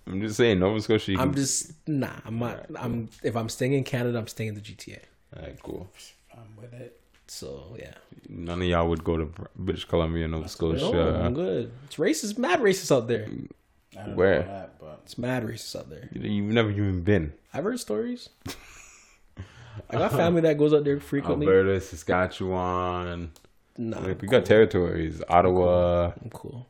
I'm 0.07 0.21
just 0.21 0.37
saying 0.37 0.59
Nova 0.59 0.81
Scotia. 0.81 1.13
I'm 1.19 1.31
can- 1.31 1.35
just 1.35 1.73
nah. 1.87 2.11
I'm 2.25 2.39
not. 2.39 2.67
I'm. 2.77 3.09
If 3.23 3.37
I'm 3.37 3.49
staying 3.49 3.73
in 3.75 3.85
Canada, 3.85 4.19
I'm 4.19 4.27
staying 4.27 4.49
in 4.51 4.55
the 4.55 4.61
GTA. 4.61 4.99
All 5.37 5.43
right, 5.43 5.63
cool. 5.63 5.91
I'm 6.33 6.57
with 6.61 6.73
it. 6.75 7.01
So 7.27 7.77
yeah. 7.79 7.95
None 8.29 8.61
of 8.63 8.69
y'all 8.69 8.89
would 8.89 9.03
go 9.05 9.17
to 9.17 9.29
British 9.57 9.85
Columbia, 9.87 10.29
Nova 10.29 10.43
No, 10.43 10.49
Scotia. 10.49 11.21
I'm 11.25 11.35
good. 11.35 11.73
It's 11.87 11.97
racist, 11.97 12.39
mad 12.39 12.61
racist 12.61 12.95
out 12.95 13.09
there. 13.09 13.29
I 13.99 14.07
don't 14.07 14.17
Where? 14.17 14.41
about 14.41 14.47
that, 14.49 14.81
but 14.81 15.01
It's 15.05 15.17
mad 15.19 15.45
racist 15.45 15.75
out 15.77 15.89
there. 15.91 16.09
You- 16.13 16.23
You've 16.31 16.53
never 16.53 16.71
even 16.71 17.03
been. 17.03 17.33
I've 17.53 17.65
heard 17.65 17.81
stories. 17.81 18.29
I 19.91 19.97
got 19.97 20.13
family 20.13 20.41
that 20.43 20.57
goes 20.59 20.73
out 20.75 20.85
there 20.85 21.01
frequently. 21.01 21.47
Alberta, 21.47 21.81
Saskatchewan. 21.81 23.33
Nah, 23.77 24.01
Like, 24.01 24.23
we 24.23 24.29
got 24.29 24.45
territories. 24.45 25.23
Ottawa. 25.29 26.13
I'm 26.23 26.31
cool. 26.31 26.67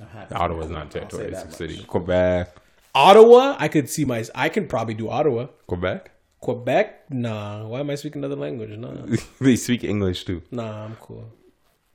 I 0.00 0.04
have 0.18 0.28
to. 0.30 0.34
Ottawa's 0.36 0.70
not 0.70 0.90
territory. 0.90 1.26
It's 1.32 1.42
a 1.44 1.50
city. 1.52 1.82
Quebec. 1.84 2.54
Ottawa, 2.94 3.56
I 3.58 3.68
could 3.68 3.88
see 3.90 4.04
my. 4.04 4.24
I 4.34 4.48
can 4.48 4.66
probably 4.66 4.94
do 4.94 5.08
Ottawa. 5.10 5.46
Quebec. 5.66 6.10
Quebec, 6.40 7.10
nah. 7.10 7.66
Why 7.66 7.80
am 7.80 7.90
I 7.90 7.94
speaking 7.94 8.20
another 8.24 8.36
language? 8.40 8.70
Nah, 8.70 9.16
they 9.40 9.56
speak 9.56 9.82
English 9.84 10.24
too. 10.24 10.42
nah. 10.50 10.84
I'm 10.84 10.96
cool. 10.96 11.24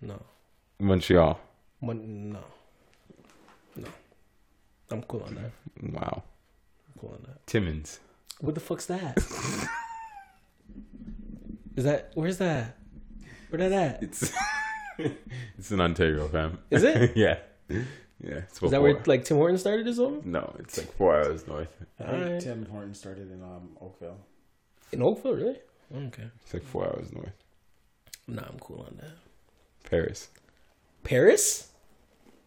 No, 0.01 0.21
Montreal. 0.79 1.39
Mon- 1.81 2.31
no, 2.33 2.39
no. 3.75 3.87
I'm 4.91 5.03
cool 5.03 5.23
on 5.23 5.35
that. 5.35 5.51
Wow. 5.93 6.23
I'm 6.87 6.99
cool 6.99 7.09
on 7.11 7.23
that. 7.27 7.45
Timmins. 7.47 7.99
What 8.39 8.55
the 8.55 8.61
fuck's 8.61 8.85
that? 8.87 9.17
Is 11.79 11.85
that 11.85 12.11
where's 12.13 12.39
that? 12.39 12.75
Where 13.47 13.69
that 13.69 13.71
at? 13.71 14.03
It's 14.03 14.33
it's 15.57 15.71
in 15.71 15.79
Ontario, 15.79 16.27
fam. 16.27 16.59
Is 16.69 16.83
it? 16.83 17.13
yeah. 17.15 17.37
Yeah. 17.69 17.79
It's 18.19 18.61
Is 18.61 18.71
that 18.71 18.81
where 18.81 19.01
like 19.05 19.23
Tim 19.23 19.37
Hortons 19.37 19.61
started 19.61 19.87
his 19.87 19.97
own? 19.97 20.21
No, 20.25 20.53
it's 20.59 20.77
like 20.77 20.91
four 20.97 21.15
hours 21.15 21.47
north. 21.47 21.69
I 21.97 22.03
think 22.03 22.23
Alright. 22.23 22.41
Tim 22.41 22.65
Horton 22.65 22.93
started 22.93 23.31
in 23.31 23.41
um, 23.41 23.77
Oakville. 23.79 24.17
In 24.91 25.01
Oakville, 25.01 25.35
really? 25.35 25.59
Okay. 25.95 26.25
It's 26.43 26.53
like 26.53 26.65
four 26.65 26.85
hours 26.85 27.13
north. 27.13 27.31
Nah, 28.27 28.41
I'm 28.41 28.59
cool 28.59 28.85
on 28.85 28.97
that. 28.97 29.11
Paris. 29.89 30.27
Paris? 31.05 31.69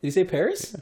Did 0.02 0.08
you 0.08 0.10
say 0.10 0.24
Paris? 0.24 0.76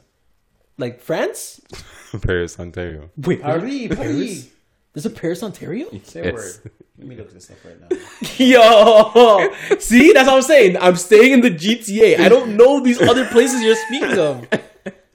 Like 0.77 0.99
France? 0.99 1.61
Paris, 2.21 2.59
Ontario. 2.59 3.11
Wait, 3.15 3.41
Paris, 3.41 3.63
Paris? 3.63 3.95
Paris. 3.95 4.49
There's 4.91 5.05
a 5.05 5.09
Paris, 5.09 5.41
Ontario? 5.41 5.87
Say 6.03 6.31
a 6.31 6.33
word. 6.33 6.71
Let 7.01 7.07
me 7.07 7.15
look 7.15 7.33
this 7.33 7.49
up 7.49 7.57
right 7.65 7.81
now. 7.81 7.97
Yo, 8.37 9.77
see, 9.79 10.13
that's 10.13 10.27
what 10.27 10.35
I'm 10.35 10.41
saying. 10.43 10.77
I'm 10.77 10.95
staying 10.95 11.31
in 11.31 11.41
the 11.41 11.49
GTA. 11.49 12.19
I 12.19 12.29
don't 12.29 12.55
know 12.55 12.79
these 12.79 13.01
other 13.01 13.25
places 13.25 13.63
you're 13.63 13.75
speaking 13.87 14.19
of. 14.19 14.47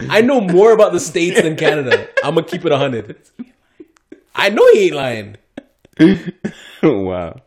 I 0.00 0.20
know 0.20 0.40
more 0.40 0.72
about 0.72 0.92
the 0.92 0.98
states 0.98 1.40
than 1.40 1.54
Canada. 1.54 2.08
I'm 2.24 2.34
gonna 2.34 2.44
keep 2.44 2.64
it 2.64 2.72
hundred. 2.72 3.16
I 4.34 4.50
know 4.50 4.68
he 4.72 4.86
ain't 4.86 4.96
lying. 4.96 5.36
wow. 6.82 7.40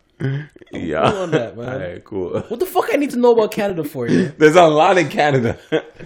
Yeah. 0.72 1.12
Cool 1.12 1.22
on 1.22 1.32
that, 1.32 1.58
man. 1.58 1.70
Alright, 1.70 2.06
cool. 2.06 2.40
What 2.40 2.62
the 2.62 2.66
fuck 2.66 2.90
I 2.94 2.96
need 2.96 3.10
to 3.10 3.20
know 3.20 3.34
about 3.34 3.52
Canada 3.52 3.84
for 3.84 4.08
you? 4.08 4.32
There's 4.38 4.56
a 4.56 4.68
lot 4.68 4.98
in 4.98 5.10
Canada. 5.10 5.60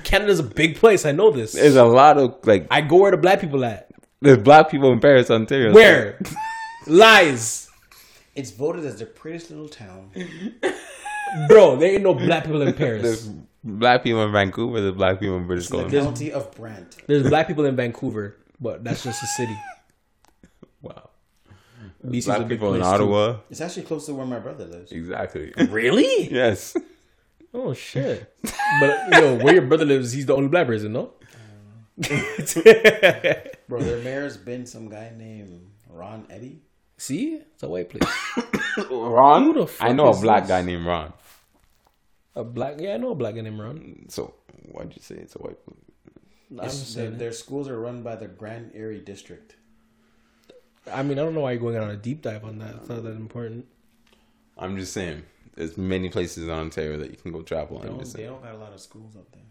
Canada's 0.04 0.40
a 0.40 0.44
big 0.44 0.78
place. 0.78 1.06
I 1.06 1.12
know 1.12 1.30
this. 1.30 1.54
There's 1.54 1.76
a 1.76 1.86
lot 1.86 2.18
of 2.18 2.38
like 2.48 2.66
I 2.72 2.82
go 2.82 2.98
where 2.98 3.12
the 3.12 3.18
black 3.18 3.42
people 3.42 3.64
at. 3.64 3.92
there's 4.22 4.40
black 4.40 4.72
people 4.72 4.92
in 4.92 5.00
Paris, 5.00 5.30
Ontario. 5.30 5.72
Where? 5.72 6.20
Lies, 6.88 7.63
It's 8.36 8.52
voted 8.52 8.86
as 8.86 9.00
the 9.00 9.06
prettiest 9.06 9.52
little 9.52 9.70
town. 9.70 10.12
bro. 11.48 11.76
There 11.76 11.94
ain't 11.94 12.04
no 12.04 12.14
black 12.14 12.46
people 12.46 12.62
in 12.62 12.74
Paris. 12.74 13.02
There's 13.02 13.30
black 13.64 14.04
people 14.04 14.24
in 14.24 14.32
Vancouver, 14.32 14.82
there's 14.82 14.96
black 14.96 15.20
people 15.20 15.38
in 15.38 15.48
British 15.48 15.68
Columbia. 15.68 16.00
The 16.00 16.06
county 16.06 16.32
of 16.32 16.52
Brant. 16.56 16.98
There's 17.08 17.28
black 17.28 17.48
people 17.48 17.66
in 17.66 17.76
Vancouver, 17.76 18.38
but 18.60 18.84
that's 18.84 19.04
just 19.04 19.24
a 19.24 19.28
city. 19.28 19.58
Wow. 20.82 21.10
BC's 22.06 22.28
a 22.28 22.32
Black 22.32 22.48
big 22.50 22.60
people 22.60 22.74
in 22.74 22.82
place, 22.82 22.92
too. 22.92 22.96
Ottawa. 22.96 23.38
It's 23.50 23.62
actually 23.62 23.84
close 23.84 24.06
to 24.08 24.14
where 24.14 24.26
my 24.26 24.40
brother 24.40 24.66
lives. 24.66 24.92
Exactly. 24.92 25.54
Really? 25.70 26.30
yes. 26.30 26.76
Oh 27.56 27.74
shit! 27.74 28.34
But 28.80 29.12
yo, 29.12 29.36
where 29.36 29.54
your 29.54 29.68
brother 29.68 29.86
lives, 29.86 30.12
he's 30.12 30.26
the 30.26 30.36
only 30.36 30.48
black 30.48 30.66
person, 30.66 30.92
no? 30.92 31.12
Bro, 33.68 33.82
their 33.82 34.00
mayor's 34.00 34.38
been 34.38 34.66
some 34.66 34.90
guy 34.90 35.14
named 35.16 35.70
Ron 35.88 36.26
Eddy. 36.32 36.64
See, 36.98 37.36
it's 37.36 37.64
a 37.64 37.68
white 37.68 37.90
place. 37.90 38.04
Ron? 38.90 39.44
Who 39.44 39.54
the 39.54 39.68
fuck 39.68 39.90
I 39.90 39.94
know 39.94 40.08
a 40.08 40.20
black 40.22 40.44
this? 40.44 40.50
guy 40.50 40.62
named 40.62 40.86
Ron. 40.86 41.14
A 42.36 42.44
black, 42.44 42.76
yeah, 42.80 42.94
I 42.96 42.98
know 42.98 43.12
a 43.12 43.16
black 43.16 43.36
guy 43.36 43.42
named 43.42 43.60
Ron. 43.60 44.06
So 44.10 44.34
why'd 44.72 44.94
you 44.96 45.02
say 45.02 45.16
it's 45.16 45.36
a 45.36 45.40
white 45.40 45.58
I'm 46.52 46.58
It's- 46.60 46.80
just 46.80 46.96
their, 46.96 47.06
saying. 47.08 47.18
their 47.18 47.32
schools 47.32 47.68
are 47.68 47.80
run 47.80 48.04
by 48.04 48.16
the 48.16 48.28
Grand 48.28 48.72
Erie 48.76 49.00
District. 49.02 49.56
I 50.92 51.02
mean, 51.04 51.18
I 51.18 51.24
don't 51.24 51.34
know 51.34 51.42
why 51.42 51.52
you're 51.54 51.62
going 51.62 51.78
on 51.78 51.90
a 51.90 51.96
deep 51.96 52.22
dive 52.22 52.44
on 52.44 52.60
that. 52.60 52.76
It's 52.76 52.90
not 52.90 53.04
that 53.04 53.16
important. 53.16 53.66
I'm 54.58 54.78
just 54.78 54.94
saying. 54.94 55.24
There's 55.56 55.78
many 55.78 56.10
places 56.10 56.44
in 56.46 56.50
Ontario 56.50 56.98
that 56.98 57.10
you 57.12 57.18
can 57.18 57.32
go 57.32 57.42
travel. 57.42 57.78
They 57.80 57.88
I'm 57.88 57.94
don't, 57.96 58.00
just 58.04 58.16
they 58.18 58.24
don't 58.24 58.42
got 58.44 58.54
a 58.54 58.58
lot 58.58 58.74
of 58.74 58.80
schools 58.82 59.16
up 59.16 59.28
there. 59.32 59.42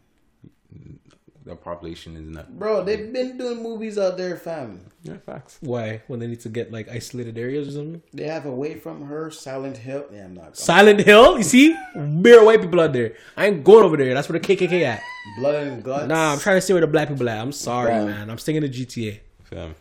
The 1.45 1.57
population 1.57 2.17
is 2.17 2.23
not. 2.29 2.57
Bro, 2.57 2.85
they've 2.85 3.13
been 3.13 3.37
doing 3.37 3.63
movies 3.63 3.99
out 3.99 4.17
there, 4.17 4.37
fam. 4.37 4.81
Yeah, 5.03 5.17
facts. 5.17 5.59
Why? 5.61 6.03
When 6.07 6.21
they 6.21 6.29
need 6.29 6.41
to 6.43 6.49
get 6.49 6.71
like 6.71 6.89
isolated 6.89 7.37
areas 7.37 7.67
or 7.69 7.73
something? 7.73 8.03
They 8.15 8.29
have 8.29 8.47
Away 8.47 8.79
From 8.79 9.07
Her, 9.07 9.31
Silent 9.33 9.77
Hill. 9.77 10.07
Yeah, 10.13 10.27
I'm 10.27 10.35
not 10.35 10.43
going. 10.45 10.55
Silent 10.55 11.01
Hill. 11.01 11.39
You 11.39 11.43
see, 11.43 11.77
bare 11.97 12.45
white 12.45 12.61
people 12.61 12.81
out 12.81 12.93
there. 12.93 13.15
I 13.37 13.47
ain't 13.47 13.65
going 13.65 13.85
over 13.85 13.97
there. 13.97 14.15
That's 14.15 14.29
where 14.29 14.39
the 14.39 14.47
KKK 14.47 14.83
at. 14.85 15.03
Blood 15.39 15.55
and 15.67 15.83
Guts. 15.83 16.07
Nah, 16.07 16.33
I'm 16.33 16.39
trying 16.39 16.59
to 16.59 16.61
see 16.61 16.73
where 16.75 16.81
the 16.81 16.87
black 16.87 17.09
people 17.09 17.29
at. 17.29 17.39
I'm 17.41 17.51
sorry, 17.53 17.91
Bro. 17.91 18.07
man. 18.07 18.31
I'm 18.31 18.39
sticking 18.39 18.63
to 18.63 18.69
GTA. 18.69 19.19
Fam. 19.43 19.75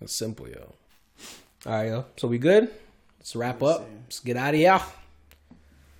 That's 0.00 0.14
simple, 0.14 0.48
yo. 0.48 0.72
All 1.66 1.72
right, 1.72 1.86
yo. 1.88 2.06
So 2.16 2.26
we 2.28 2.38
good? 2.38 2.70
Let's 3.18 3.36
wrap 3.36 3.62
up. 3.62 3.80
see. 3.80 3.94
Let's 4.04 4.20
get 4.20 4.36
out 4.38 4.54
of 4.54 4.60
here. 4.60 4.80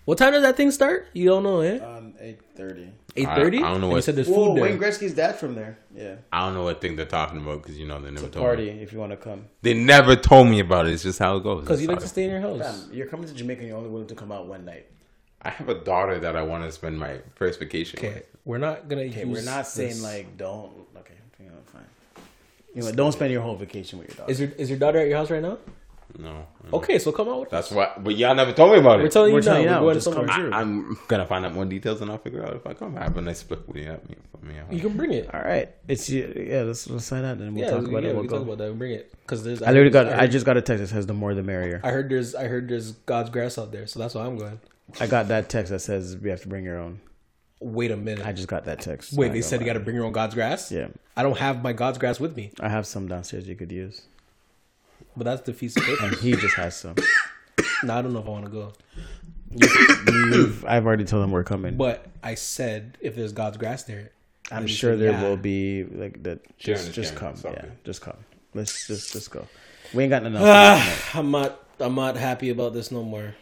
What 0.05 0.19
time 0.19 0.33
does 0.33 0.43
that 0.43 0.57
thing 0.57 0.71
start? 0.73 1.09
You 1.13 1.27
don't 1.27 1.43
know, 1.45 1.61
eh? 1.61 1.77
Um, 1.79 2.15
8.30. 2.21 2.91
Eight 3.15 3.29
thirty. 3.29 3.59
I 3.59 3.71
don't 3.71 3.83
know 3.83 3.89
You 3.89 3.93
what- 3.97 4.05
said 4.05 4.17
there's 4.17 4.27
Whoa, 4.27 4.47
food 4.47 4.57
there. 4.57 4.65
Wayne 4.65 4.79
Gretzky's 4.79 5.13
dad 5.13 5.37
from 5.37 5.55
there. 5.55 5.77
Yeah. 5.95 6.15
I 6.33 6.47
don't 6.47 6.55
know 6.55 6.63
what 6.65 6.81
thing 6.81 6.97
they're 6.97 7.05
talking 7.05 7.39
about 7.43 7.63
because 7.63 7.79
you 7.79 7.87
know 7.87 8.01
they 8.01 8.11
never 8.11 8.27
told 8.29 8.37
me. 8.37 8.41
Party, 8.41 8.73
me. 8.73 8.83
if 8.83 8.91
you 8.91 8.99
want 8.99 9.13
to 9.13 9.19
come. 9.19 9.45
They 9.61 9.75
never 9.75 10.17
told 10.17 10.49
me 10.49 10.61
about 10.61 10.87
it. 10.87 10.95
It's 10.95 11.03
just 11.03 11.19
how 11.19 11.37
it 11.37 11.43
goes. 11.43 11.61
Because 11.61 11.83
you 11.83 11.89
like 11.89 11.99
to 12.01 12.09
stay 12.09 12.25
in 12.25 12.31
your 12.31 12.41
house. 12.41 12.61
Fam, 12.87 12.91
you're 12.95 13.07
coming 13.09 13.27
to 13.29 13.35
Jamaica 13.35 13.61
and 13.61 13.69
you're 13.69 13.77
only 13.77 13.91
willing 13.91 14.07
to 14.07 14.15
come 14.15 14.33
out 14.33 14.47
one 14.47 14.65
night. 14.65 14.87
I 15.43 15.51
have 15.51 15.69
a 15.69 15.75
daughter 15.75 16.19
that 16.21 16.37
I 16.37 16.43
want 16.43 16.65
to 16.65 16.73
spend 16.73 16.99
my 16.99 17.19
first 17.35 17.59
vacation 17.59 17.99
Okay, 17.99 18.15
with. 18.15 18.27
we're 18.47 18.57
not 18.57 18.89
gonna. 18.89 19.03
Okay, 19.03 19.27
use 19.27 19.29
we're 19.29 19.45
not 19.45 19.67
saying 19.67 19.91
this. 19.91 20.03
like 20.03 20.39
don't. 20.39 20.73
Okay, 20.97 21.15
you 21.39 21.47
know, 21.47 21.53
fine. 21.67 21.83
You 22.75 22.83
know, 22.83 22.93
don't 22.93 23.13
spend 23.13 23.31
your 23.31 23.43
whole 23.43 23.57
vacation 23.57 23.99
with 23.99 24.09
your 24.09 24.17
daughter. 24.17 24.33
Is 24.33 24.41
your 24.41 24.49
is 24.57 24.71
your 24.71 24.79
daughter 24.79 25.01
at 25.01 25.09
your 25.09 25.19
house 25.19 25.31
right 25.31 25.43
now? 25.43 25.59
No. 26.19 26.47
Okay, 26.73 26.99
so 26.99 27.13
come 27.13 27.29
out 27.29 27.41
with 27.41 27.51
That's 27.51 27.71
what. 27.71 28.03
But 28.03 28.17
y'all 28.17 28.35
never 28.35 28.53
told 28.53 28.73
me 28.73 28.79
about 28.79 29.01
it. 29.01 29.05
We're 29.05 29.09
telling 29.09 29.33
We're 29.33 29.41
you 29.41 29.45
now. 29.47 29.53
telling 29.53 29.63
you 29.63 29.69
We're 29.69 29.75
now, 29.75 29.81
going 29.81 29.95
just 29.95 30.13
come 30.13 30.29
true. 30.29 30.51
I, 30.53 30.61
am 30.61 30.99
gonna 31.09 31.27
find 31.27 31.47
out 31.47 31.55
more 31.55 31.65
details 31.65 32.01
and 32.01 32.11
I'll 32.11 32.19
figure 32.19 32.45
out 32.45 32.55
if 32.55 32.67
I 32.67 32.75
come. 32.75 32.97
I 32.99 33.05
have 33.05 33.17
a 33.17 33.23
nice 33.23 33.39
split 33.39 33.67
with 33.67 33.77
you 33.77 33.85
at 33.91 34.09
me 34.09 34.17
for 34.31 34.45
me. 34.45 34.59
at 34.59 34.67
home. 34.67 34.75
You 34.75 34.81
can 34.81 34.97
bring 34.97 35.13
it. 35.13 35.35
All 35.35 35.41
right, 35.41 35.71
it's 35.89 36.09
yeah. 36.11 36.63
Let's 36.63 36.89
let's 36.89 37.07
sign 37.07 37.23
that 37.23 37.39
and 37.39 37.55
we'll 37.55 37.65
yeah, 37.65 37.71
talk 37.71 37.83
we, 37.83 37.89
about 37.89 38.03
yeah, 38.03 38.11
it. 38.11 38.13
we 38.13 38.21
We'll 38.21 38.29
can 38.29 38.31
talk 38.31 38.47
go. 38.47 38.53
about 38.53 38.59
that. 38.59 38.73
We 38.73 38.79
bring 38.79 38.93
it 38.93 39.15
because 39.23 39.43
there's. 39.43 39.63
I 39.63 39.69
literally 39.69 39.91
got. 39.91 40.09
I, 40.09 40.23
I 40.23 40.27
just 40.27 40.45
got 40.45 40.57
a 40.57 40.63
text 40.63 40.83
that 40.83 40.89
says 40.89 41.07
the 41.07 41.15
more 41.15 41.35
the 41.35 41.43
merrier. 41.43 41.81
I 41.83 41.91
heard 41.91 42.11
there's. 42.11 42.35
I 42.35 42.45
heard 42.45 42.69
there's 42.69 42.93
God's 42.93 43.31
grass 43.31 43.57
out 43.57 43.73
there, 43.73 43.87
so 43.87 43.99
that's 43.99 44.15
why 44.15 44.27
I'm 44.27 44.37
going. 44.37 44.61
I 45.01 45.07
got 45.07 45.29
that 45.29 45.49
text 45.49 45.71
that 45.71 45.81
says 45.81 46.17
we 46.17 46.29
have 46.31 46.43
to 46.43 46.49
bring 46.49 46.65
your 46.65 46.79
own. 46.79 47.01
Wait 47.61 47.91
a 47.91 47.97
minute. 47.97 48.27
I 48.27 48.33
just 48.33 48.49
got 48.49 48.65
that 48.65 48.81
text. 48.81 49.13
Wait, 49.15 49.33
they 49.33 49.41
said 49.41 49.61
you 49.61 49.67
got 49.67 49.75
to 49.75 49.81
bring 49.81 49.95
your 49.95 50.05
own 50.05 50.13
God's 50.13 50.35
grass. 50.35 50.71
Yeah, 50.73 50.89
I 51.17 51.23
don't 51.23 51.39
have 51.39 51.63
my 51.63 51.73
God's 51.73 51.99
grass 51.99 52.21
with 52.21 52.37
me, 52.37 52.51
I 52.61 52.69
have 52.69 52.87
some 52.87 53.09
downstairs 53.09 53.49
you 53.49 53.55
could 53.57 53.73
use. 53.73 54.03
But 55.17 55.25
that's 55.25 55.43
defeats 55.43 55.75
the 55.75 55.81
purpose. 55.81 56.21
He 56.21 56.33
just 56.33 56.55
has 56.55 56.77
some. 56.77 56.95
no, 57.85 57.95
I 57.95 58.03
don't 58.03 58.13
know 58.13 58.21
if 58.21 58.27
I 58.27 58.31
want 58.31 58.45
to 58.47 58.51
go. 58.51 58.73
I've 60.67 60.87
already 60.87 61.05
told 61.05 61.25
him 61.25 61.31
we're 61.31 61.45
coming. 61.45 61.77
But 61.77 62.07
I 62.23 62.35
said 62.35 62.97
if 63.01 63.15
there's 63.15 63.33
God's 63.33 63.59
grass 63.59 63.83
there, 63.85 64.13
I'm 64.51 64.67
sure 64.67 64.93
said, 64.93 65.01
there 65.01 65.13
yeah. 65.13 65.23
will 65.23 65.37
be 65.37 65.85
like 65.85 66.23
that. 66.23 66.57
Just, 66.59 66.93
just 66.93 67.15
come. 67.15 67.33
It's 67.33 67.45
Yeah, 67.45 67.67
just 67.85 68.01
come. 68.01 68.17
Let's 68.55 68.87
just 68.87 69.13
just 69.13 69.31
go. 69.31 69.47
We 69.95 70.05
ain't 70.05 70.11
got 70.11 70.25
enough. 70.25 70.43
Ah, 70.45 71.11
I'm 71.19 71.31
not. 71.31 71.59
I'm 71.81 71.95
not 71.95 72.17
happy 72.17 72.51
about 72.51 72.73
this 72.75 72.91
no 72.91 73.03
more. 73.03 73.35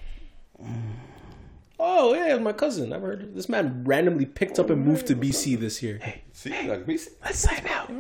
Oh 1.79 2.15
yeah, 2.15 2.37
my 2.39 2.53
cousin. 2.53 2.93
I've 2.93 3.03
heard 3.03 3.35
this 3.35 3.49
man 3.49 3.85
randomly 3.85 4.27
picked 4.27 4.59
up 4.59 4.71
and 4.71 4.85
moved 4.85 5.07
to 5.09 5.17
BC 5.17 5.59
this 5.59 5.83
year. 5.83 6.01
See, 6.33 6.51
like 6.69 6.87
we. 6.87 6.99
Let's 7.25 7.39
sign 7.39 7.67
out. 7.69 7.91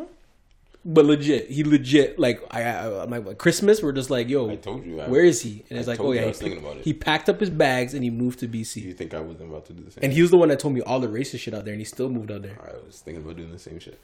But 0.82 1.04
legit, 1.04 1.50
he 1.50 1.62
legit 1.62 2.18
like 2.18 2.42
I, 2.50 2.62
I 2.62 3.02
I'm 3.02 3.10
like 3.10 3.36
Christmas. 3.36 3.82
We're 3.82 3.92
just 3.92 4.08
like, 4.08 4.30
yo, 4.30 4.48
I 4.48 4.56
told 4.56 4.86
you. 4.86 5.00
I, 5.00 5.08
where 5.08 5.22
is 5.24 5.42
he? 5.42 5.62
And 5.68 5.78
it's 5.78 5.86
I 5.86 5.92
like, 5.92 6.00
oh 6.00 6.12
yeah, 6.12 6.22
I 6.22 6.26
he, 6.28 6.32
thinking 6.32 6.58
picked- 6.58 6.66
about 6.66 6.76
it. 6.78 6.84
he 6.84 6.94
packed 6.94 7.28
up 7.28 7.38
his 7.38 7.50
bags 7.50 7.92
and 7.92 8.02
he 8.02 8.08
moved 8.08 8.38
to 8.38 8.48
BC. 8.48 8.76
You 8.82 8.94
think 8.94 9.12
I 9.12 9.20
wasn't 9.20 9.50
about 9.50 9.66
to 9.66 9.74
do 9.74 9.82
the 9.84 9.90
same? 9.90 10.04
And 10.04 10.12
he 10.14 10.22
was 10.22 10.30
the 10.30 10.38
one 10.38 10.48
that 10.48 10.58
told 10.58 10.72
me 10.72 10.80
all 10.80 10.98
the 10.98 11.08
racist 11.08 11.40
shit 11.40 11.52
out 11.52 11.66
there, 11.66 11.74
and 11.74 11.80
he 11.80 11.84
still 11.84 12.08
moved 12.08 12.30
out 12.32 12.42
there. 12.42 12.56
I 12.62 12.72
was 12.86 12.98
thinking 13.00 13.22
about 13.22 13.36
doing 13.36 13.52
the 13.52 13.58
same 13.58 13.78
shit. 13.78 14.00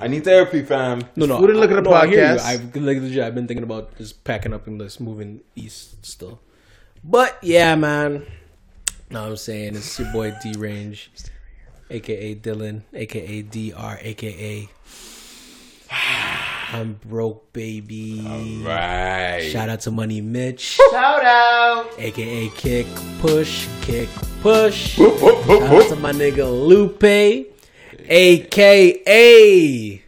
I 0.00 0.08
need 0.08 0.24
therapy, 0.24 0.62
fam. 0.62 1.02
No, 1.14 1.26
no, 1.26 1.38
We 1.40 1.46
didn't 1.46 1.60
look 1.60 1.70
at 1.70 1.74
the 1.76 1.82
no, 1.82 1.90
podcast. 1.90 2.40
I 2.40 2.52
have 2.52 2.74
like 2.76 2.98
legit. 2.98 3.22
I've 3.22 3.34
been 3.36 3.46
thinking 3.46 3.62
about 3.62 3.96
just 3.98 4.24
packing 4.24 4.52
up 4.52 4.66
and 4.66 4.80
just 4.80 5.00
moving 5.00 5.42
east 5.54 6.04
still. 6.04 6.40
But 7.04 7.38
yeah, 7.42 7.74
man. 7.76 8.26
No, 9.10 9.26
I'm 9.26 9.36
saying 9.36 9.76
it's 9.76 9.96
your 10.00 10.10
boy 10.12 10.34
D 10.42 10.54
Range, 10.58 11.08
aka 11.90 12.34
Dylan, 12.34 12.82
aka 12.92 13.42
DR, 13.42 13.98
aka 14.02 14.68
I'm 16.72 16.94
broke, 16.94 17.52
baby. 17.52 18.20
Right. 18.64 19.48
Shout 19.52 19.68
out 19.68 19.80
to 19.82 19.90
Money 19.92 20.20
Mitch, 20.20 20.78
Shout 20.90 21.24
out. 21.24 21.94
aka 21.98 22.48
Kick 22.50 22.86
Push, 23.20 23.68
Kick 23.82 24.08
Push. 24.42 24.94
Shout 24.96 25.22
out 25.22 25.88
to 25.90 25.96
my 25.96 26.12
nigga 26.12 26.46
Lupe, 26.50 27.46
aka 28.10 30.02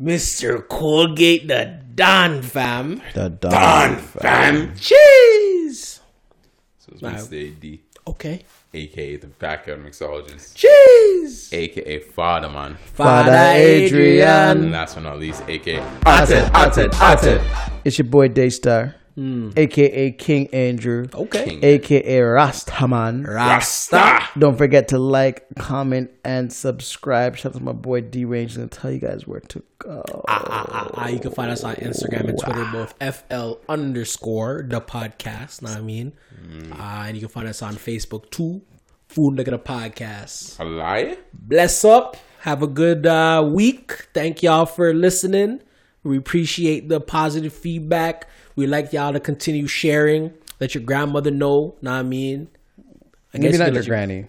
Mr. 0.00 0.68
Colgate 0.68 1.48
the 1.48 1.80
Don 1.94 2.42
fam. 2.42 3.02
The 3.14 3.28
Don. 3.30 3.96
Fam. 3.96 4.76
Cheese. 4.76 6.00
So 6.78 6.92
it's 6.92 7.02
Wednesday 7.02 7.50
D, 7.50 7.80
Okay. 8.06 8.44
Aka 8.74 9.16
the 9.16 9.26
backyard 9.26 9.84
mixologist, 9.84 10.54
Cheese. 10.54 11.50
aka 11.52 11.98
Father 12.00 12.48
Man. 12.48 12.74
Father 12.94 13.30
And 13.30 13.58
Adrian. 13.58 14.72
last 14.72 14.94
but 14.94 15.04
not 15.04 15.18
least, 15.18 15.42
aka 15.48 15.82
Ated, 16.06 16.50
Ated, 16.54 16.94
Ated. 17.00 17.40
It's 17.84 17.98
your 17.98 18.06
boy 18.06 18.28
Daystar, 18.28 18.94
aka 19.56 20.12
King 20.12 20.48
Andrew, 20.52 21.06
Okay. 21.12 21.44
King. 21.44 21.64
aka 21.64 22.18
Rastaman. 22.20 23.26
Rasta. 23.26 24.22
Don't 24.38 24.56
forget 24.56 24.88
to 24.88 24.98
like, 24.98 25.46
comment, 25.58 26.10
and 26.24 26.52
subscribe. 26.52 27.36
Shout 27.36 27.52
out 27.52 27.58
to 27.58 27.64
my 27.64 27.72
boy 27.72 28.00
D 28.02 28.24
Range. 28.24 28.54
Gonna 28.54 28.68
tell 28.68 28.90
you 28.92 29.00
guys 29.00 29.26
where 29.26 29.40
to 29.40 29.62
go. 29.78 30.02
Ah, 30.28 30.44
ah, 30.48 30.90
ah, 30.94 31.08
you 31.08 31.18
can 31.18 31.32
find 31.32 31.50
us 31.50 31.64
on 31.64 31.74
Instagram 31.76 32.28
and 32.28 32.38
Twitter, 32.38 32.64
both 32.72 32.94
FL 33.00 33.54
underscore 33.68 34.64
the 34.68 34.80
podcast. 34.80 35.62
Know 35.62 35.70
what 35.70 35.78
I 35.78 35.82
mean? 35.82 36.12
Uh, 36.72 37.04
and 37.06 37.16
you 37.16 37.20
can 37.20 37.28
find 37.28 37.48
us 37.48 37.62
on 37.62 37.74
Facebook 37.74 38.30
too. 38.30 38.62
Food 39.08 39.36
Look 39.36 39.48
at 39.48 39.54
a 39.54 39.58
Podcast. 39.58 40.60
A 40.60 40.64
liar? 40.64 41.16
Bless 41.32 41.84
up. 41.84 42.16
Have 42.40 42.62
a 42.62 42.66
good 42.66 43.06
uh, 43.06 43.42
week. 43.52 44.06
Thank 44.14 44.42
y'all 44.42 44.66
for 44.66 44.92
listening. 44.94 45.62
We 46.04 46.18
appreciate 46.18 46.88
the 46.88 47.00
positive 47.00 47.52
feedback. 47.52 48.28
We 48.58 48.66
like 48.66 48.92
y'all 48.92 49.12
to 49.12 49.20
continue 49.20 49.68
sharing. 49.68 50.32
Let 50.58 50.74
your 50.74 50.82
grandmother 50.82 51.30
know. 51.30 51.76
Know 51.80 51.92
what 51.92 51.98
I 51.98 52.02
mean? 52.02 52.48
I 53.32 53.38
Maybe 53.38 53.52
you 53.52 53.58
not 53.58 53.66
can 53.66 53.74
your 53.74 53.82
let 53.84 53.88
granny. 53.88 54.26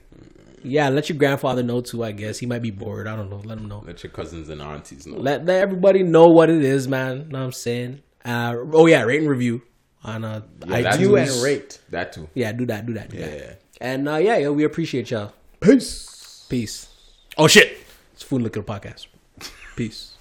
Yeah, 0.62 0.90
let 0.90 1.10
your 1.10 1.18
grandfather 1.18 1.64
know 1.64 1.82
too. 1.82 2.04
I 2.04 2.12
guess 2.12 2.38
he 2.38 2.46
might 2.46 2.62
be 2.62 2.70
bored. 2.70 3.08
I 3.08 3.16
don't 3.16 3.32
know. 3.32 3.42
Let 3.44 3.58
him 3.58 3.68
know. 3.68 3.82
Let 3.88 4.04
your 4.04 4.12
cousins 4.12 4.50
and 4.50 4.62
aunties 4.62 5.08
know. 5.08 5.18
Let 5.18 5.46
let 5.48 5.64
everybody 5.64 6.04
know 6.04 6.28
what 6.28 6.52
it 6.52 6.64
is, 6.64 6.88
man. 6.88 7.30
Know 7.30 7.40
what 7.40 7.46
I'm 7.46 7.52
saying? 7.54 8.04
Uh, 8.24 8.56
oh 8.74 8.86
yeah, 8.86 9.02
rate 9.02 9.22
and 9.22 9.28
review 9.28 9.64
on 10.04 10.24
uh, 10.24 10.44
Yeah, 10.68 10.82
that's- 10.82 10.98
iTunes. 10.98 11.34
And 11.34 11.44
rate. 11.44 11.80
that 11.90 12.14
too. 12.14 12.30
Yeah, 12.36 12.52
do 12.52 12.68
that, 12.68 12.86
do 12.86 12.94
that, 12.94 13.10
do 13.10 13.18
that. 13.18 13.36
Yeah. 13.36 13.54
And 13.82 14.08
uh, 14.08 14.18
yeah, 14.18 14.38
yeah, 14.38 14.50
we 14.50 14.64
appreciate 14.64 15.10
y'all. 15.10 15.34
Peace. 15.60 16.46
Peace. 16.48 16.88
Oh 17.36 17.48
shit, 17.48 17.80
it's 18.14 18.22
Food 18.22 18.44
Liquor 18.44 18.62
Podcast. 18.62 19.08
Peace. 19.76 20.18